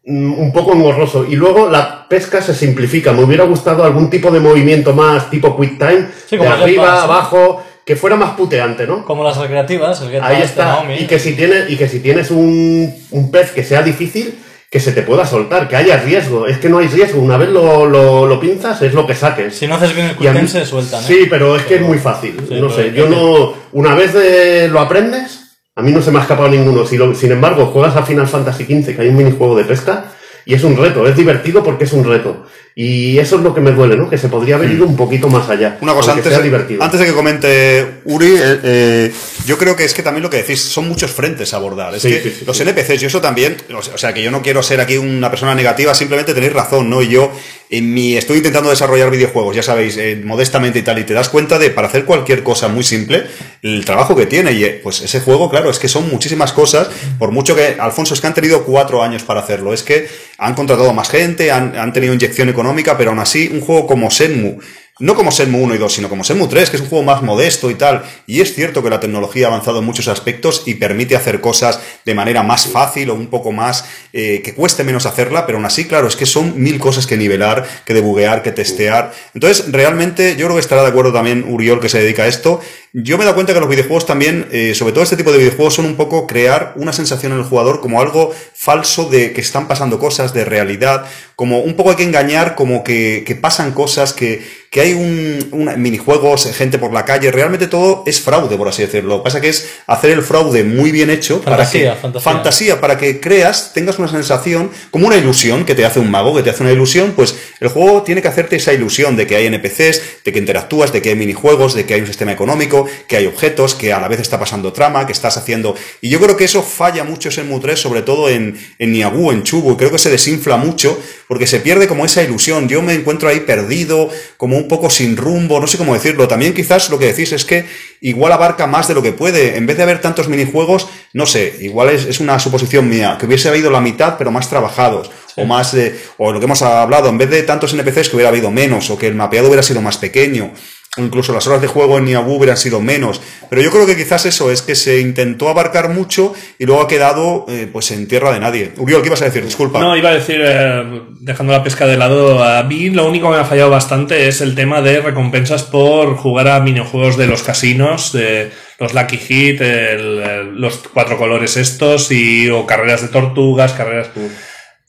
mm, 0.07 0.33
un 0.39 0.53
poco 0.53 0.73
engorroso. 0.73 1.25
Y 1.29 1.37
luego 1.37 1.69
la 1.71 2.09
pesca 2.09 2.41
se 2.43 2.55
simplifica. 2.55 3.13
Me 3.13 3.23
hubiera 3.23 3.45
gustado 3.45 3.85
algún 3.85 4.11
tipo 4.11 4.31
de 4.31 4.41
movimiento 4.41 4.93
más 4.95 5.31
tipo 5.31 5.57
quick 5.61 5.79
time. 5.79 6.07
Sí, 6.27 6.37
de 6.37 6.39
como 6.39 6.55
el 6.55 6.63
arriba, 6.63 7.03
abajo. 7.03 7.63
Que 7.85 7.97
fuera 7.97 8.15
más 8.17 8.33
puteante, 8.33 8.87
¿no? 8.87 9.05
Como 9.05 9.25
las 9.25 9.37
recreativas, 9.37 10.01
el 10.03 10.23
Ahí 10.23 10.39
de 10.39 10.45
está. 10.45 10.65
Naomi. 10.67 10.95
Y 10.95 11.07
que 11.07 11.19
si 11.19 11.35
tienes, 11.35 11.69
y 11.71 11.77
que 11.77 11.89
si 11.89 12.01
tienes 12.01 12.31
un, 12.31 12.95
un 13.11 13.31
pez 13.31 13.51
que 13.53 13.65
sea 13.65 13.83
difícil, 13.83 14.39
que 14.71 14.79
se 14.81 14.93
te 14.93 15.03
pueda 15.03 15.27
soltar, 15.27 15.67
que 15.69 15.75
haya 15.77 15.97
riesgo. 16.01 16.47
Es 16.47 16.59
que 16.59 16.69
no 16.69 16.79
hay 16.79 16.87
riesgo. 16.87 17.21
Una 17.21 17.37
vez 17.37 17.49
lo, 17.49 17.87
lo, 17.87 18.27
lo 18.27 18.39
pinzas, 18.41 18.81
es 18.83 18.95
lo 18.95 19.05
que 19.07 19.17
saques. 19.17 19.57
Si 19.57 19.67
no 19.67 19.75
haces 19.75 19.95
bien 19.95 20.07
el 20.09 20.17
mí- 20.43 20.49
se 20.49 20.65
sueltan, 20.65 21.03
¿eh? 21.03 21.07
Sí, 21.07 21.27
pero 21.29 21.57
es 21.57 21.65
que 21.65 21.75
es 21.77 21.81
muy 21.81 21.99
fácil. 21.99 22.37
Sí, 22.49 22.61
no 22.61 22.71
sé, 22.71 22.93
yo 22.93 23.09
no. 23.09 23.53
Una 23.73 23.95
vez 23.97 24.15
eh, 24.15 24.69
lo 24.71 24.79
aprendes, 24.81 25.41
a 25.75 25.83
mí 25.83 25.91
no 25.91 26.01
se 26.01 26.13
me 26.13 26.19
ha 26.19 26.23
escapado 26.23 26.49
ninguno. 26.49 26.87
Si 26.87 26.97
lo- 26.97 27.15
sin 27.17 27.33
embargo, 27.33 27.67
juegas 27.67 27.97
a 27.97 28.03
Final 28.05 28.29
Fantasy 28.29 28.65
XV, 28.65 28.95
que 28.95 29.03
hay 29.03 29.09
un 29.09 29.17
minijuego 29.17 29.57
de 29.57 29.65
pesca, 29.65 30.05
y 30.45 30.55
es 30.55 30.63
un 30.63 30.77
reto. 30.77 31.07
Es 31.07 31.17
divertido 31.17 31.63
porque 31.65 31.85
es 31.85 31.93
un 31.93 32.05
reto. 32.05 32.47
Y 32.75 33.19
eso 33.19 33.37
es 33.37 33.43
lo 33.43 33.53
que 33.55 33.61
me 33.61 33.73
duele, 33.73 33.97
¿no? 33.97 34.09
Que 34.09 34.17
se 34.17 34.29
podría 34.29 34.55
haber 34.55 34.71
ido 34.71 34.87
un 34.87 34.97
poquito 34.97 35.29
más 35.29 35.49
allá. 35.49 35.77
Una 35.81 35.93
cosa, 35.93 36.13
antes, 36.13 36.33
sea 36.33 36.41
divertido. 36.41 36.83
antes 36.83 37.01
de 37.01 37.07
que 37.07 37.13
comente 37.13 37.87
Uri, 38.05 38.29
eh, 38.37 38.61
eh, 38.63 39.13
yo 39.45 39.59
creo 39.59 39.75
que 39.77 39.85
es 39.85 39.93
que 39.93 40.03
también 40.03 40.23
lo 40.23 40.31
que 40.31 40.39
decís, 40.39 40.61
son 40.61 40.89
muchos 40.89 41.11
frentes 41.11 41.53
a 41.53 41.57
abordar. 41.57 41.95
Es 41.95 42.03
Sí, 42.03 42.11
que 42.11 42.21
sí, 42.23 42.35
sí, 42.39 42.45
los. 42.47 42.61
NPCs, 42.61 43.03
y 43.03 43.07
eso 43.07 43.21
también, 43.21 43.57
o 43.77 43.83
sea- 43.83 43.95
o 43.95 43.99
sea, 43.99 44.15
que 44.15 44.23
yo 44.23 44.31
no 44.31 44.41
quiero 44.43 44.63
ser 44.63 44.81
aquí 44.81 44.97
una 44.97 45.31
persona 45.31 45.55
negativa, 45.55 45.95
simplemente 45.95 46.33
tenéis 46.33 46.53
razón, 46.53 46.89
¿no? 46.89 47.03
Y 47.03 47.09
yo 47.09 47.33
en 47.73 47.93
mi, 47.95 48.17
estoy 48.17 48.39
intentando 48.39 48.69
desarrollar 48.71 49.11
videojuegos, 49.11 49.55
ya 49.55 49.63
sabéis, 49.63 49.97
eh, 49.97 50.21
modestamente 50.25 50.81
y 50.81 50.83
tal, 50.83 50.99
y 50.99 51.05
te 51.05 51.15
das 51.15 51.29
cuenta 51.29 51.59
de, 51.59 51.71
para 51.71 51.87
hacer 51.89 52.05
cualquier 52.05 52.43
cosa 52.43 52.67
muy 52.69 52.83
simple, 52.83 53.25
el 53.63 53.85
trabajo 53.85 54.17
que 54.17 54.27
tiene. 54.27 54.53
Y 54.53 54.65
eh, 54.65 54.81
pues 54.83 55.01
ese 55.03 55.21
juego, 55.21 55.49
claro, 55.51 55.71
es 55.71 55.79
que 55.79 55.89
son 55.89 56.09
muchísimas 56.09 56.53
cosas, 56.53 56.89
por 57.19 57.31
mucho 57.31 57.55
que, 57.55 57.77
Alfonso, 57.79 58.15
es 58.15 58.21
que 58.21 58.27
han 58.27 58.35
tenido 58.35 58.65
cuatro 58.65 59.03
años 59.03 59.23
para 59.23 59.41
hacerlo, 59.41 59.73
es 59.73 59.83
que 59.83 60.09
han 60.39 60.55
contratado 60.55 60.93
más 60.93 61.09
gente, 61.11 61.51
han, 61.53 61.77
han 61.77 61.93
tenido 61.93 62.13
inyección 62.15 62.49
económica, 62.49 62.60
pero 62.97 63.11
aún 63.11 63.19
así, 63.19 63.51
un 63.53 63.61
juego 63.61 63.87
como 63.87 64.11
Senmu, 64.11 64.59
no 65.01 65.15
como 65.15 65.33
Senmu 65.33 65.63
1 65.65 65.75
y 65.75 65.79
2, 65.79 65.93
sino 65.93 66.09
como 66.11 66.25
Senmu 66.25 66.47
3, 66.47 66.69
que 66.69 66.77
es 66.77 66.83
un 66.83 66.89
juego 66.89 67.05
más 67.05 67.23
modesto 67.23 67.71
y 67.71 67.75
tal. 67.75 68.05
Y 68.27 68.43
es 68.43 68.55
cierto 68.55 68.83
que 68.83 68.91
la 68.91 69.01
tecnología 69.01 69.47
ha 69.47 69.49
avanzado 69.49 69.79
en 69.79 69.87
muchos 69.87 70.09
aspectos 70.09 70.63
y 70.67 70.75
permite 70.75 71.17
hacer 71.17 71.41
cosas 71.41 71.81
de 72.05 72.15
manera 72.15 72.43
más 72.43 72.67
fácil 72.67 73.09
o 73.09 73.15
un 73.15 73.29
poco 73.29 73.51
más 73.51 73.87
eh, 74.13 74.43
que 74.45 74.55
cueste 74.55 74.85
menos 74.85 75.07
hacerla, 75.07 75.47
pero 75.47 75.57
aún 75.57 75.65
así, 75.65 75.87
claro, 75.87 76.07
es 76.07 76.17
que 76.17 76.27
son 76.27 76.63
mil 76.63 76.79
cosas 76.79 77.07
que 77.07 77.17
nivelar, 77.17 77.67
que 77.87 77.95
debuguear, 77.95 78.43
que 78.43 78.53
testear. 78.53 79.13
Entonces, 79.33 79.73
realmente, 79.73 80.37
yo 80.37 80.45
creo 80.45 80.57
que 80.57 80.61
estará 80.61 80.83
de 80.83 80.89
acuerdo 80.89 81.13
también 81.13 81.47
Uriol, 81.49 81.81
que 81.81 81.89
se 81.89 82.01
dedica 82.01 82.25
a 82.25 82.27
esto. 82.27 82.61
Yo 82.93 83.17
me 83.17 83.23
he 83.23 83.25
dado 83.27 83.37
cuenta 83.37 83.55
que 83.55 83.61
los 83.61 83.69
videojuegos 83.69 84.05
también, 84.05 84.49
eh, 84.51 84.75
sobre 84.75 84.93
todo 84.93 85.05
este 85.05 85.17
tipo 85.17 85.31
de 85.31 85.39
videojuegos, 85.39 85.75
son 85.75 85.85
un 85.85 85.95
poco 85.97 86.27
crear 86.27 86.73
una 86.77 86.93
sensación 86.93 87.33
en 87.33 87.39
el 87.39 87.45
jugador 87.45 87.81
como 87.81 88.01
algo 88.01 88.35
falso 88.55 89.09
de 89.09 89.33
que 89.33 89.41
están 89.41 89.69
pasando 89.69 89.99
cosas, 90.01 90.35
de 90.35 90.45
realidad, 90.45 91.05
como 91.37 91.61
un 91.61 91.75
poco 91.75 91.91
hay 91.91 91.97
que 91.97 92.03
engañar, 92.03 92.55
como 92.57 92.83
que, 92.85 93.23
que 93.27 93.35
pasan 93.37 93.73
cosas, 93.73 94.13
que, 94.13 94.45
que 94.71 94.81
hay 94.81 94.93
un, 94.93 95.49
una- 95.53 95.77
minijuegos, 95.77 96.53
gente 96.55 96.79
por 96.79 96.93
la 96.93 97.05
calle, 97.05 97.31
realmente 97.31 97.69
todo 97.69 98.03
es 98.07 98.21
fraude, 98.21 98.57
por 98.57 98.69
así 98.69 98.83
decirlo. 98.83 99.11
Lo 99.11 99.19
que 99.23 99.25
pasa 99.25 99.41
que 99.41 99.49
es 99.49 99.71
hacer 99.87 100.11
el 100.11 100.23
fraude 100.23 100.65
muy 100.65 100.91
bien 100.91 101.11
hecho 101.11 101.41
Fantasía, 101.43 101.81
para 101.83 101.95
que, 101.95 102.01
fantasía. 102.03 102.33
fantasía, 102.33 102.81
para 102.81 102.99
que 102.99 103.21
creas, 103.21 103.73
tengas 103.73 103.99
una 103.99 104.09
sensación, 104.09 104.71
como 104.91 105.07
una 105.07 105.17
ilusión 105.17 105.65
que 105.65 105.75
te 105.75 105.85
hace 105.87 106.01
un 106.01 106.11
mago, 106.11 106.35
que 106.37 106.43
te 106.43 106.51
hace 106.51 106.63
una 106.65 106.73
ilusión, 106.73 107.13
pues 107.17 107.37
el 107.61 107.69
juego 107.69 108.03
tiene 108.03 108.21
que 108.21 108.29
hacerte 108.29 108.57
esa 108.57 108.73
ilusión 108.75 109.17
de 109.17 109.27
que 109.27 109.37
hay 109.37 109.47
NPCs, 109.47 110.03
de 110.25 110.33
que 110.33 110.39
interactúas, 110.39 110.93
de 110.93 111.01
que 111.01 111.11
hay 111.11 111.17
minijuegos, 111.17 111.73
de 111.75 111.87
que 111.87 111.95
hay 111.95 112.01
un 112.01 112.07
sistema 112.09 112.33
económico, 112.33 112.80
que 113.09 113.17
hay 113.17 113.27
objetos, 113.27 113.75
que 113.75 113.93
a 113.93 114.01
la 114.01 114.09
vez 114.09 114.21
está 114.21 114.39
pasando 114.39 114.73
trama, 114.73 115.07
que 115.07 115.13
estás 115.13 115.37
haciendo... 115.37 115.75
Y 116.01 116.09
yo 116.09 116.21
creo 116.21 116.37
que 116.37 116.45
eso 116.45 116.63
falla 116.63 117.05
mucho 117.05 117.31
en 117.39 117.49
Mu 117.49 117.61
3, 117.61 117.79
sobre 117.79 118.03
todo 118.03 118.29
en, 118.29 118.59
en 118.79 118.93
Niagu, 118.93 119.31
en 119.31 119.43
Chubu, 119.43 119.73
y 119.73 119.77
creo 119.77 119.91
que 119.91 119.99
se 119.99 120.11
desinfla 120.11 120.57
mucho, 120.57 120.99
porque 121.29 121.47
se 121.47 121.61
pierde 121.61 121.87
como 121.87 122.05
esa 122.05 122.23
ilusión. 122.23 122.69
Yo 122.69 122.83
me 122.83 122.95
encuentro 122.95 123.29
ahí 123.29 123.41
perdido, 123.41 124.11
como 124.37 124.57
un 124.57 124.69
poco 124.69 124.91
sin 124.91 125.17
rumbo, 125.17 125.61
no 125.61 125.67
sé 125.67 125.79
cómo 125.79 125.95
decirlo. 125.95 126.27
También 126.27 126.55
quizás 126.55 126.91
lo 126.91 126.99
que 126.99 127.07
decís 127.07 127.33
es 127.33 127.45
que 127.45 127.67
igual 128.01 128.33
abarca 128.33 128.67
más 128.67 128.89
de 128.89 128.95
lo 128.95 129.03
que 129.03 129.13
puede. 129.13 129.57
En 129.57 129.67
vez 129.67 129.77
de 129.77 129.83
haber 129.83 130.01
tantos 130.01 130.29
minijuegos, 130.29 130.89
no 131.13 131.27
sé, 131.27 131.57
igual 131.61 131.91
es, 131.91 132.05
es 132.07 132.21
una 132.21 132.39
suposición 132.39 132.89
mía, 132.89 133.17
que 133.19 133.27
hubiese 133.27 133.49
habido 133.49 133.71
la 133.71 133.81
mitad, 133.81 134.17
pero 134.19 134.31
más 134.31 134.49
trabajados. 134.49 135.11
O 135.37 135.45
más 135.45 135.73
de, 135.73 135.99
o 136.19 136.33
lo 136.33 136.41
que 136.41 136.47
hemos 136.47 136.61
hablado, 136.63 137.09
en 137.09 137.17
vez 137.17 137.31
de 137.31 137.43
tantos 137.45 137.73
NPCs 137.73 138.09
que 138.09 138.17
hubiera 138.17 138.31
habido 138.31 138.51
menos, 138.51 138.91
o 138.91 138.99
que 138.99 139.07
el 139.07 139.15
mapeado 139.15 139.47
hubiera 139.47 139.63
sido 139.63 139.81
más 139.81 139.97
pequeño, 139.97 140.53
incluso 140.97 141.33
las 141.33 141.47
horas 141.47 141.63
de 141.63 141.69
juego 141.69 141.99
en 141.99 142.05
Niabu 142.07 142.35
hubieran 142.35 142.57
sido 142.57 142.81
menos. 142.81 143.21
Pero 143.49 143.63
yo 143.63 143.71
creo 143.71 143.87
que 143.87 143.97
quizás 143.97 144.27
eso 144.27 144.51
es 144.51 144.61
que 144.63 144.75
se 144.75 145.01
intentó 145.01 145.49
abarcar 145.49 145.89
mucho 145.91 146.35
y 146.59 146.67
luego 146.67 146.83
ha 146.83 146.89
quedado 146.89 147.47
eh, 147.49 147.69
pues 147.73 147.91
en 147.93 148.09
tierra 148.09 148.33
de 148.33 148.41
nadie. 148.41 148.73
Uriol, 148.77 149.01
¿qué 149.03 149.07
ibas 149.09 149.23
a 149.23 149.27
decir? 149.27 149.45
Disculpa. 149.45 149.79
No, 149.79 149.97
iba 149.97 150.09
a 150.11 150.15
decir, 150.15 150.41
eh, 150.43 151.03
dejando 151.21 151.53
la 151.53 151.63
pesca 151.63 151.87
de 151.87 151.97
lado, 151.97 152.43
a 152.43 152.63
mí 152.65 152.91
lo 152.91 153.07
único 153.09 153.29
que 153.31 153.37
me 153.37 153.43
ha 153.43 153.45
fallado 153.47 153.71
bastante 153.71 154.27
es 154.27 154.41
el 154.41 154.55
tema 154.57 154.83
de 154.83 155.01
recompensas 155.01 155.63
por 155.63 156.17
jugar 156.17 156.49
a 156.49 156.61
minijuegos 156.61 157.17
de 157.17 157.27
los 157.29 157.43
casinos, 157.45 158.13
de 158.13 158.51
los 158.81 158.93
Lucky 158.93 159.19
Hit, 159.19 159.61
el- 159.61 160.57
los 160.61 160.79
cuatro 160.93 161.17
colores 161.19 161.57
estos, 161.57 162.11
y, 162.11 162.49
o 162.51 162.67
carreras 162.67 163.03
de 163.03 163.09
tortugas, 163.09 163.73
carreras... 163.75 164.11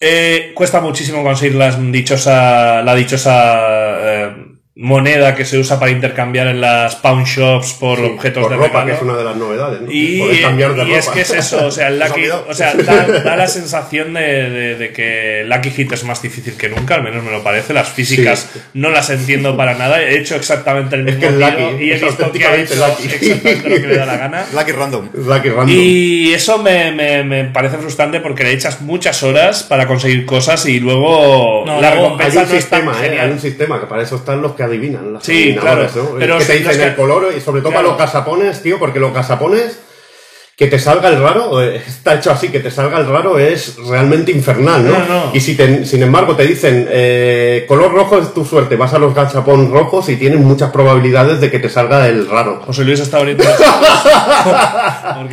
Eh, 0.03 0.53
cuesta 0.55 0.81
muchísimo 0.81 1.21
conseguir 1.23 1.55
las 1.55 1.77
dichosa, 1.91 2.81
la 2.81 2.95
dichosa 2.95 3.59
eh, 4.01 4.35
moneda 4.73 5.35
que 5.35 5.43
se 5.43 5.57
usa 5.57 5.77
para 5.79 5.91
intercambiar 5.91 6.47
en 6.47 6.61
las 6.61 6.95
pawn 6.95 7.25
shops 7.25 7.73
por 7.73 7.97
Sí, 7.99 8.05
objetos 8.05 8.43
por 8.43 8.51
de 8.51 8.55
ropa, 8.57 8.67
regalo. 8.69 8.85
que 8.87 8.93
es 8.95 9.01
una 9.01 9.17
de 9.17 9.23
las 9.25 9.35
novedades. 9.35 9.81
¿no? 9.81 9.87
Y, 9.91 10.19
Poder 10.19 10.41
cambiar 10.41 10.75
de 10.75 10.83
y 10.85 10.93
es 10.93 11.05
ropa. 11.05 11.15
que 11.15 11.21
es 11.23 11.29
eso, 11.31 11.65
o 11.65 11.71
sea, 11.71 11.87
el 11.89 11.99
Lucky, 11.99 12.29
o 12.29 12.53
sea, 12.53 12.73
da, 12.75 13.05
da 13.05 13.35
la 13.35 13.47
sensación 13.47 14.13
de, 14.13 14.21
de- 14.49 14.75
de 14.75 14.93
que 14.93 15.43
Lucky 15.45 15.71
Hit 15.71 15.91
es 15.91 16.05
más 16.05 16.21
difícil 16.21 16.53
que 16.55 16.69
nunca, 16.69 16.95
al 16.95 17.03
menos 17.03 17.21
me 17.21 17.31
lo 17.31 17.43
parece. 17.43 17.73
Las 17.73 17.89
físicas 17.89 18.49
Sí. 18.53 18.59
no 18.75 18.89
las 18.91 19.09
entiendo 19.09 19.57
para 19.57 19.73
nada. 19.75 20.01
He 20.01 20.17
hecho 20.17 20.35
exactamente 20.35 20.95
el 20.95 21.01
Es 21.07 21.15
mismo 21.17 21.21
que 21.21 21.27
es 21.27 21.35
tiro 21.55 21.69
Lucky, 21.71 21.83
y 21.83 21.91
he 21.91 21.95
es 21.95 22.01
visto 22.01 22.31
que 22.31 22.45
ha 22.45 22.55
hecho 22.55 22.75
Lucky. 22.75 23.07
exactamente 23.13 23.69
lo 23.69 23.75
que 23.81 23.87
le 23.87 23.97
da 23.97 24.05
la 24.05 24.17
gana. 24.17 24.45
Lucky 24.53 24.71
Random. 24.71 25.09
Es 25.13 25.25
Lucky 25.25 25.49
Random. 25.49 25.69
Y 25.69 26.33
eso 26.33 26.57
me, 26.59 26.93
me- 26.93 27.23
me 27.25 27.43
parece 27.43 27.77
frustrante 27.77 28.21
porque 28.21 28.45
le 28.45 28.53
echas 28.53 28.79
muchas 28.81 29.21
horas 29.21 29.63
para 29.63 29.85
conseguir 29.85 30.25
cosas 30.25 30.65
y 30.65 30.79
luego 30.79 31.65
No, 31.65 31.81
la 31.81 31.89
luego 31.93 32.17
hay 32.19 32.27
recompensa 32.31 32.43
un 32.43 32.49
no 32.49 32.55
es 32.55 32.69
tan 32.69 32.79
sistema, 32.79 32.91
¿eh? 32.93 33.03
genial. 33.09 33.25
Hay 33.27 33.31
un 33.33 33.39
sistema 33.41 33.79
que 33.81 33.85
para 33.87 34.01
eso 34.03 34.15
están 34.15 34.41
los 34.41 34.53
que 34.53 34.60
adivinan. 34.63 35.13
Las 35.13 35.23
Sí, 35.23 35.55
claro, 35.59 35.87
¿no? 35.95 36.15
pero 36.19 36.37
que 36.37 36.45
te 36.45 36.53
dicen 36.59 36.81
el 36.81 36.89
que- 36.91 36.95
color 36.95 37.33
y 37.35 37.41
sobre 37.41 37.61
todo 37.61 37.71
Claro. 37.71 37.87
para 37.89 37.97
los 37.97 38.13
gasapones, 38.13 38.61
tío, 38.61 38.77
porque 38.79 38.99
los 38.99 39.13
gasapones 39.13 39.79
que 40.57 40.67
te 40.67 40.77
salga 40.77 41.09
el 41.09 41.19
raro, 41.19 41.59
eh, 41.63 41.77
está 41.87 42.13
hecho 42.15 42.29
así, 42.31 42.49
que 42.49 42.59
te 42.59 42.69
salga 42.69 42.99
el 42.99 43.07
raro 43.07 43.39
es 43.39 43.77
realmente 43.87 44.31
infernal, 44.31 44.83
¿no? 44.85 44.91
No, 44.91 45.05
no. 45.07 45.31
Y 45.33 45.39
si 45.39 45.55
te- 45.55 45.85
sin 45.85 46.03
embargo 46.03 46.35
te 46.35 46.45
dicen 46.45 46.87
eh, 46.89 47.65
color 47.67 47.91
rojo 47.91 48.19
es 48.19 48.31
tu 48.33 48.45
suerte, 48.45 48.75
vas 48.75 48.93
a 48.93 48.99
los 48.99 49.15
gachapón 49.15 49.71
rojos 49.71 50.07
y 50.09 50.17
tienes 50.17 50.39
muchas 50.39 50.69
probabilidades 50.71 51.41
de 51.41 51.49
que 51.49 51.57
te 51.59 51.69
salga 51.69 52.07
el 52.07 52.29
raro. 52.29 52.61
José 52.65 52.83
Luis 52.83 52.99
está 52.99 53.19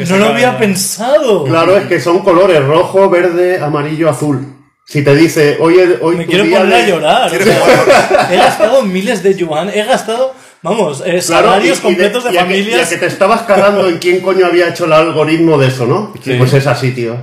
se 0.04 0.12
No 0.12 0.16
lo 0.18 0.26
había 0.30 0.56
pensado. 0.58 1.44
Claro, 1.44 1.76
es 1.76 1.86
que 1.86 2.00
son 2.00 2.20
colores 2.20 2.64
rojo, 2.64 3.10
verde, 3.10 3.60
amarillo, 3.60 4.08
azul. 4.08 4.54
Si 4.88 5.02
te 5.02 5.14
dice, 5.14 5.58
hoy, 5.60 5.76
hoy 6.00 6.16
Me 6.16 6.24
tu 6.24 6.30
quiero 6.30 6.44
día 6.44 6.60
poner 6.60 6.74
a 6.74 6.86
llorar. 6.88 7.26
o 7.26 7.28
¿Quieres 7.28 7.46
sea, 7.46 8.28
he 8.32 8.36
gastado 8.38 8.80
miles 8.80 9.22
de 9.22 9.34
yuan, 9.34 9.68
he 9.68 9.84
gastado, 9.84 10.34
vamos, 10.62 11.02
eh, 11.04 11.20
salarios 11.20 11.80
y 11.80 11.82
completos 11.82 12.24
de, 12.24 12.32
y 12.32 12.36
familias. 12.38 12.88
que 12.88 12.96
te 12.96 13.04
estabas 13.04 13.42
cagando 13.42 13.86
en 13.86 13.98
quién 13.98 14.20
coño 14.20 14.46
había 14.46 14.70
hecho 14.70 14.86
el 14.86 14.94
algoritmo 14.94 15.58
de 15.58 15.68
eso, 15.68 15.84
¿no? 15.84 16.14
Sí. 16.24 16.36
Pues 16.38 16.54
es 16.54 16.66
así, 16.66 16.92
tío. 16.92 17.18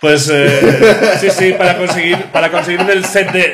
Pues 0.00 0.30
eh, 0.32 0.96
sí, 1.20 1.28
sí, 1.30 1.52
para 1.52 1.76
conseguir, 1.76 2.16
para 2.32 2.50
conseguir 2.50 2.80
el 2.88 3.04
set 3.04 3.30
de. 3.32 3.52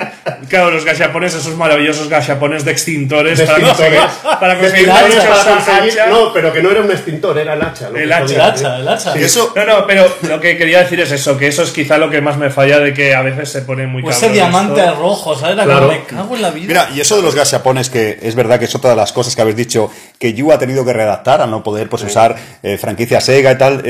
Claro, 0.48 0.70
los 0.70 0.85
gachapones, 0.85 1.35
esos 1.35 1.56
maravillosos 1.56 2.09
gachapones 2.09 2.64
de 2.64 2.70
extintores. 2.70 3.39
De 3.39 3.47
para 3.47 3.59
extintores. 3.59 4.01
conseguir- 4.01 4.39
Para 4.39 4.59
conseguir 4.59 4.86
dichosa 4.86 5.28
para 5.28 5.56
conseguir- 5.56 6.01
hacha. 6.01 6.06
No, 6.06 6.32
pero 6.32 6.52
que 6.52 6.62
no 6.62 6.70
era 6.70 6.82
un 6.82 6.90
extintor, 6.93 7.36
era 7.39 7.55
el 7.55 7.62
hacha. 7.62 7.89
El 7.93 8.12
hacha. 8.12 8.23
podía 8.23 8.36
El 8.36 8.40
hacha, 8.43 8.77
el 8.78 8.89
hacha. 8.89 9.14
Eso, 9.16 9.52
No, 9.56 9.64
no, 9.64 9.86
pero 9.89 10.06
lo 10.23 10.39
que 10.40 10.56
quería 10.56 10.85
decir 10.85 11.01
es 11.01 11.10
eso, 11.10 11.36
que 11.36 11.48
eso 11.48 11.64
es 11.64 11.70
quizá 11.73 11.98
lo 11.98 12.09
que 12.10 12.20
más 12.20 12.36
me 12.36 12.51
falla 12.51 12.78
de 12.78 12.94
que 12.94 13.12
a 13.14 13.23
veces 13.23 13.48
se 13.51 13.62
pone 13.62 13.89
muy 13.89 14.05
O 14.05 14.10
ese 14.10 14.28
diamante 14.31 14.81
esto. 14.82 14.94
rojo, 15.01 15.36
¿sabes? 15.36 15.56
Claro. 15.64 15.89
me 15.89 16.05
cago 16.05 16.36
en 16.36 16.43
la 16.43 16.51
vida. 16.51 16.66
Mira, 16.68 16.89
y 16.94 17.01
eso 17.01 17.16
de 17.16 17.23
los 17.23 17.35
gachapones, 17.35 17.90
que 17.90 18.20
es 18.23 18.36
verdad 18.36 18.60
que 18.60 18.66
es 18.66 18.74
otra 18.77 18.90
de 18.90 18.97
las 18.97 19.12
cosas 19.12 19.35
que 19.35 19.43
habéis 19.43 19.56
dicho 19.56 19.90
que 20.18 20.32
Yu 20.32 20.52
ha 20.52 20.59
tenido 20.60 20.85
que 20.85 20.93
redactar 20.93 21.40
al 21.43 21.51
no 21.51 21.64
poder 21.64 21.89
pues, 21.89 22.05
usar 22.05 22.36
eh, 22.62 22.78
franquicia 22.78 23.20
Sega 23.20 23.51
y 23.51 23.59
tal. 23.59 23.82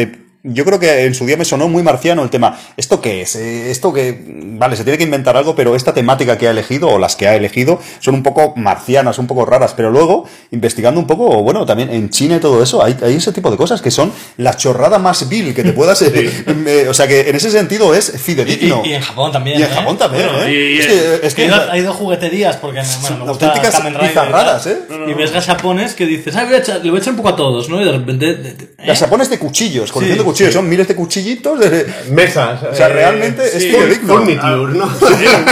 Yo 0.48 0.64
creo 0.64 0.78
que 0.78 1.04
en 1.04 1.14
su 1.14 1.26
día 1.26 1.36
me 1.36 1.44
sonó 1.44 1.68
muy 1.68 1.82
marciano 1.82 2.22
el 2.22 2.30
tema. 2.30 2.58
¿Esto 2.76 3.00
qué 3.00 3.22
es? 3.22 3.36
Eh, 3.36 3.70
esto 3.70 3.92
que, 3.92 4.22
vale, 4.26 4.76
se 4.76 4.84
tiene 4.84 4.96
que 4.98 5.04
inventar 5.04 5.36
algo, 5.36 5.54
pero 5.54 5.74
esta 5.76 5.92
temática 5.92 6.38
que 6.38 6.48
ha 6.48 6.50
elegido, 6.50 6.88
o 6.88 6.98
las 6.98 7.16
que 7.16 7.26
ha 7.28 7.34
elegido, 7.36 7.80
son 8.00 8.14
un 8.14 8.22
poco 8.22 8.54
marcianas, 8.56 9.18
un 9.18 9.26
poco 9.26 9.44
raras. 9.44 9.74
Pero 9.74 9.90
luego, 9.90 10.24
investigando 10.52 11.00
un 11.00 11.06
poco, 11.06 11.42
bueno, 11.42 11.66
también 11.66 11.90
en 11.90 12.10
China 12.10 12.36
y 12.36 12.40
todo 12.40 12.62
eso, 12.62 12.82
hay, 12.82 12.96
hay 13.02 13.16
ese 13.16 13.32
tipo 13.32 13.50
de 13.50 13.56
cosas 13.56 13.82
que 13.82 13.90
son 13.90 14.12
la 14.36 14.56
chorrada 14.56 14.98
más 14.98 15.28
vil 15.28 15.54
que 15.54 15.62
te 15.64 15.72
puedas... 15.72 16.00
eh, 16.02 16.30
eh, 16.66 16.86
o 16.88 16.94
sea 16.94 17.06
que 17.08 17.28
en 17.28 17.36
ese 17.36 17.50
sentido 17.50 17.94
es 17.94 18.12
Y, 18.14 18.18
fidedigno. 18.18 18.82
y- 18.84 18.90
y 18.90 18.94
en 18.94 19.02
Japón 19.02 19.32
también. 19.32 19.58
Y 19.60 19.62
en 19.62 19.70
¿eh? 19.70 19.74
Japón 19.74 19.98
también, 19.98 20.26
Bueno, 20.26 20.44
¿eh? 20.44 20.52
y- 20.52 20.76
y- 20.76 20.78
es 20.78 20.86
que, 20.86 21.26
es 21.26 21.34
Que 21.34 21.46
ido- 21.46 21.92
jugueterías 21.92 22.56
porque 22.56 22.80
bueno, 23.00 23.24
me 23.24 23.30
gusta 23.30 23.46
auténticas 23.46 23.82
y 23.84 24.06
bizarradas, 24.06 24.66
¿eh? 24.66 24.78
Y 25.08 25.14
ves 25.14 25.32
gachapones 25.32 25.94
que 25.94 26.06
dices, 26.06 26.34
ay, 26.36 26.46
voy 26.46 26.54
a 26.54 26.62
echar- 26.62 26.82
le 26.82 26.90
voy 26.90 26.98
a 26.98 27.00
echar 27.02 27.12
un 27.12 27.16
poco 27.16 27.28
a 27.30 27.36
todos, 27.36 27.68
¿no? 27.68 27.80
Y 27.80 27.84
de 27.84 27.92
repente. 27.92 28.34
de- 28.34 28.50
¿eh? 28.78 29.26
De 29.30 29.38
cuchillos, 29.38 29.90
colección 29.92 30.16
Sí, 30.16 30.18
de 30.18 30.24
cuchillos, 30.24 30.35
sí. 30.36 30.52
son 30.52 30.68
miles 30.68 30.86
de 30.88 30.94
cuchillitos. 30.94 31.58
De, 31.58 31.86
Mesas. 32.10 32.62
o 32.62 32.74
sea, 32.74 32.88
realmente 32.88 33.42
es 33.44 33.62
sí, 33.62 33.70
fidedigno. 33.70 34.14
Furniture, 34.14 34.74
¿no? 34.78 34.88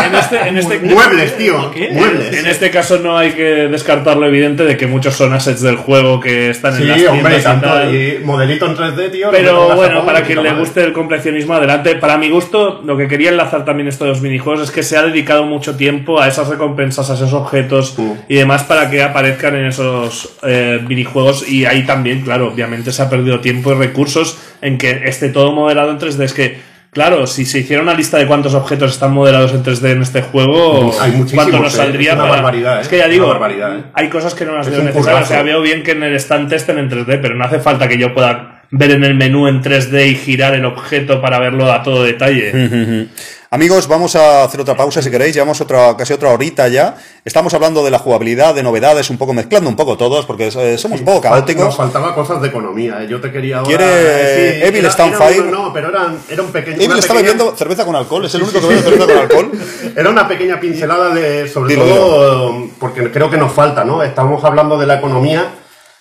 En 0.04 0.14
este, 0.14 0.48
en 0.48 0.58
este, 0.58 0.78
Muebles, 0.82 1.36
tío. 1.36 1.70
¿Qué? 1.70 1.90
Muebles. 1.92 2.36
En 2.36 2.46
este 2.46 2.70
caso 2.70 2.98
no 2.98 3.16
hay 3.16 3.32
que 3.32 3.42
descartar 3.68 4.16
lo 4.16 4.26
evidente 4.26 4.64
de 4.64 4.76
que 4.76 4.86
muchos 4.86 5.14
son 5.14 5.32
assets 5.32 5.60
del 5.62 5.76
juego 5.76 6.20
que 6.20 6.50
están 6.50 6.76
en 6.76 6.88
las 6.88 7.02
hombre, 7.06 7.20
tiendas 7.20 7.40
y 7.40 7.44
tanto. 7.44 7.66
tal. 7.66 7.94
Y 7.94 8.18
modelito 8.24 8.66
en 8.66 8.76
3D, 8.76 9.10
tío. 9.12 9.28
Pero 9.30 9.74
bueno, 9.76 10.04
para 10.04 10.22
quien 10.22 10.42
le 10.42 10.52
guste 10.52 10.84
el 10.84 10.92
coleccionismo, 10.92 11.54
adelante. 11.54 11.96
Para 11.96 12.18
mi 12.18 12.28
gusto, 12.30 12.82
lo 12.84 12.96
que 12.96 13.08
quería 13.08 13.30
enlazar 13.30 13.64
también 13.64 13.88
esto 13.88 14.04
de 14.04 14.10
los 14.10 14.20
minijuegos 14.20 14.62
es 14.64 14.70
que 14.70 14.82
se 14.82 14.96
ha 14.96 15.02
dedicado 15.02 15.44
mucho 15.44 15.76
tiempo 15.76 16.20
a 16.20 16.28
esas 16.28 16.48
recompensas, 16.48 17.10
a 17.10 17.14
esos 17.14 17.32
objetos 17.32 17.94
Mm. 17.98 18.12
y 18.28 18.34
demás 18.36 18.64
para 18.64 18.90
que 18.90 19.02
aparezcan 19.02 19.54
en 19.56 19.66
esos 19.66 20.30
eh, 20.42 20.80
minijuegos. 20.86 21.48
Y 21.48 21.64
ahí 21.66 21.84
también, 21.84 22.22
claro, 22.22 22.48
obviamente 22.52 22.92
se 22.92 23.02
ha 23.02 23.10
perdido 23.10 23.40
tiempo 23.40 23.72
y 23.72 23.74
recursos 23.74 24.38
en 24.60 24.73
que 24.78 25.02
esté 25.08 25.28
todo 25.30 25.52
modelado 25.52 25.90
en 25.90 25.98
3D. 25.98 26.22
Es 26.24 26.32
que, 26.34 26.58
claro, 26.90 27.26
si 27.26 27.44
se 27.44 27.60
hiciera 27.60 27.82
una 27.82 27.94
lista 27.94 28.18
de 28.18 28.26
cuántos 28.26 28.54
objetos 28.54 28.92
están 28.92 29.12
modelados 29.12 29.52
en 29.52 29.62
3D 29.62 29.90
en 29.92 30.02
este 30.02 30.22
juego, 30.22 30.92
Hay 31.00 31.12
muchísimos, 31.12 31.44
cuánto 31.44 31.62
nos 31.62 31.74
eh, 31.74 31.76
saldría 31.76 32.10
es 32.10 32.14
una 32.16 32.22
para- 32.24 32.34
barbaridad, 32.36 32.80
Es 32.80 32.86
eh, 32.86 32.90
que 32.90 32.98
ya 32.98 33.08
digo, 33.08 33.32
eh. 33.34 33.82
hay 33.94 34.08
cosas 34.08 34.34
que 34.34 34.44
no 34.44 34.56
las 34.56 34.66
Es 34.66 34.72
veo 34.72 34.82
necesarias. 34.82 35.24
O 35.24 35.26
sea, 35.28 35.42
veo 35.42 35.60
bien 35.60 35.82
que 35.82 35.92
en 35.92 36.02
el 36.02 36.14
stand 36.16 36.52
estén 36.52 36.78
en 36.78 36.88
3D, 36.90 37.18
pero 37.20 37.34
no 37.34 37.44
hace 37.44 37.58
falta 37.60 37.88
que 37.88 37.98
yo 37.98 38.12
pueda 38.14 38.62
ver 38.70 38.90
en 38.90 39.04
el 39.04 39.14
menú 39.14 39.46
en 39.46 39.62
3D 39.62 40.08
y 40.08 40.14
girar 40.16 40.54
el 40.54 40.64
objeto 40.64 41.20
para 41.20 41.38
verlo 41.38 41.70
a 41.72 41.82
todo 41.82 42.02
detalle. 42.04 43.08
Amigos, 43.54 43.86
vamos 43.86 44.16
a 44.16 44.42
hacer 44.42 44.60
otra 44.60 44.76
pausa 44.76 45.00
si 45.00 45.12
queréis. 45.12 45.32
Llevamos 45.32 45.60
otra, 45.60 45.96
casi 45.96 46.12
otra 46.12 46.30
horita 46.30 46.66
ya. 46.66 46.96
Estamos 47.24 47.54
hablando 47.54 47.84
de 47.84 47.90
la 47.92 48.00
jugabilidad, 48.00 48.52
de 48.52 48.64
novedades, 48.64 49.10
un 49.10 49.16
poco 49.16 49.32
mezclando 49.32 49.70
un 49.70 49.76
poco 49.76 49.96
todos, 49.96 50.26
porque 50.26 50.48
eh, 50.48 50.76
somos 50.76 50.98
un 50.98 51.04
poco 51.04 51.18
Nos 51.18 51.22
caóticos. 51.30 51.76
faltaba 51.76 52.16
cosas 52.16 52.42
de 52.42 52.48
economía. 52.48 53.04
eh. 53.04 53.06
Yo 53.08 53.20
te 53.20 53.30
quería 53.30 53.58
ahora. 53.58 53.68
¿Quiere 53.68 53.84
eh, 53.86 54.60
sí, 54.60 54.66
Evil 54.76 54.90
Fire? 54.90 55.44
No, 55.44 55.72
pero 55.72 55.90
era, 55.90 56.12
era 56.28 56.42
un 56.42 56.48
pequeño. 56.50 56.78
Evil 56.78 56.90
una 56.90 56.98
está 56.98 57.14
pequeña- 57.14 57.30
bebiendo 57.32 57.56
cerveza 57.56 57.84
con 57.84 57.94
alcohol, 57.94 58.24
es 58.24 58.34
el 58.34 58.42
único 58.42 58.60
que 58.60 58.66
bebe 58.66 58.82
cerveza 58.82 59.06
con 59.06 59.18
alcohol. 59.18 59.50
Era 59.96 60.10
una 60.10 60.26
pequeña 60.26 60.58
pincelada 60.58 61.10
de, 61.14 61.46
sobre 61.46 61.74
Dilo, 61.76 61.86
todo, 61.86 62.54
porque 62.80 63.08
creo 63.12 63.30
que 63.30 63.36
nos 63.36 63.52
falta, 63.52 63.84
¿no? 63.84 64.02
Estamos 64.02 64.42
hablando 64.42 64.76
de 64.76 64.86
la 64.86 64.96
economía, 64.96 65.46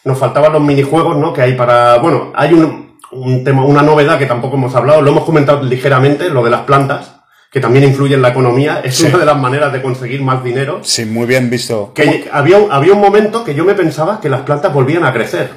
nos 0.05 0.17
faltaban 0.17 0.53
los 0.53 0.61
minijuegos, 0.63 1.17
¿no? 1.17 1.31
Que 1.31 1.43
hay 1.43 1.53
para, 1.53 1.99
bueno, 1.99 2.31
hay 2.35 2.51
un, 2.53 2.97
un 3.11 3.43
tema, 3.43 3.63
una 3.63 3.83
novedad 3.83 4.17
que 4.17 4.25
tampoco 4.25 4.55
hemos 4.55 4.73
hablado, 4.73 5.03
lo 5.03 5.11
hemos 5.11 5.23
comentado 5.23 5.61
ligeramente, 5.61 6.29
lo 6.31 6.43
de 6.43 6.49
las 6.49 6.61
plantas, 6.61 7.17
que 7.53 7.59
también 7.59 7.85
influye 7.85 8.15
en 8.15 8.23
la 8.23 8.29
economía, 8.29 8.81
es 8.83 8.99
una 9.01 9.19
de 9.19 9.25
las 9.27 9.37
maneras 9.37 9.71
de 9.71 9.79
conseguir 9.83 10.23
más 10.23 10.43
dinero. 10.43 10.79
Sí, 10.81 11.05
muy 11.05 11.27
bien 11.27 11.51
visto. 11.51 11.91
Que 11.93 12.27
había, 12.31 12.57
había 12.71 12.93
un 12.93 12.99
momento 12.99 13.43
que 13.43 13.53
yo 13.53 13.63
me 13.63 13.75
pensaba 13.75 14.19
que 14.19 14.27
las 14.27 14.41
plantas 14.41 14.73
volvían 14.73 15.05
a 15.05 15.13
crecer. 15.13 15.51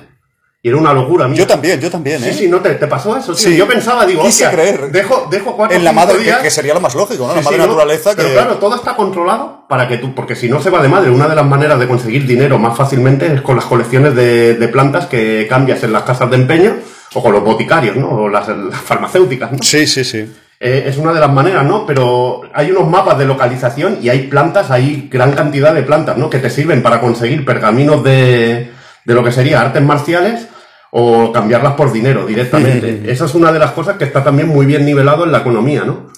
Y 0.62 0.68
era 0.68 0.76
una 0.78 0.92
locura 0.92 1.26
mía. 1.26 1.38
Yo 1.38 1.46
también, 1.46 1.80
yo 1.80 1.90
también, 1.90 2.22
¿eh? 2.22 2.32
Sí, 2.32 2.40
sí, 2.40 2.48
¿no 2.48 2.60
te, 2.60 2.74
te 2.74 2.86
pasó 2.86 3.16
eso? 3.16 3.34
tío? 3.34 3.50
Sí. 3.50 3.56
Yo 3.56 3.66
pensaba, 3.66 4.04
digo, 4.04 4.22
Quise 4.24 4.50
creer. 4.50 4.90
dejo, 4.90 5.26
dejo 5.30 5.56
cuatro 5.56 5.74
En 5.76 5.84
la 5.84 5.92
madre, 5.92 6.18
que, 6.18 6.24
días, 6.24 6.40
que 6.42 6.50
sería 6.50 6.74
lo 6.74 6.80
más 6.80 6.94
lógico, 6.94 7.26
¿no? 7.28 7.34
la 7.34 7.38
Sí, 7.40 7.44
madre 7.44 7.56
sí, 7.56 7.62
¿no? 7.62 7.66
naturaleza 7.68 8.10
que... 8.16 8.22
Pero 8.22 8.34
claro, 8.34 8.54
todo 8.56 8.74
está 8.76 8.94
controlado 8.96 9.64
para 9.68 9.88
que 9.88 9.96
tú, 9.96 10.14
porque 10.14 10.34
si 10.34 10.48
no 10.50 10.60
se 10.60 10.68
va 10.68 10.82
de 10.82 10.88
madre, 10.88 11.10
una 11.10 11.28
de 11.28 11.34
las 11.36 11.46
maneras 11.46 11.78
de 11.78 11.86
conseguir 11.88 12.26
dinero 12.26 12.58
más 12.58 12.76
fácilmente 12.76 13.32
es 13.32 13.40
con 13.42 13.56
las 13.56 13.64
colecciones 13.64 14.14
de, 14.14 14.54
de 14.54 14.68
plantas 14.68 15.06
que 15.06 15.46
cambias 15.48 15.82
en 15.84 15.92
las 15.92 16.02
casas 16.02 16.28
de 16.30 16.36
empeño 16.36 16.74
o 17.14 17.22
con 17.22 17.32
los 17.32 17.42
boticarios, 17.44 17.96
¿no? 17.96 18.08
O 18.10 18.28
las, 18.28 18.48
las 18.48 18.80
farmacéuticas, 18.80 19.52
¿no? 19.52 19.58
Sí, 19.62 19.86
sí, 19.86 20.04
sí. 20.04 20.28
Eh, 20.58 20.84
es 20.86 20.96
una 20.96 21.12
de 21.12 21.20
las 21.20 21.30
maneras, 21.30 21.64
¿no? 21.64 21.86
Pero 21.86 22.42
hay 22.54 22.70
unos 22.70 22.88
mapas 22.88 23.18
de 23.18 23.26
localización 23.26 23.98
y 24.00 24.08
hay 24.08 24.22
plantas, 24.28 24.70
hay 24.70 25.08
gran 25.10 25.32
cantidad 25.32 25.74
de 25.74 25.82
plantas, 25.82 26.16
¿no? 26.16 26.30
Que 26.30 26.38
te 26.38 26.48
sirven 26.48 26.82
para 26.82 27.00
conseguir 27.00 27.44
pergaminos 27.44 28.02
de, 28.02 28.70
de 29.04 29.14
lo 29.14 29.22
que 29.22 29.32
sería 29.32 29.60
artes 29.60 29.82
marciales 29.82 30.48
o 30.90 31.30
cambiarlas 31.30 31.74
por 31.74 31.92
dinero 31.92 32.24
directamente. 32.24 33.02
Esa 33.10 33.26
es 33.26 33.34
una 33.34 33.52
de 33.52 33.58
las 33.58 33.72
cosas 33.72 33.96
que 33.96 34.04
está 34.04 34.24
también 34.24 34.48
muy 34.48 34.64
bien 34.64 34.86
nivelado 34.86 35.24
en 35.24 35.32
la 35.32 35.38
economía, 35.38 35.84
¿no? 35.84 36.10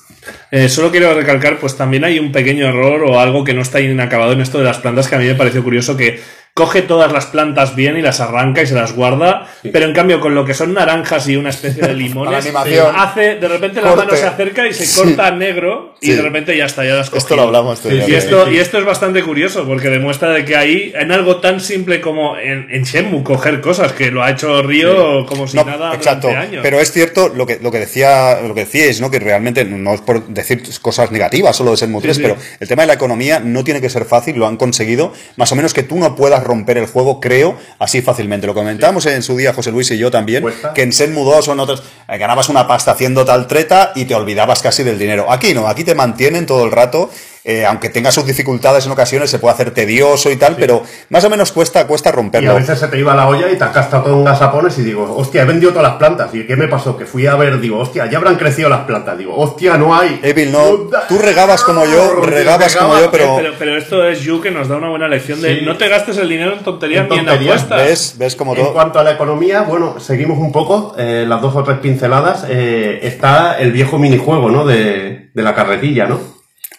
Eh, 0.50 0.68
solo 0.68 0.90
quiero 0.90 1.14
recalcar, 1.14 1.58
pues 1.58 1.76
también 1.76 2.04
hay 2.04 2.18
un 2.18 2.32
pequeño 2.32 2.66
error 2.66 3.02
o 3.04 3.18
algo 3.18 3.44
que 3.44 3.54
no 3.54 3.62
está 3.62 3.80
inacabado 3.80 4.32
en 4.32 4.40
esto 4.40 4.58
de 4.58 4.64
las 4.64 4.78
plantas 4.78 5.08
que 5.08 5.16
a 5.16 5.18
mí 5.18 5.26
me 5.26 5.34
pareció 5.34 5.62
curioso 5.62 5.96
que 5.96 6.20
coge 6.54 6.82
todas 6.82 7.12
las 7.12 7.26
plantas 7.26 7.76
bien 7.76 7.96
y 7.96 8.02
las 8.02 8.18
arranca 8.20 8.62
y 8.62 8.66
se 8.66 8.74
las 8.74 8.92
guarda, 8.92 9.46
pero 9.72 9.86
en 9.86 9.92
cambio 9.94 10.20
con 10.20 10.34
lo 10.34 10.44
que 10.44 10.54
son 10.54 10.74
naranjas 10.74 11.28
y 11.28 11.36
una 11.36 11.50
especie 11.50 11.82
de 11.86 11.94
limones, 11.94 12.50
hace, 12.96 13.36
de 13.36 13.48
repente 13.48 13.80
la 13.80 13.90
Corte. 13.90 14.06
mano 14.06 14.16
se 14.16 14.26
acerca 14.26 14.66
y 14.66 14.72
se 14.74 14.84
Sí. 14.86 15.00
corta 15.00 15.26
a 15.28 15.30
negro 15.30 15.94
y 16.00 16.06
Sí. 16.06 16.12
de 16.14 16.22
repente 16.22 16.56
ya 16.56 16.64
está, 16.66 16.84
ya 16.84 16.94
las 16.94 17.12
Esto 17.12 17.36
lo 17.36 17.42
hablamos. 17.42 17.78
Sí, 17.78 17.88
sí, 17.90 18.10
Y 18.10 18.14
esto, 18.14 18.50
y 18.50 18.58
esto 18.58 18.78
es 18.78 18.84
bastante 18.84 19.22
curioso 19.22 19.66
porque 19.66 19.88
demuestra 19.88 20.30
de 20.30 20.44
que 20.44 20.56
ahí, 20.56 20.92
en 20.96 21.12
algo 21.12 21.36
tan 21.36 21.60
simple 21.60 22.00
como 22.00 22.36
en, 22.36 22.66
en 22.70 22.82
Shenmue, 22.82 23.22
coger 23.22 23.60
cosas 23.60 23.92
que 23.92 24.10
lo 24.10 24.22
ha 24.22 24.30
hecho 24.30 24.60
Río 24.62 25.26
como 25.26 25.46
si 25.46 25.56
No, 25.56 25.64
nada 25.64 25.94
exacto. 25.94 26.28
durante 26.28 26.48
años. 26.48 26.62
Pero 26.62 26.80
es 26.80 26.90
cierto 26.92 27.28
lo 27.28 27.46
que, 27.46 27.58
lo 27.62 27.70
que 27.70 27.78
decía, 27.78 28.40
lo 28.40 28.54
que 28.54 28.60
decíais, 28.64 29.00
¿no? 29.00 29.10
Que 29.10 29.20
realmente 29.20 29.64
no 29.64 29.94
es 29.94 30.00
por 30.00 30.26
decir 30.26 30.62
cosas 30.82 31.10
negativas 31.12 31.54
solo 31.56 31.70
de 31.70 31.76
Shenmue 31.76 32.02
3, 32.02 32.16
sí. 32.16 32.22
pero 32.22 32.36
el 32.58 32.66
tema 32.68 32.82
de 32.82 32.88
la 32.88 32.94
economía 32.94 33.38
no 33.40 33.62
tiene 33.62 33.80
que 33.80 33.90
ser 33.90 34.04
fácil, 34.04 34.36
lo 34.36 34.46
han 34.46 34.56
conseguido. 34.56 35.12
Más 35.36 35.52
o 35.52 35.56
menos 35.56 35.72
que 35.74 35.82
tú 35.82 35.98
no 35.98 36.16
puedas 36.16 36.37
romper 36.44 36.78
el 36.78 36.86
juego, 36.86 37.20
creo, 37.20 37.56
así 37.78 38.02
fácilmente. 38.02 38.46
Lo 38.46 38.54
comentábamos 38.54 39.06
en 39.06 39.22
su 39.22 39.36
día 39.36 39.52
José 39.52 39.70
Luis 39.70 39.90
y 39.90 39.98
yo 39.98 40.10
también, 40.10 40.42
Cuesta. 40.42 40.72
que 40.72 40.82
en 40.82 40.90
Shenmue 40.90 41.24
2 41.24 41.48
o 41.48 41.52
en 41.52 41.60
otras 41.60 41.82
eh, 42.08 42.18
ganabas 42.18 42.48
una 42.48 42.66
pasta 42.66 42.92
haciendo 42.92 43.24
tal 43.24 43.46
treta 43.46 43.92
y 43.94 44.04
te 44.04 44.14
olvidabas 44.14 44.62
casi 44.62 44.82
del 44.82 44.98
dinero. 44.98 45.30
Aquí 45.30 45.54
no, 45.54 45.68
aquí 45.68 45.84
te 45.84 45.94
mantienen 45.94 46.46
todo 46.46 46.64
el 46.64 46.72
rato. 46.72 47.10
Eh, 47.50 47.64
aunque 47.64 47.88
tenga 47.88 48.10
sus 48.12 48.26
dificultades 48.26 48.84
en 48.84 48.92
ocasiones, 48.92 49.30
se 49.30 49.38
puede 49.38 49.54
hacer 49.54 49.70
tedioso 49.72 50.30
y 50.30 50.36
tal, 50.36 50.54
pero 50.56 50.82
más 51.08 51.24
o 51.24 51.30
menos 51.30 51.50
cuesta, 51.50 51.86
cuesta 51.86 52.10
Y 52.10 52.12
romperlo. 52.12 52.50
a 52.50 52.54
veces 52.54 52.78
se 52.78 52.88
te 52.88 52.98
iba 52.98 53.14
la 53.14 53.26
olla 53.26 53.50
y 53.50 53.56
te 53.56 53.64
has 53.64 53.72
gastado 53.74 54.02
todo 54.04 54.18
en 54.18 54.24
gasapones 54.24 54.78
y 54.78 54.82
digo, 54.82 55.14
hostia, 55.16 55.42
he 55.42 55.44
vendido 55.46 55.70
todas 55.72 55.88
las 55.88 55.96
plantas. 55.98 56.34
¿Y 56.34 56.46
qué 56.46 56.56
me 56.56 56.68
pasó? 56.68 56.96
Que 56.98 57.06
fui 57.06 57.26
a 57.26 57.36
ver, 57.36 57.58
digo, 57.58 57.78
hostia, 57.78 58.04
ya 58.10 58.18
habrán 58.18 58.36
crecido 58.36 58.68
las 58.68 58.80
plantas. 58.80 59.16
Digo, 59.16 59.34
hostia, 59.34 59.78
no 59.78 59.98
hay. 59.98 60.20
Evil, 60.22 60.52
no. 60.52 60.88
Tú 61.08 61.18
regabas 61.18 61.62
como 61.64 61.86
yo, 61.86 62.20
regabas 62.22 62.76
como 62.76 62.98
yo, 63.00 63.10
pero- 63.10 63.36
pero, 63.38 63.54
pero 63.58 63.76
esto 63.78 64.06
es 64.06 64.20
Yu 64.20 64.40
que 64.42 64.50
nos 64.50 64.68
da 64.68 64.76
una 64.76 64.90
buena 64.90 65.08
lección 65.08 65.40
de 65.40 65.60
Sí. 65.60 65.64
no 65.64 65.76
te 65.78 65.88
gastes 65.88 66.18
el 66.18 66.28
dinero 66.28 66.52
en 66.52 66.62
tonterías 66.62 67.04
En 67.04 67.08
ni 67.08 67.18
en 67.20 67.24
tonterías, 67.26 67.62
apuestas. 67.62 67.86
¿Ves? 67.88 68.14
¿Ves 68.18 68.36
como 68.36 68.54
En 68.54 68.62
todo? 68.62 68.72
cuanto 68.74 68.98
a 68.98 69.02
la 69.04 69.12
economía, 69.12 69.62
bueno, 69.62 69.98
seguimos 70.00 70.38
un 70.38 70.52
poco, 70.52 70.94
eh, 70.98 71.24
las 71.26 71.40
dos 71.40 71.56
o 71.56 71.62
tres 71.64 71.78
pinceladas. 71.78 72.44
eh, 72.48 73.00
está 73.02 73.58
el 73.58 73.72
viejo 73.72 73.98
minijuego, 73.98 74.50
¿no? 74.50 74.66
De, 74.66 75.30
de 75.32 75.42
la 75.42 75.54
carretilla, 75.54 76.06
¿no? 76.06 76.20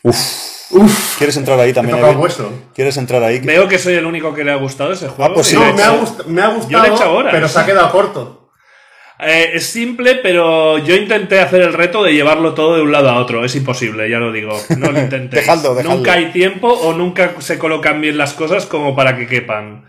Uf. 0.03 0.48
¿Quieres 1.17 1.35
entrar 1.37 1.59
ahí 1.59 1.73
también? 1.73 1.97
¿Quieres 2.75 2.97
entrar 2.97 3.23
ahí? 3.23 3.39
Veo 3.39 3.67
que 3.67 3.79
soy 3.79 3.95
el 3.95 4.05
único 4.05 4.33
que 4.33 4.43
le 4.43 4.51
ha 4.51 4.55
gustado 4.55 4.91
ese 4.91 5.07
juego. 5.07 5.31
Ah, 5.31 5.33
pues 5.33 5.47
sí, 5.47 5.55
no, 5.55 5.73
me 5.73 5.83
ha, 5.83 5.91
me 6.27 6.41
ha 6.41 6.59
Yo 6.67 6.81
le 6.81 6.87
he 6.87 6.91
gustado, 6.91 6.95
hecho 6.95 7.13
horas. 7.13 7.33
pero 7.33 7.47
se 7.47 7.59
ha 7.59 7.65
quedado 7.65 7.91
corto. 7.91 8.51
eh, 9.19 9.51
es 9.55 9.65
simple, 9.65 10.15
pero 10.15 10.77
yo 10.77 10.95
intenté 10.95 11.41
hacer 11.41 11.61
el 11.61 11.73
reto 11.73 12.03
de 12.03 12.13
llevarlo 12.13 12.53
todo 12.53 12.75
de 12.75 12.83
un 12.83 12.91
lado 12.91 13.09
a 13.09 13.19
otro. 13.19 13.43
Es 13.43 13.55
imposible, 13.55 14.09
ya 14.09 14.19
lo 14.19 14.31
digo. 14.31 14.57
No 14.77 14.91
lo 14.91 14.99
intenté. 15.01 15.37
Dejadlo, 15.37 15.73
dejadlo. 15.73 15.97
Nunca 15.97 16.13
hay 16.13 16.31
tiempo 16.31 16.67
o 16.67 16.93
nunca 16.93 17.33
se 17.39 17.57
colocan 17.57 17.99
bien 17.99 18.17
las 18.17 18.33
cosas 18.33 18.65
como 18.67 18.95
para 18.95 19.17
que 19.17 19.25
quepan. 19.27 19.85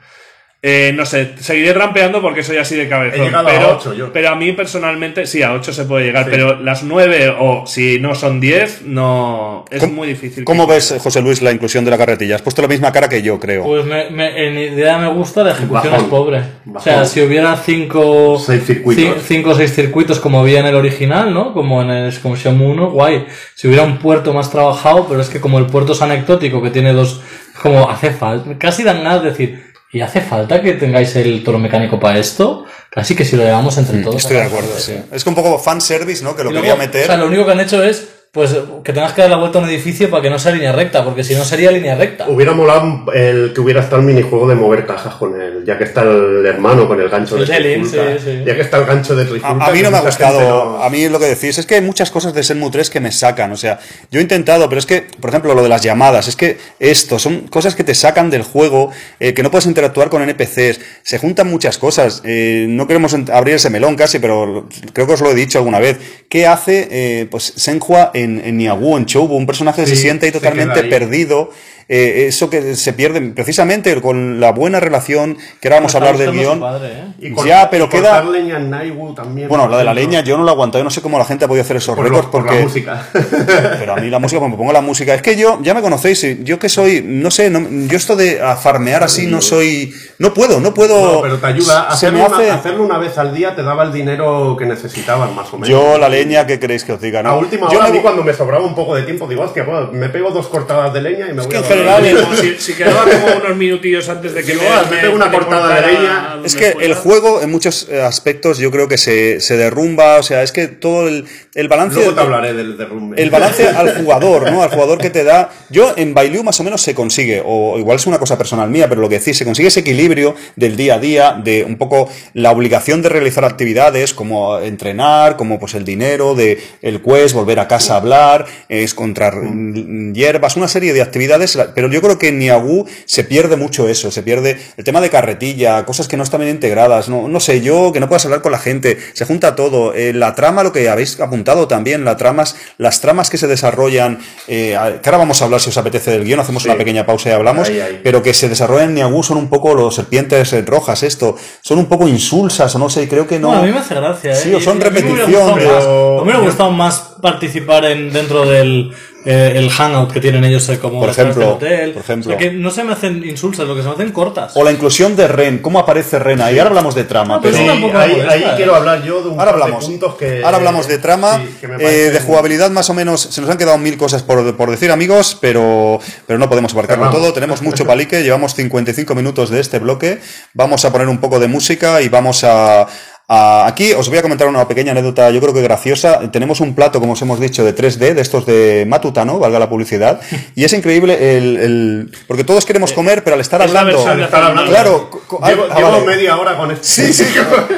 Eh, 0.63 0.93
no 0.95 1.07
sé, 1.07 1.37
seguiré 1.41 1.73
rampeando 1.73 2.21
porque 2.21 2.43
soy 2.43 2.59
así 2.59 2.77
de 2.77 2.87
cabezón. 2.87 3.35
A 3.35 3.43
pero, 3.47 3.77
ocho 3.77 3.95
yo. 3.95 4.13
pero 4.13 4.29
a 4.29 4.35
mí 4.35 4.53
personalmente, 4.53 5.27
sí, 5.27 5.43
a 5.43 5.55
8 5.55 5.73
se 5.73 5.85
puede 5.87 6.05
llegar, 6.05 6.27
pero 6.31 6.61
las 6.61 6.83
9 6.83 7.35
o 7.41 7.65
si 7.67 7.99
no 7.99 8.15
son 8.15 8.41
10, 8.41 8.83
no. 8.85 9.65
Es 9.71 9.81
¿Cómo- 9.81 9.95
muy 9.95 10.09
difícil. 10.09 10.45
¿Cómo 10.45 10.67
ves, 10.67 10.95
José 11.03 11.23
Luis, 11.23 11.41
la 11.41 11.51
inclusión 11.53 11.87
de 11.87 11.91
la 11.91 11.97
carretilla? 11.97 12.35
Has 12.37 12.43
puesto 12.43 12.61
la 12.61 12.69
misma 12.69 12.93
cara 12.93 13.09
que 13.09 13.23
yo, 13.23 13.41
creo. 13.41 13.65
Pues 13.65 13.87
me, 13.87 14.11
me- 14.11 14.49
en 14.49 14.59
idea 14.75 14.99
me 14.99 15.09
gusta, 15.09 15.43
la 15.45 15.53
ejecución 15.53 15.93
Bajón. 15.93 16.05
es 16.05 16.11
pobre. 16.11 16.43
O 16.75 16.79
sea, 16.81 17.07
si 17.07 17.23
hubiera 17.23 17.57
cinco, 17.57 18.39
Seis 18.39 18.63
circuitos. 18.67 19.03
ci- 19.17 19.21
cinco 19.27 19.51
o 19.51 19.55
seis 19.55 19.75
circuitos 19.75 20.21
como 20.21 20.41
había 20.41 20.61
en 20.61 20.67
el 20.67 20.75
original, 20.75 21.33
¿no? 21.33 21.55
Como 21.55 21.81
en 21.81 21.89
el 21.89 22.21
como 22.21 22.37
Shenmue 22.37 22.67
1, 22.67 22.91
guay. 22.91 23.25
Si 23.55 23.67
hubiera 23.67 23.85
un 23.85 23.97
puerto 23.99 24.35
más 24.35 24.51
trabajado, 24.51 25.07
pero 25.09 25.23
es 25.23 25.31
que 25.31 25.41
como 25.41 25.59
el 25.59 25.65
puerto 25.69 25.95
es 25.95 26.03
anecdótico, 26.03 26.63
que 26.63 26.69
tiene 26.69 26.93
dos, 26.93 27.23
como 27.63 27.89
hace 27.91 28.11
falta, 28.11 28.59
casi 28.59 28.83
dan 28.83 29.03
ganas 29.03 29.23
de 29.23 29.31
decir, 29.31 29.70
¿y 29.93 30.01
hace 30.01 30.21
falta 30.21 30.63
que 30.63 30.73
tengáis 30.75 31.15
el 31.17 31.43
toro 31.43 31.59
mecánico 31.59 31.99
para 31.99 32.19
esto? 32.19 32.65
Casi 32.91 33.15
que 33.15 33.25
si 33.25 33.37
lo 33.37 33.45
llevamos 33.45 33.77
entre 33.79 33.99
todos. 34.01 34.15
Mm, 34.15 34.19
Estoy 34.19 34.37
de 34.37 34.43
acuerdo, 34.43 34.75
de 34.75 34.81
sí. 34.81 34.93
hacer. 34.93 35.05
Es 35.13 35.25
que 35.25 35.29
un 35.31 35.37
poco 35.37 35.59
fanservice, 35.59 36.23
¿no? 36.25 36.37
Que 36.37 36.45
lo 36.45 36.51
luego, 36.51 36.63
quería 36.65 36.77
meter. 36.77 37.03
O 37.03 37.07
sea, 37.07 37.17
lo 37.17 37.27
único 37.27 37.45
que 37.47 37.53
han 37.53 37.61
hecho 37.61 37.83
es, 37.83 38.09
pues, 38.33 38.57
que 38.85 38.93
tengas 38.93 39.13
que 39.13 39.23
dar 39.23 39.31
la 39.31 39.37
vuelta 39.39 39.59
a 39.59 39.63
un 39.63 39.69
edificio 39.69 40.09
para 40.09 40.23
que 40.23 40.31
no 40.31 40.39
sea 40.39 40.53
línea 40.53 40.71
recta, 40.71 41.05
porque 41.05 41.25
si 41.25 41.35
no 41.35 41.45
sería 41.45 41.73
línea 41.73 41.97
recta. 41.97 42.29
Hubiera 42.29 42.53
molado 42.53 43.05
el 43.13 43.53
que 43.53 43.61
hubiera 43.61 43.81
estado 43.81 43.97
el 44.03 44.07
minijuego 44.07 44.47
de 44.47 44.55
mover 44.55 44.87
cajas 44.87 45.15
con 45.17 45.41
él, 45.41 45.65
ya 45.67 45.77
que 45.77 45.83
está 45.83 46.03
el 46.03 46.47
hermano 46.47 46.87
con 46.87 47.01
el 47.01 47.09
gancho 47.09 47.37
El 47.37 47.47
de 47.47 47.81
sí, 47.85 47.91
sí. 48.25 48.43
Ya 48.47 48.55
que 48.55 48.61
está 48.61 48.77
el 48.79 48.85
gancho 48.85 49.17
de 49.17 49.25
A, 49.25 49.27
Trifulca. 49.27 49.67
a 49.67 49.71
mí 49.73 49.83
no 49.83 49.91
me 49.91 49.97
ha 49.97 50.01
gustado. 50.03 50.41
no- 50.77 50.83
A 50.83 50.89
mí 50.91 51.09
lo 51.09 51.19
que 51.19 51.25
decís 51.27 51.59
es 51.59 51.67
que 51.67 51.75
hay 51.75 51.81
muchas 51.81 52.13
cosas 52.13 52.33
de 52.33 52.43
Shenmue 52.43 52.71
3 52.71 52.89
que 52.89 53.01
me 53.01 53.11
sacan. 53.11 53.51
O 53.51 53.57
sea, 53.57 53.81
yo 54.13 54.21
he 54.21 54.23
intentado, 54.23 54.69
pero 54.69 54.79
es 54.79 54.87
que, 54.87 55.05
por 55.21 55.31
ejemplo, 55.31 55.53
lo 55.55 55.63
de 55.65 55.69
las 55.69 55.83
llamadas, 55.83 56.29
es 56.29 56.37
que 56.37 56.57
esto 56.79 57.19
son 57.19 57.49
cosas 57.49 57.75
que 57.75 57.83
te 57.83 57.97
sacan 57.97 58.31
del 58.31 58.43
juego, 58.43 58.91
eh, 59.19 59.35
que 59.35 59.43
no 59.43 59.51
puedes 59.51 59.67
interactuar 59.67 60.09
con 60.09 60.23
NPCs. 60.23 60.79
Se 61.03 61.19
juntan 61.19 61.49
muchas 61.49 61.79
cosas. 61.79 62.23
Eh, 62.25 62.67
no 62.69 62.87
queremos 62.87 63.13
abrir 63.33 63.57
ese 63.57 63.71
melón 63.71 63.97
casi, 63.97 64.21
pero 64.21 64.69
creo 64.93 65.09
que 65.09 65.15
os 65.15 65.21
lo 65.21 65.33
he 65.33 65.35
dicho 65.35 65.59
alguna 65.59 65.81
vez. 65.81 65.99
¿Qué 66.29 66.47
hace 66.47 66.87
eh, 66.93 67.27
pues 67.29 67.53
Senhua 67.57 68.13
en, 68.21 68.41
en 68.45 68.57
Niagu, 68.57 68.97
en 68.97 69.07
Choubu? 69.07 69.37
Un 69.37 69.47
personaje 69.47 69.83
que 69.83 69.89
se 69.89 69.97
siente 69.97 70.27
ahí 70.27 70.33
totalmente 70.33 70.85
perdido. 70.85 71.51
Eh, 71.93 72.27
eso 72.29 72.49
que 72.49 72.77
se 72.77 72.93
pierde 72.93 73.21
precisamente 73.21 74.01
con 74.01 74.39
la 74.39 74.53
buena 74.53 74.79
relación 74.79 75.37
que 75.61 75.67
ahora 75.67 75.79
vamos 75.79 75.95
a 75.95 75.99
hablar 75.99 76.17
del 76.17 76.31
guion. 76.33 76.61
padre, 76.61 76.89
¿eh? 76.93 77.05
Y 77.19 77.45
Ya, 77.47 77.69
pero 77.69 77.87
y 77.87 77.89
queda- 77.89 78.23
leña 78.23 78.59
en 78.59 78.71
también. 79.15 79.49
Bueno, 79.49 79.67
la 79.69 79.77
de 79.79 79.85
la 79.85 79.93
leña 79.93 80.21
yo 80.21 80.37
no 80.39 80.45
lo 80.45 80.51
aguanto, 80.53 80.79
yo 80.79 80.85
no 80.85 80.91
sé 80.91 81.03
cómo 81.03 81.19
la 81.19 81.25
gente 81.25 81.45
ha 81.45 81.49
podido 81.49 81.63
hacer 81.65 81.77
esos 81.77 81.97
por, 81.97 82.05
récords 82.05 82.27
lo- 82.27 82.31
por 82.31 82.43
porque 82.43 82.57
la 82.57 82.63
música. 82.63 83.07
pero 83.79 83.95
a 83.95 83.97
mí 83.97 84.09
la 84.09 84.19
música, 84.21 84.39
cuando 84.39 84.57
me 84.57 84.61
pongo 84.61 84.73
la 84.73 84.81
música, 84.81 85.15
es 85.15 85.23
que 85.23 85.37
yo, 85.37 85.59
ya 85.63 85.75
me 85.75 85.83
conocéis, 85.83 86.23
y 86.25 86.45
yo 86.45 86.59
que 86.61 86.69
soy, 86.69 87.03
no 87.05 87.31
sé, 87.31 87.51
no- 87.51 87.67
yo 87.89 87.97
esto 87.97 88.15
de 88.15 88.41
farmear 88.63 89.03
así 89.03 89.27
no 89.27 89.41
soy, 89.41 89.93
no 90.19 90.33
puedo, 90.33 90.61
no 90.61 90.73
puedo. 90.73 91.15
No, 91.17 91.23
pero 91.23 91.39
te 91.39 91.47
ayuda. 91.47 91.89
Se 91.91 92.07
Hacerlo, 92.07 92.19
me 92.21 92.27
una, 92.27 92.37
hace. 92.37 92.51
hacerlo 92.51 92.85
una 92.85 92.99
vez 92.99 93.19
al 93.19 93.35
día 93.35 93.55
te 93.57 93.63
daba 93.63 93.83
el 93.83 93.93
dinero 93.93 94.55
que 94.57 94.65
necesitabas, 94.67 95.33
más 95.35 95.49
o 95.53 95.59
menos. 95.59 95.69
Yo 95.69 95.99
la 95.99 96.09
leña, 96.09 96.47
¿qué 96.47 96.59
queréis 96.61 96.85
que 96.85 96.93
os 96.93 97.01
diga? 97.01 97.23
No? 97.23 97.31
A 97.31 97.37
última 97.39 97.69
yo 97.71 97.79
hora, 97.79 97.85
me- 97.89 97.91
a 97.91 97.93
mí 97.95 98.01
cuando 98.01 98.23
me 98.23 98.33
sobraba 98.33 98.65
un 98.65 98.75
poco 98.75 98.95
de 98.95 99.03
tiempo, 99.03 99.27
digo, 99.27 99.43
hostia, 99.43 99.65
pues, 99.67 99.91
me 99.93 100.09
pego 100.09 100.31
dos 100.31 100.47
cortadas 100.49 100.93
de 100.93 101.01
leña 101.03 101.27
y 101.29 101.33
me 101.35 101.43
voy 101.43 101.49
que 101.51 101.57
a 101.57 101.61
en 101.81 101.87
dormir". 101.87 102.09
general- 102.11 102.25
Como 102.25 102.37
si, 102.37 102.55
si 102.59 102.73
quedaba 102.75 103.05
como 103.05 103.27
unos 103.45 103.57
minutillos 103.57 104.09
antes 104.09 104.35
de 104.35 104.43
que 104.43 104.55
me 104.55 104.61
pego 105.01 105.15
una 105.15 105.31
cortada 105.31 105.75
de 105.81 105.87
leña. 105.93 106.37
Es 106.45 106.55
que 106.57 106.75
el 106.81 106.95
juego, 106.95 107.43
en 107.43 107.51
muchos 107.51 107.89
eh, 107.91 108.01
aspectos, 108.03 108.59
yo 108.59 108.71
creo 108.71 108.89
que 108.89 108.99
se, 108.99 109.41
se 109.41 109.57
derrumba, 109.57 110.17
o 110.17 110.23
sea, 110.23 110.43
es 110.43 110.53
que 110.53 110.69
todo 110.69 111.09
el, 111.09 111.25
el 111.55 111.69
balance. 111.69 111.97
Luego 111.97 112.15
te 112.15 112.21
hablaré 112.21 112.55
del 112.55 112.77
derrumbe. 112.77 113.21
El 113.23 113.31
balance 113.31 113.69
al 113.69 113.95
jugador, 114.03 114.51
¿no? 114.51 114.63
Al 114.63 114.71
jugador 114.71 114.99
que 114.99 115.11
te 115.11 115.25
da. 115.25 115.51
Yo 115.71 115.93
en 115.97 116.15
Bailu 116.15 116.43
más 116.43 116.59
o 116.61 116.65
menos 116.65 116.81
se 116.83 116.95
consigue, 116.95 117.43
o 117.45 117.79
igual 117.79 117.97
es 117.97 118.07
una 118.07 118.19
cosa 118.19 118.37
personal 118.39 118.71
mía, 118.71 118.89
pero 118.89 119.01
lo 119.01 119.09
que 119.09 119.19
decís, 119.19 119.37
se 119.37 119.45
consigue 119.45 119.69
ese 119.69 119.81
equilibrio 119.81 120.35
del 120.57 120.77
día 120.77 120.95
a 120.95 120.99
día, 120.99 121.41
de 121.43 121.65
un 121.65 121.77
poco 121.77 122.09
la 122.35 122.51
obligación 122.51 123.03
de 123.03 123.09
realizar 123.09 123.45
actividades 123.45 124.15
como 124.15 124.59
entrenar, 124.61 125.37
como 125.37 125.59
pues 125.59 125.75
el 125.75 125.85
dinero, 125.85 126.35
de 126.35 126.59
el 126.83 127.03
quest, 127.03 127.35
volver 127.35 127.59
a 127.61 127.69
casa 127.69 127.95
a 127.95 127.97
hablar, 127.99 128.47
es 128.69 128.93
encontrar 128.93 129.37
mm, 129.37 130.13
hierbas, 130.15 130.57
una 130.57 130.69
serie 130.69 130.93
de 130.93 131.03
actividades, 131.03 131.59
la- 131.67 131.75
pero 131.75 131.89
yo 131.91 132.01
creo 132.03 132.19
que 132.19 132.29
en 132.29 132.39
Niagu 132.39 132.87
se 133.05 133.25
pierde 133.25 133.57
mucho 133.57 133.89
eso, 133.89 134.11
se 134.11 134.23
pierde 134.23 134.59
el 134.77 134.85
tema 134.85 135.01
de 135.01 135.11
carretilla, 135.11 135.85
cosas 135.85 136.09
que 136.09 136.17
no 136.17 136.23
están 136.23 136.41
bien 136.41 136.53
integradas, 136.55 137.09
no, 137.09 137.29
no 137.29 137.41
sé, 137.41 137.61
yo 137.61 137.93
que 137.93 138.01
no 138.01 138.09
puedas 138.09 138.25
hablar 138.25 138.43
con 138.43 138.53
la 138.53 138.59
gente, 138.59 138.99
se 139.13 139.25
junta 139.25 139.55
todo, 139.57 139.95
eh, 139.95 140.13
la 140.13 140.35
trama, 140.35 140.63
lo 140.63 140.73
que 140.73 140.89
habéis 140.89 141.19
apuntado 141.21 141.69
también, 141.69 142.05
las 142.05 142.17
tramas, 142.17 142.57
las 142.79 143.01
tramas 143.01 143.31
que 143.31 143.39
se 143.39 143.47
desarrollan, 143.47 144.19
eh, 144.49 144.77
que 145.03 145.09
ahora 145.09 145.19
vamos 145.19 145.41
a 145.43 145.45
hablar 145.45 145.61
si 145.61 145.71
os 145.71 145.77
apetece 145.79 146.11
del 146.11 146.25
guion, 146.25 146.41
hacemos 146.41 146.63
Sí. 146.63 146.69
una 146.69 146.79
pequeña 146.79 147.07
pausa 147.07 147.29
y 147.31 147.33
hablamos, 147.33 147.69
Ahí, 147.69 147.81
ahí. 147.81 148.01
pero 148.03 148.23
que 148.23 148.35
se 148.35 148.49
desarrollan 148.49 148.89
en 148.91 148.95
Niagu 148.97 149.23
son 149.23 149.37
un 149.39 149.49
poco 149.49 149.75
los 149.75 149.95
serpientes 149.95 150.53
eh, 150.53 150.63
rojas, 150.67 151.03
esto, 151.03 151.37
son 151.61 151.79
un 151.79 151.87
poco 151.87 152.09
insulsas, 152.09 152.75
o 152.75 152.79
no 152.79 152.89
sé, 152.91 153.09
creo 153.09 153.27
que 153.27 153.39
no. 153.39 153.53
No, 153.53 153.59
a 153.61 153.63
mí 153.63 153.73
me 153.73 153.79
hace 153.79 153.95
gracia, 153.95 154.33
¿eh? 154.33 154.37
Sí, 154.37 154.55
o 154.55 154.61
son 154.61 154.79
mí 154.79 154.85
me 154.85 154.91
hubiera 154.91 155.01
repetición, 155.27 155.51
gustado 155.51 155.57
más- 155.57 156.17
me 156.17 156.23
hubiera 156.23 156.39
gustado 156.41 156.71
más 156.71 156.99
participar 157.21 157.85
en, 157.85 158.13
dentro 158.13 158.47
del 158.47 158.93
eh, 159.25 159.53
el 159.57 159.71
hangout 159.71 160.13
que 160.13 160.21
tienen 160.21 160.45
ellos 160.45 160.69
eh, 160.71 160.79
como 160.79 161.01
Por 161.01 161.11
ejemplo, 161.11 161.55
hotel. 161.55 161.93
por 161.93 162.03
ejemplo. 162.03 162.35
O 162.35 162.39
sea, 162.39 162.39
que 162.39 162.53
no 162.57 162.71
se 162.71 162.85
me 162.85 162.93
hacen 162.93 163.23
insulsas, 163.25 163.67
lo 163.67 163.75
que 163.77 163.83
se 163.83 163.89
me 163.89 163.95
hacen 163.95 164.13
cortas. 164.13 164.53
O 164.57 164.65
la 164.65 164.73
inclusión 164.73 165.15
de 165.17 165.29
Ren, 165.29 165.59
cómo 165.59 165.79
aparece 165.79 166.19
Ren 166.19 166.41
ahí, 166.41 166.59
ahora 166.59 166.71
hablamos 166.71 166.95
de 166.95 167.05
trama, 167.05 167.35
No, 167.37 167.41
pero 167.43 167.55
pero... 167.57 167.65
Sí, 167.65 167.71
ahí, 167.71 167.81
molesta, 167.81 168.33
ahí 168.33 168.43
¿eh? 168.43 168.53
quiero 168.57 168.75
hablar 168.75 169.03
yo 169.03 169.23
de 169.23 169.29
un 169.29 169.39
Ahora 169.39 169.53
par 169.53 169.57
de 169.57 169.63
hablamos. 169.65 169.85
puntos 169.85 170.15
que... 170.17 170.43
Ahora 170.45 170.57
hablamos 170.57 170.89
de 170.89 170.99
trama, 170.99 171.39
sí, 171.39 171.57
que 171.61 171.67
eh, 171.67 172.11
de 172.11 172.21
jugabilidad 172.21 172.71
más 172.71 172.89
o 172.91 172.95
menos. 172.95 173.21
Se 173.21 173.41
nos 173.41 173.51
han 173.51 173.59
quedado 173.59 173.77
mil 173.79 173.97
cosas 173.99 174.23
por, 174.23 174.57
por 174.57 174.71
decir, 174.71 174.91
amigos, 174.91 175.37
pero, 175.41 176.01
pero 176.27 176.39
no 176.39 176.49
podemos 176.49 176.73
abarcarlo 176.73 177.11
todo. 177.11 177.33
Tenemos 177.33 177.63
mucho 177.63 177.85
palique, 177.87 178.23
llevamos 178.23 178.55
55 178.55 179.15
minutos 179.15 179.51
de 179.51 179.61
este 179.61 179.79
bloque. 179.79 180.21
Vamos 180.55 180.85
a 180.85 180.93
poner 180.93 181.09
un 181.09 181.19
poco 181.19 181.39
de 181.39 181.49
música 181.49 182.01
y 182.01 182.09
vamos 182.09 182.43
a. 182.45 182.87
a- 183.33 183.67
aquí 183.69 183.93
os 183.93 184.09
voy 184.09 184.19
a 184.19 184.23
comentar 184.23 184.49
una 184.49 184.67
pequeña 184.67 184.91
anécdota, 184.91 185.31
yo 185.31 185.41
creo 185.41 185.55
que 185.55 185.63
graciosa. 185.63 186.31
Tenemos 186.33 186.59
un 186.61 186.75
plato, 186.75 186.99
como 186.99 187.13
os 187.13 187.23
hemos 187.23 187.39
dicho, 187.39 187.65
de 187.65 187.73
3D, 187.73 188.13
de 188.15 188.21
estos 188.21 188.45
de 188.45 188.85
Matutano, 188.89 189.39
valga 189.39 189.61
la 189.61 189.69
publicidad, 189.69 190.21
y 190.57 190.65
es 190.65 190.73
increíble 190.73 191.37
el, 191.39 191.57
el- 191.57 192.11
porque 192.27 192.43
todos 192.43 192.65
queremos 192.67 192.93
comer, 192.93 193.23
pero 193.23 193.35
al 193.35 193.41
estar 193.41 193.63
Es 193.63 193.73
la 193.73 193.81
hablando, 193.83 194.25
Estar 194.25 194.43
hablando. 194.43 194.71
claro, 194.71 195.11
Llevo, 195.47 195.67
ah, 195.71 195.77
llevo 195.79 195.91
vale. 195.93 196.07
media 196.07 196.37
hora 196.37 196.57
con 196.57 196.73
esto. 196.73 196.83
Sí, 196.85 197.13
sí. 197.13 197.25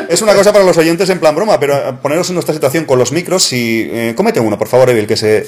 Es 0.09 0.23
una 0.23 0.35
cosa 0.35 0.53
para 0.55 0.65
los 0.65 0.77
oyentes 0.79 1.11
en 1.11 1.21
plan 1.21 1.35
broma, 1.35 1.61
pero 1.61 1.75
eh, 1.77 1.93
poneros 2.01 2.29
en 2.31 2.35
nuestra 2.35 2.55
situación 2.55 2.87
con 2.87 2.99
los 2.99 3.13
micros 3.13 3.53
y 3.53 3.91
eh, 3.93 4.15
cómete 4.17 4.41
uno, 4.41 4.57
por 4.59 4.69
favor, 4.69 4.89
Evil, 4.89 5.07
que 5.07 5.17
se... 5.19 5.47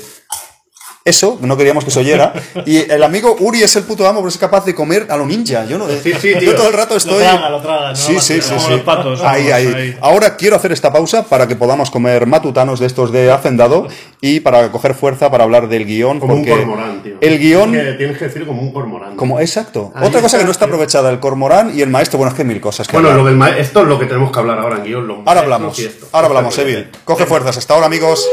Eso, 1.06 1.36
no 1.42 1.54
queríamos 1.58 1.84
que 1.84 1.90
se 1.90 2.00
oyera. 2.00 2.32
Y 2.66 2.90
el 2.90 3.02
amigo 3.02 3.36
Uri 3.38 3.62
es 3.62 3.76
el 3.76 3.82
puto 3.82 4.06
amo, 4.08 4.20
pero 4.20 4.28
es 4.30 4.38
capaz 4.38 4.64
de 4.64 4.74
comer 4.74 5.06
a 5.10 5.18
lo 5.18 5.26
ninja. 5.26 5.66
Yo 5.66 5.76
no. 5.76 5.86
Sí, 6.02 6.14
sí, 6.18 6.32
yo 6.40 6.54
todo 6.54 6.68
el 6.68 6.72
rato 6.72 6.96
estoy. 6.96 7.18
traga, 7.18 7.50
lo 7.50 7.60
traga, 7.60 7.90
no 7.90 7.96
sí, 7.96 8.18
sí, 8.20 8.40
sí, 8.40 8.54
los 8.70 8.80
patos, 8.80 9.20
Ahí, 9.22 9.50
ahí, 9.50 9.66
ahí. 9.66 9.96
Ahora 10.00 10.36
quiero 10.36 10.56
hacer 10.56 10.72
esta 10.72 10.90
pausa 10.92 11.24
para 11.24 11.46
que 11.46 11.56
podamos 11.56 11.90
comer 11.90 12.26
matutanos 12.26 12.80
de 12.80 12.86
estos 12.86 13.12
de 13.12 13.30
hacendado 13.30 13.86
y 14.22 14.40
para 14.40 14.72
coger 14.72 14.94
fuerza 14.94 15.30
para 15.30 15.44
hablar 15.44 15.68
del 15.68 15.84
guion. 15.84 16.20
Como 16.20 16.34
un 16.36 16.44
porque 16.44 16.58
cormorán, 16.62 17.02
tío. 17.02 17.16
El 17.20 17.38
guion. 17.38 17.72
Tienes 17.72 17.90
que, 17.92 17.98
tienes 17.98 18.18
que 18.18 18.24
decir 18.24 18.46
como 18.46 18.62
un 18.62 18.72
cormorán. 18.72 19.16
Como, 19.16 19.40
exacto. 19.40 19.92
Ahí 19.94 20.08
Otra 20.08 20.22
cosa 20.22 20.38
que 20.38 20.44
no 20.44 20.52
está 20.52 20.64
aprovechada, 20.64 21.10
el 21.10 21.20
cormorán 21.20 21.76
y 21.76 21.82
el 21.82 21.90
maestro. 21.90 22.16
Bueno, 22.18 22.30
es 22.30 22.36
que 22.36 22.44
mil 22.44 22.62
cosas 22.62 22.88
que 22.88 22.96
Bueno, 22.96 23.10
hablar. 23.10 23.22
lo 23.24 23.28
del 23.28 23.36
ma- 23.36 23.50
esto 23.58 23.82
es 23.82 23.88
lo 23.88 23.98
que 23.98 24.06
tenemos 24.06 24.32
que 24.32 24.38
hablar 24.38 24.58
ahora 24.58 24.76
en 24.76 24.84
guion. 24.84 25.06
los 25.06 25.18
Ahora 25.26 25.40
hablamos. 25.40 25.78
Ahora 26.12 26.28
hablamos, 26.28 26.56
Evil. 26.56 26.88
Coge 27.04 27.26
fuerzas. 27.26 27.58
Hasta 27.58 27.74
ahora, 27.74 27.86
amigos. 27.86 28.26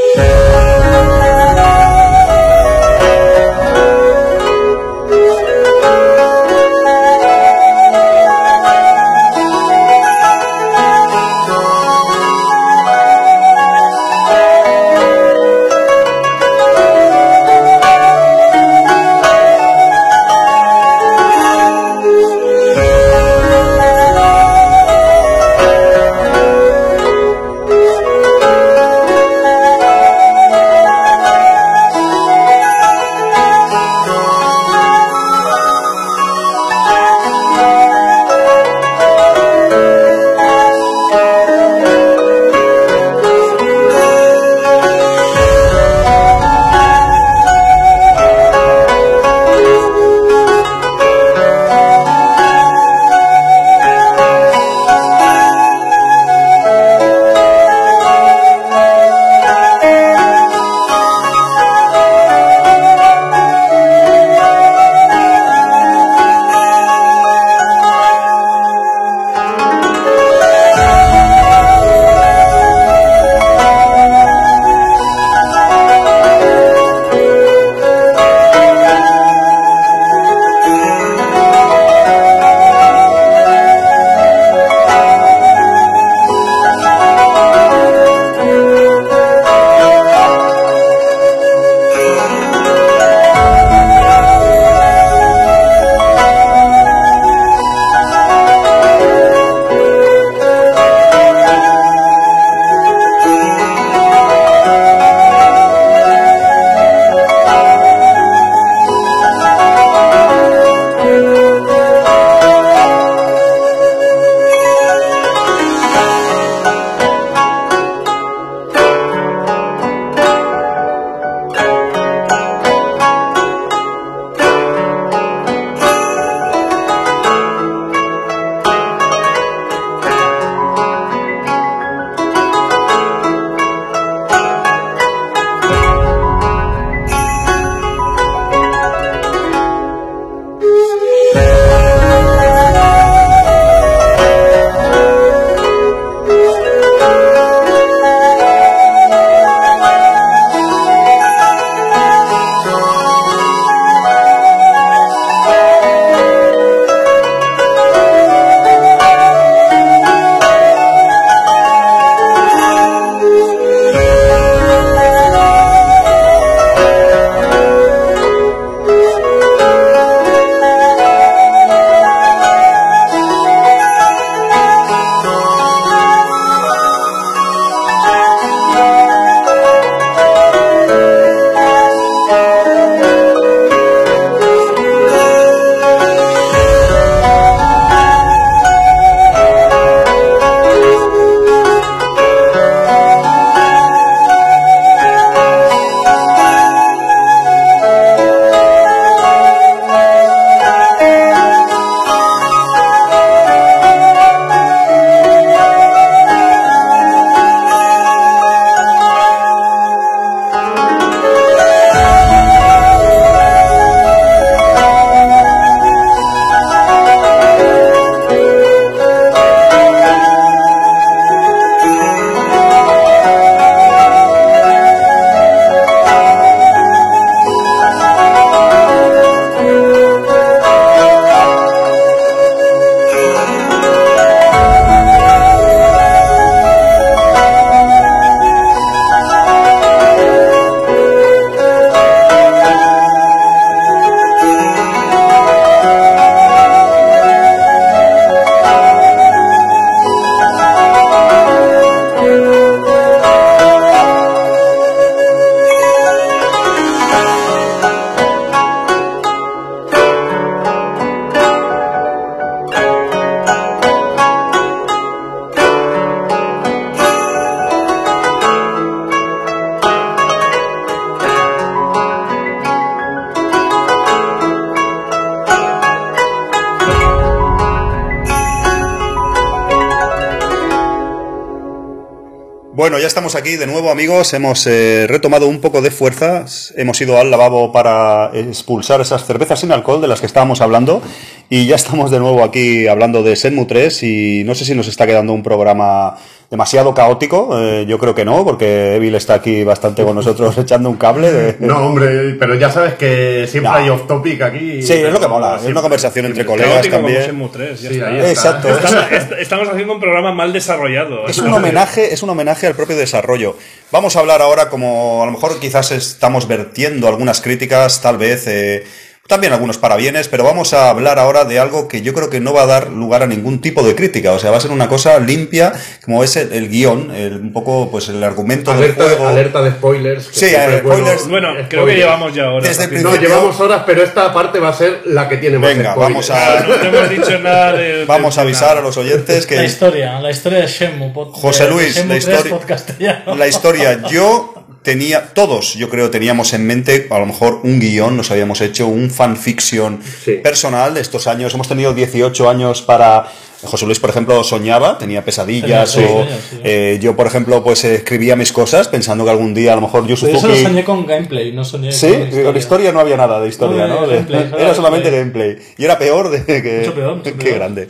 Aquí 283.41 283.55
de 283.57 283.65
nuevo, 283.65 283.89
amigos. 283.89 284.35
Hemos 284.35 284.67
eh, 284.67 285.07
retomado 285.07 285.47
un 285.47 285.61
poco 285.61 285.81
de 285.81 285.89
fuerzas. 285.89 286.71
Hemos 286.77 287.01
ido 287.01 287.17
al 287.17 287.31
lavabo 287.31 287.71
para 287.71 288.29
expulsar 288.35 289.01
esas 289.01 289.25
cervezas 289.25 289.61
sin 289.61 289.71
alcohol 289.71 289.99
de 289.99 290.07
las 290.07 290.19
que 290.19 290.27
estábamos 290.27 290.61
hablando. 290.61 291.01
Y 291.49 291.65
ya 291.65 291.73
estamos 291.73 292.11
de 292.11 292.19
nuevo 292.19 292.43
aquí 292.43 292.85
hablando 292.85 293.23
de 293.23 293.35
Senmu 293.35 293.65
3. 293.65 294.03
Y 294.03 294.43
no 294.45 294.53
sé 294.53 294.63
si 294.63 294.75
nos 294.75 294.87
está 294.87 295.07
quedando 295.07 295.33
un 295.33 295.41
programa 295.41 296.19
demasiado 296.51 296.93
caótico. 296.93 297.57
Eh, 297.57 297.85
yo 297.87 297.97
creo 297.97 298.13
que 298.13 298.25
no, 298.25 298.43
porque 298.43 298.95
Evil 298.97 299.15
está 299.15 299.35
aquí 299.35 299.63
bastante 299.63 300.03
con 300.03 300.13
nosotros 300.15 300.55
echando 300.59 300.89
un 300.89 300.97
cable. 300.97 301.31
de- 301.31 301.55
No, 301.65 301.77
hombre, 301.87 302.35
pero 302.37 302.55
ya 302.55 302.69
sabes 302.69 302.95
que 302.95 303.47
siempre 303.49 303.71
hay 303.71 303.89
off 303.89 304.05
topic 304.05 304.41
aquí. 304.41 304.83
Sí, 304.83 304.93
es 304.93 305.11
lo 305.13 305.19
que 305.19 305.27
mola. 305.27 305.55
Es 305.59 305.65
una 305.65 305.81
conversación 305.81 306.25
entre 306.25 306.45
colegas 306.45 306.73
Caótico 306.73 306.95
como 306.97 307.07
también. 307.07 307.25
Shenmue 307.25 307.49
3, 307.51 307.81
ya 307.81 307.89
Sí, 307.89 307.95
está. 307.95 308.07
ahí 308.09 308.17
está. 308.17 308.29
Exacto. 308.31 308.67
Estamos, 308.69 309.11
est- 309.13 309.31
estamos 309.39 309.69
haciendo 309.69 309.93
un 309.93 309.99
programa 310.01 310.33
mal 310.33 310.51
desarrollado. 310.51 311.25
Es 311.27 311.37
un 311.39 311.53
homenaje, 311.53 312.13
es 312.13 312.21
un 312.21 312.29
homenaje 312.29 312.67
al 312.67 312.75
propio 312.75 312.97
desarrollo. 312.97 313.55
Vamos 313.91 314.15
a 314.15 314.19
hablar 314.19 314.41
ahora 314.41 314.69
como 314.69 315.23
a 315.23 315.25
lo 315.25 315.31
mejor 315.31 315.57
quizás 315.59 315.91
estamos 315.91 316.47
vertiendo 316.49 317.07
algunas 317.07 317.39
críticas, 317.41 318.01
tal 318.01 318.17
vez 318.17 318.45
eh, 318.47 318.83
también 319.31 319.53
algunos 319.53 319.77
parabienes, 319.79 320.27
pero 320.27 320.43
vamos 320.43 320.73
a 320.73 320.89
hablar 320.89 321.17
ahora 321.17 321.45
de 321.45 321.57
algo 321.57 321.87
que 321.87 322.01
yo 322.03 322.13
creo 322.13 322.29
que 322.29 322.39
no 322.39 322.53
va 322.53 322.63
a 322.63 322.65
dar 322.67 322.89
lugar 322.89 323.23
a 323.23 323.27
ningún 323.27 323.61
tipo 323.61 323.81
de 323.81 323.95
crítica. 323.95 324.33
O 324.33 324.39
sea, 324.39 324.51
va 324.51 324.57
a 324.57 324.59
ser 324.59 324.71
una 324.71 324.87
cosa 324.89 325.17
limpia, 325.19 325.73
como 326.05 326.23
es 326.23 326.35
el, 326.35 326.51
el 326.51 326.69
guion, 326.69 327.09
el- 327.15 327.37
un 327.37 327.53
poco 327.53 327.89
pues 327.89 328.09
el 328.09 328.21
argumento 328.23 328.71
Alerta, 328.71 329.03
del 329.05 329.13
juego. 329.15 329.27
alerta 329.29 329.61
de 329.63 329.71
spoilers. 329.71 330.29
Sí, 330.31 330.45
eh, 330.45 330.49
es 330.77 330.83
bueno- 330.83 330.97
spoilers. 330.99 331.27
Bueno, 331.29 331.47
creo 331.53 331.65
que 331.67 331.75
spoilers. 331.77 331.97
llevamos 331.99 332.35
ya 332.35 332.51
horas. 332.51 332.77
Desde 332.77 333.01
No, 333.01 333.15
llevamos 333.15 333.59
horas, 333.59 333.83
pero 333.85 334.03
esta 334.03 334.33
parte 334.33 334.59
va 334.59 334.69
a 334.69 334.73
ser 334.73 335.01
la 335.05 335.29
que 335.29 335.37
tiene 335.37 335.57
más 335.57 335.69
Venga, 335.75 335.93
spoilers. 335.93 336.27
vamos 336.27 336.29
a- 336.29 336.59
No, 336.67 336.77
no 336.91 336.97
hemos 336.97 337.09
dicho 337.09 337.39
nada 337.39 337.73
de. 337.73 338.05
Vamos 338.05 338.37
a 338.37 338.41
avisar 338.41 338.67
nada. 338.69 338.79
a 338.81 338.83
los 338.83 338.97
oyentes 338.97 339.49
La 339.49 339.57
que 339.57 339.65
historia, 339.65 340.19
la 340.19 340.29
historia 340.29 340.59
de 340.59 340.67
Shenmue. 340.67 341.13
pod- 341.13 341.31
José 341.31 341.69
Luis, 341.69 341.95
Shenmue 341.95 342.19
la 342.19 342.21
3 342.21 342.45
historia-. 342.45 343.23
La 343.37 343.47
historia, 343.47 344.01
yo 344.09 344.60
tenía, 344.83 345.33
todos 345.33 345.75
yo 345.75 345.89
creo 345.89 346.09
teníamos 346.09 346.53
en 346.53 346.65
mente 346.65 347.07
a 347.09 347.19
lo 347.19 347.25
mejor 347.25 347.59
un 347.63 347.79
guion, 347.79 348.17
nos 348.17 348.31
habíamos 348.31 348.61
hecho 348.61 348.87
un 348.87 349.09
fanfiction 349.09 349.99
Sí. 350.23 350.33
personal 350.43 350.93
de 350.93 351.01
estos 351.01 351.27
años, 351.27 351.53
hemos 351.53 351.67
tenido 351.67 351.93
18 351.93 352.49
años 352.49 352.81
para... 352.81 353.27
José 353.63 353.85
Luis, 353.85 353.99
por 353.99 354.09
ejemplo, 354.09 354.43
soñaba, 354.43 354.97
tenía 354.97 355.23
pesadillas 355.23 355.93
Tenía 355.93 356.09
o 356.09 356.23
sí. 356.23 356.29
eh, 356.63 356.97
yo, 356.99 357.15
por 357.15 357.27
ejemplo, 357.27 357.63
pues 357.63 357.83
escribía 357.83 358.35
mis 358.35 358.51
cosas 358.51 358.87
pensando 358.87 359.23
que 359.23 359.29
algún 359.29 359.53
día 359.53 359.73
a 359.73 359.75
lo 359.75 359.81
mejor 359.83 360.07
yo 360.07 360.15
Pero 360.19 360.35
eso 360.35 360.47
lo 360.47 360.55
soñé 360.55 360.83
con 360.83 361.05
gameplay, 361.05 361.51
no 361.53 361.63
soñé 361.63 361.91
Sí, 361.91 362.07
con 362.07 362.21
historia. 362.27 362.57
historia. 362.57 362.91
no 362.91 362.99
había 363.01 363.17
nada 363.17 363.39
de 363.39 363.47
historia, 363.49 363.85
No, 363.85 364.03
era 364.57 364.73
solamente 364.73 365.11
gameplay. 365.11 365.57
Y 365.77 365.85
era 365.85 365.99
peor 365.99 366.31
de 366.31 366.43
que... 366.63 366.79
Mucho 366.79 366.95
peor, 366.95 367.15
mucho 367.17 367.31
Qué 367.37 367.51
grande. 367.51 367.87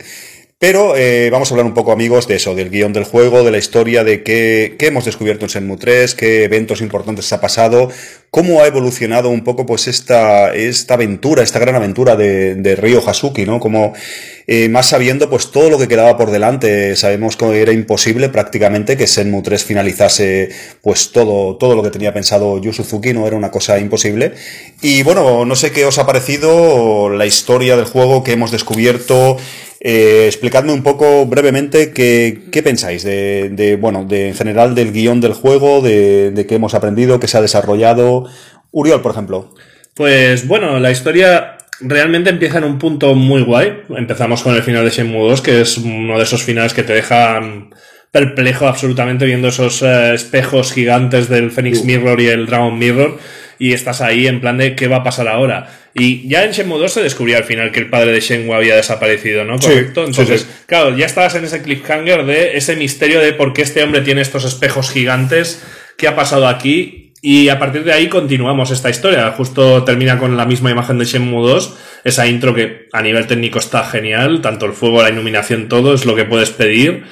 Pero 0.62 0.94
eh, 0.94 1.28
vamos 1.28 1.50
a 1.50 1.54
hablar 1.54 1.66
un 1.66 1.74
poco, 1.74 1.90
amigos, 1.90 2.28
de 2.28 2.36
eso, 2.36 2.54
del 2.54 2.70
guion 2.70 2.92
del 2.92 3.02
juego, 3.02 3.42
de 3.42 3.50
la 3.50 3.58
historia, 3.58 4.04
de 4.04 4.22
qué, 4.22 4.76
qué 4.78 4.86
hemos 4.86 5.04
descubierto 5.04 5.44
en 5.44 5.48
Shenmue 5.48 5.76
3, 5.76 6.14
qué 6.14 6.44
eventos 6.44 6.80
importantes 6.80 7.32
ha 7.32 7.40
pasado, 7.40 7.90
cómo 8.30 8.60
ha 8.60 8.68
evolucionado 8.68 9.28
un 9.28 9.42
poco 9.42 9.66
pues 9.66 9.88
esta, 9.88 10.54
esta 10.54 10.94
aventura, 10.94 11.42
esta 11.42 11.58
gran 11.58 11.74
aventura 11.74 12.14
de, 12.14 12.54
de 12.54 12.76
Ryo 12.76 13.02
Hasuki, 13.04 13.44
¿no? 13.44 13.58
Como 13.58 13.92
eh, 14.46 14.68
más 14.68 14.88
sabiendo 14.88 15.28
pues 15.28 15.50
todo 15.50 15.68
lo 15.68 15.78
que 15.78 15.88
quedaba 15.88 16.16
por 16.16 16.30
delante, 16.30 16.94
sabemos 16.94 17.36
que 17.36 17.60
era 17.60 17.72
imposible 17.72 18.28
prácticamente 18.28 18.96
que 18.96 19.06
Shenmue 19.06 19.42
3 19.42 19.64
finalizase 19.64 20.50
pues 20.80 21.10
todo, 21.10 21.56
todo 21.56 21.74
lo 21.74 21.82
que 21.82 21.90
tenía 21.90 22.14
pensado 22.14 22.58
Yu 22.58 22.72
Suzuki, 22.72 23.12
no 23.12 23.26
era 23.26 23.34
una 23.34 23.50
cosa 23.50 23.80
imposible. 23.80 24.34
Y 24.80 25.02
bueno, 25.02 25.44
no 25.44 25.56
sé 25.56 25.72
qué 25.72 25.86
os 25.86 25.98
ha 25.98 26.06
parecido 26.06 27.08
la 27.08 27.26
historia 27.26 27.76
del 27.76 27.86
juego 27.86 28.22
que 28.22 28.32
hemos 28.32 28.52
descubierto, 28.52 29.38
eh, 29.84 30.26
explicadme 30.26 30.72
un 30.72 30.84
poco 30.84 31.26
brevemente 31.26 31.92
qué, 31.92 32.42
qué 32.52 32.62
pensáis 32.62 33.02
de, 33.02 33.48
de, 33.50 33.74
bueno, 33.74 34.04
de 34.04 34.28
en 34.28 34.34
general 34.34 34.76
del 34.76 34.92
guion 34.92 35.20
del 35.20 35.32
juego, 35.32 35.80
de, 35.80 36.30
de 36.30 36.46
qué 36.46 36.54
hemos 36.54 36.74
aprendido, 36.74 37.18
qué 37.18 37.26
se 37.26 37.38
ha 37.38 37.42
desarrollado. 37.42 38.26
Uriol, 38.70 39.02
por 39.02 39.10
ejemplo. 39.10 39.52
Pues 39.94 40.46
bueno, 40.46 40.78
la 40.78 40.92
historia 40.92 41.58
realmente 41.80 42.30
empieza 42.30 42.58
en 42.58 42.64
un 42.64 42.78
punto 42.78 43.16
muy 43.16 43.42
guay. 43.42 43.82
Empezamos 43.96 44.44
con 44.44 44.54
el 44.54 44.62
final 44.62 44.84
de 44.84 44.90
Shenmue 44.90 45.28
2, 45.28 45.40
que 45.40 45.60
es 45.62 45.76
uno 45.78 46.16
de 46.16 46.22
esos 46.22 46.44
finales 46.44 46.74
que 46.74 46.84
te 46.84 46.94
dejan 46.94 47.70
perplejo 48.12 48.68
absolutamente 48.68 49.24
viendo 49.24 49.48
esos 49.48 49.82
eh, 49.82 50.14
espejos 50.14 50.72
gigantes 50.72 51.28
del 51.28 51.50
Phoenix 51.50 51.84
Mirror 51.84 52.20
y 52.20 52.28
el 52.28 52.46
Dragon 52.46 52.78
Mirror. 52.78 53.18
Y 53.62 53.74
estás 53.74 54.00
ahí 54.00 54.26
en 54.26 54.40
plan 54.40 54.58
de 54.58 54.74
qué 54.74 54.88
va 54.88 54.96
a 54.96 55.04
pasar 55.04 55.28
ahora. 55.28 55.70
Y 55.94 56.26
ya 56.26 56.42
en 56.44 56.50
Shenmue 56.50 56.80
2 56.80 56.92
se 56.94 57.00
descubrió 57.00 57.36
al 57.36 57.44
final 57.44 57.70
que 57.70 57.78
el 57.78 57.88
padre 57.88 58.10
de 58.10 58.18
Shenmue 58.18 58.56
había 58.56 58.74
desaparecido, 58.74 59.44
¿no? 59.44 59.56
Correcto. 59.56 60.02
sí, 60.02 60.10
Entonces, 60.10 60.40
sí. 60.40 60.64
claro, 60.66 60.96
ya 60.96 61.06
estabas 61.06 61.36
en 61.36 61.44
ese 61.44 61.62
cliffhanger 61.62 62.26
de 62.26 62.56
ese 62.56 62.74
misterio 62.74 63.20
de 63.20 63.32
por 63.32 63.52
qué 63.52 63.62
este 63.62 63.84
hombre 63.84 64.00
tiene 64.00 64.20
estos 64.20 64.44
espejos 64.44 64.90
gigantes, 64.90 65.62
qué 65.96 66.08
ha 66.08 66.16
pasado 66.16 66.48
aquí. 66.48 67.12
Y 67.20 67.50
a 67.50 67.60
partir 67.60 67.84
de 67.84 67.92
ahí 67.92 68.08
continuamos 68.08 68.72
esta 68.72 68.90
historia. 68.90 69.30
Justo 69.30 69.84
termina 69.84 70.18
con 70.18 70.36
la 70.36 70.44
misma 70.44 70.72
imagen 70.72 70.98
de 70.98 71.04
Shenmue 71.04 71.48
2, 71.48 71.78
esa 72.02 72.26
intro 72.26 72.52
que 72.56 72.88
a 72.92 73.00
nivel 73.00 73.28
técnico 73.28 73.60
está 73.60 73.84
genial, 73.84 74.40
tanto 74.42 74.66
el 74.66 74.72
fuego, 74.72 75.04
la 75.04 75.10
iluminación, 75.10 75.68
todo 75.68 75.94
es 75.94 76.04
lo 76.04 76.16
que 76.16 76.24
puedes 76.24 76.50
pedir. 76.50 77.04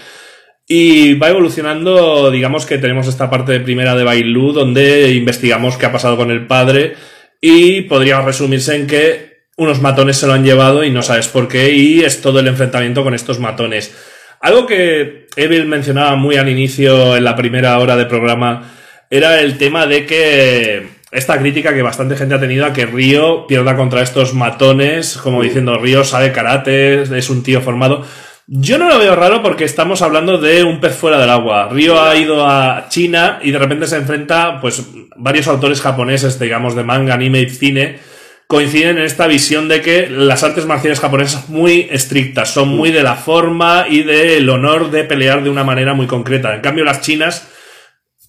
Y 0.72 1.14
va 1.14 1.30
evolucionando, 1.30 2.30
digamos 2.30 2.64
que 2.64 2.78
tenemos 2.78 3.08
esta 3.08 3.28
parte 3.28 3.50
de 3.50 3.58
primera 3.58 3.96
de 3.96 4.04
Bailu, 4.04 4.52
donde 4.52 5.10
investigamos 5.14 5.76
qué 5.76 5.86
ha 5.86 5.90
pasado 5.90 6.16
con 6.16 6.30
el 6.30 6.46
padre, 6.46 6.94
y 7.40 7.80
podría 7.80 8.20
resumirse 8.20 8.76
en 8.76 8.86
que 8.86 9.40
unos 9.56 9.80
matones 9.80 10.18
se 10.18 10.28
lo 10.28 10.32
han 10.32 10.44
llevado 10.44 10.84
y 10.84 10.90
no 10.90 11.02
sabes 11.02 11.26
por 11.26 11.48
qué, 11.48 11.72
y 11.72 12.02
es 12.02 12.20
todo 12.20 12.38
el 12.38 12.46
enfrentamiento 12.46 13.02
con 13.02 13.14
estos 13.14 13.40
matones. 13.40 13.92
Algo 14.40 14.68
que 14.68 15.26
Evil 15.34 15.66
mencionaba 15.66 16.14
muy 16.14 16.36
al 16.36 16.48
inicio, 16.48 17.16
en 17.16 17.24
la 17.24 17.34
primera 17.34 17.76
hora 17.80 17.96
de 17.96 18.06
programa, 18.06 18.70
era 19.10 19.40
el 19.40 19.58
tema 19.58 19.88
de 19.88 20.06
que 20.06 20.86
esta 21.10 21.36
crítica 21.40 21.74
que 21.74 21.82
bastante 21.82 22.14
gente 22.14 22.36
ha 22.36 22.40
tenido 22.40 22.64
a 22.64 22.72
que 22.72 22.86
Río 22.86 23.48
pierda 23.48 23.74
contra 23.74 24.02
estos 24.02 24.34
matones, 24.34 25.16
como 25.16 25.42
diciendo 25.42 25.78
Río 25.78 26.04
sabe 26.04 26.30
karate, 26.30 27.02
es 27.02 27.28
un 27.28 27.42
tío 27.42 27.60
formado. 27.60 28.06
Yo 28.52 28.78
no 28.78 28.88
lo 28.88 28.98
veo 28.98 29.14
raro 29.14 29.44
porque 29.44 29.62
estamos 29.62 30.02
hablando 30.02 30.36
de 30.36 30.64
un 30.64 30.80
pez 30.80 30.96
fuera 30.96 31.20
del 31.20 31.30
agua. 31.30 31.68
Río 31.70 32.02
ha 32.02 32.16
ido 32.16 32.44
a 32.44 32.86
China 32.88 33.38
y 33.44 33.52
de 33.52 33.60
repente 33.60 33.86
se 33.86 33.94
enfrenta, 33.94 34.60
pues, 34.60 34.84
varios 35.14 35.46
autores 35.46 35.80
japoneses, 35.80 36.40
digamos, 36.40 36.74
de 36.74 36.82
manga, 36.82 37.14
anime 37.14 37.42
y 37.42 37.48
cine, 37.48 38.00
coinciden 38.48 38.98
en 38.98 39.04
esta 39.04 39.28
visión 39.28 39.68
de 39.68 39.82
que 39.82 40.10
las 40.10 40.42
artes 40.42 40.66
marciales 40.66 40.98
japonesas 40.98 41.44
son 41.44 41.54
muy 41.54 41.86
estrictas, 41.92 42.52
son 42.52 42.70
muy 42.70 42.90
de 42.90 43.04
la 43.04 43.14
forma 43.14 43.84
y 43.88 44.02
del 44.02 44.48
honor 44.50 44.90
de 44.90 45.04
pelear 45.04 45.44
de 45.44 45.50
una 45.50 45.62
manera 45.62 45.94
muy 45.94 46.08
concreta. 46.08 46.52
En 46.52 46.60
cambio, 46.60 46.84
las 46.84 47.02
chinas 47.02 47.46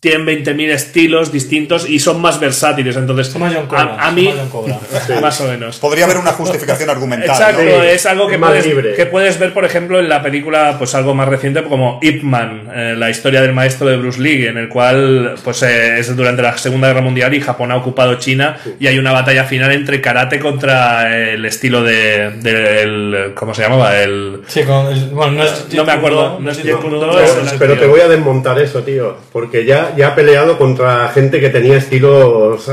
tienen 0.02 0.26
20.000 0.26 0.72
estilos 0.72 1.32
distintos 1.32 1.88
y 1.88 2.00
son 2.00 2.20
más 2.22 2.40
versátiles. 2.40 2.96
Entonces, 2.96 3.30
Cobra, 3.30 3.98
a, 4.00 4.08
a 4.08 4.12
mí, 4.12 4.34
más 5.22 5.42
o 5.42 5.48
menos. 5.48 5.78
Podría 5.78 6.06
haber 6.06 6.18
una 6.18 6.32
justificación 6.32 6.90
argumental. 6.90 7.30
Exacto, 7.30 7.84
es 7.84 8.06
algo 8.08 8.28
que 8.28 8.40
puedes, 8.40 8.66
libre. 8.66 8.96
que 8.96 9.06
puedes 9.06 9.38
ver, 9.38 9.54
por 9.54 9.64
ejemplo, 9.64 10.00
en 10.00 10.10
la 10.10 10.24
película, 10.24 10.76
pues 10.80 10.96
algo 10.96 11.14
más 11.14 11.30
reciente 11.30 11.64
como 11.64 12.00
Ip 12.02 12.24
Man, 12.24 12.68
eh, 12.74 12.96
la 12.98 13.12
historia 13.12 13.44
del 13.44 13.54
maestro 13.54 13.88
de 13.90 13.98
Bruce 13.98 14.20
Lee, 14.20 14.48
en 14.48 14.58
el 14.58 14.70
cual, 14.70 15.36
pues 15.44 15.62
eh, 15.62 16.00
es 16.00 16.16
durante 16.16 16.42
la 16.42 16.58
Segunda 16.58 16.88
Guerra 16.88 17.02
Mundial 17.02 17.36
y 17.36 17.42
Japón 17.42 17.72
ha 17.72 17.78
ocupado 17.78 18.16
China 18.16 18.58
y 18.80 18.88
hay 18.88 18.98
una 18.98 19.12
batalla 19.12 19.44
final 19.44 19.72
entre 19.72 20.02
karate 20.02 20.40
contra 20.40 21.16
el 21.16 21.46
estilo 21.46 21.84
de, 21.84 22.32
del, 22.42 23.34
¿cómo 23.36 23.54
se 23.54 23.62
llamaba? 23.62 24.02
El, 24.02 24.42
Sí, 24.48 24.64
con 24.64 24.88
el, 24.88 25.10
bueno, 25.10 25.34
no 25.34 25.44
es 25.44 25.68
No 25.72 25.86
me 25.86 25.92
acuerdo, 25.92 26.40
no 26.40 26.50
es 26.50 26.58
Pero 27.60 27.78
te 27.78 27.86
voy 27.86 28.00
a 28.02 28.08
desmontar 28.08 28.58
eso, 28.58 28.82
tío. 28.82 29.16
Porque 29.32 29.64
ya, 29.64 29.91
ya 29.96 30.10
ha 30.10 30.16
peleado 30.16 30.58
contra 30.58 31.10
gente 31.10 31.40
que 31.40 31.50
tenía 31.50 31.78
estilos 31.78 32.66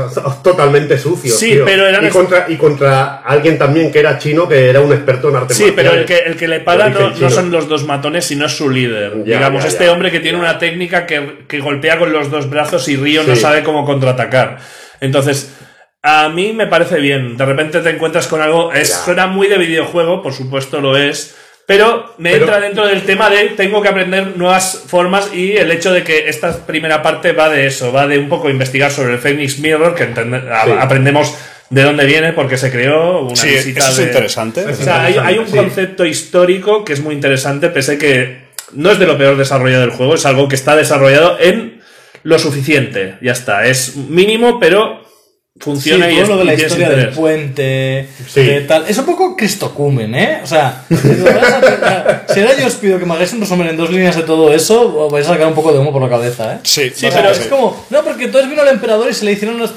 totalmente 0.43 0.97
sucios. 0.97 1.37
Sí, 1.37 1.51
tío. 1.51 1.65
pero 1.65 1.87
eran 1.87 2.05
y 2.05 2.09
contra, 2.09 2.45
y 2.49 2.55
contra 2.57 3.17
alguien 3.17 3.57
también 3.57 3.91
que 3.91 3.99
era 3.99 4.17
chino, 4.17 4.47
que 4.47 4.69
era 4.69 4.81
un 4.81 4.91
experto 4.91 5.29
en 5.29 5.35
arte 5.35 5.53
Sí, 5.53 5.73
pero 5.75 5.93
el 5.93 6.05
que, 6.05 6.17
el 6.19 6.35
que 6.35 6.47
le 6.47 6.63
origen 6.65 7.13
no, 7.19 7.29
son 7.29 7.51
los 7.51 7.67
dos 7.67 7.85
matones, 7.85 8.25
sino 8.25 8.45
es 8.45 8.51
su 8.51 8.69
líder. 8.69 9.23
Ya, 9.25 9.37
Digamos, 9.37 9.63
ya, 9.63 9.69
este 9.69 9.89
hombre 9.89 10.11
que 10.11 10.19
tiene 10.19 10.37
una 10.37 10.57
técnica 10.57 11.05
que, 11.05 11.45
que 11.47 11.59
golpea 11.59 11.97
con 11.97 12.11
los 12.11 12.29
dos 12.29 12.49
brazos 12.49 12.87
y 12.87 12.95
Río 12.95 13.23
no 13.23 13.35
sabe 13.35 13.63
cómo 13.63 13.85
contraatacar. 13.85 14.59
Entonces, 15.01 15.55
a 16.01 16.29
mí 16.29 16.53
me 16.53 16.67
parece 16.67 16.99
bien. 16.99 17.35
De 17.37 17.45
repente 17.45 17.79
te 17.81 17.89
encuentras 17.89 18.27
con 18.27 18.41
algo. 18.41 18.71
Es, 18.71 18.93
suena 18.93 19.27
muy 19.27 19.47
de 19.47 19.57
videojuego, 19.57 20.21
por 20.21 20.33
supuesto 20.33 20.79
lo 20.81 20.97
es. 20.97 21.35
Pero 21.69 22.15
me 22.17 22.31
Pero- 22.31 22.45
entra 22.45 22.59
dentro 22.59 22.87
del 22.87 23.03
tema 23.03 23.29
de 23.29 23.49
tengo 23.49 23.79
que 23.79 23.89
aprender 23.89 24.35
nuevas 24.35 24.85
formas 24.87 25.29
y 25.31 25.55
el 25.55 25.69
hecho 25.69 25.93
de 25.93 26.03
que 26.03 26.27
esta 26.27 26.65
primera 26.65 27.03
parte 27.03 27.31
va 27.31 27.47
de 27.47 27.67
eso, 27.67 27.93
va 27.93 28.07
de 28.07 28.17
un 28.17 28.27
poco 28.27 28.49
investigar 28.49 28.89
sobre 28.89 29.13
el 29.13 29.19
Phoenix 29.19 29.59
Mirror, 29.59 29.93
que 29.93 30.05
entende- 30.05 30.51
a- 30.51 30.65
Sí. 30.65 30.71
aprendemos 30.79 31.37
de 31.69 31.83
dónde 31.83 32.07
viene, 32.07 32.33
porque 32.33 32.57
se 32.57 32.71
creó 32.71 33.19
una 33.21 33.35
Sí, 33.35 33.49
visita 33.49 33.81
eso 33.81 33.89
es 33.91 33.97
de- 33.97 34.03
interesante. 34.05 34.65
o 34.65 34.73
sea, 34.73 35.03
hay, 35.03 35.17
hay 35.23 35.37
un 35.37 35.45
Sí. 35.47 35.55
concepto 35.55 36.05
histórico 36.07 36.83
que 36.83 36.93
es 36.93 37.01
muy 37.01 37.13
interesante, 37.13 37.69
pese 37.69 37.99
que 37.99 38.49
no 38.73 38.89
es 38.89 38.97
de 38.97 39.05
lo 39.05 39.15
peor 39.19 39.37
desarrollado 39.37 39.81
del 39.81 39.91
juego, 39.91 40.15
es 40.15 40.25
algo 40.25 40.47
que 40.47 40.55
está 40.55 40.75
desarrollado 40.75 41.37
en 41.39 41.83
lo 42.23 42.39
suficiente. 42.39 43.17
Ya 43.21 43.33
está, 43.33 43.67
es 43.67 43.95
mínimo, 43.95 44.59
pero 44.59 45.07
funciona 45.59 46.05
sí, 46.07 46.11
y 46.11 46.15
todo 46.15 46.23
es- 46.23 46.29
lo 46.29 46.37
de 46.37 46.45
la 46.45 46.53
historia 46.53 46.89
del 46.89 47.09
puente, 47.09 48.07
Sí. 48.27 48.41
de 48.43 48.61
tal. 48.61 48.85
Es 48.87 48.97
un 48.97 49.05
poco 49.05 49.35
Cristocumen, 49.35 50.15
¿eh? 50.15 50.39
O 50.43 50.47
sea, 50.47 50.85
si 52.33 52.39
ahora 52.41 52.57
yo 52.57 52.67
os 52.67 52.75
pido 52.75 52.99
que 52.99 53.05
me 53.05 53.13
hagáis 53.13 53.33
un 53.33 53.41
resumen 53.41 53.67
en 53.67 53.77
dos 53.77 53.89
líneas 53.89 54.15
de 54.15 54.23
todo 54.23 54.53
eso, 54.53 55.05
os 55.05 55.11
vais 55.11 55.25
a 55.27 55.29
sacar 55.33 55.47
un 55.47 55.53
poco 55.55 55.71
de 55.73 55.79
humo 55.79 55.91
por 55.91 56.01
la 56.01 56.09
cabeza, 56.09 56.55
¿eh? 56.55 56.59
Sí, 56.63 56.91
Sí, 56.93 57.05
bastante, 57.05 57.17
pero 57.29 57.35
sí. 57.35 57.41
es 57.43 57.47
como, 57.47 57.85
no, 57.89 58.03
porque 58.03 58.25
entonces 58.25 58.49
vino 58.49 58.61
el 58.61 58.69
emperador 58.69 59.09
y 59.09 59.13
se 59.13 59.25
le 59.25 59.33
hicieron 59.33 59.57
los. 59.57 59.73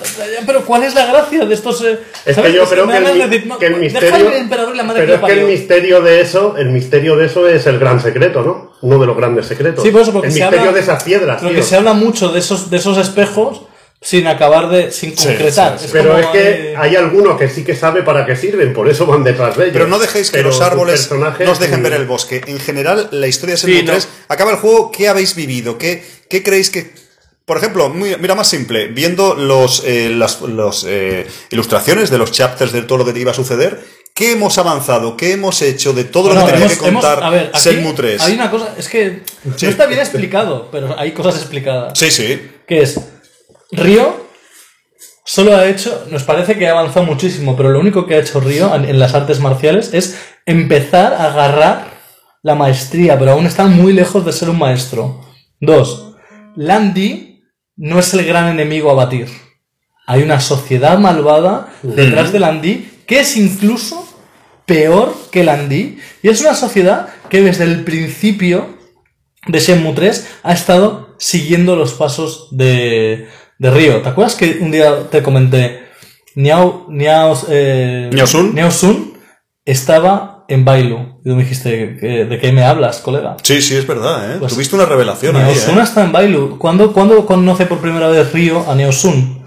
Pero 0.47 0.65
¿cuál 0.65 0.83
es 0.85 0.95
la 0.95 1.07
gracia 1.07 1.45
de 1.45 1.55
estos.? 1.55 1.83
eh, 1.85 1.99
Es 2.25 2.37
¿sabes? 2.37 2.51
que 2.53 2.57
yo 2.57 2.65
creo 2.69 2.87
que 2.87 2.97
el, 2.97 3.05
mi- 3.05 3.19
decir, 3.29 3.47
no, 3.47 3.59
que 3.59 3.67
el 3.67 3.77
misterio. 3.77 4.17
el 4.31 4.37
emperador 4.41 4.75
y 4.75 4.77
la 4.79 4.83
madre 4.85 5.01
pero 5.07 5.13
que 5.13 5.15
es 5.15 5.21
lo 5.21 5.27
que 5.27 5.33
el 5.41 5.47
misterio 5.59 6.01
de 6.03 6.21
eso, 6.21 6.57
el 6.57 6.71
misterio 6.71 7.17
de 7.17 7.27
eso 7.27 7.49
es 7.49 7.67
el 7.67 7.79
gran 7.79 8.01
secreto, 8.01 8.43
¿no? 8.43 8.73
Uno 8.83 8.99
de 8.99 9.07
los 9.07 9.17
grandes 9.17 9.47
secretos. 9.47 9.83
Sí, 9.85 9.91
por 9.91 10.03
eso, 10.03 10.13
porque 10.13 10.29
el 10.29 10.35
misterio 10.35 10.61
habla, 10.61 10.73
de 10.73 10.81
esas 10.81 11.03
piedras, 11.03 11.41
Porque 11.41 11.57
tío. 11.57 11.65
se 11.65 11.77
habla 11.77 11.93
mucho 11.93 12.29
de 12.29 12.39
esos, 12.41 12.69
de 12.71 12.77
esos 12.77 12.99
espejos 12.99 13.63
sin 14.03 14.27
acabar 14.27 14.69
de. 14.69 14.91
sin 14.91 15.15
concretar. 15.15 15.79
sí, 15.79 15.85
sí. 15.87 15.91
Pero 15.93 16.11
como, 16.11 16.19
es 16.21 16.27
que 16.29 16.73
eh, 16.73 16.75
hay 16.77 16.97
algunos 16.97 17.39
que 17.39 17.49
sí 17.49 17.65
que 17.65 17.75
sabe 17.77 18.03
para 18.03 18.27
qué 18.27 18.35
sirven, 18.37 18.73
por 18.73 18.89
eso 18.89 19.07
van 19.07 19.23
detrás 19.25 19.57
de 19.57 19.65
ellos. 19.65 19.73
Pero 19.75 19.87
no 19.87 19.99
dejéis 19.99 20.31
que 20.31 20.39
Pero 20.39 20.51
los 20.51 20.61
árboles 20.61 21.07
personajes, 21.07 21.47
nos 21.47 21.59
dejen 21.61 21.81
mm, 21.81 21.83
ver 21.85 21.93
el 21.95 22.07
bosque. 22.07 22.41
En 22.47 22.59
general, 22.59 23.09
la 23.13 23.29
historia 23.29 23.55
de 23.55 23.61
Sí, 23.61 23.67
Shenmue 23.69 23.83
no. 23.85 23.93
3 23.93 24.09
acaba 24.29 24.51
el 24.51 24.57
juego. 24.59 24.91
¿Qué 24.91 25.09
habéis 25.09 25.35
vivido? 25.37 25.79
¿Qué, 25.79 26.05
qué 26.29 26.43
creéis 26.43 26.71
que.? 26.71 26.91
Por 27.45 27.57
ejemplo, 27.59 27.89
muy- 27.91 28.17
mira, 28.19 28.35
más 28.35 28.49
simple, 28.49 28.89
viendo 28.89 29.35
los, 29.35 29.83
eh, 29.85 30.11
las 30.11 30.41
los, 30.43 30.85
eh, 30.89 31.27
ilustraciones 31.51 32.09
de 32.11 32.19
los 32.19 32.31
chapters 32.33 32.73
de 32.73 32.83
todo 32.83 32.99
lo 32.99 33.05
que 33.05 33.13
te 33.13 33.19
iba 33.21 33.33
a 33.33 33.35
suceder, 33.35 33.81
¿qué 34.15 34.33
hemos 34.33 34.59
avanzado? 34.59 35.17
¿Qué 35.17 35.33
hemos 35.33 35.61
hecho 35.61 35.93
de 35.93 36.05
todo 36.05 36.33
lo 36.33 36.41
que 36.41 36.53
tenía 36.53 36.67
hemos- 36.67 36.79
que 36.79 36.93
contar 36.93 37.19
hemos- 37.19 37.25
a 37.25 37.31
ver, 37.31 37.51
aquí 37.53 37.69
Shenmue 37.71 37.93
3? 37.95 38.23
Hay 38.23 38.35
una 38.35 38.51
cosa, 38.51 38.75
es 38.79 38.89
que 38.89 39.23
Sí. 39.57 39.67
no 39.67 39.71
está 39.71 39.87
bien 39.87 39.99
explicado, 40.01 40.69
pero 40.71 40.97
hay 40.99 41.11
cosas 41.13 41.37
explicadas. 41.37 41.99
Sí, 41.99 42.11
sí. 42.13 42.49
Que 42.67 42.83
es, 42.83 43.01
Río 43.73 44.27
solo 45.25 45.57
ha 45.57 45.67
hecho, 45.67 46.07
nos 46.11 46.25
parece 46.25 46.59
que 46.59 46.69
ha 46.69 46.73
avanzado 46.73 47.07
muchísimo, 47.07 47.57
pero 47.57 47.71
lo 47.71 47.81
único 47.81 48.07
que 48.07 48.15
ha 48.15 48.21
hecho 48.21 48.41
Río 48.41 48.75
en, 48.75 48.85
en 48.85 48.99
las 48.99 49.15
artes 49.15 49.41
marciales 49.41 49.95
es 49.95 50.19
empezar 50.47 51.15
a 51.15 51.33
agarrar 51.33 51.87
la 52.43 52.55
maestría, 52.55 53.19
pero 53.19 53.33
aún 53.33 53.47
está 53.47 53.65
muy 53.65 53.93
lejos 53.93 54.25
de 54.25 54.33
ser 54.33 54.51
un 54.51 54.59
maestro. 54.59 55.21
Dos, 55.61 56.17
Landy 56.55 57.45
no 57.77 57.99
es 57.99 58.13
el 58.15 58.27
gran 58.27 58.49
enemigo 58.49 58.91
a 58.91 58.95
batir. 58.95 59.29
Hay 60.07 60.23
una 60.23 60.41
sociedad 60.41 60.99
malvada 60.99 61.73
detrás 61.83 62.33
de 62.33 62.41
Landy 62.41 62.91
que 63.07 63.21
es 63.21 63.37
incluso 63.37 64.07
peor 64.67 65.15
que 65.31 65.45
Landy 65.45 65.99
y 66.23 66.29
es 66.29 66.41
una 66.41 66.55
sociedad 66.55 67.09
que 67.29 67.43
desde 67.43 67.65
el 67.65 67.85
principio 67.85 68.77
de 69.47 69.59
Shenmue 69.59 69.95
3 69.95 70.39
ha 70.43 70.53
estado 70.53 71.15
siguiendo 71.19 71.77
los 71.77 71.95
pasos 71.95 72.49
de, 72.51 73.29
de 73.63 73.71
Río. 73.71 74.03
¿Te 74.03 74.09
acuerdas 74.09 74.35
que 74.35 74.59
un 74.61 74.71
día 74.73 75.09
te 75.11 75.23
comenté 75.23 75.83
Niao, 76.35 76.87
Niao, 76.89 77.39
eh, 77.49 78.11
Niao-sun? 78.13 78.55
Niao-sun 78.55 79.13
estaba 79.65 80.45
en 80.49 80.65
Bailu? 80.65 81.21
Y 81.25 81.29
tú 81.31 81.37
me 81.37 81.43
dijiste, 81.45 81.97
"¿Qué- 82.01 82.25
¿de 82.25 82.39
qué 82.41 82.51
me 82.53 82.65
hablas, 82.65 82.99
colega? 82.99 83.37
Sí, 83.43 83.63
sí, 83.63 83.77
es 83.77 83.87
verdad, 83.87 84.33
¿eh? 84.33 84.37
Pues- 84.41 84.53
Tuviste 84.53 84.75
una 84.75 84.87
revelación 84.87 85.37
ahí, 85.37 85.45
Neosun 85.55 85.79
¿eh? 85.79 85.83
está 85.83 86.03
en 86.03 86.11
Bailu. 86.13 86.59
¿Cuándo, 86.59 86.93
cuándo 86.93 87.25
conoce 87.25 87.67
por 87.67 87.79
primera 87.79 88.09
vez 88.09 88.33
Río 88.33 88.69
a 88.69 88.75
Neosun? 88.75 89.41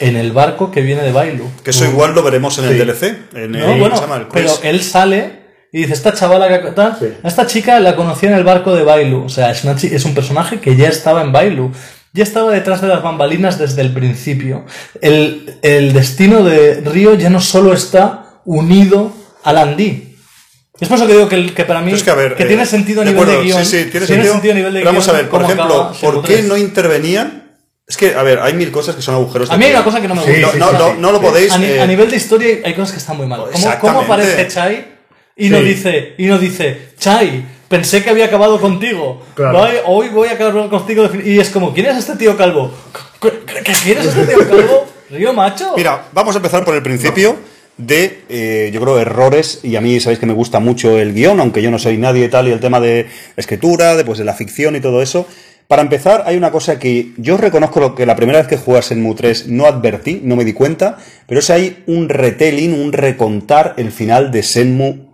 En 0.00 0.16
el 0.16 0.32
barco 0.32 0.70
que 0.70 0.82
viene 0.82 1.00
de 1.02 1.12
Bailu. 1.12 1.44
Que 1.64 1.70
eso 1.70 1.84
igual 1.84 2.14
lo 2.14 2.22
veremos 2.22 2.58
en 2.58 2.64
el. 2.66 2.76
DLC. 2.78 3.04
En 3.34 3.54
el, 3.54 3.60
No, 3.60 3.66
¿cómo 3.66 3.78
bueno? 3.78 4.16
El 4.16 4.26
pero 4.32 4.50
él 4.64 4.82
sale 4.82 5.42
y 5.72 5.78
dice, 5.82 5.92
esta 5.94 6.12
chavala 6.12 6.60
que 6.60 6.70
tal, 6.72 6.96
Sí. 6.98 7.06
a 7.22 7.28
esta 7.28 7.46
chica 7.46 7.78
la 7.80 7.94
conocía 7.96 8.28
en 8.30 8.34
el 8.34 8.44
barco 8.44 8.74
de 8.74 8.82
Bailu. 8.82 9.24
O 9.24 9.28
sea, 9.28 9.50
es, 9.52 9.62
una 9.64 9.72
es 9.80 10.04
un 10.04 10.12
personaje 10.14 10.58
que 10.60 10.76
ya 10.76 10.88
estaba 10.88 11.22
en 11.22 11.30
Bailu. 11.32 11.70
Ya 12.14 12.24
estaba 12.24 12.52
detrás 12.52 12.82
de 12.82 12.88
las 12.88 13.02
bambalinas 13.02 13.58
desde 13.58 13.80
el 13.82 13.92
principio. 13.92 14.64
El, 15.00 15.58
el 15.62 15.92
destino 15.94 16.44
de 16.44 16.80
Río 16.82 17.14
ya 17.14 17.30
no 17.30 17.40
solo 17.40 17.72
está 17.72 18.40
unido 18.44 19.12
al 19.44 19.56
Andí. 19.58 20.16
Es 20.78 20.88
por 20.88 20.96
eso 20.98 21.06
que 21.06 21.12
digo 21.14 21.28
que, 21.28 21.54
que 21.54 21.64
para 21.64 21.80
mí 21.80 21.92
Es 21.92 22.02
que, 22.02 22.10
a 22.10 22.14
ver, 22.14 22.34
que 22.34 22.42
eh, 22.42 22.46
tiene 22.46 22.66
sentido 22.66 23.02
a 23.02 23.04
de 23.04 23.12
nivel 23.12 23.22
acuerdo, 23.24 23.40
de 23.40 23.46
guion. 23.46 23.64
Sí, 23.64 23.84
sí, 23.84 23.90
tiene, 23.90 24.06
sentido. 24.06 24.34
a 24.34 24.56
nivel 24.56 24.72
de 24.74 24.80
Pero 24.80 24.90
vamos 24.90 25.04
guion 25.06 25.16
a 25.16 25.18
ver, 25.20 25.30
por 25.30 25.42
ejemplo, 25.42 25.64
acaba 25.64 25.92
¿por 26.00 26.22
qué 26.22 26.34
3. 26.34 26.44
no 26.46 26.56
intervenían? 26.56 27.56
Es 27.86 27.96
que, 27.96 28.14
a 28.14 28.22
ver, 28.22 28.40
hay 28.40 28.54
mil 28.54 28.70
cosas 28.70 28.94
que 28.96 29.02
son 29.02 29.14
agujeros. 29.14 29.50
A 29.50 29.56
mí 29.56 29.64
hay 29.64 29.70
guion. 29.70 29.80
una 29.80 29.84
cosa 29.84 30.00
que 30.02 30.08
no 30.08 30.14
me 30.14 30.20
gusta. 30.22 30.34
sí, 30.34 30.40
no, 30.40 30.52
sí, 30.52 30.58
no, 30.78 30.88
sí. 30.88 30.94
no 30.98 31.12
lo 31.12 31.20
podéis. 31.20 31.52
A, 31.52 31.58
ni- 31.58 31.66
eh, 31.66 31.80
a 31.80 31.86
nivel 31.86 32.10
de 32.10 32.16
historia 32.16 32.56
hay 32.64 32.74
cosas 32.74 32.92
que 32.92 32.98
están 32.98 33.16
muy 33.16 33.26
mal. 33.26 33.44
¿Cómo, 33.52 33.78
cómo 33.80 34.00
aparece 34.02 34.48
Chai 34.48 34.84
y 35.36 35.48
no 35.48 35.60
dice, 35.60 36.14
y 36.18 36.26
no 36.26 36.38
dice, 36.38 36.88
Chai, 36.98 37.44
pensé 37.72 38.02
que 38.04 38.10
había 38.10 38.26
acabado 38.26 38.60
contigo. 38.60 39.22
Claro. 39.34 39.58
Voy- 39.58 39.76
hoy 39.86 40.08
voy 40.10 40.28
a 40.28 40.32
acabar 40.32 40.68
contigo. 40.68 41.08
Y 41.24 41.38
es 41.40 41.48
como, 41.48 41.72
¿quién 41.72 41.86
es 41.86 41.96
este 41.96 42.16
tío 42.16 42.36
calvo? 42.36 42.70
¿Qué- 43.20 43.30
qué- 43.64 43.72
¿Quién 43.82 43.98
es 43.98 44.06
este 44.06 44.26
tío 44.26 44.46
calvo? 44.46 44.84
¿Río 45.10 45.32
Macho? 45.32 45.72
Mira, 45.76 46.04
vamos 46.12 46.34
a 46.34 46.38
empezar 46.38 46.64
por 46.64 46.74
el 46.74 46.82
principio 46.82 47.36
de, 47.78 48.24
eh, 48.28 48.70
yo 48.74 48.80
creo, 48.82 48.98
errores, 48.98 49.60
y 49.62 49.76
a 49.76 49.80
mí 49.80 49.98
sabéis 50.00 50.18
que 50.20 50.26
me 50.26 50.34
gusta 50.34 50.60
mucho 50.60 50.98
el 50.98 51.14
guion, 51.14 51.40
aunque 51.40 51.62
yo 51.62 51.70
no 51.70 51.78
soy 51.78 51.96
nadie 51.96 52.26
y 52.26 52.28
tal, 52.28 52.46
y 52.48 52.52
el 52.52 52.60
tema 52.60 52.78
de 52.80 53.06
escritura, 53.36 53.96
de, 53.96 54.04
pues, 54.04 54.18
de 54.18 54.24
la 54.26 54.34
ficción 54.34 54.76
y 54.76 54.80
todo 54.80 55.00
eso. 55.02 55.26
Para 55.68 55.80
empezar, 55.80 56.24
hay 56.26 56.36
una 56.36 56.50
cosa 56.50 56.78
que 56.78 57.12
yo 57.16 57.38
reconozco 57.38 57.80
lo 57.80 57.94
que 57.94 58.04
la 58.04 58.14
primera 58.16 58.38
vez 58.40 58.48
que 58.48 58.58
jugas 58.58 58.90
en 58.92 59.02
Mu 59.02 59.14
3 59.14 59.48
no 59.48 59.64
advertí, 59.66 60.20
no 60.22 60.36
me 60.36 60.44
di 60.44 60.52
cuenta, 60.52 60.98
pero 61.26 61.40
es 61.40 61.48
ahí 61.48 61.82
un 61.86 62.10
retelling, 62.10 62.74
un 62.74 62.92
recontar 62.92 63.72
el 63.78 63.90
final 63.90 64.30
de 64.30 64.42
Senmu 64.42 65.11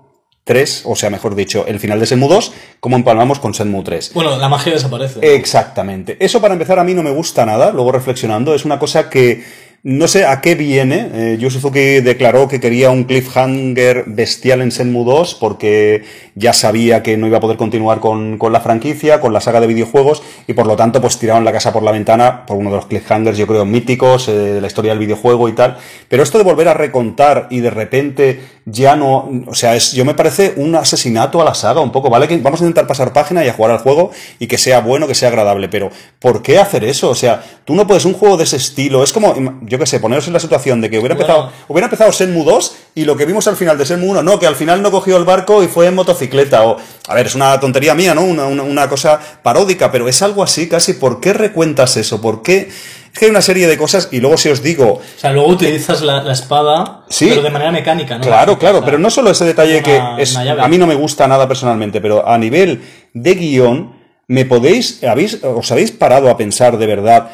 3, 0.49 0.85
o 0.87 0.97
sea, 0.97 1.11
mejor 1.11 1.35
dicho, 1.35 1.67
el 1.67 1.79
final 1.79 2.01
de 2.01 2.07
Senmu 2.07 2.27
2, 2.27 2.53
como 2.81 2.97
empalmamos 2.97 3.39
con 3.39 3.53
Senmu 3.53 3.83
3. 3.83 4.13
Bueno, 4.15 4.35
la 4.39 4.49
magia 4.49 4.73
desaparece. 4.73 5.21
Exactamente. 5.35 6.17
Eso 6.21 6.41
para 6.41 6.55
empezar 6.55 6.79
a 6.79 6.85
mí 6.85 6.95
no 6.95 7.03
me 7.03 7.11
gusta 7.11 7.45
nada, 7.45 7.71
luego 7.71 7.93
reflexionando, 7.93 8.55
es 8.55 8.65
una 8.65 8.79
cosa 8.79 9.11
que 9.11 9.45
no 9.89 10.07
sé 10.07 10.27
a 10.27 10.43
qué 10.43 10.55
viene. 10.55 11.09
Eh, 11.15 11.37
Yu 11.41 11.51
Suzuki 11.51 12.01
declaró 12.01 12.47
que 12.47 12.61
quería 12.61 12.91
un 12.91 13.05
cliffhanger 13.05 14.05
bestial 14.07 14.61
en 14.61 14.71
Senmu 14.71 15.03
2 15.03 15.37
porque 15.37 16.05
ya 16.35 16.53
sabía 16.53 17.03
que 17.03 17.17
no 17.17 17.27
iba 17.27 17.39
a 17.39 17.41
poder 17.41 17.57
continuar 17.57 17.99
con, 17.99 18.37
con 18.37 18.53
la 18.53 18.61
franquicia, 18.61 19.19
con 19.19 19.33
la 19.33 19.41
saga 19.41 19.63
de 19.63 19.67
videojuegos 19.67 20.23
y 20.47 20.53
por 20.53 20.67
lo 20.67 20.77
tanto 20.77 21.01
pues 21.01 21.19
tiraron 21.19 21.43
la 21.43 21.53
casa 21.53 21.73
por 21.73 21.83
la 21.83 21.93
ventana 21.93 22.45
por 22.45 22.59
uno 22.59 22.69
de 22.69 22.77
los 22.77 22.85
cliffhangers 22.85 23.39
yo 23.39 23.47
creo 23.47 23.65
míticos 23.65 24.29
eh, 24.29 24.33
de 24.33 24.61
la 24.61 24.67
historia 24.67 24.91
del 24.91 24.99
videojuego 24.99 25.49
y 25.49 25.53
tal. 25.53 25.79
Pero 26.07 26.23
esto 26.23 26.37
de 26.37 26.45
volver 26.45 26.69
a 26.69 26.75
recontar 26.75 27.47
y 27.49 27.61
de 27.61 27.71
repente 27.71 28.41
ya 28.67 28.95
no, 28.95 29.31
o 29.47 29.55
sea, 29.55 29.75
es, 29.75 29.93
yo 29.93 30.05
me 30.05 30.13
parece 30.13 30.53
un 30.57 30.75
asesinato 30.75 31.41
a 31.41 31.45
la 31.45 31.55
saga 31.55 31.81
un 31.81 31.93
poco, 31.93 32.11
¿vale? 32.11 32.29
Que 32.29 32.37
vamos 32.37 32.61
a 32.61 32.65
intentar 32.65 32.87
pasar 32.87 33.15
página 33.15 33.43
y 33.43 33.49
a 33.49 33.55
jugar 33.55 33.71
al 33.71 33.79
juego 33.79 34.11
y 34.39 34.47
que 34.47 34.59
sea 34.59 34.81
bueno, 34.81 35.07
que 35.07 35.15
sea 35.15 35.31
agradable, 35.31 35.71
pero 35.71 35.91
¿por 36.19 36.43
qué 36.43 36.59
hacer 36.59 36.85
eso? 36.85 37.09
O 37.09 37.15
sea, 37.15 37.43
tú 37.65 37.75
no 37.75 37.87
puedes 37.87 38.05
un 38.05 38.13
juego 38.13 38.37
de 38.37 38.45
ese 38.45 38.57
estilo, 38.57 39.03
es 39.03 39.15
como, 39.15 39.35
yo 39.63 39.78
qué 39.79 39.87
sé, 39.87 40.01
poneros 40.01 40.27
en 40.27 40.33
la 40.33 40.41
situación 40.41 40.81
de 40.81 40.91
que 40.91 40.99
hubiera 40.99 41.15
Bueno. 41.15 41.31
empezado, 41.33 41.53
hubiera 41.69 41.87
empezado 41.87 42.13
Senmu 42.13 42.45
2 42.45 42.77
y 42.97 43.05
lo 43.05 43.17
que 43.17 43.25
vimos 43.27 43.47
al 43.49 43.57
final 43.57 43.79
de 43.79 43.87
Senmu 43.87 44.11
1, 44.11 44.23
no, 44.23 44.39
que 44.39 44.47
al 44.47 44.57
final 44.57 44.83
no 44.83 44.91
cogió 44.91 45.17
el 45.17 45.25
barco 45.25 45.63
y 45.63 45.69
fue 45.69 45.87
en 45.87 45.95
motocicleta, 45.95 46.65
o, 46.65 46.77
a 47.09 47.15
ver, 47.15 47.27
es 47.27 47.35
una 47.35 47.59
tontería 47.61 47.95
mía, 47.95 48.15
¿no? 48.15 48.23
Una, 48.23 48.47
una, 48.47 48.63
una 48.63 48.89
cosa 48.89 49.19
paródica, 49.43 49.91
pero 49.93 50.09
es 50.09 50.21
algo 50.23 50.43
así 50.43 50.69
casi, 50.69 50.95
¿por 50.95 51.21
qué 51.21 51.33
recuentas 51.33 51.97
eso? 51.97 52.21
¿Por 52.21 52.43
qué? 52.43 52.69
Es 53.13 53.19
que 53.19 53.25
hay 53.25 53.31
una 53.31 53.41
serie 53.41 53.67
de 53.67 53.79
cosas 53.79 54.09
y 54.13 54.21
luego 54.21 54.37
si 54.37 54.51
os 54.51 54.63
digo, 54.63 54.95
O 54.95 55.01
sea, 55.17 55.33
luego 55.33 55.49
utilizas 55.49 56.03
la, 56.03 56.23
la 56.23 56.33
espada, 56.35 57.05
Sí. 57.09 57.27
pero 57.31 57.43
de 57.43 57.51
manera 57.51 57.73
mecánica, 57.73 58.19
¿no? 58.19 58.25
Claro, 58.25 58.59
claro, 58.59 58.83
pero 58.85 58.99
no 58.99 59.09
solo 59.11 59.31
ese 59.31 59.45
detalle 59.47 59.77
una- 59.83 60.17
que 60.17 60.23
es, 60.23 60.37
a 60.37 60.69
mí 60.69 60.77
no 60.79 60.87
me 60.87 60.95
gusta 60.95 61.27
nada 61.27 61.49
personalmente, 61.49 62.01
pero 62.01 62.29
a 62.29 62.37
nivel 62.37 62.83
de 63.15 63.35
guion, 63.35 63.99
me 64.31 64.45
podéis, 64.45 65.03
habéis, 65.05 65.43
os 65.43 65.73
habéis 65.73 65.91
parado 65.91 66.29
a 66.29 66.37
pensar 66.37 66.77
de 66.77 66.87
verdad 66.87 67.31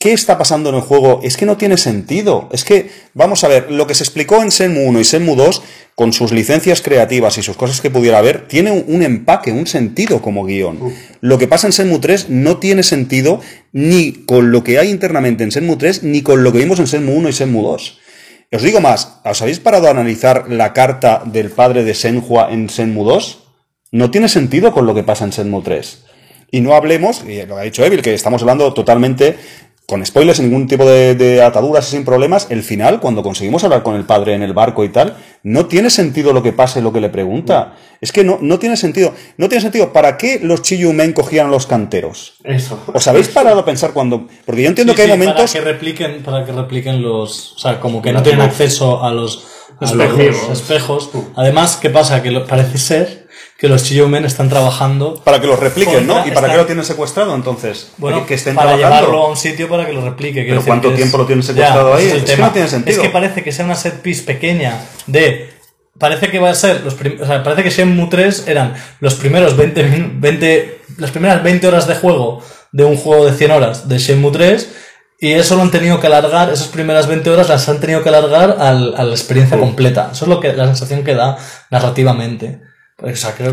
qué 0.00 0.12
está 0.12 0.38
pasando 0.38 0.70
en 0.70 0.76
el 0.76 0.80
juego. 0.80 1.20
Es 1.22 1.36
que 1.36 1.46
no 1.46 1.58
tiene 1.58 1.76
sentido. 1.76 2.48
Es 2.50 2.64
que, 2.64 2.90
vamos 3.14 3.44
a 3.44 3.48
ver, 3.48 3.70
lo 3.70 3.86
que 3.86 3.94
se 3.94 4.02
explicó 4.02 4.42
en 4.42 4.50
Senmu 4.50 4.88
1 4.88 4.98
y 4.98 5.04
Senmu 5.04 5.36
2, 5.36 5.62
con 5.94 6.14
sus 6.14 6.32
licencias 6.32 6.80
creativas 6.80 7.36
y 7.36 7.42
sus 7.42 7.56
cosas 7.56 7.82
que 7.82 7.90
pudiera 7.90 8.18
haber, 8.18 8.48
tiene 8.48 8.72
un, 8.72 9.02
empaque, 9.02 9.52
un 9.52 9.66
sentido 9.66 10.22
como 10.22 10.44
guion. 10.44 10.78
Lo 11.20 11.38
que 11.38 11.46
pasa 11.46 11.66
en 11.66 11.74
Senmu 11.74 12.00
3 12.00 12.30
no 12.30 12.56
tiene 12.56 12.82
sentido 12.82 13.40
ni 13.72 14.12
con 14.24 14.50
lo 14.50 14.64
que 14.64 14.78
hay 14.78 14.88
internamente 14.88 15.44
en 15.44 15.52
Senmu 15.52 15.76
3, 15.76 16.02
ni 16.02 16.22
con 16.22 16.42
lo 16.42 16.50
que 16.50 16.58
vimos 16.58 16.80
en 16.80 16.86
Senmu 16.86 17.12
1 17.12 17.28
y 17.28 17.32
Senmu 17.34 17.62
2. 17.62 17.98
Os 18.52 18.62
digo 18.62 18.80
más, 18.80 19.20
¿os 19.24 19.42
habéis 19.42 19.60
parado 19.60 19.86
a 19.86 19.90
analizar 19.90 20.50
la 20.50 20.72
carta 20.72 21.22
del 21.26 21.50
padre 21.50 21.84
de 21.84 21.94
Senhua 21.94 22.48
en 22.50 22.70
Senmu 22.70 23.04
2? 23.04 23.38
No 23.92 24.10
tiene 24.10 24.30
sentido 24.30 24.72
con 24.72 24.86
lo 24.86 24.94
que 24.94 25.04
pasa 25.04 25.26
en 25.26 25.32
Senmu 25.32 25.60
3. 25.60 26.04
Y 26.52 26.60
no 26.62 26.74
hablemos, 26.74 27.22
y 27.28 27.44
lo 27.46 27.56
ha 27.58 27.62
dicho 27.62 27.84
Evil, 27.84 28.02
que 28.02 28.14
estamos 28.14 28.42
hablando 28.42 28.72
totalmente 28.72 29.36
con 29.90 30.06
spoilers, 30.06 30.38
sin 30.38 30.46
ningún 30.48 30.66
tipo 30.68 30.86
de, 30.88 31.14
de 31.16 31.42
ataduras 31.42 31.86
y 31.88 31.90
sin 31.96 32.04
problemas. 32.04 32.46
El 32.48 32.62
final, 32.62 33.00
cuando 33.00 33.22
conseguimos 33.22 33.64
hablar 33.64 33.82
con 33.82 33.96
el 33.96 34.04
padre 34.04 34.34
en 34.34 34.42
el 34.42 34.52
barco 34.54 34.84
y 34.84 34.88
tal, 34.88 35.16
no 35.42 35.66
tiene 35.66 35.90
sentido 35.90 36.32
lo 36.32 36.42
que 36.42 36.52
pasa 36.52 36.78
y 36.78 36.82
lo 36.82 36.92
que 36.92 37.00
le 37.00 37.08
pregunta. 37.10 37.74
Es 38.00 38.12
que 38.12 38.24
no, 38.24 38.38
no 38.40 38.58
tiene 38.58 38.76
sentido. 38.76 39.12
No 39.36 39.48
tiene 39.48 39.60
sentido. 39.62 39.92
¿Para 39.92 40.16
qué 40.16 40.38
los 40.42 40.62
Chiyumen 40.62 41.12
cogían 41.12 41.48
a 41.48 41.50
los 41.50 41.66
canteros? 41.66 42.34
Eso. 42.44 42.78
¿Os 42.94 43.06
habéis 43.08 43.28
parado 43.28 43.58
a 43.60 43.64
pensar 43.64 43.92
cuando.? 43.92 44.26
Porque 44.46 44.62
yo 44.62 44.68
entiendo 44.68 44.92
Sí, 44.92 44.96
que 44.96 45.02
hay 45.02 45.08
sí, 45.08 45.12
momentos. 45.18 45.52
Para 45.52 45.64
que 45.64 45.70
repliquen, 45.72 46.22
para 46.22 46.44
que 46.46 46.52
repliquen 46.52 47.02
los. 47.02 47.52
O 47.56 47.58
sea, 47.58 47.80
como 47.80 48.00
que 48.00 48.12
no 48.12 48.22
tienen 48.22 48.40
acceso 48.42 49.02
a 49.04 49.10
los, 49.10 49.44
a 49.80 49.92
los 49.92 50.10
Espejos. 50.10 50.50
espejos. 50.60 51.10
Además, 51.36 51.76
¿qué 51.76 51.90
pasa? 51.90 52.22
Que 52.22 52.30
lo- 52.30 52.46
parece 52.46 52.78
ser 52.78 53.19
que 53.60 53.68
los 53.68 53.84
Chiyoumen 53.84 54.24
están 54.24 54.48
trabajando 54.48 55.20
Para 55.22 55.38
que 55.40 55.46
los 55.46 55.60
repliquen, 55.60 56.06
¿no? 56.06 56.26
¿Y 56.26 56.30
para 56.30 56.50
qué 56.50 56.56
lo 56.56 56.64
tienen 56.64 56.84
secuestrado 56.84 57.34
entonces? 57.34 57.92
bueno, 57.98 58.24
que, 58.26 58.34
estén 58.34 58.54
para 58.54 58.70
trabajando. 58.76 59.00
llevarlo 59.06 59.26
a 59.26 59.28
un 59.30 59.36
sitio 59.36 59.68
para 59.68 59.84
que 59.86 59.92
lo 59.92 60.00
replique. 60.02 60.42
Pero 60.48 60.62
¿cuánto 60.64 60.92
tiempo 60.94 61.18
lo 61.18 61.26
tienen 61.26 61.42
secuestrado 61.42 61.90
Ya, 61.90 61.96
ahí? 61.98 62.22
Es 62.24 62.30
que 62.30 62.40
no 62.40 62.50
tiene 62.52 62.68
sentido. 62.68 62.96
Es 62.96 63.02
que 63.06 63.10
parece 63.10 63.42
que 63.44 63.52
sea 63.52 63.66
una 63.66 63.74
set 63.74 64.00
piece 64.00 64.22
pequeña 64.24 64.80
de... 65.06 65.50
Parece 65.98 66.30
que 66.30 66.38
va 66.38 66.48
a 66.48 66.54
ser 66.54 66.80
los 66.82 66.94
prim- 66.94 67.18
o 67.20 67.26
sea, 67.26 67.42
parece 67.42 67.62
que 67.62 67.68
Shenmue 67.68 68.08
3 68.08 68.48
eran 68.48 68.72
los 69.00 69.14
primeros 69.16 69.54
20, 69.58 69.82
min- 69.84 70.20
20 70.22 70.80
las 70.96 71.10
primeras 71.10 71.42
20 71.42 71.68
horas 71.68 71.86
de 71.86 71.94
juego 71.96 72.42
de 72.72 72.84
un 72.84 72.96
juego 72.96 73.26
de 73.26 73.32
100 73.34 73.50
horas 73.50 73.88
de 73.88 73.98
Shenmue 73.98 74.30
3 74.32 74.70
y 75.20 75.32
eso 75.32 75.56
lo 75.56 75.62
han 75.62 75.70
tenido 75.70 76.00
que 76.00 76.06
alargar, 76.06 76.48
esas 76.50 76.68
primeras 76.68 77.06
20 77.06 77.28
horas 77.28 77.50
las 77.50 77.68
han 77.68 77.78
tenido 77.80 78.02
que 78.02 78.08
alargar 78.08 78.56
al- 78.58 78.94
a 78.96 79.04
la 79.04 79.10
experiencia 79.12 79.58
completa. 79.58 80.08
Eso 80.12 80.24
es 80.24 80.28
lo 80.30 80.40
que 80.40 80.54
la 80.54 80.64
sensación 80.64 81.04
que 81.04 81.14
da 81.14 81.36
narrativamente. 81.70 82.60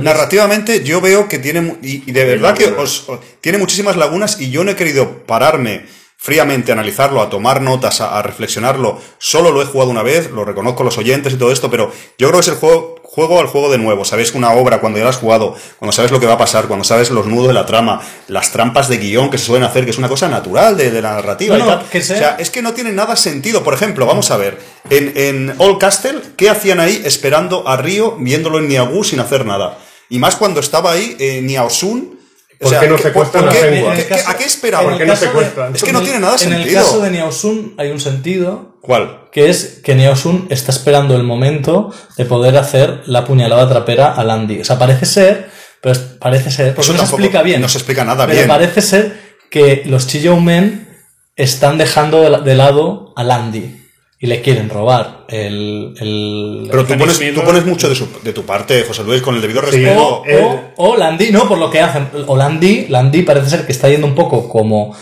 Narrativamente 0.04 0.84
yo 0.84 1.00
veo 1.02 1.28
que 1.28 1.40
tiene, 1.40 1.76
y, 1.82 2.04
y 2.10 2.12
de 2.12 2.26
verdad 2.26 2.56
que 2.56 2.66
os, 2.66 3.08
os- 3.10 3.20
tiene 3.42 3.58
muchísimas 3.58 3.96
lagunas 3.96 4.40
y 4.42 4.50
yo 4.52 4.64
no 4.64 4.72
he 4.72 4.76
querido 4.76 5.26
pararme 5.26 5.86
fríamente 6.20 6.72
a 6.72 6.74
analizarlo, 6.74 7.22
a 7.22 7.30
tomar 7.30 7.62
notas, 7.62 8.02
a, 8.02 8.18
a 8.18 8.22
reflexionarlo. 8.24 9.00
Solo 9.20 9.52
lo 9.52 9.62
he 9.62 9.66
jugado 9.66 9.92
una 9.92 10.04
vez, 10.04 10.32
lo 10.32 10.44
reconozco 10.44 10.82
a 10.82 10.86
los 10.86 10.98
oyentes 10.98 11.34
y 11.34 11.38
todo 11.38 11.52
esto, 11.52 11.70
pero 11.70 11.92
yo 12.18 12.28
creo 12.28 12.40
que 12.40 12.46
es 12.46 12.48
el 12.48 12.56
juego, 12.56 12.96
juego 13.04 13.40
al 13.40 13.48
juego 13.48 13.72
de 13.72 13.78
nuevo. 13.78 14.04
Sabéis 14.04 14.32
que 14.32 14.38
una 14.38 14.52
obra, 14.52 14.80
cuando 14.82 14.98
ya 14.98 15.04
la 15.06 15.12
has 15.12 15.18
jugado, 15.18 15.56
cuando 15.80 15.92
sabes 15.94 16.12
lo 16.12 16.20
que 16.20 16.26
va 16.26 16.34
a 16.34 16.38
pasar, 16.38 16.66
cuando 16.68 16.84
sabes 16.84 17.12
los 17.12 17.28
nudos 17.28 17.48
de 17.48 17.54
la 17.54 17.66
trama, 17.66 18.02
las 18.28 18.52
trampas 18.52 18.90
de 18.90 18.98
guion 18.98 19.30
que 19.30 19.38
se 19.38 19.46
suelen 19.46 19.64
hacer, 19.64 19.86
que 19.86 19.92
es 19.92 19.98
una 20.00 20.10
cosa 20.10 20.28
natural 20.28 20.76
de, 20.76 20.90
de 20.92 21.02
la 21.02 21.14
narrativa 21.14 21.56
No, 21.58 21.64
y 21.66 21.68
no, 21.68 21.78
tal. 21.80 21.90
que 21.90 22.02
sea- 22.02 22.16
O 22.16 22.20
sea, 22.20 22.36
es 22.40 22.50
que 22.50 22.62
no 22.62 22.74
tiene 22.74 22.92
nada 22.92 23.16
sentido. 23.16 23.64
Por 23.64 23.74
ejemplo, 23.76 24.06
vamos 24.08 24.32
a 24.32 24.38
ver, 24.38 24.60
en, 24.90 25.14
en 25.16 25.56
Old 25.60 25.78
Castle, 25.78 26.20
¿qué 26.36 26.50
hacían 26.50 26.80
ahí 26.80 27.02
esperando 27.06 27.68
a 27.68 27.78
Río, 27.78 28.16
viéndolo 28.20 28.58
en 28.60 28.68
Niagu 28.68 29.04
sin 29.04 29.20
hacer 29.20 29.46
nada? 29.46 29.78
Y 30.10 30.20
más 30.20 30.36
cuando 30.36 30.60
estaba 30.60 30.92
ahí 30.94 31.16
eh, 31.20 31.42
Niaosun. 31.44 32.17
¿Por 32.60 32.80
qué 32.80 32.88
no 32.88 32.96
¿qué- 32.96 33.08
a 33.10 33.12
qué- 33.50 33.60
Senwa? 33.60 33.94
qué- 33.96 34.06
qué- 34.08 34.14
¿A 34.26 34.38
qué 34.38 34.44
esperaban? 34.46 34.88
¿Por 34.90 34.98
qué 34.98 35.04
en 35.04 35.08
no 35.08 35.14
el 35.14 35.20
caso 35.20 35.32
secuestran? 35.32 35.76
Es 35.76 35.84
que 35.84 35.92
no 35.94 36.00
en 36.00 36.04
el- 36.06 36.10
tiene 36.12 36.20
nada 36.26 36.36
En 36.42 36.54
el 36.54 36.60
sentido. 36.64 36.82
caso 36.84 37.00
de 37.02 37.12
Niaosun 37.12 37.76
hay 37.78 37.92
un 37.92 38.00
sentido 38.00 38.78
¿Cuál? 38.82 39.22
que 39.32 39.50
es 39.50 39.80
que 39.84 39.94
Neosun 39.96 40.48
está 40.50 40.72
esperando 40.72 41.16
el 41.16 41.24
momento 41.24 41.94
de 42.18 42.26
poder 42.26 42.58
hacer 42.58 43.02
la 43.06 43.26
puñalada 43.26 43.68
trapera 43.70 44.14
a 44.14 44.24
Landy. 44.24 44.62
O 44.62 44.66
sea, 44.66 44.80
parece 44.80 45.06
ser, 45.06 45.50
pero 45.82 46.00
parece 46.20 46.50
ser, 46.52 46.74
porque 46.74 46.82
Eso 46.82 46.94
no 46.94 47.00
se 47.00 47.06
explica 47.06 47.42
bien. 47.44 47.62
no 47.62 47.70
se 47.70 47.78
explica 47.78 48.04
nada 48.04 48.26
pero 48.26 48.38
bien. 48.38 48.48
parece 48.48 48.82
ser 48.82 49.38
que 49.52 49.84
los 49.86 50.08
Chiyou 50.08 50.40
Men 50.40 50.88
están 51.36 51.78
dejando 51.78 52.22
de, 52.22 52.30
la- 52.32 52.40
de 52.40 52.56
lado 52.56 53.14
a 53.16 53.24
Landy 53.24 53.84
y 54.20 54.26
le 54.28 54.42
quieren 54.42 54.70
robar 54.70 55.26
el... 55.30 55.94
el 56.00 56.68
Pero 56.72 56.86
tú 56.86 56.98
pones, 56.98 57.20
tú 57.36 57.42
pones 57.44 57.66
mucho 57.66 57.88
de, 57.88 57.94
su- 57.96 58.08
de 58.24 58.34
tu 58.34 58.44
parte, 58.44 58.84
José 58.84 59.04
Luis, 59.04 59.22
con 59.22 59.36
el 59.36 59.42
debido 59.42 59.62
Sí. 59.62 59.78
respeto. 59.78 60.08
o, 60.22 60.26
Eh, 60.26 60.72
o, 60.78 60.90
o 60.94 60.98
Landy, 60.98 61.32
no, 61.32 61.48
por 61.48 61.58
lo 61.60 61.70
que 61.70 61.80
hacen. 61.82 62.08
O 62.26 62.36
Landy, 62.36 62.88
Landy 62.90 63.22
parece 63.22 63.50
ser 63.52 63.66
que 63.66 63.72
está 63.74 63.90
yendo 63.90 64.08
un 64.08 64.16
poco 64.16 64.50
como 64.50 64.96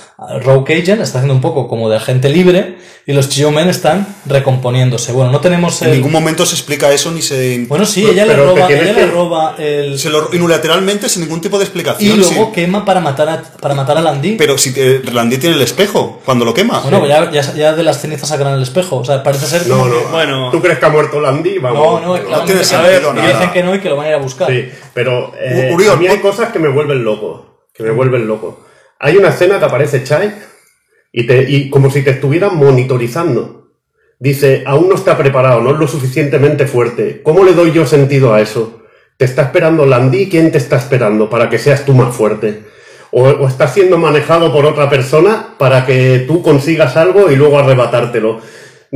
Rogue 0.43 0.73
Agent, 0.81 1.01
está 1.01 1.19
haciendo 1.19 1.33
un 1.33 1.41
poco 1.41 1.67
como 1.67 1.89
de 1.89 1.95
agente 1.95 2.27
libre, 2.29 2.77
y 3.07 3.13
los 3.13 3.29
Chiyou 3.29 3.51
Men 3.51 3.69
están 3.69 4.07
recomponiéndose. 4.25 5.11
Bueno, 5.11 5.31
no 5.31 5.39
tenemos 5.39 5.81
En 5.83 5.89
el- 5.89 5.93
ningún 5.95 6.11
momento 6.11 6.43
se 6.45 6.55
explica 6.55 6.91
eso 6.91 7.11
ni 7.11 7.21
se. 7.21 7.63
Bueno, 7.67 7.85
sí, 7.85 8.03
ella, 8.05 8.25
le 8.25 8.35
roba, 8.35 8.67
ella 8.67 8.67
que- 8.67 8.93
le 8.93 9.05
roba 9.05 9.55
el... 9.59 9.99
se 9.99 10.09
lo 10.09 10.27
unilateralmente 10.29 11.07
sin 11.07 11.21
ningún 11.21 11.39
tipo 11.39 11.57
de 11.59 11.63
Y 11.63 11.67
explicación. 11.67 12.19
luego 12.19 12.45
sí. 12.47 12.51
quema 12.53 12.83
para 12.83 13.01
matar 13.01 13.29
a, 13.29 13.41
para 13.61 13.75
matar 13.75 13.97
a 13.99 14.01
Landy. 14.01 14.37
Pero 14.37 14.57
si 14.57 14.73
eh, 14.75 15.01
Landy 15.11 15.37
tiene 15.37 15.55
el 15.55 15.61
espejo 15.61 16.19
cuando 16.25 16.45
lo 16.45 16.53
quema. 16.55 16.79
bueno, 16.79 17.05
ya, 17.07 17.29
ya, 17.31 17.41
ya 17.53 17.73
de 17.73 17.83
las 17.83 18.01
cenizas 18.01 18.29
sacarán 18.29 18.55
el 18.55 18.63
espejo. 18.63 18.97
O 18.97 19.05
sea, 19.05 19.21
parece 19.21 19.45
ser 19.45 19.67
No, 19.67 19.85
no. 19.87 19.99
que- 19.99 20.05
Bueno. 20.11 20.49
¿Tú 20.51 20.61
crees 20.61 20.79
que 20.79 20.85
ha 20.85 20.89
muerto 20.89 21.21
Landy? 21.21 21.55
No, 21.55 21.61
Vamos. 21.61 22.01
no, 22.01 22.13
claramente 22.13 22.45
tiene 22.45 22.59
que 22.61 22.65
sentido 22.65 23.11
y 23.11 23.15
nada. 23.17 23.27
dicen 23.33 23.51
que 23.51 23.63
no 23.63 23.75
y 23.75 23.79
que 23.79 23.89
lo 23.89 23.97
van 23.97 24.05
a 24.07 24.09
ir 24.09 24.15
a 24.15 24.19
buscar. 24.19 24.49
Sí, 24.49 24.67
pero 24.95 25.31
eh, 25.39 25.69
Uriol, 25.73 25.93
a 25.93 25.95
mí 25.97 26.07
hay 26.07 26.19
cosas 26.19 26.51
que 26.51 26.57
me 26.59 26.69
vuelven 26.69 27.03
loco. 27.03 27.67
Que 27.71 27.83
me 27.83 27.91
vuelven 27.91 28.25
loco. 28.27 28.65
Hay 28.99 29.17
una 29.17 29.29
escena 29.29 29.59
que 29.59 29.65
aparece 29.65 30.03
Chai 30.03 30.33
y, 31.15 31.69
como 31.69 31.89
si 31.89 32.01
te 32.01 32.11
estuvieran 32.11 32.57
monitorizando. 32.57 33.71
Dice, 34.19 34.63
aún 34.65 34.89
no 34.89 34.95
está 34.95 35.17
preparado, 35.17 35.61
no 35.61 35.71
es 35.71 35.79
lo 35.79 35.87
suficientemente 35.87 36.67
fuerte. 36.67 37.21
¿Cómo 37.23 37.43
le 37.43 37.53
doy 37.53 37.71
yo 37.71 37.85
sentido 37.85 38.33
a 38.33 38.41
eso? 38.41 38.81
¿Te 39.17 39.23
está 39.23 39.43
esperando 39.43 39.85
Landy? 39.85 40.27
¿Quién 40.29 40.51
te 40.51 40.57
está 40.57 40.75
esperando 40.77 41.29
para 41.29 41.49
que 41.49 41.57
seas 41.57 41.85
tú 41.85 41.93
más 41.93 42.13
fuerte? 42.13 42.63
¿O, 43.11 43.23
o 43.23 43.47
estás 43.47 43.73
siendo 43.73 43.97
manejado 43.97 44.51
por 44.51 44.65
otra 44.65 44.89
persona 44.89 45.55
para 45.57 45.85
que 45.85 46.25
tú 46.27 46.41
consigas 46.41 46.97
algo 46.97 47.31
y 47.31 47.37
luego 47.37 47.59
arrebatártelo? 47.59 48.41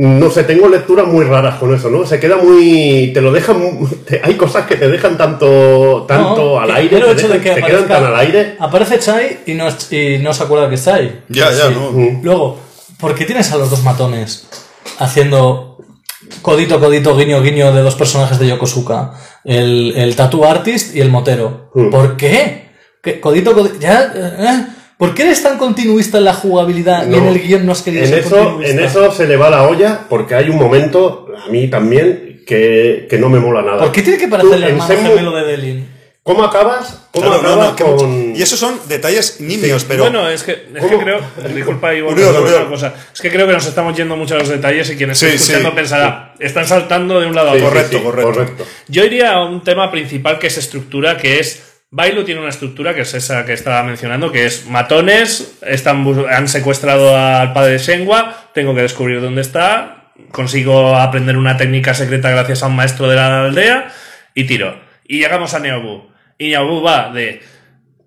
No 0.02 0.30
sé, 0.30 0.44
tengo 0.44 0.66
lecturas 0.68 1.06
muy 1.06 1.24
raras 1.26 1.56
con 1.56 1.74
eso, 1.74 1.90
¿no? 1.90 2.06
Se 2.06 2.18
queda 2.18 2.36
muy... 2.38 3.10
Te 3.12 3.20
lo 3.20 3.30
dejan... 3.32 3.86
te- 4.06 4.20
hay 4.24 4.34
cosas 4.34 4.64
que 4.66 4.76
te 4.76 4.88
dejan 4.88 5.18
tanto, 5.18 6.06
tanto 6.08 6.54
No, 6.54 6.60
al 6.60 6.70
aire, 6.70 6.96
el 6.96 7.02
hecho 7.02 7.28
dejan- 7.28 7.32
de 7.32 7.40
que 7.40 7.50
te 7.50 7.62
quedan 7.62 7.86
tan 7.88 8.04
al 8.06 8.16
aire. 8.16 8.56
Aparece 8.58 8.98
Chai 8.98 9.40
y 9.46 9.52
no, 9.52 9.68
es- 9.68 9.92
y 9.92 10.16
no 10.18 10.32
se 10.32 10.42
acuerda 10.44 10.70
que 10.70 10.76
es 10.76 10.84
Chai. 10.86 11.20
Ya, 11.28 11.52
ya, 11.52 11.68
no. 11.68 11.92
Luego, 12.22 12.58
¿por 12.98 13.14
qué 13.14 13.26
tienes 13.26 13.52
a 13.52 13.58
los 13.58 13.68
dos 13.68 13.82
matones 13.84 14.46
haciendo 14.98 15.76
codito, 16.40 16.80
codito, 16.80 17.16
guiño, 17.16 17.42
guiño 17.42 17.70
de 17.72 17.82
dos 17.82 17.94
personajes 17.94 18.38
de 18.38 18.48
Yokosuka? 18.48 19.12
El, 19.44 19.92
el 19.96 20.16
tattoo 20.16 20.44
artist 20.46 20.94
y 20.96 21.00
el 21.02 21.10
motero. 21.10 21.70
Mm. 21.74 21.90
¿Por 21.90 22.16
qué? 22.16 22.70
¿Qué? 23.02 23.20
Codito, 23.20 23.52
codito. 23.54 23.76
Ya, 23.80 24.12
eh, 24.14 24.66
¿Por 25.00 25.14
qué 25.14 25.22
eres 25.22 25.42
tan 25.42 25.56
continuista 25.58 26.18
en 26.18 26.24
la 26.26 26.34
jugabilidad 26.34 27.08
y 27.10 27.14
en 27.14 27.26
el 27.26 27.40
guion 27.40 27.64
no 27.66 27.72
has 27.72 27.80
querido 27.82 28.04
En 28.04 28.10
ser 28.10 28.18
eso, 28.20 28.36
continuista? 28.36 28.70
en 28.70 28.80
eso 28.86 29.10
se 29.12 29.26
le 29.26 29.36
va 29.36 29.48
la 29.50 29.62
olla 29.66 30.00
porque 30.08 30.34
hay 30.34 30.48
un 30.50 30.56
momento, 30.58 31.26
a 31.44 31.50
mí 31.50 31.68
también, 31.68 32.42
que, 32.46 33.06
que 33.08 33.18
no 33.18 33.28
me 33.30 33.40
mola 33.40 33.62
nada. 33.62 33.78
¿Por 33.78 33.92
qué 33.92 34.02
tiene 34.02 34.18
que 34.18 34.28
parecer 34.28 34.54
el 34.58 34.62
en 34.64 34.68
hermano 34.70 34.94
gemelo 34.94 35.32
de 35.36 35.44
Delin? 35.46 35.88
¿Cómo 36.22 36.44
acabas? 36.44 37.08
¿Cómo 37.12 37.26
Claro, 37.30 37.40
acabas 37.40 37.80
no, 37.80 37.86
con...? 37.96 38.36
Y 38.36 38.42
esos 38.42 38.58
son 38.60 38.78
detalles 38.88 39.40
nimios, 39.40 39.84
pero. 39.84 40.02
Bueno, 40.02 40.28
es 40.28 40.42
que, 40.42 40.52
es 40.52 40.84
creo. 41.02 41.18
Disculpa, 41.54 41.94
Iván, 41.94 42.12
Uriol, 42.12 42.36
una 42.36 42.68
cosa. 42.68 42.92
Es 43.12 43.20
que 43.22 43.30
creo 43.30 43.46
que 43.46 43.54
nos 43.54 43.64
estamos 43.66 43.96
yendo 43.96 44.16
mucho 44.16 44.34
a 44.34 44.38
los 44.38 44.48
detalles 44.50 44.90
y 44.90 44.96
quien 44.96 45.10
esté 45.10 45.30
Sí, 45.30 45.36
escuchando 45.36 45.70
sí. 45.70 45.76
pensará, 45.76 46.34
están 46.38 46.66
saltando 46.66 47.18
de 47.20 47.26
un 47.26 47.34
lado 47.34 47.48
a 47.48 47.52
otro. 47.54 47.64
correcto, 47.64 47.96
sí, 47.98 48.04
correcto. 48.04 48.66
Yo 48.88 49.04
iría 49.06 49.32
a 49.32 49.44
un 49.46 49.64
tema 49.64 49.90
principal 49.90 50.38
que 50.38 50.48
es 50.48 50.58
estructura, 50.58 51.16
que 51.16 51.40
es. 51.40 51.69
Bailu 51.92 52.24
tiene 52.24 52.40
una 52.40 52.50
estructura 52.50 52.94
que 52.94 53.00
es 53.00 53.14
esa 53.14 53.44
que 53.44 53.52
estaba 53.52 53.82
mencionando, 53.82 54.30
que 54.30 54.46
es 54.46 54.66
matones, 54.66 55.58
están, 55.62 56.06
han 56.30 56.46
secuestrado 56.46 57.16
al 57.16 57.52
padre 57.52 57.72
de 57.72 57.78
Shenhua, 57.78 58.50
tengo 58.54 58.74
que 58.76 58.82
descubrir 58.82 59.20
dónde 59.20 59.40
está, 59.40 60.12
consigo 60.30 60.94
aprender 60.96 61.36
una 61.36 61.56
técnica 61.56 61.92
secreta 61.94 62.30
gracias 62.30 62.62
a 62.62 62.68
un 62.68 62.76
maestro 62.76 63.08
de 63.08 63.16
la 63.16 63.44
aldea 63.44 63.90
y 64.34 64.44
tiro. 64.44 64.78
Y 65.04 65.18
llegamos 65.18 65.52
a 65.54 65.58
Neobu. 65.58 66.08
Y 66.38 66.50
Neobu 66.50 66.80
va 66.82 67.10
de. 67.12 67.42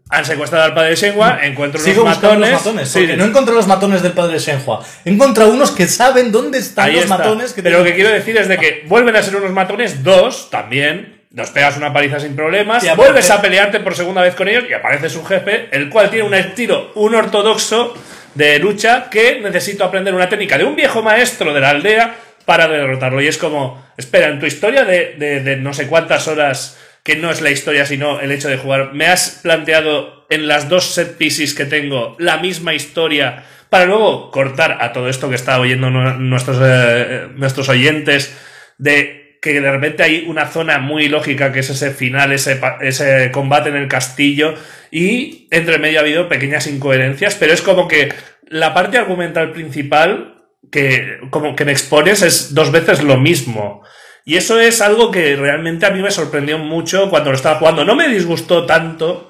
Han 0.10 0.23
secuestrado 0.26 0.64
al 0.65 0.73
padre 0.73 0.91
de 0.91 0.95
Shenhua, 0.95 1.39
encuentro 1.43 1.81
unos 1.81 1.91
Sigo 1.91 2.05
matones. 2.05 2.51
los 2.51 2.60
matones. 2.65 2.88
Sí, 2.89 3.07
no 3.18 3.26
encontré 3.26 3.53
los 3.53 3.68
matones 3.68 4.01
del 4.01 4.14
padre 4.14 4.34
de 4.34 4.39
Shenhua. 4.39 4.85
He 5.03 5.10
encontrado 5.10 5.51
unos 5.51 5.72
que 5.72 5.88
saben 5.88 6.31
dónde 6.31 6.60
están 6.60 6.85
Ahí 6.85 6.93
los 6.93 7.03
está. 7.03 7.18
matones. 7.18 7.51
Que 7.51 7.64
Pero 7.64 7.80
lo 7.80 7.84
que 7.84 7.95
quiero 7.95 8.11
decir 8.11 8.38
es 8.38 8.47
de 8.47 8.57
que 8.57 8.85
vuelven 8.88 9.15
a 9.18 9.23
ser 9.23 9.35
unos 9.35 9.51
matones, 9.51 10.03
dos 10.03 10.49
también. 10.49 11.23
Nos 11.34 11.49
pegas 11.49 11.77
una 11.77 11.91
paliza 11.91 12.19
sin 12.19 12.35
problemas, 12.35 12.84
Y 12.84 12.88
aparte- 12.88 13.03
vuelves 13.11 13.30
a 13.31 13.41
pelearte 13.41 13.80
por 13.80 13.95
segunda 13.95 14.22
vez 14.22 14.35
con 14.35 14.47
ellos 14.47 14.65
y 14.69 14.73
aparece 14.73 15.10
su 15.10 15.26
jefe, 15.26 15.68
el 15.72 15.89
cual 15.89 16.10
tiene 16.10 16.26
un 16.27 16.34
estilo, 16.35 16.91
un 16.95 17.15
ortodoxo 17.15 17.93
de 18.35 18.60
lucha 18.60 19.10
que 19.10 19.39
necesito 19.41 19.84
aprender 19.84 20.14
una 20.14 20.30
técnica 20.30 20.57
de 20.57 20.64
un 20.64 20.76
viejo 20.76 21.01
maestro 21.01 21.53
de 21.53 21.60
la 21.60 21.72
aldea 21.72 22.15
para 22.45 22.68
derrotarlo. 22.68 23.19
Y 23.22 23.27
es 23.27 23.38
como, 23.39 23.84
espera, 23.97 24.27
en 24.27 24.39
tu 24.39 24.45
historia 24.45 24.85
de, 24.85 25.15
de- 25.18 25.39
de 25.41 25.57
no 25.57 25.73
sé 25.73 25.88
cuántas 25.88 26.27
horas, 26.27 26.77
que 27.03 27.15
no 27.15 27.31
es 27.31 27.41
la 27.41 27.49
historia 27.49 27.85
sino 27.85 28.19
el 28.22 28.31
hecho 28.31 28.47
de 28.47 28.57
jugar, 28.57 28.93
me 28.93 29.07
has 29.07 29.39
planteado 29.41 30.26
en 30.30 30.47
las 30.47 30.69
dos 30.69 30.93
set 30.93 31.18
pieces 31.18 31.53
que 31.55 31.65
tengo 31.65 32.15
la 32.19 32.38
misma 32.38 32.73
historia 32.73 33.43
para 33.69 33.85
luego 33.85 34.30
cortar 34.31 34.77
a 34.81 34.93
todo 34.93 35.10
esto 35.10 35.30
que 35.30 35.35
está 35.35 35.60
oyendo 35.60 35.89
nu- 35.89 36.14
nuestros, 36.19 36.60
eh, 36.64 37.27
nuestros 37.35 37.69
oyentes 37.69 38.38
de 38.77 39.23
que 39.44 39.60
de 39.60 39.72
repente 39.72 40.03
hay 40.03 40.24
una 40.26 40.48
zona 40.48 40.80
muy 40.80 41.10
lógica 41.10 41.52
que 41.52 41.60
es 41.60 41.70
ese 41.70 41.91
final, 41.91 42.32
ese, 42.32 42.61
ese 42.80 43.30
combate 43.30 43.68
en 43.68 43.76
el 43.76 43.90
castillo 43.90 44.56
y 44.90 45.49
entre 45.52 45.80
medio 45.80 45.99
ha 45.99 46.02
habido 46.02 46.30
pequeñas 46.30 46.65
incoherencias, 46.65 47.36
pero 47.36 47.52
es 47.52 47.61
como 47.61 47.90
que 47.90 48.14
la 48.48 48.74
parte 48.74 48.98
argumental 48.98 49.52
principal 49.52 50.45
que 50.72 51.18
como 51.30 51.57
que 51.57 51.65
me 51.65 51.74
expones 51.74 52.22
es 52.22 52.53
dos 52.53 52.72
veces 52.72 53.03
lo 53.03 53.18
mismo. 53.18 53.84
Y 54.24 54.38
eso 54.38 54.61
es 54.61 54.80
algo 54.80 55.11
que 55.11 55.36
realmente 55.36 55.86
a 55.86 55.91
mí 55.91 56.02
me 56.02 56.11
sorprendió 56.11 56.57
mucho 56.57 57.10
cuando 57.10 57.32
lo 57.32 57.36
estaba 57.36 57.60
jugando. 57.60 57.84
No 57.84 57.98
me 57.98 58.07
disgustó 58.07 58.65
tanto, 58.65 59.30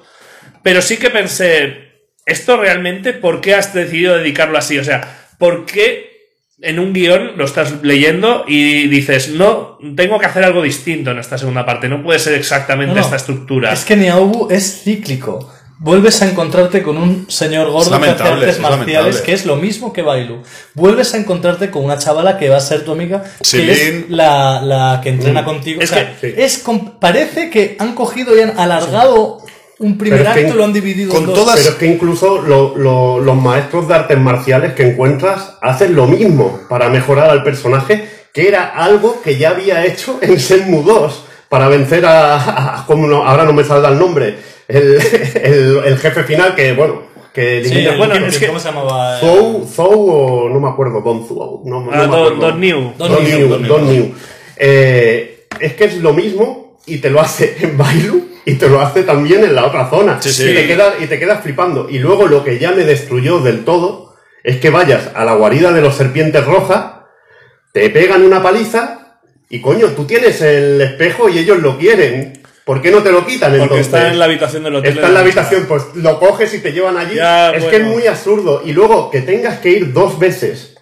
pero 0.62 0.80
sí 0.80 0.96
que 0.96 1.10
pensé, 1.10 2.06
¿esto 2.24 2.56
realmente 2.56 3.14
por 3.14 3.40
qué 3.40 3.56
has 3.56 3.74
decidido 3.74 4.16
dedicarlo 4.16 4.58
así? 4.58 4.78
O 4.78 4.84
sea, 4.84 5.26
¿por 5.38 5.66
qué 5.66 6.13
en 6.60 6.78
un 6.78 6.92
guion 6.92 7.32
lo 7.36 7.44
estás 7.44 7.82
leyendo 7.82 8.44
y 8.46 8.86
dices, 8.88 9.28
no, 9.30 9.78
tengo 9.96 10.18
que 10.18 10.26
hacer 10.26 10.44
algo 10.44 10.62
distinto 10.62 11.10
en 11.10 11.18
esta 11.18 11.36
segunda 11.36 11.66
parte, 11.66 11.88
no 11.88 12.02
puede 12.02 12.18
ser 12.18 12.34
exactamente 12.34 12.94
No, 12.94 13.00
esta 13.00 13.16
estructura? 13.16 13.72
Es 13.72 13.84
que 13.84 13.96
Niaobu 13.96 14.48
es 14.50 14.82
cíclico. 14.84 15.50
Vuelves 15.80 16.22
a 16.22 16.30
encontrarte 16.30 16.82
con 16.82 16.96
un 16.96 17.26
señor 17.28 17.68
gordo 17.68 18.00
que 18.00 18.08
hace 18.08 18.22
artes 18.22 18.48
es 18.54 18.60
marciales, 18.60 19.20
que 19.20 19.32
es 19.32 19.44
lo 19.44 19.56
mismo 19.56 19.92
que 19.92 20.02
Bailu. 20.02 20.42
Vuelves 20.74 21.12
a 21.14 21.18
encontrarte 21.18 21.70
con 21.70 21.84
una 21.84 21.98
chavala 21.98 22.38
que 22.38 22.48
va 22.48 22.56
a 22.58 22.60
ser 22.60 22.84
tu 22.84 22.92
amiga, 22.92 23.24
que 23.38 23.44
Silin. 23.44 23.70
es 23.70 24.04
la, 24.08 24.62
la 24.62 25.00
que 25.02 25.08
entrena 25.10 25.44
contigo. 25.44 25.82
Es 25.82 25.90
o 25.90 25.94
sea, 25.94 26.16
que- 26.20 26.30
sí. 26.30 26.34
es 26.38 26.64
parece 27.00 27.50
que 27.50 27.76
han 27.80 27.94
cogido 27.96 28.36
y 28.38 28.40
han 28.42 28.58
alargado 28.58 29.43
un 29.78 29.98
primer 29.98 30.22
que 30.22 30.28
acto 30.28 30.54
lo 30.54 30.64
han 30.64 30.72
dividido 30.72 31.10
con 31.12 31.20
en 31.22 31.26
dos. 31.26 31.34
todas- 31.38 31.56
Pero 31.56 31.70
es 31.70 31.74
que 31.76 31.86
incluso 31.86 32.40
lo- 32.42 32.76
lo- 32.76 33.18
los 33.20 33.36
maestros 33.36 33.88
de 33.88 33.94
artes 33.94 34.18
marciales 34.18 34.72
que 34.74 34.84
encuentras 34.90 35.54
hacen 35.60 35.94
lo 35.96 36.06
mismo 36.06 36.60
para 36.68 36.88
mejorar 36.88 37.30
al 37.30 37.42
personaje, 37.42 38.08
que 38.32 38.48
era 38.48 38.68
algo 38.68 39.20
que 39.22 39.36
ya 39.36 39.50
había 39.50 39.84
hecho 39.84 40.18
en 40.22 40.36
Shenmue 40.36 40.82
2 40.84 41.24
para 41.48 41.68
vencer 41.68 42.04
a, 42.06 42.80
a- 42.80 42.86
como 42.86 43.06
no- 43.06 43.24
ahora 43.24 43.44
no 43.44 43.52
me 43.52 43.64
salga 43.64 43.88
el 43.88 43.98
nombre, 43.98 44.36
el, 44.68 44.98
el- 45.42 45.80
el 45.84 45.98
jefe 45.98 46.22
final 46.24 46.54
que, 46.54 46.72
bueno, 46.72 47.02
que 47.32 47.64
Sí, 47.64 47.72
elimina- 47.72 47.92
el 47.92 47.98
bueno, 47.98 48.14
es 48.26 48.38
que- 48.38 48.46
¿cómo 48.46 48.60
se 48.60 48.68
llamaba? 48.68 49.18
Zou, 49.18 49.66
Zou 49.66 50.10
o 50.10 50.48
no 50.50 50.60
me 50.60 50.68
acuerdo, 50.68 51.00
Don 51.00 51.26
Zou, 51.26 51.62
no, 51.64 51.80
no 51.82 51.90
Ah, 51.92 51.96
me 51.98 52.06
Don- 52.06 52.14
acuerdo. 52.14 52.36
Don 52.40 52.60
New. 52.60 52.92
Don 52.96 53.12
Don 53.12 53.24
New, 53.24 53.38
New, 53.38 53.48
Don 53.48 53.62
New. 53.62 53.68
Don 53.68 53.86
New. 53.92 54.14
Eh, 54.56 55.46
es 55.60 55.74
que 55.74 55.84
es 55.84 55.96
lo 55.98 56.12
mismo 56.12 56.76
y 56.86 56.98
te 56.98 57.10
lo 57.10 57.20
hace 57.20 57.56
en 57.60 57.76
Bailu 57.76 58.23
y 58.44 58.54
te 58.54 58.68
lo 58.68 58.80
hace 58.80 59.02
también 59.02 59.44
en 59.44 59.54
la 59.54 59.66
otra 59.66 59.88
zona. 59.88 60.20
Sí, 60.20 60.32
sí. 60.32 60.50
Y, 60.50 60.54
te 60.54 60.66
quedas, 60.66 60.94
y 61.00 61.06
te 61.06 61.18
quedas 61.18 61.42
flipando. 61.42 61.88
Y 61.88 61.98
luego 61.98 62.26
lo 62.26 62.44
que 62.44 62.58
ya 62.58 62.72
me 62.72 62.84
destruyó 62.84 63.40
del 63.40 63.64
todo 63.64 64.14
es 64.42 64.58
que 64.58 64.70
vayas 64.70 65.10
a 65.14 65.24
la 65.24 65.34
guarida 65.34 65.72
de 65.72 65.80
los 65.80 65.96
serpientes 65.96 66.44
rojas, 66.44 66.92
te 67.72 67.88
pegan 67.90 68.22
una 68.22 68.42
paliza 68.42 69.18
y 69.48 69.60
coño, 69.60 69.88
tú 69.88 70.04
tienes 70.04 70.40
el 70.42 70.80
espejo 70.80 71.28
y 71.28 71.38
ellos 71.38 71.58
lo 71.58 71.78
quieren. 71.78 72.42
¿Por 72.64 72.80
qué 72.80 72.90
no 72.90 73.02
te 73.02 73.12
lo 73.12 73.26
quitan 73.26 73.50
Porque 73.50 73.62
entonces? 73.62 73.86
está 73.86 74.08
en 74.08 74.18
la 74.18 74.24
habitación 74.24 74.62
del 74.64 74.76
hotel. 74.76 74.92
Está 74.92 75.08
en 75.08 75.14
la 75.14 75.20
habitación, 75.20 75.66
pues 75.66 75.82
lo 75.94 76.18
coges 76.18 76.54
y 76.54 76.60
te 76.60 76.72
llevan 76.72 76.96
allí. 76.96 77.16
Ya, 77.16 77.50
es 77.50 77.62
bueno. 77.62 77.70
que 77.70 77.76
es 77.76 77.84
muy 77.84 78.06
absurdo. 78.06 78.62
Y 78.64 78.72
luego 78.72 79.10
que 79.10 79.20
tengas 79.20 79.58
que 79.58 79.70
ir 79.70 79.92
dos 79.92 80.18
veces. 80.18 80.74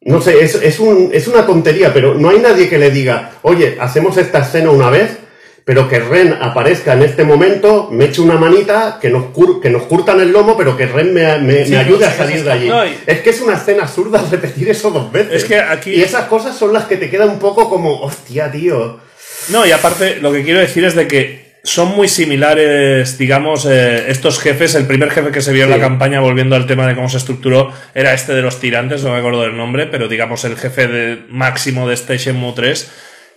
No 0.00 0.20
sé, 0.20 0.44
es, 0.44 0.56
es, 0.56 0.80
un, 0.80 1.10
es 1.12 1.28
una 1.28 1.46
tontería, 1.46 1.94
pero 1.94 2.14
no 2.14 2.28
hay 2.28 2.38
nadie 2.38 2.68
que 2.68 2.78
le 2.78 2.90
diga, 2.90 3.32
oye, 3.42 3.78
hacemos 3.80 4.18
esta 4.18 4.40
escena 4.40 4.70
una 4.70 4.90
vez, 4.90 5.18
pero 5.64 5.88
que 5.88 5.98
Ren 5.98 6.34
aparezca 6.40 6.92
en 6.92 7.02
este 7.02 7.24
momento, 7.24 7.88
me 7.90 8.04
eche 8.06 8.20
una 8.20 8.34
manita, 8.36 8.98
que 9.00 9.08
nos, 9.08 9.24
cur- 9.32 9.60
que 9.62 9.70
nos 9.70 9.84
curtan 9.84 10.20
el 10.20 10.30
lomo, 10.30 10.56
pero 10.58 10.76
que 10.76 10.84
Ren 10.86 11.14
me, 11.14 11.38
me- 11.38 11.64
Sí, 11.64 11.70
me 11.72 11.78
ayude 11.78 12.04
no 12.04 12.10
a 12.10 12.14
salir 12.14 12.44
de 12.44 12.52
allí. 12.52 12.64
está- 12.66 12.76
no, 12.76 12.86
y- 12.86 12.96
Es 13.06 13.20
que 13.20 13.30
es 13.30 13.40
una 13.40 13.54
escena 13.54 13.82
absurda 13.84 14.22
repetir 14.30 14.68
eso 14.68 14.90
dos 14.90 15.10
veces. 15.10 15.32
Es 15.34 15.44
que 15.44 15.58
aquí- 15.58 15.92
Y 15.94 16.02
esas 16.02 16.24
cosas 16.26 16.56
son 16.56 16.72
las 16.72 16.84
que 16.84 16.96
te 16.98 17.08
quedan 17.08 17.30
un 17.30 17.38
poco 17.38 17.68
como, 17.70 18.00
hostia, 18.02 18.50
tío. 18.52 19.00
No, 19.48 19.64
y 19.66 19.72
aparte, 19.72 20.16
lo 20.20 20.32
que 20.32 20.42
quiero 20.44 20.60
decir 20.60 20.84
es 20.84 20.94
de 20.94 21.06
que 21.08 21.44
son 21.64 21.88
muy 21.96 22.08
similares, 22.08 23.16
digamos, 23.16 23.64
eh, 23.64 24.10
estos 24.10 24.38
jefes. 24.38 24.74
El 24.74 24.86
primer 24.86 25.10
jefe 25.10 25.30
que 25.30 25.40
se 25.40 25.52
vio 25.52 25.64
en 25.64 25.70
la 25.70 25.80
campaña, 25.80 26.20
volviendo 26.20 26.56
al 26.56 26.66
tema 26.66 26.86
de 26.86 26.94
cómo 26.94 27.08
se 27.08 27.16
estructuró, 27.16 27.72
era 27.94 28.12
este 28.12 28.34
de 28.34 28.42
los 28.42 28.60
tirantes, 28.60 29.02
no 29.02 29.12
me 29.12 29.18
acuerdo 29.18 29.42
del 29.42 29.56
nombre, 29.56 29.86
pero 29.86 30.08
digamos 30.08 30.44
el 30.44 30.56
jefe 30.58 30.86
de- 30.88 31.22
máximo 31.30 31.88
de 31.88 31.94
este 31.94 32.18
Shenmue 32.18 32.52
3, 32.54 32.90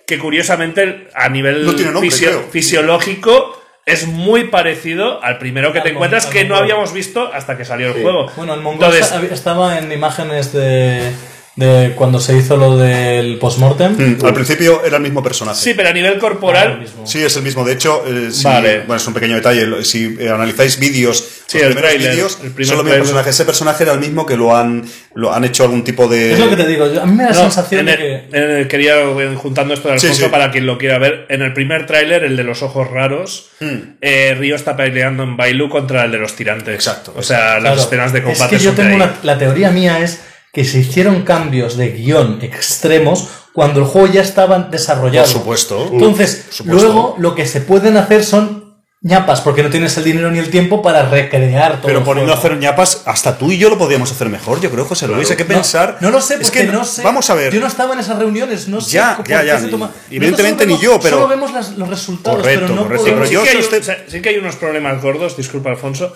que 0.08 0.18
curiosamente 0.18 1.10
a 1.14 1.30
nivel 1.30 1.66
No 1.66 1.76
tiene 1.76 1.92
nombre, 1.92 2.10
fisio- 2.10 2.30
creo. 2.30 2.48
fisiológico 2.50 3.62
es 3.86 4.08
muy 4.08 4.46
parecido 4.46 5.24
al 5.24 5.38
primero 5.38 5.72
que 5.74 5.80
Al 5.80 5.84
te 5.84 5.90
encuentras 5.92 6.26
al 6.28 6.32
que 6.34 6.46
no 6.46 6.56
habíamos 6.56 6.94
visto 6.94 7.32
hasta 7.34 7.58
que 7.58 7.66
salió 7.66 7.88
el 7.88 8.02
juego. 8.02 8.32
Bueno, 8.36 8.54
el 8.54 8.62
mongol 8.62 8.94
Entonces, 8.96 9.32
estaba 9.32 9.78
en 9.78 9.92
imágenes 9.92 10.52
de, 10.54 11.12
de 11.58 11.94
cuando 11.96 12.20
se 12.20 12.38
hizo 12.38 12.56
lo 12.56 12.78
del 12.78 13.38
postmortem. 13.40 13.94
Mm, 14.20 14.26
Al 14.26 14.34
principio 14.34 14.84
era 14.86 14.98
el 14.98 15.04
mismo 15.04 15.22
personaje. 15.24 15.60
sí, 15.60 15.74
pero 15.76 15.90
a 15.90 15.92
nivel 15.94 16.14
Ah, 16.18 16.20
corporal, 16.20 16.80
mismo. 16.80 17.06
Sí, 17.06 17.22
es 17.24 17.36
el 17.36 17.42
mismo. 17.44 17.66
De 17.66 17.74
hecho, 17.74 18.04
eh, 18.08 18.30
si- 18.32 18.44
Vale. 18.44 18.80
bueno, 18.82 18.96
es 18.96 19.08
un 19.08 19.14
pequeño 19.16 19.36
detalle. 19.36 19.84
Si 19.84 20.16
eh, 20.20 20.30
analizáis 20.30 20.80
vídeos, 20.80 21.24
Sí, 21.48 21.58
los 21.58 21.68
el 21.68 21.74
primeros 21.74 21.98
vídeos, 21.98 22.40
el 22.44 22.52
primer 22.52 22.68
son 22.68 22.76
los 22.78 22.86
mismos 22.86 23.00
personajes. 23.00 23.34
Ese 23.36 23.46
personaje 23.46 23.84
era 23.84 23.94
el 23.94 24.00
mismo 24.00 24.26
que 24.26 24.38
lo 24.38 24.56
han, 24.56 24.84
lo 25.16 25.34
han 25.34 25.46
hecho 25.46 25.64
algún 25.64 25.84
tipo 25.84 26.08
de. 26.08 26.34
Es 26.34 26.40
lo 26.40 26.50
que 26.50 26.58
te 26.58 26.68
digo, 26.68 26.86
a 26.86 27.06
mí 27.08 27.14
me 27.16 27.24
da 27.24 27.30
la 27.32 27.36
No, 27.36 27.42
sensación 27.44 27.80
en 27.82 27.86
de 27.88 27.92
el- 27.94 27.98
que... 28.30 28.38
en 28.38 28.44
el- 28.52 28.68
quería, 28.68 28.94
juntando 29.38 29.74
esto 29.74 29.88
de 29.88 29.96
Alfonso, 29.96 30.26
sí. 30.26 30.30
para 30.30 30.52
quien 30.52 30.68
lo 30.68 30.78
quiera 30.78 31.00
ver, 31.00 31.26
en 31.30 31.42
el 31.42 31.54
primer 31.54 31.88
tráiler, 31.88 32.24
el 32.24 32.38
de 32.38 32.44
los 32.44 32.62
ojos 32.62 32.88
raros, 32.92 33.50
Hmm. 33.60 33.96
eh, 34.02 34.36
Río 34.38 34.56
está 34.56 34.76
peleando 34.78 35.24
en 35.24 35.36
Bailu 35.38 35.70
contra 35.70 36.04
el 36.06 36.12
de 36.12 36.20
los 36.20 36.36
tirantes. 36.36 36.76
Exacto, 36.76 37.14
O 37.18 37.24
sea, 37.24 37.56
las 37.56 37.62
Claro, 37.62 37.82
escenas 37.82 38.14
de 38.14 38.22
combate 38.22 38.56
Es 38.58 38.62
que 38.62 38.66
yo 38.68 38.74
tengo 38.74 38.96
una, 38.96 39.16
la 39.24 39.38
teoría 39.40 39.72
mía 39.72 39.98
es 40.00 40.22
que 40.54 40.64
se 40.66 40.80
hicieron 40.80 41.24
cambios 41.24 41.78
de 41.78 41.92
guion 41.92 42.40
extremos 42.42 43.28
cuando 43.54 43.80
el 43.80 43.86
juego 43.86 44.08
ya 44.08 44.22
estaba 44.22 44.60
desarrollado. 44.60 45.26
Por 45.26 45.34
supuesto. 45.34 45.90
Entonces, 45.92 46.44
Por 46.46 46.54
supuesto. 46.54 46.84
luego 46.84 47.16
lo 47.20 47.36
que 47.36 47.46
se 47.46 47.62
pueden 47.62 47.98
hacer 47.98 48.24
son 48.24 48.68
ñapas, 49.02 49.42
porque 49.42 49.62
no 49.62 49.70
tienes 49.70 49.96
el 49.98 50.04
dinero 50.04 50.32
ni 50.32 50.40
el 50.40 50.50
tiempo 50.50 50.82
para 50.82 51.04
recrear 51.08 51.74
todo 51.78 51.88
Pero 51.88 52.04
poniendo 52.04 52.34
a 52.34 52.36
hacer 52.38 52.58
ñapas, 52.58 53.04
hasta 53.06 53.38
tú 53.38 53.52
y 53.52 53.58
yo 53.60 53.70
lo 53.70 53.78
podríamos 53.78 54.12
hacer 54.12 54.28
mejor, 54.30 54.60
yo 54.60 54.72
creo, 54.72 54.86
José 54.86 55.08
Luis. 55.08 55.30
Hay 55.30 55.38
que 55.38 55.46
pensar. 55.46 55.98
No, 56.02 56.10
lo 56.10 56.20
sé, 56.20 56.36
Es 56.36 56.40
porque 56.50 56.66
que 56.66 56.72
no 56.72 56.84
sé. 56.84 57.04
Vamos 57.04 57.30
a 57.30 57.36
ver. 57.36 57.54
Yo 57.54 57.60
no 57.60 57.68
estaba 57.68 57.94
en 57.94 58.00
esas 58.00 58.18
reuniones, 58.18 58.68
no 58.68 58.82
sé. 58.82 58.92
Ya, 58.94 59.16
por 59.18 59.28
ya, 59.28 59.42
qué 59.42 59.48
ya, 59.48 59.60
se 59.60 59.68
toma- 59.68 59.92
ni- 60.10 60.18
evidentemente 60.18 60.66
ni 60.66 60.80
yo, 60.80 61.00
pero- 61.00 61.18
Solo 61.18 61.28
vemos 61.30 61.54
las- 61.54 61.78
los 61.78 61.88
resultados, 61.88 62.40
Correcto, 62.40 62.66
pero 62.66 62.76
no 62.76 62.84
correcto, 62.84 63.04
podemos- 63.04 63.30
pero 63.30 63.32
yo- 63.32 63.42
sí, 63.42 63.46
que 63.52 63.58
hay, 63.58 63.64
usted- 63.64 63.82
o 63.82 63.84
sea, 63.84 64.04
sí 64.08 64.22
que 64.22 64.30
hay 64.30 64.38
unos 64.38 64.56
problemas 64.56 65.02
gordos, 65.02 65.38
disculpa 65.38 65.70
Alfonso, 65.70 66.14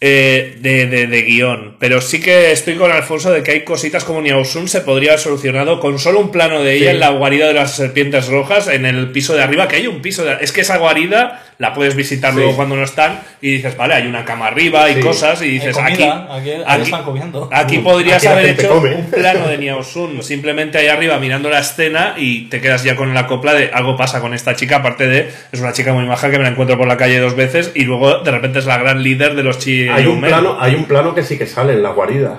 eh, 0.00 0.56
de, 0.60 0.86
de- 0.86 1.06
de 1.08 1.22
guion, 1.22 1.74
pero 1.80 2.00
sí 2.00 2.20
que 2.20 2.52
estoy 2.52 2.76
con 2.76 2.92
Alfonso 2.92 3.32
de 3.32 3.42
que 3.42 3.50
hay 3.50 3.64
cositas 3.64 4.04
como 4.04 4.20
Niausun 4.22 4.68
se 4.68 4.80
podría 4.82 5.10
haber 5.10 5.20
solucionado 5.20 5.80
con 5.80 5.98
solo 5.98 6.20
un 6.20 6.30
plano 6.30 6.62
de 6.62 6.74
ella 6.74 6.90
Sí. 6.90 6.94
en 6.94 7.00
la 7.00 7.08
guarida 7.10 7.48
de 7.48 7.54
las 7.54 7.74
serpientes 7.74 8.28
rojas 8.28 8.68
en 8.68 8.86
el 8.86 9.10
piso 9.10 9.34
de 9.34 9.42
arriba, 9.42 9.66
que 9.66 9.76
hay 9.76 9.86
un 9.88 10.00
piso 10.00 10.24
de... 10.24 10.36
Es 10.40 10.52
que 10.52 10.60
esa 10.60 10.76
guarida 10.78 11.42
la 11.58 11.74
puedes 11.74 11.96
visitar 11.96 12.30
Sí. 12.32 12.36
luego 12.38 12.54
cuando 12.54 12.76
no 12.76 12.84
están 12.84 13.20
y 13.42 13.54
dices, 13.54 13.76
vale, 13.76 13.94
hay 13.94 14.06
una 14.06 14.24
cama 14.24 14.46
arriba 14.46 14.88
y 14.88 14.94
Sí. 14.94 15.00
cosas 15.00 15.42
y 15.42 15.48
dices, 15.48 15.74
comida, 15.76 16.28
aquí, 16.30 16.50
aquí, 16.52 16.62
aquí 16.64 16.82
están 16.82 17.02
comiendo. 17.02 17.48
aquí 17.52 17.78
podrías 17.78 18.18
Aquí 18.18 18.26
haber 18.28 18.46
hecho 18.50 18.68
come. 18.68 18.94
un 18.94 19.10
plano 19.10 19.48
de 19.48 19.58
Niausun 19.58 20.22
simplemente 20.22 20.78
ahí 20.78 20.86
arriba 20.86 21.18
mirando 21.18 21.50
la 21.50 21.58
escena 21.58 22.14
y 22.16 22.42
te 22.50 22.60
quedas 22.60 22.84
ya 22.84 22.94
con 22.94 23.12
la 23.14 23.26
copla 23.26 23.52
de 23.54 23.70
algo 23.72 23.96
pasa 23.96 24.20
con 24.20 24.32
esta 24.32 24.54
chica, 24.54 24.76
aparte 24.76 25.08
de 25.08 25.28
es 25.50 25.58
una 25.60 25.72
chica 25.72 25.92
muy 25.92 26.04
maja 26.06 26.30
que 26.30 26.38
me 26.38 26.44
la 26.44 26.50
encuentro 26.50 26.78
por 26.78 26.86
la 26.86 26.96
calle 26.96 27.18
dos 27.18 27.34
veces 27.34 27.72
y 27.74 27.82
luego 27.82 28.20
de 28.20 28.30
repente 28.30 28.60
es 28.60 28.66
la 28.66 28.78
gran 28.78 29.02
líder 29.02 29.34
de 29.34 29.42
los 29.42 29.58
chi 29.58 29.87
Hay 29.90 30.06
un, 30.06 30.20
plano, 30.20 30.56
hay 30.60 30.74
un 30.74 30.84
plano 30.86 31.14
que 31.14 31.22
sí 31.22 31.36
que 31.38 31.46
sale 31.46 31.72
en 31.74 31.82
la 31.82 31.90
guarida. 31.90 32.38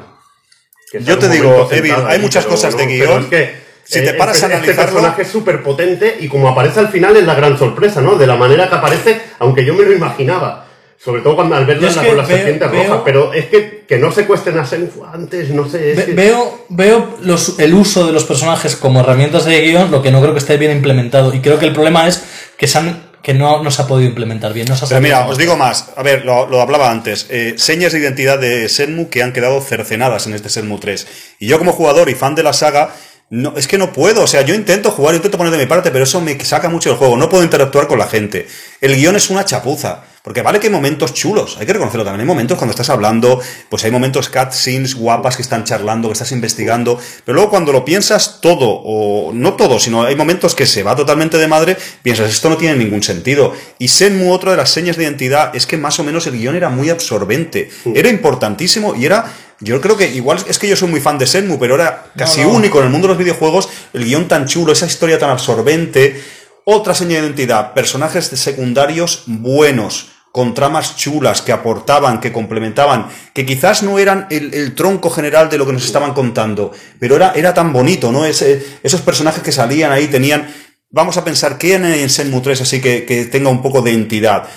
Yo 1.01 1.17
te 1.17 1.29
digo, 1.29 1.67
Evil, 1.71 1.91
hay 1.93 2.15
ahí, 2.15 2.19
muchas 2.19 2.43
pero 2.45 2.55
cosas 2.55 2.75
de 2.75 2.85
guion. 2.87 3.23
es 3.23 3.27
que, 3.29 3.55
Si 3.83 4.01
te 4.01 4.09
eh, 4.09 4.13
paras 4.13 4.41
a 4.43 4.47
este, 4.47 4.57
este 4.57 4.71
analizarlo- 4.71 4.93
personaje 4.93 5.21
es 5.23 5.27
súper 5.27 5.63
potente 5.63 6.17
y 6.19 6.27
como 6.27 6.49
aparece 6.49 6.79
al 6.79 6.89
final 6.89 7.15
es 7.17 7.25
la 7.25 7.35
gran 7.35 7.57
sorpresa, 7.57 8.01
¿no? 8.01 8.15
De 8.15 8.25
la 8.27 8.35
manera 8.35 8.67
que 8.69 8.75
aparece, 8.75 9.21
aunque 9.39 9.63
yo 9.65 9.73
me 9.73 9.83
lo 9.83 9.93
imaginaba. 9.93 10.65
Sobre 11.01 11.21
todo 11.21 11.35
cuando 11.37 11.55
al 11.55 11.65
verla 11.65 11.93
con 11.93 12.17
las 12.17 12.27
serpientes 12.27 12.71
veo- 12.71 12.83
rojas. 12.83 13.01
Pero 13.05 13.31
es 13.33 13.45
que, 13.45 13.85
que 13.87 13.97
no 13.97 14.11
secuestren 14.11 14.57
a 14.59 14.65
Senfu 14.65 15.05
antes, 15.05 15.49
no 15.51 15.69
sé. 15.69 15.91
es 15.91 15.97
Ve- 15.97 16.05
que- 16.07 16.13
Veo, 16.13 16.65
veo 16.69 17.17
los- 17.21 17.57
el 17.57 17.73
uso 17.73 18.05
de 18.05 18.11
los 18.11 18.25
personajes 18.25 18.75
como 18.75 18.99
herramientas 18.99 19.45
de 19.45 19.61
guion, 19.61 19.91
lo 19.91 20.01
que 20.01 20.11
no 20.11 20.19
creo 20.21 20.33
que 20.33 20.39
esté 20.39 20.57
bien 20.57 20.71
implementado. 20.73 21.33
Y 21.33 21.39
creo 21.39 21.57
que 21.57 21.65
el 21.67 21.73
problema 21.73 22.05
es 22.07 22.23
que, 22.57 22.67
se 22.67 22.79
han- 22.79 23.08
que 23.21 23.33
no, 23.33 23.63
no 23.63 23.71
se 23.71 23.81
ha 23.81 23.87
podido 23.87 24.09
implementar 24.09 24.53
bien. 24.53 24.67
No 24.67 24.75
se 24.75 24.85
ha 24.85 24.87
Pero 24.87 25.01
mira, 25.01 25.27
os 25.27 25.37
digo 25.37 25.57
más. 25.57 25.89
A 25.95 26.03
ver, 26.03 26.25
lo, 26.25 26.47
lo 26.47 26.61
hablaba 26.61 26.89
antes. 26.89 27.27
Eh, 27.29 27.55
señas 27.57 27.91
de 27.91 27.99
identidad 27.99 28.39
de 28.39 28.69
Senmu 28.69 29.09
que 29.09 29.23
han 29.23 29.33
quedado 29.33 29.61
cercenadas 29.61 30.27
en 30.27 30.33
este 30.33 30.49
Senmu 30.49 30.79
3. 30.79 31.07
Y 31.39 31.47
yo 31.47 31.57
como 31.57 31.73
jugador 31.73 32.09
y 32.09 32.15
fan 32.15 32.35
de 32.35 32.43
la 32.43 32.53
saga, 32.53 32.93
no, 33.29 33.53
es 33.57 33.67
que 33.67 33.77
no 33.77 33.91
puedo. 33.91 34.23
O 34.23 34.27
sea, 34.27 34.41
yo 34.41 34.55
intento 34.55 34.91
jugar, 34.91 35.15
intento 35.15 35.37
poner 35.37 35.51
de 35.51 35.59
mi 35.59 35.65
parte, 35.65 35.91
pero 35.91 36.03
eso 36.03 36.21
me 36.21 36.39
saca 36.43 36.69
mucho 36.69 36.89
del 36.89 36.97
juego. 36.97 37.17
No 37.17 37.29
puedo 37.29 37.43
interactuar 37.43 37.87
con 37.87 37.99
la 37.99 38.07
gente. 38.07 38.47
El 38.81 38.95
guion 38.95 39.15
es 39.15 39.29
una 39.29 39.45
chapuza. 39.45 40.03
Porque 40.21 40.41
vale 40.41 40.59
que 40.59 40.67
hay 40.67 40.73
momentos 40.73 41.13
chulos, 41.13 41.55
hay 41.59 41.65
que 41.65 41.71
reconocerlo 41.71 42.03
también. 42.03 42.21
Hay 42.21 42.27
momentos 42.27 42.57
cuando 42.57 42.71
estás 42.71 42.89
hablando, 42.89 43.39
pues 43.69 43.85
hay 43.85 43.91
momentos 43.91 44.27
cutscenes 44.29 44.95
guapas 44.95 45.37
que 45.37 45.41
están 45.41 45.63
charlando, 45.63 46.09
que 46.09 46.13
estás 46.13 46.33
investigando. 46.33 46.99
Pero 47.23 47.35
luego 47.35 47.49
cuando 47.49 47.71
lo 47.71 47.85
piensas 47.85 48.39
todo, 48.41 48.67
o 48.83 49.31
no 49.33 49.53
todo, 49.53 49.79
sino 49.79 50.03
hay 50.03 50.15
momentos 50.17 50.55
que 50.55 50.65
se 50.65 50.83
va 50.83 50.95
totalmente 50.95 51.37
de 51.37 51.47
madre, 51.47 51.77
piensas, 52.03 52.29
esto 52.29 52.49
no 52.49 52.57
tiene 52.57 52.75
ningún 52.75 53.01
sentido. 53.01 53.53
Y 53.77 53.87
Senmu, 53.87 54.33
otra 54.33 54.51
de 54.51 54.57
las 54.57 54.69
señas 54.71 54.97
de 54.97 55.03
identidad, 55.03 55.55
es 55.55 55.65
que 55.65 55.77
más 55.77 55.99
o 55.99 56.03
menos 56.03 56.27
el 56.27 56.37
guion 56.37 56.55
era 56.55 56.69
muy 56.69 56.89
absorbente. 56.89 57.69
Era 57.95 58.09
importantísimo 58.09 58.95
y 58.95 59.05
era. 59.05 59.33
Yo 59.61 59.81
creo 59.81 59.97
que 59.97 60.07
igual 60.07 60.37
es 60.47 60.57
que 60.57 60.69
yo 60.69 60.75
soy 60.77 60.87
muy 60.89 61.01
fan 61.01 61.17
de 61.17 61.27
Senmu, 61.27 61.59
pero 61.59 61.75
era 61.75 62.11
casi 62.15 62.41
no. 62.41 62.49
único 62.49 62.79
en 62.79 62.85
el 62.85 62.91
mundo 62.91 63.07
de 63.07 63.13
los 63.13 63.17
videojuegos, 63.17 63.67
el 63.93 64.05
guion 64.05 64.27
tan 64.27 64.47
chulo, 64.47 64.71
esa 64.71 64.85
historia 64.85 65.19
tan 65.19 65.29
absorbente. 65.29 66.21
Otra 66.71 66.93
seña 66.93 67.15
de 67.15 67.25
identidad, 67.25 67.73
personajes 67.73 68.25
secundarios 68.25 69.23
buenos, 69.25 70.09
con 70.31 70.53
tramas 70.53 70.95
chulas 70.97 71.41
que 71.41 71.51
aportaban, 71.51 72.19
que 72.19 72.31
complementaban, 72.31 73.07
que 73.33 73.43
quizás 73.43 73.81
no 73.81 73.97
eran 73.97 74.27
el, 74.29 74.53
el 74.53 74.75
tronco 74.75 75.09
general 75.09 75.49
de 75.49 75.57
lo 75.57 75.65
que 75.65 75.73
nos 75.73 75.83
estaban 75.83 76.13
contando, 76.13 76.71
pero 76.99 77.15
era, 77.15 77.31
era 77.31 77.55
tan 77.55 77.73
bonito, 77.73 78.11
¿no? 78.11 78.23
Esos 78.23 79.01
personajes 79.01 79.41
que 79.41 79.51
salían 79.51 79.91
ahí 79.91 80.09
tenían, 80.09 80.47
vamos 80.91 81.17
a 81.17 81.25
pensar, 81.25 81.57
¿qué 81.57 81.73
en 81.73 82.07
Senmu 82.07 82.39
3 82.39 82.61
así 82.61 82.79
que, 82.79 83.03
que 83.03 83.25
tenga 83.25 83.49
un 83.49 83.63
poco 83.63 83.81
de 83.81 83.93
entidad? 83.93 84.47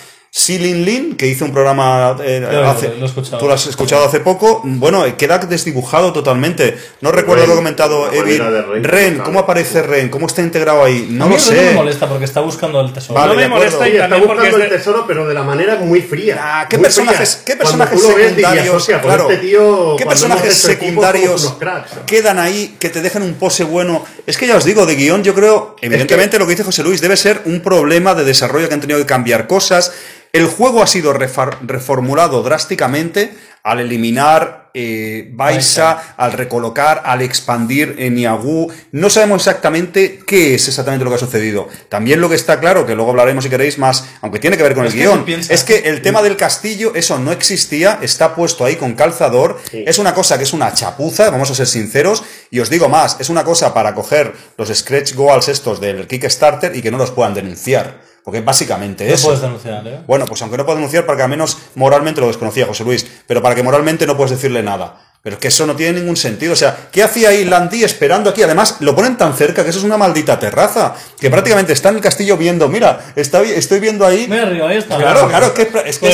Silin 0.43 0.83
Lin, 0.86 1.15
que 1.19 1.27
hizo 1.27 1.44
un 1.44 1.52
programa 1.52 2.17
eh, 2.25 2.41
Lo- 2.41 2.67
hace, 2.70 2.89
lo 2.97 3.02
he 3.05 3.05
escuchado. 3.05 3.36
tú 3.39 3.47
lo 3.49 3.52
has 3.52 3.67
escuchado 3.67 4.07
hace 4.07 4.20
poco, 4.20 4.62
bueno, 4.65 5.05
queda 5.19 5.36
desdibujado 5.36 6.11
totalmente. 6.11 6.75
No 7.02 7.12
recuerdo 7.12 7.43
Ren, 7.43 7.51
lo 7.51 7.55
que 7.55 7.59
ha 7.59 7.62
comentado 7.62 8.11
Evil. 8.11 8.43
Ren. 8.83 9.19
¿cómo 9.19 9.41
aparece 9.41 9.83
Ren? 9.83 10.09
¿Cómo 10.09 10.27
está 10.27 10.41
integrado 10.41 10.83
ahí? 10.85 11.07
No 11.11 11.27
a 11.27 11.28
mí 11.28 11.35
lo 11.36 11.41
Ren 11.44 11.55
no 11.57 11.62
me 11.62 11.69
sé. 11.69 11.75
molesta 11.75 12.09
porque 12.09 12.25
está 12.25 12.41
buscando 12.41 12.81
el 12.81 12.94
tesoro. 12.94 13.20
Vale, 13.20 13.35
no 13.35 13.41
me 13.43 13.49
molesta 13.49 13.86
y 13.86 13.97
está 13.99 14.17
buscando 14.17 14.43
es 14.43 14.55
el 14.65 14.69
tesoro, 14.70 15.05
pero 15.07 15.28
de 15.28 15.35
la 15.35 15.43
manera 15.43 15.77
muy 15.77 16.01
fría. 16.01 16.39
Ah, 16.41 16.67
¿qué 16.67 16.78
muy 16.78 16.85
personajes, 16.85 17.35
fría. 17.36 17.44
¿qué 17.44 17.57
personajes 17.57 18.01
ves, 18.02 18.02
secundarios, 18.33 18.75
"Hostia, 18.75 19.02
pues 19.02 19.15
claro, 19.15 19.31
este 19.31 19.47
tío, 19.47 19.97
qué 19.99 20.07
personajes 20.07 20.55
secundarios 20.57 21.43
somos 21.43 21.44
unos 21.44 21.59
cracks"? 21.59 21.91
quedan 22.07 22.39
ahí 22.39 22.77
que 22.78 22.89
te 22.89 23.02
dejan 23.02 23.23
un 23.23 23.35
pose 23.35 23.65
bueno? 23.65 24.02
Es 24.27 24.39
que 24.39 24.47
ya 24.47 24.57
os 24.57 24.65
digo, 24.65 24.86
de 24.86 24.94
guion 24.97 25.23
yo 25.23 25.35
creo, 25.35 25.77
evidentemente 25.83 26.39
lo 26.39 26.47
que 26.47 26.52
dice 26.52 26.65
José 26.65 26.83
Luis 26.83 27.02
debe 27.02 27.19
ser 27.19 27.43
un 27.44 27.61
problema 27.61 28.15
de 28.15 28.25
desarrollo 28.25 28.67
que 28.69 28.73
han 28.75 28.81
tenido 28.81 28.99
que 28.99 29.05
cambiar 29.05 29.47
cosas. 29.47 29.93
El 30.33 30.47
juego 30.47 30.83
ha 30.83 30.86
sido 30.86 31.12
reformulado 31.12 32.43
drásticamente 32.43 33.36
al 33.62 33.81
eliminar 33.81 34.70
eh, 34.73 35.28
Baisa, 35.35 36.15
al 36.17 36.33
recolocar, 36.33 37.02
al 37.05 37.20
expandir 37.20 37.97
en 37.99 38.15
Niagu. 38.15 38.73
No 38.93 39.11
sabemos 39.11 39.43
exactamente 39.43 40.20
qué 40.27 40.55
es 40.55 40.67
exactamente 40.69 41.05
lo 41.05 41.11
que 41.11 41.17
ha 41.17 41.19
sucedido. 41.19 41.69
También 41.91 42.23
lo 42.23 42.31
que 42.31 42.36
está 42.36 42.59
claro, 42.61 42.86
que 42.86 42.94
luego 42.94 43.11
hablaremos 43.11 43.44
si 43.44 43.51
queréis 43.51 43.77
más, 43.77 44.07
aunque 44.23 44.39
tiene 44.39 44.57
que 44.57 44.62
ver 44.62 44.75
con 44.75 44.86
Es 44.86 44.94
el 44.94 45.01
guion, 45.01 45.27
es 45.28 45.65
que 45.65 45.81
el 45.81 46.01
tema 46.01 46.23
del 46.23 46.39
castillo, 46.39 46.93
eso 46.94 47.19
no 47.19 47.31
existía, 47.31 47.99
está 48.01 48.35
puesto 48.35 48.65
ahí 48.65 48.77
con 48.77 48.94
calzador. 48.94 49.61
Sí. 49.70 49.85
Es 49.86 49.99
una 49.99 50.15
cosa 50.15 50.39
que 50.39 50.44
es 50.44 50.55
una 50.55 50.73
chapuza, 50.73 51.28
vamos 51.28 51.51
a 51.51 51.55
ser 51.55 51.67
sinceros. 51.67 52.25
Y 52.51 52.61
os 52.61 52.70
digo 52.70 52.89
más, 52.89 53.19
es 53.20 53.28
una 53.28 53.44
cosa 53.44 53.75
para 53.75 53.94
coger 53.94 54.33
los 54.57 54.70
scratch 54.75 55.15
goals 55.15 55.49
estos 55.49 55.78
del 55.78 56.07
Kickstarter 56.07 56.75
y 56.75 56.81
que 56.81 56.91
no 56.91 56.97
los 56.97 57.11
puedan 57.11 57.35
denunciar. 57.35 58.11
Porque 58.25 58.39
es 58.39 58.44
básicamente 58.44 59.07
No 59.07 59.15
eso. 59.15 59.26
puedes 59.28 59.41
denunciar, 59.42 59.86
¿eh? 59.86 60.01
Bueno, 60.07 60.26
pues 60.26 60.41
aunque 60.42 60.57
no 60.57 60.65
puedo 60.65 60.76
denunciar, 60.76 61.05
para 61.07 61.17
que 61.17 61.23
al 61.25 61.28
menos 61.31 61.59
moralmente 61.75 62.20
lo 62.20 62.28
desconocía 62.28 62.67
José 62.67 62.84
Luis, 62.84 63.07
pero 63.26 63.42
para 63.42 63.55
que 63.55 63.62
moralmente 63.62 64.07
no 64.07 64.17
puedes 64.17 64.31
decirle 64.31 64.62
nada. 64.62 65.11
Pero 65.23 65.34
es 65.36 65.41
que 65.41 65.49
eso 65.49 65.67
no 65.67 65.76
tiene 65.76 66.01
ningún 66.01 66.17
sentido. 66.17 66.52
O 66.52 66.57
sea, 66.57 66.89
¿qué 66.91 67.01
hacía 67.02 67.28
ahí 67.28 67.44
Landy 67.44 67.84
esperando 67.84 68.28
aquí? 68.31 68.42
Además, 68.42 68.78
lo 68.81 68.97
ponen 68.97 69.17
tan 69.17 69.36
cerca 69.36 69.62
que 69.62 69.70
eso 69.70 69.78
es 69.78 69.84
una 69.84 69.97
maldita 69.97 70.36
terraza. 70.41 70.94
Que 71.20 71.31
prácticamente 71.31 71.73
está 71.73 71.91
en 71.91 71.97
el 71.97 72.01
castillo 72.01 72.36
viendo, 72.36 72.68
mira, 72.68 72.99
está, 73.15 73.41
estoy 73.42 73.78
viendo 73.78 74.05
ahí. 74.05 74.26
Río, 74.26 74.67
ahí 74.67 74.78
está. 74.78 74.97
Claro, 74.97 75.28
claro, 75.28 75.47
es 75.47 75.52
que, 75.52 75.62
es, 75.89 75.99
que 76.01 76.09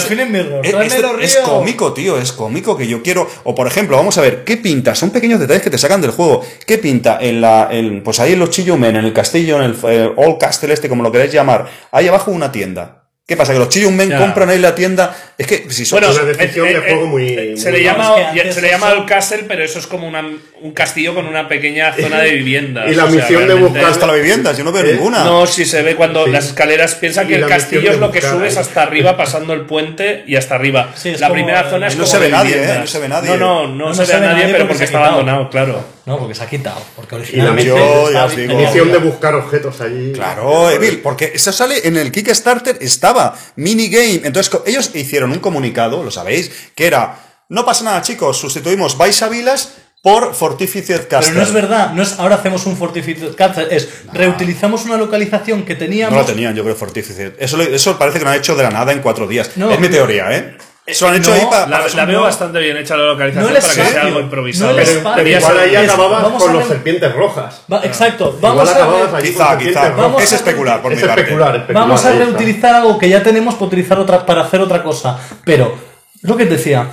es, 0.63 0.95
Mirror. 0.95 1.23
es- 1.23 1.37
cómico, 1.39 1.95
tío, 1.95 2.19
es 2.19 2.33
cómico 2.33 2.77
que 2.77 2.87
yo 2.87 3.03
quiero. 3.03 3.27
O 3.45 3.55
por 3.55 3.67
ejemplo, 3.67 3.97
vamos 3.97 4.19
a 4.19 4.21
ver, 4.21 4.45
¿qué 4.45 4.59
pinta? 4.59 4.95
Son 4.95 5.09
pequeños 5.09 5.41
detalles 5.41 5.63
que 5.63 5.71
te 5.71 5.79
sacan 5.79 6.03
del 6.03 6.11
juego. 6.11 6.45
¿Qué 6.67 6.77
pinta? 6.77 7.17
En 7.19 7.41
la, 7.41 7.69
en- 7.71 8.03
pues 8.03 8.21
ahí 8.21 8.35
en 8.35 8.41
los 8.41 8.51
Chillumen, 8.51 8.95
en 8.95 9.07
el 9.07 9.15
castillo, 9.15 9.57
en 9.57 9.63
el 9.71 9.77
eh, 9.85 10.13
Old 10.17 10.37
Castle 10.39 10.75
este, 10.75 10.87
como 10.91 11.03
lo 11.03 11.11
queréis 11.11 11.33
llamar, 11.33 11.67
ahí 11.93 12.09
abajo 12.09 12.31
una 12.31 12.53
tienda. 12.53 12.98
¿Qué 13.29 13.37
pasa? 13.37 13.53
Que 13.53 13.59
los 13.59 13.69
Chillumen 13.69 14.09
Ya. 14.09 14.17
compran 14.17 14.49
ahí 14.49 14.59
la 14.59 14.75
tienda. 14.75 15.15
Es 15.37 15.47
que 15.47 15.67
si 15.71 15.85
son. 15.85 16.01
Bueno, 16.01 16.15
una 16.15 16.33
eh, 16.33 16.35
de 16.35 16.45
eh, 16.73 16.81
juego 16.89 17.07
muy- 17.09 17.29
eh, 17.29 17.53
se 17.59 17.71
muy 17.71 17.79
le 17.81 17.85
llama. 17.85 18.15
Es 18.35 18.43
que 18.43 18.53
se 18.55 18.63
le 18.63 18.71
llama 18.71 18.91
el 18.93 19.05
castle, 19.05 19.45
pero 19.47 19.63
eso 19.63 19.79
es 19.79 19.87
como 19.87 20.09
una- 20.09 20.25
un 20.63 20.73
castillo 20.73 21.15
con 21.15 21.27
una 21.27 21.47
pequeña 21.47 21.93
zona 22.01 22.21
de 22.21 22.31
viviendas. 22.31 22.91
Y 22.91 22.95
la 22.95 23.05
o 23.05 23.11
sea, 23.11 23.21
misión 23.21 23.47
de 23.47 23.53
buscar- 23.53 23.85
hasta 23.85 24.07
la 24.07 24.15
vivienda, 24.15 24.53
yo 24.55 24.65
no 24.65 24.73
veo 24.73 24.83
Eh, 24.83 24.93
ninguna. 24.95 25.25
No, 25.25 25.47
si 25.47 25.67
se 25.67 25.83
ve 25.83 25.95
cuando 25.95 26.25
Sí. 26.25 26.31
las 26.31 26.47
escaleras 26.47 26.95
piensa 26.95 27.27
que 27.27 27.35
el 27.35 27.47
castillo 27.47 27.91
es 27.91 27.99
lo 27.99 28.11
que 28.11 28.23
subes 28.23 28.57
ahí. 28.57 28.63
hasta 28.63 28.83
arriba 28.83 29.15
pasando 29.19 29.53
el 29.53 29.61
puente 29.67 30.25
y 30.27 30.37
hasta 30.37 30.55
arriba. 30.55 30.93
Sí, 30.97 31.11
la 31.13 31.29
como, 31.29 31.35
primera 31.35 31.69
zona 31.69 31.85
eh, 31.85 31.89
es 31.91 31.97
no 31.97 32.05
como 32.05 32.13
se 32.15 32.19
ve 32.21 32.29
nadie, 32.31 32.55
eh, 32.65 32.77
no 32.81 32.87
se 32.87 32.99
ve 32.99 33.09
nadie. 33.11 33.29
No, 33.29 33.37
no, 33.37 33.67
no, 33.69 33.89
No 33.89 33.95
se, 33.95 34.07
se 34.07 34.17
ve 34.19 34.27
a 34.27 34.33
nadie, 34.33 34.47
pero 34.53 34.65
porque 34.67 34.79
se 34.79 34.85
está 34.85 35.01
abandonado, 35.05 35.51
claro. 35.51 35.85
No, 36.09 36.19
porque 36.19 36.35
se 36.35 36.43
ha 36.43 36.49
quitado. 36.49 36.81
Porque 36.97 37.15
Y 37.17 37.19
la 37.19 37.23
originalmente. 37.53 37.65
Yo 37.69 37.77
ya 37.77 38.07
estaba- 38.07 38.25
os 38.27 38.37
digo. 38.37 38.49
tenía- 38.53 38.67
Misión 38.69 38.91
de 38.93 38.99
buscar 38.99 39.35
objetos 39.35 39.81
allí. 39.81 40.13
Claro, 40.13 40.71
Evil, 40.71 41.01
porque 41.01 41.33
eso 41.35 41.53
sale 41.53 41.87
en 41.87 41.97
el 41.97 42.11
Kickstarter, 42.11 42.79
estaba 42.81 43.37
minigame. 43.57 44.23
Entonces, 44.25 44.51
ellos 44.67 44.91
hicieron 44.95 45.31
un 45.33 45.39
comunicado, 45.39 46.03
lo 46.03 46.11
sabéis, 46.11 46.51
que 46.75 46.87
era: 46.87 47.19
no 47.51 47.65
pasa 47.65 47.85
nada, 47.85 48.03
chicos, 48.03 48.39
sustituimos 48.39 48.97
Vilas 49.31 49.75
por 50.03 50.35
Fortified 50.35 51.09
Castle. 51.09 51.19
Pero 51.33 51.35
no 51.35 51.43
es 51.43 51.53
verdad, 51.53 51.93
no 51.93 52.03
es 52.03 52.19
ahora 52.19 52.37
hacemos 52.37 52.65
un 52.67 52.77
Fortified 52.77 53.35
Castle, 53.35 53.67
es 53.71 53.89
reutilizamos 54.13 54.85
una 54.85 54.97
localización 54.97 55.65
que 55.65 55.75
teníamos. 55.75 56.15
No 56.15 56.21
lo 56.21 56.27
tenían, 56.27 56.55
yo 56.55 56.63
creo, 56.63 56.77
Fortified. 56.77 57.33
Eso, 57.39 57.57
lo- 57.57 57.65
eso 57.65 57.99
parece 57.99 58.19
que 58.19 58.25
lo 58.25 58.31
han 58.31 58.37
hecho 58.39 58.55
de 58.55 58.63
la 58.63 58.71
nada 58.71 58.93
en 58.93 59.01
cuatro 59.01 59.27
días. 59.27 59.51
No. 59.57 59.71
es 59.71 59.79
mi 59.81 59.89
teoría, 59.89 60.31
¿eh? 60.37 60.57
Eso 60.89 61.07
han 61.07 61.15
hecho 61.17 61.31
No, 61.31 61.37
ahí 61.37 61.43
pa- 61.51 61.67
La, 61.67 61.79
para. 61.83 61.95
la 61.95 62.05
veo 62.07 62.23
bastante 62.23 62.59
bien 62.61 62.77
hecha 62.79 62.97
la 62.97 63.05
localización 63.05 63.53
No 63.53 63.61
para 63.61 63.75
que 63.75 63.85
sea 63.85 64.03
algo 64.03 64.21
improvisado. 64.21 64.71
no 64.73 64.77
Pero, 64.77 65.01
pero 65.15 65.29
igual 65.29 65.59
ahí 65.59 65.77
acababas 65.77 66.23
vamos 66.23 66.43
con 66.43 66.51
a 66.51 66.55
los 66.55 66.63
ver- 66.63 66.73
serpientes 66.77 67.13
rojas. 67.15 67.63
Va- 67.73 67.85
exacto, 67.85 68.39
vamos 68.41 68.63
igual 68.65 68.69
a, 68.69 68.85
acababas 68.85 69.15
allí 69.15 69.29
Quizá, 69.29 69.49
con 69.49 69.59
quizá. 69.59 69.93
es 70.23 70.33
a- 70.33 70.37
especular, 70.37 70.83
por 70.83 70.93
Es 70.93 71.01
mi 71.01 71.07
parte. 71.07 71.21
especular, 71.23 71.57
especular. 71.57 71.83
Vamos 71.83 72.05
a 72.05 72.13
reutilizar 72.13 72.75
algo 72.75 72.99
que 72.99 73.09
ya 73.09 73.23
tenemos 73.23 73.55
para 73.55 73.67
utilizar 73.67 73.99
otra, 73.99 74.25
para 74.25 74.41
hacer 74.43 74.61
otra 74.61 74.83
cosa. 74.83 75.19
Pero, 75.45 75.75
lo 76.23 76.37
que 76.37 76.47
te 76.47 76.57
decía, 76.57 76.87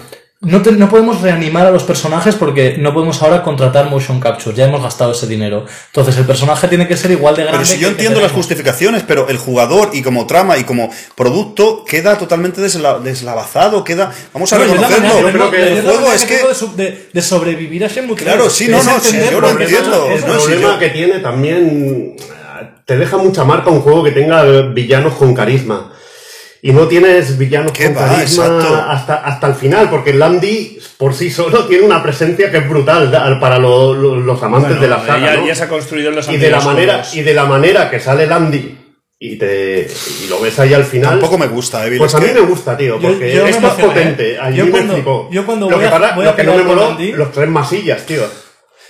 no, 0.45 0.61
te- 0.61 0.71
no 0.71 0.87
podemos 0.89 1.21
reanimar 1.21 1.65
a 1.67 1.71
los 1.71 1.83
personajes 1.83 2.35
porque 2.35 2.77
no 2.79 2.93
podemos 2.93 3.21
ahora 3.21 3.43
contratar 3.43 3.89
motion 3.89 4.19
capture. 4.19 4.55
Ya 4.55 4.65
hemos 4.65 4.81
gastado 4.81 5.11
ese 5.11 5.27
dinero. 5.27 5.65
Entonces, 5.87 6.15
el 6.17 6.25
personaje 6.25 6.67
tiene 6.67 6.87
que 6.87 6.95
ser 6.95 7.11
igual 7.11 7.35
de 7.35 7.43
grande. 7.43 7.59
Pero 7.59 7.69
si 7.75 7.79
yo 7.79 7.87
entiendo 7.89 8.21
las 8.21 8.31
justificaciones, 8.31 9.03
pero 9.03 9.27
el 9.27 9.37
jugador 9.37 9.89
y 9.93 10.01
como 10.01 10.25
trama 10.27 10.57
y 10.57 10.63
como 10.63 10.89
producto 11.15 11.83
queda 11.85 12.17
totalmente 12.17 12.61
desla- 12.61 12.99
deslavazado, 13.01 13.83
queda... 13.83 14.11
Vamos 14.33 14.53
a 14.53 14.57
No, 14.57 14.63
reconocerlo. 14.65 15.07
manera- 15.07 15.21
Yo 15.21 15.31
creo 15.31 15.51
que 15.51 15.63
es 15.63 15.79
el 15.79 15.85
juego 15.85 16.11
es 16.13 16.23
que... 16.25 16.37
de, 16.75 17.09
de- 17.11 17.21
sobrevivir 17.21 17.83
a 17.83 17.87
Shenmue 17.87 18.15
3. 18.15 18.27
Claro, 18.27 18.49
sí, 18.49 18.67
no, 18.67 18.79
sí, 18.81 19.17
yo 19.31 19.41
lo 19.41 19.49
entiendo. 19.49 20.07
El 20.11 20.21
No, 20.21 20.27
problema 20.27 20.73
yo- 20.73 20.79
que 20.79 20.89
tiene 20.89 21.19
también 21.19 22.15
te 22.85 22.97
deja 22.97 23.17
mucha 23.17 23.43
marca 23.43 23.69
un 23.71 23.81
juego 23.81 24.03
que 24.03 24.11
tenga 24.11 24.43
villanos 24.73 25.15
con 25.15 25.33
carisma. 25.33 25.91
Y 26.67 26.73
no 26.73 26.87
tienes 26.87 27.37
villanos 27.37 27.71
¿Qué 27.73 27.93
con 27.93 27.97
va? 28.01 28.07
carisma 28.07 28.91
hasta, 28.91 29.15
hasta 29.17 29.45
el 29.45 29.53
final, 29.53 29.87
porque 29.87 30.13
Landy 30.13 30.79
por 30.97 31.13
sí 31.13 31.29
solo 31.29 31.65
tiene 31.65 31.85
una 31.85 32.01
presencia 32.01 32.49
que 32.49 32.57
es 32.57 32.67
brutal 32.67 33.11
para 33.39 33.59
lo- 33.59 33.93
lo- 33.93 34.15
los 34.15 34.41
amantes 34.41 34.69
Bueno, 34.71 34.81
de 34.81 34.87
la 34.87 35.05
saga. 35.05 35.35
ya, 35.35 35.39
¿no? 35.41 35.45
ya 35.47 35.53
se 35.53 35.63
ha 35.65 35.69
construido 35.69 36.09
en 36.09 36.15
los 36.15 36.27
y 36.27 36.37
de 36.37 36.49
la 36.49 36.61
manera 36.61 36.93
juegos. 36.93 37.15
y 37.15 37.21
de 37.21 37.33
la 37.35 37.45
manera 37.45 37.87
que 37.91 37.99
sale 37.99 38.25
Landy 38.25 38.79
y 39.19 39.37
te 39.37 39.87
y 40.23 40.27
lo 40.27 40.41
ves 40.41 40.57
ahí 40.57 40.73
al 40.73 40.85
final 40.85 41.11
Tampoco 41.11 41.37
me 41.37 41.45
gusta, 41.47 41.85
Evil. 41.85 41.99
pues 41.99 42.11
es 42.11 42.15
a 42.15 42.19
mí 42.19 42.27
que- 42.29 42.33
me 42.33 42.39
gusta 42.41 42.75
tío 42.75 42.99
porque 42.99 43.31
yo 43.35 43.45
es 43.45 43.61
más 43.61 43.73
potente 43.73 44.35
Yo 44.55 44.65
me 44.65 44.71
cuando- 44.71 44.93
flipó. 44.95 45.29
yo 45.31 45.45
cuando 45.45 45.69
lo 45.69 45.75
voy 45.75 45.81
que, 45.83 45.87
a- 45.87 45.91
para- 45.91 46.15
voy 46.15 46.25
a 46.25 46.31
lo 46.31 46.35
que 46.35 46.43
no 46.45 46.55
me 46.55 46.63
moló 46.63 46.97
los 47.15 47.31
tres 47.31 47.47
masillas 47.49 48.03
tío 48.07 48.23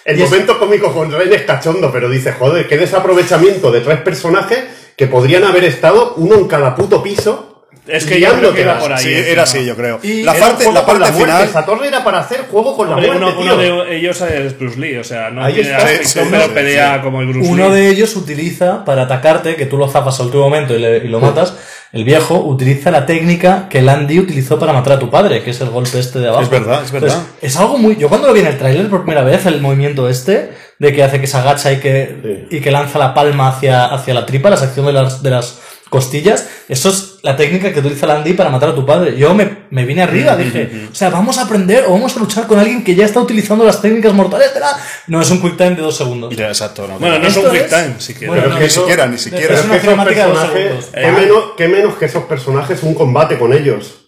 el 0.06 0.18
Y 0.18 0.24
es- 0.24 0.30
momento 0.30 0.58
cómico 0.58 0.94
con 0.94 1.12
Ren 1.12 1.34
es 1.34 1.42
cachondo 1.42 1.92
pero 1.92 2.10
dice 2.10 2.32
joder 2.32 2.70
qué 2.70 2.78
desaprovechamiento 2.78 3.70
de 3.70 3.82
tres 3.82 4.00
personajes 4.00 4.60
que 4.96 5.08
podrían 5.08 5.44
haber 5.44 5.66
estado 5.66 6.14
uno 6.16 6.36
en 6.36 6.48
cada 6.48 6.74
puto 6.74 7.04
piso 7.04 7.55
Es 7.88 8.06
que 8.06 8.20
yo 8.20 8.30
creo 8.38 8.52
que 8.54 8.64
guiándotelas. 8.64 8.82
por 8.84 8.94
ahí. 8.94 9.04
Sí, 9.04 9.14
era 9.14 9.44
así, 9.44 9.64
yo 9.66 9.76
creo. 9.76 10.00
Y 10.02 10.24
la 10.24 10.36
Era 10.36 10.48
parte, 10.48 10.72
la 10.72 10.86
parte 10.86 11.00
muerte. 11.12 11.20
final... 11.20 11.44
Esa 11.44 11.66
torre 11.66 11.88
era 11.88 12.04
para 12.04 12.20
hacer 12.20 12.46
juego 12.50 12.76
con 12.76 12.90
la 12.90 12.96
muerte 12.98 13.18
uno, 13.38 13.58
de 13.58 13.96
ellos 13.98 14.20
es 14.22 14.58
Bruce 14.58 14.80
Lee, 14.80 14.98
o 14.98 15.04
sea, 15.04 15.30
no 15.30 15.44
Ahí 15.44 15.54
tiene 15.54 15.70
está. 15.70 15.84
aspecto, 15.84 16.08
Sí, 16.08 16.20
sí, 16.20 16.28
pero 16.32 16.44
sí, 16.46 16.50
pelea 16.54 16.96
sí. 16.96 17.02
como 17.04 17.22
el 17.22 17.28
Bruce 17.28 17.50
Uno 17.50 17.70
Lee. 17.70 17.76
de 17.76 17.90
ellos 17.90 18.16
utiliza 18.16 18.84
para 18.86 19.04
atacarte, 19.04 19.56
que 19.56 19.66
tú 19.68 19.78
lo 19.78 19.88
zafas 19.88 20.20
al 20.20 20.26
último 20.28 20.44
momento 20.46 20.74
y, 20.76 20.80
le- 20.80 20.98
y 20.98 21.08
lo 21.08 21.20
matas. 21.20 21.54
El 21.94 22.04
viejo 22.04 22.40
utiliza 22.40 22.92
la 22.92 23.06
técnica 23.06 23.68
que 23.70 23.82
Landy 23.82 24.20
utilizó 24.20 24.60
para 24.60 24.74
matar 24.74 24.94
a 24.94 25.00
tu 25.00 25.10
padre, 25.10 25.44
que 25.44 25.52
es 25.52 25.62
el 25.62 25.70
golpe 25.70 25.98
este 26.00 26.20
de 26.20 26.28
abajo. 26.28 26.44
Es 26.44 26.50
verdad, 26.50 26.82
es 26.84 26.92
verdad. 26.92 27.10
Entonces, 27.10 27.36
es 27.42 27.56
algo 27.56 27.78
muy. 27.78 27.96
Yo 27.96 28.10
cuando 28.10 28.28
lo 28.28 28.34
vi 28.34 28.42
en 28.42 28.48
el 28.48 28.58
tráiler 28.58 28.90
por 28.90 29.04
primera 29.04 29.24
vez, 29.24 29.46
el 29.46 29.62
movimiento 29.62 30.10
este, 30.10 30.52
de 30.78 30.94
que 30.94 31.04
hace 31.04 31.22
que 31.22 31.28
se 31.28 31.38
agacha 31.38 31.72
y 31.72 31.78
que, 31.80 32.48
y 32.50 32.60
que 32.60 32.72
lanza 32.72 33.00
la 33.00 33.14
palma 33.14 33.48
hacia, 33.48 33.86
hacia 33.86 34.14
la 34.14 34.26
tripa, 34.26 34.50
la 34.50 34.58
sección 34.58 34.88
de 34.88 34.92
las, 34.94 35.24
de 35.24 35.30
las 35.30 35.60
costillas, 35.90 36.48
eso 36.68 36.90
es 36.90 37.20
la 37.22 37.36
técnica 37.38 37.72
que 37.72 37.80
utiliza 37.80 38.06
Landy 38.08 38.34
para 38.34 38.50
matar 38.50 38.70
a 38.70 38.76
tu 38.76 38.86
padre. 38.86 39.18
Yo 39.18 39.34
me, 39.34 39.66
me 39.70 39.86
vine 39.86 40.02
arriba, 40.04 40.36
dije, 40.36 40.88
o 40.92 40.96
sea, 40.96 41.10
vamos 41.10 41.38
a 41.38 41.44
aprender 41.44 41.86
o 41.88 41.92
vamos 41.94 42.16
a 42.16 42.20
luchar 42.20 42.48
con 42.48 42.60
alguien 42.60 42.84
que 42.84 42.96
ya 42.96 43.06
está 43.06 43.20
utilizando 43.20 43.64
las 43.66 43.82
técnicas 43.82 44.14
mortales 44.14 44.54
de 44.54 44.60
la. 44.60 44.68
No, 45.08 45.22
es 45.22 45.30
un 45.32 45.42
quick 45.42 45.58
time 45.58 45.72
de 45.76 45.82
dos 45.82 45.96
segundos. 45.96 46.36
Ya, 46.36 46.48
exacto, 46.48 46.88
no, 46.88 47.00
Bueno, 47.00 47.20
no 47.20 47.28
es 47.28 47.38
un 47.38 47.50
quick 47.52 47.62
es- 47.64 47.70
time, 47.70 47.96
siquiera. 48.00 48.28
Bueno, 48.32 48.44
Pero 48.44 48.54
no, 48.56 48.60
ni 48.60 48.66
eso- 48.66 48.82
siquiera, 48.82 49.06
ni 49.08 49.18
siquiera. 49.18 49.54
es 49.56 49.64
una 49.66 49.74
que 49.76 49.80
cinemática 49.82 50.26
de 50.26 50.32
dos 50.32 50.40
personajes, 50.40 50.86
segundos. 50.86 50.90
qué, 50.94 51.12
menos, 51.12 51.44
qué 51.58 51.68
menos 51.68 51.96
que 51.96 52.06
esos 52.06 52.24
personajes 52.26 52.84
un 52.84 52.94
combate 52.94 53.38
con 53.38 53.54
ellos. 53.54 54.02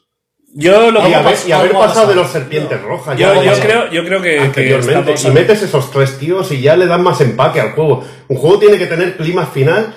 Yo 0.53 0.89
lo 0.91 1.01
Y 1.05 1.09
que 1.11 1.15
haber, 1.15 1.35
pas- 1.35 1.47
y 1.47 1.51
haber 1.51 1.71
pasado 1.73 2.07
de 2.07 2.15
los 2.15 2.31
serpientes 2.31 2.81
rojas. 2.81 3.15
yo, 3.17 3.43
ya 3.43 3.53
yo 3.53 3.61
creo, 3.61 3.91
yo 3.91 4.03
creo 4.05 4.21
que, 4.21 4.29
que 4.31 4.39
anteriormente. 4.39 5.13
estamos 5.13 5.25
Y 5.25 5.29
metes 5.29 5.61
esos 5.61 5.91
tres 5.91 6.17
tíos 6.17 6.51
y 6.51 6.61
ya 6.61 6.75
le 6.75 6.87
dan 6.87 7.03
más 7.03 7.21
empaque 7.21 7.59
al 7.61 7.73
juego. 7.73 8.03
Un 8.27 8.37
juego 8.37 8.57
tiene 8.57 8.77
que 8.79 8.87
tener 8.87 9.17
clima 9.17 9.45
final 9.45 9.93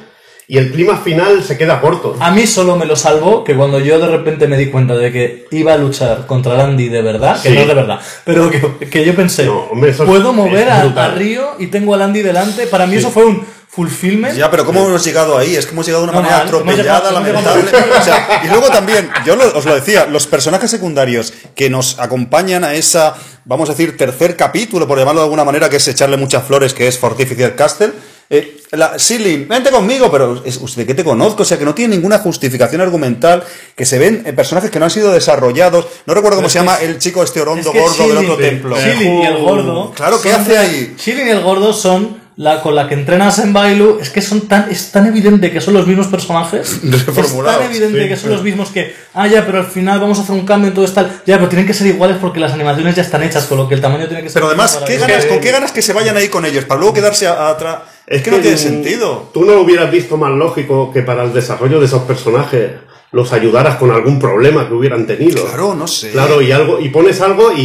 y 0.53 0.59
el 0.59 0.73
clima 0.73 0.97
final 0.99 1.45
se 1.45 1.57
queda 1.57 1.81
corto. 1.81 2.17
A 2.19 2.33
mí 2.33 2.45
solo 2.45 2.75
me 2.77 2.85
lo 2.85 2.97
salvó 2.97 3.45
que 3.45 3.55
cuando 3.55 3.79
yo 3.79 4.01
de 4.01 4.09
repente 4.09 4.49
me 4.49 4.57
di 4.57 4.67
cuenta 4.67 4.95
de 4.97 5.12
que 5.12 5.47
iba 5.53 5.73
a 5.75 5.77
luchar 5.77 6.27
contra 6.27 6.55
Landy 6.55 6.89
de 6.89 7.03
verdad, 7.03 7.41
que 7.41 7.51
Sí. 7.51 7.55
no 7.55 7.61
es 7.61 7.69
de 7.69 7.75
verdad, 7.75 8.01
pero 8.25 8.51
que, 8.51 8.61
que 8.91 9.05
yo 9.05 9.15
pensé, 9.15 9.45
No, 9.47 9.61
hombre, 9.70 9.91
eso 9.93 10.03
es- 10.03 10.09
puedo 10.09 10.33
mover 10.33 10.67
es 10.67 10.97
a, 10.97 11.09
Río 11.15 11.53
y 11.61 11.69
tengo 11.69 11.95
a 11.95 11.99
Landy 11.99 12.23
delante. 12.23 12.67
Para 12.67 12.87
mí 12.89 12.97
eso 12.97 13.11
fue 13.12 13.27
un 13.27 13.47
fulfillment. 13.69 14.37
Ya, 14.37 14.51
pero 14.51 14.65
¿cómo 14.67 14.85
hemos 14.85 15.05
llegado 15.05 15.39
ahí? 15.39 15.55
Es 15.55 15.67
que 15.67 15.73
hemos 15.73 15.87
llegado 15.87 16.05
de 16.05 16.11
una 16.11 16.19
No, 16.20 16.25
manera 16.27 16.45
atropellada, 16.45 17.12
lamentable. 17.12 17.62
llegado- 17.62 18.01
O 18.01 18.03
sea, 18.03 18.41
y 18.45 18.49
luego 18.49 18.67
también, 18.70 19.09
yo 19.25 19.37
lo- 19.37 19.57
os 19.57 19.65
lo 19.65 19.75
decía, 19.77 20.07
los 20.07 20.27
personajes 20.27 20.69
secundarios 20.69 21.33
que 21.55 21.70
nos 21.70 22.01
acompañan 22.01 22.65
a 22.65 22.75
esa, 22.75 23.15
vamos 23.45 23.69
a 23.69 23.73
decir, 23.75 23.97
tercer 23.97 24.35
capítulo, 24.35 24.89
por 24.89 24.99
llamarlo 24.99 25.20
de 25.20 25.27
alguna 25.27 25.45
manera, 25.45 25.69
que 25.70 25.77
es 25.77 25.87
echarle 25.87 26.17
muchas 26.17 26.43
flores, 26.43 26.75
que 26.75 26.89
es 26.89 26.99
Fortified 26.99 27.55
Castle, 27.55 27.93
Eh, 28.33 28.59
la, 28.70 28.97
Silly, 28.97 29.44
vente 29.44 29.70
conmigo, 29.70 30.09
pero 30.09 30.41
es, 30.44 30.57
¿usted 30.59 30.86
que 30.86 30.94
te 30.94 31.02
conozco? 31.02 31.42
O 31.42 31.44
sea, 31.44 31.59
que 31.59 31.65
no 31.65 31.75
tiene 31.75 31.97
ninguna 31.97 32.20
justificación 32.20 32.81
argumental, 32.81 33.42
que 33.75 33.84
se 33.84 33.99
ven 33.99 34.23
eh, 34.25 34.33
personajes 34.33 34.70
que 34.70 34.78
no 34.78 34.84
han 34.84 34.92
sido 34.92 35.10
desarrollados. 35.12 35.89
No 36.07 36.15
recuerdo 36.15 36.36
cómo 36.36 36.49
se 36.49 36.60
llama 36.60 36.76
el 36.76 36.99
chico 36.99 37.25
este 37.25 37.41
orondo 37.41 37.70
Es 37.70 37.75
que 37.75 37.81
gordo 37.81 38.09
del 38.09 38.18
otro 38.18 38.36
templo. 38.36 38.76
Shilin 38.81 39.23
y 39.23 39.26
el 39.26 39.39
gordo. 39.39 39.91
Claro, 39.97 40.23
¿qué 40.23 40.33
hace 40.33 40.57
ahí? 40.57 40.94
Shilin 40.97 41.26
y 41.26 41.31
el 41.31 41.41
gordo 41.41 41.73
son 41.73 42.20
la 42.36 42.62
con 42.62 42.76
la 42.76 42.89
que 42.89 42.94
entrenas 42.94 43.41
en 43.41 43.52
Bailu. 43.52 43.99
Es 44.00 44.10
que 44.10 44.23
son 44.23 44.42
tan, 44.42 44.70
es 44.70 44.92
tan 44.92 45.07
evidente 45.07 45.50
que 45.50 45.60
son 45.60 45.75
los 45.75 45.89
mismos 45.89 46.07
personajes. 46.07 46.70
es 46.84 47.05
tan 47.05 47.62
evidente 47.65 48.02
sí, 48.02 48.09
que 48.09 48.17
son 48.17 48.31
los 48.31 48.44
mismos 48.44 48.68
que, 48.70 48.94
ah, 49.15 49.26
ya, 49.26 49.44
pero 49.44 49.59
al 49.59 49.67
final 49.67 49.99
vamos 49.99 50.20
a 50.20 50.23
hacer 50.23 50.36
un 50.36 50.47
cambio 50.47 50.68
en 50.68 50.75
todo 50.75 50.84
esto. 50.84 51.05
Ya, 51.26 51.36
pero 51.36 51.49
tienen 51.49 51.67
que 51.67 51.75
ser 51.75 51.89
iguales 51.89 52.18
porque 52.20 52.39
las 52.39 52.52
animaciones 52.52 52.94
ya 52.94 53.02
están 53.02 53.25
hechas, 53.25 53.47
con 53.47 53.59
lo 53.59 53.68
que 53.68 53.75
el 53.75 53.81
tamaño 53.81 54.07
tiene 54.07 54.23
que 54.23 54.28
ser. 54.28 54.34
Pero 54.34 54.47
además, 54.47 54.78
¿qué 54.86 54.99
ganas, 54.99 55.26
¿con 55.26 55.41
qué 55.41 55.50
ganas 55.50 55.73
que 55.73 55.83
se 55.83 55.92
vayan 55.92 56.17
ahí 56.17 56.28
con 56.28 56.47
ellos? 56.47 56.65
Para 56.65 56.78
luego 56.78 56.94
quedarse 56.94 57.26
a- 57.26 57.49
atrás. 57.49 57.81
Es 58.07 58.23
que 58.23 58.31
no 58.31 58.39
tiene 58.39 58.57
sentido. 58.57 59.31
Tú 59.33 59.45
no 59.45 59.53
lo 59.55 59.62
hubieras 59.62 59.91
visto 59.91 60.17
más 60.17 60.33
lógico 60.33 60.91
que 60.93 61.03
para 61.03 61.25
el 61.25 61.33
desarrollo 61.33 61.79
de 61.79 61.87
esos 61.87 62.03
personajes 62.03 62.70
los 63.12 63.33
ayudaras 63.33 63.75
con 63.77 63.91
algún 63.91 64.20
problema 64.20 64.69
que 64.69 64.75
hubieran 64.75 65.05
tenido. 65.05 65.45
Claro, 65.45 65.75
no 65.75 65.89
sé. 65.89 66.11
Claro, 66.12 66.41
y 66.41 66.53
algo, 66.53 66.79
y 66.79 66.91
pones 66.91 67.20
algo 67.20 67.51
y, 67.57 67.61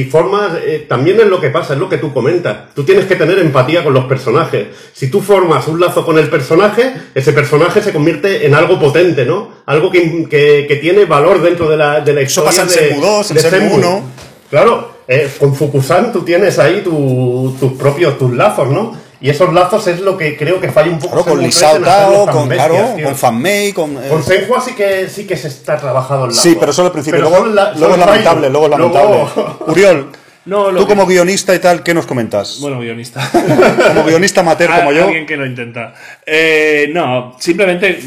y 0.00 0.04
formas, 0.04 0.52
eh, 0.66 0.84
también 0.86 1.18
es 1.18 1.26
lo 1.28 1.40
que 1.40 1.48
pasa, 1.48 1.72
es 1.72 1.78
lo 1.80 1.88
que 1.88 1.96
tú 1.96 2.12
comentas. 2.12 2.74
Tú 2.74 2.84
tienes 2.84 3.06
que 3.06 3.16
tener 3.16 3.38
empatía 3.38 3.82
con 3.82 3.94
los 3.94 4.04
personajes. 4.04 4.66
Si 4.92 5.10
tú 5.10 5.22
formas 5.22 5.66
un 5.66 5.80
lazo 5.80 6.04
con 6.04 6.18
el 6.18 6.28
personaje, 6.28 6.92
ese 7.14 7.32
personaje 7.32 7.80
se 7.80 7.90
convierte 7.92 8.46
en 8.46 8.54
algo 8.54 8.78
potente, 8.78 9.24
¿no? 9.24 9.48
Algo 9.64 9.90
que, 9.90 10.26
que, 10.28 10.66
que 10.68 10.76
tiene 10.76 11.06
valor 11.06 11.40
dentro 11.40 11.70
de 11.70 11.78
la, 11.78 12.00
de 12.02 12.12
la 12.12 12.20
Eso 12.20 12.42
historia. 12.46 12.50
pasa 12.50 12.62
en 12.62 12.68
de- 12.68 12.88
Shenmue 12.94 13.06
2, 13.06 13.30
en 13.30 13.36
de 13.36 13.42
Shenmue 13.42 13.58
Shenmue. 13.60 13.78
1. 13.88 14.02
Claro, 14.50 14.92
eh, 15.08 15.30
con 15.38 15.54
Fukusan 15.54 16.12
tú 16.12 16.20
tienes 16.20 16.58
ahí 16.58 16.82
tu- 16.84 17.56
tus 17.58 17.72
propios, 17.72 18.18
tus 18.18 18.30
lazos, 18.34 18.68
¿no? 18.68 18.94
Y 19.22 19.30
esos 19.30 19.52
lazos 19.54 19.86
es 19.86 20.00
lo 20.00 20.16
que 20.18 20.36
creo 20.36 20.60
que 20.60 20.70
falla 20.72 20.90
un 20.90 20.98
poco. 20.98 21.14
Claro, 21.22 21.30
con 21.30 21.40
Lisao 21.42 21.76
3 21.76 21.82
en 21.82 21.88
hacerlos 21.88 22.24
Tao, 22.26 22.34
con, 22.34 22.48
tío. 22.96 23.04
con 23.06 23.16
Fanmei, 23.16 23.72
con... 23.72 23.96
eh, 23.96 24.08
Con 24.08 24.22
sí 24.60 24.74
que, 24.74 25.08
sí 25.08 25.26
que 25.26 25.36
se 25.36 25.46
está 25.48 25.76
trabajado 25.76 26.24
el 26.24 26.30
lazo. 26.30 26.42
Sí, 26.42 26.56
pero 26.58 26.72
solo 26.72 26.86
al 26.88 26.92
principio. 26.92 27.20
Pero 27.20 27.30
luego 27.30 27.46
la- 27.46 27.72
luego 27.74 27.94
es 27.94 28.00
lamentable, 28.00 28.50
luego 28.50 28.66
es 28.66 28.70
lamentable. 28.72 29.08
Luego- 29.34 29.58
Uriol, 29.68 30.10
No, 30.44 30.72
lo 30.72 30.80
tú 30.80 30.86
que- 30.86 30.94
como 30.94 31.06
guionista 31.06 31.54
y 31.54 31.60
tal, 31.60 31.82
¿qué 31.84 31.94
nos 31.94 32.04
comentas? 32.06 32.58
Bueno, 32.60 32.80
guionista. 32.80 33.30
como 33.88 34.04
guionista 34.04 34.40
amateur 34.40 34.70
como 34.70 34.88
Al- 34.90 34.96
yo. 34.96 35.04
Alguien 35.04 35.24
que 35.26 35.36
lo 35.36 35.46
intenta. 35.46 35.94
Eh, 36.26 36.90
no, 36.92 37.36
simplemente, 37.38 37.98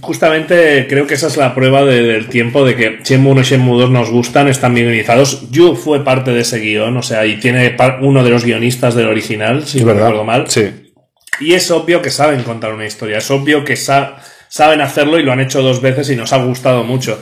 justamente 0.00 0.86
creo 0.88 1.06
que 1.06 1.14
esa 1.14 1.26
es 1.26 1.36
la 1.36 1.54
prueba 1.54 1.84
de- 1.84 2.02
del 2.02 2.28
tiempo 2.28 2.64
de 2.64 2.76
que 2.76 2.98
Shenmue 3.04 3.32
1 3.32 3.40
y 3.42 3.44
Shenmue 3.44 3.78
2 3.80 3.90
nos 3.90 4.10
gustan, 4.10 4.48
están 4.48 4.74
bien 4.74 4.86
guionizados. 4.86 5.50
Yu 5.50 5.74
fue 5.76 6.02
parte 6.04 6.30
de 6.32 6.40
ese 6.40 6.58
guion, 6.60 6.96
o 6.96 7.02
sea, 7.02 7.26
y 7.26 7.38
tiene 7.40 7.76
uno 8.00 8.24
de 8.24 8.30
los 8.30 8.44
guionistas 8.44 8.94
del 8.94 9.08
original, 9.08 9.66
si 9.66 9.84
no 9.84 9.92
recuerdo 9.92 10.24
mal. 10.24 10.48
Sí. 10.48 10.92
Y 11.40 11.54
es 11.54 11.70
obvio 11.70 12.00
que 12.02 12.10
saben 12.10 12.42
contar 12.42 12.72
una 12.72 12.86
historia, 12.86 13.18
es 13.18 13.30
obvio 13.30 13.64
que 13.64 13.76
sa- 13.76 14.16
saben 14.48 14.80
hacerlo 14.80 15.18
y 15.18 15.22
lo 15.24 15.32
han 15.32 15.40
hecho 15.40 15.60
dos 15.62 15.80
veces 15.82 16.08
y 16.10 16.16
nos 16.16 16.32
ha 16.32 16.38
gustado 16.42 16.84
mucho. 16.84 17.20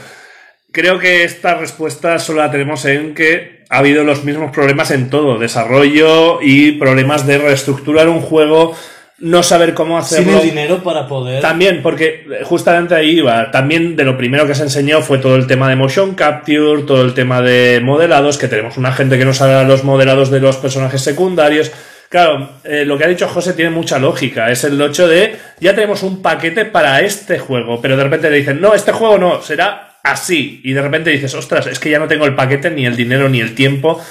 Creo 0.73 0.99
que 1.01 1.25
esta 1.25 1.55
respuesta 1.57 2.19
solo 2.21 2.41
la 2.43 2.51
tenemos 2.51 2.85
en 2.85 3.15
que 3.15 3.60
ha 3.71 3.79
habido 3.79 4.03
los 4.03 4.25
mismos 4.25 4.51
problemas 4.51 4.91
en 4.91 5.09
todo, 5.11 5.39
desarrollo 5.39 6.43
y 6.43 6.73
problemas 6.73 7.25
de 7.25 7.39
reestructurar 7.39 8.09
un 8.09 8.21
juego, 8.21 8.75
no 9.21 9.45
saber 9.45 9.75
cómo 9.75 10.03
Sin 10.03 10.19
hacerlo. 10.19 10.41
el 10.41 10.49
dinero 10.49 10.83
para 10.83 11.07
poder. 11.07 11.41
También, 11.41 11.81
porque 11.81 12.27
eh, 12.29 12.41
justamente 12.43 12.97
ahí 12.97 13.19
iba. 13.19 13.53
También 13.53 13.95
de 13.95 14.05
lo 14.05 14.17
primero 14.17 14.45
que 14.45 14.57
se 14.57 14.65
enseñó 14.65 15.03
fue 15.03 15.19
todo 15.19 15.37
el 15.37 15.47
tema 15.47 15.69
de 15.69 15.77
motion 15.77 16.15
capture, 16.17 16.83
todo 16.83 17.03
el 17.03 17.15
tema 17.15 17.43
de 17.43 17.81
modelados, 17.81 18.39
que 18.39 18.49
tenemos 18.49 18.77
una 18.77 18.93
gente 18.93 19.19
que 19.19 19.25
nos 19.25 19.41
haga 19.41 19.63
los 19.63 19.85
modelados 19.85 20.31
de 20.31 20.41
los 20.41 20.57
personajes 20.57 21.03
secundarios. 21.03 21.71
Claro, 22.09 22.49
eh, 22.65 22.85
lo 22.85 22.99
que 22.99 23.05
ha 23.05 23.09
dicho 23.09 23.29
José 23.29 23.53
tiene 23.53 23.71
mucha 23.71 24.01
lógica. 24.01 24.51
Es 24.51 24.65
el 24.65 24.81
hecho 24.81 25.07
de 25.07 25.37
ya 25.61 25.77
tenemos 25.77 26.03
un 26.03 26.23
paquete 26.23 26.65
para 26.65 27.03
este 27.03 27.39
juego, 27.39 27.81
pero 27.81 27.97
de 27.97 28.03
repente 28.03 28.31
le 28.31 28.39
dicen, 28.39 28.61
no, 28.61 28.75
este 28.75 28.91
juego 28.91 29.17
no, 29.17 29.41
será 29.43 29.90
así. 30.03 30.61
Y 30.65 30.73
de 30.73 30.83
repente 30.83 31.11
dices, 31.11 31.35
ostras, 31.35 31.67
es 31.67 31.79
que 31.79 31.91
ya 31.91 31.99
no 31.99 32.09
tengo 32.09 32.27
el 32.27 32.35
paquete, 32.35 32.71
ni 32.71 32.87
el 32.87 32.97
dinero, 32.97 33.29
ni 33.29 33.41
el 33.41 33.55
tiempo. 33.55 34.03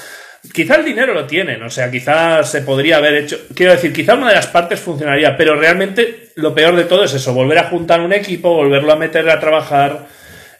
Quizá 0.52 0.76
el 0.76 0.84
dinero 0.86 1.12
lo 1.12 1.26
tienen, 1.26 1.62
o 1.62 1.68
sea, 1.68 1.90
quizá 1.90 2.42
se 2.44 2.62
podría 2.62 2.96
haber 2.96 3.14
hecho. 3.14 3.38
Quiero 3.54 3.72
decir, 3.72 3.92
quizá 3.92 4.14
una 4.14 4.28
de 4.28 4.36
las 4.36 4.46
partes 4.46 4.80
funcionaría, 4.80 5.36
pero 5.36 5.54
realmente 5.54 6.30
lo 6.36 6.54
peor 6.54 6.76
de 6.76 6.84
todo 6.84 7.04
es 7.04 7.12
eso: 7.12 7.34
volver 7.34 7.58
a 7.58 7.64
juntar 7.64 8.00
un 8.00 8.14
equipo, 8.14 8.54
volverlo 8.54 8.92
a 8.92 8.96
meter 8.96 9.28
a 9.28 9.38
trabajar. 9.38 10.06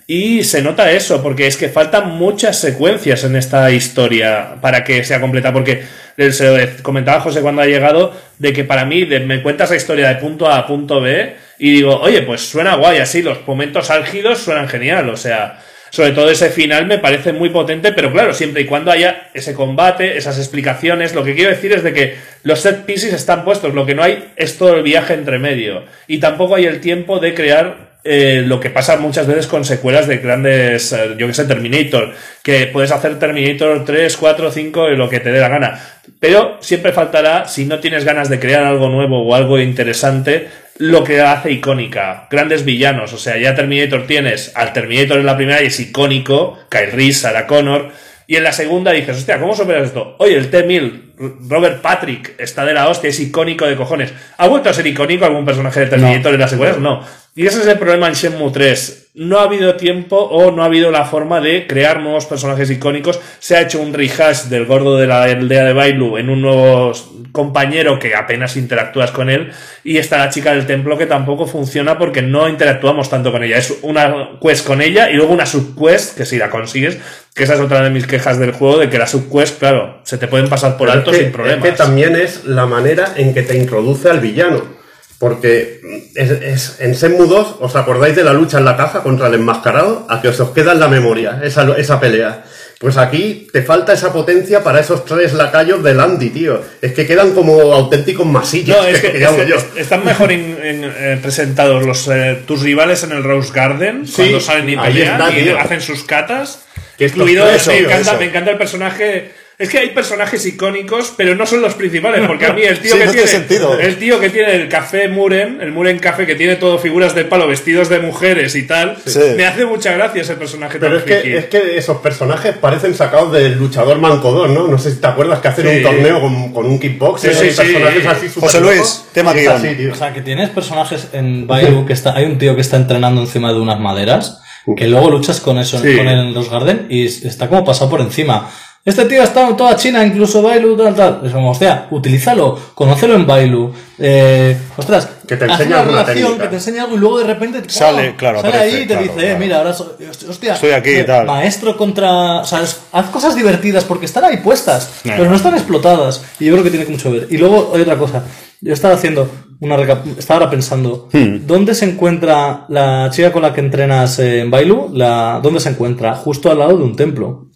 Y 0.06 0.42
se 0.42 0.60
nota 0.60 0.90
eso, 0.90 1.22
porque 1.22 1.46
es 1.46 1.56
que 1.56 1.68
faltan 1.68 2.10
muchas 2.10 2.58
secuencias 2.58 3.22
en 3.24 3.36
esta 3.36 3.70
historia 3.70 4.56
para 4.60 4.82
que 4.82 5.04
sea 5.04 5.20
completa. 5.20 5.52
Porque 5.52 5.84
eh, 6.16 6.32
se 6.32 6.66
lo 6.66 6.82
comentaba 6.82 7.20
José 7.20 7.40
cuando 7.40 7.62
ha 7.62 7.66
llegado, 7.66 8.12
de 8.38 8.52
que 8.52 8.64
para 8.64 8.84
mí 8.84 9.06
me 9.06 9.40
cuentas 9.42 9.70
la 9.70 9.76
historia 9.76 10.08
de 10.08 10.16
punto 10.16 10.50
A 10.50 10.58
a 10.58 10.66
punto 10.66 11.00
B 11.00 11.36
y 11.60 11.72
digo, 11.72 12.00
oye, 12.00 12.22
pues 12.22 12.40
suena 12.40 12.76
guay, 12.76 12.98
así 12.98 13.20
los 13.20 13.46
momentos 13.46 13.90
álgidos 13.90 14.38
suenan 14.38 14.66
genial. 14.66 15.10
O 15.10 15.16
sea, 15.18 15.60
sobre 15.90 16.12
todo 16.12 16.30
ese 16.30 16.48
final 16.48 16.86
me 16.86 16.96
parece 16.96 17.34
muy 17.34 17.50
potente, 17.50 17.92
pero 17.92 18.10
claro, 18.10 18.32
siempre 18.32 18.62
y 18.62 18.64
cuando 18.64 18.90
haya 18.90 19.28
ese 19.34 19.52
combate, 19.52 20.16
esas 20.16 20.38
explicaciones, 20.38 21.14
lo 21.14 21.22
que 21.22 21.34
quiero 21.34 21.50
decir 21.50 21.72
es 21.72 21.82
de 21.82 21.92
que 21.92 22.16
los 22.44 22.60
set 22.60 22.86
pieces 22.86 23.12
están 23.12 23.44
puestos, 23.44 23.74
lo 23.74 23.84
que 23.84 23.94
no 23.94 24.02
hay 24.02 24.32
es 24.36 24.56
todo 24.56 24.74
el 24.74 24.82
viaje 24.82 25.12
entre 25.12 25.38
medio. 25.38 25.84
Y 26.06 26.16
tampoco 26.16 26.54
hay 26.54 26.64
el 26.64 26.80
tiempo 26.80 27.18
de 27.18 27.34
crear 27.34 27.90
eh, 28.04 28.42
lo 28.46 28.58
que 28.58 28.70
pasa 28.70 28.96
muchas 28.96 29.26
veces 29.26 29.46
con 29.46 29.62
secuelas 29.66 30.08
de 30.08 30.16
grandes, 30.16 30.92
eh, 30.94 31.14
yo 31.18 31.26
que 31.26 31.34
sé, 31.34 31.44
Terminator, 31.44 32.14
que 32.42 32.68
puedes 32.68 32.90
hacer 32.90 33.18
Terminator 33.18 33.84
3, 33.84 34.16
4, 34.16 34.50
5, 34.50 34.90
y 34.92 34.96
lo 34.96 35.10
que 35.10 35.20
te 35.20 35.30
dé 35.30 35.38
la 35.38 35.50
gana. 35.50 35.78
Pero 36.18 36.56
siempre 36.60 36.92
faltará, 36.92 37.46
si 37.46 37.66
no 37.66 37.80
tienes 37.80 38.06
ganas 38.06 38.30
de 38.30 38.40
crear 38.40 38.64
algo 38.64 38.88
nuevo 38.88 39.22
o 39.22 39.34
algo 39.34 39.58
interesante, 39.58 40.48
lo 40.80 41.04
que 41.04 41.20
hace 41.20 41.52
icónica. 41.52 42.26
Grandes 42.30 42.64
villanos, 42.64 43.12
o 43.12 43.18
sea, 43.18 43.36
ya 43.36 43.54
Terminator 43.54 44.06
tienes 44.06 44.50
al 44.54 44.72
Terminator 44.72 45.18
en 45.18 45.26
la 45.26 45.36
primera 45.36 45.62
y 45.62 45.66
es 45.66 45.78
icónico, 45.78 46.58
Kyle 46.70 46.90
Reese, 46.90 47.20
Sarah 47.20 47.46
Connor, 47.46 47.90
y 48.26 48.36
en 48.36 48.44
la 48.44 48.52
segunda 48.52 48.90
dices, 48.92 49.18
hostia, 49.18 49.38
¿cómo 49.38 49.54
superas 49.54 49.88
esto? 49.88 50.16
Oye, 50.18 50.36
el 50.36 50.48
T-1000, 50.48 51.48
Robert 51.50 51.82
Patrick, 51.82 52.34
está 52.38 52.64
de 52.64 52.72
la 52.72 52.88
hostia, 52.88 53.10
es 53.10 53.20
icónico 53.20 53.66
de 53.66 53.76
cojones. 53.76 54.14
¿Ha 54.38 54.48
vuelto 54.48 54.70
a 54.70 54.72
ser 54.72 54.86
icónico 54.86 55.26
algún 55.26 55.44
personaje 55.44 55.80
de 55.80 55.86
Terminator 55.86 56.32
en 56.32 56.40
las 56.40 56.50
secuelas? 56.50 56.78
No. 56.78 57.04
Y 57.34 57.46
ese 57.46 57.60
es 57.60 57.66
el 57.66 57.78
problema 57.78 58.08
en 58.08 58.14
Shenmue 58.14 58.50
3. 58.50 58.99
No 59.12 59.40
ha 59.40 59.42
habido 59.42 59.74
tiempo 59.74 60.16
o 60.16 60.52
no 60.52 60.62
ha 60.62 60.66
habido 60.66 60.92
la 60.92 61.04
forma 61.04 61.40
de 61.40 61.66
crear 61.66 62.00
nuevos 62.00 62.26
personajes 62.26 62.70
icónicos. 62.70 63.18
Se 63.40 63.56
ha 63.56 63.60
hecho 63.62 63.80
un 63.80 63.92
rehash 63.92 64.44
del 64.44 64.66
gordo 64.66 64.96
de 64.96 65.08
la 65.08 65.24
aldea 65.24 65.64
de 65.64 65.72
Bailu 65.72 66.16
en 66.16 66.30
un 66.30 66.40
nuevo 66.42 66.92
compañero 67.32 67.98
que 67.98 68.14
apenas 68.14 68.56
interactúas 68.56 69.10
con 69.10 69.28
él. 69.28 69.50
Y 69.82 69.98
está 69.98 70.18
la 70.18 70.30
chica 70.30 70.52
del 70.52 70.64
templo 70.66 70.96
que 70.96 71.06
tampoco 71.06 71.46
funciona 71.48 71.98
porque 71.98 72.22
no 72.22 72.48
interactuamos 72.48 73.10
tanto 73.10 73.32
con 73.32 73.42
ella. 73.42 73.58
Es 73.58 73.78
una 73.82 74.38
quest 74.40 74.64
con 74.64 74.80
ella 74.80 75.10
y 75.10 75.14
luego 75.14 75.32
una 75.32 75.44
subquest 75.46 76.16
que 76.16 76.24
si 76.24 76.38
la 76.38 76.48
consigues, 76.48 76.98
que 77.34 77.42
esa 77.42 77.54
es 77.54 77.60
otra 77.60 77.82
de 77.82 77.90
mis 77.90 78.06
quejas 78.06 78.38
del 78.38 78.52
juego, 78.52 78.78
de 78.78 78.88
que 78.90 78.98
la 78.98 79.08
subquest, 79.08 79.58
claro, 79.58 79.98
se 80.04 80.18
te 80.18 80.28
pueden 80.28 80.48
pasar 80.48 80.76
por 80.76 80.86
Pero 80.86 80.98
alto 81.00 81.10
es 81.10 81.16
que- 81.18 81.22
sin 81.24 81.32
problemas. 81.32 81.64
Es 81.64 81.70
que 81.72 81.76
también 81.76 82.14
es 82.14 82.44
la 82.44 82.66
manera 82.66 83.12
en 83.16 83.34
que 83.34 83.42
te 83.42 83.56
introduce 83.56 84.08
al 84.08 84.20
villano. 84.20 84.79
Porque 85.20 85.80
es, 86.14 86.30
es- 86.30 86.76
en 86.80 86.94
Shenmue 86.94 87.28
2, 87.28 87.56
¿os 87.60 87.76
acordáis 87.76 88.16
de 88.16 88.24
la 88.24 88.32
lucha 88.32 88.56
en 88.56 88.64
la 88.64 88.74
caja 88.78 89.02
contra 89.02 89.26
el 89.28 89.34
enmascarado? 89.34 90.06
A 90.08 90.22
que 90.22 90.28
os, 90.28 90.40
os 90.40 90.50
queda 90.50 90.72
en 90.72 90.80
la 90.80 90.88
memoria 90.88 91.40
esa, 91.44 91.62
esa 91.76 92.00
pelea. 92.00 92.42
Pues 92.78 92.96
aquí 92.96 93.46
te 93.52 93.60
falta 93.60 93.92
esa 93.92 94.10
potencia 94.14 94.64
para 94.64 94.80
esos 94.80 95.04
tres 95.04 95.34
lacayos 95.34 95.84
del 95.84 96.00
Andy, 96.00 96.30
tío. 96.30 96.62
Es 96.80 96.92
que 96.94 97.06
quedan 97.06 97.32
como 97.32 97.74
auténticos 97.74 98.24
masillos. 98.24 98.74
No, 98.74 98.86
es 98.86 99.00
que, 99.00 99.08
es 99.08 99.20
llamo 99.20 99.36
que 99.36 99.46
yo. 99.46 99.56
est- 99.56 99.76
están 99.76 100.02
mejor 100.06 100.32
in- 100.32 100.56
eh, 100.58 101.18
presentados 101.20 101.84
los 101.84 102.08
eh, 102.08 102.38
tus 102.46 102.62
rivales 102.62 103.02
en 103.04 103.12
el 103.12 103.22
Rose 103.22 103.52
Garden 103.52 104.06
Sí, 104.06 104.14
cuando 104.16 104.40
salen 104.40 104.70
y 104.70 104.76
pelean 104.78 105.20
está, 105.20 105.38
y 105.38 105.42
tío. 105.44 105.58
hacen 105.58 105.82
sus 105.82 106.02
catas. 106.04 106.62
Que 106.96 107.06
Incluido, 107.08 107.46
tres, 107.46 107.66
me, 107.66 107.78
encanta, 107.80 108.10
eso. 108.12 108.18
me 108.18 108.24
encanta 108.24 108.50
el 108.52 108.56
personaje. 108.58 109.30
Es 109.60 109.68
que 109.68 109.78
hay 109.78 109.90
personajes 109.90 110.44
icónicos, 110.46 111.12
pero 111.16 111.34
no 111.34 111.44
son 111.44 111.60
los 111.60 111.74
principales, 111.74 112.26
porque 112.26 112.46
a 112.46 112.52
mí 112.54 112.62
el 112.62 112.78
tío 112.80 112.94
Sí, 112.94 112.98
que 112.98 113.04
no 113.04 113.12
tiene 113.12 113.26
tiene 113.26 113.38
sentido. 113.46 113.78
el 113.78 113.98
tío 113.98 114.18
que 114.18 114.30
tiene 114.30 114.54
el 114.54 114.68
café 114.70 115.06
Muren, 115.08 115.58
el 115.60 115.70
Muren 115.70 115.98
Café 115.98 116.26
que 116.26 116.34
tiene 116.34 116.56
todo 116.56 116.78
figuras 116.78 117.14
de 117.14 117.26
palo 117.26 117.46
vestidos 117.46 117.90
de 117.90 117.98
mujeres 118.00 118.56
y 118.56 118.66
tal, 118.66 118.96
Sí. 119.04 119.20
me 119.36 119.44
hace 119.44 119.66
mucha 119.66 119.92
gracia 119.92 120.22
ese 120.22 120.34
personaje 120.36 120.78
Pero 120.78 120.98
tan 120.98 121.08
es 121.10 121.22
que, 121.22 121.36
es 121.36 121.44
que 121.44 121.76
esos 121.76 121.98
personajes 121.98 122.56
parecen 122.56 122.94
sacados 122.94 123.32
del 123.32 123.58
luchador 123.58 123.98
mancodón, 123.98 124.54
¿no? 124.54 124.66
No 124.66 124.78
sé 124.78 124.92
si 124.92 124.96
te 125.00 125.06
acuerdas 125.06 125.40
que 125.40 125.48
hacen 125.48 125.68
Sí. 125.68 125.76
un 125.76 125.82
torneo 125.82 126.20
con, 126.22 126.52
con 126.54 126.64
un 126.64 126.78
kickboxer 126.80 127.34
Sí, 127.34 127.46
personajes 127.54 128.02
sí. 128.02 128.08
así 128.08 128.28
súper 128.28 128.40
José 128.40 128.60
Luis, 128.62 128.76
locos. 128.78 129.06
tema 129.12 129.32
Y 129.34 129.38
es 129.38 129.42
guion. 129.42 129.56
así, 129.56 129.74
tío. 129.76 129.92
O 129.92 129.94
sea, 129.94 130.12
que 130.14 130.22
tienes 130.22 130.48
personajes 130.48 131.08
en 131.12 131.46
Bailu 131.46 131.84
que 131.84 131.92
está, 131.92 132.16
hay 132.16 132.24
un 132.24 132.38
tío 132.38 132.54
que 132.54 132.62
está 132.62 132.78
entrenando 132.78 133.20
encima 133.20 133.52
de 133.52 133.60
unas 133.60 133.78
maderas, 133.78 134.40
que 134.74 134.86
luego 134.86 135.10
luchas 135.10 135.38
con 135.40 135.58
eso, 135.58 135.78
Sí. 135.82 135.96
con 135.98 136.08
él 136.08 136.18
en 136.18 136.32
los 136.32 136.48
Garden 136.50 136.86
y 136.88 137.04
está 137.04 137.48
como 137.48 137.62
pasado 137.62 137.90
por 137.90 138.00
encima. 138.00 138.50
Este 138.82 139.04
tío 139.04 139.20
ha 139.20 139.24
estado 139.24 139.50
en 139.50 139.56
toda 139.58 139.76
China, 139.76 140.04
incluso 140.06 140.40
Bailu, 140.40 140.74
tal, 140.74 140.94
tal. 140.94 141.20
Es 141.24 141.32
como, 141.32 141.50
hostia, 141.50 141.86
utilízalo, 141.90 142.58
conócelo 142.74 143.14
en 143.14 143.26
Bailu. 143.26 143.70
Eh, 143.98 144.56
ostras, 144.78 145.06
Que 145.28 145.36
te 145.36 145.44
haz 145.44 145.50
enseña 145.60 145.68
una 145.68 145.80
alguna 145.80 146.02
relación, 146.04 146.38
que 146.38 146.48
te 146.48 146.54
enseña 146.54 146.82
algo 146.84 146.96
y 146.96 146.98
luego 146.98 147.18
de 147.18 147.24
repente 147.24 147.62
Sale, 147.68 148.16
claro, 148.16 148.40
sale 148.40 148.54
aparece, 148.56 148.76
ahí 148.76 148.82
y 148.82 148.86
te 148.86 148.94
claro, 148.96 149.02
dice, 149.14 149.32
eh, 149.32 149.36
mira, 149.38 149.58
ahora 149.58 149.74
soy, 149.74 149.88
hostia, 150.28 150.54
Estoy 150.54 150.70
aquí 150.70 150.90
y 150.90 150.94
eh, 150.96 151.04
tal. 151.04 151.26
maestro 151.26 151.76
contra, 151.76 152.38
o 152.40 152.44
sea, 152.46 152.62
es- 152.62 152.80
haz 152.92 153.06
cosas 153.10 153.36
divertidas 153.36 153.84
porque 153.84 154.06
están 154.06 154.24
ahí 154.24 154.38
puestas, 154.38 154.88
Eh. 155.04 155.12
pero 155.14 155.28
no 155.28 155.36
están 155.36 155.52
explotadas. 155.54 156.24
Y 156.40 156.46
yo 156.46 156.52
creo 156.52 156.64
que 156.64 156.70
tiene 156.70 156.86
mucho 156.86 157.12
que 157.12 157.18
ver. 157.18 157.28
Y 157.30 157.36
luego 157.36 157.72
hay 157.74 157.82
otra 157.82 157.98
cosa. 157.98 158.24
Yo 158.62 158.72
estaba 158.72 158.94
haciendo 158.94 159.30
una 159.60 159.76
reca- 159.76 160.02
estaba 160.18 160.40
ahora 160.40 160.50
pensando, 160.50 161.08
Hmm. 161.12 161.46
¿dónde 161.46 161.74
se 161.74 161.84
encuentra 161.84 162.64
la 162.70 163.10
chica 163.12 163.30
con 163.30 163.42
la 163.42 163.52
que 163.52 163.60
entrenas 163.60 164.18
en 164.20 164.50
Bailu? 164.50 164.88
La, 164.94 165.38
¿Dónde 165.42 165.60
se 165.60 165.68
encuentra? 165.68 166.14
Justo 166.14 166.50
al 166.50 166.58
lado 166.60 166.78
de 166.78 166.84
un 166.84 166.96
templo. 166.96 167.46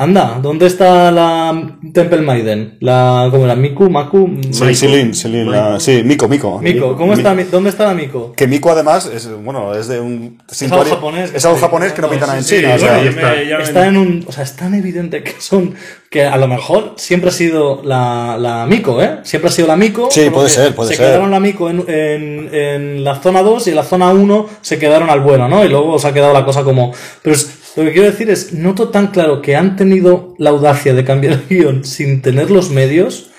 Anda, 0.00 0.38
¿dónde 0.40 0.66
está 0.68 1.10
la 1.10 1.72
Temple 1.92 2.20
Maiden? 2.22 2.76
La, 2.78 3.26
¿cómo 3.32 3.46
era? 3.46 3.56
¿Miku? 3.56 3.90
¿Maku? 3.90 4.30
Sí. 4.52 4.72
Silin, 4.72 5.12
Silin, 5.12 5.50
la- 5.50 5.80
sí, 5.80 6.02
Miko, 6.04 6.28
Miko. 6.28 6.60
Miko, 6.62 6.96
¿cómo 6.96 7.14
está, 7.14 7.34
Mi- 7.34 7.42
¿dónde 7.42 7.70
está 7.70 7.84
la 7.84 7.94
Miko? 7.94 8.32
Que 8.36 8.46
Miko 8.46 8.70
además 8.70 9.10
es, 9.12 9.28
bueno, 9.42 9.74
es 9.74 9.88
de 9.88 9.98
un... 9.98 10.38
algo 10.70 10.84
japonés, 10.84 11.32
Es 11.34 11.44
algo 11.44 11.58
japonés 11.58 11.92
que 11.94 12.02
no 12.02 12.08
pinta 12.08 12.26
nada 12.26 12.38
en 12.38 12.44
Sí, 12.44 12.58
China. 12.60 12.74
o 12.76 12.78
sea, 12.78 12.98
me- 12.98 13.10
me- 13.10 13.62
Está 13.62 13.88
en 13.88 13.96
un. 13.96 14.24
O 14.28 14.30
sea, 14.30 14.44
es 14.44 14.54
tan 14.54 14.72
evidente 14.74 15.24
que 15.24 15.34
son. 15.40 15.74
Que 16.08 16.24
a 16.24 16.36
lo 16.38 16.46
mejor 16.48 16.94
siempre 16.96 17.28
ha 17.30 17.32
sido 17.32 17.82
la, 17.84 18.36
la 18.38 18.66
Miko, 18.66 19.02
¿eh? 19.02 19.18
Siempre 19.24 19.50
ha 19.50 19.52
sido 19.52 19.66
la 19.68 19.76
Miko. 19.76 20.08
Sí, 20.12 20.30
puede 20.30 20.48
ser, 20.48 20.74
puede 20.76 20.90
se 20.90 20.96
ser. 20.96 21.06
quedaron 21.06 21.30
la 21.32 21.40
Miko 21.40 21.68
en, 21.68 21.84
en, 21.88 22.54
en 22.54 23.04
la 23.04 23.16
zona 23.16 23.42
2 23.42 23.66
y 23.66 23.70
en 23.70 23.76
la 23.76 23.82
zona 23.82 24.10
1 24.10 24.46
se 24.62 24.78
quedaron 24.78 25.10
al 25.10 25.20
bueno, 25.20 25.48
¿no? 25.48 25.64
Y 25.64 25.68
luego 25.68 25.98
se 25.98 26.06
ha 26.08 26.12
quedado 26.14 26.32
la 26.32 26.44
cosa 26.44 26.62
como. 26.62 26.92
Pero 27.20 27.34
es- 27.34 27.57
lo 27.84 27.90
que 27.90 27.94
quiero 27.94 28.10
decir 28.10 28.30
es, 28.30 28.52
noto 28.52 28.88
tan 28.90 29.08
claro 29.08 29.40
que 29.42 29.56
han 29.56 29.76
tenido 29.76 30.34
la 30.38 30.50
audacia 30.50 30.94
de 30.94 31.04
cambiar 31.04 31.34
el 31.34 31.46
guion 31.48 31.84
sin 31.84 32.22
tener 32.22 32.50
los 32.50 32.70
medios. 32.70 33.30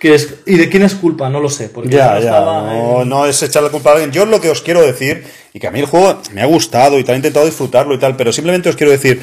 Que 0.00 0.14
es, 0.16 0.34
¿Y 0.46 0.56
de 0.56 0.68
quién 0.68 0.82
es 0.82 0.96
culpa? 0.96 1.30
No 1.30 1.38
lo 1.38 1.48
sé. 1.48 1.68
Porque 1.68 1.90
Ya, 1.90 2.14
no 2.14 2.20
ya, 2.20 2.40
no, 2.40 3.02
en- 3.02 3.08
no 3.08 3.24
es 3.26 3.40
echar 3.42 3.62
la 3.62 3.68
culpa 3.68 3.90
a 3.90 3.92
alguien. 3.94 4.10
Yo 4.10 4.26
lo 4.26 4.40
que 4.40 4.50
os 4.50 4.60
quiero 4.60 4.82
decir, 4.82 5.22
y 5.54 5.60
que 5.60 5.68
a 5.68 5.70
mí 5.70 5.78
el 5.78 5.86
juego 5.86 6.20
me 6.32 6.42
ha 6.42 6.46
gustado 6.46 6.98
y 6.98 7.04
tal, 7.04 7.14
he 7.14 7.18
intentado 7.18 7.46
disfrutarlo 7.46 7.94
y 7.94 7.98
tal, 7.98 8.16
pero 8.16 8.32
simplemente 8.32 8.68
os 8.68 8.74
quiero 8.74 8.90
decir, 8.90 9.20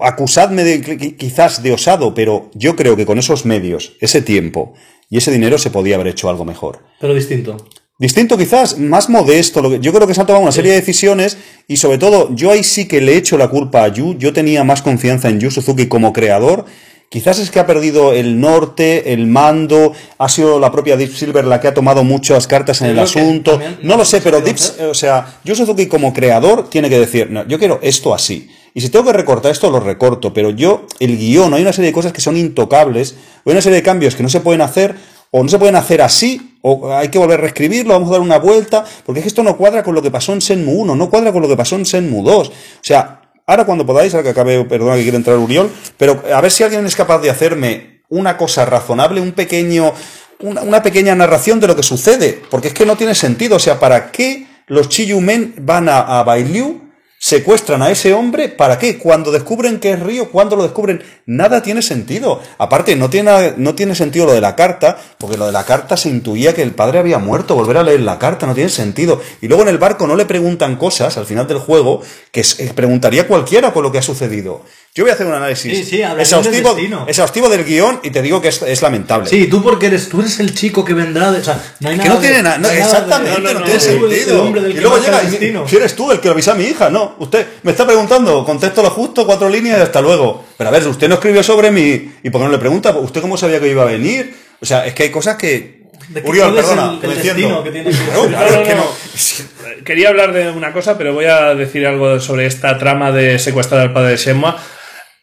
acusadme 0.00 0.62
de, 0.64 0.80
qui- 0.82 1.16
quizás 1.16 1.62
de 1.62 1.72
osado, 1.72 2.14
pero 2.14 2.50
yo 2.54 2.76
creo 2.76 2.96
que 2.96 3.06
con 3.06 3.18
esos 3.18 3.44
medios, 3.44 3.96
ese 4.00 4.22
tiempo 4.22 4.74
y 5.08 5.18
ese 5.18 5.32
dinero 5.32 5.58
se 5.58 5.70
podía 5.70 5.96
haber 5.96 6.06
hecho 6.08 6.30
algo 6.30 6.44
mejor. 6.44 6.80
Pero 7.00 7.14
distinto. 7.14 7.56
Distinto 8.00 8.38
quizás, 8.38 8.78
más 8.78 9.10
modesto. 9.10 9.60
Lo 9.60 9.68
que, 9.68 9.78
yo 9.78 9.92
creo 9.92 10.06
que 10.06 10.14
se 10.14 10.22
han 10.22 10.26
tomado 10.26 10.42
una 10.42 10.52
serie 10.52 10.72
de 10.72 10.80
decisiones 10.80 11.36
y 11.68 11.76
sobre 11.76 11.98
todo 11.98 12.34
yo 12.34 12.50
ahí 12.50 12.64
sí 12.64 12.88
que 12.88 13.02
le 13.02 13.14
echo 13.14 13.36
la 13.36 13.48
culpa 13.48 13.84
a 13.84 13.88
Yu. 13.88 14.16
Yo 14.16 14.32
tenía 14.32 14.64
más 14.64 14.80
confianza 14.80 15.28
en 15.28 15.38
Yu 15.38 15.50
Suzuki 15.50 15.86
como 15.86 16.14
creador. 16.14 16.64
Quizás 17.10 17.38
es 17.40 17.50
que 17.50 17.60
ha 17.60 17.66
perdido 17.66 18.14
el 18.14 18.40
norte, 18.40 19.12
el 19.12 19.26
mando, 19.26 19.92
ha 20.16 20.28
sido 20.30 20.58
la 20.58 20.72
propia 20.72 20.96
Deep 20.96 21.12
Silver 21.12 21.44
la 21.44 21.60
que 21.60 21.68
ha 21.68 21.74
tomado 21.74 22.02
muchas 22.02 22.46
cartas 22.46 22.80
en 22.80 22.88
el 22.88 22.98
asunto. 23.00 23.60
No 23.82 23.98
lo 23.98 24.04
sé, 24.06 24.22
pero 24.22 24.40
Deep, 24.40 24.56
o 24.88 24.94
sea, 24.94 25.38
Yu 25.44 25.54
Suzuki 25.54 25.86
como 25.86 26.14
creador 26.14 26.70
tiene 26.70 26.88
que 26.88 26.98
decir, 26.98 27.30
no, 27.30 27.46
yo 27.46 27.58
quiero 27.58 27.80
esto 27.82 28.14
así. 28.14 28.48
Y 28.72 28.80
si 28.80 28.88
tengo 28.88 29.04
que 29.04 29.12
recortar 29.12 29.52
esto, 29.52 29.70
lo 29.70 29.80
recorto. 29.80 30.32
Pero 30.32 30.50
yo, 30.50 30.86
el 31.00 31.18
guion, 31.18 31.52
hay 31.52 31.60
una 31.60 31.74
serie 31.74 31.90
de 31.90 31.94
cosas 31.94 32.14
que 32.14 32.22
son 32.22 32.38
intocables, 32.38 33.16
hay 33.44 33.52
una 33.52 33.60
serie 33.60 33.76
de 33.76 33.82
cambios 33.82 34.14
que 34.14 34.22
no 34.22 34.30
se 34.30 34.40
pueden 34.40 34.62
hacer, 34.62 34.94
o 35.30 35.42
no 35.42 35.48
se 35.48 35.58
pueden 35.58 35.76
hacer 35.76 36.02
así, 36.02 36.58
o 36.62 36.92
hay 36.92 37.08
que 37.08 37.18
volver 37.18 37.38
a 37.38 37.42
reescribirlo, 37.42 37.94
vamos 37.94 38.08
a 38.08 38.12
dar 38.12 38.20
una 38.20 38.38
vuelta, 38.38 38.84
porque 39.04 39.20
es 39.20 39.24
que 39.24 39.28
esto 39.28 39.42
no 39.42 39.56
cuadra 39.56 39.82
con 39.82 39.94
lo 39.94 40.02
que 40.02 40.10
pasó 40.10 40.32
en 40.32 40.40
Senmu 40.40 40.72
1, 40.72 40.96
no 40.96 41.10
cuadra 41.10 41.32
con 41.32 41.42
lo 41.42 41.48
que 41.48 41.56
pasó 41.56 41.76
en 41.76 41.86
Senmu 41.86 42.22
2. 42.24 42.48
O 42.48 42.52
sea, 42.80 43.22
ahora 43.46 43.64
cuando 43.64 43.86
podáis, 43.86 44.12
ahora 44.14 44.24
que 44.24 44.30
acabe, 44.30 44.64
perdona 44.64 44.96
que 44.96 45.02
quiere 45.02 45.16
entrar 45.16 45.38
Uriol, 45.38 45.70
pero 45.96 46.22
a 46.34 46.40
ver 46.40 46.50
si 46.50 46.64
alguien 46.64 46.84
es 46.84 46.96
capaz 46.96 47.18
de 47.20 47.30
hacerme 47.30 48.02
una 48.08 48.36
cosa 48.36 48.64
razonable, 48.64 49.20
un 49.20 49.32
pequeño, 49.32 49.92
una, 50.40 50.62
una 50.62 50.82
pequeña 50.82 51.14
narración 51.14 51.60
de 51.60 51.68
lo 51.68 51.76
que 51.76 51.84
sucede, 51.84 52.40
porque 52.50 52.68
es 52.68 52.74
que 52.74 52.84
no 52.84 52.96
tiene 52.96 53.14
sentido. 53.14 53.56
O 53.56 53.60
sea, 53.60 53.78
¿para 53.78 54.10
qué 54.10 54.48
los 54.66 54.88
Chiyumen 54.88 55.54
van 55.60 55.88
a, 55.88 56.18
a 56.18 56.24
Bailiu? 56.24 56.89
Secuestran 57.22 57.82
a 57.82 57.90
ese 57.90 58.14
hombre, 58.14 58.48
¿para 58.48 58.78
qué? 58.78 58.96
Cuando 58.96 59.30
descubren 59.30 59.78
que 59.78 59.90
es 59.92 60.00
Río, 60.00 60.30
cuando 60.30 60.56
lo 60.56 60.62
descubren, 60.62 61.02
nada 61.26 61.60
tiene 61.60 61.82
sentido. 61.82 62.40
Aparte, 62.56 62.96
no 62.96 63.10
tiene, 63.10 63.52
no 63.58 63.74
tiene 63.74 63.94
sentido 63.94 64.24
lo 64.24 64.32
de 64.32 64.40
la 64.40 64.56
carta, 64.56 64.96
porque 65.18 65.36
lo 65.36 65.44
de 65.44 65.52
la 65.52 65.64
carta 65.64 65.98
se 65.98 66.08
intuía 66.08 66.54
que 66.54 66.62
el 66.62 66.70
padre 66.72 66.98
había 66.98 67.18
muerto, 67.18 67.54
volver 67.54 67.76
a 67.76 67.82
leer 67.82 68.00
la 68.00 68.18
carta, 68.18 68.46
no 68.46 68.54
tiene 68.54 68.70
sentido. 68.70 69.20
Y 69.42 69.48
luego 69.48 69.64
en 69.64 69.68
el 69.68 69.76
barco 69.76 70.06
no 70.06 70.16
le 70.16 70.24
preguntan 70.24 70.76
cosas 70.76 71.18
al 71.18 71.26
final 71.26 71.46
del 71.46 71.58
juego 71.58 72.00
que 72.32 72.42
se- 72.42 72.72
preguntaría 72.72 73.28
cualquiera 73.28 73.74
con 73.74 73.82
lo 73.82 73.92
que 73.92 73.98
ha 73.98 74.02
sucedido. 74.02 74.62
Yo 74.92 75.04
voy 75.04 75.12
a 75.12 75.14
hacer 75.14 75.24
un 75.26 75.34
análisis 75.34 75.78
Sí, 75.78 75.84
sí, 75.84 76.02
hablarín 76.02 76.16
del 76.42 76.46
exhaustivo, 76.56 77.04
exhaustivo 77.06 77.48
del 77.48 77.64
guion 77.64 78.00
y 78.02 78.10
te 78.10 78.22
digo 78.22 78.42
que 78.42 78.48
es, 78.48 78.60
es 78.62 78.82
lamentable. 78.82 79.28
Sí, 79.30 79.46
tú 79.46 79.62
porque 79.62 79.86
eres, 79.86 80.08
tú 80.08 80.20
eres 80.20 80.40
el 80.40 80.52
chico 80.52 80.84
que 80.84 80.94
vendrá 80.94 81.30
de. 81.30 81.38
O 81.38 81.44
sea, 81.44 81.62
no 81.78 81.90
hay 81.90 81.96
Que 81.96 82.02
nada. 82.08 82.14
no 82.14 82.20
tiene 82.20 82.36
de- 82.38 82.42
nada, 82.42 82.58
no, 82.58 82.68
exactamente, 82.68 83.40
no, 83.40 83.52
no, 83.52 83.58
no, 83.60 83.64
tiene 83.66 83.78
sentido. 83.80 84.34
el 84.34 84.40
hombre 84.40 84.60
del 84.62 84.72
y 84.76 84.80
luego 84.80 84.98
llega 84.98 85.20
el 85.20 85.28
y 85.28 85.30
destino. 85.30 85.68
si 85.68 85.76
eres 85.76 85.94
tú 85.94 86.10
el 86.10 86.18
que 86.18 86.26
lo 86.26 86.32
avisa 86.32 86.52
a 86.52 86.54
mi 86.56 86.64
hija, 86.64 86.90
no. 86.90 87.14
Usted 87.20 87.46
me 87.62 87.70
está 87.70 87.86
preguntando, 87.86 88.44
contesto 88.44 88.82
lo 88.82 88.90
justo, 88.90 89.24
cuatro 89.24 89.48
líneas 89.48 89.78
y 89.78 89.82
hasta 89.82 90.00
luego. 90.00 90.44
Pero 90.58 90.68
a 90.68 90.72
ver, 90.72 90.84
usted 90.88 91.08
no 91.08 91.14
escribió 91.14 91.44
sobre 91.44 91.70
mí 91.70 92.10
y 92.24 92.30
por 92.30 92.40
qué 92.40 92.46
no 92.46 92.50
le 92.50 92.58
pregunta, 92.58 92.90
¿usted 92.98 93.20
cómo 93.20 93.36
sabía 93.36 93.60
que 93.60 93.68
iba 93.68 93.82
a 93.82 93.86
venir? 93.86 94.34
O 94.60 94.66
sea, 94.66 94.84
es 94.86 94.92
que 94.94 95.04
hay 95.04 95.10
cosas 95.10 95.36
que. 95.36 95.84
¿De 96.08 96.20
qué 96.20 96.28
Uriol, 96.28 96.52
perdona, 96.52 96.98
el- 97.00 97.08
el 97.10 97.22
destino 97.22 97.62
que 97.62 97.70
tiene 97.70 97.90
Claro, 97.92 98.26
claro, 98.26 98.50
No, 98.50 98.60
es 98.62 98.68
que 98.68 98.74
no. 98.74 98.80
no. 98.82 99.84
Quería 99.84 100.08
hablar 100.08 100.32
de 100.32 100.50
una 100.50 100.72
cosa, 100.72 100.98
pero 100.98 101.14
voy 101.14 101.26
a 101.26 101.54
decir 101.54 101.86
algo 101.86 102.18
sobre 102.18 102.46
esta 102.46 102.76
trama 102.76 103.12
de 103.12 103.38
secuestrar 103.38 103.80
al 103.82 103.92
padre 103.92 104.10
de 104.10 104.16
Shenmue. 104.16 104.52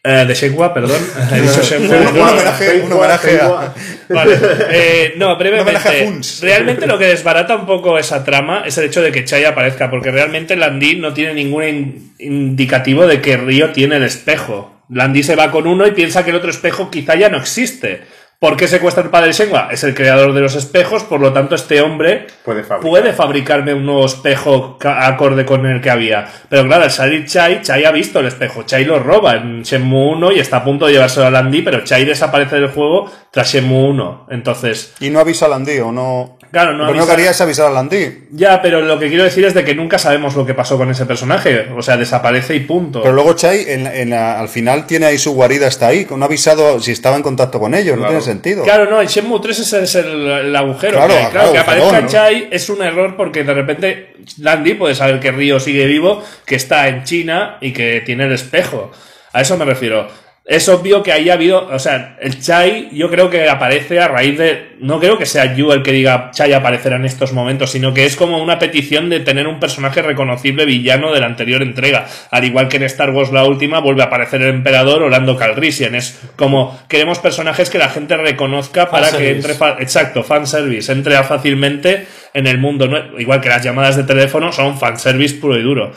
Eh, 0.07 0.25
de 0.25 0.33
Shenhua, 0.33 0.73
perdón. 0.73 1.01
He 1.31 1.41
dicho 1.41 1.61
Shenmue. 1.61 1.97
Un 1.97 2.19
homenaje, 2.19 2.81
un 2.83 2.91
homenaje 2.93 3.39
a. 3.41 3.73
Vale. 4.09 4.37
Eh, 4.71 5.13
no, 5.17 5.37
brevemente. 5.37 6.09
Realmente 6.41 6.87
lo 6.87 6.97
que 6.97 7.05
desbarata 7.05 7.55
un 7.55 7.65
poco 7.65 7.97
esa 7.99 8.23
trama 8.23 8.63
es 8.65 8.77
el 8.77 8.85
hecho 8.85 9.01
de 9.01 9.11
que 9.11 9.25
Chai 9.25 9.43
aparezca, 9.45 9.89
porque 9.89 10.11
realmente 10.11 10.55
Landy 10.55 10.95
no 10.95 11.13
tiene 11.13 11.33
ningún 11.33 11.63
in- 11.63 12.13
indicativo 12.19 13.05
de 13.07 13.21
que 13.21 13.37
Río 13.37 13.71
tiene 13.71 13.97
el 13.97 14.03
espejo. 14.03 14.73
Landy 14.89 15.21
se 15.23 15.35
va 15.35 15.51
con 15.51 15.67
uno 15.67 15.85
y 15.85 15.91
piensa 15.91 16.23
que 16.23 16.29
el 16.29 16.37
otro 16.37 16.49
espejo 16.49 16.89
quizá 16.89 17.15
ya 17.15 17.27
no 17.29 17.37
existe. 17.37 18.03
¿Por 18.39 18.55
qué 18.55 18.67
secuestra 18.67 19.01
el 19.03 19.09
padre 19.09 19.27
de 19.27 19.33
Shenhua? 19.33 19.69
Es 19.71 19.83
el 19.83 19.95
creador 19.95 20.31
de 20.31 20.41
los 20.41 20.53
espejos, 20.53 21.03
por 21.03 21.19
lo 21.19 21.33
tanto 21.33 21.55
este 21.55 21.81
hombre 21.81 22.27
Puede 22.45 22.63
fabricar. 22.63 22.87
puede 22.91 23.13
fabricarme 23.13 23.73
un 23.73 23.83
nuevo 23.83 24.05
espejo 24.05 24.77
acorde 24.83 25.43
con 25.43 25.65
el 25.65 25.81
que 25.81 25.89
había. 25.89 26.27
Pero 26.47 26.65
claro, 26.67 26.83
al 26.83 26.91
salir 26.91 27.25
Chai, 27.25 27.63
Chai 27.63 27.83
ha 27.85 27.91
visto 27.91 28.19
el 28.19 28.27
espejo. 28.27 28.61
Chai 28.61 28.85
lo 28.85 28.99
roba 28.99 29.37
en 29.37 29.63
Shenmue 29.63 30.11
1 30.11 30.33
y 30.33 30.39
está 30.39 30.57
a 30.57 30.63
punto 30.63 30.85
de 30.85 30.93
llevárselo 30.93 31.25
a 31.25 31.31
Landy, 31.31 31.63
pero 31.63 31.83
Chai 31.83 32.05
desaparece 32.05 32.57
del 32.57 32.67
juego 32.69 33.11
tras 33.31 33.51
Shenmue 33.51 33.89
1. 33.89 34.27
Entonces, 34.29 34.93
Y 34.99 35.09
no 35.09 35.19
avisa 35.19 35.47
a 35.47 35.49
Landí, 35.49 35.79
o 35.79 35.91
no. 35.91 36.36
Claro, 36.51 36.71
no 36.73 36.79
Lo 36.85 36.85
primero 36.91 37.05
que 37.07 37.11
haría 37.13 37.31
es 37.31 37.41
avisar 37.41 37.67
a 37.67 37.71
Landí. 37.71 38.23
ya, 38.31 38.61
pero 38.61 38.81
lo 38.81 38.97
que 38.99 39.09
quiero 39.09 39.23
decir 39.25 39.43
es 39.45 39.53
de 39.53 39.63
que 39.65 39.75
nunca 39.75 39.97
sabemos 39.97 40.35
lo 40.35 40.45
que 40.45 40.53
pasó 40.53 40.77
con 40.77 40.89
ese 40.89 41.05
personaje. 41.05 41.67
O 41.75 41.81
sea, 41.81 41.97
desaparece 41.97 42.55
y 42.55 42.61
punto. 42.61 43.01
Pero 43.01 43.13
luego 43.13 43.33
Chai, 43.33 43.65
en, 43.67 43.85
en 43.87 44.09
la- 44.11 44.39
al 44.39 44.47
final, 44.49 44.87
tiene 44.87 45.07
ahí 45.07 45.17
su 45.17 45.33
guarida, 45.33 45.67
está 45.67 45.87
ahí, 45.87 46.07
no 46.09 46.23
ha 46.23 46.27
avisado 46.27 46.79
si 46.79 46.91
estaba 46.91 47.15
en 47.17 47.23
contacto 47.23 47.59
con 47.59 47.73
ellos, 47.75 47.97
no 47.97 48.05
tiene 48.07 48.21
sentido. 48.21 48.63
Claro, 48.63 48.89
no, 48.89 49.01
en 49.01 49.07
Shenmue 49.07 49.39
3 49.41 49.59
ese 49.59 49.83
es 49.83 49.95
el, 49.95 50.27
el 50.27 50.55
agujero. 50.55 50.93
Claro, 50.97 51.13
que, 51.13 51.29
claro, 51.31 51.51
que 51.51 51.59
aparezca. 51.59 52.05
Chai 52.07 52.47
es 52.51 52.69
un 52.69 52.81
error 52.81 53.15
porque 53.17 53.43
de 53.43 53.53
repente 53.53 54.13
Landy 54.39 54.75
puede 54.75 54.95
saber 54.95 55.19
que 55.19 55.31
Río 55.31 55.59
sigue 55.59 55.85
vivo, 55.85 56.23
que 56.45 56.55
está 56.55 56.87
en 56.87 57.03
China 57.03 57.57
y 57.61 57.73
que 57.73 58.01
tiene 58.05 58.25
el 58.25 58.31
espejo. 58.33 58.91
A 59.33 59.41
eso 59.41 59.57
me 59.57 59.65
refiero. 59.65 60.07
Es 60.47 60.69
obvio 60.69 61.03
que 61.03 61.11
ahí 61.11 61.29
ha 61.29 61.33
habido, 61.33 61.67
o 61.67 61.77
sea, 61.77 62.15
el 62.21 62.41
Chai 62.41 62.87
yo 62.93 63.09
creo 63.09 63.29
que 63.29 63.49
aparece 63.49 63.99
a 63.99 64.07
raíz 64.07 64.37
de, 64.37 64.77
no 64.79 64.97
creo 64.97 65.17
que 65.17 65.25
sea 65.25 65.53
Yu 65.53 65.73
el 65.73 65.83
que 65.83 65.91
diga 65.91 66.31
Chai 66.31 66.53
aparecerá 66.53 66.95
en 66.95 67.03
estos 67.03 67.33
momentos, 67.33 67.71
sino 67.71 67.93
que 67.93 68.05
es 68.05 68.15
como 68.15 68.41
una 68.41 68.57
petición 68.57 69.09
de 69.09 69.19
tener 69.19 69.45
un 69.45 69.59
personaje 69.59 70.01
reconocible 70.01 70.63
villano 70.63 71.11
de 71.11 71.19
la 71.19 71.25
anterior 71.25 71.61
entrega. 71.61 72.07
Al 72.31 72.45
igual 72.45 72.69
que 72.69 72.77
en 72.77 72.83
Star 72.83 73.09
Wars 73.09 73.33
la 73.33 73.43
última 73.43 73.79
vuelve 73.79 74.03
a 74.03 74.05
aparecer 74.05 74.41
el 74.41 74.55
emperador 74.55 75.03
Orlando 75.03 75.35
Calrissian. 75.35 75.95
Es 75.95 76.17
como 76.37 76.79
queremos 76.87 77.19
personajes 77.19 77.69
que 77.69 77.77
la 77.77 77.89
gente 77.89 78.15
reconozca 78.15 78.89
para 78.89 79.11
que 79.11 79.31
entre, 79.31 79.51
exacto, 79.79 80.23
fanservice, 80.23 80.89
entre 80.93 81.21
fácilmente 81.23 82.07
en 82.33 82.47
el 82.47 82.57
mundo. 82.57 82.87
Igual 83.17 83.41
que 83.41 83.49
las 83.49 83.65
llamadas 83.65 83.97
de 83.97 84.05
teléfono 84.05 84.53
son 84.53 84.79
fanservice 84.79 85.35
puro 85.35 85.57
y 85.59 85.61
duro. 85.61 85.91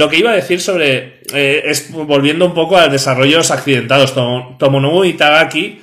Lo 0.00 0.08
que 0.08 0.16
iba 0.16 0.30
a 0.32 0.34
decir 0.34 0.60
sobre. 0.60 1.20
eh, 1.34 1.62
es 1.66 1.92
volviendo 1.92 2.44
un 2.46 2.54
poco 2.54 2.76
a 2.76 2.88
desarrollos 2.88 3.50
accidentados. 3.50 4.14
Tomo- 4.14 4.56
Tomonobu 4.58 5.04
Itagaki 5.04 5.80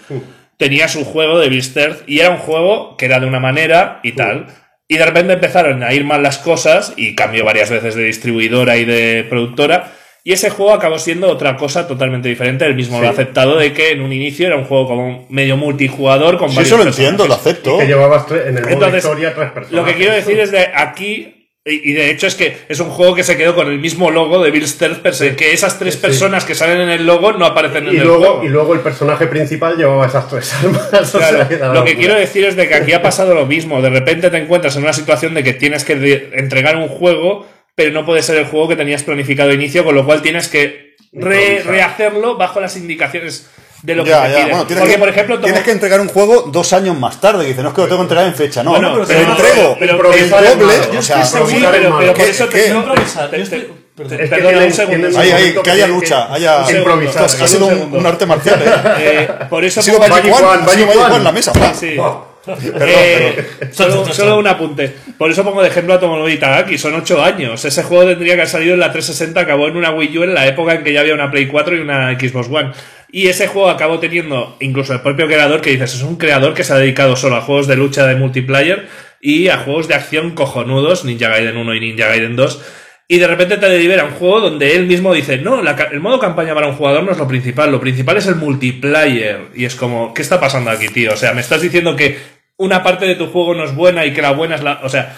tenía 0.57 0.87
su 0.87 1.05
juego 1.05 1.39
de 1.39 1.49
Beast 1.49 1.77
Earth 1.77 2.01
y 2.07 2.19
era 2.19 2.31
un 2.31 2.37
juego 2.37 2.97
que 2.97 3.05
era 3.05 3.19
de 3.19 3.27
una 3.27 3.39
manera 3.39 3.99
y 4.03 4.13
tal. 4.13 4.47
Y 4.89 4.97
de 4.97 5.05
repente 5.05 5.33
empezaron 5.33 5.83
a 5.83 5.93
ir 5.93 6.03
mal 6.03 6.23
las 6.23 6.37
cosas 6.37 6.93
y 6.97 7.13
cambió 7.13 7.45
varias 7.45 7.69
veces 7.69 7.93
de 7.95 8.05
distribuidora 8.05 8.77
y 8.77 8.85
de 8.85 9.25
productora. 9.29 9.91
Y 10.23 10.33
ese 10.33 10.49
juego 10.49 10.73
acabó 10.73 10.97
siendo 10.99 11.29
otra 11.29 11.55
cosa 11.55 11.87
totalmente 11.87 12.27
diferente. 12.27 12.65
Él 12.65 12.75
mismo 12.75 12.99
lo 12.99 13.07
ha 13.07 13.11
aceptado 13.11 13.57
de 13.57 13.71
que 13.71 13.91
en 13.91 14.01
un 14.01 14.11
inicio 14.11 14.47
era 14.47 14.57
un 14.57 14.65
juego 14.65 14.87
como 14.87 15.25
medio 15.29 15.55
multijugador 15.55 16.37
con 16.37 16.49
Sí, 16.49 16.55
varios 16.57 16.67
eso 16.73 16.77
lo 16.77 16.83
personajes. 16.83 17.13
entiendo, 17.13 17.27
lo 17.27 17.33
acepto. 17.35 17.75
Y 17.75 17.79
que 17.79 17.87
llevabas 17.87 18.25
en 18.31 18.57
el 18.57 18.63
modo 18.63 18.73
Entonces, 18.73 19.03
historia 19.05 19.33
tres 19.35 19.51
personas. 19.51 19.71
Lo 19.79 19.85
que 19.85 19.95
quiero 19.95 20.13
decir 20.13 20.37
es 20.39 20.51
de 20.51 20.67
aquí, 20.75 21.36
y 21.67 21.91
y 21.91 21.93
de 21.93 22.09
hecho 22.09 22.27
es 22.27 22.35
que 22.35 22.57
es 22.69 22.79
un 22.79 22.89
juego 22.89 23.13
que 23.13 23.23
se 23.23 23.35
quedó 23.37 23.53
con 23.55 23.67
el 23.67 23.79
mismo 23.79 24.09
logo 24.09 24.41
de 24.43 24.51
Bill 24.51 24.67
Stealth 24.67 25.05
se, 25.11 25.35
que 25.35 25.51
esas 25.53 25.77
tres 25.77 25.95
Sí, 25.95 25.99
sí. 25.99 26.05
personas 26.07 26.45
que 26.45 26.55
salen 26.55 26.79
en 26.81 26.89
el 26.89 27.05
logo 27.05 27.33
no 27.33 27.45
aparecen 27.45 27.87
en 27.87 27.93
Y 27.95 27.97
el 27.97 28.03
luego, 28.07 28.19
juego. 28.25 28.43
y 28.45 28.47
luego 28.49 28.73
el 28.73 28.79
personaje 28.79 29.27
principal 29.27 29.75
llevaba 29.77 30.07
esas 30.07 30.27
tres 30.29 30.53
armas. 30.53 30.87
o 31.15 31.17
Claro, 31.17 31.47
sea, 31.47 31.73
lo 31.73 31.83
que 31.83 31.95
quiero 31.97 32.15
decir 32.15 32.45
es 32.45 32.55
de 32.55 32.67
que 32.67 32.75
aquí 32.75 32.93
ha 32.93 33.01
pasado 33.01 33.35
lo 33.35 33.45
mismo. 33.45 33.81
De 33.81 33.89
repente 33.89 34.29
te 34.29 34.37
encuentras 34.37 34.75
en 34.77 34.83
una 34.83 34.93
situación 34.93 35.33
de 35.33 35.43
que 35.43 35.53
tienes 35.53 35.83
que 35.83 36.29
entregar 36.33 36.77
un 36.77 36.87
juego, 36.87 37.45
pero 37.75 37.91
no 37.91 38.05
puede 38.05 38.21
ser 38.23 38.37
el 38.37 38.45
juego 38.45 38.69
que 38.69 38.75
tenías 38.75 39.03
planificado 39.03 39.49
de 39.49 39.55
inicio, 39.55 39.83
con 39.83 39.93
lo 39.95 40.05
cual 40.05 40.21
tienes 40.21 40.47
que 40.47 40.95
re- 41.13 41.63
rehacerlo 41.65 42.37
bajo 42.37 42.59
las 42.61 42.75
indicaciones. 42.77 43.49
De 43.83 43.95
lo 43.95 44.03
que 44.03 44.09
Ya, 44.09 44.23
te 44.23 44.30
ya, 44.30 44.35
piden. 44.35 44.49
bueno, 44.49 44.65
tienes, 44.65 44.81
Porque, 44.81 44.93
que, 44.93 44.99
por 44.99 45.09
ejemplo, 45.09 45.35
tomo- 45.35 45.43
tienes 45.45 45.64
que 45.64 45.72
entregar 45.72 46.01
un 46.01 46.07
juego 46.07 46.49
dos 46.51 46.73
años 46.73 46.97
más 46.97 47.22
tarde. 47.22 47.45
Dices, 47.45 47.61
no 47.64 47.69
es 47.69 47.75
que 47.75 47.81
lo 47.81 47.88
tengo 47.88 47.99
que 47.99 48.03
entregar 48.03 48.25
en 48.27 48.35
fecha. 48.35 48.64
No, 48.64 48.72
Bueno, 48.72 48.95
no, 48.97 49.06
pero- 49.06 49.22
lo 49.22 49.31
entrego. 49.31 49.77
pero- 49.80 49.93
improvisar 49.93 50.43
el 50.43 50.51
es 50.51 50.59
doble. 50.59 50.97
O 50.97 51.01
sea, 51.01 51.23
Sí, 51.25 51.38
pero, 51.59 51.72
pero 51.72 51.93
por 51.95 52.14
¿Qué- 52.14 52.30
eso 52.30 52.49
qué? 52.49 52.59
te, 52.61 52.69
no, 52.73 52.81
perdón. 52.85 52.97
Es 53.39 54.30
que 54.30 54.65
un 54.65 54.72
segundo. 54.73 55.19
Ahí, 55.19 55.31
ahí, 55.31 55.53
que 55.53 55.61
que 55.64 55.72
haya 55.72 55.88
lucha, 55.88 56.27
que- 56.27 56.33
haya. 56.35 56.65
que 56.65 56.77
improvisar. 56.77 57.23
Ha 57.25 57.27
sido 57.47 57.65
un, 57.67 57.95
un 57.95 58.06
arte 58.06 58.25
marcial, 58.25 58.61
¿eh? 58.64 58.69
Eh, 58.99 59.30
por 59.49 59.64
eso 59.65 59.80
Ha 59.80 59.83
sido 59.83 59.97
pongo- 59.99 60.09
Magic 60.09 60.25
Magic 60.31 60.38
One, 60.47 60.47
One, 60.47 60.64
ha 60.64 60.73
sido 60.75 60.85
Magic 60.85 60.88
Magic 60.88 60.99
One. 61.01 61.06
One 61.07 61.15
en 61.17 61.23
la 61.23 61.31
mesa. 61.31 61.53
Sí. 61.73 61.95
Perdón, 62.47 62.64
Eh, 62.80 63.47
solo, 63.73 64.06
solo 64.14 64.38
un 64.39 64.47
apunte. 64.47 64.95
Por 65.17 65.30
eso 65.30 65.43
pongo 65.43 65.61
de 65.61 65.67
ejemplo 65.67 65.93
a 65.95 65.99
Tomonobu 65.99 66.30
Itagaki. 66.30 66.77
Son 66.77 66.93
8 66.95 67.22
años. 67.22 67.65
Ese 67.65 67.83
juego 67.83 68.06
tendría 68.06 68.35
que 68.35 68.41
haber 68.41 68.49
salido 68.49 68.73
en 68.75 68.80
la 68.80 68.89
360. 68.91 69.41
Acabó 69.41 69.67
en 69.67 69.75
una 69.75 69.91
Wii 69.91 70.17
U 70.17 70.23
en 70.23 70.33
la 70.33 70.47
época 70.47 70.73
en 70.75 70.83
que 70.83 70.93
ya 70.93 71.01
había 71.01 71.14
una 71.14 71.30
Play 71.30 71.47
4 71.47 71.75
y 71.75 71.80
una 71.80 72.17
Xbox 72.17 72.47
One. 72.49 72.72
Y 73.10 73.27
ese 73.27 73.48
juego 73.48 73.69
acabó 73.69 74.00
teniendo 74.00 74.58
incluso 74.60 74.94
el 74.94 75.02
propio 75.02 75.27
creador 75.27 75.61
que 75.61 75.72
dices, 75.72 75.95
es 75.95 76.03
un 76.03 76.18
creador 76.18 76.53
que 76.53 76.64
se 76.64 76.74
ha 76.74 76.77
dedicado 76.77 77.16
solo 77.16 77.38
a 77.38 77.42
juegos 77.42 77.68
de 77.68 77.77
lucha 77.77 78.06
de 78.06 78.16
multiplayer 78.16 78.88
y 79.22 79.48
a 79.48 79.58
juegos 79.58 79.88
de 79.88 79.95
acción 79.95 80.32
cojonudos, 80.32 81.06
Ninja 81.06 81.30
Gaiden 81.30 81.58
1 81.58 81.76
y 81.76 81.80
Ninja 81.80 82.08
Gaiden 82.08 82.36
2. 82.36 82.61
Y 83.10 83.19
de 83.19 83.27
repente 83.27 83.56
te 83.56 83.80
libera 83.80 84.03
un 84.03 84.11
juego 84.11 84.42
donde 84.42 84.76
él 84.76 84.86
mismo 84.86 85.14
dice, 85.14 85.38
no, 85.38 85.61
el 85.61 86.00
modo 86.02 86.19
campaña 86.19 86.53
para 86.53 86.68
un 86.68 86.76
jugador 86.76 87.03
no 87.03 87.11
es 87.14 87.18
lo 87.18 87.27
principal, 87.27 87.72
lo 87.72 87.80
principal 87.80 88.18
es 88.18 88.27
el 88.27 88.36
multiplayer. 88.36 89.48
Y 89.56 89.64
es 89.64 89.76
como, 89.76 90.14
¿qué 90.14 90.22
está 90.22 90.42
pasando 90.42 90.72
aquí, 90.72 90.90
tío? 90.90 91.14
O 91.14 91.16
sea, 91.16 91.34
me 91.34 91.40
estás 91.40 91.61
diciendo 91.61 91.95
que 91.95 92.18
una 92.58 92.84
parte 92.84 93.06
de 93.06 93.16
tu 93.16 93.27
juego 93.27 93.53
no 93.53 93.64
es 93.64 93.74
buena 93.74 94.06
y 94.06 94.14
que 94.14 94.22
la 94.22 94.32
buena 94.32 94.56
es 94.56 94.64
la... 94.64 94.82
O 94.84 94.90
sea, 94.90 95.16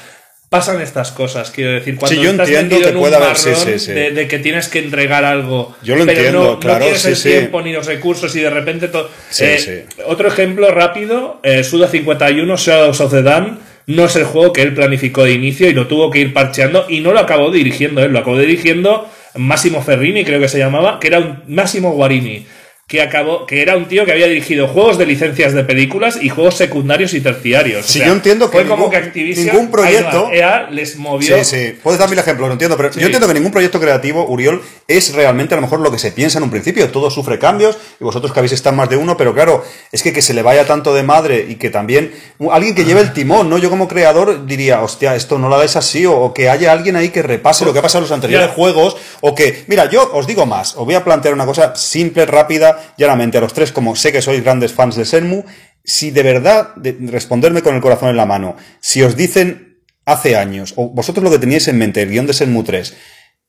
pasan 0.50 0.82
estas 0.82 1.12
cosas, 1.12 1.52
quiero 1.52 1.74
decir. 1.74 1.96
Cuando 1.96 2.16
Sí, 2.20 2.24
yo 2.26 2.32
estás 2.32 2.50
entiendo 2.50 2.80
que 2.80 2.90
en 2.90 2.96
un 2.96 3.02
puede 3.04 3.16
haber- 3.16 3.38
sí, 3.38 3.50
marrón 3.50 3.66
sí, 3.66 3.80
sí. 3.80 3.92
De, 3.92 4.12
de 4.12 4.28
que 4.28 4.40
tienes 4.40 4.68
que 4.68 4.80
entregar 4.80 5.24
algo, 5.24 5.76
Yo 5.84 5.96
lo 5.96 6.06
pero 6.06 6.18
entiendo, 6.18 6.44
no, 6.44 6.50
no 6.54 6.60
claro, 6.60 6.86
tienes 6.86 7.02
sí, 7.02 7.10
el 7.10 7.22
tiempo 7.40 7.62
ni 7.62 7.72
los 7.72 7.86
recursos 7.86 8.36
y 8.36 8.40
de 8.42 8.50
repente 8.50 8.88
todo... 8.88 9.10
Sí, 9.30 9.46
Eh, 9.46 9.60
sí. 9.60 10.02
Otro 10.06 10.28
ejemplo 10.28 10.72
rápido, 10.72 11.40
eh, 11.44 11.64
Suda 11.64 11.88
51, 11.88 12.58
Shadows 12.58 13.00
of 13.02 13.12
the 13.12 13.22
Dam, 13.22 13.60
no 13.86 14.06
es 14.06 14.16
el 14.16 14.24
juego 14.26 14.52
que 14.54 14.62
él 14.64 14.74
planificó 14.74 15.24
de 15.24 15.34
inicio 15.34 15.70
y 15.70 15.74
lo 15.74 15.88
tuvo 15.88 16.10
que 16.10 16.20
ir 16.20 16.34
parcheando 16.34 16.86
y 16.90 17.00
no 17.02 17.12
lo 17.14 17.20
acabó 17.20 17.52
dirigiendo 17.52 18.04
él, 18.04 18.12
lo 18.12 18.20
acabó 18.20 18.38
dirigiendo 18.38 19.08
Massimo 19.36 19.82
Ferrini, 19.84 20.24
creo 20.26 20.40
que 20.40 20.48
se 20.48 20.58
llamaba, 20.58 21.00
que 21.00 21.08
era 21.08 21.20
un 21.20 21.44
Massimo 21.48 21.92
Guarini, 21.92 22.46
que 22.90 23.04
acabó, 23.04 23.46
que 23.46 23.62
era 23.62 23.78
un 23.78 23.88
tío 23.88 24.04
que 24.04 24.12
había 24.12 24.26
dirigido 24.26 24.68
juegos 24.68 24.98
de 24.98 25.06
licencias 25.06 25.54
de 25.54 25.64
películas 25.64 26.18
y 26.20 26.28
juegos 26.30 26.56
secundarios 26.56 27.14
y 27.14 27.22
terciarios. 27.22 27.86
Sí, 27.86 28.00
yo 28.00 28.12
entiendo 28.12 28.50
que 28.50 28.58
fue 28.58 28.68
como 28.68 28.86
ningún- 28.88 28.90
que 28.92 28.98
Activision, 28.98 29.46
ningún 29.46 29.70
proyecto- 29.72 30.30
EA 30.34 30.68
les 30.72 30.96
movió. 30.98 31.38
Sí, 31.38 31.46
sí. 31.46 31.78
Puedes 31.84 32.00
dar 32.00 32.10
mil 32.10 32.18
ejemplos, 32.18 32.48
lo 32.50 32.54
entiendo, 32.54 32.76
pero 32.76 32.90
yo 32.90 33.02
entiendo 33.06 33.28
que 33.28 33.36
ningún 33.36 33.52
proyecto 33.52 33.80
creativo, 33.80 34.26
Uriol, 34.28 34.64
es 34.88 35.14
realmente 35.14 35.54
a 35.54 35.58
lo 35.58 35.62
mejor 35.62 35.82
lo 35.82 35.92
que 35.92 36.00
se 36.00 36.12
piensa 36.12 36.40
en 36.40 36.46
un 36.46 36.50
principio. 36.50 36.90
Todo 36.90 37.12
sufre 37.12 37.38
cambios 37.38 37.78
y 38.02 38.04
vosotros 38.04 38.34
que 38.34 38.40
habéis 38.40 38.54
estado 38.54 38.76
más 38.76 38.90
de 38.90 38.98
uno, 38.98 39.16
pero 39.16 39.36
claro, 39.36 39.64
es 39.92 40.02
que 40.02 40.12
que 40.12 40.24
se 40.24 40.34
le 40.34 40.42
vaya 40.42 40.66
tanto 40.66 40.96
de 40.96 41.04
madre 41.04 41.46
y 41.48 41.56
que 41.58 41.70
también 41.70 42.12
alguien 42.52 42.74
que 42.74 42.86
lleve 42.86 43.02
el 43.02 43.14
timón, 43.14 43.52
¿no? 43.52 43.60
Yo 43.60 43.70
como 43.70 43.88
creador 43.88 44.48
diría, 44.48 44.82
hostia, 44.82 45.16
esto 45.16 45.38
no 45.38 45.48
lo 45.48 45.54
hagáis 45.58 45.76
así, 45.76 46.08
o, 46.08 46.14
o 46.18 46.34
que 46.34 46.50
haya 46.50 46.72
alguien 46.72 46.96
ahí 46.96 47.10
que 47.10 47.22
repase 47.22 47.66
lo 47.66 47.72
que 47.74 47.78
ha 47.78 47.84
pasado 47.84 48.00
en 48.00 48.04
los 48.10 48.12
anteriores 48.12 48.50
juegos, 48.50 48.98
o 49.22 49.36
que, 49.36 49.64
mira, 49.68 49.88
yo 49.92 50.10
os 50.12 50.26
digo 50.26 50.48
más, 50.48 50.76
os 50.76 50.86
voy 50.86 50.96
a 50.96 51.04
plantear 51.04 51.36
una 51.36 51.46
cosa 51.46 51.76
simple, 51.76 52.26
rápida, 52.26 52.78
llanamente 52.98 53.38
a 53.38 53.42
los 53.42 53.54
tres, 53.54 53.72
como 53.72 53.96
sé 53.96 54.12
que 54.12 54.22
sois 54.22 54.44
grandes 54.44 54.74
fans 54.74 54.96
de 54.96 55.06
Senmu, 55.06 55.44
si 55.84 56.12
de 56.12 56.24
verdad, 56.24 56.76
de- 56.76 56.98
responderme 57.08 57.62
con 57.62 57.76
el 57.76 57.82
corazón 57.82 58.10
en 58.10 58.18
la 58.18 58.26
mano, 58.26 58.56
si 58.80 59.02
os 59.04 59.16
dicen 59.16 59.80
hace 60.06 60.36
años, 60.36 60.74
o 60.76 60.90
vosotros 60.90 61.24
lo 61.24 61.32
que 61.32 61.40
teníais 61.40 61.68
en 61.68 61.78
mente, 61.78 62.02
el 62.02 62.10
guion 62.10 62.28
de 62.28 62.34
Senmu 62.34 62.64
3, 62.64 62.94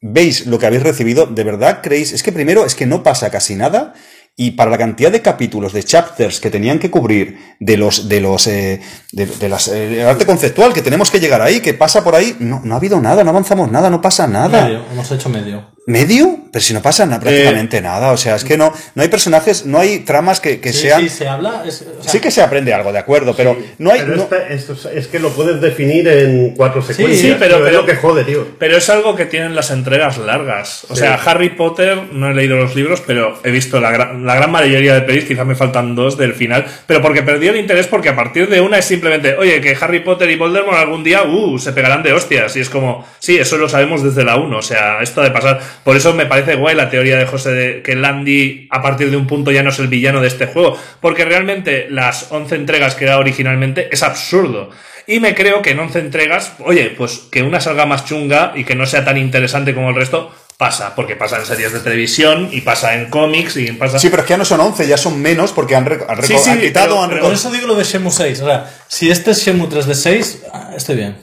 veis 0.02 0.46
lo 0.46 0.58
que 0.58 0.66
habéis 0.66 0.82
recibido, 0.82 1.26
¿de 1.26 1.44
verdad 1.44 1.80
creéis? 1.82 2.12
Es 2.12 2.22
que 2.22 2.32
primero 2.32 2.64
es 2.64 2.74
que 2.74 2.86
no 2.86 3.02
pasa 3.02 3.30
casi 3.30 3.54
nada. 3.56 3.94
Y 4.36 4.52
para 4.52 4.70
la 4.70 4.78
cantidad 4.78 5.10
de 5.10 5.20
capítulos, 5.20 5.72
de 5.74 5.82
chapters 5.82 6.40
que 6.40 6.50
tenían 6.50 6.78
que 6.78 6.88
cubrir, 6.90 7.36
de 7.58 7.76
los, 7.76 8.08
de 8.08 8.20
los, 8.22 8.46
eh, 8.46 8.80
de, 9.12 9.26
de 9.26 9.48
las, 9.48 9.68
eh, 9.68 10.00
el 10.00 10.06
arte 10.06 10.24
conceptual 10.24 10.72
que 10.72 10.80
tenemos 10.80 11.10
que 11.10 11.20
llegar 11.20 11.42
ahí, 11.42 11.60
que 11.60 11.74
pasa 11.74 12.02
por 12.04 12.14
ahí, 12.14 12.36
no, 12.38 12.60
no 12.64 12.74
ha 12.74 12.78
habido 12.78 13.00
nada, 13.00 13.22
no 13.24 13.30
avanzamos 13.30 13.70
nada, 13.70 13.90
no 13.90 14.00
pasa 14.00 14.26
nada. 14.28 14.64
Medio, 14.64 14.84
hemos 14.92 15.10
hecho 15.10 15.28
medio. 15.28 15.66
¿Medio? 15.86 16.38
Pero 16.52 16.62
si 16.62 16.74
no 16.74 16.82
pasa 16.82 17.06
nada, 17.06 17.20
prácticamente 17.20 17.80
nada. 17.80 18.12
O 18.12 18.16
sea, 18.16 18.34
es 18.36 18.44
que 18.44 18.56
no, 18.56 18.72
no 18.94 19.02
hay 19.02 19.08
personajes, 19.08 19.66
no 19.66 19.78
hay 19.78 20.00
tramas 20.00 20.40
que, 20.40 20.60
que 20.60 20.72
Sí, 20.72 20.82
sean. 20.82 21.00
sí, 21.02 21.08
se 21.08 21.26
habla. 21.28 21.62
es- 21.66 21.82
o 21.98 22.02
sea, 22.02 22.12
Sí 22.12 22.20
que 22.20 22.30
se 22.30 22.42
aprende 22.42 22.74
algo, 22.74 22.92
de 22.92 22.98
acuerdo, 22.98 23.34
pero 23.36 23.56
no 23.78 23.90
hay. 23.92 24.00
Pero 24.00 24.16
no- 24.16 24.22
esta- 24.24 24.48
esto 24.48 24.72
es, 24.74 24.84
es 24.86 25.06
que 25.06 25.18
lo 25.20 25.30
puedes 25.30 25.60
definir 25.60 26.06
en 26.08 26.50
cuatro 26.56 26.82
secuencias. 26.82 27.20
sí, 27.20 27.36
pero- 27.38 27.56
es 27.58 27.62
pero- 27.62 27.76
lo 27.80 27.86
que 27.86 27.94
jode, 27.96 28.24
tío. 28.24 28.46
Pero 28.58 28.76
es 28.76 28.90
algo 28.90 29.14
que 29.16 29.26
tienen 29.26 29.54
las 29.54 29.70
entregas 29.70 30.18
largas. 30.18 30.84
O 30.90 30.94
Sí. 30.94 31.00
sea, 31.02 31.14
Harry 31.14 31.50
Potter, 31.50 32.12
no 32.12 32.30
he 32.30 32.34
leído 32.34 32.56
los 32.56 32.74
libros, 32.74 33.00
pero 33.06 33.38
he 33.44 33.50
visto 33.50 33.80
la, 33.80 33.90
gran- 33.92 34.26
la 34.26 34.34
gran 34.34 34.50
mayoría 34.50 34.94
de 34.94 35.00
pelis, 35.02 35.24
quizás 35.24 35.46
me 35.46 35.54
faltan 35.54 35.94
dos 35.94 36.18
del 36.18 36.34
final, 36.34 36.66
pero 36.86 37.00
porque 37.00 37.22
perdí 37.22 37.46
el 37.48 37.56
interés 37.56 37.86
porque 37.86 38.08
a 38.10 38.16
partir 38.16 38.48
de 38.48 38.60
una 38.60 38.78
es 38.78 38.84
simplemente, 38.84 39.36
oye, 39.36 39.60
que 39.60 39.76
Harry 39.80 40.00
Potter 40.00 40.28
y 40.30 40.36
Voldemort 40.36 40.76
algún 40.78 41.04
día, 41.04 41.22
uh, 41.22 41.58
se 41.58 41.72
pegarán 41.72 42.02
de 42.02 42.12
hostias. 42.12 42.54
Y 42.56 42.60
es 42.60 42.68
como, 42.68 43.06
sí, 43.20 43.38
eso 43.38 43.56
lo 43.56 43.68
sabemos 43.68 44.02
desde 44.02 44.24
la 44.24 44.36
1, 44.36 44.58
o 44.58 44.62
sea, 44.62 45.00
esto 45.00 45.22
de 45.22 45.30
pasar. 45.30 45.60
Por 45.84 45.96
eso 45.96 46.12
me 46.12 46.26
parece 46.26 46.56
guay 46.56 46.76
la 46.76 46.90
teoría 46.90 47.16
de 47.16 47.26
José 47.26 47.50
de 47.52 47.82
que 47.82 47.94
Landy 47.96 48.68
a 48.70 48.82
partir 48.82 49.10
de 49.10 49.16
un 49.16 49.26
punto 49.26 49.50
ya 49.50 49.62
no 49.62 49.70
es 49.70 49.78
el 49.78 49.88
villano 49.88 50.20
de 50.20 50.28
este 50.28 50.46
juego, 50.46 50.76
porque 51.00 51.24
realmente 51.24 51.86
las 51.90 52.26
11 52.30 52.54
entregas 52.54 52.94
que 52.94 53.04
era 53.04 53.18
originalmente 53.18 53.88
es 53.90 54.02
absurdo. 54.02 54.70
Y 55.06 55.18
me 55.20 55.34
creo 55.34 55.62
que 55.62 55.70
en 55.70 55.80
11 55.80 55.98
entregas, 55.98 56.52
oye, 56.60 56.90
pues 56.96 57.22
que 57.32 57.42
una 57.42 57.60
salga 57.60 57.86
más 57.86 58.04
chunga 58.04 58.52
y 58.54 58.64
que 58.64 58.74
no 58.74 58.86
sea 58.86 59.04
tan 59.04 59.16
interesante 59.16 59.74
como 59.74 59.88
el 59.88 59.96
resto, 59.96 60.30
pasa, 60.58 60.94
porque 60.94 61.16
pasa 61.16 61.38
en 61.38 61.46
series 61.46 61.72
de 61.72 61.80
televisión 61.80 62.50
y 62.52 62.60
pasa 62.60 62.94
en 62.94 63.08
cómics 63.08 63.56
y 63.56 63.72
pasa... 63.72 63.98
Sí, 63.98 64.10
pero 64.10 64.20
es 64.22 64.26
que 64.26 64.32
ya 64.34 64.36
no 64.36 64.44
son 64.44 64.60
11, 64.60 64.86
ya 64.86 64.98
son 64.98 65.20
menos 65.20 65.52
porque 65.52 65.74
han, 65.74 65.86
han 66.06 66.22
Sí, 66.22 66.34
sí, 66.38 66.50
han 66.50 66.60
quitado, 66.60 66.88
pero- 66.90 67.02
han 67.02 67.08
pero 67.08 67.20
reco- 67.22 67.24
Por 67.24 67.32
eso 67.34 67.50
digo 67.50 67.66
lo 67.66 67.74
de 67.74 67.84
Shenmue 67.84 68.10
6. 68.12 68.40
O 68.42 68.44
sea, 68.46 68.70
si 68.86 69.10
este 69.10 69.30
es 69.30 69.38
Shenmue 69.42 69.68
3 69.68 69.86
de 69.86 69.94
6, 69.94 70.42
ah, 70.52 70.70
estoy 70.76 70.96
bien. 70.96 71.16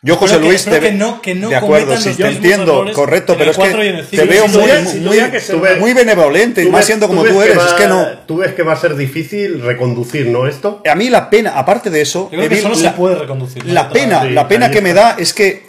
Yo, 0.00 0.14
José 0.14 0.36
que- 0.38 0.44
Luis, 0.44 0.54
espero 0.60 0.76
te 0.76 0.90
que 0.90 0.92
no- 0.94 1.20
que 1.20 1.34
no 1.34 1.48
de 1.48 1.56
acuerdo, 1.56 1.96
sí, 1.96 2.14
te 2.14 2.28
entiendo, 2.28 2.86
correcto, 2.94 3.32
en 3.32 3.38
pero 3.40 3.50
es 3.50 3.56
que 3.56 3.62
4 3.62 3.84
y 3.84 3.88
en 3.88 3.96
el 3.96 4.06
te 4.06 4.16
5. 4.16 4.28
veo 4.30 4.48
Si 4.48 4.58
muy, 4.58 4.70
muy, 5.00 5.30
que 5.30 5.40
ser- 5.40 5.56
muy- 5.56 5.68
muy 5.80 5.92
benevolente 5.92 6.62
y 6.62 6.66
Tú 6.66 6.70
más 6.72 6.84
siendo 6.84 7.06
tú 7.06 7.16
como 7.16 7.24
tú 7.24 7.36
que 7.40 7.44
eres, 7.46 7.58
va- 7.58 7.66
es 7.66 7.72
que 7.72 7.86
no. 7.88 8.06
Tú 8.26 8.36
ves 8.36 8.54
que 8.54 8.62
va 8.62 8.74
a 8.74 8.76
ser 8.76 8.94
difícil 8.94 9.60
reconducir, 9.60 10.26
¿no? 10.28 10.46
Esto. 10.46 10.82
A 10.88 10.94
mí 10.94 11.10
la 11.10 11.28
pena, 11.30 11.58
aparte 11.58 11.90
de 11.90 12.00
eso, 12.00 12.28
Yo 12.30 12.38
creo 12.38 12.48
que 12.48 12.62
solo 12.62 12.76
se 12.76 12.84
la- 12.84 12.94
puede 12.94 13.16
reconducir. 13.16 13.66
La 13.66 13.82
Otra 13.82 13.92
pena. 13.92 14.22
Sí, 14.22 14.30
la 14.30 14.46
pena 14.46 14.70
que 14.70 14.80
me 14.82 14.94
da 14.94 15.16
es 15.18 15.34
que 15.34 15.67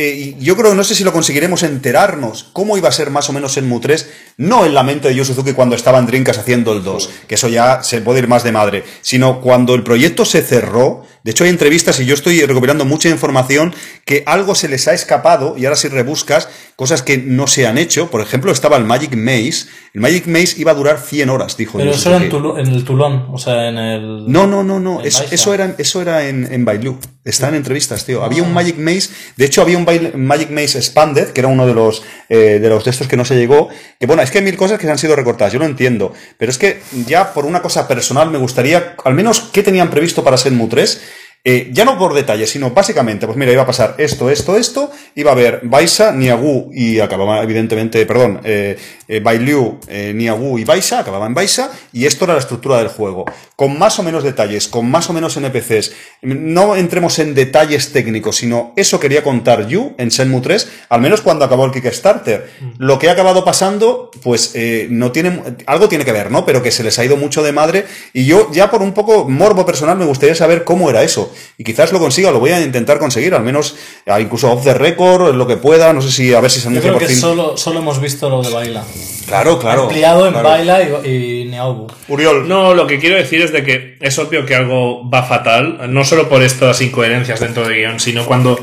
eh, 0.00 0.36
yo 0.38 0.56
creo, 0.56 0.76
no 0.76 0.84
sé 0.84 0.94
si 0.94 1.02
lo 1.02 1.12
conseguiremos 1.12 1.64
enterarnos 1.64 2.44
cómo 2.52 2.76
iba 2.76 2.88
a 2.88 2.92
ser 2.92 3.10
más 3.10 3.28
o 3.30 3.32
menos 3.32 3.56
en 3.56 3.68
Mu 3.68 3.80
3, 3.80 4.08
no 4.36 4.64
en 4.64 4.72
la 4.72 4.84
mente 4.84 5.08
de 5.08 5.16
Yu 5.16 5.24
Suzuki 5.24 5.54
cuando 5.54 5.74
estaba 5.74 5.98
en 5.98 6.06
Drinkas 6.06 6.38
haciendo 6.38 6.72
el 6.72 6.84
2, 6.84 7.10
que 7.26 7.34
eso 7.34 7.48
ya 7.48 7.82
se 7.82 8.00
puede 8.00 8.20
ir 8.20 8.28
más 8.28 8.44
de 8.44 8.52
madre, 8.52 8.84
sino 9.00 9.40
cuando 9.40 9.74
el 9.74 9.82
proyecto 9.82 10.24
se 10.24 10.42
cerró. 10.42 11.02
De 11.24 11.32
hecho, 11.32 11.42
hay 11.42 11.50
entrevistas 11.50 11.98
y 11.98 12.06
yo 12.06 12.14
estoy 12.14 12.44
recuperando 12.44 12.84
mucha 12.84 13.08
información 13.08 13.74
que 14.04 14.22
algo 14.24 14.54
se 14.54 14.68
les 14.68 14.86
ha 14.86 14.94
escapado 14.94 15.56
y 15.58 15.64
ahora 15.64 15.74
si 15.74 15.88
rebuscas 15.88 16.48
cosas 16.76 17.02
que 17.02 17.18
no 17.18 17.48
se 17.48 17.66
han 17.66 17.76
hecho. 17.76 18.08
Por 18.08 18.20
ejemplo, 18.20 18.52
estaba 18.52 18.76
el 18.76 18.84
Magic 18.84 19.16
Maze. 19.16 19.66
El 19.94 20.00
Magic 20.00 20.26
Maze 20.28 20.60
iba 20.60 20.70
a 20.70 20.74
durar 20.74 21.00
100 21.00 21.28
horas, 21.28 21.56
dijo 21.56 21.76
Pero 21.76 21.90
Yu 21.90 21.96
eso 21.96 22.08
era 22.10 22.18
en, 22.18 22.68
el 22.68 22.84
Toulon, 22.84 23.26
o 23.32 23.38
sea, 23.38 23.68
en 23.68 23.78
el. 23.78 24.30
No, 24.30 24.46
no, 24.46 24.62
no, 24.62 24.78
no. 24.78 25.02
Eso, 25.02 25.24
eso 25.28 25.52
era, 25.52 25.74
eso 25.76 26.00
era 26.00 26.28
en, 26.28 26.46
en 26.52 26.64
Bailu. 26.64 27.00
Está 27.28 27.48
en 27.48 27.54
entrevistas, 27.56 28.04
tío. 28.04 28.24
Había 28.24 28.42
Ah. 28.42 28.46
un 28.46 28.52
Magic 28.54 28.76
Maze. 28.78 29.10
De 29.36 29.44
hecho, 29.44 29.62
había 29.62 29.76
un 29.78 29.84
Magic 30.14 30.50
Maze 30.50 30.78
Expanded, 30.78 31.28
que 31.28 31.40
era 31.40 31.48
uno 31.48 31.66
de 31.66 31.74
los, 31.74 32.02
eh, 32.28 32.58
de 32.60 32.68
los 32.68 32.84
de 32.84 32.90
estos 32.90 33.06
que 33.06 33.16
no 33.16 33.24
se 33.24 33.36
llegó. 33.36 33.68
Que 34.00 34.06
bueno, 34.06 34.22
es 34.22 34.30
que 34.30 34.38
hay 34.38 34.44
mil 34.44 34.56
cosas 34.56 34.78
que 34.78 34.86
se 34.86 34.90
han 34.92 34.98
sido 34.98 35.14
recortadas. 35.16 35.52
Yo 35.52 35.58
lo 35.58 35.66
entiendo. 35.66 36.12
Pero 36.38 36.50
es 36.50 36.58
que 36.58 36.80
ya 37.06 37.32
por 37.34 37.44
una 37.44 37.60
cosa 37.62 37.86
personal 37.86 38.30
me 38.30 38.38
gustaría, 38.38 38.94
al 39.04 39.14
menos, 39.14 39.50
¿qué 39.52 39.62
tenían 39.62 39.90
previsto 39.90 40.24
para 40.24 40.36
Senmu 40.36 40.68
3? 40.68 41.00
Eh, 41.44 41.70
ya 41.72 41.84
no 41.84 41.96
por 41.98 42.14
detalles, 42.14 42.50
sino 42.50 42.70
básicamente, 42.70 43.26
pues 43.26 43.38
mira, 43.38 43.52
iba 43.52 43.62
a 43.62 43.66
pasar 43.66 43.94
esto, 43.98 44.28
esto, 44.28 44.56
esto, 44.56 44.90
iba 45.14 45.30
a 45.30 45.34
haber 45.34 45.60
Baisa, 45.62 46.12
Niagu 46.12 46.70
y 46.74 47.00
acababa, 47.00 47.42
evidentemente, 47.42 48.04
perdón, 48.06 48.40
eh, 48.44 48.76
eh, 49.10 49.20
Bailiu, 49.20 49.80
eh, 49.88 50.12
Niagu 50.14 50.58
y 50.58 50.64
Baisa, 50.64 50.98
acababa 50.98 51.26
en 51.26 51.32
Baisa, 51.32 51.72
y 51.94 52.04
esto 52.04 52.26
era 52.26 52.34
la 52.34 52.40
estructura 52.40 52.76
del 52.76 52.88
juego. 52.88 53.24
Con 53.56 53.78
más 53.78 53.98
o 53.98 54.02
menos 54.02 54.22
detalles, 54.22 54.68
con 54.68 54.90
más 54.90 55.08
o 55.08 55.14
menos 55.14 55.36
NPCs. 55.38 55.92
No 56.20 56.76
entremos 56.76 57.18
en 57.18 57.34
detalles 57.34 57.92
técnicos, 57.92 58.36
sino 58.36 58.74
eso 58.76 59.00
quería 59.00 59.22
contar 59.22 59.66
Yu 59.66 59.94
en 59.96 60.10
Shenmue 60.10 60.42
3, 60.42 60.68
al 60.90 61.00
menos 61.00 61.22
cuando 61.22 61.46
acabó 61.46 61.64
el 61.64 61.72
Kickstarter. 61.72 62.50
Lo 62.76 62.98
que 62.98 63.08
ha 63.08 63.12
acabado 63.12 63.46
pasando, 63.46 64.10
pues 64.22 64.52
eh, 64.54 64.88
no 64.90 65.10
tiene, 65.10 65.42
algo 65.64 65.88
tiene 65.88 66.04
que 66.04 66.12
ver, 66.12 66.30
¿no? 66.30 66.44
Pero 66.44 66.62
que 66.62 66.70
se 66.70 66.84
les 66.84 66.98
ha 66.98 67.04
ido 67.04 67.16
mucho 67.16 67.42
de 67.42 67.52
madre, 67.52 67.86
y 68.12 68.26
yo 68.26 68.50
ya 68.52 68.70
por 68.70 68.82
un 68.82 68.92
poco 68.92 69.26
morbo 69.26 69.64
personal 69.64 69.96
me 69.96 70.04
gustaría 70.04 70.34
saber 70.34 70.64
cómo 70.64 70.90
era 70.90 71.02
eso. 71.02 71.27
Y 71.56 71.64
quizás 71.64 71.92
lo 71.92 71.98
consiga, 71.98 72.30
lo 72.30 72.40
voy 72.40 72.50
a 72.50 72.60
intentar 72.60 72.98
conseguir, 72.98 73.34
al 73.34 73.42
menos 73.42 73.76
ah, 74.06 74.20
incluso 74.20 74.50
off 74.50 74.64
the 74.64 74.74
record, 74.74 75.34
lo 75.34 75.46
que 75.46 75.56
pueda, 75.56 75.92
no 75.92 76.00
sé 76.02 76.10
si 76.10 76.34
a 76.34 76.40
ver 76.40 76.50
si 76.50 76.60
se 76.60 76.64
Yo 76.64 76.70
anuncia 76.70 76.90
creo 76.90 76.98
por 76.98 77.02
que 77.02 77.08
fin. 77.12 77.20
solo, 77.20 77.56
solo 77.56 77.80
hemos 77.80 78.00
visto 78.00 78.28
lo 78.28 78.42
de 78.42 78.50
Baila. 78.50 78.84
Claro, 79.26 79.58
claro. 79.58 79.82
Ampliado 79.82 80.26
en 80.26 80.32
claro. 80.32 80.48
Baila 80.48 80.82
y, 81.04 81.08
y 81.08 81.44
Neobu. 81.46 81.86
Uriol. 82.08 82.48
No, 82.48 82.74
lo 82.74 82.86
que 82.86 82.98
quiero 82.98 83.16
decir 83.16 83.42
es 83.42 83.52
de 83.52 83.62
que 83.62 83.96
es 84.00 84.18
obvio 84.18 84.46
que 84.46 84.54
algo 84.54 85.08
va 85.08 85.22
fatal, 85.22 85.92
no 85.92 86.04
solo 86.04 86.28
por 86.28 86.42
estas 86.42 86.80
incoherencias 86.80 87.40
dentro 87.40 87.66
del 87.66 87.76
guion, 87.76 88.00
sino 88.00 88.24
cuando 88.24 88.58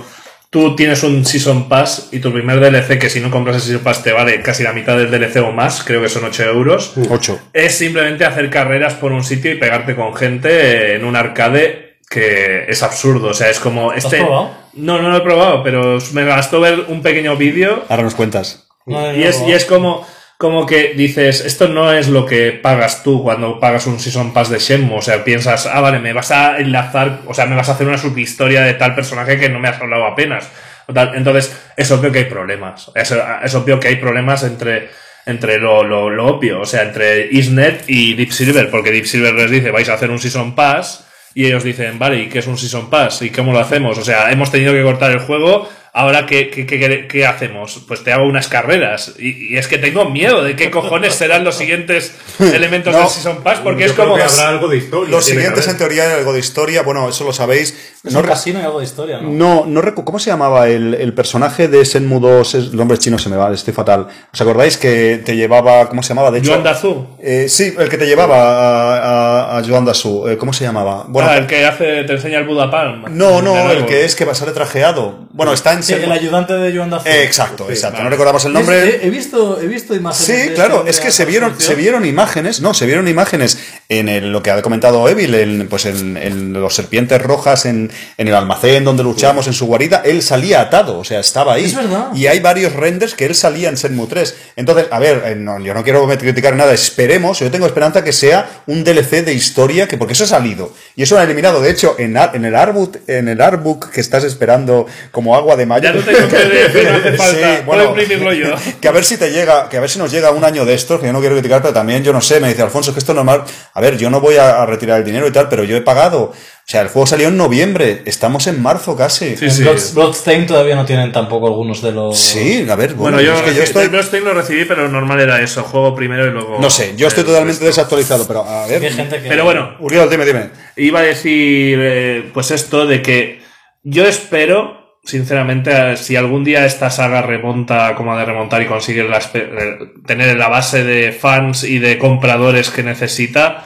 tú 0.49 0.75
tienes 0.75 1.03
un 1.03 1.25
Season 1.25 1.67
Pass 1.67 2.09
y 2.13 2.19
tu 2.19 2.31
primer 2.31 2.59
DLC, 2.61 2.97
que 2.97 3.09
si 3.09 3.19
no 3.19 3.29
compras 3.29 3.57
el 3.57 3.61
Season 3.61 3.83
Pass 3.83 4.03
te 4.03 4.13
vale 4.13 4.41
casi 4.41 4.63
la 4.63 4.71
mitad 4.71 4.95
del 4.97 5.11
DLC 5.11 5.37
o 5.43 5.51
más, 5.51 5.83
creo 5.83 6.01
que 6.01 6.07
son 6.07 6.23
8 6.23 6.43
euros, 6.45 6.93
8. 7.09 7.39
es 7.51 7.77
simplemente 7.77 8.23
hacer 8.23 8.49
carreras 8.49 8.93
por 8.93 9.11
un 9.11 9.23
sitio 9.23 9.51
y 9.51 9.55
pegarte 9.57 9.95
con 9.95 10.15
gente 10.15 10.95
en 10.95 11.03
un 11.03 11.15
arcade 11.17 11.84
que 12.09 12.65
es 12.67 12.83
absurdo. 12.83 13.29
O 13.29 13.33
sea, 13.33 13.49
es 13.49 13.59
como... 13.59 13.93
Este... 13.93 14.17
probado? 14.17 14.51
No, 14.73 15.01
no 15.01 15.09
lo 15.09 15.17
he 15.17 15.21
probado, 15.21 15.63
pero 15.63 15.97
me 16.13 16.25
bastó 16.25 16.59
ver 16.59 16.85
un 16.89 17.01
pequeño 17.01 17.37
vídeo 17.37 17.85
Ahora 17.87 18.03
nos 18.03 18.15
cuentas. 18.15 18.67
No, 18.85 19.13
y 19.13 19.19
no, 19.19 19.25
es, 19.25 19.41
y 19.47 19.53
es 19.53 19.65
como, 19.65 20.05
como 20.37 20.65
que 20.65 20.93
dices, 20.95 21.41
esto 21.45 21.69
no 21.69 21.93
es 21.93 22.09
lo 22.09 22.25
que 22.25 22.51
pagas 22.51 23.03
tú 23.03 23.23
cuando 23.23 23.59
pagas 23.59 23.87
un 23.87 23.99
Season 23.99 24.33
Pass 24.33 24.49
de 24.49 24.59
Shenmue. 24.59 24.97
O 24.97 25.01
sea, 25.01 25.23
piensas, 25.23 25.65
ah, 25.65 25.79
vale, 25.79 25.99
me 25.99 26.13
vas 26.13 26.31
a 26.31 26.57
enlazar, 26.57 27.21
o 27.25 27.33
sea, 27.33 27.45
me 27.45 27.55
vas 27.55 27.69
a 27.69 27.71
hacer 27.71 27.87
una 27.87 27.97
subhistoria 27.97 28.61
de 28.61 28.73
tal 28.73 28.95
personaje 28.95 29.39
que 29.39 29.49
no 29.49 29.59
me 29.59 29.69
has 29.69 29.81
hablado 29.81 30.05
apenas. 30.05 30.49
O 30.87 30.93
tal. 30.93 31.15
Entonces, 31.15 31.57
es 31.77 31.89
obvio 31.91 32.11
que 32.11 32.19
hay 32.19 32.25
problemas. 32.25 32.91
Es, 32.93 33.13
es 33.43 33.55
obvio 33.55 33.79
que 33.79 33.87
hay 33.87 33.95
problemas 33.95 34.43
entre, 34.43 34.89
entre 35.25 35.57
lo, 35.57 35.83
lo, 35.83 36.09
lo 36.09 36.27
obvio, 36.27 36.61
o 36.61 36.65
sea, 36.65 36.83
entre 36.83 37.27
Isnet 37.31 37.85
y 37.87 38.13
Deep 38.13 38.31
Silver, 38.31 38.69
porque 38.69 38.91
Deep 38.91 39.05
Silver 39.05 39.33
les 39.33 39.49
dice, 39.49 39.71
vais 39.71 39.89
a 39.89 39.93
hacer 39.93 40.11
un 40.11 40.19
Season 40.19 40.53
Pass. 40.53 41.07
Y 41.37 41.45
ellos 41.45 41.65
dicen, 41.65 41.99
vale, 41.99 42.21
¿y 42.21 42.29
qué 42.29 42.39
es 42.39 42.47
un 42.47 42.57
Season 42.57 42.89
Pass? 42.89 43.21
¿Y 43.21 43.29
cómo 43.29 43.51
lo 43.51 43.59
hacemos? 43.59 43.97
O 43.97 44.03
sea, 44.05 44.31
hemos 44.31 44.49
tenido 44.49 44.71
que 44.71 44.81
cortar 44.81 45.11
el 45.11 45.19
juego, 45.19 45.67
ahora 45.97 46.25
¿qué, 46.25 46.49
qué, 46.49 46.65
qué, 46.67 47.07
qué 47.09 47.25
hacemos? 47.25 47.81
Pues 47.87 48.03
te 48.03 48.11
hago 48.11 48.25
unas 48.27 48.47
carreras. 48.49 49.13
Y, 49.17 49.53
y, 49.53 49.57
es 49.57 49.67
que 49.69 49.77
tengo 49.77 50.09
miedo 50.09 50.43
de 50.43 50.55
qué 50.57 50.69
cojones 50.69 51.15
serán 51.15 51.43
los 51.45 51.55
siguientes 51.55 52.13
elementos 52.39 52.93
No, 52.93 52.99
del 52.99 53.07
Season 53.09 53.41
Pass, 53.43 53.59
porque 53.63 53.81
Yo 53.81 53.85
es 53.87 53.93
creo 53.93 54.05
como... 54.05 54.17
que 54.17 54.23
habrá 54.23 54.49
algo 54.49 54.67
de 54.67 54.77
historia. 54.77 55.09
Los 55.09 55.25
siguientes, 55.25 55.67
en 55.67 55.77
teoría, 55.77 56.13
algo 56.13 56.33
de 56.33 56.39
historia, 56.39 56.81
bueno, 56.83 57.07
eso 57.09 57.23
lo 57.23 57.31
sabéis. 57.33 57.93
Es 58.03 58.13
No, 58.13 58.19
un 58.19 58.25
casino 58.27 58.59
y 58.59 58.63
algo 58.63 58.79
de 58.79 58.85
historia, 58.85 59.19
¿no? 59.21 59.29
no, 59.31 59.65
no 59.65 59.81
recu- 59.81 60.03
¿Cómo 60.03 60.19
se 60.19 60.29
llamaba 60.29 60.67
el, 60.67 60.93
el 60.95 61.13
personaje 61.13 61.67
de 61.69 61.85
Senmu 61.85 62.19
2? 62.19 62.55
Es- 62.55 62.65
El 62.65 62.75
nombre 62.75 62.97
chino 62.97 63.17
se 63.17 63.29
me 63.29 63.37
va, 63.37 63.51
estoy 63.53 63.73
fatal. 63.73 64.07
¿Os 64.33 64.41
acordáis 64.41 64.77
que 64.77 65.21
te 65.25 65.35
llevaba, 65.35 65.87
¿cómo 65.89 66.03
se 66.03 66.09
llamaba? 66.09 66.29
De 66.29 66.39
hecho, 66.39 66.49
Yuan 66.51 66.63
Dazu. 66.63 67.07
Eh, 67.19 67.45
sí, 67.47 67.73
el 67.79 67.87
que 67.89 67.97
te 67.97 68.05
llevaba 68.05 68.35
a, 68.37 69.55
a, 69.55 69.57
a 69.59 69.63
Joan 69.63 69.85
Dasu. 69.85 70.27
Eh, 70.27 70.37
¿Cómo 70.37 70.51
se 70.53 70.65
llamaba? 70.65 71.05
Bueno, 71.07 71.29
Ah, 71.29 71.37
el 71.37 71.47
que 71.47 71.65
hace, 71.65 72.03
te 72.03 72.13
enseña 72.13 72.37
el 72.39 72.45
Buda 72.45 72.69
Palm. 72.69 73.05
no, 73.09 73.41
no, 73.41 73.71
el 73.71 73.85
que 73.85 74.03
es 74.05 74.15
que 74.15 74.25
va 74.25 74.33
a 74.33 74.35
ser 74.35 74.51
trajeado. 74.53 75.25
Bueno, 75.31 75.53
está 75.53 75.73
en 75.73 75.81
El 75.93 76.11
ayudante 76.11 76.53
de 76.53 76.75
Joan 76.75 76.89
Dafoe. 76.89 77.11
Eh, 77.11 77.23
exacto, 77.23 77.67
exacto. 77.69 78.01
No 78.03 78.09
recordamos 78.09 78.43
el 78.45 78.53
nombre. 78.53 79.01
He, 79.03 79.07
he 79.07 79.09
visto, 79.09 79.59
he 79.61 79.67
visto 79.67 79.95
imágenes. 79.95 80.25
Sí, 80.25 80.49
de 80.49 80.53
claro, 80.53 80.79
este 80.79 80.91
es 80.91 80.99
que 80.99 81.11
se 81.11 81.25
vieron, 81.25 81.59
se 81.59 81.75
vieron 81.75 82.05
imágenes, 82.05 82.61
no, 82.61 82.73
se 82.73 82.85
vieron 82.85 83.07
imágenes 83.07 83.59
en 83.89 84.09
el- 84.09 84.31
lo 84.31 84.41
que 84.43 84.51
ha 84.51 84.61
comentado 84.61 85.07
Evil, 85.09 85.33
en, 85.35 85.67
pues 85.69 85.85
en, 85.85 86.17
en 86.17 86.53
los 86.53 86.73
serpientes 86.75 87.21
rojas, 87.21 87.65
en, 87.65 87.91
en 88.17 88.27
el 88.27 88.33
almacén 88.35 88.83
donde 88.83 89.03
luchamos, 89.03 89.47
en 89.47 89.53
su 89.53 89.65
guarida, 89.67 90.01
él 90.05 90.21
salía 90.21 90.61
atado, 90.61 90.97
o 90.99 91.03
sea, 91.03 91.19
estaba 91.19 91.53
ahí. 91.53 91.65
Es 91.65 91.75
verdad. 91.75 92.07
Y 92.15 92.27
hay 92.27 92.39
varios 92.39 92.73
renders 92.73 93.13
que 93.13 93.25
él 93.25 93.35
salía 93.35 93.69
en 93.69 93.77
Senmu 93.77 94.07
3. 94.07 94.35
Entonces, 94.55 94.87
a 94.91 94.99
ver, 94.99 95.23
eh, 95.25 95.35
no, 95.35 95.59
yo 95.59 95.73
no 95.73 95.83
quiero 95.83 96.07
criticar 96.07 96.55
nada, 96.55 96.73
esperemos, 96.73 97.39
yo 97.39 97.51
tengo 97.51 97.65
esperanza 97.65 98.03
que 98.03 98.13
sea 98.13 98.61
un 98.67 98.83
DLC 98.83 99.23
de 99.23 99.33
historia, 99.33 99.87
que 99.87 99.97
porque 99.97 100.13
eso 100.13 100.23
ha 100.23 100.27
salido. 100.27 100.73
Y 100.95 101.03
eso 101.03 101.15
lo 101.15 101.21
han 101.21 101.27
eliminado, 101.27 101.61
de 101.61 101.69
hecho, 101.71 101.95
en, 101.97 102.15
en 102.17 102.45
el 102.45 102.55
artbook, 102.55 102.97
en 103.07 103.27
el 103.27 103.41
artbook 103.41 103.89
que 103.91 104.01
estás 104.01 104.23
esperando 104.23 104.85
como 105.11 105.35
agua 105.35 105.55
de 105.55 105.65
mayo. 105.81 105.83
Ya 105.83 105.93
no 105.93 106.01
tengo 106.01 106.27
PDF, 106.27 106.83
no 106.83 106.97
hace 106.97 107.11
falta. 107.17 107.55
Sí, 107.57 107.61
Puedo 107.65 107.83
imprimirlo 107.89 108.33
yo. 108.33 108.55
que 108.81 108.87
a 108.87 108.91
ver 108.91 109.03
si 109.05 109.17
te 109.17 109.31
llega, 109.31 109.69
que 109.69 109.77
a 109.77 109.79
ver 109.81 109.89
si 109.89 109.99
nos 109.99 110.11
llega 110.11 110.31
un 110.31 110.43
año 110.43 110.65
de 110.65 110.73
estos, 110.73 110.99
que 110.99 111.07
yo 111.07 111.13
no 111.13 111.19
quiero 111.19 111.35
criticar, 111.35 111.61
pero 111.61 111.73
también 111.73 112.03
yo 112.03 112.13
no 112.13 112.21
sé, 112.21 112.39
me 112.39 112.47
dice 112.49 112.61
Alfonso, 112.61 112.91
es 112.91 112.93
que 112.95 112.99
esto 112.99 113.11
es 113.11 113.15
normal. 113.15 113.43
A 113.73 113.81
ver, 113.81 113.97
yo 113.97 114.09
no 114.09 114.19
voy 114.21 114.35
a, 114.37 114.65
retirar 114.65 114.99
el 114.99 115.05
dinero 115.05 115.27
y 115.27 115.31
tal, 115.31 115.49
pero 115.49 115.63
yo 115.63 115.75
he 115.77 115.81
pagado. 115.81 116.33
O 116.67 116.67
sea, 116.67 116.81
el 116.81 116.87
juego 116.87 117.05
salió 117.05 117.27
en 117.27 117.37
noviembre, 117.37 118.01
estamos 118.05 118.47
en 118.47 118.59
marzo 118.59 118.95
casi. 118.95 119.37
Sí, 119.37 119.45
En 119.45 119.51
sí. 119.51 119.61
Blood- 119.63 119.93
Bloodstain 119.93 120.47
todavía 120.47 120.75
no 120.75 120.83
tienen 120.83 121.11
tampoco 121.11 121.45
algunos 121.45 121.79
de 121.83 121.91
los. 121.91 122.17
Sí, 122.17 122.65
a 122.67 122.75
ver, 122.75 122.95
bueno, 122.95 123.17
Bueno, 123.17 123.21
yo, 123.21 123.35
es 123.35 123.41
que 123.43 123.53
yo 123.53 123.61
estoy... 123.61 123.83
el 123.83 123.89
Bloodstained 123.89 124.25
lo 124.27 124.33
recibí, 124.33 124.65
pero 124.65 124.87
normal 124.89 125.19
era 125.19 125.39
eso. 125.41 125.61
Juego 125.61 125.93
primero 125.93 126.25
y 126.25 126.31
luego... 126.31 126.57
No 126.59 126.71
sé, 126.71 126.93
yo 126.97 127.07
estoy 127.07 127.23
totalmente 127.23 127.59
resto. 127.63 127.65
desactualizado, 127.67 128.25
pero 128.27 128.43
a 128.45 128.65
ver... 128.65 128.83
Hay 128.83 128.91
gente 128.93 129.21
que. 129.21 129.29
Pero 129.29 129.43
bueno, 129.43 129.75
Uriel, 129.79 130.09
dime, 130.09 130.25
dime. 130.25 130.49
Iba 130.77 131.01
a 131.01 131.03
decir, 131.03 131.77
eh, 131.81 132.31
pues 132.33 132.49
esto 132.49 132.87
de 132.87 133.03
que 133.03 133.41
yo 133.83 134.07
espero, 134.07 134.84
sinceramente, 135.05 135.97
si 135.97 136.15
algún 136.15 136.43
día 136.43 136.65
esta 136.65 136.89
saga 136.89 137.21
remonta 137.21 137.95
como 137.95 138.13
ha 138.13 138.19
de 138.19 138.25
remontar 138.25 138.61
y 138.61 138.65
consigue 138.65 139.07
eh, 139.33 139.77
tener 140.05 140.35
la 140.37 140.47
base 140.47 140.83
de 140.83 141.11
fans 141.11 141.63
y 141.63 141.79
de 141.79 141.97
compradores 141.97 142.71
que 142.71 142.83
necesita, 142.83 143.65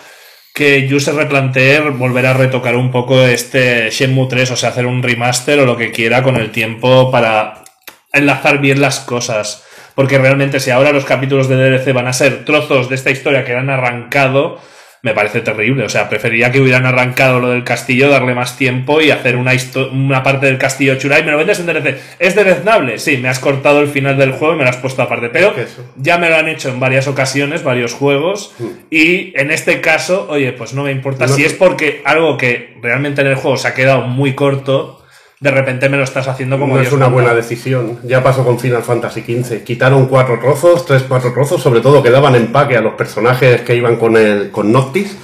que 0.54 0.88
yo 0.88 1.00
se 1.00 1.14
replantee 1.14 1.80
volver 1.92 2.26
a 2.26 2.34
retocar 2.34 2.76
un 2.76 2.92
poco 2.92 3.22
este 3.22 3.90
Shenmue 3.90 4.28
3, 4.28 4.52
o 4.52 4.56
sea, 4.58 4.70
hacer 4.70 4.86
un 4.86 5.02
remaster 5.02 5.60
o 5.60 5.66
lo 5.66 5.78
que 5.78 5.92
quiera 5.92 6.22
con 6.22 6.36
el 6.36 6.52
tiempo 6.52 7.10
para 7.12 7.64
enlazar 8.12 8.60
bien 8.60 8.82
las 8.82 9.00
cosas. 9.00 9.64
Porque 9.96 10.18
realmente 10.18 10.60
si 10.60 10.72
ahora 10.72 10.92
los 10.92 11.06
capítulos 11.06 11.48
de 11.48 11.56
DLC 11.56 11.94
van 11.94 12.08
a 12.08 12.14
ser 12.14 12.46
trozos 12.46 12.90
de 12.90 12.96
esta 12.96 13.12
historia 13.12 13.46
que 13.46 13.56
han 13.56 13.70
arrancado, 13.70 14.60
me 15.02 15.14
parece 15.14 15.42
terrible. 15.42 15.86
O 15.86 15.90
sea, 15.90 16.10
preferiría 16.10 16.52
que 16.52 16.60
hubieran 16.60 16.86
arrancado 16.86 17.40
lo 17.40 17.50
del 17.50 17.64
castillo, 17.64 18.10
darle 18.10 18.36
más 18.36 18.58
tiempo 18.58 19.02
y 19.02 19.12
hacer 19.12 19.36
una, 19.36 19.52
una 19.92 20.24
parte 20.24 20.48
del 20.48 20.58
castillo 20.58 20.96
chula 20.98 21.20
y 21.20 21.24
me 21.24 21.32
lo 21.32 21.38
vendes 21.38 21.60
en 21.60 21.68
DLC. 21.68 21.98
¿Es 22.20 22.36
deleznable? 22.36 23.00
Sí, 23.00 23.18
me 23.18 23.30
has 23.30 23.40
cortado 23.40 23.80
el 23.82 23.88
final 23.88 24.18
del 24.18 24.32
juego 24.32 24.56
y 24.56 24.58
me 24.58 24.64
lo 24.64 24.70
has 24.70 24.78
puesto 24.78 25.02
aparte. 25.02 25.30
Pero 25.30 25.54
ya 25.96 26.18
me 26.18 26.30
lo 26.30 26.36
han 26.36 26.50
hecho 26.50 26.70
en 26.70 26.80
varias 26.80 27.08
ocasiones, 27.08 27.64
varios 27.64 27.94
juegos. 27.94 28.56
Y 28.90 29.34
en 29.40 29.52
este 29.52 29.82
caso, 29.82 30.28
oye, 30.30 30.52
pues 30.54 30.74
no 30.74 30.84
me 30.84 30.92
importa. 30.92 31.28
No 31.28 31.34
si 31.34 31.46
es 31.46 31.54
porque 31.54 32.02
algo 32.06 32.38
que 32.38 32.78
realmente 32.82 33.22
en 33.22 33.28
el 33.28 33.36
juego 33.36 33.58
se 33.58 33.68
ha 33.68 33.74
quedado 33.74 34.02
muy 34.02 34.34
corto, 34.34 34.99
de 35.40 35.52
repente 35.52 35.88
me 35.90 35.98
lo 35.98 36.04
estás 36.04 36.28
haciendo 36.28 36.60
como 36.60 36.76
no 36.76 36.82
es 36.82 36.92
una 36.92 37.06
manda. 37.06 37.14
buena 37.14 37.34
decisión. 37.34 38.00
Ya 38.04 38.22
pasó 38.24 38.44
con 38.44 38.60
Final 38.60 38.84
Fantasy 38.84 39.22
XV. 39.22 39.64
Quitaron 39.64 40.08
cuatro 40.08 40.38
trozos, 40.40 40.86
tres, 40.86 41.04
cuatro 41.08 41.32
trozos, 41.34 41.62
sobre 41.62 41.80
todo 41.82 42.04
que 42.04 42.10
daban 42.10 42.36
empaque 42.36 42.76
a 42.76 42.82
los 42.82 42.96
personajes 42.96 43.62
que 43.62 43.76
iban 43.76 43.96
con 43.98 44.18
el 44.18 44.52
con 44.52 44.72
Noctis. 44.72 45.16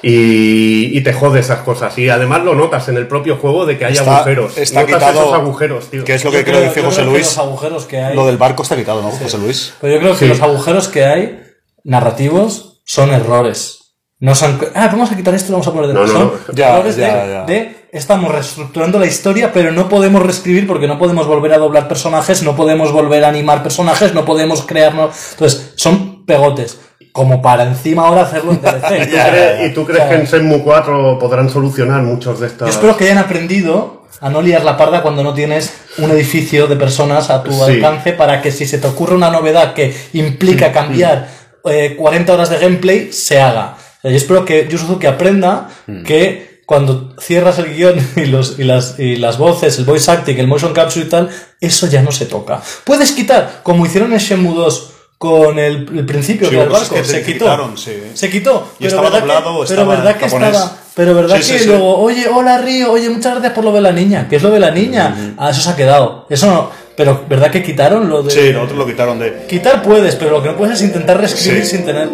Y, 0.00 0.96
y 0.96 1.00
te 1.00 1.12
jode 1.12 1.40
esas 1.40 1.60
cosas. 1.62 1.98
Y 1.98 2.08
además 2.08 2.44
lo 2.44 2.54
notas 2.54 2.88
en 2.88 2.96
el 2.96 3.08
propio 3.08 3.36
juego 3.36 3.66
de 3.66 3.76
que 3.78 3.84
hay 3.86 3.94
Está- 3.94 4.18
agujeros. 4.18 4.56
está 4.56 4.82
notas 4.82 4.96
quitado- 5.02 5.20
esos 5.22 5.34
agujeros, 5.34 5.90
tío. 5.90 6.04
Que 6.04 6.14
es 6.14 6.24
lo 6.24 6.30
Yo 6.30 6.38
que 6.38 6.44
creo, 6.44 6.60
que 6.60 6.68
dice 6.68 6.80
yo 6.80 6.86
José 6.86 7.00
creo 7.00 7.12
que 7.12 7.18
Luis. 7.18 7.26
los 7.26 7.38
agujeros 7.38 7.84
que 7.86 7.98
hay. 7.98 8.14
Lo 8.14 8.26
del 8.26 8.36
barco 8.36 8.62
está 8.62 8.76
quitado, 8.76 9.02
¿no, 9.02 9.10
José 9.10 9.38
Luis? 9.38 9.74
Pero 9.80 9.94
yo 9.94 9.98
creo 10.00 10.12
que 10.12 10.18
Sí. 10.18 10.28
los 10.28 10.40
agujeros 10.40 10.86
que 10.88 11.04
hay 11.04 11.40
narrativos 11.82 12.80
son 12.84 13.10
errores. 13.10 13.77
No 14.20 14.34
son. 14.34 14.58
Ah, 14.74 14.88
vamos 14.90 15.12
a 15.12 15.16
quitar 15.16 15.32
esto 15.34 15.50
y 15.50 15.52
vamos 15.52 15.68
a 15.68 15.72
poner 15.72 15.88
de 15.88 15.94
No, 15.94 16.00
no, 16.00 16.06
son 16.08 16.22
no. 16.22 16.54
Ya, 16.54 16.74
errores 16.74 16.96
ya, 16.96 17.24
de, 17.24 17.32
ya. 17.32 17.44
de 17.44 17.88
estamos 17.92 18.32
reestructurando 18.32 18.98
la 18.98 19.06
historia, 19.06 19.52
pero 19.52 19.70
no 19.70 19.88
podemos 19.88 20.22
reescribir 20.22 20.66
porque 20.66 20.88
no 20.88 20.98
podemos 20.98 21.26
volver 21.28 21.52
a 21.52 21.58
doblar 21.58 21.86
personajes, 21.86 22.42
no 22.42 22.56
podemos 22.56 22.90
volver 22.92 23.24
a 23.24 23.28
animar 23.28 23.62
personajes, 23.62 24.14
no 24.14 24.24
podemos 24.24 24.62
crearnos. 24.62 25.14
Entonces, 25.32 25.72
son 25.76 26.24
pegotes. 26.26 26.80
Como 27.12 27.40
para 27.40 27.62
encima 27.64 28.06
ahora 28.08 28.22
hacerlo 28.22 28.52
en 28.52 28.60
DLC. 28.60 29.02
¿Y 29.02 29.06
tú 29.06 29.16
crees, 29.30 29.70
y 29.70 29.74
tú 29.74 29.86
crees 29.86 30.04
que 30.04 30.14
en 30.14 30.24
Shenmue 30.24 30.62
4 30.62 31.18
podrán 31.18 31.48
solucionar 31.48 32.02
muchos 32.02 32.40
de 32.40 32.48
estos? 32.48 32.68
Yo 32.68 32.74
espero 32.74 32.96
que 32.96 33.04
hayan 33.04 33.18
aprendido 33.18 34.02
a 34.20 34.28
no 34.30 34.42
liar 34.42 34.64
la 34.64 34.76
parda 34.76 35.00
cuando 35.00 35.22
no 35.22 35.32
tienes 35.32 35.72
un 35.98 36.10
edificio 36.10 36.66
de 36.66 36.74
personas 36.76 37.30
a 37.30 37.42
tu 37.44 37.52
Sí. 37.52 37.62
alcance 37.62 38.12
para 38.12 38.42
que 38.42 38.50
si 38.50 38.66
se 38.66 38.78
te 38.78 38.86
ocurre 38.88 39.14
una 39.14 39.30
novedad 39.30 39.74
que 39.74 39.96
implica 40.12 40.72
cambiar 40.72 41.28
eh, 41.64 41.94
40 41.96 42.32
horas 42.34 42.50
de 42.50 42.58
gameplay, 42.58 43.12
se 43.12 43.40
haga. 43.40 43.76
O 43.98 44.02
sea, 44.02 44.10
yo 44.10 44.16
espero 44.16 44.44
que 44.44 44.66
Yu 44.70 44.78
Suzuki 44.78 45.06
aprenda 45.06 45.68
que 46.04 46.62
cuando 46.66 47.14
cierras 47.20 47.58
el 47.58 47.74
guion 47.74 47.96
y, 48.16 48.26
los, 48.26 48.58
y, 48.58 48.64
las, 48.64 48.98
y 48.98 49.16
las 49.16 49.38
voces, 49.38 49.78
el 49.78 49.84
voice 49.84 50.10
acting, 50.10 50.36
el 50.38 50.46
motion 50.46 50.72
capture 50.72 51.04
y 51.06 51.08
tal, 51.08 51.30
eso 51.60 51.86
ya 51.86 52.02
no 52.02 52.12
se 52.12 52.26
toca. 52.26 52.60
Puedes 52.84 53.12
quitar, 53.12 53.60
como 53.62 53.86
hicieron 53.86 54.12
en 54.12 54.18
Shenmue 54.18 54.54
2 54.54 54.90
con 55.16 55.58
el, 55.58 55.88
el 55.98 56.06
principio 56.06 56.46
Sí, 56.48 56.50
que 56.54 56.60
era 56.60 56.66
el 56.68 56.72
es 56.72 56.78
barco, 56.80 56.94
que 56.94 57.04
se 57.04 57.22
quitó. 57.24 57.44
quitaron, 57.46 57.76
sí. 57.78 57.92
Se 58.14 58.30
quitó. 58.30 58.68
Y 58.78 58.86
estaba 58.86 59.04
verdad 59.10 59.20
doblado, 59.20 59.44
que, 59.62 59.68
pero 59.68 59.80
estaba 59.82 59.94
verdad 59.96 60.16
que 60.16 60.24
japonés. 60.26 60.48
estaba 60.50 60.76
pero 60.94 61.14
verdad 61.14 61.36
Sí, 61.36 61.52
que 61.52 61.58
sí, 61.58 61.64
sí. 61.64 61.66
luego, 61.70 61.98
oye, 61.98 62.28
hola 62.28 62.58
Río, 62.58 62.92
oye, 62.92 63.08
muchas 63.10 63.32
gracias 63.32 63.52
por 63.52 63.64
lo 63.64 63.72
de 63.72 63.80
la 63.80 63.90
niña. 63.92 64.26
¿Qué 64.28 64.36
es 64.36 64.42
lo 64.42 64.50
de 64.50 64.60
la 64.60 64.70
niña? 64.70 65.34
Ah, 65.38 65.50
eso 65.50 65.60
se 65.60 65.70
ha 65.70 65.76
quedado. 65.76 66.26
Eso 66.30 66.46
no. 66.46 66.70
Pero 66.96 67.24
¿verdad 67.28 67.50
que 67.50 67.62
quitaron 67.62 68.08
lo 68.08 68.22
de. 68.22 68.30
Sí, 68.30 68.52
nosotros 68.52 68.78
lo 68.78 68.86
quitaron 68.86 69.18
de... 69.18 69.46
Quitar 69.48 69.82
puedes, 69.82 70.14
pero 70.16 70.32
lo 70.32 70.42
que 70.42 70.48
no 70.50 70.56
puedes 70.56 70.76
es 70.80 70.82
intentar 70.86 71.18
reescribir 71.18 71.64
Sí. 71.64 71.76
sin 71.76 71.86
tener. 71.86 72.08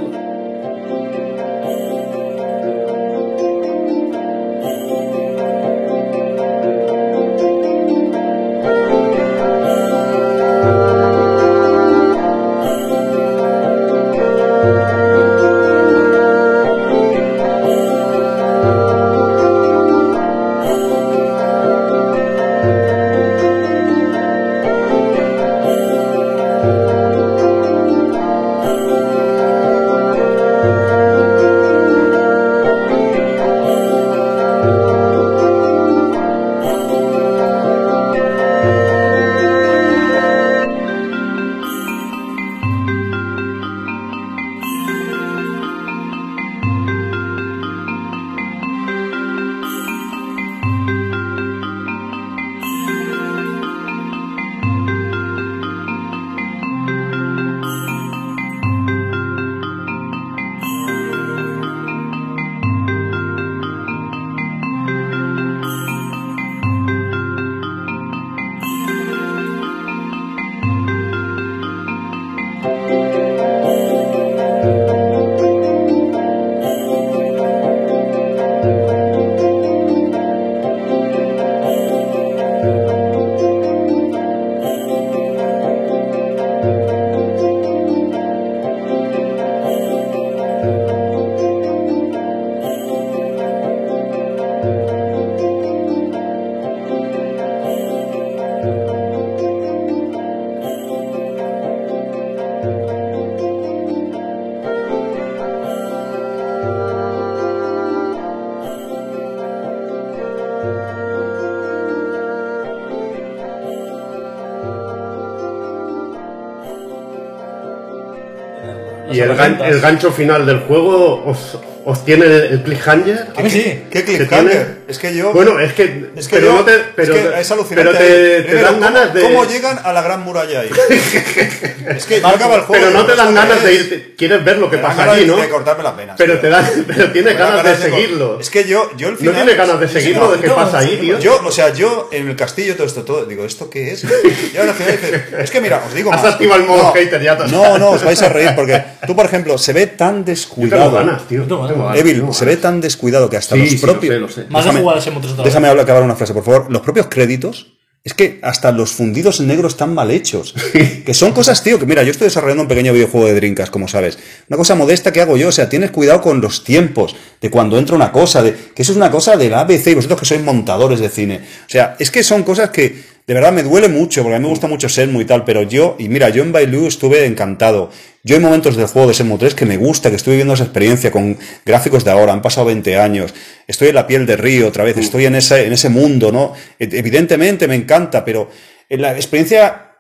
Y 119.14 119.20
el, 119.20 119.36
gan- 119.36 119.62
el 119.64 119.80
gancho 119.80 120.10
final 120.12 120.44
del 120.46 120.60
juego 120.60 121.24
os, 121.26 121.58
os 121.84 122.04
tiene 122.04 122.26
el, 122.26 122.62
cliffhanger. 122.62 123.28
A 123.36 123.40
mí 123.42 123.50
sí. 123.50 123.82
¿Qué 123.90 123.98
¿Se 124.00 124.04
cliffhanger? 124.04 124.84
Es 124.88 124.98
que 124.98 125.14
yo. 125.14 125.32
Bueno, 125.32 125.58
es 125.60 125.72
que, 125.72 126.10
es 126.16 126.28
que 126.28 126.36
pero 126.36 126.48
yo- 126.48 126.52
no 126.56 126.64
te, 126.64 126.72
pero, 126.94 127.14
es 127.14 127.20
que 127.34 127.40
es 127.40 127.50
alucinante. 127.50 127.90
pero 127.92 127.98
te, 127.98 128.04
ahí. 128.04 128.42
te 128.42 128.42
Primero, 128.42 128.64
dan 128.66 128.74
¿cómo- 128.74 128.84
ganas 128.86 129.14
de 129.14 129.20
¿Cómo 129.22 129.44
llegan 129.46 129.78
a 129.82 129.92
la 129.92 130.02
gran 130.02 130.20
muralla 130.22 130.60
ahí? 130.60 130.70
es 131.96 132.04
que 132.06 132.20
no 132.20 132.28
acaba 132.28 132.56
el 132.56 132.60
juego. 132.62 132.84
pero 132.84 132.98
no 132.98 133.06
te 133.06 133.14
dan 133.16 133.28
¿esto 133.28 133.40
qué 133.40 133.48
ganas 133.48 133.64
de 133.64 133.74
ir, 133.74 134.14
quieres 134.16 134.44
ver 134.44 134.58
lo 134.58 134.70
que 134.70 134.78
pasa 134.78 135.10
allí, 135.12 135.24
¿no? 135.26 135.36
de 135.36 135.48
cortarme 135.48 135.82
las 135.82 135.96
venas. 135.96 136.14
Pero 136.18 136.38
te 136.38 136.48
dan, 136.48 136.66
pero 136.86 137.10
tienes 137.12 137.38
ganas 137.38 137.64
de 137.64 137.76
seguirlo. 137.90 138.40
Es 138.40 138.50
que 138.50 138.64
yo, 138.64 138.90
yo 138.96 139.08
el 139.08 139.14
No 139.14 139.18
final. 139.20 139.34
tienes 139.36 139.56
ganas 139.56 139.80
de 139.80 139.88
seguirlo, 139.88 140.32
de 140.32 140.40
qué 140.40 140.48
no, 140.48 140.54
pasa 140.56 140.78
ahí, 140.78 140.98
tío. 141.00 141.18
Yo, 141.18 141.40
o 141.44 141.50
sea, 141.52 141.72
yo 141.72 142.08
en 142.12 142.28
el 142.28 142.36
castillo 142.36 142.74
todo 142.76 142.86
esto, 142.86 143.02
todo, 143.04 143.24
digo, 143.24 143.44
¿esto 143.44 143.70
qué 143.70 143.92
es? 143.92 144.04
Y 144.04 144.56
ahora 144.58 144.72
al 144.72 144.76
final 144.76 144.92
dices, 145.00 145.22
es 145.38 145.50
que 145.50 145.60
mira, 145.60 145.82
os 145.86 145.94
digo 145.94 146.12
Has 146.12 146.24
activado 146.24 146.60
el 146.60 146.66
modo 146.66 146.82
no, 146.84 146.92
hater 146.92 147.22
ya. 147.22 147.34
No, 147.34 147.78
no, 147.78 147.90
os 147.90 148.02
vais 148.04 148.20
a 148.22 148.28
reír 148.28 148.52
porque 148.54 148.82
tú, 149.06 149.16
por 149.16 149.26
ejemplo, 149.26 149.56
se 149.58 149.72
ve 149.72 149.86
tan 149.86 150.18
Yo 150.18 150.24
tengo 150.24 150.26
descuidado. 150.26 150.92
ganas, 150.92 151.28
tío. 151.28 151.42
tengo 151.44 151.62
ganas. 151.62 151.76
ganas, 151.78 151.98
Evil, 151.98 152.22
se 152.32 152.44
ve 152.44 152.56
tan 152.56 152.80
descuidado 152.80 153.28
que 153.30 153.36
hasta 153.36 153.54
Sí, 153.54 153.60
los 153.62 153.70
sí, 153.70 153.76
lo 153.76 153.82
propios. 153.92 154.14
sé, 154.14 154.20
lo 154.20 154.28
sé. 154.28 154.44
Más 154.50 154.64
de 154.64 154.72
jugar 154.80 154.98
a 154.98 155.00
Shenmue 155.00 155.20
3 155.20 155.32
otra 155.32 155.44
vez. 155.44 155.52
Déjame 155.52 155.68
hablar- 155.68 155.84
acabar 155.84 156.02
una 156.02 156.16
frase, 156.16 156.32
por 156.34 156.44
favor. 156.44 156.66
Los 156.70 156.82
propios 156.82 157.06
créditos, 157.08 157.72
es 158.02 158.12
que 158.12 158.38
hasta 158.42 158.70
los 158.70 158.92
fundidos 158.92 159.40
negros 159.40 159.72
están 159.72 159.94
mal 159.94 160.10
hechos. 160.10 160.54
que 161.06 161.14
son 161.14 161.32
cosas, 161.32 161.62
tío, 161.62 161.78
que 161.78 161.86
mira, 161.86 162.02
yo 162.02 162.10
estoy 162.10 162.26
desarrollando 162.26 162.62
un 162.64 162.68
pequeño 162.68 162.92
videojuego 162.92 163.26
de 163.26 163.34
Drinkas, 163.34 163.70
como 163.70 163.88
sabes. 163.88 164.18
Una 164.48 164.58
cosa 164.58 164.74
modesta 164.74 165.10
que 165.12 165.22
hago 165.22 165.38
yo, 165.38 165.48
o 165.48 165.52
sea, 165.52 165.70
tienes 165.70 165.90
cuidado 165.90 166.20
con 166.20 166.40
los 166.42 166.64
tiempos, 166.64 167.16
de 167.40 167.50
cuando 167.50 167.78
entra 167.78 167.96
una 167.96 168.12
cosa, 168.12 168.42
de 168.42 168.54
que 168.74 168.82
eso 168.82 168.92
es 168.92 168.96
una 168.96 169.10
cosa 169.10 169.36
del 169.38 169.54
ABC 169.54 169.86
y 169.92 169.94
vosotros 169.94 170.20
que 170.20 170.26
sois 170.26 170.42
montadores 170.42 171.00
de 171.00 171.08
cine. 171.08 171.40
O 171.66 171.70
sea, 171.70 171.96
es 171.98 172.10
que 172.10 172.22
son 172.22 172.42
cosas 172.42 172.68
que 172.70 173.13
de 173.26 173.32
verdad 173.34 173.52
me 173.52 173.62
duele 173.62 173.88
mucho, 173.88 174.22
porque 174.22 174.36
a 174.36 174.38
mí 174.38 174.42
me 174.44 174.50
gusta 174.50 174.66
mucho 174.66 174.86
Shenmue 174.88 175.22
y 175.22 175.24
tal, 175.24 175.44
pero 175.44 175.62
yo, 175.62 175.96
y 175.98 176.08
mira, 176.08 176.28
yo 176.28 176.42
en 176.42 176.52
Bailu 176.52 176.86
estuve 176.86 177.24
encantado. 177.24 177.90
Yo 178.22 178.36
hay 178.36 178.42
momentos 178.42 178.76
del 178.76 178.86
juego 178.86 179.08
de 179.08 179.14
Shenmue 179.14 179.38
3 179.38 179.54
que 179.54 179.64
me 179.66 179.76
gusta, 179.78 180.10
que 180.10 180.16
estoy 180.16 180.32
viviendo 180.32 180.54
esa 180.54 180.64
experiencia 180.64 181.10
con 181.10 181.38
gráficos 181.64 182.04
de 182.04 182.10
ahora, 182.10 182.32
han 182.34 182.42
pasado 182.42 182.66
20 182.66 182.98
años, 182.98 183.32
estoy 183.66 183.88
en 183.88 183.94
la 183.94 184.06
piel 184.06 184.26
de 184.26 184.36
Río 184.36 184.68
otra 184.68 184.84
vez, 184.84 184.96
estoy 184.98 185.24
en 185.26 185.34
ese, 185.36 185.66
en 185.66 185.72
ese 185.72 185.88
mundo, 185.88 186.32
¿no? 186.32 186.52
E- 186.78 186.88
Evidentemente 186.92 187.66
me 187.66 187.74
encanta, 187.76 188.24
pero 188.24 188.50
en 188.90 189.00
la 189.00 189.12
experiencia 189.14 189.92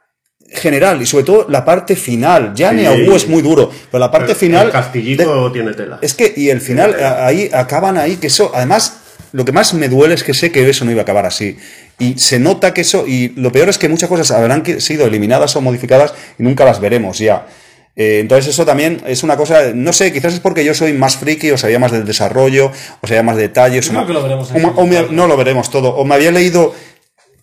general 0.52 1.00
y 1.02 1.06
sobre 1.06 1.24
todo 1.24 1.46
la 1.48 1.64
parte 1.64 1.96
final, 1.96 2.52
ya 2.54 2.70
Sí. 2.70 2.76
Neogu 2.76 3.16
es 3.16 3.26
muy 3.26 3.40
duro, 3.42 3.70
pero 3.90 3.98
la 4.00 4.10
parte 4.10 4.32
El- 4.32 4.38
final... 4.38 4.66
El 4.66 4.72
castillito 4.72 5.50
tiene 5.52 5.72
tela. 5.72 5.98
Es 6.02 6.12
que, 6.14 6.32
y 6.36 6.50
el 6.50 6.60
final, 6.60 6.94
ahí 7.02 7.50
acaban 7.52 7.96
ahí, 7.96 8.16
que 8.16 8.26
eso, 8.28 8.52
además, 8.54 8.98
lo 9.34 9.44
que 9.44 9.50
más 9.52 9.74
me 9.74 9.88
duele 9.88 10.14
es 10.14 10.22
que 10.22 10.32
sé 10.32 10.52
que 10.52 10.68
eso 10.70 10.84
no 10.84 10.92
iba 10.92 11.00
a 11.00 11.02
acabar 11.02 11.26
así. 11.26 11.56
Y 11.98 12.18
se 12.18 12.38
nota 12.38 12.72
que 12.72 12.82
eso, 12.82 13.04
y 13.06 13.32
lo 13.36 13.50
peor 13.50 13.68
es 13.68 13.78
que 13.78 13.88
muchas 13.88 14.08
cosas 14.08 14.30
habrán 14.30 14.62
sido 14.80 15.06
eliminadas 15.06 15.56
o 15.56 15.60
modificadas 15.60 16.14
y 16.38 16.42
nunca 16.44 16.64
las 16.64 16.78
veremos 16.80 17.18
ya. 17.18 17.46
Eh, 17.96 18.18
entonces 18.20 18.48
eso 18.54 18.64
también 18.64 19.00
es 19.06 19.22
una 19.24 19.36
cosa, 19.36 19.72
no 19.74 19.92
sé, 19.92 20.12
quizás 20.12 20.34
es 20.34 20.40
porque 20.40 20.64
yo 20.64 20.72
soy 20.74 20.92
más 20.92 21.16
friki, 21.16 21.50
o 21.50 21.58
sabía 21.58 21.78
más 21.78 21.90
del 21.92 22.04
desarrollo, 22.04 22.70
o 23.00 23.06
sabía 23.06 23.22
más 23.24 23.36
detalles. 23.36 23.88
O 23.90 24.06
que 24.06 24.12
lo 24.12 24.22
veremos 24.22 24.50
o 24.50 24.54
o 24.80 24.86
me- 24.86 25.06
no 25.10 25.26
lo 25.26 25.36
veremos 25.36 25.70
todo. 25.70 25.90
O 25.96 26.04
me 26.04 26.14
había 26.14 26.30
leído 26.30 26.72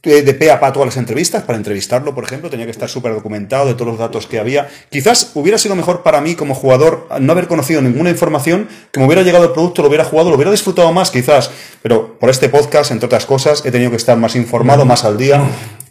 de 0.04 0.34
pe 0.34 0.50
a 0.50 0.60
todas 0.74 0.88
las 0.88 0.98
entrevistas 0.98 1.44
para 1.44 1.58
entrevistarlo, 1.58 2.16
por 2.16 2.24
ejemplo, 2.24 2.50
tenía 2.50 2.66
que 2.66 2.72
estar 2.72 2.90
súper 2.90 3.14
documentado 3.14 3.68
de 3.68 3.76
todos 3.76 3.88
los 3.88 4.00
datos 4.00 4.26
que 4.26 4.40
había. 4.40 4.68
Quizás 4.90 5.32
hubiera 5.36 5.60
sido 5.60 5.76
mejor 5.76 6.02
para 6.02 6.22
mí 6.22 6.34
como 6.34 6.56
jugador 6.56 7.08
no 7.20 7.32
haber 7.34 7.48
conocido 7.48 7.84
ninguna 7.84 8.10
información, 8.10 8.68
que 8.92 9.00
me 9.00 9.06
hubiera 9.06 9.22
llegado 9.22 9.46
el 9.46 9.52
producto, 9.52 9.84
lo 9.84 9.90
hubiera 9.90 10.04
jugado, 10.04 10.30
lo 10.30 10.36
hubiera 10.38 10.50
disfrutado 10.50 10.92
más 10.92 11.12
quizás, 11.12 11.52
pero 11.84 12.18
por 12.18 12.32
este 12.32 12.50
podcast, 12.50 12.90
entre 12.90 13.06
otras 13.06 13.28
cosas, 13.28 13.64
he 13.64 13.72
tenido 13.72 13.92
que 13.92 13.98
estar 13.98 14.18
más 14.18 14.36
informado, 14.36 14.86
más 14.86 15.06
al 15.06 15.18
día. 15.18 15.42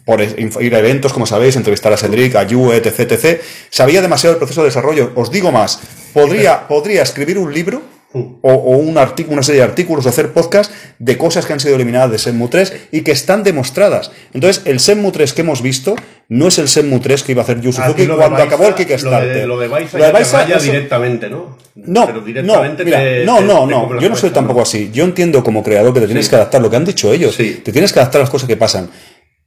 Por 0.03 0.19
ir 0.19 0.75
a 0.75 0.79
eventos, 0.79 1.13
como 1.13 1.27
sabéis, 1.27 1.55
entrevistar 1.55 1.93
a 1.93 1.97
Cedric, 1.97 2.35
a 2.35 2.43
Yu, 2.43 2.71
etc, 2.73 2.99
etc. 3.01 3.39
Sabía 3.69 4.01
demasiado 4.01 4.33
el 4.33 4.39
proceso 4.39 4.61
de 4.61 4.69
desarrollo. 4.69 5.11
Os 5.13 5.31
digo 5.31 5.51
más, 5.51 5.79
podría, 6.11 6.67
podría 6.67 7.03
escribir 7.03 7.37
un 7.37 7.53
libro 7.53 7.83
o, 8.13 8.29
o 8.41 8.77
un 8.77 8.97
artículo, 8.97 9.33
una 9.35 9.43
serie 9.43 9.61
de 9.61 9.67
artículos 9.67 10.05
o 10.05 10.09
hacer 10.09 10.33
podcast 10.33 10.71
de 10.99 11.17
cosas 11.17 11.45
que 11.45 11.53
han 11.53 11.59
sido 11.59 11.75
eliminadas 11.75 12.11
de 12.11 12.17
Shenmue 12.17 12.49
3 12.49 12.73
y 12.91 13.01
que 13.01 13.11
están 13.11 13.43
demostradas. 13.43 14.11
Entonces, 14.33 14.63
el 14.65 14.77
Shenmue 14.79 15.11
3 15.11 15.33
que 15.33 15.41
hemos 15.41 15.61
visto 15.61 15.95
no 16.29 16.47
es 16.47 16.57
el 16.59 16.65
Shenmue 16.67 16.99
3 16.99 17.23
que 17.23 17.31
iba 17.31 17.41
a 17.41 17.43
hacer 17.43 17.61
Yu 17.61 17.69
A 17.69 17.71
ti 17.73 17.77
Suzuki 17.81 18.05
lo 18.05 18.13
de 18.13 18.19
cuando 18.19 18.43
acabó 18.43 18.63
el 18.65 18.71
Lo 18.71 18.75
de, 18.77 18.85
Kickstarter. 18.85 19.47
lo 19.47 19.59
de 19.59 19.67
Baisa 19.67 19.97
Lo 19.97 20.05
de 20.05 20.11
ya 20.11 20.17
te 20.45 20.53
eso- 20.55 20.63
directamente, 20.71 21.29
¿no? 21.29 21.57
no, 21.75 22.05
Pero 22.05 22.19
no, 22.19 22.25
directamente 22.25 22.83
mira, 22.85 22.99
te- 22.99 23.25
no, 23.25 23.37
te- 23.37 23.43
no, 23.43 23.59
te 23.65 23.71
no, 23.71 23.93
la 23.93 24.01
yo 24.01 24.09
no 24.09 24.15
soy 24.15 24.29
cabeza, 24.29 24.33
tampoco 24.33 24.59
¿no? 24.59 24.63
así. 24.63 24.89
Yo 24.93 25.03
entiendo 25.05 25.43
como 25.43 25.63
creador 25.63 25.93
que 25.93 26.01
te 26.01 26.07
tienes 26.07 26.27
que 26.27 26.35
adaptar 26.35 26.61
lo 26.61 26.69
que 26.69 26.75
han 26.75 26.85
dicho 26.85 27.13
ellos. 27.13 27.35
Sí. 27.35 27.61
Te 27.63 27.71
tienes 27.71 27.93
que 27.93 27.99
adaptar 27.99 28.19
a 28.19 28.23
las 28.23 28.29
cosas 28.29 28.47
que 28.47 28.57
pasan. 28.57 28.89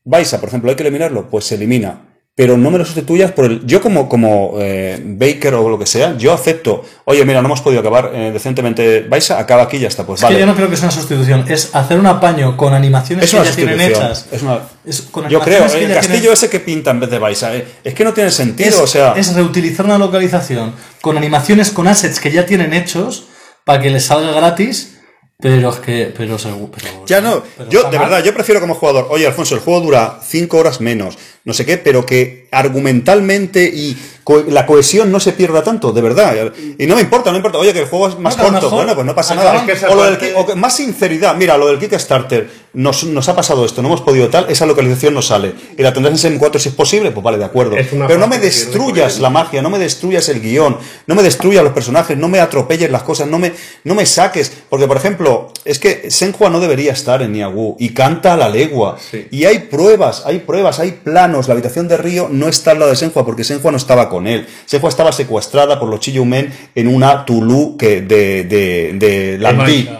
Baisa, 0.04 0.40
por 0.40 0.48
ejemplo, 0.48 0.70
hay 0.70 0.76
que 0.76 0.82
eliminarlo, 0.82 1.28
pues 1.30 1.44
se 1.44 1.54
elimina. 1.56 2.13
Pero 2.36 2.56
no 2.58 2.68
me 2.72 2.78
lo 2.78 2.84
sustituyas 2.84 3.30
por 3.30 3.44
el. 3.44 3.64
Yo, 3.64 3.80
como, 3.80 4.08
como 4.08 4.54
eh, 4.58 5.00
Baker 5.04 5.54
o 5.54 5.68
lo 5.68 5.78
que 5.78 5.86
sea, 5.86 6.16
yo 6.18 6.32
acepto. 6.32 6.84
Oye, 7.04 7.24
mira, 7.24 7.40
no 7.40 7.46
hemos 7.46 7.60
podido 7.60 7.78
acabar 7.80 8.10
eh, 8.12 8.30
decentemente. 8.32 9.02
Baisa, 9.08 9.38
acaba 9.38 9.62
aquí 9.62 9.76
y 9.76 9.80
ya 9.80 9.86
está. 9.88 10.04
Pues 10.04 10.18
Es 10.18 10.24
vale. 10.24 10.34
que 10.36 10.40
yo 10.40 10.46
no 10.46 10.56
creo 10.56 10.68
que 10.68 10.76
sea 10.76 10.86
una 10.88 10.96
sustitución, 10.96 11.44
es 11.48 11.72
hacer 11.76 11.96
un 11.96 12.06
apaño 12.06 12.56
con 12.56 12.74
animaciones 12.74 13.26
Es 13.26 13.30
que 13.30 13.44
ya 13.44 13.52
tienen 13.54 13.80
hechas. 13.80 14.26
Es 14.32 14.42
una- 14.42 14.58
Es 14.84 15.02
con 15.02 15.28
Yo 15.28 15.38
creo, 15.40 15.58
animaciones 15.58 15.86
que 15.86 15.92
el 15.92 15.94
castillo 15.98 16.18
tienen- 16.20 16.32
ese 16.32 16.50
que 16.50 16.58
pinta 16.60 16.90
en 16.90 16.98
vez 17.00 17.10
de 17.10 17.18
Baisa. 17.20 17.54
eh, 17.54 17.68
Es 17.84 17.94
que 17.94 18.02
no 18.02 18.12
tiene 18.12 18.32
sentido, 18.32 18.82
o 18.82 18.86
sea. 18.88 19.12
es 19.16 19.32
reutilizar 19.32 19.86
una 19.86 19.98
localización 19.98 20.72
con 21.00 21.16
animaciones, 21.16 21.70
con 21.70 21.86
assets 21.86 22.18
que 22.18 22.32
ya 22.32 22.44
tienen 22.46 22.72
hechos 22.74 23.26
para 23.64 23.80
que 23.80 23.90
les 23.90 24.06
salga 24.06 24.32
gratis, 24.32 24.93
pero 25.38 25.70
es 25.70 25.76
que. 25.76 26.12
Pero, 26.16 26.38
segu- 26.38 26.70
pero- 26.74 27.04
Ya 27.06 27.20
no, 27.20 27.42
pero 27.56 27.70
yo 27.70 27.82
de 27.90 27.98
verdad, 27.98 28.22
yo 28.24 28.32
prefiero 28.34 28.60
como 28.60 28.74
jugador, 28.74 29.08
oye 29.10 29.26
Alfonso, 29.26 29.54
el 29.54 29.60
juego 29.60 29.80
dura 29.80 30.20
5 30.24 30.56
horas 30.58 30.80
menos, 30.80 31.18
no 31.44 31.52
sé 31.52 31.66
qué, 31.66 31.76
pero 31.78 32.06
que 32.06 32.46
argumentalmente 32.52 33.64
y 33.64 33.96
co- 34.24 34.42
la 34.48 34.66
cohesión 34.66 35.12
no 35.12 35.20
se 35.20 35.32
pierda 35.32 35.62
tanto, 35.62 35.92
de 35.92 36.00
verdad. 36.00 36.52
Y 36.78 36.86
no 36.86 36.96
me 36.96 37.02
importa, 37.02 37.26
no 37.30 37.34
me 37.34 37.38
importa, 37.38 37.58
oye, 37.58 37.72
que 37.72 37.80
el 37.80 37.86
juego 37.86 38.08
es 38.08 38.18
más 38.18 38.36
No, 38.36 38.42
corto, 38.44 38.56
mejor 38.62 38.76
bueno, 38.78 38.94
pues 38.94 39.06
no 39.06 39.14
pasa 39.14 39.34
nada. 39.34 39.56
Es 39.56 39.62
que 39.62 39.72
esa 39.72 39.90
O 39.90 39.94
lo 39.94 40.04
del 40.04 40.18
o 40.34 40.56
más 40.56 40.74
sinceridad, 40.76 41.36
mira, 41.36 41.56
lo 41.56 41.66
del 41.68 41.78
Kickstarter, 41.78 42.64
nos, 42.72 43.04
nos 43.04 43.28
ha 43.28 43.36
pasado 43.36 43.64
esto, 43.64 43.82
no 43.82 43.88
hemos 43.88 44.00
podido 44.00 44.28
tal, 44.28 44.46
esa 44.50 44.66
localización 44.66 45.14
no 45.14 45.22
sale. 45.22 45.54
Y 45.78 45.82
la 45.82 45.92
tendrás 45.92 46.12
en 46.14 46.18
SEM 46.18 46.38
4 46.38 46.60
si 46.60 46.70
es 46.70 46.74
posible, 46.74 47.12
pues 47.12 47.22
vale, 47.22 47.38
de 47.38 47.44
acuerdo. 47.44 47.76
Pero 48.08 48.18
no 48.18 48.26
me 48.26 48.38
destruyas 48.38 49.20
la 49.20 49.30
magia, 49.30 49.62
no 49.62 49.70
me 49.70 49.78
destruyas 49.78 50.28
el 50.28 50.40
guion, 50.40 50.76
no 51.06 51.14
me 51.14 51.22
destruyas 51.22 51.62
los 51.62 51.72
personajes, 51.72 52.16
no 52.18 52.28
me 52.28 52.40
atropelles 52.40 52.90
las 52.90 53.02
cosas, 53.04 53.28
no 53.28 53.38
me, 53.38 53.52
no 53.84 53.94
me 53.94 54.06
saques. 54.06 54.52
Porque, 54.68 54.86
por 54.88 54.96
ejemplo, 54.96 55.52
es 55.64 55.78
que 55.78 56.10
Senhua 56.10 56.50
no 56.50 56.58
debería 56.60 56.92
estar 56.92 57.22
en 57.22 57.32
Niagu 57.32 57.76
y 57.78 57.90
canta 57.90 58.34
a 58.34 58.36
la 58.36 58.48
legua. 58.48 58.96
Sí. 59.10 59.28
Y 59.30 59.44
hay 59.44 59.60
pruebas, 59.60 60.24
hay 60.26 60.38
pruebas, 60.40 60.80
hay 60.80 60.92
planos. 60.92 61.46
La 61.48 61.52
habitación 61.54 61.86
de 61.88 61.96
Río 61.96 62.28
no 62.30 62.48
está 62.48 62.72
al 62.72 62.80
lado 62.80 62.90
de 62.90 62.96
Senhua 62.96 63.24
porque 63.24 63.44
Senhua 63.44 63.70
no 63.70 63.76
estaba 63.76 64.08
con 64.14 64.26
él. 64.26 64.46
Senhua 64.64 64.88
estaba 64.88 65.12
secuestrada 65.12 65.78
por 65.80 65.88
los 65.88 66.00
Chiyumen 66.00 66.52
en 66.74 66.88
una 66.88 67.24
Tulu 67.24 67.76
que 67.76 68.00
de, 68.02 68.44
de, 68.44 68.92
de. 68.94 69.38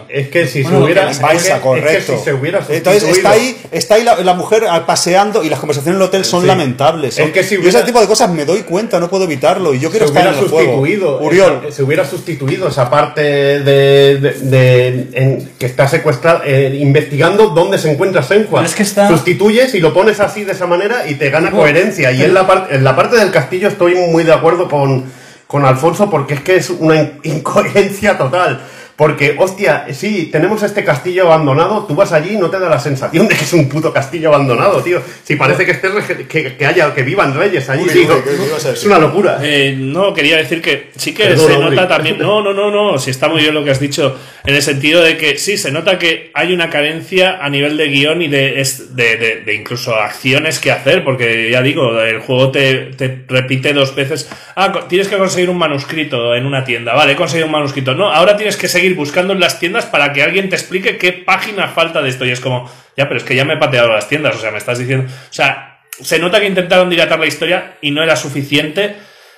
Es 0.09 0.29
que 0.29 0.47
si 0.47 0.63
Bueno, 0.63 0.77
se 0.79 0.83
hubiera. 0.85 1.11
Baisa, 1.21 1.61
correcto. 1.61 1.89
Es 1.89 2.05
que 2.05 2.17
si 2.17 2.23
se 2.23 2.33
hubiera 2.33 2.59
Entonces 2.69 3.03
está 3.03 3.31
ahí, 3.31 3.57
está 3.71 3.95
ahí 3.95 4.03
la, 4.03 4.15
la 4.17 4.33
mujer 4.33 4.63
paseando 4.85 5.43
y 5.43 5.49
las 5.49 5.59
conversaciones 5.59 5.97
en 5.97 6.01
el 6.01 6.07
hotel 6.07 6.23
son 6.25 6.41
Sí. 6.41 6.47
lamentables. 6.47 7.15
son- 7.15 7.25
Es 7.25 7.31
que 7.31 7.43
si 7.43 7.57
hubiera- 7.57 7.79
ese 7.79 7.85
tipo 7.85 7.99
de 7.99 8.07
cosas 8.07 8.29
me 8.31 8.45
doy 8.45 8.61
cuenta, 8.61 8.99
no 8.99 9.09
puedo 9.09 9.25
evitarlo 9.25 9.73
y 9.73 9.79
yo 9.79 9.89
quiero 9.91 10.07
se 10.07 10.13
estar 10.13 10.23
hubiera 10.23 10.37
en 10.37 10.43
el 10.45 10.49
juego. 10.49 10.71
sustituido 10.85 11.31
esa- 11.65 11.71
se 11.75 11.83
hubiera 11.83 12.05
sustituido 12.05 12.67
esa 12.69 12.89
parte 12.89 13.21
de, 13.21 14.17
de- 14.19 14.31
de- 14.31 15.07
en- 15.13 15.49
que 15.59 15.65
está 15.65 15.87
secuestrada 15.87 16.41
eh, 16.45 16.77
investigando 16.79 17.47
dónde 17.49 17.77
se 17.77 17.91
encuentra 17.91 18.23
Senhua 18.23 18.63
es 18.65 18.73
que 18.75 18.83
está- 18.83 19.07
sustituyes 19.09 19.73
y 19.75 19.79
lo 19.79 19.93
pones 19.93 20.19
así 20.19 20.43
de 20.43 20.51
esa 20.53 20.65
manera 20.67 21.07
y 21.09 21.15
te 21.15 21.29
gana 21.29 21.49
Bueno, 21.49 21.63
coherencia 21.63 22.11
y 22.11 22.23
en 22.23 22.33
la 22.33 22.47
parte 22.47 22.75
en 22.75 22.83
la 22.83 22.95
parte 22.95 23.17
del 23.17 23.31
castillo 23.31 23.67
estoy 23.67 23.93
muy 24.07 24.23
de 24.23 24.33
acuerdo 24.33 24.69
con 24.69 25.03
con 25.47 25.63
Alfonso 25.63 26.09
porque 26.09 26.33
es 26.33 26.41
que 26.41 26.55
es 26.55 26.69
una 26.71 26.95
in- 26.95 27.19
incoherencia 27.23 28.17
total 28.17 28.61
porque, 28.95 29.35
hostia, 29.37 29.85
sí, 29.91 30.29
tenemos 30.31 30.63
este 30.63 30.83
castillo 30.85 31.23
abandonado, 31.25 31.85
tú 31.85 31.95
vas 31.95 32.11
allí 32.13 32.35
y 32.35 32.37
no 32.37 32.49
te 32.49 32.59
da 32.59 32.69
la 32.69 32.79
sensación 32.79 33.27
de 33.27 33.35
que 33.35 33.43
es 33.43 33.51
un 33.53 33.67
puto 33.67 33.91
castillo 33.91 34.29
abandonado, 34.29 34.81
tío. 34.81 35.01
Si 35.23 35.35
parece 35.35 35.65
que 35.65 35.71
esté 35.71 35.89
rege- 35.89 36.27
que, 36.27 36.55
que 36.55 36.65
haya, 36.65 36.93
que 36.93 37.03
vivan 37.03 37.35
reyes 37.35 37.69
allí, 37.69 37.83
Uy, 37.83 37.89
tío. 37.89 38.01
uy, 38.15 38.21
¿qué- 38.23 38.29
qué 38.37 38.45
ibas 38.47 38.65
a 38.65 38.71
Es 38.71 38.83
una 38.85 38.97
locura. 38.99 39.39
Eh, 39.43 39.75
no, 39.77 40.13
quería 40.13 40.37
decir 40.37 40.61
que 40.61 40.91
sí 40.95 41.13
que 41.13 41.35
se 41.35 41.57
nota 41.57 41.87
también. 41.87 42.17
No, 42.19 42.41
no, 42.41 42.53
no, 42.53 42.71
no. 42.71 42.97
Si 42.97 43.11
está 43.11 43.27
muy 43.27 43.41
bien 43.41 43.53
lo 43.53 43.63
que 43.65 43.71
has 43.71 43.79
dicho. 43.81 44.17
En 44.45 44.55
el 44.55 44.61
sentido 44.61 45.01
de 45.01 45.17
que 45.17 45.37
sí, 45.37 45.57
se 45.57 45.71
nota 45.71 45.97
que 45.99 46.29
hay 46.33 46.53
una 46.53 46.69
carencia 46.69 47.39
a 47.43 47.49
nivel 47.49 47.77
de 47.77 47.87
guion 47.89 48.21
y 48.21 48.27
de, 48.29 48.61
es- 48.61 48.95
de, 48.95 49.17
de- 49.17 49.41
de 49.41 49.53
incluso 49.55 49.93
acciones 49.95 50.59
que 50.59 50.71
hacer. 50.71 51.03
Porque 51.03 51.49
ya 51.51 51.61
digo, 51.61 51.99
el 52.01 52.19
juego 52.19 52.51
te, 52.51 52.91
te 52.95 53.23
repite 53.27 53.73
dos 53.73 53.93
veces. 53.93 54.29
Ah, 54.55 54.71
tienes 54.87 55.07
que 55.09 55.17
conseguir 55.17 55.49
un 55.49 55.57
manuscrito 55.57 56.33
en 56.35 56.45
una 56.45 56.63
tienda. 56.63 56.93
Vale, 56.93 57.13
he 57.13 57.15
conseguido 57.17 57.47
un 57.47 57.51
manuscrito. 57.51 57.93
No, 57.93 58.09
ahora 58.11 58.37
tienes 58.37 58.55
que 58.55 58.67
seguir 58.69 58.84
buscando 58.93 59.33
en 59.33 59.39
las 59.39 59.59
tiendas 59.59 59.85
para 59.85 60.13
que 60.13 60.21
alguien 60.21 60.49
te 60.49 60.55
explique 60.55 60.97
qué 60.97 61.11
página 61.13 61.67
falta 61.69 62.01
de 62.01 62.09
esto. 62.09 62.25
Y 62.25 62.31
es 62.31 62.39
como, 62.39 62.69
ya, 62.95 63.07
pero 63.07 63.17
es 63.17 63.23
que 63.23 63.35
ya 63.35 63.43
me 63.45 63.55
he 63.55 63.57
pateado 63.57 63.89
las 63.91 64.07
tiendas. 64.07 64.35
O 64.35 64.39
sea, 64.39 64.51
me 64.51 64.57
estás 64.59 64.77
diciendo. 64.77 65.05
O 65.11 65.33
sea, 65.33 65.79
se 65.99 66.19
nota 66.19 66.39
que 66.39 66.47
intentaron 66.47 66.89
dilatar 66.89 67.19
la 67.19 67.25
historia 67.27 67.77
y 67.81 67.91
no 67.91 68.03
era 68.03 68.15
suficiente. 68.15 68.95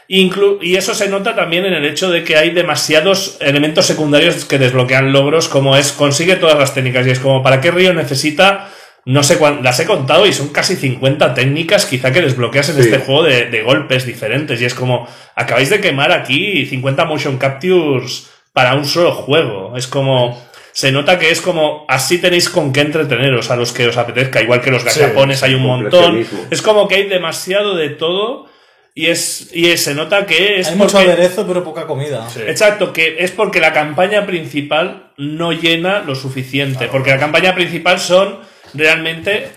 Inclu- 0.10 0.60
y 0.62 0.76
eso 0.78 0.94
se 0.94 1.10
nota 1.10 1.36
también 1.36 1.66
en 1.66 1.74
el 1.74 1.86
hecho 1.86 2.10
de 2.10 2.24
que 2.24 2.38
hay 2.38 2.52
demasiados 2.52 3.38
elementos 3.42 3.86
secundarios 3.86 4.46
que 4.46 4.58
desbloquean 4.58 5.12
logros, 5.12 5.50
como 5.50 5.76
es 5.76 5.92
consigue 5.92 6.36
todas 6.38 6.58
las 6.58 6.74
técnicas. 6.74 7.06
Y 7.06 7.12
es 7.12 7.20
como, 7.20 7.44
¿para 7.44 7.60
qué 7.62 7.72
Río 7.72 7.94
necesita 7.94 8.70
no 9.06 9.24
sé 9.24 9.38
cuántas, 9.38 9.64
las 9.64 9.80
he 9.80 9.86
contado 9.86 10.26
y 10.28 10.34
son 10.34 10.50
casi 10.50 10.76
50 10.76 11.34
técnicas 11.34 11.86
quizá 11.86 12.12
que 12.12 12.22
desbloqueas 12.22 12.68
en 12.68 12.76
Sí. 12.76 12.82
este 12.82 12.98
juego 12.98 13.24
de, 13.24 13.46
de 13.46 13.62
golpes 13.64 14.06
diferentes. 14.06 14.62
Y 14.62 14.66
es 14.66 14.74
como, 14.74 15.08
acabáis 15.34 15.70
de 15.70 15.80
quemar 15.80 16.12
aquí 16.12 16.66
50 16.66 17.06
motion 17.06 17.38
captures 17.38 18.30
para 18.58 18.74
un 18.74 18.86
solo 18.86 19.12
juego. 19.12 19.78
Es 19.78 19.86
como, 19.86 20.44
se 20.72 20.92
nota 20.92 21.20
que 21.20 21.30
es 21.30 21.42
como, 21.42 21.86
así 21.88 22.18
tenéis 22.18 22.50
con 22.50 22.74
qué 22.74 22.82
entreteneros 22.82 23.52
a 23.52 23.56
los 23.56 23.72
que 23.72 23.86
os 23.86 23.98
apetezca. 23.98 24.42
Igual 24.42 24.62
que 24.62 24.72
los 24.72 24.84
gachapones 24.84 25.38
sí, 25.38 25.46
hay 25.46 25.54
un 25.54 25.62
montón. 25.62 26.26
Es 26.50 26.64
como 26.64 26.88
que 26.88 26.96
hay 26.96 27.04
demasiado 27.08 27.76
de 27.76 27.92
todo 27.92 28.48
y 28.96 29.10
es, 29.10 29.52
y 29.54 29.78
se 29.78 29.94
nota 29.94 30.26
que 30.26 30.60
es 30.60 30.70
Hay 30.70 30.76
mucho 30.76 30.98
aderezo, 30.98 31.46
pero 31.46 31.64
poca 31.64 31.86
comida. 31.86 32.28
Exacto, 32.48 32.94
que 32.94 33.18
es 33.20 33.30
porque 33.30 33.60
la 33.60 33.74
campaña 33.74 34.26
principal 34.26 35.12
no 35.18 35.52
llena 35.52 36.00
lo 36.00 36.16
suficiente. 36.16 36.88
Porque 36.88 37.12
la 37.12 37.20
campaña 37.20 37.54
principal 37.54 38.00
son 38.00 38.40
realmente 38.74 39.50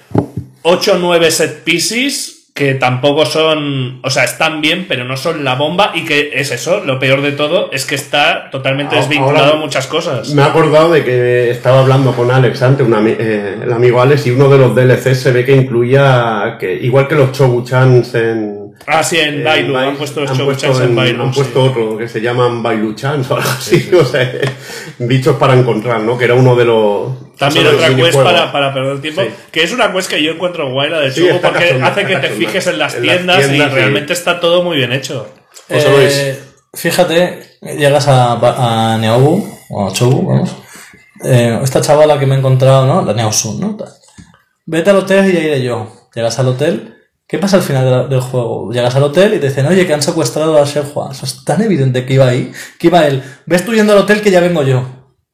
8 0.61 0.93
o 0.93 0.99
9 0.99 1.31
set 1.31 1.65
pieces 1.65 2.40
que 2.61 2.75
tampoco 2.75 3.25
son, 3.25 4.01
o 4.03 4.11
sea, 4.11 4.25
están 4.25 4.61
bien, 4.61 4.85
pero 4.87 5.05
no 5.07 5.17
son 5.17 5.45
la 5.45 5.55
bomba 5.55 5.93
y 5.95 6.05
que 6.05 6.33
es 6.35 6.51
eso, 6.51 6.85
lo 6.85 6.99
peor 6.99 7.23
de 7.23 7.33
todo 7.33 7.71
es 7.73 7.87
que 7.87 7.95
está 7.95 8.51
totalmente 8.51 8.97
Ahora- 8.97 9.09
desvinculado 9.09 9.53
a 9.55 9.57
muchas 9.57 9.87
cosas. 9.87 10.35
Me 10.35 10.43
he 10.43 10.45
acordado 10.45 10.93
de 10.93 11.03
que 11.03 11.51
estaba 11.51 11.81
hablando 11.81 12.13
con 12.13 12.31
Alex 12.31 12.61
antes, 12.61 12.87
un 12.87 12.93
ami- 12.93 13.17
eh, 13.19 13.61
el 13.65 13.73
amigo 13.73 14.03
Alex, 14.03 14.27
y 14.27 14.33
uno 14.33 14.51
de 14.51 14.59
los 14.59 14.75
DLCs 14.75 15.21
se 15.23 15.33
ve 15.33 15.47
que 15.47 15.57
incluía, 15.57 16.59
que 16.61 16.71
igual 16.75 17.09
que 17.09 17.15
los 17.15 17.33
Choguchans 17.33 18.15
en... 18.15 18.60
Ah, 18.86 19.02
sí, 19.05 19.18
en 19.18 19.34
en 19.39 19.44
Bailu, 19.44 19.75
Bai- 19.75 19.89
han 19.89 19.97
puesto 19.97 20.20
han 20.23 20.36
puesto 20.39 20.67
en 20.83 20.83
en- 20.91 20.97
Bailu. 20.97 21.23
Han 21.23 21.33
sí. 21.34 21.41
puesto 21.41 21.62
otro 21.65 21.97
que 21.99 22.09
se 22.09 22.20
llaman 22.20 22.62
Bailuchans 22.62 23.31
o 23.31 23.36
algo 23.36 23.49
así, 23.50 23.91
o 23.94 24.05
sea, 24.05 24.33
bichos 24.99 25.36
para 25.36 25.55
encontrar, 25.55 26.00
¿no? 26.00 26.17
Que 26.18 26.25
era 26.25 26.34
uno 26.34 26.57
de 26.57 26.65
los... 26.65 27.12
También 27.39 27.67
otra 27.67 27.89
los 27.89 27.97
quest 28.00 28.18
para, 28.18 28.50
para 28.52 28.75
perder 28.75 29.00
tiempo, 29.00 29.23
Sí. 29.23 29.28
que 29.52 29.62
es 29.62 29.73
una 29.73 29.92
quest 29.92 30.10
que 30.10 30.23
yo 30.23 30.33
encuentro 30.33 30.70
guay 30.73 30.91
la 30.91 31.00
de 31.00 31.10
Sí, 31.12 31.26
está 31.26 31.49
porque 31.50 31.67
cachonda, 31.67 31.86
hace 31.89 32.00
que 32.02 32.07
te 32.17 32.20
cachonda. 32.20 32.36
fijes 32.36 32.67
en 32.67 32.78
las 32.78 32.94
En 32.94 33.07
las 33.07 33.17
tiendas, 33.17 33.39
y 33.47 33.49
sí. 33.50 33.62
realmente 33.62 34.12
está 34.12 34.41
todo 34.41 34.62
muy 34.62 34.76
bien 34.78 34.92
hecho. 34.92 35.26
José 35.68 35.86
Eh, 35.89 35.97
Luis. 35.97 36.39
Fíjate, 36.75 37.59
llegas 37.78 38.09
a, 38.09 38.33
a 38.94 38.99
Neobu, 38.99 39.47
o 39.70 39.89
a 39.89 39.92
Chobu, 39.92 40.26
vamos. 40.28 40.57
Eh, 41.25 41.59
esta 41.62 41.81
chavala 41.81 42.18
que 42.18 42.26
me 42.26 42.34
he 42.34 42.39
encontrado, 42.39 42.86
¿no? 42.86 43.02
La 43.02 43.12
Neosun, 43.12 43.60
¿no? 43.60 43.76
Vete 44.67 44.91
al 44.91 44.97
hotel 44.97 45.28
y 45.31 45.33
ya 45.34 45.41
iré 45.41 45.62
yo. 45.62 46.09
Llegas 46.15 46.39
al 46.39 46.49
hotel. 46.49 46.97
¿Qué 47.31 47.39
pasa 47.39 47.59
al 47.59 47.62
final 47.62 48.09
del 48.09 48.20
juego? 48.20 48.73
Llegas 48.73 48.97
al 48.97 49.05
hotel 49.05 49.34
y 49.34 49.39
te 49.39 49.49
dicen, 49.49 49.65
oye, 49.67 49.86
que 49.86 49.94
han 49.94 50.02
secuestrado 50.02 50.60
a 50.60 50.65
Shenhua. 50.65 51.12
Eso 51.12 51.25
es 51.25 51.44
tan 51.44 51.62
evidente 51.62 52.05
que 52.05 52.15
iba 52.15 52.26
ahí, 52.26 52.50
que 52.76 52.89
iba 52.89 53.07
él. 53.07 53.23
Ves 53.47 53.65
tú 53.65 53.73
yendo 53.73 53.92
al 53.92 54.00
hotel 54.00 54.20
que 54.20 54.33
ya 54.33 54.41
vengo 54.41 54.65
yo. 54.65 54.84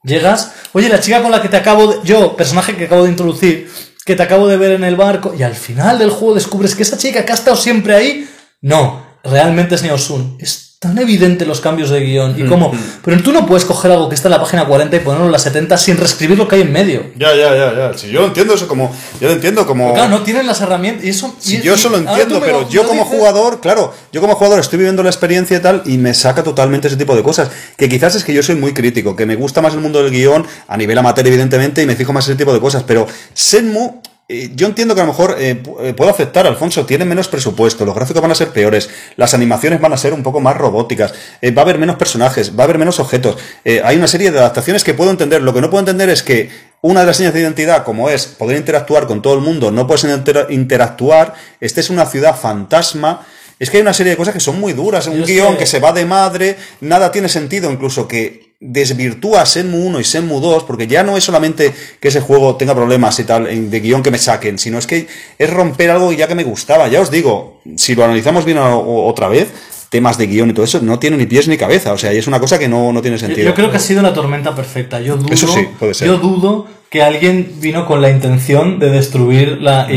Llegas, 0.03 0.53
oye, 0.75 0.91
la 0.91 1.01
chica 1.01 1.23
con 1.23 1.31
la 1.31 1.41
que 1.41 1.49
te 1.49 1.57
acabo 1.57 1.87
de... 1.87 1.97
Yo, 2.05 2.37
personaje 2.37 2.77
que 2.77 2.85
acabo 2.85 3.05
de 3.05 3.11
introducir, 3.11 3.71
que 4.05 4.15
te 4.15 4.23
acabo 4.23 4.47
de 4.47 4.59
ver 4.59 4.73
en 4.73 4.85
el 4.85 4.95
barco, 4.95 5.33
y 5.35 5.43
al 5.43 5.55
final 5.55 5.99
del 5.99 6.11
juego 6.11 6.35
descubres 6.35 6.75
que 6.75 6.83
esa 6.83 6.99
chica 6.99 7.25
que 7.25 7.33
ha 7.33 7.35
estado 7.35 7.57
siempre 7.57 7.95
ahí, 7.95 8.29
no, 8.61 9.03
realmente 9.25 9.75
es 9.75 9.83
Neosun. 9.83 10.37
Es 10.39 10.66
tan 10.79 10.99
evidente 10.99 11.47
los 11.47 11.61
cambios 11.63 11.89
de 11.89 12.01
guion 12.01 12.35
y 12.39 12.47
cómo... 12.47 12.71
Pero 13.03 13.23
tú 13.23 13.33
no 13.33 13.47
puedes 13.47 13.65
coger 13.65 13.91
algo 13.93 14.09
que 14.11 14.15
está 14.15 14.29
en 14.29 14.33
la 14.33 14.41
página 14.41 14.67
40 14.67 14.95
y 14.95 15.01
ponerlo 15.01 15.25
en 15.27 15.33
la 15.33 15.39
70 15.39 15.77
sin 15.79 15.97
reescribir 15.97 16.37
lo 16.37 16.47
que 16.47 16.57
hay 16.57 16.61
en 16.63 16.71
medio. 16.73 17.03
Ya, 17.17 17.35
ya, 17.35 17.57
ya, 17.57 17.75
ya. 17.75 17.99
Si 17.99 18.09
yo 18.11 18.21
lo 18.21 18.27
entiendo 18.27 18.53
eso 18.55 18.69
como. 18.69 18.95
Yo 19.19 19.29
lo 19.29 19.33
entiendo 19.35 19.67
como. 19.67 19.95
Claro, 19.95 20.11
no 20.11 20.21
tienen 20.23 20.47
las 20.47 20.61
herramientas 20.61 21.05
y 21.05 21.09
eso... 21.09 21.35
Si 21.39 21.57
y- 21.57 21.63
yo 21.63 21.75
eso 21.75 21.89
lo 21.89 21.97
entiendo, 21.97 22.41
pero 22.41 22.61
lo- 22.61 22.69
yo 22.69 22.83
lo 22.83 22.89
como 22.91 23.05
dices- 23.05 23.17
jugador, 23.19 23.61
claro, 23.61 23.95
yo 24.13 24.21
como 24.21 24.35
jugador 24.35 24.61
estoy 24.61 24.79
viviendo 24.79 25.03
la 25.03 25.09
experiencia 25.09 25.57
y 25.57 25.61
tal, 25.61 25.83
y 25.87 25.97
me 25.97 26.13
saca 26.13 26.43
totalmente 26.45 26.89
ese 26.89 26.97
tipo 26.99 27.17
de 27.17 27.23
cosas. 27.23 27.51
Que 27.79 27.89
quizás 27.89 28.15
es 28.15 28.23
que 28.23 28.35
yo 28.35 28.43
soy 28.43 28.57
muy 28.57 28.75
crítico, 28.75 29.17
que 29.17 29.25
me 29.25 29.35
gusta 29.37 29.63
más 29.63 29.73
el 29.73 29.81
mundo 29.81 30.03
del 30.03 30.13
guion, 30.13 30.47
a 30.69 30.77
nivel 30.77 30.99
amateur, 30.99 31.27
evidentemente, 31.27 31.83
y 31.83 31.87
me 31.87 31.97
fijo 31.97 32.13
más 32.13 32.27
en 32.29 32.33
ese 32.33 32.39
tipo 32.39 32.53
de 32.53 32.61
cosas. 32.61 32.83
Pero 32.87 33.07
Senmu, 33.33 34.03
eh, 34.29 34.51
yo 34.55 34.67
entiendo 34.67 34.95
que 34.95 35.01
a 35.01 35.05
lo 35.05 35.13
mejor 35.13 35.37
eh, 35.39 35.63
eh, 35.83 35.95
puedo 35.95 36.11
aceptar, 36.11 36.47
Alfonso, 36.47 36.85
tiene 36.85 37.05
menos 37.05 37.29
presupuesto, 37.29 37.85
los 37.85 37.95
gráficos 37.95 38.21
van 38.21 38.31
a 38.31 38.35
ser 38.35 38.49
peores, 38.49 38.91
las 39.17 39.35
animaciones 39.35 39.81
van 39.81 39.93
a 39.93 39.97
ser 39.97 40.13
un 40.13 40.23
poco 40.23 40.41
más 40.41 40.57
robóticas, 40.57 41.15
eh, 41.41 41.51
va 41.53 41.63
a 41.63 41.65
haber 41.65 41.79
menos 41.79 41.97
personajes, 41.97 42.59
va 42.59 42.63
a 42.63 42.65
haber 42.65 42.79
menos 42.79 42.99
objetos. 42.99 43.37
Hay 43.85 43.97
una 43.97 44.07
serie 44.09 44.31
de 44.31 44.39
adaptaciones 44.39 44.83
que 44.85 44.95
puedo 44.95 45.11
entender. 45.11 45.43
Lo 45.43 45.55
que 45.55 45.61
no 45.61 45.71
puedo 45.71 45.81
entender 45.81 46.09
es 46.09 46.23
que 46.23 46.51
una 46.83 47.01
de 47.01 47.07
las 47.07 47.17
señas 47.17 47.35
de 47.35 47.41
identidad, 47.41 47.85
como 47.85 48.11
es 48.11 48.27
poder 48.27 48.57
interactuar 48.57 49.07
con 49.07 49.23
todo 49.23 49.35
el 49.35 49.41
mundo, 49.41 49.71
no 49.71 49.87
puedes 49.87 50.05
inter- 50.05 50.47
interactuar, 50.51 51.35
estés 51.61 51.91
en 51.91 51.97
una 51.97 52.07
ciudad 52.07 52.37
fantasma. 52.37 53.27
Es 53.59 53.71
que 53.71 53.79
hay 53.79 53.83
una 53.83 53.95
serie 53.95 54.11
de 54.11 54.17
cosas 54.17 54.35
que 54.35 54.41
son 54.41 54.61
muy 54.61 54.75
duras. 54.75 55.07
Un 55.07 55.17
Yo 55.17 55.23
es 55.23 55.27
guion 55.29 55.57
que 55.57 55.67
se 55.67 55.81
va 55.81 55.93
de 55.93 56.05
madre, 56.05 56.57
nada 56.81 57.11
tiene 57.11 57.29
sentido, 57.29 57.71
incluso 57.71 58.07
que 58.07 58.46
desvirtúa 58.61 59.45
Senmu 59.45 59.87
1 59.87 60.01
y 60.01 60.05
Senmu 60.05 60.41
2, 60.41 60.65
porque 60.65 60.87
ya 60.87 61.03
no 61.03 61.17
es 61.17 61.25
solamente 61.25 61.75
que 62.01 62.09
ese 62.09 62.21
juego 62.21 62.57
tenga 62.57 62.75
problemas 62.75 63.19
y 63.19 63.25
tal 63.25 63.71
de 63.71 63.81
guion 63.81 64.03
que 64.03 64.11
me 64.11 64.19
saquen, 64.19 64.59
sino 64.59 64.79
es 64.79 64.87
que 64.87 65.07
es 65.39 65.51
romper 65.51 65.91
algo 65.91 66.13
ya 66.13 66.27
que 66.27 66.35
me 66.35 66.45
gustaba. 66.45 66.89
Ya 66.89 67.01
os 67.01 67.11
digo, 67.11 67.61
si 67.77 67.95
lo 67.95 68.05
analizamos 68.05 68.45
bien 68.45 68.59
otra 68.59 69.29
vez, 69.29 69.49
temas 69.89 70.19
de 70.19 70.27
guion 70.27 70.51
y 70.51 70.53
todo 70.53 70.65
eso 70.65 70.81
no 70.83 70.99
tiene 70.99 71.17
ni 71.17 71.27
pies 71.27 71.47
ni 71.49 71.57
cabeza, 71.57 71.93
o 71.93 71.99
sea, 71.99 72.13
y 72.13 72.19
es 72.19 72.27
una 72.27 72.41
cosa 72.41 72.59
que 72.59 72.69
no, 72.69 72.93
no 72.93 73.01
tiene 73.03 73.17
Yo, 73.19 73.27
sentido. 73.27 73.47
yo 73.47 73.55
creo 73.55 73.71
que 73.71 73.77
ha 73.77 73.81
sido 73.81 74.03
la 74.03 74.13
tormenta 74.13 74.55
perfecta. 74.55 75.01
Yo 75.01 75.17
dudo, 75.17 75.33
Eso 75.33 75.47
sí, 75.49 75.67
puede 75.79 75.95
ser. 75.95 76.09
Yo 76.09 76.19
dudo 76.19 76.67
que 76.91 77.03
alguien 77.03 77.55
vino 77.61 77.85
con 77.87 78.01
la 78.01 78.11
intención 78.11 78.79
de 78.79 78.91
destruir 78.91 79.59
la. 79.61 79.91
Y, 79.93 79.97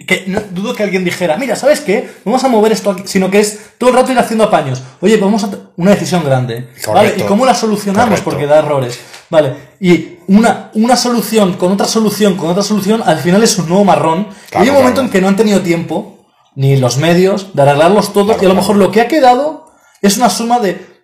y 0.00 0.04
que, 0.04 0.24
no, 0.26 0.40
dudo 0.50 0.74
que 0.74 0.82
alguien 0.82 1.04
dijera, 1.04 1.36
mira, 1.36 1.54
¿sabes 1.56 1.80
qué? 1.80 2.08
Vamos 2.24 2.42
a 2.44 2.48
mover 2.48 2.72
esto 2.72 2.90
aquí. 2.90 3.02
Sino 3.06 3.30
que 3.30 3.38
es 3.40 3.60
todo 3.78 3.90
el 3.90 3.96
rato 3.96 4.10
ir 4.12 4.18
haciendo 4.18 4.44
apaños. 4.44 4.82
Oye, 5.00 5.16
vamos 5.16 5.44
a. 5.44 5.50
Una 5.76 5.92
decisión 5.92 6.24
grande. 6.24 6.68
¿Vale? 6.86 7.10
Correcto. 7.10 7.24
¿Y 7.24 7.26
cómo 7.26 7.46
la 7.46 7.54
solucionamos? 7.54 8.08
Correcto. 8.20 8.30
Porque 8.30 8.46
da 8.46 8.58
errores. 8.58 8.98
Vale. 9.30 9.52
Y 9.80 10.18
una, 10.26 10.70
una 10.74 10.96
solución 10.96 11.54
con 11.54 11.72
otra 11.72 11.86
solución 11.86 12.36
con 12.36 12.50
otra 12.50 12.62
solución, 12.62 13.02
al 13.04 13.18
final 13.18 13.42
es 13.42 13.56
un 13.58 13.68
nuevo 13.68 13.84
marrón. 13.84 14.26
y 14.52 14.56
hay 14.56 14.60
un 14.60 14.64
Claro, 14.64 14.72
momento 14.72 14.94
claro. 15.00 15.06
en 15.06 15.10
que 15.12 15.20
no 15.20 15.28
han 15.28 15.36
tenido 15.36 15.60
tiempo, 15.60 16.13
ni 16.56 16.76
los 16.76 16.96
medios, 16.98 17.54
de 17.54 17.62
arreglarlos 17.62 18.12
todos. 18.12 18.40
y 18.40 18.44
a 18.44 18.48
lo 18.48 18.54
mejor 18.54 18.76
lo 18.76 18.90
que 18.90 19.00
ha 19.00 19.08
quedado 19.08 19.72
es 20.02 20.16
una 20.16 20.30
suma 20.30 20.60
de 20.60 20.94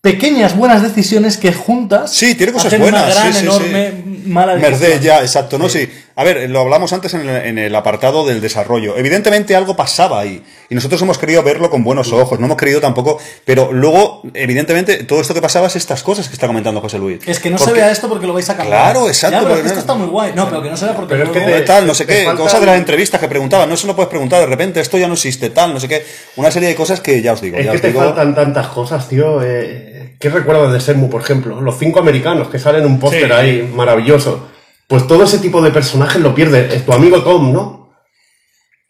pequeñas 0.00 0.56
buenas 0.56 0.82
decisiones 0.82 1.36
que 1.36 1.52
juntas 1.52 2.12
Sí, 2.12 2.34
tiene 2.34 2.52
cosas 2.52 2.66
hacen 2.68 2.80
buenas. 2.80 3.04
una 3.04 3.14
gran, 3.14 3.32
sí, 3.32 3.38
sí, 3.40 3.44
enorme, 3.46 3.90
sí. 3.90 4.22
mala 4.26 4.54
Merced, 4.56 5.00
ya, 5.02 5.20
exacto, 5.20 5.58
¿no? 5.58 5.68
Sí. 5.68 5.88
A 6.20 6.24
ver, 6.24 6.50
lo 6.50 6.58
hablamos 6.58 6.92
antes 6.92 7.14
en 7.14 7.28
el, 7.28 7.46
en 7.46 7.58
el 7.58 7.72
apartado 7.76 8.26
del 8.26 8.40
desarrollo. 8.40 8.96
Evidentemente 8.96 9.54
algo 9.54 9.76
pasaba 9.76 10.18
ahí. 10.18 10.42
Y 10.68 10.74
nosotros 10.74 11.00
hemos 11.02 11.16
querido 11.16 11.44
verlo 11.44 11.70
con 11.70 11.84
buenos 11.84 12.12
ojos. 12.12 12.40
No 12.40 12.46
hemos 12.46 12.56
querido 12.58 12.80
tampoco. 12.80 13.20
Pero 13.44 13.70
luego, 13.72 14.22
evidentemente, 14.34 15.04
todo 15.04 15.20
esto 15.20 15.32
que 15.32 15.40
pasaba 15.40 15.68
es 15.68 15.76
estas 15.76 16.02
cosas 16.02 16.26
que 16.26 16.34
está 16.34 16.48
comentando 16.48 16.80
José 16.80 16.98
Luis. 16.98 17.20
Es 17.24 17.38
que 17.38 17.50
no 17.50 17.56
Porque- 17.56 17.70
se 17.72 17.78
vea 17.78 17.92
esto 17.92 18.08
porque 18.08 18.26
lo 18.26 18.32
vais 18.32 18.50
a 18.50 18.56
cambiar. 18.56 18.80
Claro, 18.92 19.06
exacto, 19.06 19.36
Ya, 19.36 19.42
pero 19.42 19.54
pero 19.54 19.54
es 19.54 19.62
que 19.62 19.68
no- 19.68 19.78
esto 19.78 19.80
está 19.80 19.94
muy 19.94 20.08
guay. 20.08 20.32
No, 20.34 20.48
pero 20.48 20.60
que 20.60 20.70
no 20.70 20.76
se 20.76 20.84
vea 20.86 20.96
porque 20.96 21.14
Pero 21.14 21.24
es 21.26 21.30
que 21.30 21.40
te- 21.40 21.60
tal, 21.60 21.86
no 21.86 21.94
sé 21.94 22.04
te 22.04 22.12
qué, 22.16 22.24
falta 22.24 22.42
cosas 22.42 22.60
de 22.60 22.66
las 22.66 22.78
entrevistas 22.78 23.20
que 23.20 23.28
preguntaban, 23.28 23.68
no 23.68 23.76
se 23.76 23.86
lo 23.86 23.94
puedes 23.94 24.10
preguntar 24.10 24.40
de 24.40 24.46
repente, 24.46 24.80
esto 24.80 24.98
ya 24.98 25.06
no 25.06 25.14
existe, 25.14 25.50
tal, 25.50 25.72
no 25.72 25.78
sé 25.78 25.86
qué, 25.86 26.04
una 26.34 26.50
serie 26.50 26.68
de 26.68 26.74
cosas 26.74 27.00
que 27.00 27.22
ya 27.22 27.34
os 27.34 27.40
digo, 27.40 27.56
Es 27.58 27.64
ya 27.64 27.70
que 27.70 27.76
os 27.76 27.82
te 27.82 27.88
digo, 27.92 28.00
faltan 28.00 28.34
tantas 28.34 28.66
cosas, 28.66 29.08
tío. 29.08 29.40
Eh, 29.40 30.16
¿Qué 30.18 30.30
recuerdas 30.30 30.72
de 30.72 30.80
Senmu, 30.80 31.08
por 31.08 31.20
ejemplo? 31.20 31.60
Los 31.60 31.78
cinco 31.78 32.00
americanos 32.00 32.48
que 32.48 32.58
salen 32.58 32.80
en 32.80 32.88
un 32.88 32.98
póster 32.98 33.26
Sí. 33.26 33.32
ahí, 33.32 33.70
maravilloso. 33.72 34.48
Pues 34.88 35.06
todo 35.06 35.22
ese 35.24 35.38
tipo 35.38 35.60
de 35.62 35.70
personajes 35.70 36.20
lo 36.20 36.34
pierde. 36.34 36.74
Es 36.74 36.84
tu 36.84 36.92
amigo 36.92 37.22
Tom, 37.22 37.52
¿no? 37.52 37.78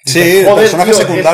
sí, 0.04 0.42
Joder, 0.46 0.70
tío, 0.70 0.84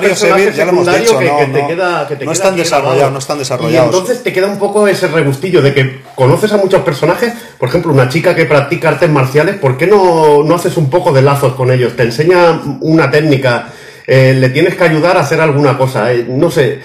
personaje 0.01 0.43
Evil, 0.43 0.55
ya 0.55 0.65
lo 0.65 0.71
hemos 0.73 0.85
secundario 0.85 1.01
dicho, 1.01 1.19
que- 1.21 1.27
no, 1.27 1.39
que 1.39 1.45
te 1.47 1.63
no, 1.63 1.69
queda- 1.69 2.09
que 2.09 2.17
te 2.17 2.25
no 2.25 2.33
queda 2.33 2.43
están 2.43 2.57
desarrollados, 2.57 3.13
no 3.13 3.19
están 3.21 3.37
Y 3.37 3.39
desarrollados. 3.41 3.95
entonces 3.95 4.23
te 4.25 4.33
queda 4.33 4.47
un 4.49 4.59
poco 4.59 4.89
ese 4.89 5.07
regustillo 5.07 5.63
de 5.63 5.75
que 5.75 6.01
conoces 6.17 6.53
a 6.53 6.57
muchos 6.57 6.83
personajes, 6.83 7.33
por 7.59 7.69
ejemplo, 7.69 7.93
una 7.93 8.09
chica 8.09 8.35
que 8.35 8.47
practica 8.47 8.89
artes 8.89 9.09
marciales, 9.11 9.57
¿por 9.59 9.77
qué 9.77 9.87
no, 9.87 10.43
no 10.43 10.55
haces 10.57 10.77
un 10.77 10.91
poco 10.91 11.13
de 11.13 11.23
lazos 11.23 11.55
con 11.55 11.71
ellos? 11.71 11.95
Te 11.95 12.03
enseña 12.03 12.63
una 12.81 13.11
técnica, 13.13 13.69
eh, 14.09 14.35
le 14.37 14.49
tienes 14.49 14.75
que 14.75 14.83
ayudar 14.85 15.19
a 15.19 15.21
hacer 15.21 15.41
alguna 15.41 15.79
cosa, 15.79 16.13
eh, 16.13 16.25
no 16.29 16.51
sé. 16.51 16.81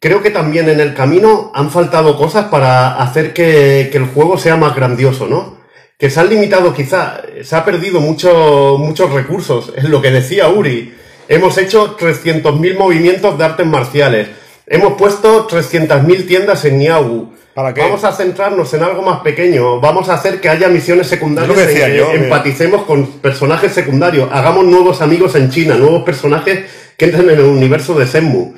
Creo 0.00 0.20
que 0.22 0.30
también 0.30 0.68
en 0.68 0.80
el 0.80 0.92
camino 0.92 1.50
han 1.54 1.70
faltado 1.70 2.18
cosas 2.18 2.46
para 2.46 2.96
hacer 3.00 3.32
que, 3.32 3.88
que 3.90 3.96
el 3.96 4.06
juego 4.06 4.36
sea 4.36 4.56
más 4.56 4.74
grandioso, 4.76 5.26
¿no? 5.28 5.61
Que 6.02 6.10
se 6.10 6.18
han 6.18 6.28
limitado 6.28 6.74
quizá, 6.74 7.22
se 7.44 7.54
ha 7.54 7.64
perdido 7.64 8.00
mucho, 8.00 8.74
muchos 8.76 9.12
recursos, 9.12 9.72
es 9.76 9.84
lo 9.84 10.02
que 10.02 10.10
decía 10.10 10.48
Uri. 10.48 10.92
Hemos 11.28 11.56
hecho 11.58 11.96
300.000 11.96 12.76
movimientos 12.76 13.38
de 13.38 13.44
artes 13.44 13.64
marciales. 13.64 14.26
Hemos 14.66 14.94
puesto 14.94 15.46
300.000 15.46 16.26
tiendas 16.26 16.64
en 16.64 16.80
Niagu. 16.80 17.32
¿Para 17.54 17.72
qué? 17.72 17.82
Vamos 17.82 18.02
a 18.02 18.10
centrarnos 18.10 18.74
en 18.74 18.82
algo 18.82 19.00
más 19.02 19.20
pequeño. 19.20 19.78
Vamos 19.78 20.08
a 20.08 20.14
hacer 20.14 20.40
que 20.40 20.48
haya 20.48 20.66
misiones 20.66 21.06
secundarias 21.06 21.54
que 21.56 21.62
en 21.62 21.68
decía 21.68 21.86
que 21.86 21.96
yo, 21.98 22.10
que- 22.10 22.16
empaticemos 22.16 22.82
con 22.82 23.06
personajes 23.20 23.70
secundarios. 23.70 24.28
Hagamos 24.32 24.64
nuevos 24.64 25.02
amigos 25.02 25.36
en 25.36 25.50
China, 25.50 25.76
nuevos 25.76 26.02
personajes 26.02 26.64
que 26.96 27.04
entren 27.04 27.30
en 27.30 27.38
el 27.38 27.44
universo 27.44 27.94
de 27.94 28.08
Senmu. 28.08 28.54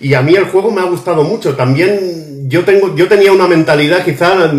Y 0.00 0.14
a 0.14 0.22
mí 0.22 0.34
el 0.36 0.44
juego 0.44 0.70
me 0.70 0.80
ha 0.80 0.84
gustado 0.84 1.22
mucho. 1.22 1.54
También 1.54 2.48
yo 2.48 2.64
tengo, 2.64 2.96
yo 2.96 3.08
tenía 3.08 3.30
una 3.30 3.46
mentalidad 3.46 4.06
quizá 4.06 4.50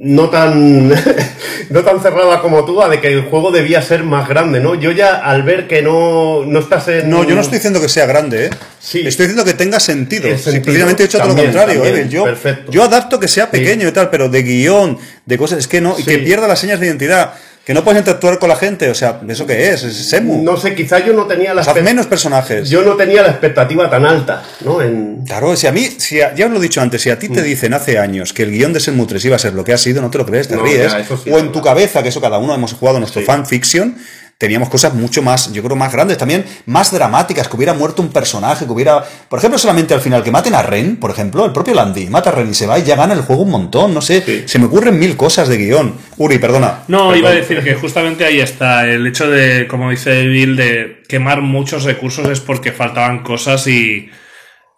no 0.00 0.30
tan, 0.30 0.88
no 1.70 1.84
tan 1.84 2.00
cerrada 2.00 2.40
como 2.40 2.64
tú, 2.64 2.80
a 2.80 2.88
de 2.88 3.00
que 3.00 3.08
el 3.08 3.22
juego 3.22 3.50
debía 3.50 3.82
ser 3.82 4.04
más 4.04 4.28
grande, 4.28 4.60
¿no? 4.60 4.76
Yo 4.76 4.92
ya 4.92 5.16
al 5.16 5.42
ver 5.42 5.66
que 5.66 5.82
no, 5.82 6.44
no 6.46 6.60
estás 6.60 6.86
en... 6.86 7.10
No, 7.10 7.24
yo 7.24 7.34
no 7.34 7.40
estoy 7.40 7.58
diciendo 7.58 7.80
que 7.80 7.88
sea 7.88 8.06
grande, 8.06 8.46
¿eh? 8.46 8.50
Sí. 8.78 9.00
Estoy 9.04 9.26
diciendo 9.26 9.44
que 9.44 9.54
tenga 9.54 9.80
sentido. 9.80 10.28
Precisamente 10.28 11.02
he 11.02 11.06
hecho 11.06 11.18
todo 11.18 11.28
lo 11.28 11.36
contrario, 11.36 11.74
también. 11.74 11.96
Evil. 11.96 12.08
Yo, 12.10 12.24
Perfecto. 12.24 12.70
yo 12.70 12.84
adapto 12.84 13.18
que 13.18 13.26
sea 13.26 13.50
pequeño 13.50 13.88
y 13.88 13.92
tal, 13.92 14.08
pero 14.08 14.28
de 14.28 14.42
guion, 14.44 14.98
de 15.26 15.36
cosas, 15.36 15.58
es 15.58 15.66
que 15.66 15.80
no, 15.80 15.96
y 15.98 16.04
que 16.04 16.18
pierda 16.18 16.46
las 16.46 16.60
señas 16.60 16.78
de 16.78 16.86
identidad. 16.86 17.34
Que 17.68 17.74
no 17.74 17.84
puedes 17.84 17.98
interactuar 18.00 18.38
con 18.38 18.48
la 18.48 18.56
gente. 18.56 18.88
O 18.88 18.94
sea, 18.94 19.20
¿eso 19.28 19.46
qué 19.46 19.68
es? 19.68 19.82
Es 19.82 19.94
Shenmue. 20.10 20.38
No 20.42 20.56
sé, 20.56 20.74
quizás 20.74 21.04
yo 21.04 21.12
no 21.12 21.26
tenía 21.26 21.52
la 21.52 21.60
O 21.60 21.64
sea, 21.64 21.74
menos 21.74 22.06
personajes. 22.06 22.70
yo 22.70 22.80
no 22.80 22.96
tenía 22.96 23.20
la 23.20 23.28
expectativa 23.28 23.90
tan 23.90 24.06
alta, 24.06 24.42
¿no? 24.64 24.80
En... 24.80 25.22
Claro, 25.26 25.54
si 25.54 25.66
a 25.66 25.72
mí, 25.72 25.84
si 25.98 26.22
a- 26.22 26.34
ya 26.34 26.46
os 26.46 26.52
lo 26.52 26.60
he 26.60 26.62
dicho 26.62 26.80
antes, 26.80 27.02
si 27.02 27.10
a 27.10 27.18
ti 27.18 27.28
te 27.28 27.42
dicen 27.42 27.74
hace 27.74 27.98
años 27.98 28.32
que 28.32 28.44
el 28.44 28.52
guion 28.52 28.72
de 28.72 28.80
Shenmue 28.80 29.06
3 29.06 29.22
iba 29.26 29.36
a 29.36 29.38
ser 29.38 29.52
lo 29.52 29.64
que 29.64 29.74
ha 29.74 29.76
sido, 29.76 30.00
no 30.00 30.08
te 30.10 30.16
lo 30.16 30.24
crees, 30.24 30.48
te 30.48 30.56
No, 30.56 30.62
ríes. 30.62 30.90
ya, 30.92 30.98
eso 31.00 31.18
sí, 31.18 31.30
o 31.30 31.38
en 31.38 31.52
tu 31.52 31.60
cabeza, 31.60 32.02
que 32.02 32.08
eso 32.08 32.22
cada 32.22 32.38
uno 32.38 32.54
hemos 32.54 32.72
jugado 32.72 33.00
nuestro 33.00 33.20
Sí. 33.20 33.26
fanfiction, 33.26 33.98
teníamos 34.38 34.68
cosas 34.68 34.94
mucho 34.94 35.20
más, 35.20 35.52
yo 35.52 35.62
creo, 35.64 35.74
más 35.74 35.92
grandes, 35.92 36.16
también 36.16 36.44
más 36.66 36.92
dramáticas, 36.92 37.48
que 37.48 37.56
hubiera 37.56 37.74
muerto 37.74 38.02
un 38.02 38.08
personaje, 38.10 38.66
que 38.66 38.70
hubiera, 38.72 39.04
por 39.28 39.40
ejemplo, 39.40 39.58
solamente 39.58 39.94
al 39.94 40.00
final, 40.00 40.22
que 40.22 40.30
maten 40.30 40.54
a 40.54 40.62
Ren, 40.62 40.96
por 40.96 41.10
ejemplo, 41.10 41.44
el 41.44 41.52
propio 41.52 41.74
Landy, 41.74 42.06
mata 42.06 42.30
a 42.30 42.32
Ren 42.34 42.48
y 42.50 42.54
se 42.54 42.66
va 42.68 42.78
y 42.78 42.84
ya 42.84 42.94
gana 42.94 43.14
el 43.14 43.22
juego 43.22 43.42
un 43.42 43.50
montón, 43.50 43.92
no 43.92 44.00
sé, 44.00 44.22
Sí. 44.24 44.44
se 44.46 44.58
me 44.60 44.66
ocurren 44.66 44.96
mil 44.98 45.16
cosas 45.16 45.48
de 45.48 45.56
guion. 45.56 45.94
Uri, 46.18 46.38
perdona. 46.38 46.84
No, 46.86 46.98
Perdón. 47.08 47.18
iba 47.18 47.28
a 47.30 47.32
decir 47.32 47.62
que 47.64 47.74
justamente 47.74 48.24
ahí 48.24 48.40
está. 48.40 48.86
El 48.86 49.06
hecho 49.08 49.28
de, 49.28 49.66
como 49.66 49.90
dice 49.90 50.22
Bill, 50.28 50.54
de 50.56 51.02
quemar 51.08 51.40
muchos 51.42 51.82
recursos 51.82 52.28
es 52.28 52.38
porque 52.40 52.70
faltaban 52.72 53.24
cosas 53.24 53.66
y. 53.66 54.08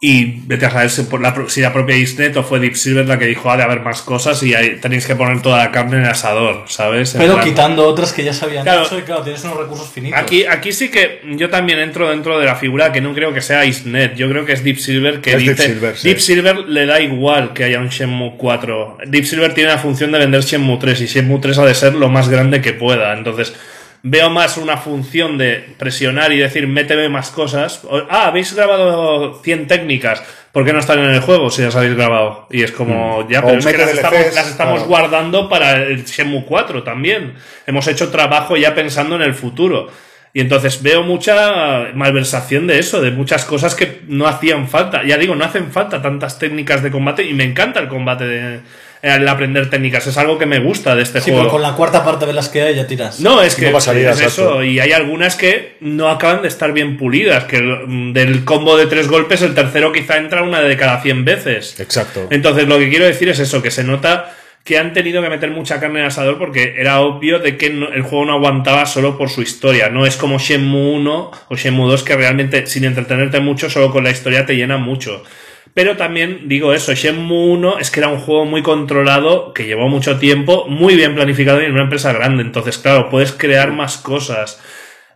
Y 0.03 0.41
vete 0.47 0.65
a 0.65 0.71
saber 0.71 0.89
si, 0.89 1.03
por 1.03 1.21
la, 1.21 1.35
pro- 1.35 1.51
si 1.51 1.61
la 1.61 1.75
propia 1.75 1.95
Isnet 1.95 2.35
o 2.39 2.43
fue 2.43 2.59
Deep 2.59 2.75
Silver 2.75 3.07
la 3.07 3.19
que 3.19 3.27
dijo, 3.27 3.51
ha 3.51 3.59
de 3.59 3.65
haber 3.65 3.81
más 3.81 4.01
cosas 4.01 4.43
y 4.43 4.55
ahí 4.55 4.77
tenéis 4.81 5.07
que 5.07 5.15
poner 5.15 5.43
toda 5.43 5.59
la 5.59 5.71
carne 5.71 5.99
en 5.99 6.05
el 6.05 6.09
asador, 6.09 6.65
¿sabes? 6.69 7.15
En 7.15 7.21
Pero 7.21 7.35
plan- 7.35 7.45
quitando 7.47 7.87
otras 7.87 8.15
que 8.15 8.25
ya 8.25 8.33
se 8.33 8.47
habían 8.47 8.63
Claro. 8.63 8.87
hecho 8.87 8.99
y 8.99 9.03
claro, 9.03 9.21
tienes 9.23 9.45
unos 9.45 9.59
recursos 9.59 9.91
finitos. 9.91 10.19
Aquí, 10.19 10.47
aquí 10.47 10.73
sí 10.73 10.91
que 10.91 11.21
yo 11.37 11.51
también 11.51 11.81
entro 11.81 12.09
dentro 12.09 12.39
de 12.39 12.47
la 12.47 12.57
figura 12.57 12.93
que 12.93 13.03
no 13.03 13.13
creo 13.13 13.35
que 13.35 13.43
sea 13.43 13.67
Isnet, 13.67 14.15
yo 14.17 14.27
creo 14.31 14.47
que 14.47 14.55
es 14.55 14.65
Deep 14.65 14.79
Silver 14.79 15.21
que 15.21 15.33
Es 15.35 15.37
Deep 15.45 15.51
dice 15.51 15.67
Silver, 15.69 15.95
sí. 15.99 16.09
Deep 16.09 16.21
Silver 16.21 16.57
le 16.61 16.87
da 16.87 16.99
igual 16.99 17.53
que 17.53 17.65
haya 17.65 17.79
un 17.79 17.91
Shenmue 17.91 18.37
4. 18.39 18.97
Deep 19.07 19.27
Silver 19.27 19.53
tiene 19.53 19.69
la 19.69 19.77
función 19.79 20.13
de 20.13 20.19
vender 20.19 20.41
Shenmue 20.41 20.79
3 20.79 20.99
y 21.03 21.07
Shenmue 21.09 21.41
3 21.43 21.59
ha 21.59 21.67
de 21.67 21.75
ser 21.75 21.95
lo 21.95 22.09
más 22.09 22.31
grande 22.31 22.63
que 22.63 22.73
pueda. 22.73 23.13
Entonces, 23.13 23.53
veo 24.03 24.31
más 24.31 24.57
una 24.57 24.77
función 24.77 25.39
de 25.39 25.75
presionar 25.79 26.33
y 26.33 26.39
decir, 26.39 26.67
méteme 26.67 27.09
más 27.09 27.31
cosas. 27.31 27.83
O, 27.85 28.03
ah, 28.09 28.27
habéis 28.27 28.55
grabado 28.55 29.41
100 29.43 29.67
técnicas. 29.67 30.23
¿Por 30.53 30.65
qué 30.65 30.73
no 30.73 30.81
están 30.81 30.99
en 30.99 31.11
el 31.11 31.21
juego 31.21 31.51
si 31.51 31.63
las 31.63 31.77
habéis 31.77 31.95
grabado? 31.95 32.47
Y 32.51 32.63
es 32.63 32.73
como, 32.73 33.29
ya, 33.29 33.41
O 33.41 33.47
pero 33.47 33.59
es 33.59 33.67
que 33.67 33.77
las 33.77 33.91
estamos, 33.91 34.35
las 34.35 34.49
estamos 34.49 34.75
claro. 34.85 34.89
guardando 34.89 35.49
para 35.49 35.83
el 35.83 36.05
Shenmue 36.05 36.45
4 36.45 36.83
también. 36.83 37.35
Hemos 37.67 37.87
hecho 37.87 38.11
trabajo 38.11 38.57
ya 38.57 38.75
pensando 38.75 39.17
en 39.17 39.23
el 39.23 39.35
futuro. 39.35 39.89
Y 40.33 40.41
entonces 40.41 40.83
veo 40.83 41.03
mucha 41.03 41.89
malversación 41.95 42.69
de 42.69 42.79
eso, 42.79 43.01
de 43.01 43.11
muchas 43.11 43.45
cosas 43.45 43.75
que 43.75 44.03
no 44.07 44.27
hacían 44.27 44.69
falta. 44.69 45.05
Ya 45.05 45.19
digo, 45.19 45.35
no 45.35 45.45
hacen 45.45 45.73
falta 45.73 46.01
tantas 46.01 46.39
técnicas 46.39 46.83
de 46.83 46.91
combate 46.91 47.25
y 47.25 47.35
me 47.35 47.45
encanta 47.45 47.81
el 47.81 47.89
combate, 47.89 48.27
de, 48.27 48.61
el 49.03 49.27
aprender 49.29 49.71
técnicas. 49.71 50.07
Es 50.07 50.19
algo 50.19 50.39
que 50.39 50.47
me 50.47 50.59
gusta 50.59 50.95
de 50.95 51.03
este 51.03 51.21
Sí, 51.21 51.31
juego. 51.31 51.41
pero 51.45 51.51
con 51.53 51.63
la 51.63 51.75
cuarta 51.75 52.05
parte 52.05 52.27
de 52.27 52.33
las 52.33 52.49
que 52.49 52.63
hay 52.63 52.75
ya 52.75 52.87
tiras. 52.87 53.21
No, 53.21 53.41
es 53.43 53.55
que 53.57 53.67
No 53.67 53.73
pasaría, 53.73 54.11
es 54.11 54.21
exacto. 54.21 54.51
eso, 54.61 54.65
y 54.65 54.79
hay 54.81 54.93
algunas 54.93 55.37
que 55.37 55.77
no 55.81 56.09
acaban 56.09 56.43
de 56.43 56.49
estar 56.49 56.73
bien 56.73 56.97
pulidas, 56.97 57.45
que 57.45 57.61
del 57.61 58.45
combo 58.45 58.77
de 58.77 58.87
tres 58.87 59.09
golpes 59.09 59.43
el 59.43 59.55
tercero 59.55 59.93
quizá 59.93 60.19
entra 60.19 60.43
una 60.43 60.61
de 60.61 60.77
cada 60.77 61.01
100 61.01 61.25
veces. 61.25 61.79
Exacto. 61.81 62.27
Entonces 62.31 62.69
lo 62.69 62.79
que 62.79 62.91
quiero 62.91 63.07
decir 63.07 63.29
es 63.29 63.39
eso, 63.39 63.63
que 63.63 63.71
se 63.71 63.85
nota 63.85 64.35
que 64.63 64.77
han 64.77 64.93
tenido 64.93 65.23
que 65.23 65.31
meter 65.31 65.51
mucha 65.51 65.81
carne 65.81 66.01
en 66.01 66.05
el 66.05 66.09
asador 66.09 66.37
porque 66.39 66.75
era 66.77 67.01
obvio 67.01 67.39
de 67.39 67.57
que 67.57 67.67
el 67.69 68.03
juego 68.03 68.27
no 68.27 68.35
aguantaba 68.35 68.85
solo 68.85 69.17
por 69.17 69.31
su 69.31 69.41
historia. 69.41 69.89
No 69.89 70.05
es 70.05 70.17
como 70.19 70.39
Shenmue 70.39 70.93
1 70.97 71.31
o 71.49 71.57
Shenmue 71.57 71.89
2 71.91 72.03
que 72.03 72.15
realmente 72.15 72.67
sin 72.67 72.85
entretenerte 72.85 73.41
mucho, 73.41 73.71
solo 73.71 73.91
con 73.91 74.05
la 74.05 74.11
historia 74.11 74.45
te 74.45 74.57
llena 74.57 74.77
mucho. 74.77 75.23
Pero 75.73 75.97
también 75.97 76.49
digo 76.49 76.73
eso, 76.73 76.95
Shenmue 76.95 77.53
1 77.53 77.79
es 77.79 77.91
que 77.91 78.01
era 78.01 78.09
un 78.09 78.19
juego 78.19 78.45
muy 78.45 78.63
controlado, 78.63 79.55
que 79.55 79.67
llevó 79.67 79.89
mucho 79.89 80.19
tiempo, 80.19 80.67
muy 80.69 80.97
bien 80.97 81.15
planificado 81.15 81.63
y 81.63 81.67
en 81.67 81.73
una 81.73 81.85
empresa 81.85 82.13
grande. 82.13 82.43
Entonces, 82.43 82.79
claro, 82.79 83.09
puedes 83.09 83.33
crear 83.33 83.73
más 83.73 83.97
cosas. 83.97 84.61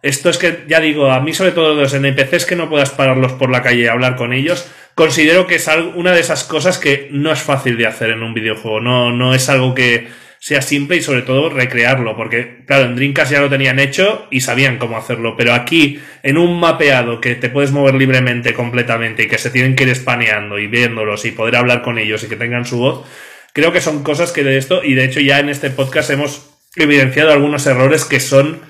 Esto 0.03 0.29
es 0.31 0.39
que, 0.39 0.65
ya 0.69 0.81
digo, 0.81 1.11
a 1.11 1.21
mí 1.21 1.33
sobre 1.33 1.53
todo 1.53 1.75
los 1.75 1.95
NPCs 1.95 2.47
que 2.47 2.57
no 2.57 2.69
puedas 2.69 2.91
pararlos 2.91 3.33
por 3.33 3.51
la 3.51 3.63
calle 3.63 3.83
y 3.83 3.87
hablar 3.87 4.17
con 4.17 4.33
ellos, 4.33 4.71
considero 4.95 5.47
que 5.47 5.57
es 5.57 5.69
una 5.95 6.13
de 6.13 6.21
esas 6.21 6.45
cosas 6.45 6.79
que 6.79 7.09
no 7.11 7.33
es 7.33 7.41
fácil 7.41 7.77
de 7.77 7.87
hacer 7.87 8.11
en 8.11 8.23
un 8.23 8.35
videojuego. 8.35 8.81
No, 8.81 9.13
no 9.13 9.35
es 9.35 9.49
algo 9.49 9.75
que 9.75 10.09
sea 10.45 10.61
simple 10.61 10.99
y 10.99 11.01
sobre 11.01 11.23
todo 11.23 11.49
recrearlo, 11.49 12.19
porque 12.19 12.65
claro, 12.67 12.85
en 12.85 12.97
Dreamcast 12.97 13.33
ya 13.33 13.41
lo 13.41 13.49
tenían 13.49 13.79
hecho 13.79 14.27
y 14.31 14.43
sabían 14.43 14.77
cómo 14.77 14.99
hacerlo, 14.99 15.37
pero 15.39 15.55
aquí, 15.55 16.03
en 16.23 16.37
un 16.37 16.61
mapeado 16.61 17.19
que 17.23 17.35
te 17.35 17.49
puedes 17.49 17.73
mover 17.73 17.95
libremente 17.95 18.53
completamente 18.53 19.23
y 19.23 19.27
que 19.27 19.39
se 19.39 19.49
tienen 19.49 19.75
que 19.75 19.85
ir 19.85 19.89
espaneando 19.89 20.59
y 20.59 20.67
viéndolos 20.67 21.25
y 21.25 21.31
poder 21.31 21.57
hablar 21.57 21.81
con 21.81 21.97
ellos 21.97 22.23
y 22.25 22.29
que 22.29 22.37
tengan 22.37 22.67
su 22.67 22.77
voz, 22.77 23.07
creo 23.55 23.73
que 23.73 23.81
son 23.81 24.03
cosas 24.03 24.33
que 24.33 24.45
de 24.45 24.59
esto, 24.59 24.85
y 24.85 24.93
de 24.93 25.07
hecho 25.07 25.19
ya 25.19 25.39
en 25.39 25.49
este 25.49 25.71
podcast 25.71 26.11
hemos 26.11 26.51
evidenciado 26.77 27.33
algunos 27.33 27.67
errores 27.67 28.05
que 28.05 28.21
son 28.21 28.61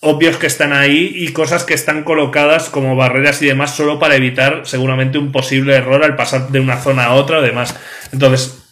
obvios 0.00 0.36
que 0.36 0.46
están 0.46 0.74
ahí 0.74 1.10
y 1.14 1.32
cosas 1.32 1.64
que 1.64 1.72
están 1.72 2.04
colocadas 2.04 2.68
como 2.68 2.96
barreras 2.96 3.40
y 3.40 3.46
demás 3.46 3.74
solo 3.74 3.98
para 3.98 4.16
evitar 4.16 4.64
seguramente 4.66 5.16
un 5.16 5.32
posible 5.32 5.74
error 5.74 6.04
al 6.04 6.16
pasar 6.16 6.50
de 6.50 6.60
una 6.60 6.76
zona 6.76 7.04
a 7.04 7.14
otra 7.14 7.38
o 7.38 7.42
demás. 7.42 7.74
Entonces, 8.12 8.63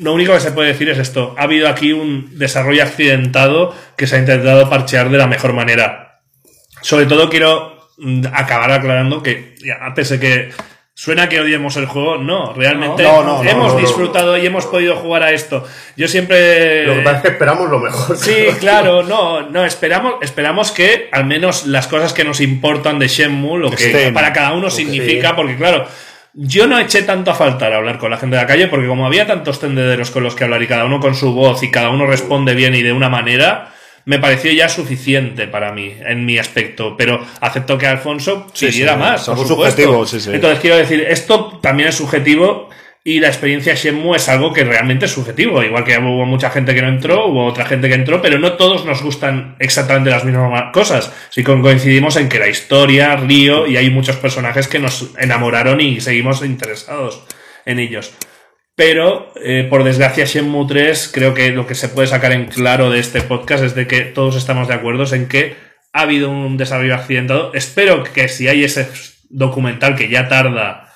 lo 0.00 0.12
único 0.12 0.32
que 0.32 0.40
se 0.40 0.52
puede 0.52 0.68
decir 0.68 0.88
es 0.88 0.98
esto. 0.98 1.34
Ha 1.38 1.42
habido 1.42 1.68
aquí 1.68 1.92
un 1.92 2.38
desarrollo 2.38 2.82
accidentado 2.82 3.74
que 3.96 4.06
se 4.06 4.16
ha 4.16 4.18
intentado 4.18 4.68
parchear 4.68 5.10
de 5.10 5.18
la 5.18 5.26
mejor 5.26 5.52
manera. 5.52 6.20
Sobre 6.82 7.06
todo 7.06 7.28
quiero 7.28 7.88
mm, 7.98 8.26
acabar 8.32 8.70
aclarando 8.70 9.22
que, 9.22 9.54
ya, 9.64 9.78
pese 9.94 10.20
que 10.20 10.50
suena 10.98 11.28
que 11.28 11.40
odiemos 11.40 11.76
el 11.76 11.86
juego, 11.86 12.18
no, 12.18 12.52
realmente 12.54 13.04
No, 13.04 13.22
no, 13.22 13.44
no, 13.44 13.48
hemos 13.48 13.76
disfrutado 13.76 14.36
y 14.36 14.44
hemos 14.44 14.66
podido 14.66 14.96
jugar 14.96 15.22
a 15.22 15.30
esto. 15.30 15.64
Yo 15.96 16.08
siempre... 16.08 16.86
Lo 16.86 16.94
que 16.94 17.02
pasa 17.02 17.16
es 17.18 17.22
que 17.22 17.28
esperamos 17.28 17.70
lo 17.70 17.78
mejor. 17.78 18.16
Sí, 18.16 18.46
claro, 18.58 19.04
no, 19.04 19.48
no, 19.48 19.64
esperamos, 19.64 20.14
esperamos 20.22 20.72
que 20.72 21.08
al 21.12 21.24
menos 21.24 21.66
las 21.66 21.86
cosas 21.86 22.12
que 22.12 22.24
nos 22.24 22.40
importan 22.40 22.98
de 22.98 23.06
Shenmue, 23.06 23.60
lo 23.60 23.70
que 23.70 23.86
Estén. 23.86 24.12
para 24.12 24.32
cada 24.32 24.54
uno 24.54 24.70
significa, 24.70 25.36
porque 25.36 25.56
claro, 25.56 25.86
yo 26.40 26.68
no 26.68 26.78
eché 26.78 27.02
tanto 27.02 27.32
a 27.32 27.34
faltar 27.34 27.72
hablar 27.72 27.98
con 27.98 28.10
la 28.12 28.16
gente 28.16 28.36
de 28.36 28.42
la 28.42 28.46
calle, 28.48 28.68
porque 28.68 28.86
como 28.86 29.04
había 29.06 29.26
tantos 29.26 29.58
tendederos 29.58 30.10
con 30.12 30.22
los 30.22 30.36
que 30.36 30.44
hablar 30.44 30.62
y 30.62 30.68
cada 30.68 30.84
uno 30.84 31.00
con 31.00 31.14
su 31.16 31.32
voz 31.32 31.62
y 31.64 31.70
cada 31.72 31.90
uno 31.90 32.06
responde 32.06 32.54
bien 32.54 32.76
y 32.76 32.82
de 32.82 32.92
una 32.92 33.08
manera, 33.08 33.72
me 34.04 34.20
pareció 34.20 34.52
ya 34.52 34.68
suficiente 34.68 35.48
para 35.48 35.72
mí, 35.72 35.92
en 36.06 36.24
mi 36.24 36.38
aspecto. 36.38 36.94
Pero 36.96 37.20
acepto 37.40 37.76
que 37.76 37.88
Alfonso 37.88 38.46
Sí, 38.54 38.66
pidiera 38.68 38.94
sí, 38.94 38.98
más. 39.00 39.26
por 39.26 39.36
supuesto. 39.38 39.56
subjetivo, 39.82 40.06
sí, 40.06 40.20
sí. 40.20 40.30
Entonces 40.32 40.60
quiero 40.60 40.76
decir, 40.76 41.04
esto 41.08 41.58
también 41.60 41.88
es 41.88 41.96
subjetivo 41.96 42.70
y 43.10 43.20
la 43.20 43.28
experiencia 43.28 43.74
Shenmue 43.74 44.16
es 44.16 44.28
algo 44.28 44.52
que 44.52 44.64
realmente 44.64 45.06
es 45.06 45.12
subjetivo. 45.12 45.62
Igual 45.62 45.84
que 45.84 45.96
hubo 45.98 46.26
mucha 46.26 46.50
gente 46.50 46.74
que 46.74 46.82
no 46.82 46.88
entró, 46.88 47.26
hubo 47.26 47.46
otra 47.46 47.64
gente 47.64 47.88
que 47.88 47.94
entró, 47.94 48.20
pero 48.20 48.38
no 48.38 48.52
todos 48.54 48.84
nos 48.84 49.02
gustan 49.02 49.56
exactamente 49.60 50.10
las 50.10 50.24
mismas 50.24 50.72
cosas. 50.72 51.10
Co- 51.44 51.62
coincidimos 51.62 52.16
en 52.16 52.28
que 52.28 52.38
la 52.38 52.48
historia, 52.48 53.16
Río, 53.16 53.66
y 53.66 53.76
hay 53.78 53.88
muchos 53.90 54.16
personajes 54.16 54.68
que 54.68 54.78
nos 54.78 55.14
enamoraron 55.18 55.80
y 55.80 56.00
seguimos 56.02 56.44
interesados 56.44 57.24
en 57.64 57.78
ellos. 57.78 58.12
Pero, 58.76 59.32
eh, 59.42 59.66
por 59.70 59.84
desgracia, 59.84 60.24
Shenmue 60.26 60.66
3, 60.68 61.10
creo 61.12 61.32
que 61.34 61.50
lo 61.50 61.66
que 61.66 61.74
se 61.74 61.88
puede 61.88 62.08
sacar 62.08 62.32
en 62.32 62.44
claro 62.46 62.90
de 62.90 63.00
este 63.00 63.22
podcast 63.22 63.64
es 63.64 63.74
de 63.74 63.86
que 63.86 64.02
todos 64.02 64.36
estamos 64.36 64.68
de 64.68 64.74
acuerdo 64.74 65.04
en 65.14 65.28
que 65.28 65.56
ha 65.92 66.02
habido 66.02 66.30
un 66.30 66.56
desarrollo 66.56 66.94
accidentado. 66.94 67.52
Espero 67.54 68.04
que 68.04 68.28
si 68.28 68.48
hay 68.48 68.64
ese 68.64 68.86
documental 69.30 69.96
que 69.96 70.08
ya 70.08 70.28
tarda 70.28 70.87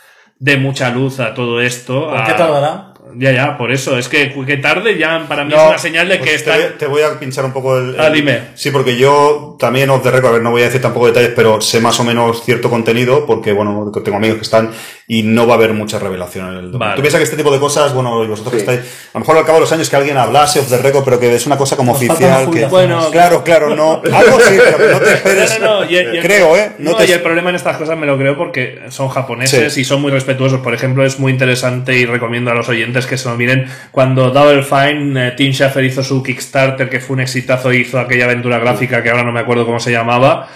de 0.43 0.57
mucha 0.57 0.91
luz 0.91 1.21
a 1.21 1.35
todo 1.35 1.61
esto. 1.61 2.09
¿Por 2.11 2.19
a- 2.19 2.25
qué 2.25 2.33
tardará? 2.33 2.92
Ya, 3.17 3.33
ya, 3.33 3.57
por 3.59 3.73
eso. 3.73 3.97
Es 3.99 4.09
que 4.09 4.33
que 4.47 4.57
tarde 4.57 4.97
ya 4.99 5.27
para 5.29 5.45
mí 5.45 5.51
No, 5.55 5.61
es 5.63 5.69
una 5.69 5.79
señal 5.79 6.09
de 6.09 6.19
pues 6.19 6.31
que 6.31 6.39
te, 6.39 6.51
está. 6.51 6.57
voy, 6.57 6.67
te 6.79 6.87
voy 6.87 7.03
a 7.03 7.19
pinchar 7.19 7.45
un 7.45 7.53
poco 7.53 7.79
el, 7.79 7.97
Ah, 7.99 8.07
el- 8.09 8.15
dime. 8.15 8.41
Sí, 8.55 8.71
porque 8.71 8.97
yo 8.97 9.57
también 9.59 9.91
os 9.91 10.03
de 10.03 10.11
récord, 10.11 10.31
a 10.31 10.33
ver, 10.35 10.43
no 10.43 10.51
voy 10.51 10.63
a 10.63 10.67
decir 10.67 10.81
tampoco 10.81 11.07
detalles, 11.07 11.33
pero 11.37 11.61
sé 11.61 11.81
más 11.81 11.99
o 12.01 12.05
menos 12.05 12.43
cierto 12.45 12.71
contenido, 12.71 13.27
porque 13.27 13.53
bueno, 13.53 13.91
tengo 14.05 14.17
amigos 14.17 14.37
que 14.39 14.43
están 14.43 14.71
y 15.07 15.23
no 15.25 15.47
va 15.47 15.55
a 15.55 15.57
haber 15.57 15.75
mucha 15.75 15.99
revelación 15.99 16.47
en 16.47 16.51
el 16.53 16.57
documento. 16.67 16.79
Vale. 16.79 16.97
Tú 16.97 17.03
piensas 17.03 17.19
que 17.19 17.25
este 17.25 17.37
tipo 17.37 17.51
de 17.53 17.59
cosas, 17.61 17.93
bueno, 17.93 18.25
y 18.25 18.29
vosotros 18.29 18.53
que 18.55 18.61
estáis, 18.61 18.81
a 18.81 19.19
lo 19.19 19.21
mejor 19.21 19.37
al 19.37 19.45
cabo 19.45 19.57
de 19.59 19.61
los 19.63 19.73
años 19.73 19.91
que 19.91 19.97
alguien 19.97 20.17
hablase 20.17 20.61
off 20.61 20.69
the 20.69 20.79
record, 20.79 21.05
pero 21.05 21.21
que 21.21 21.35
es 21.35 21.47
una 21.47 21.59
cosa 21.59 21.77
como 21.77 21.93
Nos 21.93 22.03
oficial. 22.03 22.51
Que. 22.51 22.67
Bueno, 22.67 23.11
claro, 23.11 23.45
claro, 23.45 23.75
no. 23.77 24.01
Algo 24.13 24.41
sí, 24.41 24.59
pero 24.79 24.93
no 24.93 25.01
te 25.01 25.13
esperes. 25.13 25.61
No, 25.61 25.67
no, 25.67 25.81
no, 25.85 25.91
y- 25.91 26.21
creo, 26.21 26.57
¿eh? 26.57 26.73
No 26.79 26.93
No, 26.93 26.97
te 26.97 27.07
y 27.07 27.13
el 27.13 27.21
problema 27.21 27.51
en 27.51 27.57
estas 27.57 27.77
cosas 27.77 27.99
me 27.99 28.07
lo 28.07 28.17
creo 28.17 28.37
porque 28.39 28.81
son 28.89 29.09
japoneses 29.09 29.73
Sí. 29.75 29.81
y 29.83 29.85
son 29.85 30.01
muy 30.01 30.11
respetuosos. 30.11 30.61
Por 30.61 30.73
ejemplo, 30.75 31.05
es 31.05 31.19
muy 31.19 31.33
interesante 31.33 31.95
y 31.97 32.07
recomiendo 32.07 32.51
a 32.51 32.55
los 32.55 32.69
oyentes 32.69 33.02
que 33.07 33.17
se 33.19 33.29
lo 33.29 33.37
miren. 33.37 33.67
Cuando 33.91 34.31
Double 34.31 34.63
Fine, 34.63 35.29
eh, 35.29 35.33
Tim 35.37 35.53
Schafer 35.53 35.85
hizo 35.85 36.03
su 36.03 36.23
Kickstarter, 36.23 36.89
que 36.89 37.01
fue 37.01 37.15
un 37.15 37.21
exitazo, 37.21 37.73
hizo 37.73 37.99
aquella 37.99 38.25
aventura 38.27 38.59
gráfica 38.59 39.03
que 39.03 39.11
ahora 39.11 39.25
no 39.25 39.33
me 39.33 39.41
acuerdo 39.41 39.67
cómo 39.67 39.81
se 39.81 39.93
llamaba. 39.93 40.49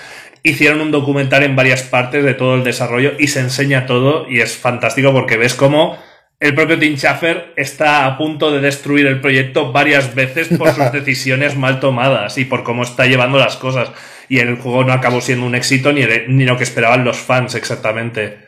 Hicieron 0.42 0.80
un 0.80 0.90
documental 0.92 1.42
en 1.42 1.56
varias 1.56 1.82
partes 1.82 2.24
de 2.24 2.34
todo 2.34 2.54
el 2.54 2.64
desarrollo 2.64 3.12
y 3.18 3.28
se 3.28 3.40
enseña 3.40 3.86
todo 3.86 4.26
y 4.30 4.40
es 4.40 4.56
fantástico 4.56 5.12
porque 5.12 5.36
ves 5.36 5.54
cómo 5.54 5.98
el 6.38 6.54
propio 6.54 6.78
Tim 6.78 6.96
Schafer 6.96 7.52
está 7.56 8.04
a 8.06 8.18
punto 8.18 8.52
de 8.52 8.60
destruir 8.60 9.06
el 9.06 9.20
proyecto 9.20 9.72
varias 9.72 10.14
veces 10.14 10.48
por 10.56 10.70
sus 10.70 10.92
decisiones 10.92 11.56
mal 11.56 11.80
tomadas 11.80 12.36
y 12.38 12.44
por 12.44 12.62
cómo 12.62 12.82
está 12.84 13.06
llevando 13.06 13.38
las 13.38 13.56
cosas. 13.56 13.90
Y 14.28 14.38
el 14.40 14.56
juego 14.56 14.84
no 14.84 14.92
acabó 14.92 15.20
siendo 15.20 15.46
un 15.46 15.54
éxito 15.54 15.92
ni, 15.92 16.02
el- 16.02 16.36
ni 16.36 16.44
lo 16.44 16.56
que 16.58 16.64
esperaban 16.64 17.04
los 17.04 17.16
fans 17.16 17.54
exactamente. 17.54 18.45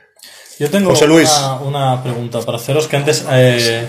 Yo 0.58 0.70
tengo 0.70 0.90
José 0.90 1.06
Luis. 1.06 1.30
Una, 1.30 1.60
una 1.60 2.02
pregunta 2.02 2.40
para 2.40 2.58
haceros 2.58 2.88
que 2.88 2.96
antes 2.96 3.24
eh, 3.30 3.86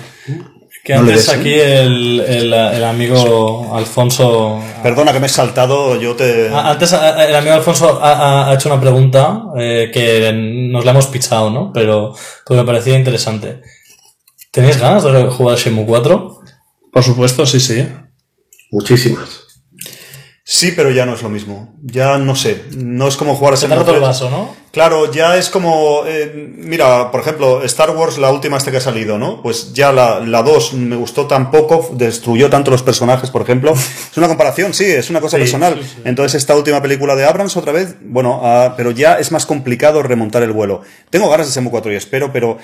Que 0.83 0.93
No 0.93 0.99
antes 1.01 1.15
des, 1.15 1.29
¿eh? 1.29 1.39
aquí 1.39 1.53
el, 1.53 2.19
el, 2.19 2.53
el 2.53 2.83
amigo 2.83 3.75
Alfonso. 3.75 4.61
Perdona 4.83 5.11
que 5.11 5.19
me 5.19 5.25
he 5.25 5.29
saltado, 5.29 5.99
yo 5.99 6.15
te... 6.15 6.49
Ah, 6.53 6.71
Antes 6.71 6.93
ah, 6.93 7.25
el 7.25 7.35
amigo 7.35 7.55
Alfonso 7.55 7.99
ha, 8.01 8.53
hecho 8.53 8.69
una 8.69 8.79
pregunta 8.79 9.43
eh, 9.57 9.89
que 9.91 10.31
nos 10.71 10.85
la 10.85 10.91
hemos 10.91 11.07
pichado, 11.07 11.49
¿no? 11.49 11.71
Pero 11.73 12.13
pues 12.45 12.59
me 12.59 12.65
parecía 12.65 12.97
interesante. 12.97 13.61
¿Tenéis 14.51 14.77
ganas 14.79 15.03
de 15.03 15.23
jugar 15.25 15.55
a 15.55 15.59
Shenmue 15.59 15.85
4? 15.85 16.39
Por 16.91 17.03
supuesto, 17.03 17.45
sí, 17.45 17.59
sí. 17.59 17.87
Muchísimas. 18.71 19.48
Sí, 20.51 20.73
pero 20.75 20.89
ya 20.89 21.05
no 21.05 21.13
es 21.13 21.21
lo 21.21 21.29
mismo. 21.29 21.75
Ya 21.83 22.17
no 22.17 22.35
sé, 22.35 22.63
no 22.75 23.07
es 23.07 23.17
como 23.17 23.35
jugar 23.35 23.53
a 23.53 23.57
Se 23.57 23.67
te 23.67 23.73
ha 23.73 23.75
Shenmue 23.75 23.85
roto 23.85 23.91
el 23.91 24.01
3. 24.01 24.07
vaso, 24.07 24.29
¿no? 24.31 24.55
Claro, 24.71 25.11
ya 25.11 25.37
es 25.37 25.47
como, 25.51 26.01
eh, 26.07 26.51
mira, 26.55 27.11
por 27.11 27.21
ejemplo, 27.21 27.63
Star 27.65 27.91
Wars, 27.91 28.17
la 28.17 28.31
última 28.31 28.57
este 28.57 28.71
que 28.71 28.77
ha 28.77 28.81
salido, 28.81 29.19
¿no? 29.19 29.43
Pues 29.43 29.73
ya 29.73 29.91
la, 29.91 30.19
la 30.21 30.41
2 30.41 30.73
me 30.73 30.95
gustó 30.95 31.27
tan 31.27 31.51
poco, 31.51 31.91
destruyó 31.93 32.49
tanto 32.49 32.71
los 32.71 32.81
personajes, 32.81 33.29
por 33.29 33.43
ejemplo. 33.43 33.73
Es 34.11 34.17
una 34.17 34.27
comparación, 34.27 34.73
sí, 34.73 34.85
es 34.85 35.11
una 35.11 35.21
cosa 35.21 35.37
personal. 35.37 35.79
Entonces 36.03 36.41
esta 36.41 36.55
última 36.55 36.81
película 36.81 37.15
de 37.15 37.25
Abrams 37.25 37.55
otra 37.55 37.71
vez, 37.71 37.97
bueno, 38.01 38.41
ah, 38.43 38.73
pero 38.75 38.89
ya 38.89 39.19
es 39.19 39.31
más 39.31 39.45
complicado 39.45 40.01
remontar 40.01 40.41
el 40.41 40.51
vuelo. 40.51 40.81
Tengo 41.11 41.29
ganas 41.29 41.45
de 41.45 41.53
Shenmue 41.53 41.69
4 41.69 41.93
y 41.93 41.95
espero, 41.95 42.33
pero 42.33 42.57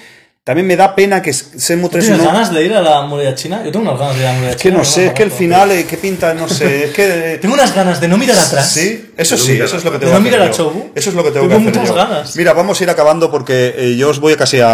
también 0.45 0.67
me 0.67 0.75
da 0.77 0.93
pena 0.93 1.24
que 1.24 1.32
Shenmue 1.33 1.90
3 1.90 2.06
¿Tienes 2.06 2.22
no... 2.24 2.32
ganas 2.32 2.53
de 2.53 2.64
ir 2.64 2.74
a 2.75 2.80
la 2.82 3.01
muralla 3.01 3.33
china? 3.33 3.64
Yo 3.65 3.72
tengo 3.72 3.90
unas 3.90 3.99
ganas 3.99 4.15
de 4.15 4.22
ir 4.22 4.27
a 4.27 4.32
la 4.32 4.38
muralla 4.38 4.51
Es 4.51 4.61
que 4.61 4.69
china. 4.69 4.77
no 4.77 4.85
sé, 4.85 5.07
es 5.07 5.14
que 5.14 5.24
el 5.24 5.32
final, 5.32 5.72
eh, 5.72 5.85
qué 5.90 5.98
pinta, 5.98 6.35
no 6.35 6.48
sé, 6.48 6.85
es 6.85 6.91
que... 6.91 7.33
eh, 7.33 7.38
Tengo 7.41 7.56
unas 7.56 7.74
ganas 7.74 7.99
de 7.99 8.07
no 8.07 8.15
mirar 8.19 8.38
atrás. 8.38 8.72
Sí, 8.72 9.09
eso 9.17 9.38
sí, 9.40 9.53
eso 9.59 9.75
es 9.77 9.83
lo 9.83 9.91
que 9.91 9.98
¿De 9.98 10.06
tengo 10.06 10.19
no 10.19 10.24
que 10.24 10.30
mirar 10.30 10.43
a 10.43 10.51
yo. 10.51 10.53
Chobu? 10.53 10.91
Eso 10.93 11.09
es 11.09 11.15
lo 11.15 11.24
que 11.24 11.32
tengo 11.32 11.48
Tengo 11.48 11.61
que 11.64 11.69
hacer 11.69 11.82
muchas 11.82 11.88
yo. 11.90 11.95
ganas. 11.95 12.35
Mira, 12.35 12.53
vamos 12.53 12.80
a 12.80 12.83
ir 12.83 12.90
acabando 12.91 13.32
porque 13.32 13.74
eh, 13.75 13.95
yo 13.98 14.09
os 14.09 14.19
voy 14.19 14.35
casi 14.35 14.59
a, 14.59 14.67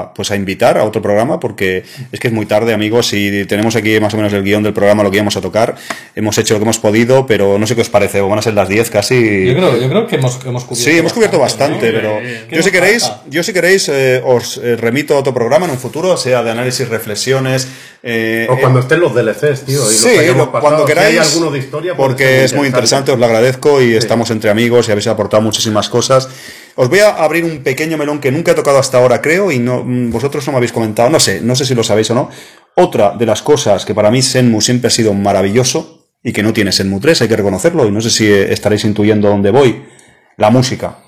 a, 0.00 0.12
pues 0.12 0.32
a 0.32 0.34
invitar 0.34 0.76
a 0.76 0.82
otro 0.82 1.00
programa 1.00 1.38
porque 1.38 1.84
es 2.10 2.18
que 2.18 2.26
es 2.26 2.34
muy 2.34 2.46
tarde, 2.46 2.74
amigos, 2.74 3.12
y 3.12 3.44
tenemos 3.44 3.76
aquí 3.76 4.00
más 4.00 4.12
o 4.14 4.16
menos 4.16 4.32
el 4.32 4.42
guion 4.42 4.64
del 4.64 4.72
programa, 4.72 5.04
lo 5.04 5.10
que 5.12 5.18
íbamos 5.18 5.36
a 5.36 5.40
tocar. 5.40 5.76
Hemos 6.16 6.36
hecho 6.36 6.54
lo 6.54 6.58
que 6.58 6.64
hemos 6.64 6.80
podido, 6.80 7.26
pero 7.28 7.60
no 7.60 7.66
sé 7.68 7.76
qué 7.76 7.82
os 7.82 7.90
parece, 7.90 8.20
o 8.22 8.28
van 8.28 8.40
a 8.40 8.42
ser 8.42 8.54
las 8.54 8.68
10 8.68 8.90
casi. 8.90 9.46
Yo 9.46 9.54
creo, 9.54 9.80
yo 9.80 9.88
creo 9.88 10.06
que 10.08 10.16
hemos, 10.16 10.36
que 10.38 10.48
hemos 10.48 10.64
cubierto 10.64 10.90
Sí, 10.90 10.98
hemos 10.98 11.12
cubierto 11.12 11.38
bastante, 11.38 11.92
¿no? 11.92 11.98
pero 12.00 12.18
¿Qué 12.48 12.56
yo 12.56 12.62
si 12.64 12.72
queréis, 12.72 13.08
yo 13.28 13.44
si 13.44 13.52
queréis 13.52 13.88
eh, 13.88 14.20
os 14.24 14.56
eh, 14.58 14.78
remito 14.80 15.14
a 15.14 15.18
otro 15.20 15.32
programa 15.34 15.66
en 15.66 15.72
un 15.72 15.78
futuro, 15.78 16.16
sea 16.16 16.42
de 16.42 16.50
análisis, 16.50 16.88
reflexiones. 16.88 17.68
eh, 18.02 18.46
O 18.50 18.54
eh, 18.54 18.58
cuando 18.60 18.80
estén 18.80 19.00
los 19.00 19.14
DLCs, 19.14 19.62
tío. 19.66 19.78
Y 19.80 19.84
los 19.84 19.96
Sí, 19.96 20.08
hayamos 20.10 20.46
lo- 20.46 20.60
cuando 20.60 20.80
Si 20.80 20.86
queráis, 20.86 21.20
hay 21.20 21.26
alguno 21.26 21.50
de 21.50 21.58
historia, 21.58 21.94
puede 21.96 22.08
porque 22.08 22.44
es 22.44 22.54
muy 22.54 22.66
interesante, 22.66 23.12
os 23.12 23.18
lo 23.18 23.26
agradezco 23.26 23.80
y 23.82 23.94
estamos 23.94 24.30
entre 24.30 24.50
amigos 24.50 24.88
y 24.88 24.92
habéis 24.92 25.06
aportado 25.06 25.42
muchísimas 25.42 25.88
cosas. 25.88 26.28
Os 26.76 26.88
voy 26.88 27.00
a 27.00 27.10
abrir 27.10 27.44
un 27.44 27.62
pequeño 27.62 27.98
melón 27.98 28.20
que 28.20 28.32
nunca 28.32 28.52
he 28.52 28.54
tocado 28.54 28.78
hasta 28.78 28.98
ahora, 28.98 29.20
creo, 29.20 29.52
y 29.52 29.58
no, 29.58 29.82
mm, 29.84 30.10
vosotros 30.10 30.46
no 30.46 30.52
me 30.52 30.56
habéis 30.58 30.72
comentado, 30.72 31.10
no 31.10 31.20
sé, 31.20 31.40
no 31.42 31.54
sé 31.54 31.64
si 31.66 31.74
lo 31.74 31.82
sabéis 31.84 32.10
o 32.10 32.14
no. 32.14 32.30
Otra 32.76 33.10
de 33.18 33.26
las 33.26 33.42
cosas 33.42 33.84
que 33.84 33.94
para 33.94 34.10
mí 34.10 34.22
Senmu 34.22 34.60
siempre 34.60 34.88
ha 34.88 34.90
sido 34.90 35.12
maravilloso 35.12 36.06
y 36.22 36.32
que 36.32 36.42
no 36.42 36.52
tiene 36.52 36.72
Senmu 36.72 37.00
3, 37.00 37.22
hay 37.22 37.28
que 37.28 37.36
reconocerlo, 37.36 37.86
y 37.86 37.90
no 37.90 38.00
sé 38.00 38.10
si 38.10 38.26
eh, 38.26 38.52
estaréis 38.52 38.84
intuyendo 38.84 39.28
dónde 39.28 39.50
voy, 39.50 39.84
la 40.36 40.50
música. 40.50 40.98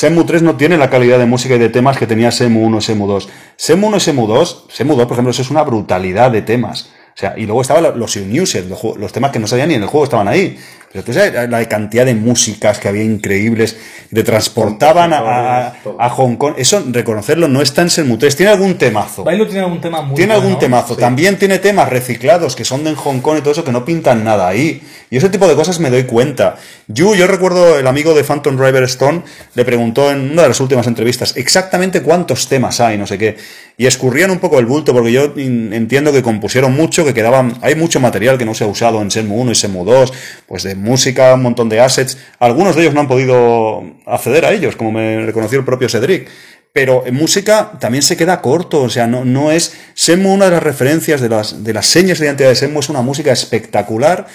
Semu 0.00 0.24
3 0.24 0.40
no 0.40 0.56
tiene 0.56 0.78
la 0.78 0.88
calidad 0.88 1.18
de 1.18 1.26
música 1.26 1.56
y 1.56 1.58
de 1.58 1.68
temas 1.68 1.98
que 1.98 2.06
tenía 2.06 2.30
Semu 2.30 2.64
1 2.64 2.78
y 2.78 2.80
Semu 2.80 3.06
2. 3.06 3.28
Semu 3.56 3.88
1 3.88 3.96
y 3.98 4.00
Semu 4.00 4.26
2, 4.26 4.64
Semu 4.70 4.96
2, 4.96 5.04
por 5.04 5.12
ejemplo, 5.12 5.30
eso 5.30 5.42
es 5.42 5.50
una 5.50 5.62
brutalidad 5.62 6.30
de 6.30 6.40
temas. 6.40 6.88
O 7.14 7.18
sea, 7.20 7.34
y 7.36 7.44
luego 7.44 7.60
estaban 7.60 7.98
los 7.98 8.16
unused, 8.16 8.64
los, 8.66 8.78
juegos- 8.78 8.98
los 8.98 9.12
temas 9.12 9.30
que 9.30 9.38
no 9.38 9.46
sabían 9.46 9.68
ni 9.68 9.74
en 9.74 9.82
el 9.82 9.88
juego 9.88 10.04
estaban 10.04 10.26
ahí. 10.26 10.56
Pero 10.90 11.04
tú 11.04 11.12
sabes 11.12 11.50
la 11.50 11.68
cantidad 11.68 12.06
de 12.06 12.14
músicas 12.14 12.78
que 12.78 12.88
había 12.88 13.04
increíbles, 13.04 13.76
te 14.12 14.22
transportaban 14.24 15.12
a, 15.12 15.18
a- 15.18 15.74
a 15.98 16.08
Hong 16.08 16.36
Kong. 16.36 16.54
Eso, 16.56 16.82
reconocerlo, 16.90 17.46
no 17.46 17.60
está 17.60 17.82
en 17.82 17.90
Semu 17.90 18.16
3. 18.16 18.34
Tiene 18.36 18.52
algún 18.52 18.78
temazo. 18.78 19.22
Bailo 19.22 19.44
tiene 19.46 19.60
algún 19.60 19.82
tema 19.82 20.00
muy 20.00 20.16
Tiene 20.16 20.32
algún 20.32 20.52
bueno. 20.52 20.60
temazo. 20.60 20.96
También 20.96 21.38
tiene 21.38 21.58
temas 21.58 21.90
reciclados 21.90 22.56
que 22.56 22.64
son 22.64 22.84
de 22.84 22.94
Hong 22.94 23.20
Kong 23.20 23.36
y 23.36 23.40
todo 23.42 23.50
eso 23.52 23.64
que 23.64 23.72
no 23.72 23.84
pintan 23.84 24.24
nada 24.24 24.48
ahí. 24.48 24.80
Y 25.10 25.16
ese 25.16 25.28
tipo 25.28 25.48
de 25.48 25.56
cosas 25.56 25.80
me 25.80 25.90
doy 25.90 26.04
cuenta. 26.04 26.56
Yu, 26.86 27.16
yo 27.16 27.26
recuerdo 27.26 27.76
el 27.76 27.86
amigo 27.88 28.14
de 28.14 28.22
Phantom 28.22 28.56
Driver 28.56 28.84
Stone, 28.84 29.22
le 29.54 29.64
preguntó 29.64 30.12
en 30.12 30.30
una 30.30 30.42
de 30.42 30.48
las 30.48 30.60
últimas 30.60 30.86
entrevistas 30.86 31.36
exactamente 31.36 32.00
cuántos 32.02 32.48
temas 32.48 32.78
hay, 32.80 32.96
no 32.96 33.08
sé 33.08 33.18
qué. 33.18 33.36
Y 33.76 33.86
escurrían 33.86 34.30
un 34.30 34.38
poco 34.38 34.60
el 34.60 34.66
bulto 34.66 34.92
porque 34.92 35.10
yo 35.10 35.32
entiendo 35.36 36.12
que 36.12 36.22
compusieron 36.22 36.74
mucho, 36.74 37.04
que 37.04 37.12
quedaban, 37.12 37.58
hay 37.60 37.74
mucho 37.74 37.98
material 37.98 38.38
que 38.38 38.44
no 38.44 38.54
se 38.54 38.62
ha 38.62 38.68
usado 38.68 39.02
en 39.02 39.08
Shenmue 39.08 39.36
1 39.40 39.50
y 39.50 39.54
Shenmue 39.54 39.84
2, 39.84 40.12
pues 40.46 40.62
de 40.62 40.76
música, 40.76 41.34
un 41.34 41.42
montón 41.42 41.68
de 41.68 41.80
assets. 41.80 42.16
Algunos 42.38 42.76
de 42.76 42.82
ellos 42.82 42.94
no 42.94 43.00
han 43.00 43.08
podido 43.08 43.82
acceder 44.06 44.44
a 44.44 44.52
ellos, 44.52 44.76
como 44.76 44.92
me 44.92 45.26
reconoció 45.26 45.58
el 45.58 45.64
propio 45.64 45.88
Cedric. 45.88 46.28
Pero 46.72 47.04
en 47.04 47.14
música 47.16 47.72
también 47.80 48.02
se 48.02 48.16
queda 48.16 48.40
corto, 48.40 48.82
o 48.82 48.88
sea, 48.88 49.08
no, 49.08 49.24
no 49.24 49.50
es. 49.50 49.74
Semu, 49.94 50.32
una 50.32 50.44
de 50.44 50.52
las 50.52 50.62
referencias 50.62 51.20
de 51.20 51.28
las, 51.28 51.64
de 51.64 51.72
las 51.74 51.86
señas 51.86 52.20
de 52.20 52.26
identidad 52.26 52.50
de 52.50 52.54
Semu 52.54 52.78
es 52.78 52.88
una 52.88 53.02
música 53.02 53.32
espectacular. 53.32 54.28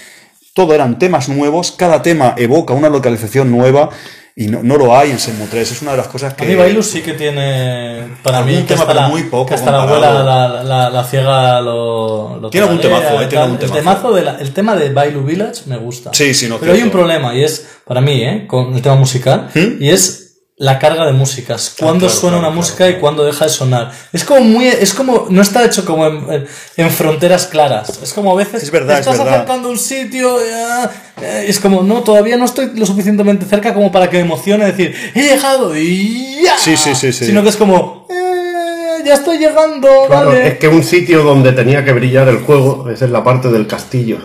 Todo 0.55 0.73
eran 0.73 0.97
temas 0.97 1.27
nuevos, 1.27 1.73
cada 1.73 2.01
tema 2.01 2.33
evoca 2.37 2.73
una 2.73 2.87
localización 2.87 3.51
nueva 3.51 3.89
y 4.37 4.47
no, 4.47 4.63
no 4.63 4.77
lo 4.77 4.95
hay 4.97 5.11
en 5.11 5.19
Semu 5.19 5.47
3. 5.47 5.69
Es 5.69 5.81
una 5.81 5.91
de 5.91 5.97
las 5.97 6.07
cosas 6.07 6.33
que. 6.33 6.45
A 6.45 6.47
mí 6.47 6.55
Bailus 6.55 6.87
sí 6.87 7.01
que 7.01 7.11
tiene, 7.13 8.15
para 8.23 8.41
mí, 8.41 8.55
que 8.59 8.63
tema, 8.63 8.81
hasta, 8.83 8.93
la, 8.93 9.07
muy 9.09 9.23
poco 9.23 9.47
que 9.47 9.53
hasta 9.55 9.69
la 9.69 9.83
abuela, 9.83 10.23
la, 10.23 10.63
la, 10.63 10.89
la 10.89 11.03
ciega 11.03 11.59
lo, 11.59 12.39
lo 12.39 12.49
Tiene 12.49 12.67
algún 12.67 12.81
temazo, 12.81 13.21
eh, 13.21 13.27
tiene 13.27 13.43
algún 13.43 13.57
El, 13.57 13.59
temazo. 13.69 13.79
temazo 13.79 14.13
de 14.13 14.21
la- 14.23 14.37
el 14.39 14.53
tema 14.53 14.75
de 14.77 14.93
Bailu 14.93 15.23
Village 15.25 15.63
me 15.65 15.75
gusta. 15.75 16.11
Sí, 16.13 16.33
sí, 16.33 16.47
no, 16.47 16.57
Pero 16.57 16.71
hay 16.71 16.83
un 16.83 16.89
problema 16.89 17.35
y 17.35 17.43
es, 17.43 17.67
para 17.85 17.99
mí, 17.99 18.23
¿eh? 18.23 18.45
con 18.47 18.73
el 18.73 18.81
tema 18.81 18.95
musical, 18.95 19.49
y 19.53 19.89
es 19.89 20.24
la 20.57 20.79
carga 20.79 21.05
de 21.05 21.11
músicas. 21.11 21.75
Cuándo 21.77 22.05
¿Mm? 22.05 22.07
Ah, 22.07 22.11
claro, 22.11 22.19
suena 22.21 22.37
claro, 22.37 22.39
una 22.39 22.47
claro, 22.47 22.55
música 22.61 22.89
y 22.89 22.99
cuándo 22.99 23.25
deja 23.25 23.43
de 23.45 23.51
sonar. 23.51 23.91
Es 24.13 24.23
como 24.23 24.39
muy, 24.41 24.67
es 24.67 24.93
como, 24.93 25.27
no 25.29 25.41
está 25.41 25.65
hecho 25.65 25.83
como 25.83 26.05
en, 26.07 26.31
en- 26.31 26.47
en 26.77 26.89
fronteras 26.91 27.47
claras. 27.47 27.99
Es 28.01 28.13
como 28.13 28.31
a 28.31 28.35
veces 28.35 28.63
Es 28.63 28.71
verdad, 28.71 28.95
te 28.95 29.01
es 29.01 29.07
estás 29.07 29.17
verdad. 29.17 29.35
acercando 29.35 29.67
a 29.67 29.71
un 29.71 29.77
sitio, 29.77 30.39
eh, 30.41 30.87
eh, 31.21 31.45
es 31.49 31.59
como, 31.59 31.83
no, 31.83 32.01
todavía 32.03 32.37
no 32.37 32.45
estoy 32.45 32.71
lo 32.73 32.85
suficientemente 32.85 33.45
cerca 33.45 33.73
como 33.73 33.91
para 33.91 34.09
que 34.09 34.17
me 34.17 34.23
emocione 34.23 34.65
decir, 34.65 34.95
he 35.13 35.23
llegado 35.23 35.75
y 35.77 36.41
ya. 36.43 36.57
Sí, 36.57 36.77
sí, 36.77 36.95
sí, 36.95 37.11
sí. 37.11 37.25
Sino 37.25 37.43
que 37.43 37.49
es 37.49 37.57
como, 37.57 38.07
eh, 38.09 39.03
ya 39.05 39.15
estoy 39.15 39.37
llegando, 39.39 39.89
Claro, 40.07 40.29
vale. 40.29 40.47
es 40.47 40.57
que 40.57 40.69
un 40.69 40.83
sitio 40.85 41.21
donde 41.23 41.51
tenía 41.51 41.83
que 41.83 41.91
brillar 41.91 42.29
el 42.29 42.37
juego, 42.39 42.89
esa 42.89 43.03
es 43.03 43.11
la 43.11 43.25
parte 43.25 43.49
del 43.49 43.67
castillo. 43.67 44.19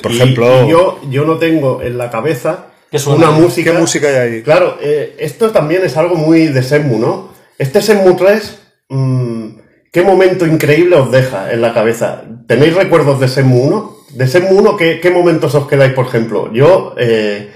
Por 0.00 0.12
Y- 0.12 0.16
ejemplo- 0.20 0.66
y 0.66 0.70
yo, 0.70 1.00
yo 1.10 1.24
no 1.24 1.36
tengo 1.38 1.82
en 1.82 1.98
la 1.98 2.10
cabeza 2.12 2.66
¿Qué 2.90 2.98
suena? 2.98 3.30
una 3.30 3.38
música. 3.38 3.72
¿Qué 3.72 3.78
música 3.78 4.08
hay 4.08 4.14
ahí? 4.16 4.42
Claro, 4.42 4.78
eh, 4.80 5.16
esto 5.18 5.50
también 5.50 5.82
es 5.84 5.96
algo 5.96 6.14
muy 6.16 6.46
de 6.48 6.62
Senmu, 6.62 6.98
¿no? 6.98 7.32
Este 7.58 7.82
Senmu 7.82 8.16
3, 8.16 8.58
mm, 8.88 9.48
¿qué 9.92 10.02
momento 10.02 10.46
increíble 10.46 10.96
os 10.96 11.10
deja 11.10 11.52
en 11.52 11.60
la 11.60 11.72
cabeza? 11.74 12.22
¿Tenéis 12.46 12.74
recuerdos 12.74 13.18
de 13.20 13.28
Senmu 13.28 13.62
1? 13.64 13.96
De 14.10 14.28
Senmu 14.28 14.56
1, 14.58 14.76
¿qué, 14.76 15.00
qué 15.00 15.10
momentos 15.10 15.54
os 15.54 15.66
quedáis, 15.66 15.92
por 15.92 16.06
ejemplo? 16.06 16.52
Yo... 16.52 16.94
Eh, 16.98 17.50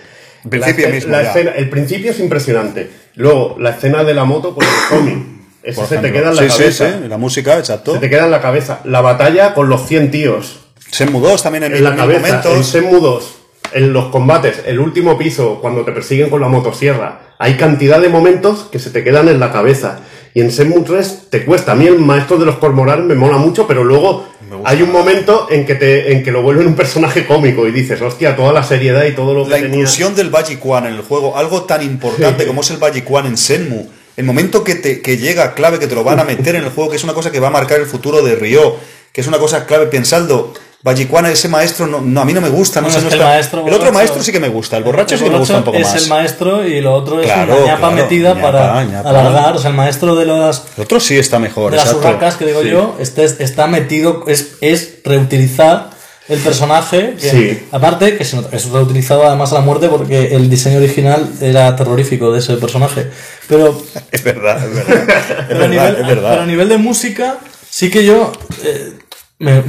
El 0.44 0.50
principio 0.50 0.89
la 0.89 0.94
escena- 0.94 0.94
mismo, 0.94 1.12
la 1.12 1.23
ya. 1.23 1.28
escena- 1.31 1.50
el 1.57 1.68
principio 1.70 2.10
es 2.12 2.20
impresionante. 2.20 2.90
Luego, 3.16 3.57
la 3.58 3.70
escena 3.70 4.05
de 4.05 4.15
la 4.15 4.24
moto 4.24 4.55
con 4.55 4.65
el 4.65 4.70
cómic. 4.89 5.18
Eso 5.62 5.84
se 5.86 5.98
te 5.98 6.12
queda 6.12 6.31
en 6.31 6.36
la 6.36 6.42
sí, 6.42 6.48
cabeza. 6.48 6.86
Sí, 6.92 6.94
sí, 7.02 7.08
la 7.08 7.18
música, 7.18 7.58
exacto. 7.58 7.92
Se 7.94 7.98
te 7.98 8.08
queda 8.08 8.24
en 8.24 8.31
la 8.31 8.40
cabeza. 8.40 8.81
La 8.84 9.00
batalla 9.02 9.52
con 9.55 9.68
los 9.68 9.86
100 9.86 10.10
tíos. 10.10 10.60
Shenmue 10.92 11.20
2 11.20 11.42
también 11.42 11.65
en, 11.65 11.74
En 11.74 11.84
la 11.84 11.90
mil 11.90 11.98
cabeza. 11.98 12.26
En 12.26 12.32
momentos. 12.48 12.66
Senmu 12.68 13.00
2. 13.00 13.38
En 13.72 13.92
los 13.92 14.06
combates. 14.06 14.62
El 14.66 14.78
último 14.78 15.16
piso. 15.18 15.58
Cuando 15.60 15.84
te 15.84 15.92
persiguen 15.92 16.30
con 16.30 16.40
la 16.40 16.48
motosierra. 16.48 17.34
Hay 17.38 17.55
cantidad 17.55 18.00
de 18.00 18.08
momentos 18.08 18.68
que 18.70 18.78
se 18.78 18.90
te 18.90 19.05
quedan 19.05 19.28
en 19.28 19.38
la 19.40 19.52
cabeza. 19.52 20.00
Y 20.34 20.40
en 20.40 20.50
Senmu 20.50 20.82
3 20.82 21.26
te 21.30 21.44
cuesta. 21.44 21.72
A 21.72 21.74
mí 21.74 21.86
el 21.86 21.98
maestro 21.98 22.36
de 22.36 22.47
los 22.47 22.56
cormorán 22.56 23.06
me 23.06 23.14
mola 23.14 23.38
mucho, 23.38 23.66
pero 23.66 23.84
luego 23.84 24.26
hay 24.64 24.82
un 24.82 24.92
momento 24.92 25.47
en 25.50 25.66
que 25.66 25.74
te, 25.74 26.12
en 26.12 26.22
que 26.22 26.30
lo 26.30 26.42
vuelven 26.42 26.66
un 26.66 26.74
personaje 26.74 27.26
cómico 27.26 27.66
y 27.66 27.72
dices, 27.72 28.00
hostia, 28.00 28.34
toda 28.36 28.52
la 28.52 28.62
seriedad 28.62 29.05
y 29.05 29.12
todo 29.12 29.34
lo 29.34 29.44
que 29.44 29.50
La 29.50 29.56
tenía. 29.56 29.78
inclusión 29.80 30.14
del 30.14 30.32
One 30.34 30.88
en 30.88 30.94
el 30.94 31.02
juego, 31.02 31.36
algo 31.36 31.64
tan 31.64 31.82
importante 31.82 32.47
como 32.47 32.62
es 32.62 32.70
el 32.70 32.78
One 32.80 33.28
en 33.28 33.36
Senmu, 33.36 33.88
el 34.16 34.24
momento 34.24 34.64
que, 34.64 34.74
te, 34.74 35.00
que 35.00 35.16
llega 35.16 35.55
clave, 35.55 35.78
que 35.78 35.86
te 35.86 35.94
lo 35.94 36.02
van 36.02 36.18
a 36.20 36.24
meter 36.24 36.56
en 36.56 36.64
el 36.64 36.70
juego, 36.70 36.90
que 36.90 36.97
es 36.97 37.05
una 37.05 37.14
cosa 37.14 37.30
que 37.30 37.40
va 37.40 37.48
a 37.48 37.52
marcar 37.52 37.78
el 37.80 37.86
futuro 37.86 38.22
de 38.22 38.34
Ryo, 38.36 38.76
que 39.12 39.20
es 39.20 39.26
una 39.26 39.38
cosa 39.38 39.66
clave 39.66 39.86
pensando. 39.86 40.55
One, 40.84 41.32
ese 41.32 41.48
maestro, 41.48 41.86
no, 41.89 42.00
no, 42.00 42.20
a 42.20 42.24
mí 42.24 42.32
no 42.32 42.40
me 42.40 42.48
gusta. 42.50 42.81
No 42.81 42.89
sé, 42.89 42.98
es 42.98 43.05
no 43.05 43.10
el 43.10 43.18
maestro 43.18 43.66
el 43.66 43.74
otro 43.74 43.92
maestro 43.92 44.23
sí 44.23 44.31
que 44.31 44.39
me 44.39 44.48
gusta, 44.48 44.76
el 44.76 44.84
borracho 44.84 45.15
El 45.15 45.18
sí 45.18 45.24
que 45.24 45.31
me 45.31 45.39
gusta 45.39 45.57
un 45.58 45.65
poco 45.65 45.76
es 45.76 45.84
más. 45.86 46.02
el 46.02 46.08
maestro 46.08 46.66
y 46.66 46.81
lo 46.81 46.94
otro 46.94 47.20
es 47.20 47.26
Claro, 47.26 47.57
una 47.57 47.66
ñapa 47.66 47.78
claro, 47.90 47.94
metida 47.97 48.34
ñapa, 48.34 48.52
para 48.52 48.84
ñapa. 48.84 49.08
alargar. 49.10 49.57
O 49.57 49.58
sea, 49.58 49.70
el 49.70 49.76
maestro 49.76 50.15
de 50.15 50.26
las, 50.26 50.65
El 50.76 50.84
otro 50.84 51.00
sí 51.00 51.18
está 51.18 51.40
mejor, 51.40 51.73
de 51.73 51.78
las 51.78 51.92
urracas 51.92 52.36
que 52.36 52.47
digo 52.47 52.62
Sí. 52.62 52.70
yo, 52.70 52.97
este 53.00 53.24
es- 53.24 53.40
está 53.40 53.66
metido, 53.66 54.24
es, 54.28 54.52
es 54.60 54.98
reutilizar 55.05 55.90
el 56.28 56.39
personaje. 56.39 57.16
que- 57.20 57.31
Sí. 57.31 57.66
Aparte, 57.73 58.16
que 58.16 58.23
es 58.23 58.70
reutilizado 58.70 59.26
además 59.26 59.50
a 59.50 59.57
la 59.57 59.60
muerte 59.62 59.89
porque 59.89 60.36
el 60.36 60.48
diseño 60.48 60.78
original 60.78 61.28
era 61.40 61.74
terrorífico 61.74 62.31
de 62.32 62.39
ese 62.39 62.55
personaje. 62.55 63.10
Pero 63.48 63.82
Es 64.12 64.23
verdad, 64.23 64.65
es 64.65 64.74
verdad. 64.74 65.10
Es 65.10 65.44
pero, 65.48 65.65
a 65.65 65.68
nivel, 65.68 65.97
es 65.97 66.07
verdad. 66.07 66.31
pero 66.31 66.42
a 66.42 66.47
nivel 66.47 66.68
de 66.68 66.78
música, 66.78 67.39
sí 67.68 67.90
que 67.90 68.05
yo 68.05 68.32
eh, 68.62 68.92
me, 69.40 69.62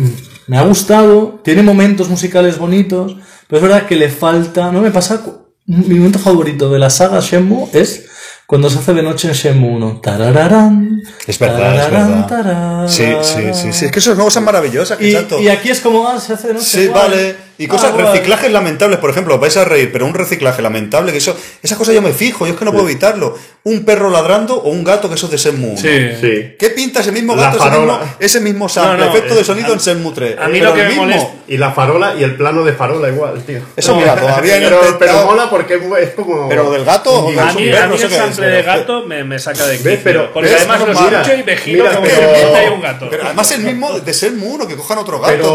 me 0.50 0.58
ha 0.58 0.64
gustado, 0.64 1.40
tiene 1.44 1.62
momentos 1.62 2.10
musicales 2.10 2.58
bonitos, 2.58 3.16
pero 3.48 3.58
es 3.58 3.62
verdad 3.62 3.86
que 3.88 3.96
le 3.96 4.10
falta, 4.10 4.72
no 4.72 4.82
me 4.82 4.90
pasa, 4.90 5.22
mi 5.68 5.96
momento 6.00 6.18
favorito 6.18 6.72
de 6.72 6.80
la 6.80 6.90
saga 6.90 7.20
Shenmue 7.20 7.70
es 7.74 8.08
cuando 8.48 8.68
se 8.68 8.80
hace 8.80 8.96
de 8.96 9.04
noche 9.04 9.28
en 9.28 9.36
Shenmue 9.36 9.70
1. 9.76 10.02
Tarararán, 10.02 11.02
Es 11.28 11.38
verdad, 11.38 11.76
es 11.76 11.82
tarararán, 11.84 12.10
verdad. 12.10 12.28
tararán. 12.28 12.90
Sí, 12.90 13.06
sí, 13.22 13.42
sí, 13.54 13.74
sí. 13.74 13.86
Es 13.86 13.92
que 13.92 14.00
esos 14.00 14.16
juegos 14.16 14.34
son 14.34 14.44
maravillosos. 14.44 15.00
Y, 15.00 15.16
y 15.44 15.48
aquí 15.50 15.70
es 15.70 15.82
como, 15.82 16.08
ah, 16.08 16.20
se 16.20 16.34
hace 16.34 16.48
de 16.48 16.54
noche. 16.56 16.66
Sí, 16.66 16.88
guay. 16.88 17.00
vale. 17.00 17.49
Y 17.60 17.66
Ah, 17.66 17.70
cosas, 17.70 17.92
guay. 17.94 18.06
reciclajes 18.06 18.52
lamentables, 18.52 19.00
por 19.00 19.10
ejemplo, 19.10 19.36
os 19.36 19.42
vais 19.42 19.56
a 19.58 19.66
reír, 19.66 19.92
pero 19.92 20.06
un 20.06 20.14
reciclaje 20.14 20.62
lamentable, 20.62 21.12
que 21.12 21.18
eso, 21.18 21.36
esas 21.62 21.78
cosas 21.78 21.94
yo 21.94 22.02
me 22.02 22.14
fijo, 22.14 22.48
yo 22.48 22.54
es 22.54 22.58
que 22.60 22.64
no 22.64 22.72
puedo 22.72 22.86
evitarlo. 22.88 23.38
Un 23.66 23.84
perro 23.84 24.10
ladrando 24.10 24.56
o 24.56 24.70
un 24.70 24.86
gato 24.86 25.10
que 25.10 25.16
eso 25.16 25.26
es 25.26 25.32
de 25.34 25.38
Shenmue 25.38 25.72
1. 25.72 25.78
Sí. 25.82 25.90
Sí. 26.22 26.56
¿Qué 26.58 26.70
pinta 26.70 27.02
ese 27.02 27.12
mismo 27.12 27.36
gato, 27.36 27.58
ese 27.58 27.66
mismo, 27.70 27.86
farola. 27.88 28.16
ese 28.18 28.40
mismo 28.40 28.70
sample, 28.70 28.98
No, 29.00 29.06
no, 29.06 29.12
efecto 29.12 29.34
eh, 29.34 29.38
de 29.38 29.44
sonido 29.44 29.68
a- 29.68 29.74
en 29.74 29.80
Shenmue 29.80 30.14
3? 30.14 30.38
a 30.40 30.48
mí 30.48 30.60
Pero 30.60 30.70
lo 30.70 30.74
que 30.76 30.82
me 30.84 30.88
mismo. 30.88 31.04
molesta- 31.06 31.30
Y 31.50 31.58
la 31.58 31.72
farola 31.72 32.14
y 32.18 32.24
el 32.24 32.36
plano 32.38 32.64
de 32.64 32.72
farola 32.74 33.10
igual, 33.10 33.44
tío. 33.44 33.60
Eso, 33.76 33.96
mira, 33.96 34.16
todavía 34.16 34.54
pero, 34.60 34.80
pero 34.80 34.92
intentado- 34.94 35.26
mola 35.26 35.50
porque 35.50 35.74
es, 36.02 36.10
como. 36.12 36.48
Pero 36.48 36.64
lo 36.64 36.72
del 36.72 36.86
gato, 36.86 37.26
o 37.26 37.30
del 37.32 37.40
A 37.40 37.52
mí, 37.54 37.66
perro, 37.66 37.84
a 37.84 37.88
no 37.88 37.94
mí 37.94 37.98
sé 38.00 38.06
el 38.06 38.12
sample 38.14 38.46
de 38.48 38.64
pero- 38.64 38.80
gato 38.80 39.06
me, 39.06 39.24
me 39.26 39.38
saca 39.40 39.66
de 39.68 39.78
quicio. 39.78 40.00
Pero- 40.04 40.32
porque 40.32 40.50
¿ves? 40.50 40.60
además 40.60 40.80
lo 40.82 40.92
escucho 40.94 41.34
y 41.38 41.44
me 41.44 41.58
giro 41.58 41.86
pero- 42.02 42.56
hay 42.56 42.68
un 42.70 42.82
gato. 42.82 43.08
Pero 43.10 43.26
además 43.26 43.52
el 43.52 43.62
mismo 43.64 44.00
de 44.00 44.14
Shenmue 44.14 44.48
1, 44.48 44.68
que 44.68 44.76
cojan 44.78 45.00
otro 45.00 45.20
gato. 45.20 45.34
Pero, 45.34 45.54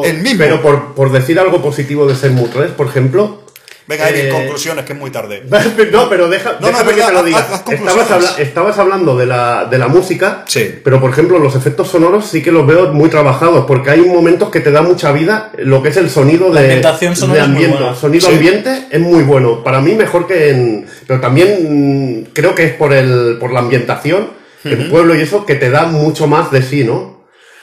otro- 0.00 0.08
el 0.10 0.18
mismo. 0.22 0.38
pero 0.38 0.62
por, 0.62 0.94
por 0.94 1.12
decir 1.26 1.38
algo 1.40 1.60
positivo 1.62 2.06
de 2.06 2.14
Shenmue 2.14 2.48
3, 2.52 2.70
por 2.72 2.86
ejemplo. 2.86 3.42
Venga, 3.88 4.10
eh, 4.10 4.30
conclusiones, 4.30 4.84
que 4.84 4.94
es 4.94 4.98
muy 4.98 5.12
tarde. 5.12 5.44
No, 5.92 6.08
pero 6.08 6.28
deja, 6.28 6.54
No, 6.54 6.58
no, 6.60 6.66
déjame 6.66 6.92
que 6.94 7.02
te 7.02 7.12
lo 7.12 7.22
diga. 7.22 7.38
haz. 7.38 7.62
Estabas, 7.70 8.10
habla- 8.10 8.34
estabas 8.38 8.78
hablando 8.80 9.16
de 9.16 9.26
la, 9.26 9.64
de 9.66 9.78
la 9.78 9.86
música, 9.86 10.42
Sí. 10.48 10.74
pero 10.82 11.00
por 11.00 11.10
ejemplo 11.10 11.38
los 11.38 11.54
efectos 11.54 11.86
sonoros 11.88 12.26
sí 12.26 12.42
que 12.42 12.50
los 12.50 12.66
veo 12.66 12.92
muy 12.92 13.08
trabajados, 13.10 13.64
porque 13.66 13.90
hay 13.90 14.00
momentos 14.00 14.50
que 14.50 14.58
te 14.58 14.72
da 14.72 14.82
mucha 14.82 15.12
vida 15.12 15.52
lo 15.58 15.84
que 15.84 15.90
es 15.90 15.96
el 15.98 16.10
sonido 16.10 16.50
de, 16.52 16.82
ambiente. 16.82 17.94
Sonido 18.00 18.28
Sí. 18.28 18.34
ambiente 18.34 18.86
es 18.90 19.00
muy 19.00 19.22
bueno. 19.22 19.62
Para 19.62 19.80
mí 19.80 19.94
mejor 19.94 20.26
que 20.26 20.50
en... 20.50 20.86
Pero 21.06 21.20
también 21.20 22.22
mm, 22.22 22.24
creo 22.32 22.56
que 22.56 22.64
es 22.64 22.72
por, 22.74 22.92
el, 22.92 23.36
por 23.38 23.52
la 23.52 23.60
ambientación, 23.60 24.30
el 24.64 24.88
pueblo 24.90 25.14
y 25.14 25.20
eso, 25.20 25.46
que 25.46 25.54
te 25.54 25.70
da 25.70 25.86
mucho 25.86 26.26
más 26.26 26.50
de 26.50 26.60
sí, 26.60 26.82
¿no? 26.82 27.15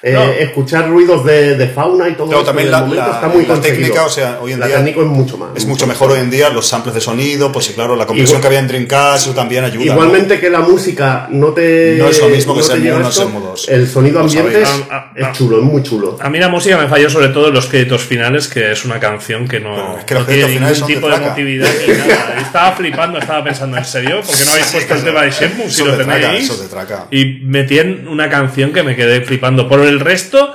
Eh, 0.06 0.11
No. 0.11 0.22
Escuchar 0.33 0.90
ruidos 0.90 1.23
de, 1.23 1.56
de 1.56 1.67
fauna 1.69 2.09
y 2.09 2.14
todo 2.15 2.27
Pero 2.27 2.40
eso 2.40 2.45
también 2.48 2.69
la- 2.69 2.82
momento 2.82 3.06
la- 3.07 3.11
está 3.14 3.27
muy 3.30 3.45
la 3.45 3.61
técnica, 3.61 4.03
o 4.06 4.09
sea, 4.09 4.38
hoy 4.41 4.51
en 4.51 4.59
la 4.59 4.67
día 4.67 4.75
técnica 4.77 4.99
es 4.99 5.06
mucho 5.07 5.38
más. 5.38 5.49
Es 5.56 5.65
mucho 5.65 5.88
mejor 5.88 6.11
hoy 6.11 6.19
en 6.19 6.30
día 6.30 6.49
los 6.49 6.67
samples 6.67 6.93
de 6.93 6.99
sonido, 6.99 7.53
pues 7.53 7.67
sí, 7.67 7.73
claro, 7.73 7.95
la 7.95 8.06
compresión 8.06 8.32
Igual- 8.40 8.41
que 8.41 8.48
había 8.48 8.59
en 8.59 8.67
Dreamcast, 8.67 9.27
eso 9.27 9.33
también 9.33 9.64
ayuda. 9.64 9.85
¿no? 9.85 9.91
Igualmente 9.93 10.41
que 10.41 10.49
la 10.49 10.59
música 10.59 11.27
no 11.32 11.53
te. 11.53 11.95
No 11.98 12.09
es 12.09 12.19
lo 12.19 12.27
mismo 12.27 12.53
que 12.53 12.59
esto, 12.59 12.75
Shenmue 12.75 13.40
dos. 13.41 13.69
El 13.69 13.88
sonido 13.88 14.19
ambiente 14.19 14.61
es, 14.64 14.69
es 15.15 15.32
chulo, 15.32 15.59
es 15.59 15.64
muy 15.64 15.82
chulo. 15.83 16.17
A 16.19 16.30
mí 16.30 16.38
la 16.38 16.49
música 16.49 16.77
me 16.77 16.90
falló 16.90 17.09
sobre 17.09 17.30
todo 17.30 17.48
en 17.48 17.53
los 17.53 17.67
créditos 17.67 18.01
finales, 18.01 18.49
que 18.49 18.73
es 18.73 18.83
una 18.83 18.99
canción 18.99 19.48
que 19.48 19.61
no, 19.61 19.98
es 19.99 20.03
que 20.03 20.15
no 20.15 20.19
los 20.19 20.27
tiene 20.27 20.43
créditos 20.43 20.51
finales 20.51 20.77
ningún 20.80 20.88
de 20.90 20.95
tipo 20.95 21.07
de 21.07 21.15
emotividad 21.15 21.69
ni 21.88 21.93
nada. 22.09 22.35
Y 22.40 22.41
Estaba 22.43 22.72
flipando, 22.75 23.19
estaba 23.19 23.41
pensando, 23.41 23.77
¿en 23.77 23.85
serio? 23.85 24.19
¿Por 24.22 24.35
qué 24.38 24.43
no 24.43 24.51
habéis 24.51 24.67
puesto 24.67 24.93
el 24.95 25.03
tema 25.06 25.22
de 25.22 25.32
Shenmue 25.32 25.69
si 25.69 25.85
lo 25.85 25.95
tenéis? 25.95 26.51
Y 27.09 27.40
metí 27.45 27.80
en 27.80 28.06
una 28.09 28.30
canción 28.30 28.73
que 28.73 28.83
me 28.83 28.98
quedé 28.98 29.22
flipando. 29.22 29.69
Por 29.69 29.80
el 29.80 29.92
resto, 29.99 30.53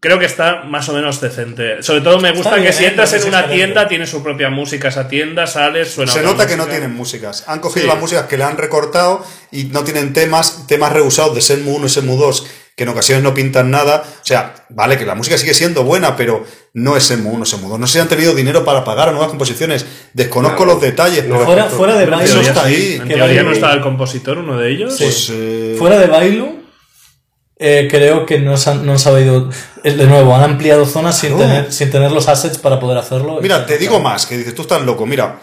creo 0.00 0.18
que 0.18 0.26
está 0.26 0.62
más 0.64 0.88
o 0.88 0.92
menos 0.92 1.20
decente. 1.20 1.82
Sobre 1.82 2.00
todo 2.02 2.20
me 2.20 2.32
gusta 2.32 2.54
bien, 2.56 2.66
que 2.66 2.72
si 2.72 2.84
¿eh? 2.84 2.88
entras 2.88 3.12
en 3.14 3.24
una 3.28 3.48
tienda, 3.48 3.88
tiene 3.88 4.06
su 4.06 4.22
propia 4.22 4.50
música 4.50 4.88
esa 4.88 5.08
tienda, 5.08 5.46
sales, 5.46 5.90
suena 5.92 6.12
Se 6.12 6.22
nota 6.22 6.46
que 6.46 6.56
no 6.56 6.66
tienen 6.66 6.94
músicas. 6.94 7.44
Han 7.46 7.60
cogido 7.60 7.84
Sí. 7.86 7.88
las 7.88 7.98
músicas 8.00 8.26
que 8.26 8.36
le 8.36 8.44
han 8.44 8.56
recortado 8.56 9.24
y 9.50 9.64
no 9.64 9.82
tienen 9.84 10.12
temas, 10.12 10.66
temas 10.66 10.92
reusados 10.92 11.34
de 11.34 11.40
Shenmue 11.40 11.74
1 11.76 11.86
y 11.86 11.88
Shenmue 11.88 12.16
2, 12.16 12.46
que 12.76 12.82
en 12.84 12.90
ocasiones 12.90 13.24
no 13.24 13.32
pintan 13.32 13.70
nada. 13.70 14.04
O 14.22 14.24
sea, 14.24 14.54
vale, 14.68 14.98
que 14.98 15.06
la 15.06 15.14
música 15.14 15.38
sigue 15.38 15.54
siendo 15.54 15.82
buena, 15.82 16.14
pero 16.14 16.44
no 16.74 16.94
es 16.96 17.08
Shenmue 17.08 17.32
1, 17.32 17.44
Shenmue 17.46 17.70
2. 17.70 17.80
No 17.80 17.86
sé 17.86 17.94
si 17.94 17.98
han 18.00 18.08
tenido 18.08 18.34
dinero 18.34 18.64
para 18.66 18.84
pagar 18.84 19.08
a 19.08 19.12
nuevas 19.12 19.30
composiciones. 19.30 19.86
Desconozco 20.12 20.58
Claro. 20.58 20.72
los 20.74 20.82
detalles, 20.82 21.24
No, 21.24 21.36
pero 21.36 21.46
Fuera, 21.46 21.64
fuera 21.70 21.96
de 21.96 22.04
Bailu, 22.06 22.32
teoría, 22.32 22.48
está 22.50 22.66
sí. 22.68 22.74
ahí. 22.74 22.98
En 23.00 23.08
teoría 23.08 23.42
no 23.42 23.52
estaba 23.52 23.72
el 23.72 23.80
compositor, 23.80 24.36
uno 24.38 24.58
de 24.58 24.70
ellos. 24.70 24.94
pues, 24.98 25.30
eh, 25.32 25.74
fuera 25.78 25.98
de 25.98 26.06
Bailu, 26.06 26.65
eh, 27.58 27.88
creo 27.90 28.26
que 28.26 28.38
no, 28.38 28.56
se 28.56 28.70
han, 28.70 28.84
no 28.86 28.92
han 28.92 28.98
sabido. 28.98 29.50
eh, 29.82 29.92
De 29.92 30.06
nuevo, 30.06 30.34
han 30.34 30.42
ampliado 30.42 30.84
zonas 30.86 31.18
sin, 31.18 31.36
tener, 31.36 31.72
sin 31.72 31.90
tener 31.90 32.12
los 32.12 32.28
assets 32.28 32.58
para 32.58 32.78
poder 32.78 32.98
hacerlo. 32.98 33.38
Mira, 33.40 33.64
te 33.66 33.78
digo 33.78 33.98
más, 34.00 34.26
que 34.26 34.36
dices, 34.36 34.54
tú 34.54 34.62
estás 34.62 34.82
loco. 34.82 35.06
Mira, 35.06 35.40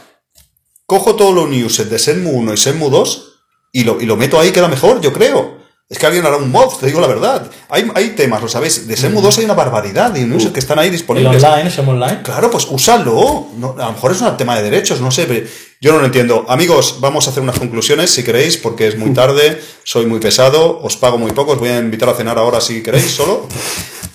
cojo 0.86 1.16
todos 1.16 1.34
los 1.34 1.50
newsets 1.50 1.90
de 1.90 1.98
Shenmue 1.98 2.32
1 2.34 2.54
y 2.54 2.58
Shenmue 2.58 2.90
2 2.90 3.30
y 3.72 3.84
lo, 3.84 4.00
y 4.00 4.06
lo 4.06 4.16
meto 4.16 4.40
ahí, 4.40 4.52
queda 4.52 4.68
mejor, 4.68 5.02
yo 5.02 5.12
creo. 5.12 5.63
Es 5.94 6.00
que 6.00 6.08
alguien 6.08 6.26
hará 6.26 6.38
un 6.38 6.50
mod, 6.52 6.76
te 6.80 6.88
digo 6.88 7.00
la 7.00 7.06
verdad. 7.06 7.52
Hay, 7.70 7.88
hay 7.94 8.10
temas, 8.16 8.42
lo 8.42 8.48
sabéis. 8.50 8.88
De 8.88 8.96
Shenmue 8.96 9.22
2 9.22 9.38
hay 9.38 9.46
una 9.46 9.54
barbaridad 9.54 10.10
de 10.10 10.26
newsets 10.26 10.52
que 10.52 10.60
están 10.60 10.80
ahí 10.80 10.88
El 10.88 10.94
disponibles. 10.94 11.44
online, 11.44 11.70
Shenmue 11.70 11.94
Online. 11.94 12.24
Claro, 12.24 12.50
pues 12.50 12.66
úsalo. 12.68 13.50
No, 13.58 13.76
a 13.78 13.86
lo 13.86 13.92
mejor 13.92 14.12
es 14.12 14.20
un 14.22 14.36
tema 14.36 14.56
de 14.58 14.64
derechos, 14.64 15.00
no 15.02 15.12
sé. 15.12 15.26
pero 15.28 15.46
yo 15.80 15.92
no 15.94 16.00
lo 16.00 16.06
entiendo. 16.06 16.46
Amigos, 16.50 16.98
vamos 17.00 17.28
a 17.28 17.30
hacer 17.30 17.44
unas 17.44 17.60
conclusiones 17.60 18.10
si 18.10 18.24
queréis, 18.24 18.58
porque 18.58 18.88
es 18.88 18.98
muy 18.98 19.12
tarde, 19.14 19.62
soy 19.84 20.08
muy 20.08 20.20
pesado, 20.20 20.80
os 20.82 20.98
pago 20.98 21.20
muy 21.20 21.32
poco, 21.32 21.52
os 21.52 21.60
voy 21.60 21.70
a 21.70 21.78
invitar 21.78 22.10
a 22.10 22.16
cenar 22.16 22.40
ahora 22.40 22.60
si 22.60 22.82
queréis, 22.82 23.12
solo. 23.12 23.48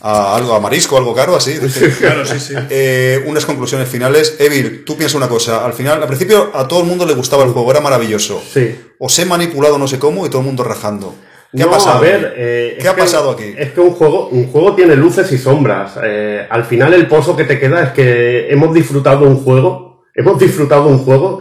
A 0.00 0.34
algo, 0.34 0.54
a 0.54 0.60
marisco, 0.60 0.96
algo 0.96 1.14
caro, 1.14 1.36
así. 1.36 1.58
Claro, 2.00 2.26
sí, 2.26 2.40
sí. 2.40 2.54
Eh, 2.70 3.22
unas 3.26 3.44
conclusiones 3.44 3.88
finales. 3.88 4.34
Evil, 4.40 4.84
tú 4.84 4.96
piensas 4.96 5.14
una 5.14 5.28
cosa. 5.28 5.64
Al 5.64 5.74
final, 5.74 6.00
al 6.02 6.08
principio 6.08 6.50
a 6.54 6.66
todo 6.66 6.80
el 6.80 6.86
mundo 6.86 7.06
le 7.06 7.14
gustaba 7.14 7.44
el 7.44 7.50
juego, 7.50 7.70
era 7.70 7.80
maravilloso. 7.80 8.42
Sí. 8.52 8.76
Os 8.98 9.16
he 9.18 9.24
manipulado 9.24 9.78
no 9.78 9.86
sé 9.86 9.98
cómo 10.00 10.26
y 10.26 10.28
todo 10.28 10.40
el 10.40 10.46
mundo 10.46 10.64
rajando. 10.64 11.14
¿Qué 11.50 11.62
No, 11.64 11.68
ha 11.68 11.70
pasado? 11.72 11.98
A 11.98 12.00
ver, 12.00 12.34
eh, 12.36 12.78
¿Qué 12.80 12.88
ha 12.88 12.94
que- 12.94 13.00
pasado 13.02 13.30
aquí? 13.30 13.54
Es 13.56 13.72
que 13.72 13.80
un 13.80 13.92
juego, 13.92 14.28
un 14.28 14.48
juego 14.50 14.74
tiene 14.74 14.94
luces 14.96 15.30
y 15.32 15.38
sombras. 15.38 15.92
Eh, 16.02 16.46
al 16.48 16.64
final 16.64 16.92
el 16.94 17.06
pozo 17.06 17.34
que 17.36 17.44
te 17.44 17.58
queda 17.58 17.82
es 17.84 17.90
que 17.90 18.50
hemos 18.50 18.74
disfrutado 18.74 19.24
un 19.26 19.36
juego, 19.42 20.04
hemos 20.14 20.38
disfrutado 20.38 20.86
un 20.88 20.98
juego 20.98 21.40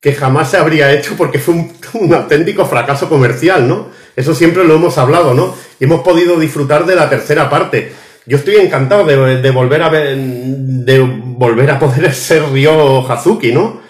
que 0.00 0.12
jamás 0.12 0.50
se 0.50 0.58
habría 0.58 0.92
hecho 0.92 1.14
porque 1.16 1.38
fue 1.38 1.54
un, 1.54 1.72
un 1.94 2.12
auténtico 2.14 2.66
fracaso 2.66 3.08
comercial, 3.08 3.66
¿no? 3.66 3.88
Eso 4.14 4.34
siempre 4.34 4.64
lo 4.64 4.74
hemos 4.74 4.98
hablado, 4.98 5.32
¿no? 5.34 5.54
Y 5.80 5.84
hemos 5.84 6.00
podido 6.02 6.38
disfrutar 6.38 6.84
de 6.86 6.94
la 6.96 7.08
tercera 7.08 7.48
parte. 7.50 7.92
Yo 8.26 8.36
estoy 8.38 8.56
encantado 8.56 9.04
de, 9.04 9.40
de 9.40 9.50
volver 9.50 9.82
a 9.82 9.88
ver, 9.88 10.16
de 10.18 10.98
volver 11.00 11.70
a 11.70 11.78
poder 11.78 12.12
ser 12.14 12.42
Ryo 12.52 13.10
Hazuki, 13.10 13.52
¿no? 13.52 13.80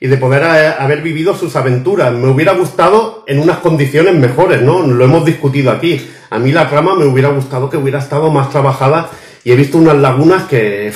Y 0.00 0.08
de 0.08 0.16
poder 0.16 0.42
haber 0.42 1.02
vivido 1.02 1.36
sus 1.36 1.54
aventuras. 1.56 2.12
Me 2.12 2.28
hubiera 2.28 2.54
gustado 2.54 3.22
en 3.26 3.38
unas 3.38 3.58
condiciones 3.58 4.14
mejores, 4.14 4.62
¿no? 4.62 4.82
Lo 4.82 5.04
hemos 5.04 5.26
discutido 5.26 5.70
aquí. 5.70 6.00
A 6.30 6.38
mí 6.38 6.52
la 6.52 6.70
trama 6.70 6.94
me 6.94 7.04
hubiera 7.04 7.28
gustado 7.28 7.68
que 7.68 7.76
hubiera 7.76 7.98
estado 7.98 8.30
más 8.30 8.48
trabajada 8.48 9.10
y 9.44 9.52
he 9.52 9.56
visto 9.56 9.76
unas 9.76 9.96
lagunas 9.96 10.44
que, 10.44 10.92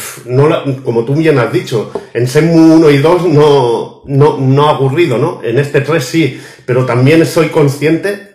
como 0.82 1.04
tú 1.04 1.14
bien 1.14 1.38
has 1.38 1.52
dicho, 1.52 1.92
en 2.14 2.24
Shenmue 2.24 2.76
1 2.76 2.90
y 2.90 2.98
2 2.98 3.26
no, 3.28 4.02
no, 4.06 4.38
no 4.38 4.68
ha 4.68 4.72
ocurrido, 4.72 5.18
¿no? 5.18 5.40
En 5.42 5.58
este 5.58 5.82
3 5.82 6.02
sí, 6.02 6.40
pero 6.64 6.86
también 6.86 7.24
soy 7.26 7.48
consciente 7.48 8.33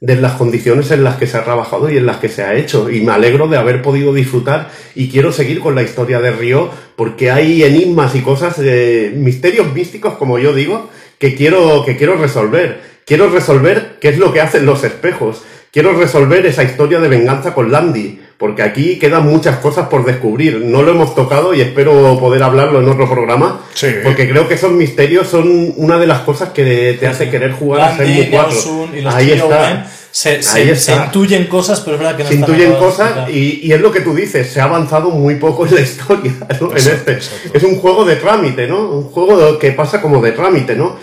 de 0.00 0.16
las 0.16 0.32
condiciones 0.32 0.90
en 0.90 1.04
las 1.04 1.16
que 1.16 1.26
se 1.26 1.36
ha 1.36 1.44
trabajado 1.44 1.90
y 1.90 1.98
en 1.98 2.06
las 2.06 2.16
que 2.16 2.28
se 2.28 2.42
ha 2.42 2.54
hecho. 2.54 2.90
Y 2.90 3.02
me 3.02 3.12
alegro 3.12 3.48
de 3.48 3.58
haber 3.58 3.82
podido 3.82 4.14
disfrutar 4.14 4.70
y 4.94 5.10
quiero 5.10 5.30
seguir 5.30 5.60
con 5.60 5.74
la 5.74 5.82
historia 5.82 6.20
de 6.20 6.30
Río 6.30 6.70
porque 6.96 7.30
hay 7.30 7.62
enigmas 7.62 8.14
y 8.14 8.22
cosas, 8.22 8.56
eh, 8.62 9.12
misterios 9.14 9.72
místicos, 9.74 10.14
como 10.14 10.38
yo 10.38 10.54
digo, 10.54 10.88
que 11.18 11.34
quiero, 11.34 11.84
que 11.84 11.96
quiero 11.96 12.16
resolver. 12.16 12.80
Quiero 13.04 13.28
resolver 13.28 13.98
qué 14.00 14.08
es 14.08 14.18
lo 14.18 14.32
que 14.32 14.40
hacen 14.40 14.64
los 14.64 14.84
espejos. 14.84 15.42
Quiero 15.70 15.92
resolver 15.92 16.46
esa 16.46 16.64
historia 16.64 16.98
de 17.00 17.08
venganza 17.08 17.54
con 17.54 17.70
Landy, 17.70 18.20
porque 18.40 18.62
aquí 18.62 18.98
quedan 18.98 19.26
muchas 19.26 19.58
cosas 19.58 19.86
por 19.88 20.04
descubrir. 20.04 20.62
No 20.64 20.82
lo 20.82 20.90
hemos 20.92 21.14
tocado 21.14 21.54
y 21.54 21.60
espero 21.60 22.18
poder 22.18 22.42
hablarlo 22.42 22.80
en 22.80 22.88
otro 22.88 23.08
programa, 23.08 23.60
Sí. 23.74 23.88
porque 24.02 24.28
creo 24.28 24.48
que 24.48 24.54
esos 24.54 24.72
misterios 24.72 25.28
son 25.28 25.74
una 25.76 25.98
de 25.98 26.06
las 26.06 26.20
cosas 26.20 26.48
que 26.48 26.96
te 26.98 27.06
hace 27.06 27.30
querer 27.30 27.52
jugar 27.52 27.82
a 27.92 27.96
Shenmue 27.98 28.30
4. 28.30 28.50
Neosun 28.50 28.96
y 28.98 29.00
los 29.02 29.14
Ahí 29.14 29.30
está. 29.32 29.86
se, 30.10 30.42
se, 30.42 30.58
Ahí 30.58 30.66
se 30.68 30.72
está. 30.92 31.04
intuyen 31.04 31.44
cosas, 31.48 31.80
pero 31.80 31.96
es 31.96 32.02
verdad 32.02 32.16
que 32.16 32.22
no 32.24 32.28
Se 32.30 32.34
intuyen 32.36 32.72
cosas 32.76 33.28
y, 33.30 33.60
y 33.62 33.72
es 33.72 33.80
lo 33.80 33.92
que 33.92 34.00
tú 34.00 34.14
dices, 34.14 34.50
se 34.50 34.60
ha 34.60 34.64
avanzado 34.64 35.10
muy 35.10 35.34
poco 35.36 35.66
en 35.66 35.74
la 35.74 35.80
historia, 35.82 36.32
¿no? 36.60 36.70
En 36.72 36.76
este. 36.78 37.18
Es 37.52 37.62
un 37.62 37.76
juego 37.76 38.04
de 38.06 38.16
trámite, 38.16 38.66
¿no? 38.66 38.88
Un 38.90 39.02
juego 39.04 39.58
que 39.58 39.72
pasa 39.72 40.00
como 40.00 40.20
de 40.22 40.32
trámite, 40.32 40.74
¿no? 40.74 40.96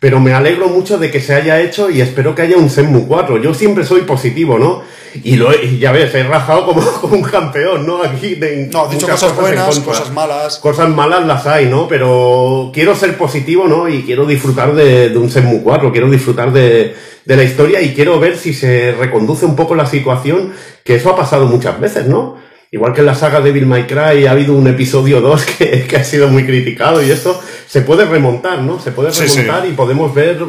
Pero 0.00 0.18
me 0.18 0.32
alegro 0.32 0.68
mucho 0.68 0.96
de 0.96 1.10
que 1.10 1.20
se 1.20 1.34
haya 1.34 1.60
hecho 1.60 1.90
y 1.90 2.00
espero 2.00 2.34
que 2.34 2.40
haya 2.40 2.56
un 2.56 2.68
Shenmue 2.68 3.04
4. 3.06 3.36
Yo 3.36 3.52
siempre 3.52 3.84
soy 3.84 4.00
positivo, 4.00 4.58
¿no? 4.58 4.80
Y, 5.22 5.36
lo 5.36 5.52
he- 5.52 5.62
y 5.66 5.78
ya 5.78 5.92
ves, 5.92 6.14
he 6.14 6.22
rajado 6.22 6.64
como, 6.64 6.80
como 7.02 7.16
un 7.16 7.22
campeón, 7.22 7.86
¿no? 7.86 8.02
Aquí 8.02 8.34
de 8.36 8.70
No, 8.72 8.88
dicho 8.88 9.06
cosas 9.06 9.32
en 9.32 9.40
buenas, 9.40 9.78
cosas 9.80 10.10
malas. 10.10 10.58
Cosas 10.58 10.88
malas 10.88 11.26
las 11.26 11.46
hay, 11.46 11.66
¿no? 11.66 11.86
Pero 11.86 12.70
quiero 12.72 12.94
ser 12.96 13.18
positivo, 13.18 13.68
¿no? 13.68 13.90
Y 13.90 14.02
quiero 14.02 14.24
disfrutar 14.24 14.74
de, 14.74 15.10
de 15.10 15.18
un 15.18 15.28
Shenmue 15.28 15.60
4, 15.62 15.92
quiero 15.92 16.08
disfrutar 16.10 16.50
de, 16.50 16.94
de 17.26 17.36
la 17.36 17.44
historia 17.44 17.82
y 17.82 17.92
quiero 17.92 18.18
ver 18.18 18.38
si 18.38 18.54
se 18.54 18.92
reconduce 18.92 19.44
un 19.44 19.54
poco 19.54 19.74
la 19.74 19.84
situación, 19.84 20.54
que 20.82 20.94
eso 20.94 21.10
ha 21.10 21.16
pasado 21.16 21.44
muchas 21.44 21.78
veces, 21.78 22.06
¿no? 22.06 22.36
Igual 22.72 22.92
que 22.92 23.00
en 23.00 23.06
la 23.06 23.14
saga 23.16 23.40
Devil 23.40 23.66
May 23.66 23.86
Cry 23.86 24.26
ha 24.26 24.30
habido 24.30 24.54
un 24.54 24.68
episodio 24.68 25.20
2 25.20 25.44
que, 25.58 25.86
que 25.88 25.96
ha 25.96 26.04
sido 26.04 26.28
muy 26.28 26.44
criticado 26.44 27.02
y 27.02 27.10
esto 27.10 27.40
se 27.66 27.82
puede 27.82 28.04
remontar, 28.04 28.60
¿no? 28.60 28.78
Se 28.78 28.92
puede 28.92 29.10
remontar 29.10 29.62
sí. 29.62 29.70
y 29.70 29.72
podemos 29.72 30.14
ver 30.14 30.40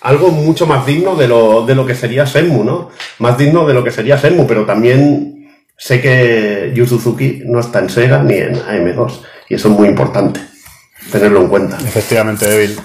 algo 0.00 0.28
mucho 0.30 0.66
más 0.66 0.86
digno 0.86 1.16
de 1.16 1.26
lo, 1.26 1.66
de 1.66 1.74
lo 1.74 1.84
que 1.84 1.94
sería 1.94 2.24
Shenmue, 2.24 2.64
¿no? 2.64 2.90
Más 3.18 3.36
digno 3.36 3.66
de 3.66 3.74
lo 3.74 3.82
que 3.82 3.90
sería 3.90 4.16
Shenmue, 4.16 4.46
pero 4.46 4.64
también 4.64 5.48
sé 5.76 6.00
que 6.00 6.72
Yu 6.74 6.86
Suzuki 6.86 7.42
no 7.44 7.60
está 7.60 7.80
en 7.80 7.90
Sega 7.90 8.22
ni 8.22 8.34
en 8.34 8.54
AM2 8.54 9.20
y 9.48 9.54
eso 9.54 9.68
es 9.68 9.74
muy 9.74 9.88
importante 9.88 10.40
tenerlo 11.10 11.40
en 11.40 11.48
cuenta. 11.48 11.78
Efectivamente, 11.78 12.46
Evil. 12.54 12.78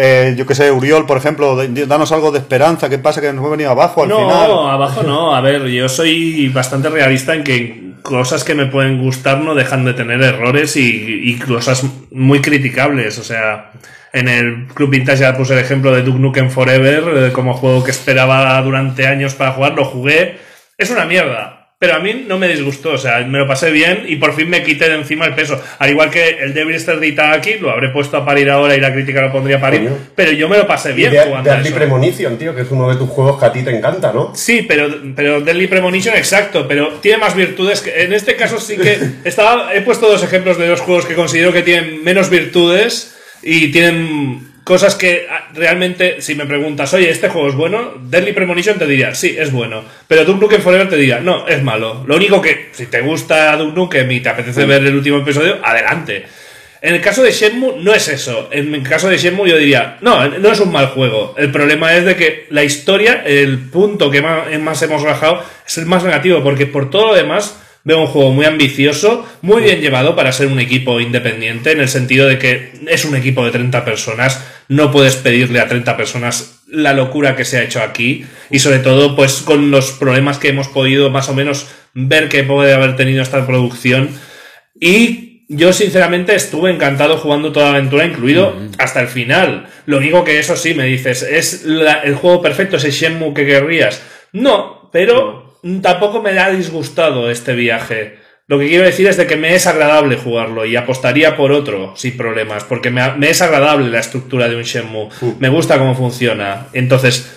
Eh, 0.00 0.34
yo 0.36 0.46
que 0.46 0.54
sé, 0.54 0.70
Uriol, 0.70 1.06
por 1.06 1.16
ejemplo, 1.16 1.56
danos 1.56 2.12
algo 2.12 2.30
de 2.30 2.38
esperanza. 2.38 2.88
¿Qué 2.88 2.98
pasa? 2.98 3.20
Que 3.20 3.26
nos 3.32 3.38
hemos 3.38 3.50
venido 3.50 3.70
abajo 3.72 4.04
al 4.04 4.08
no, 4.08 4.18
final. 4.20 4.50
abajo 4.70 5.02
no. 5.02 5.34
A 5.34 5.40
ver, 5.40 5.66
yo 5.66 5.88
soy 5.88 6.48
bastante 6.50 6.88
realista 6.88 7.34
en 7.34 7.42
que 7.42 7.94
cosas 8.02 8.44
que 8.44 8.54
me 8.54 8.66
pueden 8.66 9.02
gustar 9.02 9.40
no 9.40 9.56
dejan 9.56 9.84
de 9.84 9.94
tener 9.94 10.22
errores 10.22 10.76
y, 10.76 11.20
y 11.24 11.36
cosas 11.40 11.84
muy 12.12 12.40
criticables. 12.40 13.18
O 13.18 13.24
sea, 13.24 13.72
en 14.12 14.28
el 14.28 14.68
Club 14.72 14.90
Vintage 14.90 15.22
ya 15.22 15.36
puse 15.36 15.54
el 15.54 15.58
ejemplo 15.58 15.92
de 15.92 16.02
Duke 16.02 16.20
Nukem 16.20 16.48
Forever 16.50 17.02
eh, 17.16 17.32
como 17.32 17.54
juego 17.54 17.82
que 17.82 17.90
esperaba 17.90 18.62
durante 18.62 19.08
años 19.08 19.34
para 19.34 19.50
jugar. 19.50 19.72
Lo 19.72 19.84
jugué. 19.84 20.38
Es 20.76 20.90
una 20.90 21.06
mierda. 21.06 21.57
Pero 21.80 21.94
a 21.94 22.00
mí 22.00 22.24
no 22.26 22.38
me 22.38 22.48
disgustó, 22.48 22.94
o 22.94 22.98
sea, 22.98 23.20
me 23.20 23.38
lo 23.38 23.46
pasé 23.46 23.70
bien 23.70 24.02
y 24.08 24.16
por 24.16 24.34
fin 24.34 24.50
me 24.50 24.64
quité 24.64 24.88
de 24.88 24.96
encima 24.96 25.26
el 25.26 25.36
peso. 25.36 25.62
Al 25.78 25.88
igual 25.88 26.10
que 26.10 26.30
el 26.30 26.52
Devil 26.52 26.74
Star 26.74 26.98
de 26.98 27.06
Itagaki, 27.06 27.58
lo 27.60 27.70
habré 27.70 27.90
puesto 27.90 28.16
a 28.16 28.24
parir 28.24 28.50
ahora 28.50 28.74
y 28.74 28.80
la 28.80 28.92
crítica 28.92 29.22
lo 29.22 29.30
pondría 29.30 29.58
a 29.58 29.60
parir, 29.60 29.84
Coño. 29.84 29.96
pero 30.16 30.32
yo 30.32 30.48
me 30.48 30.58
lo 30.58 30.66
pasé 30.66 30.90
Y 30.90 30.94
bien 30.94 31.12
de, 31.12 31.20
jugando 31.20 31.44
de 31.44 31.50
a 31.50 31.54
Early 31.54 31.68
eso. 31.68 31.76
Premonition, 31.76 32.36
tío, 32.36 32.52
que 32.52 32.62
es 32.62 32.70
uno 32.72 32.90
de 32.90 32.96
tus 32.96 33.08
juegos 33.08 33.38
que 33.38 33.46
a 33.46 33.52
ti 33.52 33.62
te 33.62 33.70
encanta, 33.70 34.12
¿no? 34.12 34.34
Sí, 34.34 34.66
pero, 34.68 34.88
pero 35.14 35.40
Deadly 35.40 35.68
Premonition, 35.68 36.16
exacto, 36.16 36.66
pero 36.66 36.94
tiene 36.94 37.18
más 37.18 37.36
virtudes. 37.36 37.80
Que, 37.80 38.02
en 38.02 38.12
este 38.12 38.34
caso 38.34 38.58
sí 38.58 38.76
que 38.76 38.98
estaba, 39.24 39.72
he 39.72 39.82
puesto 39.82 40.08
dos 40.08 40.24
ejemplos 40.24 40.58
de 40.58 40.66
dos 40.66 40.80
juegos 40.80 41.06
que 41.06 41.14
considero 41.14 41.52
que 41.52 41.62
tienen 41.62 42.02
menos 42.02 42.28
virtudes 42.28 43.14
y 43.40 43.70
tienen 43.70 44.47
cosas 44.68 44.96
que 44.96 45.26
ah, 45.30 45.48
realmente, 45.54 46.20
si 46.20 46.34
me 46.34 46.44
preguntas, 46.44 46.92
oye, 46.92 47.08
¿este 47.08 47.30
juego 47.30 47.48
es 47.48 47.54
bueno? 47.54 47.94
Deadly 48.02 48.34
Premonition 48.34 48.78
te 48.78 48.86
diría, 48.86 49.14
sí, 49.14 49.34
es 49.38 49.50
bueno. 49.50 49.82
Pero 50.06 50.26
Duke 50.26 50.40
Nukem 50.42 50.60
Forever 50.60 50.90
te 50.90 50.96
diría, 50.96 51.20
no, 51.20 51.48
es 51.48 51.62
malo. 51.62 52.04
Lo 52.06 52.16
único 52.16 52.42
que, 52.42 52.68
si 52.72 52.84
te 52.84 53.00
gusta 53.00 53.56
Duke 53.56 53.74
Nukem 53.74 54.10
y 54.10 54.20
te 54.20 54.28
apetece 54.28 54.66
ver 54.66 54.84
el 54.84 54.94
último 54.94 55.20
episodio, 55.20 55.56
adelante. 55.64 56.26
En 56.82 56.94
el 56.94 57.00
caso 57.00 57.22
de 57.22 57.32
Shenmue 57.32 57.76
no 57.78 57.94
es 57.94 58.08
eso. 58.08 58.50
En 58.52 58.74
el 58.74 58.82
caso 58.82 59.08
de 59.08 59.16
Shenmue 59.16 59.48
yo 59.48 59.56
diría, 59.56 59.96
no, 60.02 60.28
no 60.28 60.52
es 60.52 60.60
un 60.60 60.70
mal 60.70 60.88
juego. 60.88 61.34
El 61.38 61.50
problema 61.50 61.96
es 61.96 62.04
de 62.04 62.16
que 62.16 62.46
la 62.50 62.62
historia, 62.62 63.22
el 63.24 63.70
punto 63.70 64.10
que 64.10 64.20
más, 64.20 64.48
más 64.60 64.82
hemos 64.82 65.02
bajado, 65.02 65.42
es 65.66 65.78
el 65.78 65.86
más 65.86 66.04
negativo, 66.04 66.42
porque 66.42 66.66
por 66.66 66.90
todo 66.90 67.06
lo 67.06 67.14
demás 67.14 67.58
veo 67.88 68.00
un 68.02 68.06
juego 68.06 68.32
muy 68.32 68.44
ambicioso, 68.44 69.26
muy 69.40 69.62
bien 69.62 69.80
llevado 69.80 70.14
para 70.14 70.30
ser 70.32 70.48
un 70.48 70.60
equipo 70.60 71.00
independiente, 71.00 71.72
en 71.72 71.80
el 71.80 71.88
sentido 71.88 72.26
de 72.28 72.38
que 72.38 72.72
es 72.86 73.04
un 73.06 73.16
equipo 73.16 73.44
de 73.46 73.50
30 73.50 73.82
personas, 73.86 74.44
no 74.68 74.90
puedes 74.92 75.16
pedirle 75.16 75.58
a 75.60 75.68
30 75.68 75.96
personas 75.96 76.60
la 76.68 76.92
locura 76.92 77.34
que 77.34 77.46
se 77.46 77.56
ha 77.56 77.62
hecho 77.62 77.80
aquí, 77.80 78.26
y 78.50 78.58
sobre 78.58 78.80
todo 78.80 79.16
pues 79.16 79.40
con 79.40 79.70
los 79.70 79.92
problemas 79.92 80.36
que 80.38 80.48
hemos 80.48 80.68
podido 80.68 81.08
más 81.08 81.30
o 81.30 81.34
menos 81.34 81.66
ver 81.94 82.28
que 82.28 82.42
puede 82.44 82.74
haber 82.74 82.94
tenido 82.94 83.22
esta 83.22 83.46
producción. 83.46 84.10
Y 84.78 85.46
yo 85.48 85.72
sinceramente 85.72 86.34
estuve 86.34 86.70
encantado 86.70 87.16
jugando 87.16 87.52
toda 87.52 87.70
la 87.70 87.78
aventura, 87.78 88.04
incluido 88.04 88.54
hasta 88.76 89.00
el 89.00 89.08
final. 89.08 89.66
Lo 89.86 89.96
único 89.96 90.24
que 90.24 90.38
eso 90.38 90.56
sí 90.56 90.74
me 90.74 90.84
dices, 90.84 91.22
¿es 91.22 91.64
la- 91.64 92.00
el 92.02 92.14
juego 92.16 92.42
perfecto, 92.42 92.76
ese 92.76 92.90
Shenmue 92.90 93.32
que 93.32 93.46
querrías? 93.46 94.02
No, 94.34 94.90
pero 94.92 95.47
tampoco 95.82 96.22
me 96.22 96.38
ha 96.38 96.50
disgustado 96.50 97.30
este 97.30 97.54
viaje. 97.54 98.18
Lo 98.46 98.58
que 98.58 98.68
quiero 98.68 98.84
decir 98.84 99.06
es 99.06 99.16
de 99.18 99.26
que 99.26 99.36
me 99.36 99.54
es 99.54 99.66
agradable 99.66 100.16
jugarlo 100.16 100.64
y 100.64 100.74
apostaría 100.76 101.36
por 101.36 101.52
otro 101.52 101.94
sin 101.96 102.16
problemas, 102.16 102.64
porque 102.64 102.90
me, 102.90 103.02
es 103.28 103.42
agradable 103.42 103.90
la 103.90 104.00
estructura 104.00 104.48
de 104.48 104.56
un 104.56 104.62
Shenmue. 104.62 105.08
Me 105.38 105.48
gusta 105.50 105.78
cómo 105.78 105.94
funciona. 105.94 106.68
Entonces, 106.72 107.34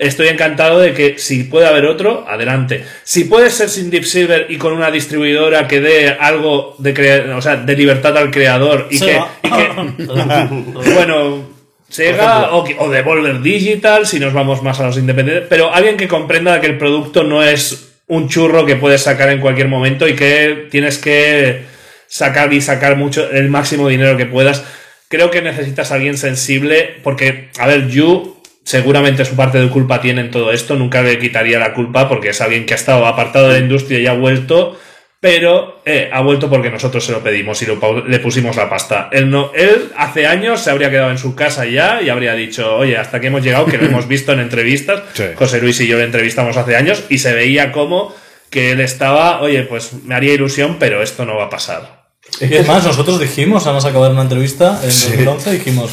Estoy 0.00 0.28
encantado 0.28 0.78
de 0.78 0.94
que 0.94 1.18
si 1.18 1.42
puede 1.42 1.66
haber 1.66 1.84
otro, 1.84 2.24
adelante. 2.28 2.84
Si 3.02 3.24
puede 3.24 3.50
ser 3.50 3.68
sin 3.68 3.90
Deep 3.90 4.04
Silver 4.04 4.46
y 4.48 4.56
con 4.56 4.72
una 4.72 4.92
distribuidora 4.92 5.66
que 5.66 5.80
dé 5.80 6.10
algo 6.10 6.76
de, 6.78 6.94
crea- 6.94 7.36
o 7.36 7.42
sea, 7.42 7.56
de 7.56 7.74
libertad 7.76 8.16
al 8.16 8.30
creador 8.30 8.86
y 8.92 9.00
que, 9.00 9.20
y 9.42 9.50
que- 9.50 9.68
bueno, 10.94 11.50
Sega 11.88 12.50
o, 12.52 12.64
o 12.78 12.90
Devolver 12.90 13.40
Digital, 13.40 14.06
si 14.06 14.20
nos 14.20 14.32
vamos 14.32 14.62
más 14.62 14.78
a 14.80 14.86
los 14.86 14.98
independientes, 14.98 15.46
pero 15.48 15.72
alguien 15.72 15.96
que 15.96 16.08
comprenda 16.08 16.60
que 16.60 16.66
el 16.66 16.78
producto 16.78 17.24
no 17.24 17.42
es 17.42 17.88
un 18.06 18.28
churro 18.28 18.66
que 18.66 18.76
puedes 18.76 19.02
sacar 19.02 19.30
en 19.30 19.40
cualquier 19.40 19.68
momento 19.68 20.06
y 20.06 20.14
que 20.14 20.68
tienes 20.70 20.98
que 20.98 21.64
sacar 22.06 22.52
y 22.52 22.60
sacar 22.60 22.96
mucho, 22.96 23.30
el 23.30 23.48
máximo 23.48 23.88
dinero 23.88 24.16
que 24.16 24.26
puedas. 24.26 24.64
Creo 25.08 25.30
que 25.30 25.40
necesitas 25.40 25.90
a 25.90 25.94
alguien 25.94 26.18
sensible 26.18 26.96
porque, 27.02 27.48
a 27.58 27.66
ver, 27.66 27.88
Yu 27.88 28.36
seguramente 28.64 29.24
su 29.24 29.34
parte 29.34 29.58
de 29.58 29.70
culpa 29.70 30.02
tiene 30.02 30.20
en 30.20 30.30
todo 30.30 30.52
esto, 30.52 30.76
nunca 30.76 31.00
le 31.00 31.18
quitaría 31.18 31.58
la 31.58 31.72
culpa 31.72 32.06
porque 32.06 32.30
es 32.30 32.40
alguien 32.42 32.66
que 32.66 32.74
ha 32.74 32.76
estado 32.76 33.06
apartado 33.06 33.48
de 33.48 33.54
la 33.54 33.60
industria 33.60 33.98
y 33.98 34.06
ha 34.06 34.12
vuelto, 34.12 34.78
pero 35.20 35.80
eh, 35.84 36.08
ha 36.12 36.20
vuelto 36.22 36.48
porque 36.48 36.70
nosotros 36.70 37.04
se 37.04 37.10
lo 37.12 37.20
pedimos 37.22 37.60
y 37.62 37.66
lo 37.66 37.78
le 38.06 38.18
pusimos 38.20 38.54
la 38.56 38.70
pasta. 38.70 39.08
Él, 39.10 39.28
no, 39.30 39.50
él 39.54 39.90
hace 39.96 40.26
años 40.28 40.60
se 40.60 40.70
habría 40.70 40.90
quedado 40.90 41.10
en 41.10 41.18
su 41.18 41.34
casa 41.34 41.64
ya 41.66 42.00
y 42.00 42.08
habría 42.08 42.34
dicho, 42.34 42.76
oye, 42.76 42.96
hasta 42.96 43.16
aquí 43.16 43.26
hemos 43.26 43.42
llegado, 43.42 43.66
que 43.66 43.78
lo 43.78 43.86
hemos 43.86 44.06
visto 44.06 44.32
en 44.32 44.40
entrevistas, 44.40 45.02
Sí. 45.14 45.24
José 45.34 45.60
Luis 45.60 45.80
y 45.80 45.88
yo 45.88 45.98
le 45.98 46.04
entrevistamos 46.04 46.56
hace 46.56 46.76
años 46.76 47.02
y 47.08 47.18
se 47.18 47.32
veía 47.34 47.72
como 47.72 48.14
que 48.50 48.70
él 48.72 48.80
estaba, 48.80 49.40
oye, 49.40 49.62
pues 49.64 49.92
me 50.04 50.14
haría 50.14 50.34
ilusión, 50.34 50.76
pero 50.78 51.02
esto 51.02 51.24
no 51.24 51.36
va 51.36 51.46
a 51.46 51.50
pasar. 51.50 52.06
Y 52.40 52.54
es 52.54 52.66
más, 52.68 52.84
nosotros 52.84 53.18
dijimos, 53.18 53.64
vamos 53.64 53.84
a 53.84 53.88
acabar 53.88 54.12
una 54.12 54.22
entrevista 54.22 54.78
en 54.82 54.88
2011, 54.90 55.50
dijimos, 55.52 55.90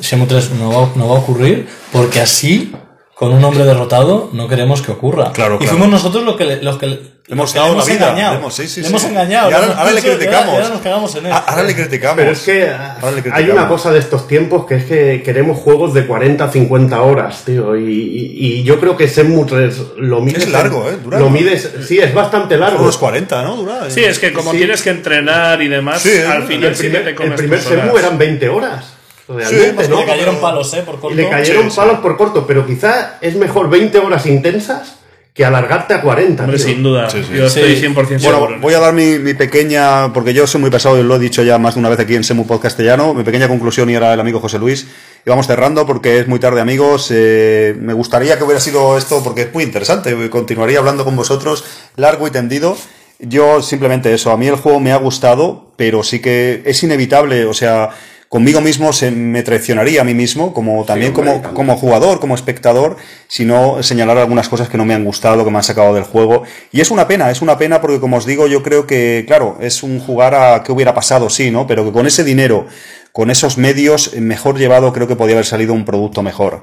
Shenmue 0.00 0.26
3 0.26 0.50
no 0.52 0.68
va, 0.70 0.92
no 0.96 1.08
va 1.08 1.16
a 1.16 1.20
ocurrir 1.20 1.66
porque 1.92 2.20
así, 2.20 2.72
con 3.14 3.32
un 3.32 3.42
hombre 3.44 3.64
derrotado, 3.64 4.28
no 4.32 4.48
queremos 4.48 4.82
que 4.82 4.90
ocurra. 4.92 5.32
Claro, 5.32 5.54
y 5.54 5.58
claro. 5.58 5.70
fuimos 5.72 5.88
nosotros 5.88 6.24
los 6.24 6.36
que 6.36 6.56
los 6.56 6.76
que 6.78 6.86
le- 6.86 7.15
hemos 7.28 7.52
dado 7.54 7.74
la 7.74 7.84
vida. 7.84 7.94
engañado. 8.10 8.32
le 8.34 8.38
hemos- 8.40 8.54
sí, 8.54 8.68
sí, 8.68 8.80
Le 8.80 8.86
sí. 8.86 8.90
hemos 8.92 9.04
engañado. 9.04 9.50
Y 9.50 9.52
ahora, 9.54 9.66
ahora 9.68 9.90
le 9.92 10.00
ahora- 10.00 10.16
criticamos. 10.16 10.46
y 10.46 10.56
ahora 10.56 10.68
nos 10.68 10.80
cagamos 10.80 11.14
en 11.16 11.26
él. 11.26 11.32
Ah, 11.34 11.44
Ahora 11.48 11.62
le 11.64 11.74
criticamos. 11.74 12.16
Pero 12.16 12.30
es 12.30 12.40
que 12.42 12.68
Ahora 12.70 13.10
le 13.10 13.16
hay 13.16 13.22
criticamos. 13.22 13.52
una 13.52 13.68
cosa 13.68 13.90
de 13.92 13.98
estos 13.98 14.28
tiempos 14.28 14.66
que 14.66 14.74
es 14.76 14.84
que 14.84 15.22
queremos 15.24 15.58
juegos 15.58 15.92
de 15.94 16.06
40, 16.06 16.50
50 16.50 17.00
horas, 17.02 17.42
tío. 17.44 17.76
Y, 17.76 17.82
y- 17.92 18.46
y 18.60 18.62
yo 18.62 18.78
creo 18.80 18.96
que 18.96 19.06
Shenmue 19.08 19.44
3 19.46 19.76
lo 19.98 20.20
mides. 20.20 20.44
Es 20.44 20.50
largo, 20.50 20.88
¿eh? 20.88 20.96
Dura- 21.02 21.18
Lo 21.18 21.30
mides, 21.30 21.68
sí, 21.86 21.98
es 21.98 22.14
bastante 22.14 22.56
largo. 22.56 22.82
Unos 22.82 22.96
40, 22.98 23.42
¿no? 23.42 23.56
Dura. 23.56 23.90
Sí, 23.90 24.04
es 24.04 24.18
que 24.18 24.32
como 24.32 24.52
Sí. 24.52 24.58
tienes 24.58 24.82
que 24.82 24.90
entrenar 24.90 25.60
y 25.62 25.68
demás, 25.68 26.02
Sí, 26.02 26.10
al 26.18 26.42
el 26.42 26.48
final 26.48 26.64
el 26.70 26.74
sí 26.76 26.82
primer, 26.84 27.04
te 27.04 27.10
el 27.10 27.16
comes 27.16 27.38
primer 27.38 27.58
tus 27.58 27.68
horas. 27.72 27.84
Shenmue 27.84 28.00
eran 28.00 28.18
20 28.18 28.48
horas. 28.48 28.84
Realmente, 29.28 29.72
más 29.72 29.88
¿no? 29.88 29.98
le 30.00 30.06
cayeron 30.06 30.36
palos, 30.36 30.72
¿eh? 30.74 30.82
Por 30.86 30.94
Y 30.94 30.98
corto. 30.98 31.16
le 31.16 31.28
cayeron 31.28 31.64
Sí, 31.64 31.70
sí. 31.70 31.76
palos 31.76 31.98
por 31.98 32.16
corto, 32.16 32.46
pero 32.46 32.64
quizá 32.64 33.18
es 33.20 33.34
mejor 33.34 33.68
20 33.68 33.98
horas 33.98 34.24
intensas 34.26 34.94
que 35.36 35.44
alargarte 35.44 35.92
a 35.92 36.00
40. 36.00 36.42
Hombre, 36.44 36.56
tío. 36.58 36.66
sin 36.66 36.82
duda. 36.82 37.10
Sí, 37.10 37.22
sí. 37.22 37.36
Yo 37.36 37.46
estoy 37.46 37.76
100% 37.76 37.94
Bueno, 37.94 38.18
seguro. 38.18 38.58
voy 38.60 38.72
a 38.74 38.80
dar 38.80 38.94
mi, 38.94 39.18
mi 39.18 39.34
pequeña, 39.34 40.12
porque 40.14 40.32
yo 40.32 40.46
soy 40.46 40.62
muy 40.62 40.70
pesado 40.70 40.98
y 40.98 41.02
lo 41.02 41.16
he 41.16 41.18
dicho 41.18 41.42
ya 41.42 41.58
más 41.58 41.74
de 41.74 41.80
una 41.80 41.90
vez 41.90 42.00
aquí 42.00 42.14
en 42.14 42.24
Semu 42.24 42.46
Podcastellano, 42.46 43.12
mi 43.12 43.22
pequeña 43.22 43.46
conclusión 43.46 43.90
y 43.90 43.94
era 43.94 44.14
el 44.14 44.20
amigo 44.20 44.40
José 44.40 44.58
Luis. 44.58 44.86
Y 45.26 45.28
vamos 45.28 45.46
cerrando 45.46 45.84
porque 45.86 46.18
es 46.20 46.26
muy 46.28 46.38
tarde, 46.38 46.60
amigos. 46.62 47.08
Eh, 47.12 47.76
me 47.78 47.92
gustaría 47.92 48.38
que 48.38 48.44
hubiera 48.44 48.60
sido 48.60 48.96
esto 48.96 49.22
porque 49.22 49.42
es 49.42 49.52
muy 49.52 49.64
interesante. 49.64 50.30
Continuaría 50.30 50.78
hablando 50.78 51.04
con 51.04 51.14
vosotros 51.16 51.64
largo 51.96 52.26
y 52.26 52.30
tendido. 52.30 52.76
Yo 53.18 53.60
simplemente 53.62 54.12
eso, 54.14 54.30
a 54.30 54.36
mí 54.36 54.46
el 54.46 54.56
juego 54.56 54.78
me 54.80 54.92
ha 54.92 54.96
gustado, 54.96 55.70
pero 55.76 56.02
sí 56.02 56.20
que 56.20 56.62
es 56.64 56.82
inevitable, 56.82 57.46
o 57.46 57.54
sea, 57.54 57.90
conmigo 58.36 58.60
mismo 58.60 58.92
se 58.92 59.10
me 59.10 59.42
traicionaría 59.42 60.02
a 60.02 60.04
mí 60.04 60.12
mismo, 60.12 60.52
como 60.52 60.84
también 60.84 61.12
como, 61.14 61.76
jugador, 61.78 62.20
como 62.20 62.34
espectador, 62.34 62.98
sino 63.28 63.82
señalar 63.82 64.18
algunas 64.18 64.50
cosas 64.50 64.68
que 64.68 64.76
no 64.76 64.84
me 64.84 64.92
han 64.92 65.06
gustado, 65.06 65.42
que 65.42 65.50
me 65.50 65.56
han 65.56 65.62
sacado 65.62 65.94
del 65.94 66.04
juego. 66.04 66.42
Y 66.70 66.82
es 66.82 66.90
una 66.90 67.08
pena, 67.08 67.30
es 67.30 67.40
una 67.40 67.56
pena 67.56 67.80
porque, 67.80 67.98
como 67.98 68.18
os 68.18 68.26
digo, 68.26 68.46
yo 68.46 68.62
creo 68.62 68.86
que, 68.86 69.24
claro, 69.26 69.56
es 69.62 69.82
un 69.82 70.00
jugar 70.00 70.34
a 70.34 70.62
qué 70.62 70.70
hubiera 70.70 70.92
pasado, 70.92 71.30
sí, 71.30 71.50
¿no? 71.50 71.66
Pero 71.66 71.86
que 71.86 71.92
con 71.92 72.06
ese 72.06 72.24
dinero, 72.24 72.66
con 73.10 73.30
esos 73.30 73.56
medios, 73.56 74.12
eh, 74.12 74.20
mejor 74.20 74.58
llevado, 74.58 74.92
creo 74.92 75.08
que 75.08 75.16
podía 75.16 75.36
haber 75.36 75.46
salido 75.46 75.72
un 75.72 75.86
producto 75.86 76.22
mejor. 76.22 76.60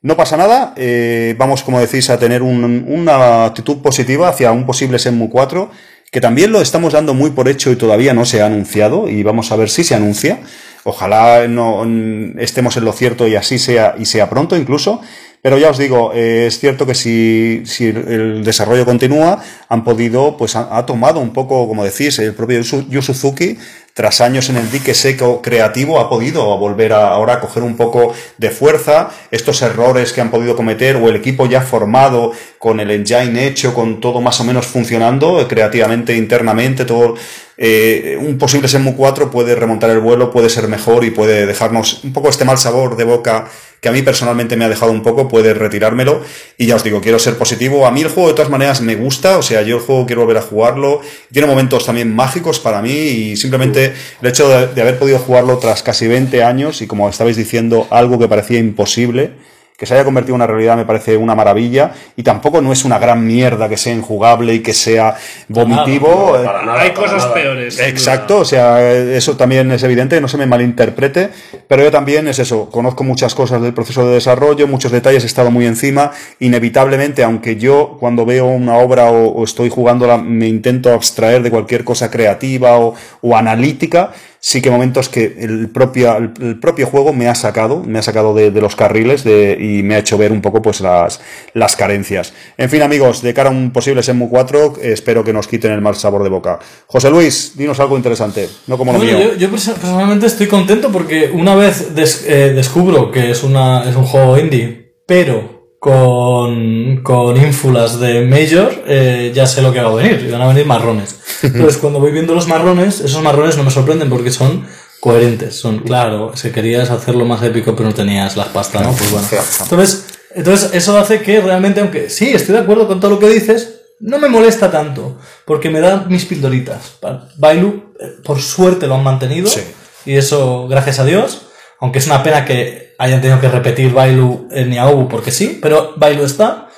No 0.00 0.16
pasa 0.16 0.38
nada, 0.38 0.72
eh, 0.78 1.34
vamos, 1.36 1.62
como 1.62 1.80
decís, 1.80 2.08
a 2.08 2.18
tener 2.18 2.40
un- 2.40 2.86
una 2.88 3.44
actitud 3.44 3.82
positiva 3.82 4.30
hacia 4.30 4.52
un 4.52 4.64
posible 4.64 4.96
Shenmue 4.96 5.28
4, 5.28 5.70
que 6.10 6.20
también 6.20 6.52
lo 6.52 6.60
estamos 6.60 6.92
dando 6.92 7.14
muy 7.14 7.30
por 7.30 7.48
hecho 7.48 7.70
y 7.70 7.76
todavía 7.76 8.14
no 8.14 8.24
se 8.24 8.42
ha 8.42 8.46
anunciado, 8.46 9.08
y 9.08 9.22
vamos 9.22 9.52
a 9.52 9.56
ver 9.56 9.70
si 9.70 9.84
se 9.84 9.94
anuncia. 9.94 10.40
Ojalá 10.84 11.46
no 11.46 11.84
mm, 11.84 12.38
estemos 12.38 12.76
en 12.76 12.84
lo 12.84 12.92
cierto 12.92 13.28
y 13.28 13.36
así 13.36 13.58
sea, 13.58 13.94
y 13.98 14.06
sea 14.06 14.28
pronto 14.30 14.56
incluso. 14.56 15.00
Pero 15.42 15.56
ya 15.56 15.70
os 15.70 15.78
digo, 15.78 16.12
eh, 16.14 16.46
es 16.48 16.58
cierto 16.58 16.84
que 16.84 16.94
si, 16.94 17.62
si 17.64 17.86
el 17.86 18.44
desarrollo 18.44 18.84
continúa, 18.84 19.42
han 19.70 19.84
podido, 19.84 20.36
pues 20.36 20.54
ha, 20.54 20.76
ha 20.76 20.84
tomado 20.84 21.20
un 21.20 21.32
poco, 21.32 21.66
como 21.66 21.82
decís, 21.82 22.18
el 22.18 22.34
propio 22.34 22.60
Yu 22.60 23.00
Suzuki, 23.00 23.56
tras 23.94 24.20
años 24.20 24.48
en 24.48 24.56
el 24.56 24.70
dique 24.70 24.94
seco 24.94 25.42
creativo, 25.42 26.00
ha 26.00 26.08
podido 26.08 26.56
volver 26.58 26.92
a, 26.92 27.08
ahora 27.08 27.34
a 27.34 27.40
coger 27.40 27.62
un 27.62 27.76
poco 27.76 28.14
de 28.38 28.50
fuerza. 28.50 29.10
Estos 29.30 29.62
errores 29.62 30.12
que 30.12 30.20
han 30.20 30.30
podido 30.30 30.56
cometer, 30.56 30.96
o 30.96 31.08
el 31.08 31.16
equipo 31.16 31.46
ya 31.46 31.60
formado, 31.60 32.32
con 32.58 32.80
el 32.80 32.90
engine 32.90 33.46
hecho, 33.46 33.74
con 33.74 34.00
todo 34.00 34.20
más 34.20 34.40
o 34.40 34.44
menos 34.44 34.66
funcionando, 34.66 35.40
eh, 35.40 35.46
creativamente, 35.48 36.16
internamente, 36.16 36.84
todo, 36.84 37.14
eh, 37.56 38.16
un 38.18 38.38
posible 38.38 38.68
Shenmue 38.68 38.94
4 38.94 39.30
puede 39.30 39.54
remontar 39.54 39.90
el 39.90 40.00
vuelo, 40.00 40.30
puede 40.30 40.48
ser 40.48 40.66
mejor 40.66 41.04
y 41.04 41.10
puede 41.10 41.44
dejarnos 41.44 42.04
un 42.04 42.12
poco 42.14 42.30
este 42.30 42.46
mal 42.46 42.56
sabor 42.56 42.96
de 42.96 43.04
boca 43.04 43.48
que 43.80 43.88
a 43.88 43.92
mí 43.92 44.02
personalmente 44.02 44.56
me 44.56 44.64
ha 44.64 44.68
dejado 44.68 44.92
un 44.92 45.02
poco, 45.02 45.28
puede 45.28 45.54
retirármelo. 45.54 46.22
Y 46.58 46.66
ya 46.66 46.76
os 46.76 46.84
digo, 46.84 47.00
quiero 47.00 47.18
ser 47.18 47.36
positivo. 47.36 47.86
A 47.86 47.90
mí 47.90 48.02
el 48.02 48.08
juego 48.08 48.28
de 48.28 48.34
todas 48.34 48.50
maneras 48.50 48.80
me 48.80 48.94
gusta, 48.94 49.38
o 49.38 49.42
sea, 49.42 49.62
yo 49.62 49.76
el 49.76 49.82
juego 49.82 50.06
quiero 50.06 50.22
volver 50.22 50.38
a 50.38 50.42
jugarlo. 50.42 51.00
Tiene 51.32 51.48
momentos 51.48 51.86
también 51.86 52.14
mágicos 52.14 52.60
para 52.60 52.82
mí 52.82 52.90
y 52.90 53.36
simplemente 53.36 53.94
el 54.20 54.28
hecho 54.28 54.48
de, 54.48 54.68
de 54.68 54.82
haber 54.82 54.98
podido 54.98 55.18
jugarlo 55.18 55.58
tras 55.58 55.82
casi 55.82 56.06
20 56.06 56.42
años 56.42 56.82
y 56.82 56.86
como 56.86 57.08
estabais 57.08 57.36
diciendo, 57.36 57.86
algo 57.90 58.18
que 58.18 58.28
parecía 58.28 58.58
imposible 58.58 59.32
que 59.80 59.86
se 59.86 59.94
haya 59.94 60.04
convertido 60.04 60.34
en 60.34 60.42
una 60.42 60.46
realidad 60.46 60.76
me 60.76 60.84
parece 60.84 61.16
una 61.16 61.34
maravilla 61.34 61.92
y 62.14 62.22
tampoco 62.22 62.60
no 62.60 62.70
es 62.70 62.84
una 62.84 62.98
gran 62.98 63.26
mierda 63.26 63.66
que 63.66 63.78
sea 63.78 63.94
injugable 63.94 64.52
y 64.52 64.58
que 64.60 64.74
sea 64.74 65.16
vomitivo. 65.48 66.36
Nada, 66.36 66.82
Hay 66.82 66.90
cosas 66.90 67.22
nada. 67.22 67.32
peores. 67.32 67.80
Exacto, 67.80 68.40
o 68.40 68.44
sea, 68.44 68.86
eso 68.92 69.38
también 69.38 69.72
es 69.72 69.82
evidente, 69.82 70.20
no 70.20 70.28
se 70.28 70.36
me 70.36 70.44
malinterprete, 70.44 71.30
pero 71.66 71.82
yo 71.82 71.90
también 71.90 72.28
es 72.28 72.38
eso, 72.38 72.68
conozco 72.68 73.04
muchas 73.04 73.34
cosas 73.34 73.62
del 73.62 73.72
proceso 73.72 74.06
de 74.06 74.12
desarrollo, 74.12 74.68
muchos 74.68 74.92
detalles, 74.92 75.24
he 75.24 75.26
estado 75.26 75.50
muy 75.50 75.64
encima, 75.64 76.10
inevitablemente, 76.40 77.24
aunque 77.24 77.56
yo 77.56 77.96
cuando 77.98 78.26
veo 78.26 78.48
una 78.48 78.76
obra 78.76 79.06
o, 79.10 79.28
o 79.28 79.44
estoy 79.44 79.70
jugándola 79.70 80.18
me 80.18 80.46
intento 80.46 80.92
abstraer 80.92 81.42
de 81.42 81.50
cualquier 81.50 81.84
cosa 81.84 82.10
creativa 82.10 82.78
o, 82.78 82.94
o 83.22 83.34
analítica, 83.34 84.12
sí 84.42 84.62
que 84.62 84.70
momentos 84.70 85.08
que 85.10 85.36
el 85.38 85.68
propio, 85.68 86.16
el, 86.16 86.58
propio 86.58 86.86
juego 86.86 87.12
me 87.12 87.28
ha 87.28 87.34
sacado, 87.34 87.82
me 87.84 87.98
ha 87.98 88.02
sacado 88.02 88.34
de, 88.34 88.50
de 88.50 88.60
los 88.60 88.74
carriles 88.74 89.22
de- 89.22 89.56
y 89.60 89.82
me 89.82 89.94
ha 89.94 89.98
hecho 89.98 90.16
ver 90.16 90.32
un 90.32 90.40
poco 90.40 90.62
pues 90.62 90.80
las, 90.80 91.20
las 91.52 91.76
carencias. 91.76 92.32
En 92.56 92.70
fin, 92.70 92.80
amigos, 92.82 93.20
de 93.22 93.34
cara 93.34 93.50
a 93.50 93.52
un 93.52 93.70
posible 93.70 94.00
Shenmue 94.02 94.28
4, 94.30 94.74
eh, 94.82 94.92
espero 94.92 95.22
que 95.22 95.32
nos 95.34 95.46
quiten 95.46 95.72
el 95.72 95.80
mal 95.82 95.94
sabor 95.94 96.22
de 96.22 96.30
boca. 96.30 96.58
José 96.86 97.10
Luis, 97.10 97.52
dinos 97.56 97.78
algo 97.80 97.96
interesante, 97.96 98.48
no 98.66 98.78
como 98.78 98.92
lo 98.94 98.98
mío. 98.98 99.18
yo, 99.20 99.34
yo 99.36 99.48
perso- 99.50 99.74
personalmente 99.74 100.26
estoy 100.26 100.46
contento 100.46 100.90
porque 100.90 101.30
una 101.32 101.54
vez 101.54 101.94
des- 101.94 102.24
eh, 102.26 102.52
descubro 102.54 103.10
que 103.10 103.30
es, 103.30 103.42
una, 103.44 103.88
es 103.88 103.94
un 103.94 104.04
juego 104.04 104.38
indie, 104.38 104.94
pero 105.06 105.59
con, 105.80 107.00
con 107.02 107.36
ínfulas 107.36 107.98
de 107.98 108.26
Major, 108.26 108.84
eh, 108.86 109.32
ya 109.34 109.46
sé 109.46 109.62
lo 109.62 109.72
que 109.72 109.80
va 109.80 109.90
a 109.90 109.94
venir, 109.94 110.24
y 110.28 110.30
van 110.30 110.42
a 110.42 110.46
venir 110.48 110.66
marrones. 110.66 111.16
Entonces, 111.42 111.78
cuando 111.78 111.98
voy 111.98 112.12
viendo 112.12 112.34
los 112.34 112.46
marrones, 112.46 113.00
esos 113.00 113.22
marrones 113.22 113.56
no 113.56 113.64
me 113.64 113.70
sorprenden 113.70 114.10
porque 114.10 114.30
son 114.30 114.66
coherentes. 115.00 115.56
Son, 115.58 115.78
claro, 115.78 116.32
si 116.36 116.50
querías 116.50 116.90
hacerlo 116.90 117.24
más 117.24 117.42
épico 117.42 117.74
pero 117.74 117.88
no 117.88 117.94
tenías 117.94 118.36
las 118.36 118.48
pastas, 118.48 118.82
¿no? 118.82 118.92
Pues 118.92 119.10
bueno. 119.10 119.26
Entonces, 119.62 120.04
entonces, 120.34 120.70
eso 120.74 120.98
hace 120.98 121.22
que 121.22 121.40
realmente, 121.40 121.80
aunque 121.80 122.10
sí, 122.10 122.28
estoy 122.28 122.54
de 122.56 122.60
acuerdo 122.60 122.86
con 122.86 123.00
todo 123.00 123.12
lo 123.12 123.18
que 123.18 123.30
dices, 123.30 123.80
no 124.00 124.18
me 124.18 124.28
molesta 124.28 124.70
tanto, 124.70 125.16
porque 125.46 125.70
me 125.70 125.80
da 125.80 126.04
mis 126.08 126.26
pildoritas. 126.26 126.98
Bailu, 127.38 127.94
eh, 127.98 128.06
por 128.22 128.40
suerte 128.40 128.86
lo 128.86 128.96
han 128.96 129.02
mantenido, 129.02 129.48
Sí. 129.48 129.62
y 130.04 130.16
eso, 130.16 130.68
gracias 130.68 130.98
a 130.98 131.04
Dios, 131.06 131.46
aunque 131.80 131.98
es 131.98 132.06
una 132.06 132.22
pena 132.22 132.44
que 132.44 132.94
hayan 132.98 133.20
tenido 133.20 133.40
que 133.40 133.48
repetir 133.48 133.92
Bailu 133.92 134.48
en 134.52 134.70
Niaobu, 134.70 135.08
porque 135.08 135.30
sí, 135.30 135.58
pero 135.60 135.94
Bailu 135.96 136.24
está. 136.24 136.68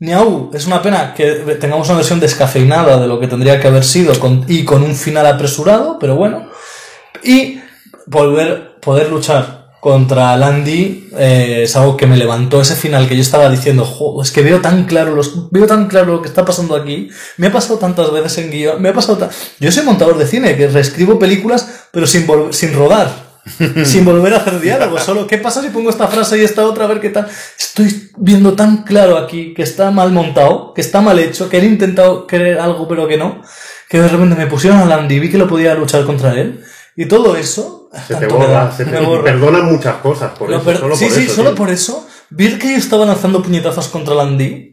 Niaobu, 0.00 0.50
es 0.54 0.66
una 0.66 0.82
pena 0.82 1.14
que 1.14 1.26
tengamos 1.60 1.86
una 1.88 1.98
versión 1.98 2.18
descafeinada 2.18 3.00
de 3.00 3.06
lo 3.06 3.20
que 3.20 3.28
tendría 3.28 3.60
que 3.60 3.68
haber 3.68 3.84
sido 3.84 4.12
y 4.48 4.64
con 4.64 4.82
un 4.82 4.96
final 4.96 5.26
apresurado, 5.26 5.96
pero 6.00 6.16
bueno. 6.16 6.48
Y 7.22 7.60
volver, 8.06 8.76
poder 8.80 9.08
luchar 9.10 9.62
contra 9.80 10.36
Landy 10.36 11.08
eh, 11.18 11.60
es 11.64 11.74
algo 11.76 11.96
que 11.96 12.06
me 12.06 12.16
levantó 12.16 12.60
ese 12.60 12.74
final 12.76 13.08
que 13.08 13.14
yo 13.16 13.22
estaba 13.22 13.48
diciendo, 13.48 13.84
"Jo, 13.84 14.22
es 14.22 14.30
que 14.30 14.42
veo 14.42 14.60
tan 14.60 14.84
claro 14.86 15.14
los, 15.14 15.50
veo 15.50 15.66
tan 15.66 15.86
claro 15.88 16.14
lo 16.14 16.22
que 16.22 16.28
está 16.28 16.44
pasando 16.44 16.74
aquí. 16.76 17.08
Me 17.36 17.48
ha 17.48 17.52
pasado 17.52 17.78
tantas 17.78 18.10
veces 18.12 18.38
en 18.38 18.50
guion, 18.50 18.82
me 18.82 18.88
ha 18.88 18.92
pasado 18.92 19.18
ta- 19.18 19.30
Yo 19.60 19.70
soy 19.72 19.84
montador 19.84 20.18
de 20.18 20.26
cine, 20.26 20.56
que 20.56 20.66
reescribo 20.68 21.18
películas, 21.18 21.86
pero 21.92 22.06
sin, 22.06 22.26
sin 22.50 22.74
rodar. 22.74 23.31
sin 23.84 24.04
volver 24.04 24.34
a 24.34 24.38
hacer 24.38 24.60
diálogos, 24.60 25.02
solo 25.04 25.26
¿qué 25.26 25.38
pasa 25.38 25.62
si 25.62 25.68
pongo 25.70 25.90
esta 25.90 26.06
frase 26.08 26.38
y 26.38 26.44
esta 26.44 26.64
otra 26.64 26.84
a 26.84 26.88
ver 26.88 27.00
qué 27.00 27.08
tal? 27.10 27.28
Estoy 27.58 28.10
viendo 28.16 28.52
tan 28.54 28.84
claro 28.84 29.16
aquí 29.18 29.52
que 29.54 29.62
está 29.62 29.90
mal 29.90 30.12
montado, 30.12 30.72
que 30.74 30.80
está 30.80 31.00
mal 31.00 31.18
hecho, 31.18 31.48
que 31.48 31.56
han 31.58 31.64
intentado 31.64 32.26
querer 32.26 32.58
algo 32.60 32.86
pero 32.86 33.08
que 33.08 33.16
no, 33.16 33.42
que 33.88 34.00
de 34.00 34.08
repente 34.08 34.36
me 34.36 34.46
pusieron 34.46 34.78
a 34.80 34.84
Landy 34.84 35.16
y 35.16 35.20
vi 35.20 35.30
que 35.30 35.38
lo 35.38 35.48
podía 35.48 35.74
luchar 35.74 36.04
contra 36.04 36.32
él. 36.34 36.62
Y 36.94 37.06
todo 37.06 37.36
eso... 37.36 37.88
Se 38.06 38.14
te 38.14 38.26
me 38.26 38.32
borra, 38.32 38.48
da, 38.48 38.72
se 38.72 38.84
te 38.84 38.90
me 38.90 39.00
borra. 39.00 39.24
perdonan 39.24 39.64
muchas 39.66 39.96
cosas 39.96 40.32
por 40.38 40.48
Lo 40.50 40.56
eso. 40.56 40.64
per- 40.64 40.78
solo 40.78 40.96
sí, 40.96 41.06
por 41.06 41.14
sí, 41.14 41.22
eso, 41.24 41.34
solo 41.34 41.48
tío. 41.50 41.56
por 41.56 41.70
eso. 41.70 42.06
Ver 42.30 42.58
que 42.58 42.70
yo 42.72 42.76
estaba 42.76 43.04
lanzando 43.06 43.42
puñetazos 43.42 43.88
contra 43.88 44.14
Landy 44.14 44.72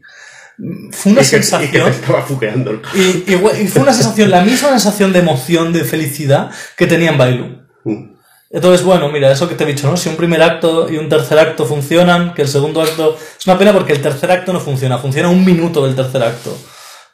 fue 0.92 1.12
una 1.12 1.22
Y 1.22 1.24
que, 1.24 1.28
y 1.28 1.30
que 1.30 1.36
te 1.38 1.42
sensación. 1.42 1.88
estaba 1.88 2.22
fuqueando 2.22 2.70
el 2.72 2.82
Y, 2.94 3.24
y- 3.32 3.62
y 3.62 3.68
fue 3.68 3.82
una 3.82 3.92
sensación, 3.94 4.30
la 4.30 4.42
misma 4.42 4.68
sensación 4.70 5.12
de 5.14 5.18
emoción, 5.20 5.72
de 5.72 5.84
felicidad 5.84 6.50
que 6.76 6.86
tenía 6.86 7.10
en 7.10 7.18
Bailu. 7.18 7.58
Mm. 7.84 8.09
Entonces, 8.52 8.84
bueno, 8.84 9.08
mira, 9.10 9.30
eso 9.30 9.48
que 9.48 9.54
te 9.54 9.62
he 9.62 9.66
dicho, 9.66 9.88
¿no? 9.88 9.96
Si 9.96 10.08
un 10.08 10.16
primer 10.16 10.42
acto 10.42 10.90
y 10.90 10.96
un 10.96 11.08
tercer 11.08 11.38
acto 11.38 11.64
funcionan, 11.64 12.34
que 12.34 12.42
el 12.42 12.48
segundo 12.48 12.82
acto. 12.82 13.16
Es 13.38 13.46
una 13.46 13.56
pena 13.56 13.72
porque 13.72 13.92
el 13.92 14.02
tercer 14.02 14.30
acto 14.32 14.52
no 14.52 14.58
funciona, 14.60 14.98
funciona 14.98 15.28
un 15.28 15.44
minuto 15.44 15.86
del 15.86 15.94
tercer 15.94 16.22
acto. 16.22 16.58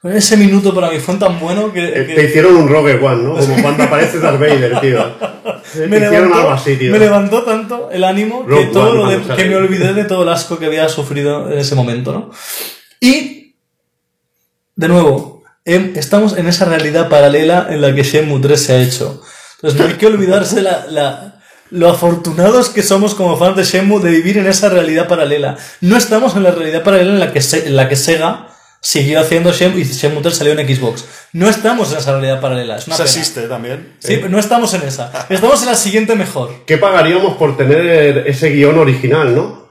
Pero 0.00 0.16
ese 0.16 0.36
minuto 0.38 0.74
para 0.74 0.90
mí 0.90 0.98
fue 0.98 1.16
tan 1.16 1.38
bueno 1.38 1.72
que. 1.72 1.84
Eh, 1.88 2.06
que- 2.06 2.14
Te 2.14 2.24
hicieron 2.24 2.56
un 2.56 2.68
Rogue 2.68 2.94
One, 2.94 3.22
¿no? 3.22 3.34
Como 3.36 3.60
cuando 3.60 3.82
aparece 3.84 4.18
Darth 4.18 4.40
Vader, 4.40 4.80
tío. 4.80 5.04
Me 5.74 5.96
hicieron 5.96 6.12
levantó, 6.12 6.36
algo 6.38 6.50
así, 6.52 6.76
tío. 6.76 6.92
me 6.92 6.98
levantó 6.98 7.42
tanto 7.42 7.90
el 7.92 8.04
ánimo 8.04 8.46
que, 8.46 8.66
todo 8.66 9.02
One, 9.02 9.16
lo 9.18 9.26
de- 9.26 9.34
que 9.36 9.44
me 9.46 9.56
olvidé 9.56 9.92
de 9.92 10.04
todo 10.04 10.22
el 10.22 10.28
asco 10.30 10.58
que 10.58 10.66
había 10.66 10.88
sufrido 10.88 11.50
en 11.52 11.58
ese 11.58 11.74
momento, 11.74 12.12
¿no? 12.12 12.30
Y, 13.00 13.56
de 14.76 14.88
nuevo, 14.88 15.42
em- 15.64 15.92
estamos 15.96 16.38
en 16.38 16.46
esa 16.46 16.64
realidad 16.66 17.08
paralela 17.10 17.66
en 17.68 17.80
la 17.82 17.94
que 17.94 18.04
Shenmue 18.04 18.40
3 18.40 18.62
se 18.62 18.72
ha 18.74 18.78
hecho. 18.80 19.20
Entonces 19.56 19.80
no 19.80 19.86
hay 19.86 19.94
que 19.94 20.06
olvidarse 20.06 20.62
la, 20.62 20.86
la- 20.90 21.32
lo 21.70 21.90
afortunados 21.90 22.68
que 22.68 22.82
somos 22.82 23.14
como 23.14 23.36
fans 23.36 23.56
de 23.56 23.64
Shenmue 23.64 24.00
de 24.00 24.10
vivir 24.10 24.38
en 24.38 24.46
esa 24.46 24.68
realidad 24.68 25.08
paralela. 25.08 25.56
No 25.80 25.96
estamos 25.96 26.36
en 26.36 26.44
la 26.44 26.52
realidad 26.52 26.82
paralela 26.84 27.12
en 27.12 27.20
la 27.20 27.32
que, 27.32 27.40
Se- 27.40 27.66
en 27.66 27.74
la 27.76 27.88
que 27.88 27.96
Sega 27.96 28.48
siguió 28.80 29.18
haciendo 29.20 29.52
Shenmue 29.52 29.80
y 29.80 29.84
Shenmue 29.84 30.22
3 30.22 30.36
salió 30.36 30.52
en 30.56 30.76
Xbox. 30.76 31.04
No 31.32 31.48
estamos 31.48 31.90
en 31.92 31.98
esa 31.98 32.12
realidad 32.12 32.40
paralela. 32.40 32.76
Es 32.76 32.86
una 32.86 32.96
pena. 32.96 33.08
existe 33.08 33.42
también. 33.48 33.94
Sí, 33.98 34.16
pero 34.18 34.28
no 34.28 34.38
estamos 34.38 34.72
en 34.74 34.82
esa. 34.82 35.10
Estamos 35.28 35.60
en 35.62 35.66
la 35.68 35.74
siguiente 35.74 36.14
mejor. 36.14 36.64
¿Qué 36.66 36.78
pagaríamos 36.78 37.36
por 37.36 37.56
tener 37.56 38.18
ese 38.28 38.50
guion 38.50 38.78
original, 38.78 39.34
no? 39.34 39.66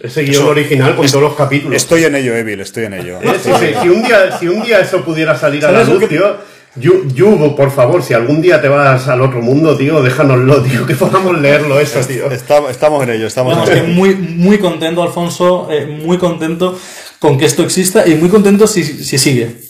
Ese 0.00 0.22
guion 0.22 0.34
Eso- 0.42 0.48
original 0.48 0.96
con 0.96 1.04
es- 1.04 1.12
todos 1.12 1.24
los 1.24 1.34
capítulos. 1.34 1.76
Estoy 1.76 2.04
en 2.04 2.14
ello, 2.16 2.34
Evil, 2.34 2.60
estoy 2.60 2.84
en 2.84 2.94
ello. 2.94 3.18
Eh, 3.22 3.38
sí, 3.42 3.50
sí, 3.60 3.66
Si, 3.82 3.88
un 3.90 4.02
día, 4.02 4.38
si 4.38 4.48
un 4.48 4.62
día 4.62 4.80
eso 4.80 5.04
pudiera 5.04 5.36
salir 5.38 5.64
a 5.66 5.70
la 5.70 5.80
¿Sabes 5.80 5.88
lo 5.88 5.94
luz, 5.94 6.02
que- 6.04 6.08
tío. 6.08 6.53
Yu- 6.76 7.06
Yugo, 7.14 7.54
por 7.54 7.70
favor, 7.70 8.02
si 8.02 8.14
algún 8.14 8.42
día 8.42 8.60
te 8.60 8.68
vas 8.68 9.06
al 9.08 9.20
otro 9.20 9.40
mundo, 9.40 9.76
tío, 9.76 10.02
déjanoslo, 10.02 10.62
tío, 10.64 10.86
que 10.86 10.94
podamos 10.94 11.40
leerlo 11.40 11.78
eso, 11.78 12.00
tío. 12.00 12.30
Está- 12.30 12.68
estamos 12.70 13.02
en 13.04 13.10
ello, 13.10 13.26
estamos 13.28 13.54
Vamos, 13.54 13.68
en 13.70 13.78
ello. 13.78 13.86
muy, 13.88 14.14
muy 14.14 14.58
contento, 14.58 15.02
Alfonso, 15.02 15.68
eh, 15.70 15.86
muy 15.86 16.18
contento 16.18 16.78
con 17.20 17.38
que 17.38 17.44
esto 17.44 17.62
exista 17.62 18.06
y 18.06 18.16
muy 18.16 18.28
contento 18.28 18.66
si, 18.66 18.82
si 18.84 19.18
sigue. 19.18 19.62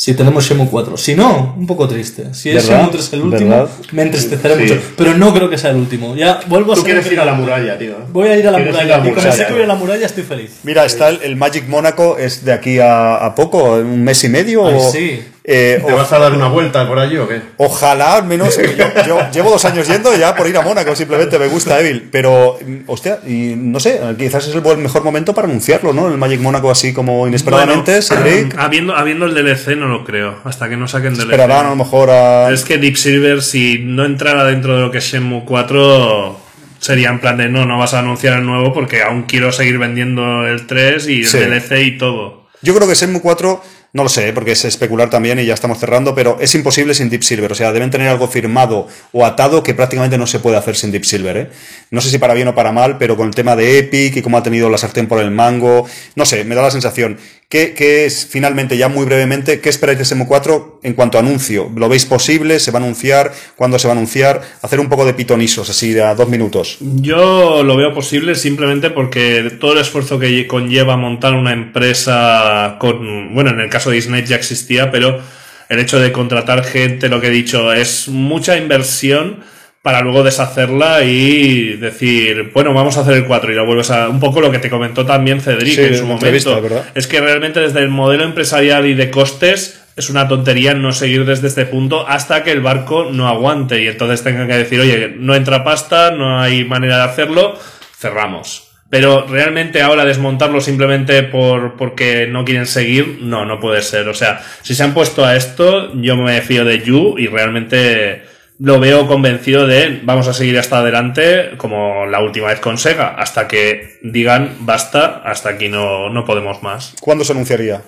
Si 0.00 0.14
tenemos 0.14 0.44
Shenmue 0.44 0.68
4. 0.70 0.96
Si 0.96 1.16
no, 1.16 1.56
un 1.58 1.66
poco 1.66 1.88
triste. 1.88 2.32
Si 2.32 2.50
es. 2.50 2.64
Shenmue 2.68 2.90
3 2.92 3.12
el 3.14 3.22
último, 3.22 3.50
¿Verdad? 3.50 3.68
me 3.90 4.02
entristeceré 4.02 4.54
Sí. 4.54 4.60
mucho. 4.74 4.80
Pero 4.96 5.14
no 5.16 5.34
creo 5.34 5.50
que 5.50 5.58
sea 5.58 5.70
el 5.70 5.76
último. 5.76 6.14
Ya 6.14 6.38
vuelvo 6.46 6.72
a 6.72 6.76
Tú 6.76 6.84
quieres 6.84 7.10
ir 7.10 7.18
a 7.18 7.24
la 7.24 7.34
muralla, 7.34 7.76
tío. 7.76 7.94
Voy 8.12 8.28
a 8.28 8.36
ir 8.36 8.46
a 8.46 8.52
la 8.52 8.60
ir 8.60 8.66
muralla. 8.66 8.94
a 8.94 8.98
la 8.98 9.08
Y 9.08 9.12
como 9.12 9.32
sé 9.32 9.46
que 9.46 9.52
voy 9.54 9.62
a 9.62 9.66
la 9.66 9.74
muralla, 9.74 10.06
estoy 10.06 10.22
feliz. 10.22 10.60
Mira, 10.62 10.84
está 10.84 11.08
el, 11.08 11.20
el 11.22 11.34
Magic 11.34 11.66
Mónaco, 11.66 12.16
es 12.16 12.44
de 12.44 12.52
aquí 12.52 12.78
a, 12.78 13.16
a 13.16 13.34
poco, 13.34 13.74
un 13.74 14.04
mes 14.04 14.22
y 14.22 14.28
medio. 14.28 14.68
Ay, 14.68 14.74
o- 14.76 14.92
sí. 14.92 15.20
Eh, 15.50 15.82
¿Te 15.84 15.92
o- 15.92 15.96
vas 15.96 16.12
a 16.12 16.18
dar 16.18 16.34
una 16.34 16.48
vuelta 16.48 16.86
por 16.86 16.98
allí 16.98 17.16
o 17.16 17.26
qué? 17.26 17.40
Ojalá, 17.56 18.16
al 18.16 18.24
menos, 18.24 18.54
que 18.58 18.76
yo, 18.76 18.84
yo 19.06 19.18
llevo 19.32 19.48
dos 19.50 19.64
años 19.64 19.88
yendo 19.88 20.14
ya 20.14 20.34
por 20.36 20.46
ir 20.46 20.54
a 20.58 20.60
Mónaco, 20.60 20.94
simplemente 20.94 21.38
me 21.38 21.46
gusta 21.46 21.80
Evil, 21.80 22.06
pero, 22.12 22.58
mm, 22.64 22.76
hostia, 22.86 23.20
y 23.26 23.54
no 23.56 23.80
sé, 23.80 23.98
quizás 24.18 24.46
es 24.46 24.54
el 24.54 24.62
mejor 24.76 25.02
momento 25.04 25.32
para 25.34 25.48
anunciarlo, 25.48 25.94
¿no? 25.94 26.06
El 26.08 26.18
Magic 26.18 26.40
Mónaco 26.40 26.70
así 26.70 26.92
como 26.92 27.26
inesperadamente, 27.26 27.98
Bueno, 28.10 28.50
habiendo, 28.58 28.94
habiendo 28.94 29.24
el 29.24 29.34
DLC 29.34 29.68
no 29.76 29.86
lo 29.88 30.04
creo, 30.04 30.36
hasta 30.44 30.68
que 30.68 30.76
no 30.76 30.86
saquen 30.86 31.14
DLC. 31.14 31.30
esperarán 31.30 31.64
a 31.64 31.70
lo 31.70 31.76
mejor 31.76 32.10
a... 32.10 32.50
Es 32.52 32.64
que 32.66 32.76
Deep 32.76 32.96
Silver, 32.96 33.42
si 33.42 33.78
no 33.78 34.04
entrara 34.04 34.44
dentro 34.44 34.76
de 34.76 34.82
lo 34.82 34.90
que 34.90 34.98
es 34.98 35.04
Shenmue 35.04 35.44
4, 35.46 36.38
sería 36.78 37.08
en 37.08 37.20
plan 37.20 37.38
de 37.38 37.48
no, 37.48 37.64
no 37.64 37.78
vas 37.78 37.94
a 37.94 38.00
anunciar 38.00 38.38
el 38.38 38.44
nuevo 38.44 38.72
porque 38.74 39.02
aún 39.02 39.22
quiero 39.22 39.50
seguir 39.50 39.78
vendiendo 39.78 40.46
el 40.46 40.66
3 40.66 41.08
y 41.08 41.20
el 41.20 41.26
Sí. 41.26 41.38
DLC 41.38 41.82
y 41.84 41.98
todo. 41.98 42.46
Yo 42.60 42.74
creo 42.74 42.86
que 42.86 42.94
Shenmue 42.94 43.20
4, 43.22 43.62
no 43.92 44.02
lo 44.02 44.08
sé, 44.08 44.32
porque 44.32 44.52
es 44.52 44.64
especular 44.64 45.08
también 45.08 45.38
y 45.38 45.46
ya 45.46 45.54
estamos 45.54 45.78
cerrando, 45.78 46.14
pero 46.14 46.36
es 46.40 46.54
imposible 46.54 46.92
sin 46.94 47.08
Deep 47.08 47.22
Silver. 47.22 47.52
O 47.52 47.54
sea, 47.54 47.72
deben 47.72 47.90
tener 47.90 48.08
algo 48.08 48.28
firmado 48.28 48.86
o 49.12 49.24
atado 49.24 49.62
que 49.62 49.74
prácticamente 49.74 50.18
no 50.18 50.26
se 50.26 50.40
puede 50.40 50.56
hacer 50.56 50.76
sin 50.76 50.92
Deep 50.92 51.04
Silver. 51.04 51.36
¿eh? 51.36 51.50
No 51.90 52.00
sé 52.00 52.10
si 52.10 52.18
para 52.18 52.34
bien 52.34 52.48
o 52.48 52.54
para 52.54 52.70
mal, 52.70 52.98
pero 52.98 53.16
con 53.16 53.28
el 53.28 53.34
tema 53.34 53.56
de 53.56 53.78
Epic 53.78 54.16
y 54.16 54.22
cómo 54.22 54.36
ha 54.36 54.42
tenido 54.42 54.68
la 54.68 54.76
sartén 54.76 55.06
por 55.06 55.20
el 55.20 55.30
mango, 55.30 55.86
no 56.16 56.26
sé, 56.26 56.44
me 56.44 56.54
da 56.54 56.62
la 56.62 56.70
sensación. 56.70 57.18
¿Qué, 57.50 58.04
es, 58.04 58.26
finalmente, 58.26 58.76
ya 58.76 58.90
muy 58.90 59.06
brevemente, 59.06 59.60
qué 59.60 59.70
esperáis 59.70 59.98
de 59.98 60.04
Shenmue 60.04 60.26
4 60.26 60.80
en 60.82 60.92
cuanto 60.92 61.16
a 61.16 61.22
anuncio? 61.22 61.72
¿Lo 61.74 61.88
veis 61.88 62.04
posible? 62.04 62.60
¿Se 62.60 62.70
va 62.70 62.78
a 62.78 62.82
anunciar? 62.82 63.32
¿Cuándo 63.56 63.78
se 63.78 63.88
va 63.88 63.94
a 63.94 63.96
anunciar? 63.96 64.42
Hacer 64.60 64.78
un 64.80 64.90
poco 64.90 65.06
de 65.06 65.14
pitonisos, 65.14 65.70
así, 65.70 65.94
de 65.94 66.02
a 66.02 66.14
dos 66.14 66.28
minutos. 66.28 66.76
Yo 66.80 67.62
lo 67.62 67.74
veo 67.74 67.94
posible 67.94 68.34
simplemente 68.34 68.90
porque 68.90 69.50
todo 69.58 69.72
el 69.72 69.78
esfuerzo 69.78 70.18
que 70.18 70.46
conlleva 70.46 70.98
montar 70.98 71.32
una 71.32 71.54
empresa 71.54 72.76
con, 72.78 73.32
bueno, 73.32 73.48
en 73.48 73.60
el 73.60 73.70
caso 73.70 73.77
de 73.84 73.92
Disney 73.92 74.24
ya 74.24 74.36
existía, 74.36 74.90
pero 74.90 75.20
el 75.68 75.78
hecho 75.78 76.00
de 76.00 76.12
contratar 76.12 76.64
gente, 76.64 77.08
lo 77.08 77.20
que 77.20 77.28
he 77.28 77.30
dicho, 77.30 77.72
es 77.72 78.08
mucha 78.08 78.56
inversión 78.56 79.40
para 79.82 80.00
luego 80.00 80.22
deshacerla 80.22 81.04
y 81.04 81.76
decir, 81.76 82.50
bueno, 82.52 82.74
vamos 82.74 82.98
a 82.98 83.02
hacer 83.02 83.14
el 83.14 83.24
4 83.24 83.52
y 83.52 83.54
lo 83.54 83.64
vuelves 83.64 83.90
a... 83.90 84.08
Un 84.08 84.20
poco 84.20 84.40
lo 84.40 84.50
que 84.50 84.58
te 84.58 84.68
comentó 84.68 85.06
también 85.06 85.40
Cedric 85.40 85.74
Sí, 85.74 85.80
en 85.80 85.96
su 85.96 86.04
momento. 86.04 86.60
Es 86.94 87.06
que 87.06 87.20
realmente 87.20 87.60
desde 87.60 87.80
el 87.80 87.88
modelo 87.88 88.24
empresarial 88.24 88.86
y 88.86 88.94
de 88.94 89.10
costes 89.10 89.82
es 89.96 90.10
una 90.10 90.28
tontería 90.28 90.74
no 90.74 90.92
seguir 90.92 91.24
desde 91.24 91.48
este 91.48 91.66
punto 91.66 92.06
hasta 92.06 92.44
que 92.44 92.52
el 92.52 92.60
barco 92.60 93.08
no 93.10 93.28
aguante 93.28 93.82
y 93.82 93.88
entonces 93.88 94.22
tengan 94.22 94.46
que 94.46 94.58
decir, 94.58 94.80
oye, 94.80 95.14
no 95.16 95.34
entra 95.34 95.64
pasta, 95.64 96.10
no 96.10 96.40
hay 96.40 96.64
manera 96.64 96.98
de 96.98 97.04
hacerlo, 97.04 97.58
cerramos. 97.96 98.67
Pero 98.90 99.26
realmente 99.26 99.82
ahora 99.82 100.04
desmontarlo 100.04 100.60
simplemente 100.60 101.22
por, 101.22 101.76
porque 101.76 102.26
no 102.26 102.44
quieren 102.44 102.66
seguir, 102.66 103.18
no, 103.20 103.44
no 103.44 103.60
puede 103.60 103.82
ser. 103.82 104.08
O 104.08 104.14
sea, 104.14 104.40
si 104.62 104.74
se 104.74 104.82
han 104.82 104.94
puesto 104.94 105.24
a 105.24 105.36
esto, 105.36 105.92
yo 106.00 106.16
me 106.16 106.40
fío 106.40 106.64
de 106.64 106.80
Yu 106.80 107.18
y 107.18 107.26
realmente 107.26 108.22
lo 108.58 108.80
veo 108.80 109.06
convencido 109.06 109.66
de 109.66 110.00
vamos 110.02 110.26
a 110.26 110.32
seguir 110.32 110.58
hasta 110.58 110.78
adelante 110.78 111.50
como 111.58 112.06
la 112.06 112.20
última 112.20 112.48
vez 112.48 112.60
con 112.60 112.78
Sega, 112.78 113.14
hasta 113.16 113.46
que 113.46 113.98
digan 114.02 114.56
basta, 114.60 115.22
hasta 115.24 115.50
aquí 115.50 115.68
no, 115.68 116.10
no 116.10 116.24
podemos 116.24 116.62
más. 116.62 116.94
¿Cuándo 117.00 117.24
se 117.24 117.32
anunciaría? 117.32 117.82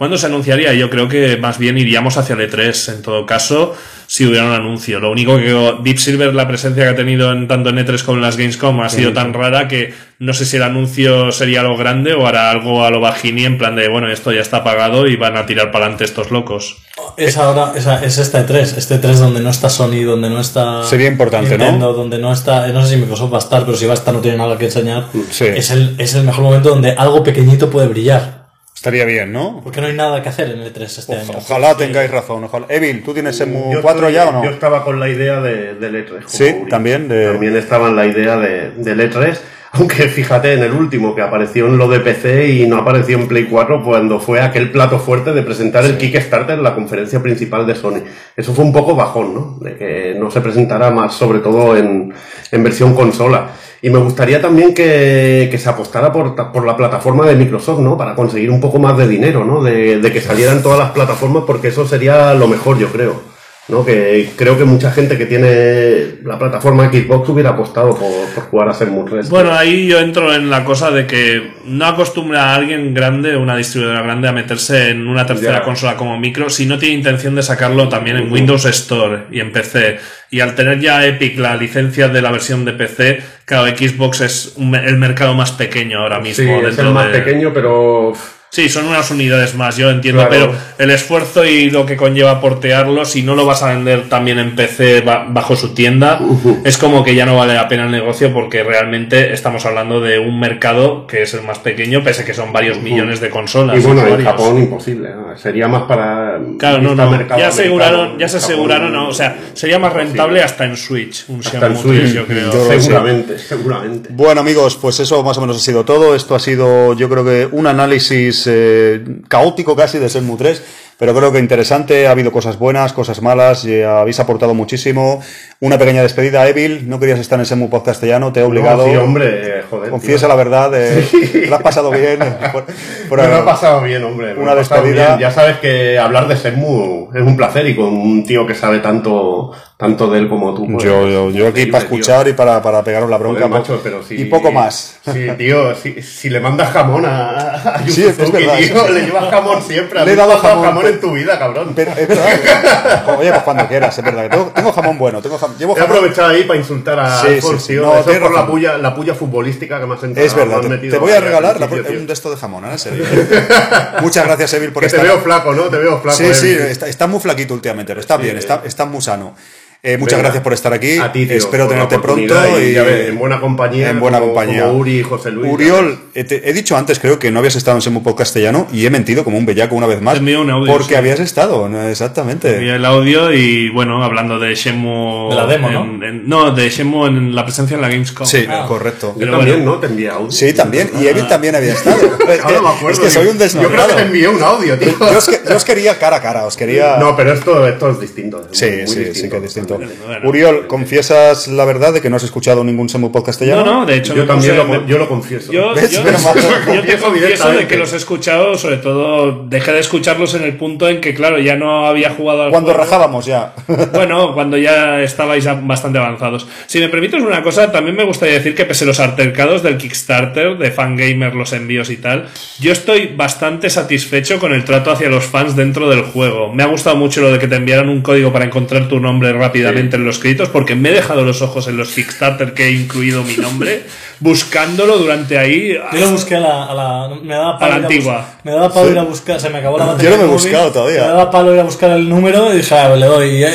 ¿Cuándo 0.00 0.16
se 0.16 0.24
anunciaría? 0.28 0.72
Yo 0.72 0.88
creo 0.88 1.08
que 1.10 1.36
más 1.36 1.58
bien 1.58 1.76
iríamos 1.76 2.16
hacia 2.16 2.34
el 2.34 2.50
E3, 2.50 2.94
en 2.94 3.02
todo 3.02 3.26
caso, 3.26 3.76
si 4.06 4.24
hubiera 4.24 4.46
un 4.46 4.52
anuncio. 4.52 4.98
Lo 4.98 5.10
único 5.10 5.36
que 5.36 5.74
Deep 5.84 5.98
Silver, 5.98 6.34
la 6.34 6.48
presencia 6.48 6.84
que 6.84 6.88
ha 6.88 6.96
tenido 6.96 7.30
en 7.30 7.46
tanto 7.46 7.68
en 7.68 7.76
E3 7.76 8.02
como 8.04 8.16
en 8.16 8.22
las 8.22 8.38
Gamescom, 8.38 8.80
ha 8.80 8.88
sido 8.88 9.12
tan 9.12 9.34
rara 9.34 9.68
que 9.68 9.92
no 10.18 10.32
sé 10.32 10.46
si 10.46 10.56
el 10.56 10.62
anuncio 10.62 11.32
sería 11.32 11.60
algo 11.60 11.76
grande 11.76 12.14
o 12.14 12.26
hará 12.26 12.50
algo 12.50 12.82
a 12.86 12.90
lo 12.90 12.98
bajini 13.00 13.44
en 13.44 13.58
plan 13.58 13.76
de, 13.76 13.90
bueno, 13.90 14.10
esto 14.10 14.32
ya 14.32 14.40
está 14.40 14.64
pagado 14.64 15.06
y 15.06 15.16
van 15.16 15.36
a 15.36 15.44
tirar 15.44 15.70
para 15.70 15.84
adelante 15.84 16.04
estos 16.04 16.30
locos. 16.30 16.78
Es 17.18 17.36
ahora, 17.36 17.74
esa- 17.76 18.02
es 18.02 18.16
este 18.16 18.42
3, 18.44 18.78
este 18.78 18.96
3 18.96 19.18
donde 19.20 19.40
no 19.42 19.50
está 19.50 19.68
Sony, 19.68 20.02
donde 20.06 20.30
no 20.30 20.40
está. 20.40 20.82
Sería 20.82 21.08
importante, 21.08 21.58
¿no? 21.58 21.92
Donde 21.92 22.16
no 22.16 22.32
está. 22.32 22.66
No 22.68 22.82
sé 22.86 22.94
si 22.94 23.00
Microsoft 23.02 23.34
va 23.34 23.36
a 23.36 23.40
estar, 23.40 23.66
pero 23.66 23.76
si 23.76 23.84
va 23.84 23.92
a 23.92 23.96
estar 23.96 24.14
no 24.14 24.20
tiene 24.20 24.38
nada 24.38 24.56
que 24.56 24.64
enseñar. 24.64 25.08
Sí. 25.30 25.44
Es, 25.44 25.70
el, 25.72 25.96
es 25.98 26.14
el 26.14 26.24
mejor 26.24 26.42
momento 26.44 26.70
donde 26.70 26.92
algo 26.92 27.22
pequeñito 27.22 27.68
puede 27.68 27.86
brillar. 27.88 28.39
Estaría 28.80 29.04
bien, 29.04 29.30
¿no? 29.30 29.60
Porque 29.62 29.82
no 29.82 29.88
hay 29.88 29.92
nada 29.92 30.22
que 30.22 30.30
hacer 30.30 30.48
en 30.52 30.60
el 30.60 30.72
3 30.72 30.98
este 31.00 31.14
año. 31.14 31.32
Ojalá 31.36 31.76
tengáis 31.76 32.10
razón. 32.10 32.44
Ojalá. 32.44 32.64
Evil, 32.70 33.02
¿tú 33.04 33.12
tienes 33.12 33.36
Yo 33.38 33.44
4 33.82 34.08
estoy- 34.08 34.14
ya 34.14 34.28
o 34.30 34.32
no? 34.32 34.42
Yo 34.42 34.48
estaba 34.48 34.82
con 34.84 34.98
la 34.98 35.10
idea 35.10 35.38
de, 35.42 35.74
del 35.74 35.96
E3. 35.96 36.08
como 36.08 36.28
Sí, 36.30 36.44
Uri. 36.62 36.70
también 36.70 37.06
de- 37.06 37.26
También 37.26 37.56
estaba 37.56 37.88
en 37.88 37.96
la 37.96 38.06
idea 38.06 38.38
de, 38.38 38.70
del 38.70 39.00
E3. 39.00 39.36
Aunque 39.72 40.08
fíjate 40.08 40.54
en 40.54 40.62
el 40.62 40.72
último 40.72 41.14
que 41.14 41.20
apareció 41.20 41.66
en 41.66 41.76
lo 41.76 41.88
de 41.88 42.00
PC 42.00 42.48
y 42.48 42.66
no 42.66 42.78
apareció 42.78 43.18
en 43.18 43.28
Play 43.28 43.44
4 43.50 43.84
cuando 43.84 44.18
fue 44.18 44.40
aquel 44.40 44.70
plato 44.72 44.98
fuerte 44.98 45.34
de 45.34 45.42
presentar 45.42 45.84
el 45.84 45.98
Kickstarter 45.98 46.56
en 46.56 46.62
la 46.64 46.74
conferencia 46.74 47.20
principal 47.22 47.66
de 47.66 47.74
Sony. 47.74 48.00
Eso 48.34 48.54
fue 48.54 48.64
un 48.64 48.72
poco 48.72 48.96
bajón, 48.96 49.34
¿no? 49.34 49.58
De 49.60 49.76
que 49.76 50.14
no 50.18 50.30
se 50.30 50.40
presentara 50.40 50.90
más, 50.90 51.12
sobre 51.12 51.40
todo 51.40 51.76
en, 51.76 52.14
en 52.50 52.62
versión 52.64 52.94
consola. 52.94 53.50
Y 53.82 53.88
me 53.88 53.98
gustaría 53.98 54.42
también 54.42 54.74
que, 54.74 55.48
que 55.50 55.58
se 55.58 55.68
apostara 55.70 56.12
por, 56.12 56.34
por 56.52 56.66
la 56.66 56.76
plataforma 56.76 57.26
de 57.26 57.34
Microsoft, 57.34 57.80
¿no? 57.80 57.96
Para 57.96 58.14
conseguir 58.14 58.50
un 58.50 58.60
poco 58.60 58.78
más 58.78 58.96
de 58.98 59.08
dinero, 59.08 59.44
¿no? 59.44 59.62
De, 59.62 60.00
de 60.00 60.12
que 60.12 60.20
salieran 60.20 60.62
todas 60.62 60.78
las 60.78 60.90
plataformas 60.90 61.44
porque 61.46 61.68
eso 61.68 61.86
sería 61.86 62.34
lo 62.34 62.46
mejor, 62.46 62.78
yo 62.78 62.88
creo. 62.88 63.29
¿No? 63.70 63.84
Que 63.84 64.30
creo 64.36 64.58
que 64.58 64.64
mucha 64.64 64.90
gente 64.90 65.16
que 65.16 65.26
tiene 65.26 66.16
la 66.24 66.38
plataforma 66.38 66.90
Xbox 66.92 67.28
hubiera 67.28 67.50
apostado 67.50 67.90
por, 67.90 68.10
por 68.34 68.44
jugar 68.44 68.68
a 68.68 68.72
Shenmue 68.72 69.04
3. 69.08 69.30
Bueno, 69.30 69.52
ahí 69.52 69.86
yo 69.86 69.98
entro 70.00 70.34
en 70.34 70.50
la 70.50 70.64
cosa 70.64 70.90
de 70.90 71.06
que 71.06 71.52
no 71.64 71.86
acostumbra 71.86 72.50
a 72.50 72.54
alguien 72.56 72.92
grande, 72.94 73.36
una 73.36 73.56
distribuidora 73.56 74.02
grande, 74.02 74.28
a 74.28 74.32
meterse 74.32 74.90
en 74.90 75.06
una 75.06 75.26
tercera 75.26 75.58
Ya. 75.58 75.62
consola 75.62 75.96
como 75.96 76.18
micro 76.18 76.50
si 76.50 76.66
no 76.66 76.78
tiene 76.78 76.96
intención 76.96 77.34
de 77.34 77.42
sacarlo 77.42 77.88
también 77.88 78.16
en 78.16 78.32
Windows 78.32 78.64
Store 78.66 79.24
y 79.30 79.40
en 79.40 79.52
PC. 79.52 79.98
Y 80.32 80.40
al 80.40 80.54
tener 80.54 80.78
ya 80.80 81.04
Epic 81.06 81.38
la 81.38 81.56
licencia 81.56 82.08
de 82.08 82.22
la 82.22 82.30
versión 82.30 82.64
de 82.64 82.72
PC, 82.72 83.20
claro, 83.44 83.66
Xbox 83.76 84.20
es 84.20 84.52
un 84.56 84.74
el 84.74 84.96
mercado 84.96 85.34
más 85.34 85.50
pequeño 85.52 85.98
ahora 86.00 86.20
mismo. 86.20 86.44
sí, 86.44 86.50
es 86.50 86.62
dentro 86.76 86.88
el 86.88 86.94
más 86.94 87.10
de- 87.12 87.18
pequeño, 87.18 87.52
pero 87.52 88.12
Sí, 88.52 88.68
son 88.68 88.86
unas 88.86 89.08
unidades 89.12 89.54
más, 89.54 89.76
yo 89.76 89.90
entiendo, 89.90 90.26
Claro. 90.26 90.50
pero 90.52 90.58
el 90.78 90.90
esfuerzo 90.90 91.44
y 91.44 91.70
lo 91.70 91.86
que 91.86 91.96
conlleva 91.96 92.40
portearlo, 92.40 93.04
si 93.04 93.22
no 93.22 93.36
lo 93.36 93.46
vas 93.46 93.62
a 93.62 93.68
vender 93.72 94.08
también 94.08 94.40
en 94.40 94.56
PC 94.56 95.02
ba- 95.02 95.24
bajo 95.28 95.54
su 95.54 95.72
tienda, 95.72 96.18
es 96.64 96.76
como 96.76 97.04
que 97.04 97.14
ya 97.14 97.26
no 97.26 97.36
vale 97.36 97.54
la 97.54 97.68
pena 97.68 97.84
el 97.84 97.92
negocio 97.92 98.32
porque 98.32 98.64
realmente 98.64 99.32
estamos 99.32 99.64
hablando 99.66 100.00
de 100.00 100.18
un 100.18 100.40
mercado 100.40 101.06
que 101.06 101.22
es 101.22 101.32
el 101.34 101.42
más 101.42 101.60
pequeño, 101.60 102.02
pese 102.02 102.24
que 102.24 102.34
son 102.34 102.52
varios 102.52 102.80
millones 102.82 103.20
de 103.20 103.30
consolas. 103.30 103.78
y 103.78 103.86
bueno, 103.86 104.04
en. 104.04 104.24
Japón 104.24 104.58
imposible. 104.58 105.10
¿no? 105.14 105.38
Sería 105.38 105.68
más 105.68 105.84
para. 105.84 106.40
Claro, 106.58 106.82
no, 106.82 106.96
no. 106.96 107.08
mercado 107.08 107.40
Ya 107.40 107.48
aseguraron, 107.48 108.18
ya 108.18 108.28
se 108.28 108.40
Japón, 108.40 108.50
aseguraron, 108.52 108.92
no, 108.92 109.08
o 109.10 109.14
sea, 109.14 109.36
sería 109.54 109.78
más 109.78 109.92
rentable 109.92 110.42
hasta 110.42 110.64
en 110.64 110.76
Switch, 110.76 111.24
un 111.28 111.38
hasta 111.38 111.66
en 111.68 111.76
Xiaomi 111.76 111.98
3, 111.98 112.00
Switch, 112.10 112.14
yo 112.14 112.26
creo. 112.26 112.52
Yo 112.52 112.80
seguramente, 112.80 113.38
seguramente. 113.38 114.08
Bueno 114.12 114.40
amigos, 114.40 114.76
pues 114.76 114.98
eso 114.98 115.22
más 115.22 115.38
o 115.38 115.40
menos 115.40 115.56
ha 115.56 115.60
sido 115.60 115.84
todo. 115.84 116.16
Esto 116.16 116.34
ha 116.34 116.40
sido 116.40 116.94
yo 116.94 117.08
creo 117.08 117.24
que 117.24 117.48
un 117.52 117.68
análisis 117.68 118.39
eh, 118.46 119.02
caótico 119.28 119.74
casi 119.76 119.98
de 119.98 120.08
Shenmue 120.08 120.36
3, 120.38 120.62
pero 120.98 121.14
creo 121.14 121.32
que 121.32 121.38
interesante. 121.38 122.06
Ha 122.06 122.10
habido 122.10 122.30
cosas 122.32 122.58
buenas, 122.58 122.92
cosas 122.92 123.22
malas, 123.22 123.64
y 123.64 123.82
habéis 123.82 124.20
aportado 124.20 124.54
muchísimo. 124.54 125.20
Una 125.60 125.78
pequeña 125.78 126.02
despedida, 126.02 126.46
Evil. 126.48 126.88
No 126.88 127.00
querías 127.00 127.18
estar 127.18 127.38
en 127.38 127.44
Shenmue 127.46 127.68
Pod 127.68 127.84
castellano, 127.84 128.32
te 128.32 128.40
he 128.40 128.42
obligado. 128.42 128.86
No, 128.86 128.92
sí, 128.92 128.96
hombre, 128.98 129.58
eh, 129.60 129.62
joder. 129.68 129.90
Confiesa 129.90 130.26
tío. 130.26 130.28
la 130.28 130.34
verdad, 130.34 130.70
eh, 130.74 131.06
te 131.32 131.46
lo 131.46 131.56
has 131.56 131.62
pasado 131.62 131.90
bien. 131.90 132.18
Por- 132.52 132.64
por- 133.08 133.20
Me 133.22 133.28
lo 133.28 133.38
he 133.38 133.42
pasado 133.42 133.82
bien, 133.82 134.04
hombre. 134.04 134.34
Una 134.34 134.54
despedida. 134.54 135.18
Ya 135.18 135.30
sabes 135.30 135.58
que 135.58 135.98
hablar 135.98 136.28
de 136.28 136.36
Shenmue 136.36 137.08
es 137.14 137.22
un 137.22 137.36
placer 137.36 137.66
y 137.66 137.76
con 137.76 137.86
un 137.96 138.24
tío 138.24 138.46
que 138.46 138.54
sabe 138.54 138.78
tanto, 138.80 139.52
tanto 139.80 140.08
de 140.10 140.18
él 140.18 140.28
como 140.28 140.54
tú. 140.54 140.66
pues, 140.70 140.84
yo, 140.84 141.08
yo, 141.08 141.30
yo 141.30 141.48
aquí 141.48 141.62
increíble, 141.62 141.72
para 141.72 141.84
tío. 141.88 141.96
escuchar 141.98 142.28
y 142.28 142.32
para, 142.34 142.62
para 142.62 142.84
pegaros 142.84 143.08
la 143.10 143.16
bronca. 143.16 143.40
Joder, 143.48 143.50
macho, 143.60 143.80
pero 143.82 144.02
si- 144.04 144.14
Y 144.20 144.24
poco 144.26 144.52
más. 144.52 144.98
Sí, 145.10 145.26
tío, 145.38 145.74
si, 145.74 146.02
si 146.02 146.28
le 146.28 146.38
mandas 146.38 146.70
jamón 146.70 147.04
a, 147.06 147.30
a 147.54 147.88
Sí, 147.88 148.04
es 148.04 148.14
Suzuki, 148.14 148.44
verdad, 148.44 148.58
tío, 148.58 148.86
sí. 148.86 148.92
le 148.92 149.00
llevas 149.06 149.30
jamón 149.30 149.62
siempre. 149.62 150.04
Le 150.04 150.10
he 150.10 150.12
¿Has 150.12 150.16
dado 150.18 150.32
visto 150.34 150.48
jamón, 150.48 150.86
en 150.86 151.00
tu 151.00 151.12
vida, 151.12 151.38
cabrón. 151.38 151.72
Pero, 151.74 151.92
es 151.92 152.06
verdad. 152.08 153.16
Oye, 153.18 153.30
pues 153.30 153.42
cuando 153.42 153.66
quieras, 153.66 153.98
es 153.98 154.04
verdad. 154.04 154.22
que 154.24 154.28
Tengo, 154.28 154.44
tengo 154.54 154.72
jamón 154.72 154.98
bueno, 154.98 155.22
tengo 155.22 155.38
jam- 155.38 155.56
llevo 155.58 155.76
He 155.76 155.80
jamón. 155.80 155.96
aprovechado 155.96 156.28
ahí 156.28 156.44
para 156.44 156.58
insultar 156.58 157.00
a 157.00 157.20
Sí, 157.22 157.26
sí, 157.28 157.34
Alfons, 157.36 157.66
tío. 157.66 157.82
No, 157.82 157.98
Eso 158.00 158.20
por 158.20 158.34
la 158.34 158.46
puya, 158.46 158.76
la 158.78 158.94
puya 158.94 159.14
futbolística 159.14 159.80
que 159.80 159.86
me 159.86 159.94
has 159.94 160.02
entrado. 160.04 160.26
Es 160.26 160.34
verdad, 160.34 160.60
te, 160.60 160.76
te 160.90 160.98
voy 160.98 161.12
a 161.12 161.20
regalar 161.20 161.58
la- 161.58 161.66
tío. 161.68 161.78
un 161.98 162.06
de 162.06 162.12
esto 162.12 162.30
de 162.30 162.36
jamón, 162.36 162.64
¿eh? 162.66 162.76
Serio. 162.78 163.04
Muchas 164.02 164.26
gracias, 164.26 164.52
Evil, 164.54 164.72
por 164.72 164.82
Que 164.82 164.88
te 164.90 164.96
estar 164.96 165.06
veo 165.08 165.20
flaco, 165.22 165.52
¿no? 165.54 165.62
Te 165.64 165.78
veo 165.78 165.98
flaco. 166.00 166.18
Sí, 166.18 166.24
eh. 166.24 166.34
sí, 166.34 166.50
está, 166.52 166.86
está 166.86 167.06
muy 167.06 167.20
flaquito 167.20 167.54
últimamente, 167.54 167.90
pero 167.92 168.00
está 168.00 168.16
bien, 168.16 168.36
está, 168.36 168.62
está 168.64 168.84
muy 168.84 169.00
sano. 169.00 169.34
Eh, 169.82 169.96
muchas 169.96 170.18
Venga. 170.18 170.24
gracias 170.24 170.42
por 170.44 170.52
estar 170.52 170.72
aquí. 170.74 170.98
A 170.98 171.10
ti, 171.10 171.24
tío, 171.24 171.36
Espero 171.38 171.66
tenerte 171.66 171.98
pronto 172.00 172.34
y, 172.60 172.72
ya 172.74 172.82
ves, 172.82 173.08
en 173.08 173.18
buena 173.18 173.40
compañía. 173.40 173.88
en 173.88 173.98
buena 173.98 174.20
como- 174.20 174.34
compañía. 174.34 174.64
como 174.66 174.78
Uri 174.78 174.98
y 174.98 175.02
José 175.02 175.30
Luis. 175.30 175.50
Uriol, 175.50 175.98
eh, 176.14 176.24
te- 176.24 176.50
he 176.50 176.52
dicho 176.52 176.76
antes, 176.76 176.98
creo 176.98 177.18
que 177.18 177.30
no 177.30 177.38
habías 177.38 177.56
estado 177.56 177.78
en 177.78 177.82
Semu 177.82 178.02
castellano 178.14 178.66
y 178.72 178.84
he 178.84 178.90
mentido 178.90 179.24
como 179.24 179.38
un 179.38 179.46
bellaco 179.46 179.74
una 179.76 179.86
vez 179.86 180.02
más. 180.02 180.20
Un 180.20 180.50
audio, 180.50 180.70
porque 180.70 180.88
sí. 180.90 180.94
habías 180.96 181.18
estado, 181.20 181.66
exactamente. 181.88 182.62
Y 182.62 182.68
el 182.68 182.84
audio 182.84 183.32
y 183.32 183.70
bueno, 183.70 184.04
hablando 184.04 184.38
de. 184.38 184.50
De 184.50 185.36
la 185.36 185.46
demo, 185.46 185.68
en- 185.68 185.74
¿no? 186.00 186.06
en- 186.06 186.28
no, 186.28 186.50
de 186.50 186.68
Shenmue 186.68 187.08
en 187.08 187.34
la 187.34 187.44
presencia 187.44 187.74
en 187.76 187.80
la 187.80 187.88
Gamescom. 187.88 188.26
Sí, 188.26 188.44
Ah. 188.48 188.66
correcto. 188.68 189.14
Yo 189.14 189.20
Pero 189.20 189.32
también, 189.38 189.56
bueno. 189.58 189.72
¿no? 189.72 189.78
Te 189.78 189.86
envié 189.86 190.10
audio. 190.10 190.30
Sí, 190.30 190.52
también. 190.52 190.90
Y 191.00 191.06
Evil 191.06 191.26
también 191.26 191.54
había 191.56 191.72
estado. 191.72 191.96
Es 192.30 192.40
Ahora 192.44 192.56
que, 192.56 192.62
me 192.62 192.68
acuerdo. 192.68 192.90
es 192.90 193.00
que 193.00 193.10
soy 193.10 193.26
un 193.28 193.38
Yo 193.38 193.68
creo 193.70 193.86
que 193.88 193.94
te 193.94 194.02
envié 194.02 194.28
un 194.28 194.42
audio, 194.42 194.78
tío. 194.78 194.90
Yo 194.98 195.18
os, 195.18 195.26
que- 195.26 195.40
yo 195.48 195.56
os 195.56 195.64
quería 195.64 195.98
cara 195.98 196.16
a 196.16 196.20
cara, 196.22 196.44
os 196.44 196.56
quería... 196.56 196.96
No, 196.98 197.16
pero 197.16 197.32
esto, 197.32 197.66
esto 197.66 197.90
es 197.90 198.00
distinto. 198.00 198.46
es 198.52 198.58
Sí, 198.58 198.66
muy- 198.66 198.76
muy 198.76 198.86
sí, 198.86 199.14
sí 199.14 199.28
que 199.30 199.36
es 199.36 199.42
distinto. 199.42 199.69
Bueno. 199.78 200.28
Uriol, 200.28 200.66
¿confiesas 200.66 201.48
la 201.48 201.64
verdad 201.64 201.92
de 201.92 202.00
que 202.00 202.10
no 202.10 202.16
has 202.16 202.22
escuchado 202.24 202.64
ningún 202.64 202.88
Semu 202.88 203.10
castellano? 203.22 203.64
No, 203.64 203.80
no, 203.80 203.86
de 203.86 203.96
hecho... 203.96 204.14
Yo 204.14 204.26
también 204.26 204.56
puse- 204.56 204.66
lo, 204.66 204.86
yo 204.86 204.98
lo 204.98 205.08
confieso. 205.08 205.52
Yo, 205.52 205.74
¿Ves? 205.74 205.90
yo, 205.90 206.02
más- 206.04 206.22
yo 206.34 206.82
te 206.82 206.96
Confieso 206.98 207.50
de 207.52 207.66
que 207.66 207.76
los 207.76 207.92
he 207.92 207.96
escuchado, 207.96 208.56
sobre 208.56 208.76
todo 208.78 209.44
dejé 209.46 209.72
de 209.72 209.80
escucharlos 209.80 210.34
en 210.34 210.42
el 210.44 210.56
punto 210.56 210.88
en 210.88 211.00
que, 211.00 211.14
claro, 211.14 211.38
ya 211.38 211.56
no 211.56 211.86
había 211.86 212.10
jugado 212.10 212.42
al 212.44 212.50
Cuando 212.50 212.70
juego. 212.70 212.84
rajábamos 212.84 213.26
ya. 213.26 213.54
Bueno, 213.92 214.34
cuando 214.34 214.56
ya 214.56 215.00
estabais 215.02 215.46
bastante 215.62 215.98
avanzados. 215.98 216.46
Si 216.66 216.78
me 216.80 216.88
permites 216.88 217.20
una 217.22 217.42
cosa, 217.42 217.70
también 217.72 217.96
me 217.96 218.04
gustaría 218.04 218.34
decir 218.34 218.54
que 218.54 218.64
pese 218.64 218.84
a 218.84 218.86
los 218.86 219.00
altercados 219.00 219.62
del 219.62 219.76
Kickstarter, 219.78 220.56
de 220.58 220.70
Fangamer, 220.70 221.34
los 221.34 221.52
envíos 221.52 221.90
y 221.90 221.96
tal, 221.96 222.28
yo 222.60 222.72
estoy 222.72 223.12
bastante 223.16 223.68
satisfecho 223.70 224.38
con 224.38 224.52
el 224.52 224.64
trato 224.64 224.90
hacia 224.90 225.08
los 225.08 225.24
fans 225.24 225.56
dentro 225.56 225.88
del 225.88 226.02
juego. 226.02 226.52
Me 226.52 226.62
ha 226.62 226.66
gustado 226.66 226.96
mucho 226.96 227.20
lo 227.20 227.32
de 227.32 227.38
que 227.38 227.48
te 227.48 227.56
enviaran 227.56 227.88
un 227.88 228.02
código 228.02 228.32
para 228.32 228.44
encontrar 228.44 228.88
tu 228.88 229.00
nombre 229.00 229.32
rápidamente 229.62 229.96
en 229.96 230.04
los 230.04 230.18
créditos, 230.18 230.48
porque 230.48 230.74
me 230.74 230.90
he 230.90 230.92
dejado 230.92 231.24
los 231.24 231.42
ojos 231.42 231.68
en 231.68 231.76
los 231.76 231.90
Kickstarter 231.90 232.54
que 232.54 232.66
he 232.66 232.70
incluido 232.72 233.22
mi 233.22 233.36
nombre, 233.36 233.82
buscándolo 234.20 234.98
durante 234.98 235.38
ahí. 235.38 235.76
Yo 235.92 236.00
lo 236.00 236.10
busqué 236.10 236.36
a 236.36 236.40
la, 236.40 236.64
a 236.66 236.74
la- 236.74 237.16
me 237.22 237.34
daba 237.34 237.58
palo 237.58 237.74
A 237.74 237.78
la 237.78 237.84
antigua. 237.86 238.26
me 238.44 238.52
daba 238.52 238.72
palo 238.72 238.90
ir 238.90 238.98
a 238.98 239.02
buscar, 239.02 239.40
se 239.40 239.50
me 239.50 239.58
acabó 239.58 239.78
la 239.78 239.86
batería. 239.86 240.10
Yo 240.10 240.16
no 240.16 240.22
me 240.22 240.28
he 240.28 240.32
buscado 240.32 240.70
todavía. 240.70 241.00
Me 241.02 241.06
daba 241.08 241.30
palo 241.30 241.54
ir 241.54 241.60
a 241.60 241.64
buscar 241.64 241.90
el 241.92 242.08
número 242.08 242.52
y 242.52 242.58
dije, 242.58 242.74
ah, 242.74 242.94
le 242.96 243.06
doy, 243.06 243.44
eh, 243.44 243.50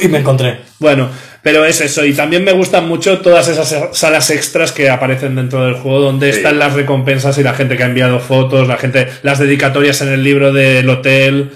y 0.00 0.08
me 0.08 0.18
encontré. 0.18 0.60
Bueno, 0.78 1.08
pero 1.42 1.64
es 1.64 1.80
eso. 1.80 2.04
Y 2.04 2.12
también 2.12 2.44
me 2.44 2.52
gustan 2.52 2.86
mucho 2.86 3.18
todas 3.20 3.48
esas 3.48 3.74
salas 3.92 4.30
extras 4.30 4.72
que 4.72 4.90
aparecen 4.90 5.36
dentro 5.36 5.64
del 5.64 5.74
juego, 5.74 6.00
donde 6.00 6.30
Sí. 6.32 6.38
están 6.38 6.58
las 6.58 6.74
recompensas 6.74 7.38
y 7.38 7.42
la 7.42 7.54
gente 7.54 7.76
que 7.76 7.82
ha 7.82 7.86
enviado 7.86 8.20
fotos, 8.20 8.68
la 8.68 8.76
gente, 8.76 9.08
las 9.22 9.38
dedicatorias 9.38 10.00
en 10.02 10.08
el 10.08 10.22
libro 10.22 10.52
del 10.52 10.88
hotel. 10.90 11.52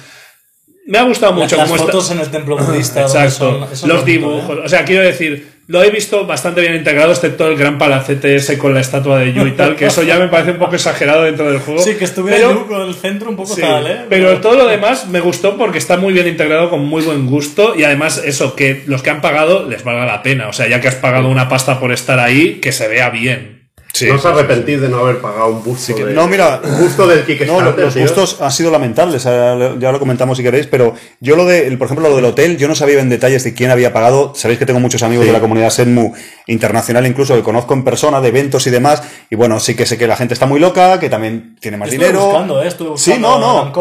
Me 0.86 0.98
ha 0.98 1.02
gustado 1.04 1.32
mucho 1.32 1.56
las 1.56 1.64
cómo 1.66 1.76
está- 1.76 1.86
fotos 1.86 2.10
en 2.10 2.20
el 2.20 2.30
templo 2.30 2.56
budista. 2.58 3.02
Exacto. 3.02 3.68
son- 3.74 3.88
los 3.88 4.04
dibujos. 4.04 4.58
¿eh? 4.58 4.62
O 4.64 4.68
sea, 4.68 4.84
quiero 4.84 5.02
decir, 5.02 5.48
lo 5.66 5.82
he 5.82 5.88
visto 5.88 6.26
bastante 6.26 6.60
bien 6.60 6.74
integrado, 6.74 7.10
excepto 7.12 7.48
el 7.48 7.56
gran 7.56 7.78
palacete 7.78 8.36
ese 8.36 8.58
con 8.58 8.74
la 8.74 8.80
estatua 8.80 9.18
de 9.20 9.32
Yu 9.32 9.46
y 9.46 9.52
tal, 9.52 9.76
que 9.76 9.86
eso 9.86 10.02
ya 10.02 10.18
me 10.18 10.28
parece 10.28 10.50
un 10.50 10.58
poco 10.58 10.74
exagerado 10.74 11.22
dentro 11.22 11.50
del 11.50 11.60
juego. 11.60 11.80
Sí, 11.82 11.94
que 11.94 12.04
estuviera 12.04 12.36
Pero- 12.36 12.52
Yu 12.52 12.66
con 12.66 12.82
el 12.82 12.94
centro 12.94 13.30
un 13.30 13.36
poco 13.36 13.54
Sí, 13.54 13.62
tal, 13.62 13.86
¿eh? 13.86 14.00
Pero 14.10 14.42
todo 14.42 14.56
lo 14.56 14.66
demás 14.66 15.06
me 15.08 15.20
gustó 15.20 15.56
porque 15.56 15.78
está 15.78 15.96
muy 15.96 16.12
bien 16.12 16.28
integrado, 16.28 16.68
con 16.68 16.84
muy 16.84 17.02
buen 17.02 17.26
gusto 17.26 17.74
y 17.74 17.84
además 17.84 18.20
eso, 18.22 18.54
que 18.54 18.82
los 18.86 19.02
que 19.02 19.08
han 19.08 19.22
pagado 19.22 19.66
les 19.66 19.84
valga 19.84 20.04
la 20.04 20.22
pena. 20.22 20.48
O 20.48 20.52
sea, 20.52 20.68
ya 20.68 20.82
que 20.82 20.88
has 20.88 20.96
pagado 20.96 21.28
una 21.30 21.48
pasta 21.48 21.80
por 21.80 21.92
estar 21.92 22.20
ahí, 22.20 22.56
que 22.60 22.72
se 22.72 22.88
vea 22.88 23.08
bien. 23.08 23.63
Sí. 23.94 24.06
no 24.06 24.16
os 24.16 24.26
arrepentís 24.26 24.80
de 24.80 24.88
no 24.88 24.98
haber 24.98 25.20
pagado 25.20 25.46
un 25.50 25.62
busto. 25.62 25.94
de- 25.94 26.12
no, 26.12 26.26
mira, 26.26 26.60
un 26.64 26.80
busto 26.80 27.06
del 27.06 27.24
No, 27.46 27.60
los 27.60 27.94
gustos 27.96 28.38
han 28.40 28.50
sido 28.50 28.72
lamentables, 28.72 29.22
ya 29.22 29.92
lo 29.92 29.98
comentamos 30.00 30.36
si 30.36 30.42
queréis, 30.42 30.66
pero 30.66 30.94
yo 31.20 31.36
lo 31.36 31.46
de, 31.46 31.68
el- 31.68 31.78
por 31.78 31.86
ejemplo, 31.86 32.08
lo 32.08 32.16
del 32.16 32.24
hotel, 32.24 32.56
yo 32.58 32.66
no 32.66 32.74
sabía 32.74 32.98
en 33.00 33.08
detalles 33.08 33.44
de 33.44 33.54
quién 33.54 33.70
había 33.70 33.92
pagado. 33.92 34.32
Sabéis 34.34 34.58
que 34.58 34.66
tengo 34.66 34.80
muchos 34.80 35.04
amigos 35.04 35.22
Sí. 35.24 35.28
de 35.28 35.32
la 35.32 35.40
comunidad 35.40 35.70
Senmu 35.70 36.12
internacional, 36.48 37.06
incluso 37.06 37.34
que 37.36 37.42
conozco 37.44 37.72
en 37.74 37.84
persona, 37.84 38.20
de 38.20 38.28
eventos 38.28 38.66
y 38.66 38.70
demás, 38.70 39.02
y 39.30 39.36
bueno, 39.36 39.60
sí 39.60 39.74
que 39.76 39.86
sé 39.86 39.96
que 39.96 40.06
la 40.08 40.16
gente 40.16 40.34
está 40.34 40.46
muy 40.46 40.58
loca, 40.60 40.98
que 40.98 41.08
también 41.08 41.56
tiene 41.60 41.76
más 41.76 41.88
Estuve 41.88 42.06
dinero. 42.06 42.26
buscando, 42.26 42.62
¿eh? 42.62 42.68
Estuve 42.68 42.88
buscando 42.90 43.14
sí, 43.16 43.22
no, 43.22 43.38
no. 43.38 43.72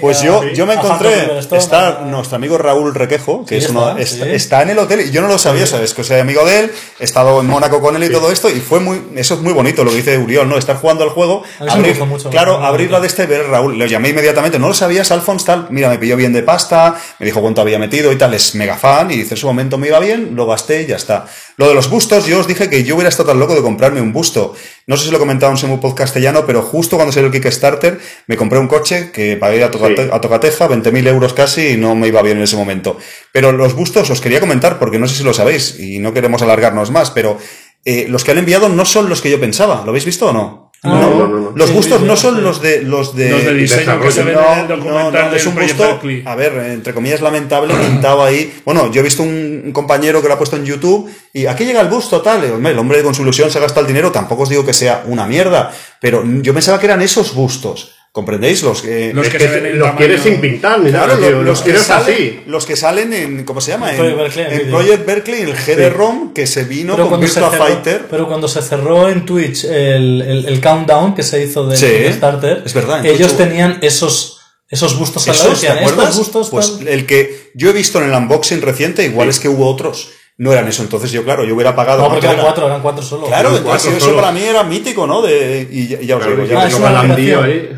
Pues 0.00 0.22
yo, 0.22 0.40
sí, 0.42 0.48
yo 0.54 0.66
me 0.66 0.74
encontré, 0.74 1.38
está 1.52 2.00
nuestro 2.06 2.36
amigo 2.36 2.56
Raúl 2.58 2.94
Requejo, 2.94 3.44
que 3.44 3.58
Sí, 3.60 3.64
es 3.66 3.70
uno, 3.70 3.96
está, 3.98 4.24
sí. 4.24 4.30
está 4.32 4.62
en 4.62 4.70
el 4.70 4.78
hotel, 4.78 5.00
y 5.02 5.10
yo 5.10 5.20
no 5.20 5.28
lo 5.28 5.38
sabía, 5.38 5.66
sabes, 5.66 5.94
que 5.94 6.02
soy 6.02 6.18
amigo 6.18 6.44
de 6.44 6.60
él, 6.60 6.72
he 6.98 7.04
estado 7.04 7.40
en 7.40 7.46
Mónaco 7.60 7.80
con 7.80 7.94
él 7.96 8.04
y 8.04 8.10
todo 8.10 8.32
esto, 8.32 8.48
y 8.48 8.60
fue 8.60 8.80
muy, 8.80 9.00
eso 9.16 9.34
es 9.34 9.40
muy 9.40 9.49
bonito 9.52 9.84
lo 9.84 9.90
que 9.90 9.96
dice 9.98 10.18
Uriol, 10.18 10.48
¿no? 10.48 10.56
Estar 10.58 10.76
jugando 10.76 11.04
al 11.04 11.10
juego, 11.10 11.42
abrir, 11.58 11.98
mucho, 12.04 12.30
claro, 12.30 12.58
muy 12.58 12.66
abrir 12.66 12.90
la 12.90 13.00
de 13.00 13.06
este, 13.06 13.26
ver 13.26 13.46
Raúl, 13.48 13.78
le 13.78 13.88
llamé 13.88 14.10
inmediatamente, 14.10 14.58
no 14.58 14.68
lo 14.68 14.74
sabías, 14.74 15.10
Alphonse, 15.10 15.46
tal, 15.46 15.66
mira, 15.70 15.88
me 15.88 15.98
pilló 15.98 16.16
bien 16.16 16.32
de 16.32 16.42
pasta, 16.42 16.96
me 17.18 17.26
dijo 17.26 17.40
cuánto 17.40 17.60
había 17.60 17.78
metido 17.78 18.12
y 18.12 18.16
tal, 18.16 18.34
es 18.34 18.54
mega 18.54 18.76
fan, 18.76 19.10
y 19.10 19.16
dice, 19.16 19.34
en 19.34 19.38
su 19.38 19.46
momento 19.46 19.78
me 19.78 19.88
iba 19.88 19.98
bien, 20.00 20.34
lo 20.34 20.46
gasté 20.46 20.82
y 20.82 20.86
ya 20.86 20.96
está. 20.96 21.26
Lo 21.56 21.68
de 21.68 21.74
los 21.74 21.90
bustos, 21.90 22.26
yo 22.26 22.40
os 22.40 22.46
dije 22.46 22.70
que 22.70 22.84
yo 22.84 22.94
hubiera 22.94 23.08
estado 23.10 23.28
tan 23.30 23.38
loco 23.38 23.54
de 23.54 23.60
comprarme 23.62 24.00
un 24.00 24.12
busto. 24.12 24.54
No 24.86 24.96
sé 24.96 25.04
si 25.04 25.10
lo 25.10 25.18
he 25.18 25.20
comentado 25.20 25.52
en 25.52 25.58
Semu 25.58 25.78
Podcastellano, 25.78 26.46
pero 26.46 26.62
justo 26.62 26.96
cuando 26.96 27.12
salió 27.12 27.26
el 27.26 27.32
Kickstarter, 27.32 28.00
me 28.26 28.36
compré 28.36 28.58
un 28.58 28.66
coche 28.66 29.10
que 29.12 29.36
pagué 29.36 29.62
a, 29.62 29.70
tocate- 29.70 30.04
Sí. 30.04 30.10
a 30.12 30.20
tocateja, 30.20 30.66
20.000 30.68 31.06
euros 31.06 31.34
casi, 31.34 31.68
y 31.72 31.76
no 31.76 31.94
me 31.94 32.08
iba 32.08 32.22
bien 32.22 32.38
en 32.38 32.44
ese 32.44 32.56
momento. 32.56 32.96
Pero 33.30 33.52
los 33.52 33.74
bustos 33.74 34.08
os 34.10 34.20
quería 34.20 34.40
comentar, 34.40 34.78
porque 34.78 34.98
no 34.98 35.06
sé 35.06 35.16
si 35.16 35.22
lo 35.22 35.34
sabéis, 35.34 35.78
y 35.78 35.98
no 35.98 36.14
queremos 36.14 36.40
alargarnos 36.42 36.90
más, 36.90 37.10
pero 37.10 37.38
eh, 37.84 38.06
los 38.08 38.24
que 38.24 38.32
han 38.32 38.38
enviado 38.38 38.68
no 38.68 38.84
son 38.84 39.08
los 39.08 39.20
que 39.20 39.30
yo 39.30 39.40
pensaba. 39.40 39.82
¿Lo 39.84 39.90
habéis 39.90 40.04
visto 40.04 40.28
o 40.28 40.32
no? 40.32 40.70
Ah, 40.82 40.88
No, 40.88 41.10
no, 41.10 41.28
no, 41.28 41.40
no. 41.40 41.52
Los 41.54 41.68
sí, 41.68 41.94
no 42.04 42.16
son 42.16 42.36
sí. 42.36 42.40
los 42.40 42.62
de 42.62 42.82
los 42.82 43.14
de, 43.14 43.30
Los 43.30 43.44
de 43.44 43.54
diseño 43.54 44.00
que 44.00 44.10
se 44.10 44.22
ven 44.22 44.34
no, 44.34 44.52
en 44.52 44.58
el 44.60 44.68
documental 44.68 45.12
no, 45.12 45.30
no, 45.30 45.36
es 45.36 45.46
un 45.46 45.54
Berkeley. 45.54 46.22
a 46.24 46.34
ver, 46.34 46.54
entre 46.70 46.94
comillas 46.94 47.20
lamentable, 47.20 47.74
pintado 47.74 48.24
ahí. 48.24 48.50
Bueno, 48.64 48.90
yo 48.90 49.00
he 49.00 49.04
visto 49.04 49.22
un, 49.22 49.72
compañero 49.74 50.22
que 50.22 50.28
lo 50.28 50.34
ha 50.34 50.38
puesto 50.38 50.56
en 50.56 50.64
YouTube 50.64 51.10
y 51.34 51.46
aquí 51.46 51.64
llega 51.64 51.82
el 51.82 51.88
busto 51.88 52.22
tal, 52.22 52.44
hombre, 52.50 52.72
el 52.72 52.78
hombre 52.78 53.02
con 53.02 53.14
su 53.14 53.22
ilusión 53.22 53.50
se 53.50 53.60
gasta 53.60 53.80
el 53.80 53.86
dinero, 53.86 54.10
tampoco 54.10 54.44
os 54.44 54.48
digo 54.48 54.64
que 54.64 54.72
sea 54.72 55.04
una 55.06 55.26
mierda, 55.26 55.70
pero 56.00 56.24
yo 56.24 56.54
pensaba 56.54 56.78
que 56.78 56.86
eran 56.86 57.02
esos 57.02 57.34
bustos. 57.34 57.99
¿Comprendéis? 58.12 58.64
Los 58.64 58.82
que 58.82 59.12
Los 59.14 59.28
que 59.28 59.38
que 59.38 59.44
se 59.46 59.54
ven 59.54 59.66
en 59.66 59.78
los 59.78 59.86
tamaño- 59.88 59.98
quieres 59.98 60.22
sin 60.22 60.40
pintar 60.40 60.80
ni 60.80 60.90
nada, 60.90 61.16
Claro, 61.16 61.36
los, 61.36 61.44
los, 61.46 61.58
que 61.60 61.64
quieres 61.66 61.82
salen, 61.82 62.12
así. 62.14 62.40
los 62.46 62.66
que 62.66 62.74
salen 62.74 63.12
en, 63.12 63.44
¿cómo 63.44 63.60
se 63.60 63.70
llama? 63.70 63.90
En, 63.92 63.98
Project 63.98 64.16
Berkeley, 64.18 64.46
en. 64.62 64.70
Project 64.70 65.06
Berkeley, 65.06 65.40
el 65.42 65.54
GD-ROM 65.54 66.32
que 66.32 66.46
se 66.48 66.64
vino 66.64 66.94
Pero 66.94 67.04
con 67.08 67.18
cuando, 67.20 67.28
se 67.28 67.38
Virtua 67.40 67.50
cerró, 67.56 67.64
Fighter. 67.66 68.06
pero 68.10 68.26
cuando 68.26 68.48
se 68.48 68.62
cerró 68.62 69.08
en 69.08 69.24
Twitch 69.24 69.62
el, 69.64 70.22
el- 70.22 70.44
el 70.48 70.60
countdown 70.60 71.14
que 71.14 71.22
se 71.22 71.40
hizo 71.44 71.66
de 71.68 71.76
Sí, 71.76 71.86
Kickstarter, 71.86 72.62
es 72.66 72.74
verdad, 72.74 73.06
ellos 73.06 73.36
tenían 73.36 73.78
esos, 73.80 74.40
esos 74.68 74.98
bustos 74.98 75.28
al 75.28 75.38
lado. 75.38 75.52
¿Te 75.52 75.68
acuerdas? 75.68 76.08
Estos 76.08 76.16
bustos 76.16 76.50
pues 76.50 76.78
tal- 76.78 76.88
el 76.88 77.06
que 77.06 77.52
yo 77.54 77.70
he 77.70 77.72
visto 77.72 77.98
en 78.02 78.08
el 78.10 78.12
unboxing 78.12 78.60
reciente, 78.60 79.04
igual 79.04 79.28
es 79.28 79.38
que 79.38 79.48
hubo 79.48 79.68
otros. 79.70 80.10
No 80.36 80.52
eran 80.52 80.66
eso, 80.66 80.82
entonces 80.82 81.12
yo, 81.12 81.22
claro, 81.22 81.44
yo 81.44 81.54
hubiera 81.54 81.76
pagado. 81.76 82.02
No, 82.02 82.08
porque 82.08 82.26
¿cuánto 82.26 82.32
eran 82.32 82.38
era? 82.38 82.44
cuatro, 82.44 82.66
eran 82.66 82.82
cuatro 82.82 83.02
solo. 83.04 83.26
Claro, 83.26 83.50
cuatro 83.62 83.90
eso 83.92 84.00
solo. 84.00 84.16
para 84.16 84.32
mí 84.32 84.42
era 84.42 84.64
mítico, 84.64 85.06
¿no? 85.06 85.20
De, 85.22 85.68
y 85.70 85.86
ya, 85.86 86.00
ya 86.00 86.16
os 86.16 86.22
Claro, 86.24 86.36
digo, 86.36 86.48
yo 86.48 86.54
ya, 86.54 86.62
Ah, 86.64 86.68
es 86.68 86.74
una 86.74 87.44
ahí. 87.44 87.70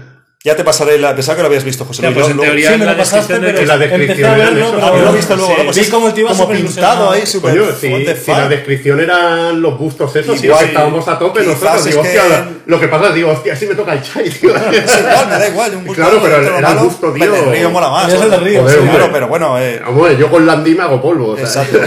Ya 0.45 0.57
te 0.57 0.65
pasaré 0.65 0.99
la. 0.99 1.15
Pensaba 1.15 1.37
que 1.37 1.43
lo 1.43 1.47
habías 1.49 1.65
visto, 1.65 1.85
José 1.85 2.03
Ya, 2.03 2.11
Luis. 2.11 2.19
pues 2.21 2.31
en 2.33 2.37
lo- 2.37 2.43
teoría 2.43 2.69
Sí, 2.69 2.75
en 2.75 2.81
me 2.81 2.87
la 2.87 2.93
lo 2.93 2.99
pasaste, 2.99 3.33
descripción 3.35 3.41
de 3.43 3.47
pero 3.53 3.61
En 3.63 3.69
la 3.69 3.75
empecé 3.75 3.95
a 3.95 3.99
descripción 3.99 4.39
verlo, 4.55 4.73
pero 4.75 4.87
Ah, 4.87 4.91
lo 4.99 5.05
no- 5.05 5.13
viste 5.13 5.37
luego, 5.37 5.55
Sí. 5.57 5.63
¿no? 5.67 5.73
Vi 5.73 5.81
es 5.81 5.89
cómo 5.91 6.07
el 6.09 6.15
tío 6.15 6.27
como 6.29 6.49
pintado 6.49 7.11
ahí, 7.11 7.27
súper. 7.27 7.51
Coño, 7.59 7.73
si, 7.81 8.07
si 8.25 8.31
la 8.33 8.49
descripción 8.49 9.01
eran 9.01 9.63
los 9.63 9.79
bustos 9.79 10.17
esos, 10.17 10.41
tío, 10.41 10.51
Igual, 10.51 10.65
estábamos 10.67 11.07
a 11.09 11.19
tope 11.19 11.43
nosotros. 11.43 11.85
Digo, 11.85 12.03
es 12.03 12.09
que- 12.11 12.19
hostia, 12.19 12.49
lo 12.67 12.81
que 12.81 12.89
pasa 12.89 13.09
es, 13.09 13.15
digo, 13.15 13.31
hostia, 13.31 13.53
así 13.53 13.67
me 13.67 13.75
toca 13.75 13.93
el 13.93 14.03
chai, 14.03 14.29
tío. 14.31 14.51
Igual, 14.57 15.27
me 15.29 15.39
da 15.39 15.49
igual. 15.49 15.77
Un 15.77 15.85
busto 15.85 16.03
Claro, 16.03 16.19
pero 16.23 16.37
era 16.37 16.57
el 16.57 16.63
malo, 16.63 16.85
busto, 16.85 17.07
el 17.07 17.21
de 17.21 17.27
tío. 17.27 17.51
Río 17.53 17.71
mola 17.71 17.89
más. 17.91 18.09
Es 18.13 18.21
el 18.21 18.31
de 18.31 18.37
¿no? 18.39 18.45
Río, 18.45 18.61
Joder, 18.63 18.75
sí. 18.79 18.83
Claro, 18.85 18.97
hombre. 19.05 19.13
pero 19.13 19.29
bueno. 19.29 19.59
eh, 19.61 19.81
Vamos, 19.85 20.19
yo 20.19 20.31
con 20.31 20.47
Landy 20.47 20.75
me 20.75 20.83
hago 20.83 21.01
polvo. 21.03 21.29
o 21.31 21.37
sea. 21.37 21.45
Exacto. 21.63 21.79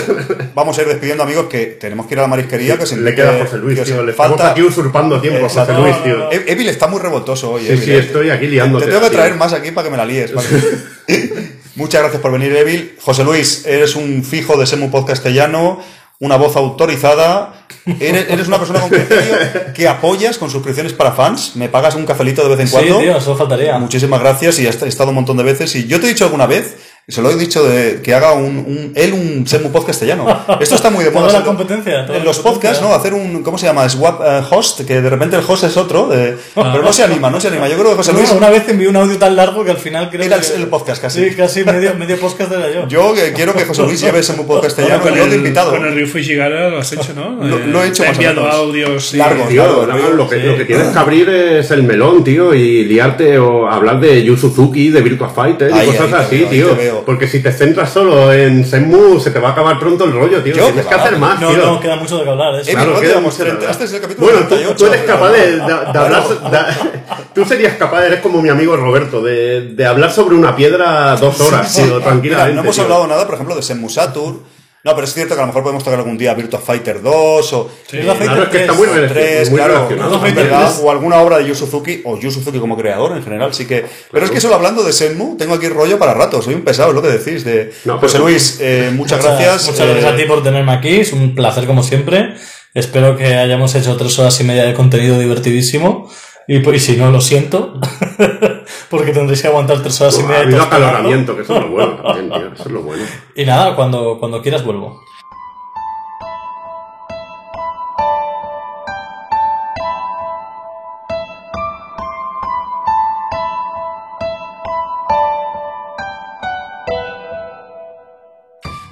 Vamos 0.56 0.78
a 0.78 0.82
ir 0.82 0.88
despidiendo, 0.88 1.24
amigos, 1.24 1.48
que 1.50 1.66
tenemos 1.80 2.06
que 2.08 2.14
ir 2.14 2.20
a 2.20 2.22
la 2.24 2.28
marisquería. 2.30 2.78
Que 2.78 2.96
Le 2.96 3.14
queda 3.16 3.38
José 3.44 3.58
Luis, 3.58 3.84
tío. 3.84 4.02
Le 4.04 4.12
estamos 4.12 4.38
falta. 4.38 4.52
aquí 4.52 4.62
usurpando 4.62 5.20
tiempo, 5.20 5.50
José. 5.50 5.74
Luis, 5.74 6.02
tío. 6.04 6.32
E- 6.32 6.46
Evil 6.48 6.70
está 6.70 6.88
muy 6.88 7.02
revoltoso 7.02 7.52
hoy. 7.52 7.66
Sí, 7.68 7.78
sí, 7.78 7.92
eh. 7.92 8.00
estoy 8.00 8.30
aquí 8.30 8.45
liándote. 8.48 8.86
Te 8.86 8.92
tengo 8.92 9.04
que 9.04 9.10
tío. 9.10 9.18
traer 9.20 9.36
más 9.36 9.54
aquí 9.54 9.72
para 9.72 9.86
que 9.86 9.92
me 9.92 9.98
la 9.98 10.06
líes. 10.06 10.32
Muchas 11.76 12.02
gracias 12.02 12.22
por 12.22 12.32
venir, 12.32 12.56
Evil. 12.56 12.96
José 13.02 13.24
Luis, 13.24 13.66
eres 13.66 13.96
un 13.96 14.24
fijo 14.24 14.58
de 14.58 14.66
Semu 14.66 14.90
Podcastellano, 14.90 15.82
una 16.20 16.38
voz 16.38 16.56
autorizada. 16.56 17.66
Eres, 18.00 18.28
eres 18.30 18.48
una 18.48 18.58
persona 18.58 18.80
con 18.80 18.90
criterio 18.90 19.36
que 19.76 19.88
apoyas 19.88 20.38
con 20.38 20.50
suscripciones 20.50 20.94
para 20.94 21.12
fans. 21.12 21.56
Me 21.56 21.70
pagas 21.70 21.96
un 21.96 22.06
cafelito 22.06 22.42
de 22.44 22.50
vez 22.50 22.60
en 22.62 22.68
Sí, 22.68 22.74
cuando. 22.74 23.00
tío, 23.00 23.22
solo 23.22 23.38
faltaría. 23.38 23.78
Muchísimas 23.78 24.20
gracias 24.22 24.58
y 24.60 24.66
he 24.66 24.70
estado 24.70 25.10
un 25.10 25.16
montón 25.16 25.38
de 25.38 25.44
veces. 25.44 25.76
Y 25.76 25.86
yo 25.86 26.00
te 26.00 26.06
he 26.06 26.10
dicho 26.10 26.24
alguna 26.24 26.48
vez, 26.48 26.78
se 27.08 27.22
lo 27.22 27.30
he 27.30 27.36
dicho, 27.36 27.64
de 27.64 28.02
que 28.02 28.16
haga 28.16 28.34
un, 28.34 28.58
un- 28.58 28.92
él 28.96 29.14
un 29.14 29.46
Semu 29.48 29.70
Podcastellano. 29.72 30.26
Esto 30.60 30.74
está 30.76 30.90
muy 30.90 31.04
de 31.04 31.12
moda. 31.12 31.28
Toda 31.28 31.40
la 31.40 31.46
competencia, 31.46 32.06
toda 32.06 32.18
En 32.18 32.24
la 32.24 32.30
los 32.30 32.40
competencia. 32.40 32.72
podcasts, 32.72 32.82
¿no? 32.82 32.94
Hacer 32.96 33.14
un, 33.14 33.44
¿cómo 33.44 33.58
se 33.60 33.68
llama? 33.68 33.88
Swap 33.88 34.22
eh, 34.26 34.42
host, 34.50 34.82
que 34.86 35.02
de 35.02 35.10
repente 35.10 35.36
el 35.36 35.44
host 35.48 35.66
es 35.66 35.78
otro. 35.78 36.08
de- 36.08 36.36
pero 36.56 36.82
no 36.82 36.92
se 36.92 37.04
anima, 37.04 37.30
no 37.30 37.40
se 37.40 37.50
anima. 37.50 37.68
Yo 37.70 37.78
creo 37.78 37.92
que 37.92 37.98
José 37.98 38.14
Luis 38.14 38.32
una 38.32 38.50
vez 38.50 38.68
envié 38.70 38.88
un 38.88 38.96
audio 38.96 39.18
tan 39.18 39.36
largo 39.36 39.64
que 39.64 39.72
al 39.72 39.78
final 39.78 40.10
creo 40.10 40.24
era 40.24 40.38
el, 40.38 40.42
que... 40.42 40.56
el 40.56 40.68
podcast 40.68 41.02
casi. 41.02 41.30
Sí, 41.30 41.36
casi 41.36 41.64
medio, 41.64 41.94
medio 41.96 42.18
podcast 42.20 42.52
era 42.52 42.72
yo. 42.72 42.88
Yo 42.88 43.16
eh, 43.16 43.34
quiero 43.36 43.54
que 43.54 43.66
José 43.66 43.84
Luis 43.84 44.02
lleve 44.02 44.24
Semu 44.24 44.44
Bueno, 44.44 44.64
y 44.68 45.18
yo 45.18 45.28
de 45.28 45.36
invitado. 45.36 45.72
con 45.72 45.86
el 45.86 45.94
Ryu 45.94 46.08
Fujigara 46.08 46.70
lo 46.70 46.80
has 46.80 46.92
hecho, 46.92 47.14
¿no? 47.16 47.36
Lo- 47.46 47.58
Eh, 47.58 47.68
lo 47.68 47.84
he 47.84 47.88
hecho 47.90 48.02
te 48.04 48.10
más 48.10 48.18
enviado 48.18 48.42
menos. 48.42 48.56
audios 48.56 49.14
y- 49.14 49.18
Largos. 49.18 49.48
Tío, 49.50 49.64
Claro, 49.64 49.86
no, 49.88 49.96
tío, 49.96 50.10
lo, 50.14 50.28
que, 50.30 50.36
sí. 50.38 50.42
lo 50.44 50.58
que 50.58 50.66
tienes 50.66 50.88
que 50.88 51.00
abrir 51.00 51.30
es 51.30 51.70
el 51.72 51.84
melón, 51.84 52.24
tío, 52.24 52.54
y 52.56 52.86
liarte 52.86 53.38
o 53.38 53.68
hablar 53.70 54.00
de 54.00 54.24
Yu 54.24 54.36
Suzuki, 54.38 54.90
de 54.90 55.02
Virtua 55.02 55.30
Fighter 55.30 55.72
Ahí, 55.72 55.88
y 55.90 55.92
cosas 55.92 56.14
así, 56.14 56.46
tío. 56.50 56.95
Porque 57.04 57.28
si 57.28 57.42
te 57.42 57.52
centras 57.52 57.92
solo 57.92 58.32
en 58.32 58.64
Senmu, 58.66 59.20
se 59.20 59.32
te 59.32 59.40
va 59.40 59.50
a 59.50 59.52
acabar 59.54 59.80
pronto 59.80 60.04
el 60.06 60.12
rollo, 60.14 60.42
tío. 60.44 60.54
Yo, 60.56 60.66
Tienes 60.68 60.86
que 60.86 60.96
hacer 60.96 61.18
más, 61.18 61.42
No, 61.42 61.50
tío. 61.50 61.66
no, 61.66 61.80
queda 61.80 61.96
mucho 61.96 62.18
de 62.20 62.24
que 62.24 62.30
hablar. 62.30 62.56
¿eh? 62.56 62.62
Eh, 62.66 62.72
Claro, 62.72 62.92
¿cuánto 62.92 63.02
queda 63.10 63.20
mucho 63.20 63.38
de 63.38 63.44
30, 63.44 63.56
hablar. 63.58 63.72
este 63.72 63.84
es 63.86 63.94
el 63.94 64.02
capítulo 64.02 64.28
Bueno, 64.28 64.40
tú, 64.42 64.48
38, 64.56 64.76
tú 64.78 64.86
eres 64.86 65.02
capaz 65.04 65.32
de, 65.32 65.40
de- 65.52 65.56
de 65.58 66.00
hablar. 66.00 66.24
de- 66.28 67.00
tú 67.34 67.46
serías 67.46 67.74
capaz, 67.78 68.06
eres 68.06 68.20
como 68.22 68.42
mi 68.42 68.50
amigo 68.50 68.78
Roberto, 68.78 69.22
de, 69.22 69.74
de 69.74 69.86
hablar 69.86 70.12
sobre 70.12 70.36
una 70.36 70.56
piedra 70.56 71.16
dos 71.18 71.40
horas, 71.42 71.72
Sí, 71.72 71.82
tío, 71.84 71.94
mira, 71.96 72.04
tranquilamente. 72.06 72.54
no 72.56 72.62
hemos 72.62 72.76
tío. 72.76 72.84
hablado 72.86 73.08
nada, 73.08 73.26
por 73.26 73.36
ejemplo, 73.36 73.56
de 73.56 73.62
Senmu 73.62 73.90
Saturn. 73.90 74.40
No, 74.86 74.94
pero 74.94 75.06
es 75.06 75.14
cierto 75.16 75.34
que 75.34 75.40
a 75.42 75.44
lo 75.44 75.48
mejor 75.48 75.64
podemos 75.64 75.84
tocar 75.84 75.98
algún 75.98 76.16
día 76.16 76.36
Virtua 76.36 76.60
Fighter 76.60 77.02
2 77.02 77.54
o 77.54 77.72
Virtua 77.92 78.14
Fighter 78.14 78.28
Claro, 78.28 78.44
es 78.44 78.50
que 78.50 78.58
está 78.62 78.74
3, 78.74 78.78
muy, 78.78 78.88
o 78.88 78.94
rela- 78.94 79.08
3, 79.10 79.50
muy 79.50 79.58
claro, 79.58 79.74
relacionado. 79.90 80.26
es 80.28 80.36
verdad, 80.36 80.76
o 80.84 80.92
alguna 80.92 81.18
obra 81.22 81.40
de 81.40 81.48
Yu 81.48 81.56
Suzuki 81.56 82.02
o 82.06 82.20
Yu 82.20 82.30
Suzuki 82.30 82.60
como 82.60 82.78
creador 82.78 83.18
en 83.18 83.24
general, 83.24 83.52
sí 83.52 83.66
que. 83.66 83.84
Pero 84.12 84.26
es 84.28 84.32
que 84.32 84.40
solo 84.40 84.54
hablando 84.54 84.84
de 84.84 84.94
Senmu, 84.94 85.38
tengo 85.38 85.56
aquí 85.56 85.70
rollo 85.70 85.98
para 85.98 86.14
rato, 86.14 86.40
soy 86.40 86.54
un 86.54 86.62
pesado, 86.62 86.90
es 86.90 86.96
lo 86.96 87.02
que 87.02 87.08
decís. 87.10 87.44
De... 87.44 87.74
No, 87.86 87.98
José 87.98 88.20
Luis, 88.20 88.60
eh, 88.62 88.92
muchas 88.96 89.24
gracias. 89.24 89.66
Muchas 89.72 89.88
gracias 89.88 90.06
eh, 90.06 90.14
a 90.14 90.16
ti 90.16 90.26
por 90.26 90.44
tenerme 90.44 90.72
aquí. 90.72 91.00
Es 91.00 91.14
un 91.14 91.34
placer 91.34 91.66
como 91.66 91.82
siempre. 91.82 92.36
Espero 92.76 93.18
que 93.18 93.34
hayamos 93.34 93.74
hecho 93.74 93.98
tres 93.98 94.20
horas 94.20 94.40
y 94.40 94.44
media 94.44 94.66
de 94.66 94.76
contenido 94.76 95.18
divertidísimo. 95.18 96.12
Y, 96.48 96.60
pues, 96.60 96.78
y 96.78 96.80
si 96.94 96.98
no, 96.98 97.10
lo 97.10 97.22
siento. 97.22 97.80
porque 98.90 99.12
tendréis 99.12 99.42
que 99.42 99.48
aguantar 99.48 99.82
tres 99.82 100.00
horas 100.02 100.18
y 100.20 100.22
Ha 100.22 100.26
media. 100.26 100.38
de 100.40 100.44
habido 100.46 100.62
acaloramiento, 100.64 101.36
que 101.36 101.42
eso 101.44 101.56
es 101.56 101.62
lo 101.62 101.70
bueno 101.70 101.96
también, 102.02 102.30
tío. 102.30 102.54
Eso 102.54 102.64
es 102.66 102.72
lo 102.72 102.82
bueno. 102.82 103.04
Y 103.36 103.46
nada, 103.46 103.76
cuando, 103.76 104.18
cuando 104.20 104.42
quieras 104.42 104.64
vuelvo. 104.64 105.00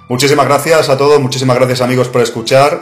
Muchísimas 0.09 0.45
gracias 0.45 0.89
a 0.89 0.97
todos, 0.97 1.19
muchísimas 1.19 1.57
gracias 1.57 1.81
amigos 1.81 2.07
por 2.09 2.21
escuchar. 2.21 2.81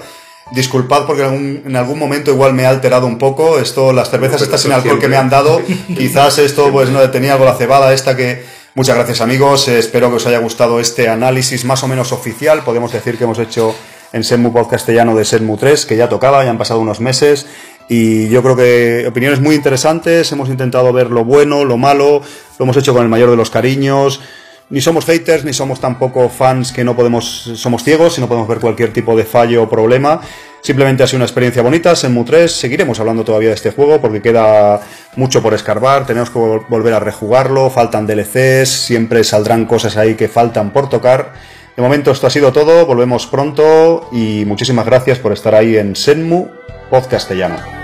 Disculpad 0.52 1.06
porque 1.06 1.22
en 1.22 1.28
algún, 1.28 1.64
en 1.66 1.76
algún 1.76 1.98
momento 1.98 2.32
igual 2.32 2.54
me 2.54 2.64
he 2.64 2.66
alterado 2.66 3.08
un 3.08 3.18
poco. 3.18 3.60
Esto, 3.60 3.94
las 3.94 4.10
cervezas 4.10 4.42
pero 4.42 4.46
estas 4.46 4.62
sin 4.62 4.72
alcohol 4.72 5.00
que 5.00 5.08
me 5.08 5.18
han 5.18 5.30
dado, 5.30 5.62
quizás 5.88 6.38
esto 6.40 6.72
pues 6.72 6.90
no 6.90 7.10
tenía 7.10 7.34
algo 7.34 7.46
la 7.46 7.56
cebada 7.56 7.94
esta 7.94 8.16
que. 8.16 8.62
Muchas 8.74 8.96
gracias 8.96 9.20
amigos, 9.20 9.68
eh, 9.68 9.80
espero 9.80 10.10
que 10.10 10.16
os 10.16 10.26
haya 10.28 10.38
gustado 10.38 10.80
este 10.80 11.10
análisis 11.10 11.66
más 11.66 11.84
o 11.84 11.90
menos 11.90 12.14
oficial. 12.14 12.64
Podemos 12.64 12.94
decir 12.94 13.18
que 13.18 13.26
hemos 13.26 13.38
hecho 13.38 13.76
en 14.14 14.24
Senmu 14.24 14.54
Podcastellano 14.54 15.14
de 15.14 15.26
Senmu 15.26 15.58
3, 15.58 15.86
que 15.86 15.98
ya 15.98 16.08
tocaba, 16.08 16.44
ya 16.46 16.52
han 16.52 16.58
pasado 16.58 16.80
unos 16.80 17.02
meses. 17.02 17.48
Y 17.90 18.30
yo 18.30 18.42
creo 18.42 18.56
que 18.56 19.06
opiniones 19.08 19.42
muy 19.42 19.56
interesantes, 19.56 20.32
hemos 20.32 20.48
intentado 20.48 20.94
ver 20.94 21.12
lo 21.12 21.26
bueno, 21.26 21.66
lo 21.66 21.78
malo, 21.78 22.22
lo 22.58 22.64
hemos 22.64 22.78
hecho 22.78 22.94
con 22.94 23.04
el 23.04 23.10
mayor 23.10 23.30
de 23.30 23.36
los 23.36 23.50
cariños. 23.50 24.22
Ni 24.72 24.82
somos 24.82 25.06
haters, 25.06 25.44
ni 25.46 25.54
somos 25.54 25.80
tampoco 25.80 26.28
fans 26.30 26.72
que 26.72 26.84
no 26.84 26.96
podemos, 26.96 27.52
somos 27.56 27.84
ciegos 27.84 28.18
y 28.18 28.22
no 28.22 28.28
podemos 28.28 28.48
ver 28.48 28.60
cualquier 28.60 28.92
tipo 28.94 29.16
de 29.16 29.26
fallo 29.26 29.64
o 29.64 29.70
problema. 29.70 30.22
Simplemente 30.64 31.04
ha 31.04 31.08
sido 31.08 31.18
una 31.18 31.26
experiencia 31.26 31.62
bonita, 31.62 31.96
Senmu 31.96 32.24
3. 32.24 32.52
Seguiremos 32.52 33.00
hablando 33.00 33.24
todavía 33.24 33.50
de 33.50 33.56
este 33.56 33.72
juego 33.72 34.00
porque 34.00 34.22
queda 34.22 34.80
mucho 35.16 35.42
por 35.42 35.54
escarbar. 35.54 36.06
Tenemos 36.06 36.30
que 36.30 36.40
vol- 36.40 36.66
volver 36.70 36.94
a 36.94 37.00
rejugarlo. 37.00 37.70
Faltan 37.70 38.08
DLCs, 38.08 38.70
siempre 38.70 39.24
saldrán 39.24 39.66
cosas 39.66 39.98
ahí 39.98 40.16
que 40.16 40.28
faltan 40.28 40.72
por 40.72 40.88
tocar. 40.88 41.34
De 41.76 41.82
momento 41.82 42.12
esto 42.12 42.28
ha 42.28 42.30
sido 42.30 42.52
todo. 42.54 42.86
Volvemos 42.86 43.26
pronto 43.28 44.08
y 44.12 44.44
muchísimas 44.46 44.86
gracias 44.86 45.18
por 45.20 45.34
estar 45.34 45.56
ahí 45.56 45.78
en 45.78 45.96
Senmu 45.96 46.48
Podcastellano. 46.92 47.81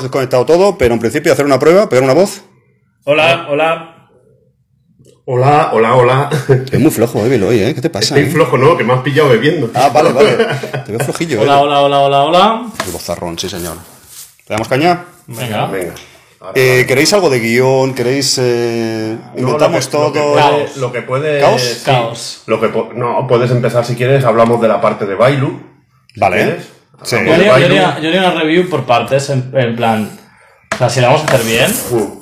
Hemos 0.00 0.10
desconectado 0.10 0.46
todo, 0.46 0.78
pero 0.78 0.94
en 0.94 1.00
principio 1.00 1.30
hacer 1.30 1.44
una 1.44 1.58
prueba, 1.58 1.86
pegar 1.90 2.02
una 2.04 2.14
voz. 2.14 2.40
Hola, 3.04 3.46
hola. 3.50 4.08
Hola, 5.26 5.70
hola, 5.74 5.94
hola. 5.94 6.30
Es 6.72 6.80
muy 6.80 6.90
flojo, 6.90 7.24
Evil, 7.26 7.42
hoy, 7.42 7.60
¿eh? 7.62 7.74
¿Qué 7.74 7.82
te 7.82 7.90
pasa? 7.90 8.16
Estoy 8.16 8.30
eh? 8.30 8.32
flojo, 8.32 8.56
¿no? 8.56 8.78
Que 8.78 8.82
me 8.84 8.94
has 8.94 9.00
pillado 9.02 9.28
bebiendo. 9.28 9.70
Ah, 9.74 9.90
vale, 9.92 10.12
vale. 10.12 10.36
Te 10.86 10.92
veo 10.92 11.00
flojillo, 11.00 11.42
Hola, 11.42 11.58
¿eh? 11.58 11.60
hola, 11.60 11.80
hola, 11.82 11.98
hola, 12.00 12.22
hola. 12.22 12.66
El 12.86 12.92
bozarrón, 12.92 13.38
sí, 13.38 13.50
señor. 13.50 13.76
¿Le 13.76 14.54
damos 14.54 14.68
caña? 14.68 15.04
Venga. 15.26 15.66
Venga. 15.66 15.94
Eh, 16.54 16.86
¿Queréis 16.88 17.12
algo 17.12 17.28
de 17.28 17.40
guion? 17.40 17.92
¿Queréis...? 17.94 18.38
eh, 18.40 19.18
No, 19.34 19.40
inventamos 19.40 19.92
lo 19.92 20.10
que- 20.12 20.18
todo? 20.18 20.34
Lo 20.34 20.40
que, 20.40 20.40
puede- 20.62 20.80
lo 20.80 20.92
que 20.92 21.02
puede. 21.02 21.40
¿Caos? 21.40 21.60
sí. 21.62 21.82
Caos. 21.84 22.42
Lo 22.46 22.58
que 22.58 22.68
no, 22.94 23.26
puedes 23.28 23.50
empezar 23.50 23.84
si 23.84 23.96
quieres. 23.96 24.24
Hablamos 24.24 24.62
de 24.62 24.68
la 24.68 24.80
parte 24.80 25.04
de 25.04 25.14
Bailu. 25.14 25.60
Vale. 26.16 26.79
Sí. 27.02 27.16
Yo 27.24 27.32
haría, 27.34 27.58
yo 27.58 27.66
haría- 27.66 27.98
yo 28.00 28.08
haría 28.08 28.20
una 28.30 28.40
review 28.42 28.68
por 28.68 28.84
partes, 28.84 29.30
en, 29.30 29.50
en 29.54 29.76
plan. 29.76 30.10
O 30.74 30.78
sea, 30.78 30.88
si 30.90 31.00
la 31.00 31.08
vamos 31.08 31.22
a 31.22 31.26
hacer 31.34 31.46
bien, 31.46 31.74
Uh, 31.90 32.20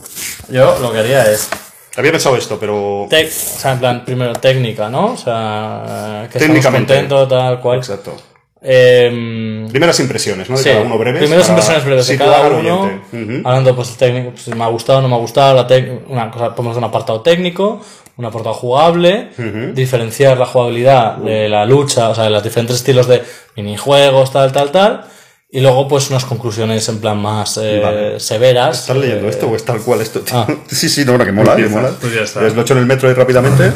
yo 0.52 0.78
lo 0.80 0.92
que 0.92 0.98
haría 0.98 1.30
es. 1.30 1.48
Había 1.96 2.12
pensado 2.12 2.36
esto, 2.36 2.58
pero... 2.60 3.06
tec- 3.10 3.26
o 3.26 3.58
sea, 3.60 3.72
en 3.72 3.78
plan, 3.80 4.04
primero 4.04 4.32
técnica, 4.34 4.88
¿no? 4.88 5.06
O 5.12 5.16
sea, 5.16 6.28
que 6.32 6.38
Técnicamente. 6.38 6.94
contentos, 6.94 7.28
tal 7.28 7.60
cual. 7.60 7.78
Exacto. 7.78 8.16
Eh, 8.62 9.66
Primeras 9.70 9.98
impresiones, 10.00 10.48
¿no? 10.50 10.56
De 10.56 10.62
Sí, 10.62 10.68
cada 10.70 10.82
uno 10.82 10.98
breves. 10.98 11.22
primeras 11.22 11.48
impresiones 11.48 11.84
breves 11.84 12.06
de 12.08 12.18
cada 12.18 12.40
uno. 12.48 12.80
oyente. 12.82 13.16
Ujú. 13.16 13.48
Hablando, 13.48 13.76
pues, 13.76 13.96
técnico, 13.96 14.30
pues, 14.30 14.42
si 14.42 14.52
me 14.52 14.64
ha 14.64 14.68
gustado, 14.68 15.00
no 15.00 15.08
me 15.08 15.14
ha 15.14 15.18
gustado, 15.18 15.54
la 15.54 15.66
una 16.08 16.30
cosa, 16.30 16.54
ponemos 16.54 16.76
un 16.76 16.84
apartado 16.84 17.20
técnico, 17.20 17.80
un 18.18 18.24
apartado 18.24 18.54
jugable, 18.54 19.30
diferenciar 19.74 20.36
la 20.36 20.44
jugabilidad 20.44 21.16
de 21.18 21.48
la 21.48 21.64
lucha, 21.64 22.08
o 22.10 22.14
sea, 22.14 22.24
de 22.24 22.30
los 22.30 22.42
diferentes 22.42 22.76
estilos 22.76 23.06
de 23.06 23.22
minijuegos, 23.56 24.32
tal, 24.32 24.50
tal, 24.52 24.72
tal, 24.72 25.04
y 25.50 25.60
luego, 25.60 25.86
pues, 25.88 26.10
unas 26.10 26.24
conclusiones 26.24 26.86
en 26.88 26.98
plan 26.98 27.16
más 27.16 27.56
eh, 27.56 27.80
Vale. 27.82 28.20
severas. 28.20 28.80
¿Estás 28.80 28.96
leyendo 28.96 29.28
esto 29.28 29.48
o 29.48 29.56
es 29.56 29.64
tal 29.64 29.80
cual 29.80 30.02
esto? 30.02 30.22
Ah. 30.32 30.46
Sí, 30.68 30.88
sí, 30.90 31.04
no, 31.06 31.16
no, 31.16 31.24
que 31.24 31.32
mola, 31.32 31.56
que 31.56 31.68
mola. 31.68 31.92
pues 31.98 32.12
ya 32.12 32.22
está. 32.22 32.42
Les 32.42 32.54
lo 32.54 32.62
echo 32.62 32.74
en 32.74 32.80
el 32.80 32.86
metro 32.86 33.08
ahí 33.08 33.14
rápidamente. 33.14 33.72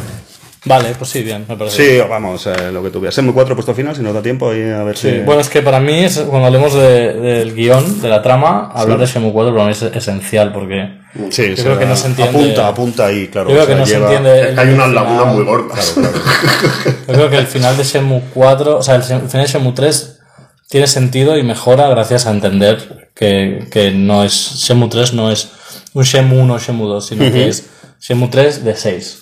Vale, 0.64 0.94
pues 0.96 1.10
sí, 1.10 1.22
bien, 1.24 1.44
me 1.48 1.56
parece. 1.56 2.00
Sí, 2.02 2.08
vamos, 2.08 2.46
eh, 2.46 2.70
lo 2.72 2.82
que 2.84 2.90
tú 2.90 3.00
veas. 3.00 3.18
En 3.18 3.32
4 3.32 3.56
puesto 3.56 3.74
final, 3.74 3.96
si 3.96 4.02
nos 4.02 4.14
da 4.14 4.22
tiempo, 4.22 4.50
ahí 4.50 4.62
a 4.70 4.84
ver 4.84 4.96
Sí, 4.96 5.10
si... 5.10 5.18
bueno, 5.20 5.40
es 5.40 5.48
que 5.48 5.60
para 5.60 5.80
mí, 5.80 6.04
es, 6.04 6.18
cuando 6.20 6.46
hablemos 6.46 6.72
de- 6.74 7.14
del 7.14 7.52
guion, 7.54 8.00
de 8.00 8.08
la 8.08 8.22
trama, 8.22 8.70
hablar 8.72 8.98
de 9.00 9.06
Shenmue 9.06 9.32
4 9.32 9.52
para 9.52 9.64
mí 9.66 9.72
es 9.72 9.82
esencial, 9.82 10.52
porque 10.52 11.00
Sí, 11.30 11.50
yo 11.50 11.56
se 11.56 11.62
creo 11.64 11.78
que 11.80 11.86
no 11.86 11.96
se 11.96 12.06
entiende- 12.06 12.38
Apunta, 12.38 12.68
apunta 12.68 13.06
ahí, 13.06 13.26
claro. 13.26 13.50
yo 13.50 13.56
creo 13.56 13.64
o 13.64 13.66
sea, 13.66 13.74
que 13.74 13.80
no 13.80 13.86
se 13.86 13.92
lleva- 13.94 14.06
entiende... 14.14 14.40
el 14.50 14.54
que 14.54 14.60
hay 14.60 14.68
unas 14.68 14.86
final. 14.88 14.94
lagunas 14.94 15.34
muy 15.34 15.44
gordas. 15.44 15.94
Yo 17.08 17.14
creo 17.14 17.30
que 17.30 17.38
el 17.38 17.46
final 17.48 17.76
de 17.76 17.82
Shenmue 17.84 18.22
4, 18.32 18.78
o 18.78 18.82
sea, 18.82 18.94
el 18.94 19.02
final 19.02 19.28
de 19.28 19.46
Shenmue 19.46 19.72
3 19.72 20.20
tiene 20.68 20.86
sentido 20.86 21.36
y 21.36 21.42
mejora 21.42 21.88
gracias 21.88 22.26
a 22.26 22.30
entender 22.30 23.10
que, 23.16 23.66
que 23.70 23.90
no 23.90 24.22
es, 24.24 24.32
Shenmue 24.58 24.88
3 24.88 25.12
no 25.14 25.30
es 25.32 25.48
un 25.92 26.04
Shenmue 26.04 26.38
1 26.40 26.54
o 26.54 26.58
Shenmue 26.58 26.86
2, 26.86 27.06
sino 27.06 27.30
que 27.32 27.48
es 27.48 27.66
Shenmue 28.00 28.28
3 28.28 28.64
de 28.64 28.76
6 28.76 29.18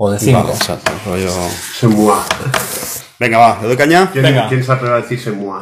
o 0.00 0.10
de 0.10 0.18
5. 0.18 0.38
Vale, 0.40 0.52
exacto, 0.54 0.90
rollo- 1.06 1.50
Semua. 1.78 2.24
Venga, 3.18 3.36
va, 3.38 3.58
le 3.60 3.66
doy 3.68 3.76
caña. 3.76 4.08
¿Quién, 4.12 4.22
Venga. 4.22 4.48
¿Quién 4.48 4.62
se 4.62 4.70
atreve 4.70 4.94
a 4.94 5.00
decir 5.00 5.20
Un 5.32 5.52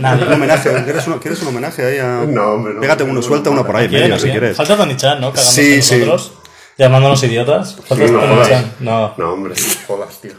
nadie. 0.00 0.24
homenaje, 0.32 0.70
¿quieres 0.84 1.06
un, 1.06 1.18
quieres 1.18 1.42
un 1.42 1.48
homenaje 1.48 1.84
ahí 1.84 1.98
a...? 1.98 2.24
No, 2.26 2.52
hombre, 2.54 2.72
no. 2.74 2.80
Pégate 2.80 3.02
uno, 3.04 3.12
No, 3.14 3.22
suelta 3.22 3.50
no, 3.50 3.56
uno 3.56 3.66
por 3.66 3.76
ahí, 3.76 3.88
medio, 3.90 4.18
si 4.18 4.30
quieres. 4.30 4.56
Falta 4.56 4.74
Tony-chan, 4.76 5.20
¿no? 5.20 5.30
Cagándose 5.30 5.62
Sí, 5.62 5.82
sí. 5.82 5.96
nosotros, 5.98 6.32
llamándonos 6.78 7.22
idiotas. 7.24 7.76
Falta 7.86 8.06
Sí, 8.06 8.10
no 8.12 8.20
Tony-chan. 8.20 8.62
jodas. 8.62 8.64
No. 8.80 9.14
No, 9.18 9.32
hombre, 9.34 9.54
jodas, 9.86 10.18
tío. 10.22 10.32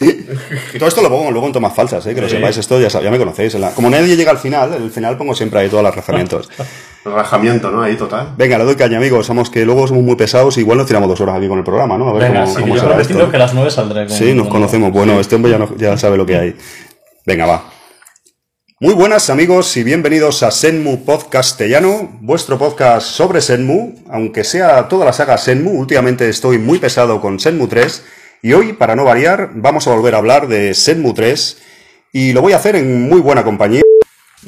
Y 0.00 0.78
todo 0.78 0.88
esto 0.88 1.02
lo 1.02 1.08
pongo 1.08 1.30
luego 1.30 1.46
en 1.46 1.52
tomas 1.52 1.74
falsas, 1.74 2.06
¿eh? 2.06 2.14
que 2.14 2.20
lo 2.20 2.28
sepáis, 2.28 2.56
esto 2.56 2.80
ya, 2.80 2.88
ya 2.88 3.10
me 3.10 3.18
conocéis. 3.18 3.54
en 3.54 3.62
la- 3.62 3.70
Como 3.70 3.90
nadie 3.90 4.16
llega 4.16 4.30
al 4.30 4.38
final, 4.38 4.74
en 4.74 4.82
el 4.82 4.90
final 4.90 5.16
pongo 5.16 5.34
siempre 5.34 5.60
ahí 5.60 5.68
todos 5.68 5.82
los 5.82 5.94
razonamientos. 5.94 6.48
Rajamiento, 7.04 7.70
¿no? 7.70 7.82
Ahí 7.82 7.96
total. 7.96 8.34
Venga, 8.36 8.58
le 8.58 8.64
doy 8.64 8.74
caña, 8.76 8.98
amigos. 8.98 9.26
Somos 9.26 9.48
que 9.50 9.64
luego 9.64 9.86
somos 9.88 10.02
muy 10.02 10.14
pesados 10.16 10.56
y 10.58 10.60
igual 10.60 10.78
nos 10.78 10.86
tiramos 10.86 11.08
dos 11.08 11.20
horas 11.20 11.36
aquí 11.36 11.48
con 11.48 11.58
el 11.58 11.64
programa, 11.64 11.96
¿no? 11.96 12.10
A 12.10 12.12
ver 12.12 12.22
Venga, 12.24 12.42
cómo, 12.44 12.54
sí, 12.54 12.60
cómo 12.60 12.74
yo 12.74 12.80
será 12.82 13.00
esto. 13.00 13.30
que 13.30 13.36
a 13.36 13.38
las 13.40 13.54
9 13.54 13.70
saldré. 13.70 14.06
con- 14.06 14.16
Sí, 14.16 14.34
nos 14.34 14.44
con- 14.48 14.52
conocemos. 14.54 14.92
Bueno, 14.92 15.18
este 15.18 15.34
hombre 15.36 15.52
ya, 15.52 15.58
no- 15.58 15.74
ya 15.76 15.96
sabe 15.96 16.16
lo 16.16 16.26
que 16.26 16.36
hay. 16.36 16.56
Venga, 17.24 17.46
va. 17.46 17.70
Muy 18.80 18.94
buenas 18.94 19.28
amigos 19.30 19.76
y 19.76 19.82
bienvenidos 19.82 20.42
a 20.44 20.50
Senmu 20.52 21.04
Podcastellano, 21.04 22.18
vuestro 22.20 22.58
podcast 22.58 23.06
sobre 23.08 23.40
Senmu. 23.40 24.04
Aunque 24.10 24.44
sea 24.44 24.86
toda 24.88 25.04
la 25.06 25.12
saga 25.12 25.36
Senmu, 25.38 25.70
últimamente 25.80 26.28
estoy 26.28 26.58
muy 26.58 26.78
pesado 26.78 27.20
con 27.20 27.40
Senmu 27.40 27.66
3 27.66 28.04
y 28.42 28.52
hoy, 28.52 28.72
para 28.72 28.96
no 28.96 29.04
variar, 29.04 29.50
vamos 29.54 29.86
a 29.86 29.94
volver 29.94 30.14
a 30.14 30.18
hablar 30.18 30.48
de 30.48 30.74
Senmu 30.74 31.14
3 31.14 31.62
y 32.12 32.32
lo 32.32 32.40
voy 32.40 32.52
a 32.52 32.56
hacer 32.56 32.76
en 32.76 33.08
muy 33.08 33.20
buena 33.20 33.44
compañía. 33.44 33.82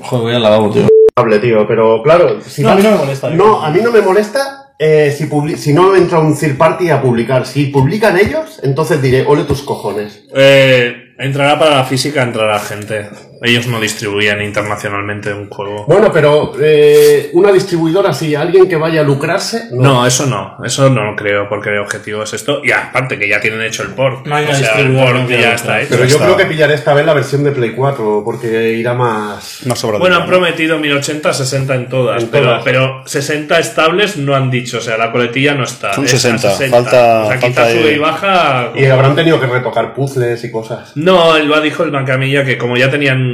Joder, 0.01 0.23
voy 0.23 0.35
al 0.35 0.43
lavabo, 0.43 0.71
tío. 0.71 0.87
Hable, 1.17 1.39
tío, 1.39 1.67
pero 1.67 2.03
claro. 2.03 2.41
Si 2.41 2.63
No, 2.63 2.71
a 2.71 2.77
mí 2.77 2.83
no 2.83 2.91
me 2.91 2.97
molesta. 2.97 3.31
No, 3.31 3.63
a 3.63 3.71
mí 3.71 3.81
no 3.83 3.91
me 3.93 4.01
molesta 4.01 4.61
eh, 4.83 5.15
si, 5.15 5.29
si 5.59 5.75
no 5.75 5.95
entra 5.95 6.21
un 6.21 6.35
third 6.35 6.57
party 6.57 6.89
a 6.89 7.03
publicar. 7.03 7.47
Si 7.47 7.67
publican 7.67 8.19
ellos, 8.19 8.61
entonces 8.63 9.03
diré, 9.03 9.27
ole 9.27 9.45
tus 9.45 9.61
cojones. 9.61 10.25
Eh, 10.35 11.15
entrará 11.19 11.59
para 11.59 11.77
la 11.77 11.85
física, 11.85 12.23
entrará 12.23 12.59
gente. 12.61 13.11
Ellos 13.43 13.67
no 13.67 13.81
distribuían 13.81 14.43
internacionalmente 14.43 15.33
un 15.33 15.49
juego. 15.49 15.85
Bueno, 15.87 16.11
pero 16.13 16.53
eh, 16.61 17.31
una 17.33 17.51
distribuidora, 17.53 18.13
sí, 18.13 18.35
alguien 18.35 18.69
que 18.69 18.77
vaya 18.77 19.01
a 19.01 19.05
lucrarse. 19.05 19.69
No, 19.73 20.07
eso 20.07 20.27
no, 20.27 20.59
eso 20.65 20.91
no 20.91 21.17
creo, 21.17 21.49
porque 21.49 21.71
el 21.71 21.79
objetivo 21.79 22.23
es 22.23 22.33
esto. 22.35 22.61
Y 22.63 22.71
aparte 22.71 23.19
que 23.19 23.29
ya 23.29 23.41
tienen 23.41 23.63
hecho 23.63 23.83
el 23.83 23.91
port. 23.91 24.27
No 24.27 24.37
hay 24.37 24.45
o 24.47 24.55
sea, 24.55 24.79
el 24.81 24.95
port 24.95 25.15
no 25.17 25.29
ya 25.31 25.55
está 25.55 25.81
hecho. 25.81 25.89
Pero 25.91 26.05
yo 26.05 26.17
está. 26.17 26.25
creo 26.27 26.37
que 26.37 26.45
pillaré 26.47 26.75
esta 26.75 26.93
vez 26.93 27.07
la 27.07 27.15
versión 27.15 27.43
de 27.45 27.53
Play 27.53 27.71
4, 27.73 28.23
porque 28.25 28.73
irá 28.75 28.93
más. 28.95 29.61
No 29.65 29.75
sobra 29.75 29.95
de 29.97 30.01
Bueno, 30.01 30.17
han 30.17 30.27
prometido 30.27 30.79
1080, 30.79 31.33
60 31.33 31.75
en 31.75 31.89
todas, 31.89 32.23
En 32.23 32.29
pero, 32.29 32.45
todas. 32.47 32.63
pero 32.63 33.03
60 33.07 33.59
estables 33.59 34.17
no 34.19 34.35
han 34.37 34.51
dicho, 34.51 34.79
o 34.79 34.81
sea, 34.83 34.99
la 34.99 35.11
coletilla 35.13 35.55
no 35.55 35.65
está. 35.65 35.95
Son 35.95 36.05
es 36.05 36.15
a 36.15 36.19
60, 36.19 36.51
falta- 36.71 37.25
O 37.25 37.29
sea, 37.29 37.37
quizá 37.39 37.53
falta 37.55 37.71
sube 37.73 37.85
de- 37.85 37.95
y 37.95 37.99
baja. 37.99 38.73
Y 38.75 38.85
habrán 38.85 39.15
tenido 39.15 39.41
que 39.41 39.47
retocar 39.47 39.95
puzzles 39.95 40.45
y 40.45 40.51
cosas. 40.51 40.93
No, 40.95 41.39
lo 41.39 41.61
dijo 41.63 41.85
el 41.85 41.91
Bancamilla 41.91 42.45
que 42.45 42.59
como 42.59 42.77
ya 42.77 42.91
tenían 42.91 43.30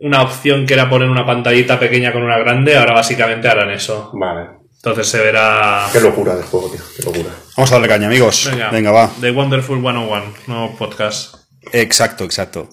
una 0.00 0.22
opción 0.22 0.66
que 0.66 0.74
era 0.74 0.88
poner 0.90 1.08
una 1.08 1.24
pantallita 1.26 1.78
pequeña 1.78 2.12
con 2.12 2.22
una 2.22 2.38
grande, 2.38 2.76
ahora 2.76 2.94
básicamente 2.94 3.48
harán 3.48 3.70
eso. 3.70 4.10
Vale. 4.14 4.48
Entonces 4.76 5.06
se 5.08 5.18
verá. 5.20 5.86
Qué 5.92 6.00
locura 6.00 6.34
de 6.36 6.42
juego, 6.42 6.68
tío. 6.70 6.80
Qué 6.96 7.02
locura. 7.04 7.34
Vamos 7.56 7.70
a 7.72 7.74
darle 7.76 7.88
caña, 7.88 8.06
amigos. 8.08 8.48
Venga, 8.50 8.70
Venga, 8.70 8.90
va. 8.90 9.10
The 9.20 9.30
Wonderful 9.30 9.80
101, 9.80 10.24
nuevo 10.46 10.76
podcast. 10.76 11.36
Exacto, 11.72 12.24
exacto. 12.24 12.68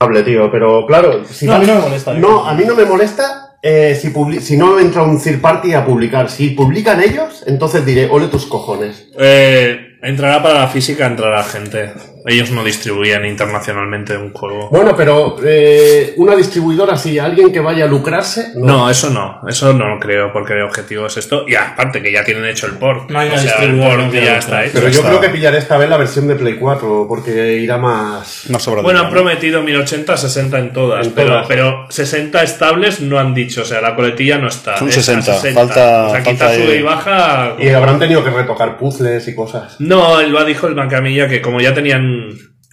Hable, 0.00 0.22
tío, 0.24 0.50
pero 0.50 0.86
claro. 0.86 1.24
Si 1.24 1.46
No, 1.46 1.54
a 1.54 1.58
mí 1.58 1.66
no 1.66 1.74
me 1.76 1.80
molesta. 1.82 2.14
No, 2.14 2.48
a 2.48 2.54
mí 2.54 2.64
no 2.66 2.74
me 2.74 2.84
molesta 2.84 3.58
eh, 3.62 3.96
si, 4.00 4.08
publi- 4.08 4.40
si 4.40 4.56
no 4.56 4.80
entra 4.80 5.02
un 5.02 5.22
third 5.22 5.40
party 5.40 5.74
a 5.74 5.84
publicar. 5.84 6.28
Si 6.30 6.50
publican 6.50 7.00
ellos, 7.02 7.44
entonces 7.46 7.84
diré, 7.86 8.08
ole 8.10 8.26
tus 8.28 8.46
cojones. 8.46 9.08
Eh, 9.18 9.86
Entrará 10.02 10.42
para 10.42 10.60
la 10.60 10.68
física, 10.68 11.06
entrará 11.06 11.44
gente. 11.44 11.92
Ellos 12.26 12.50
no 12.50 12.62
distribuían 12.64 13.24
internacionalmente 13.24 14.16
un 14.16 14.32
juego. 14.32 14.68
Bueno, 14.70 14.94
pero 14.96 15.36
eh, 15.44 16.14
una 16.16 16.36
distribuidora, 16.36 16.96
sí, 16.96 17.18
alguien 17.18 17.52
que 17.52 17.60
vaya 17.60 17.84
a 17.84 17.88
lucrarse. 17.88 18.52
No, 18.56 18.88
eso 18.90 19.10
no, 19.10 19.40
eso 19.48 19.72
no 19.72 19.98
creo, 19.98 20.32
porque 20.32 20.52
el 20.54 20.62
objetivo 20.62 21.06
es 21.06 21.16
esto. 21.16 21.44
Y 21.48 21.54
aparte 21.54 22.02
que 22.02 22.12
ya 22.12 22.24
tienen 22.24 22.44
hecho 22.46 22.66
el 22.66 22.74
port. 22.74 23.10
No 23.10 23.18
hay 23.18 23.28
o 23.28 23.32
una 23.32 23.40
sea, 23.42 23.52
el 23.52 23.58
distribuidora, 23.58 23.90
port 23.94 24.04
no 24.04 24.10
tiene 24.10 24.26
ya 24.26 24.32
que 24.34 24.38
está 24.38 24.56
ver. 24.58 24.64
hecho. 24.66 24.72
Pero 24.74 24.88
yo 24.88 24.98
está. 24.98 25.08
creo 25.08 25.20
que 25.20 25.28
pillaré 25.30 25.58
esta 25.58 25.78
vez 25.78 25.88
la 25.90 25.96
versión 25.96 26.28
de 26.28 26.34
Play 26.36 26.54
4, 26.56 27.06
porque 27.08 27.54
irá 27.56 27.78
más. 27.78 28.44
Más 28.50 28.62
sobre 28.62 28.82
Bueno, 28.82 29.00
han 29.00 29.10
prometido 29.10 29.62
1080, 29.62 30.16
60 30.16 30.58
en 30.58 30.72
todas, 30.72 31.06
En 31.06 31.12
pero, 31.12 31.28
todas. 31.28 31.46
pero 31.48 31.86
60 31.88 32.42
estables 32.42 33.00
no 33.00 33.18
han 33.18 33.34
dicho, 33.34 33.62
o 33.62 33.64
sea, 33.64 33.80
la 33.80 33.94
coletilla 33.96 34.38
no 34.38 34.48
está. 34.48 34.76
Son 34.76 34.88
es 34.88 34.98
a 34.98 35.02
60, 35.02 35.32
falta- 35.54 36.06
O 36.06 36.10
sea, 36.10 36.14
falta 36.16 36.30
quita, 36.30 36.48
ahí- 36.48 36.62
sube 36.62 36.76
y 36.76 36.82
baja. 36.82 37.54
Y 37.58 37.68
habrán 37.70 37.98
tenido 37.98 38.22
que 38.24 38.30
retocar 38.30 38.76
puzzles 38.76 39.26
y 39.28 39.34
cosas. 39.34 39.76
No, 39.78 40.20
él 40.20 40.30
lo 40.30 40.44
dijo 40.44 40.66
el 40.66 40.74
Mancamilla 40.74 41.28
que 41.28 41.40
como 41.40 41.60
ya 41.60 41.72
tenían 41.74 42.09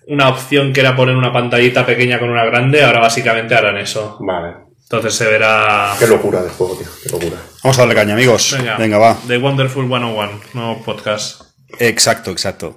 una 0.07 0.29
opción 0.29 0.73
que 0.73 0.79
era 0.79 0.95
poner 0.95 1.15
una 1.15 1.33
pantallita 1.33 1.85
pequeña 1.85 2.19
con 2.19 2.29
una 2.29 2.45
grande, 2.45 2.83
ahora 2.83 2.99
básicamente 2.99 3.55
harán 3.55 3.77
eso. 3.77 4.17
Vale. 4.19 4.67
Entonces 4.83 5.15
se 5.15 5.25
verá. 5.25 5.93
Qué 5.99 6.07
locura 6.07 6.41
de 6.41 6.49
juego, 6.49 6.77
tío. 6.77 6.87
Qué 7.03 7.09
locura. 7.09 7.41
Vamos 7.61 7.77
a 7.77 7.81
darle 7.81 7.95
caña, 7.95 8.13
amigos. 8.13 8.55
Venga, 8.57 8.77
Venga, 8.77 8.97
va. 8.97 9.17
The 9.27 9.37
Wonderful 9.37 9.85
101, 9.85 10.41
nuevo 10.53 10.81
podcast. 10.83 11.41
Exacto, 11.79 12.31
exacto. 12.31 12.75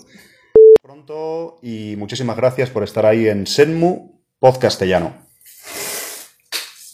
Pronto 0.82 1.58
y 1.62 1.94
muchísimas 1.96 2.36
gracias 2.36 2.68
por 2.70 2.82
estar 2.82 3.06
ahí 3.06 3.28
en 3.28 3.46
Senmu 3.46 4.20
Podcastellano. 4.40 5.14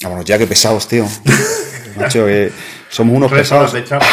Vámonos 0.02 0.26
ya, 0.26 0.36
que 0.36 0.46
pesados, 0.46 0.86
tío. 0.86 1.06
Macho, 1.96 2.26
que 2.26 2.52
somos 2.90 3.16
unos 3.16 3.30
Tres 3.30 3.50
horas 3.52 3.72
pesados. 3.72 4.04